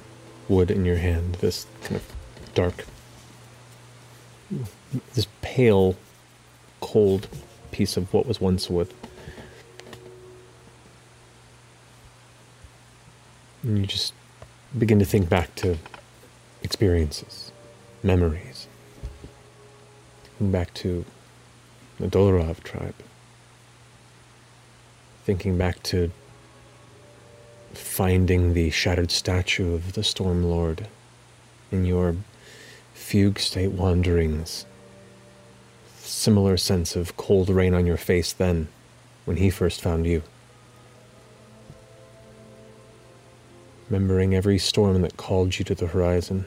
wood 0.49 0.71
in 0.71 0.85
your 0.85 0.99
hand, 0.99 1.37
this 1.41 1.67
kind 1.83 1.97
of 1.97 2.05
dark, 2.55 2.77
this 2.77 2.87
pale, 5.57 5.97
cold 6.83 7.28
piece 7.70 7.97
of 7.97 8.12
what 8.12 8.26
was 8.26 8.39
once 8.43 8.68
wood. 8.68 8.93
And 13.62 13.78
you 13.78 13.86
just 13.86 14.12
begin 14.76 14.99
to 14.99 15.07
think 15.07 15.31
back 15.31 15.55
to 15.55 15.78
experiences, 16.62 17.52
memories. 18.02 18.68
Thinking 20.25 20.52
back 20.52 20.75
to 20.75 21.07
the 21.99 22.07
Dolorav 22.07 22.62
tribe. 22.62 22.94
Thinking 25.25 25.57
back 25.57 25.83
to 25.85 26.10
finding 27.73 28.52
the 28.52 28.68
shattered 28.68 29.10
statue 29.10 29.73
of 29.73 29.94
the 29.94 30.05
Storm 30.05 30.44
Lord 30.44 30.89
in 31.73 31.86
your 31.86 32.17
fugue 32.93 33.39
state 33.39 33.73
wanderings. 33.73 34.67
Similar 36.27 36.57
sense 36.57 36.97
of 36.97 37.17
cold 37.17 37.49
rain 37.49 37.73
on 37.73 37.87
your 37.87 37.97
face 37.97 38.33
then, 38.33 38.67
when 39.27 39.37
he 39.37 39.49
first 39.49 39.81
found 39.81 40.07
you. 40.07 40.25
Remembering 43.89 44.35
every 44.35 44.59
storm 44.59 45.03
that 45.03 45.17
called 45.17 45.57
you 45.57 45.65
to 45.67 45.77
the 45.77 45.87
horizon. 45.87 46.47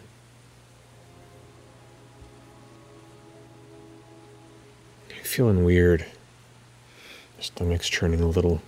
You're 5.15 5.23
feeling 5.23 5.63
weird. 5.63 6.01
Your 6.01 7.43
stomach's 7.43 7.87
churning 7.87 8.19
a 8.19 8.27
little. 8.27 8.61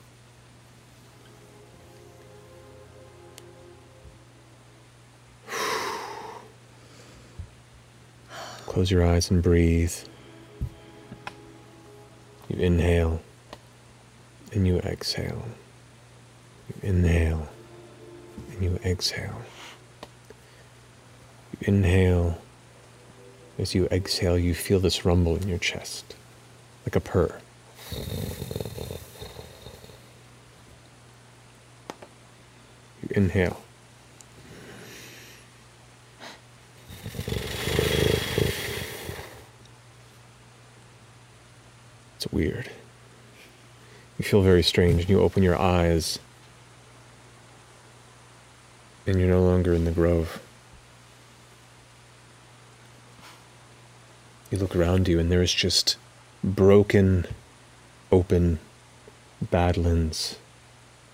Close 8.66 8.90
your 8.90 9.06
eyes 9.06 9.30
and 9.30 9.44
breathe. 9.44 9.94
Inhale 12.62 13.20
and 14.54 14.68
you 14.68 14.78
exhale. 14.80 15.46
You 16.70 16.90
inhale 16.90 17.50
and 18.52 18.64
you 18.64 18.80
exhale. 18.86 19.42
You 21.52 21.74
inhale. 21.74 22.38
As 23.58 23.74
you 23.74 23.88
exhale, 23.88 24.38
you 24.38 24.54
feel 24.54 24.80
this 24.80 25.04
rumble 25.04 25.36
in 25.38 25.48
your 25.48 25.58
chest, 25.58 26.14
like 26.86 26.96
a 26.96 27.00
purr. 27.00 27.40
You 33.02 33.10
inhale. 33.10 33.60
It's 42.24 42.32
weird. 42.32 42.70
You 44.20 44.21
feel 44.32 44.42
very 44.42 44.64
strange 44.64 45.02
and 45.02 45.10
you 45.10 45.20
open 45.20 45.44
your 45.44 45.60
eyes 45.60 46.18
and 49.06 49.20
you're 49.20 49.28
no 49.28 49.44
longer 49.44 49.74
in 49.74 49.84
the 49.84 49.92
grove. 49.92 50.42
You 54.50 54.58
look 54.58 54.74
around 54.74 55.10
you 55.10 55.20
and 55.20 55.30
there 55.30 55.42
is 55.42 55.54
just 55.54 55.98
broken, 56.42 57.26
open 58.10 58.60
badlands 59.42 60.38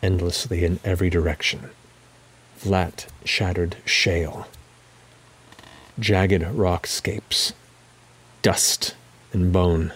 endlessly 0.03 0.63
in 0.63 0.79
every 0.83 1.09
direction. 1.09 1.71
Flat, 2.55 3.07
shattered 3.25 3.77
shale, 3.83 4.47
jagged 5.97 6.43
rockscapes, 6.43 7.53
dust 8.43 8.93
and 9.33 9.51
bone. 9.51 9.91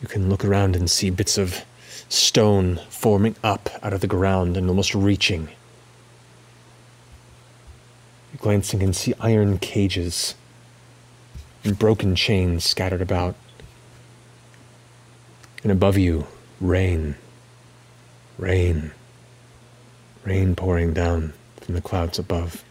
You 0.00 0.08
can 0.08 0.28
look 0.28 0.44
around 0.44 0.76
and 0.76 0.90
see 0.90 1.10
bits 1.10 1.38
of 1.38 1.64
stone 2.08 2.80
forming 2.88 3.36
up 3.42 3.68
out 3.82 3.92
of 3.92 4.00
the 4.00 4.06
ground 4.06 4.56
and 4.56 4.68
almost 4.68 4.94
reaching. 4.94 5.48
You 8.32 8.38
glancing 8.38 8.80
and 8.80 8.88
can 8.88 8.92
see 8.94 9.14
iron 9.20 9.58
cages 9.58 10.34
and 11.64 11.78
broken 11.78 12.14
chains 12.14 12.64
scattered 12.64 13.02
about. 13.02 13.34
And 15.62 15.72
above 15.72 15.98
you, 15.98 16.26
rain, 16.60 17.16
rain, 18.38 18.92
rain 20.24 20.54
pouring 20.54 20.92
down 20.92 21.32
from 21.60 21.74
the 21.74 21.80
clouds 21.80 22.18
above. 22.18 22.64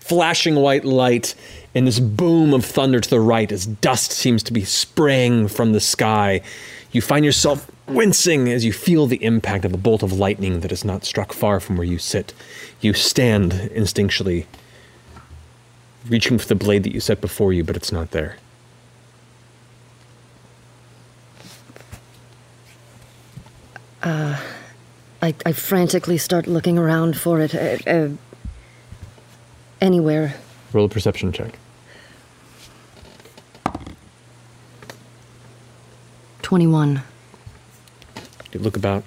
Flashing 0.00 0.56
white 0.56 0.84
light 0.84 1.34
and 1.74 1.86
this 1.86 2.00
boom 2.00 2.52
of 2.52 2.64
thunder 2.64 3.00
to 3.00 3.08
the 3.08 3.20
right 3.20 3.50
as 3.50 3.66
dust 3.66 4.12
seems 4.12 4.42
to 4.44 4.52
be 4.52 4.64
spraying 4.64 5.48
from 5.48 5.72
the 5.72 5.80
sky. 5.80 6.42
You 6.92 7.00
find 7.00 7.24
yourself 7.24 7.70
wincing 7.86 8.48
as 8.48 8.64
you 8.64 8.72
feel 8.72 9.06
the 9.06 9.22
impact 9.24 9.64
of 9.64 9.72
a 9.72 9.78
bolt 9.78 10.02
of 10.02 10.12
lightning 10.12 10.60
that 10.60 10.70
has 10.70 10.84
not 10.84 11.04
struck 11.04 11.32
far 11.32 11.60
from 11.60 11.76
where 11.76 11.86
you 11.86 11.98
sit. 11.98 12.34
You 12.80 12.92
stand 12.92 13.52
instinctually, 13.52 14.46
reaching 16.08 16.38
for 16.38 16.46
the 16.46 16.54
blade 16.54 16.82
that 16.82 16.92
you 16.92 17.00
set 17.00 17.20
before 17.20 17.52
you, 17.52 17.64
but 17.64 17.76
it's 17.76 17.92
not 17.92 18.10
there. 18.10 18.36
Uh, 24.02 24.38
I, 25.22 25.34
I 25.46 25.52
frantically 25.52 26.18
start 26.18 26.46
looking 26.46 26.76
around 26.76 27.16
for 27.16 27.40
it. 27.40 27.54
Uh, 27.54 27.78
uh, 27.88 28.08
anywhere. 29.80 30.34
Roll 30.72 30.86
a 30.86 30.88
perception 30.88 31.32
check. 31.32 31.58
21. 36.42 37.02
You 38.52 38.60
look 38.60 38.76
about. 38.76 39.04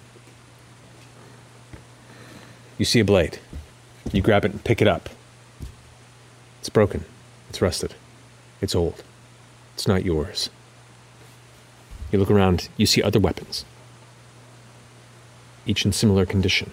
You 2.77 2.85
see 2.85 2.99
a 2.99 3.05
blade. 3.05 3.39
You 4.11 4.21
grab 4.21 4.45
it 4.45 4.51
and 4.51 4.63
pick 4.63 4.81
it 4.81 4.87
up. 4.87 5.09
It's 6.59 6.69
broken. 6.69 7.05
It's 7.49 7.61
rusted. 7.61 7.93
It's 8.61 8.75
old. 8.75 9.03
It's 9.75 9.87
not 9.87 10.05
yours. 10.05 10.49
You 12.11 12.19
look 12.19 12.31
around, 12.31 12.69
you 12.77 12.85
see 12.85 13.01
other 13.01 13.19
weapons, 13.19 13.65
each 15.65 15.85
in 15.85 15.91
similar 15.91 16.25
condition. 16.25 16.71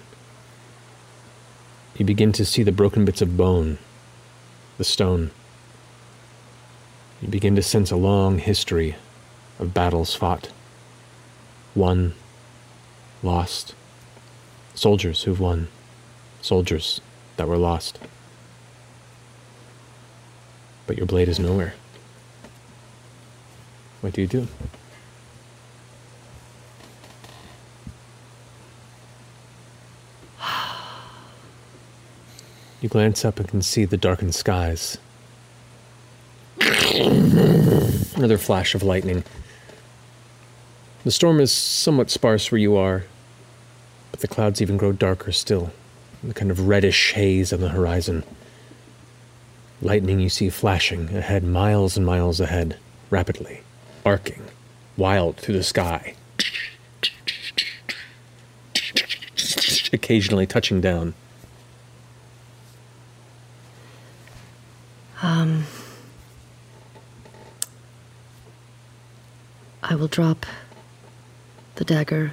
You 1.97 2.05
begin 2.05 2.33
to 2.33 2.45
see 2.45 2.63
the 2.63 2.71
broken 2.71 3.05
bits 3.05 3.23
of 3.23 3.37
bone, 3.37 3.79
the 4.83 4.87
stone. 4.87 5.31
You 7.21 7.29
begin 7.29 7.55
to 7.55 7.63
sense 7.63 7.93
a 7.93 7.97
long 7.97 8.41
history 8.41 8.97
of 9.61 9.73
battles 9.73 10.13
fought, 10.13 10.51
won, 11.73 12.15
lost, 13.23 13.77
soldiers 14.75 15.23
who've 15.23 15.39
won, 15.39 15.69
soldiers 16.41 17.01
that 17.37 17.47
were 17.47 17.57
lost. 17.57 18.01
But 20.89 20.97
your 20.97 21.07
blade 21.07 21.29
is 21.29 21.39
nowhere. 21.39 21.75
What 24.01 24.15
do 24.15 24.21
you 24.21 24.27
do? 24.27 24.49
You 32.83 32.89
glance 32.89 33.25
up 33.25 33.39
and 33.39 33.49
can 33.49 33.63
see 33.63 33.85
the 33.85 33.97
darkened 33.97 34.35
skies. 34.35 34.99
Another 38.17 38.39
flash 38.39 38.75
of 38.75 38.83
lightning. 38.83 39.23
The 41.05 41.13
storm 41.13 41.39
is 41.39 41.53
somewhat 41.53 42.11
sparse 42.11 42.51
where 42.51 42.59
you 42.59 42.77
are, 42.77 43.05
but 44.11 44.19
the 44.19 44.27
clouds 44.27 44.61
even 44.61 44.79
grow 44.79 44.91
darker 44.91 45.31
still. 45.31 45.71
The 46.25 46.35
kind 46.35 46.51
of 46.51 46.67
reddish 46.67 47.13
haze 47.13 47.53
on 47.53 47.61
the 47.61 47.69
horizon. 47.69 48.25
Lightning 49.81 50.19
you 50.19 50.29
see 50.29 50.51
flashing 50.51 51.17
ahead, 51.17 51.45
miles 51.45 51.97
and 51.97 52.05
miles 52.05 52.41
ahead, 52.41 52.79
rapidly, 53.11 53.63
arcing, 54.05 54.43
wild 54.97 55.37
through 55.37 55.55
the 55.55 55.63
sky. 55.63 56.17
Occasionally 59.93 60.49
touching 60.49 60.81
down. 60.81 61.15
Will 70.03 70.09
drop 70.09 70.47
the 71.77 71.85
dagger, 71.85 72.33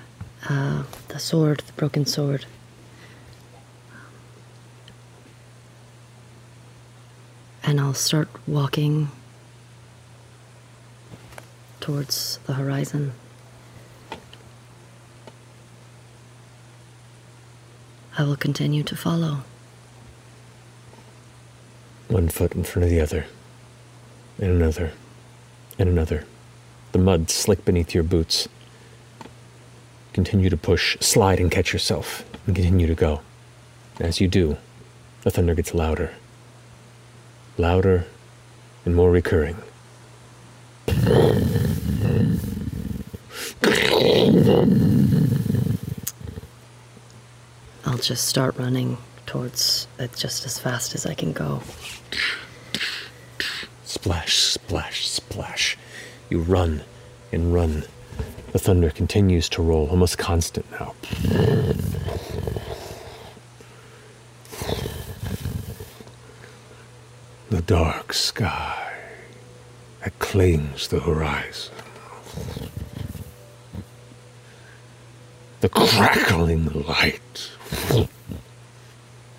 uh, 0.50 0.82
the 1.10 1.20
sword, 1.20 1.60
the 1.68 1.74
broken 1.74 2.04
sword. 2.04 2.48
And 7.64 7.80
I'll 7.80 7.94
start 7.94 8.28
walking 8.48 9.10
towards 11.80 12.40
the 12.48 12.54
horizon. 12.54 13.12
I 18.18 18.24
will 18.24 18.36
continue 18.36 18.82
to 18.82 18.96
follow. 18.96 19.44
One 22.08 22.30
foot 22.30 22.56
in 22.56 22.64
front 22.64 22.86
of 22.86 22.90
the 22.90 23.00
other, 23.00 23.28
and 24.40 24.54
another, 24.54 24.94
and 25.78 25.88
another. 25.88 26.26
The 26.92 27.00
mud 27.00 27.30
slick 27.30 27.64
beneath 27.66 27.94
your 27.94 28.04
boots. 28.04 28.48
Continue 30.14 30.50
to 30.50 30.58
push, 30.58 30.98
slide, 31.00 31.40
and 31.40 31.52
catch 31.52 31.72
yourself, 31.72 32.26
and 32.48 32.56
continue 32.56 32.88
to 32.88 32.96
go. 32.96 33.22
As 34.00 34.20
you 34.20 34.28
do, 34.28 34.58
the 35.22 35.30
thunder 35.30 35.54
gets 35.54 35.74
louder. 35.74 36.14
Louder 37.58 38.06
and 38.86 38.96
more 38.96 39.12
recurring. 39.12 39.58
I'll 47.86 47.98
just 47.98 48.28
start 48.28 48.58
running 48.58 48.98
towards 49.26 49.88
it 50.00 50.16
just 50.16 50.46
as 50.46 50.58
fast 50.58 50.96
as 50.96 51.06
I 51.06 51.14
can 51.14 51.34
go. 51.34 51.62
Splash, 53.84 54.36
splash, 54.36 55.08
splash. 55.08 55.78
You 56.30 56.40
run 56.40 56.84
and 57.32 57.54
run. 57.54 57.86
The 58.52 58.60
thunder 58.60 58.92
continues 58.92 59.50
to 59.50 59.62
roll, 59.62 59.88
almost 59.90 60.18
constant 60.18 60.70
now. 60.72 60.94
The 67.50 67.62
dark 67.62 68.14
sky 68.14 68.94
that 70.04 70.18
claims 70.20 70.88
the 70.88 71.00
horizon. 71.00 71.74
The 75.62 75.70
crackling 75.70 76.66
light 76.88 77.50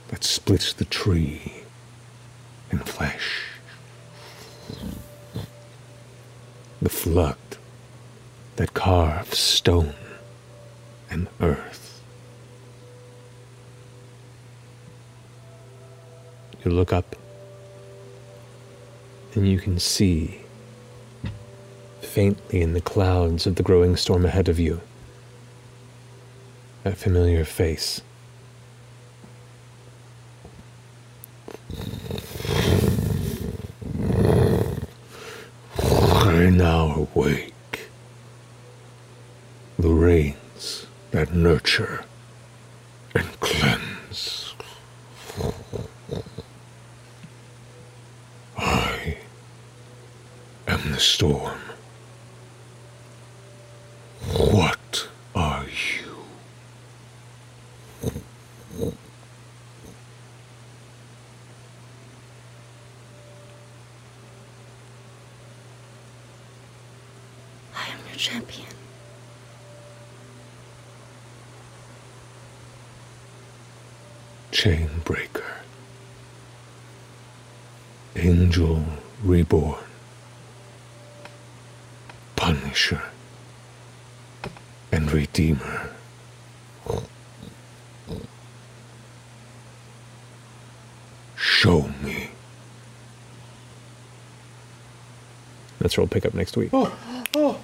that 0.09 0.25
splits 0.25 0.73
the 0.73 0.85
tree 0.85 1.63
in 2.71 2.79
flesh. 2.81 3.50
The 6.83 6.89
flood 6.89 7.37
that 8.57 8.73
carves 8.73 9.39
stone 9.39 9.95
and 11.11 11.29
earth. 11.41 12.03
You 16.65 16.71
look 16.71 16.93
up 16.93 17.17
and 19.35 19.49
you 19.49 19.59
can 19.59 19.79
see 19.79 20.41
faintly 22.01 22.61
in 22.61 22.73
the 22.73 22.81
clouds 22.81 23.47
of 23.47 23.55
the 23.55 23.63
growing 23.63 23.97
storm 23.97 24.25
ahead 24.25 24.49
of 24.49 24.59
you 24.59 24.81
that 26.83 26.97
familiar 26.97 27.45
face. 27.45 28.01
I 36.51 36.53
now 36.53 37.07
awake. 37.15 37.91
The 39.79 39.89
rains 39.89 40.89
that 41.13 41.33
nurture 41.33 42.05
and 43.15 43.39
cleanse. 43.39 44.55
I 48.59 49.19
am 50.67 50.91
the 50.91 50.99
storm. 50.99 51.61
What 54.35 55.07
are 55.37 55.67
you? 55.67 56.01
I 67.73 67.87
am 67.93 67.99
your 68.09 68.17
champion. 68.17 68.67
Chainbreaker. 74.61 75.43
Angel 78.15 78.85
reborn. 79.25 79.83
Punisher. 82.37 83.01
And 84.93 85.11
Redeemer. 85.11 85.95
Show 91.37 91.89
me. 92.03 92.29
That's 95.79 95.97
where 95.97 96.03
we'll 96.03 96.09
pick 96.11 96.27
up 96.27 96.35
next 96.35 96.59
week. 96.59 96.69
Oh, 96.75 96.95
oh, 97.35 97.59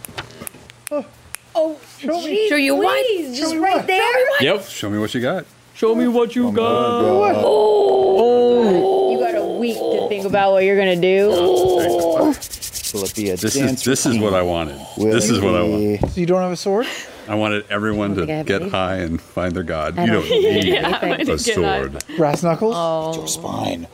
oh. 0.90 1.06
Oh, 1.54 1.78
Show 1.98 2.22
me. 2.22 2.48
Show 2.48 2.56
you 2.56 2.74
what? 2.74 3.04
Please, 3.04 3.38
Just 3.38 3.52
show 3.52 3.60
right 3.60 3.76
what? 3.76 3.86
there? 3.86 4.42
Yep. 4.42 4.64
Show 4.64 4.88
me 4.88 4.98
what 4.98 5.12
you 5.12 5.20
got. 5.20 5.44
Show 5.76 5.94
me 5.94 6.08
what 6.08 6.34
you 6.34 6.50
got. 6.52 7.34
Oh. 7.44 9.10
You 9.12 9.18
got 9.18 9.34
a 9.34 9.44
week 9.44 9.76
to 9.76 10.08
think 10.08 10.24
about 10.24 10.52
what 10.52 10.64
you're 10.64 10.76
gonna 10.76 10.96
do. 10.96 11.28
Will 11.28 13.04
it 13.04 13.14
be 13.14 13.30
a 13.30 13.36
This 13.36 13.54
dance 13.54 13.80
is 13.80 13.84
this 13.84 14.06
is 14.06 14.18
what 14.18 14.32
I 14.32 14.40
wanted. 14.42 14.78
This 14.96 15.28
is 15.28 15.40
what 15.40 15.54
I 15.54 15.62
want. 15.62 16.00
So 16.12 16.20
you 16.20 16.26
don't 16.26 16.40
have 16.40 16.52
a 16.52 16.56
sword? 16.56 16.86
I 17.28 17.34
wanted 17.34 17.66
everyone 17.68 18.12
I 18.12 18.14
to 18.14 18.26
get 18.26 18.38
anything. 18.62 18.70
high 18.70 18.96
and 18.96 19.20
find 19.20 19.52
their 19.54 19.64
god. 19.64 19.98
I 19.98 20.04
You 20.04 20.12
don't 20.12 20.22
don't 20.28 20.32
have 20.32 20.52
need 20.64 20.74
anything. 20.78 20.84
I 20.84 21.16
a 21.16 21.24
didn't 21.24 21.44
get 21.44 21.56
high. 21.56 21.78
sword. 21.80 22.04
Brass 22.16 22.42
knuckles? 22.42 22.74
Oh. 22.76 23.14
Your 23.18 23.28
spine. 23.28 23.86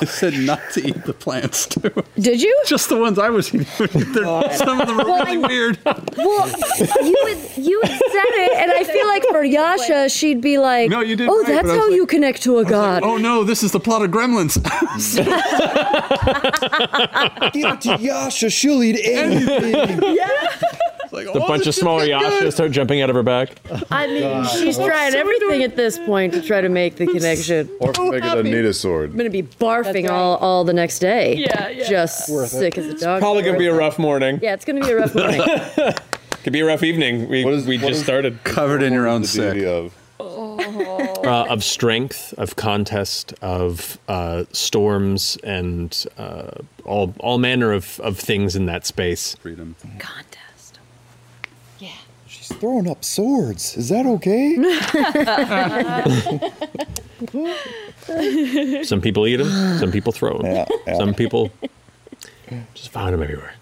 I 0.02 0.04
said 0.06 0.34
not 0.34 0.60
to 0.74 0.86
eat 0.86 1.04
the 1.04 1.12
plants 1.12 1.66
too. 1.66 1.90
Did 2.18 2.40
you? 2.42 2.62
Just 2.66 2.88
the 2.88 2.96
ones 2.98 3.18
I 3.18 3.28
was 3.30 3.54
eating. 3.54 3.66
They're- 4.12 4.52
Some 4.56 4.80
of 4.80 4.86
them 4.88 5.00
are 5.00 5.04
really 5.04 5.38
weird. 5.38 5.78
Well, 5.84 6.48
you 7.04 7.16
would, 7.24 7.38
you 7.56 7.80
had 7.82 7.90
said 7.90 8.32
it, 8.44 8.52
and 8.58 8.70
I 8.72 8.84
feel 8.84 9.06
like 9.06 9.24
for 9.30 9.42
Yasha, 9.44 10.08
she'd 10.08 10.40
be 10.40 10.58
like, 10.58 10.90
No, 10.90 11.00
you 11.00 11.16
didn't." 11.16 11.30
"Oh, 11.30 11.38
right, 11.42 11.46
that's 11.48 11.62
but 11.62 11.70
I 11.70 11.72
was 11.74 11.80
how 11.82 11.86
like- 11.88 11.96
you 11.96 12.06
connect 12.06 12.42
to 12.42 12.58
a 12.58 12.64
god." 12.64 13.02
Oh 13.02 13.16
no, 13.16 13.44
this 13.44 13.62
is 13.62 13.72
the 13.72 13.80
plot 13.80 14.02
of 14.02 14.10
Gremlins. 14.10 14.56
Give 17.52 17.66
it 17.72 17.80
to 17.82 17.96
Yasha. 17.98 18.50
She'll 18.50 18.82
eat 18.82 18.98
anything. 19.04 20.00
The 21.26 21.44
bunch 21.46 21.66
of 21.66 21.74
smaller 21.74 22.06
Yashas 22.06 22.52
start 22.52 22.70
jumping 22.72 23.00
out 23.00 23.10
of 23.10 23.16
her 23.16 23.22
back. 23.22 23.60
I 23.90 24.06
mean, 24.06 24.44
she's 24.46 24.76
trying 24.76 25.14
everything 25.14 25.62
at 25.62 25.76
this 25.76 25.98
point 25.98 26.32
to 26.34 26.42
try 26.42 26.60
to 26.60 26.68
make 26.68 26.96
the 26.96 27.06
connection. 27.06 27.68
Or 27.80 27.92
make 28.10 28.24
it 28.24 28.38
a 28.38 28.42
Nita 28.42 28.72
sword. 28.72 29.10
I'm 29.10 29.16
gonna 29.16 29.30
be 29.30 29.42
barfing 29.42 30.08
all, 30.10 30.36
all 30.36 30.64
the 30.64 30.72
next 30.72 30.98
day. 30.98 31.36
Yeah, 31.36 31.68
yeah. 31.68 31.88
Just 31.88 32.28
Worth 32.28 32.52
it. 32.54 32.58
sick 32.58 32.78
as 32.78 32.86
a 32.86 32.94
dog. 32.98 33.20
Probably 33.20 33.42
gonna 33.42 33.58
be 33.58 33.66
a 33.66 33.74
rough 33.74 33.98
morning. 33.98 34.40
Yeah, 34.42 34.54
it's 34.54 34.64
gonna 34.64 34.80
be 34.80 34.90
a 34.90 34.96
rough 34.96 35.14
morning. 35.14 35.40
Could 36.42 36.52
be 36.54 36.60
a 36.60 36.66
rough 36.66 36.82
evening. 36.82 37.28
We 37.28 37.44
we 37.44 37.76
just 37.76 38.02
started. 38.02 38.42
Covered 38.44 38.82
in 38.82 38.92
your 38.92 39.06
own 39.06 39.24
sick. 39.24 39.62
Of? 39.62 39.94
Uh, 40.18 41.46
of 41.50 41.62
strength, 41.62 42.32
of 42.38 42.56
contest, 42.56 43.34
of 43.42 43.98
uh, 44.08 44.44
storms, 44.52 45.36
and 45.44 46.06
uh, 46.16 46.50
all 46.84 47.14
all 47.20 47.38
manner 47.38 47.72
of, 47.72 48.00
of 48.00 48.18
things 48.18 48.56
in 48.56 48.66
that 48.66 48.86
space. 48.86 49.34
Freedom. 49.36 49.76
She's 49.82 49.90
throwing 52.60 52.88
up 52.88 53.04
swords. 53.04 53.76
Is 53.76 53.88
that 53.88 54.04
okay? 54.06 54.54
Some 58.84 59.00
people 59.00 59.26
eat 59.26 59.36
them. 59.36 59.78
Some 59.78 59.90
people 59.90 60.12
throw 60.12 60.38
them. 60.38 60.46
Yeah, 60.46 60.66
yeah. 60.86 60.96
Some 60.98 61.14
people 61.14 61.50
just 62.74 62.90
find 62.90 63.14
them 63.14 63.22
everywhere. 63.22 63.54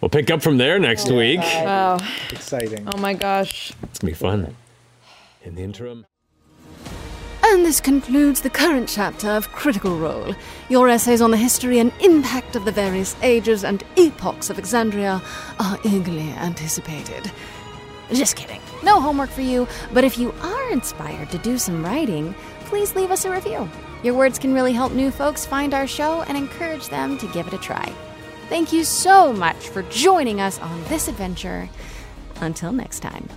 We'll 0.00 0.10
pick 0.10 0.30
up 0.30 0.42
from 0.42 0.58
there 0.58 0.78
next 0.78 1.10
week. 1.10 1.40
Wow. 1.40 1.98
Exciting. 2.30 2.86
Oh 2.86 2.98
my 2.98 3.14
gosh. 3.14 3.72
It's 3.82 3.98
gonna 3.98 4.12
be 4.12 4.14
fun. 4.14 4.54
In 5.42 5.56
the 5.56 5.62
interim. 5.62 6.06
And 7.42 7.64
this 7.64 7.80
concludes 7.80 8.40
the 8.40 8.50
current 8.50 8.88
chapter 8.88 9.28
of 9.30 9.50
Critical 9.52 9.96
Role. 9.96 10.34
Your 10.68 10.88
essays 10.88 11.20
on 11.20 11.30
the 11.30 11.36
history 11.36 11.78
and 11.78 11.92
impact 12.00 12.56
of 12.56 12.64
the 12.64 12.72
various 12.72 13.14
ages 13.22 13.64
and 13.64 13.84
epochs 13.96 14.50
of 14.50 14.56
Exandria 14.56 15.22
are 15.60 15.78
eagerly 15.84 16.30
anticipated. 16.32 17.30
Just 18.12 18.36
kidding. 18.36 18.60
No 18.82 19.00
homework 19.00 19.30
for 19.30 19.40
you, 19.40 19.66
but 19.92 20.04
if 20.04 20.16
you 20.18 20.32
are 20.42 20.70
inspired 20.70 21.30
to 21.30 21.38
do 21.38 21.58
some 21.58 21.84
writing, 21.84 22.34
please 22.66 22.94
leave 22.94 23.10
us 23.10 23.24
a 23.24 23.30
review. 23.30 23.68
Your 24.02 24.14
words 24.14 24.38
can 24.38 24.54
really 24.54 24.72
help 24.72 24.92
new 24.92 25.10
folks 25.10 25.44
find 25.44 25.74
our 25.74 25.86
show 25.86 26.22
and 26.22 26.36
encourage 26.36 26.88
them 26.88 27.18
to 27.18 27.26
give 27.28 27.46
it 27.46 27.54
a 27.54 27.58
try. 27.58 27.92
Thank 28.48 28.72
you 28.72 28.84
so 28.84 29.32
much 29.32 29.68
for 29.68 29.82
joining 29.84 30.40
us 30.40 30.60
on 30.60 30.84
this 30.84 31.08
adventure. 31.08 31.68
Until 32.36 32.72
next 32.72 33.00
time. 33.00 33.28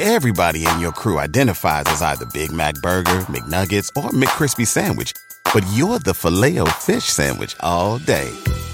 Everybody 0.00 0.66
in 0.66 0.80
your 0.80 0.92
crew 0.92 1.18
identifies 1.18 1.84
as 1.86 2.02
either 2.02 2.26
Big 2.32 2.50
Mac 2.50 2.74
Burger, 2.76 3.20
McNuggets, 3.28 3.88
or 3.96 4.10
McCrispy 4.10 4.66
Sandwich. 4.66 5.12
But 5.52 5.64
you're 5.74 5.98
the 5.98 6.14
filet 6.14 6.58
fish 6.80 7.04
Sandwich 7.04 7.54
all 7.60 7.98
day. 7.98 8.32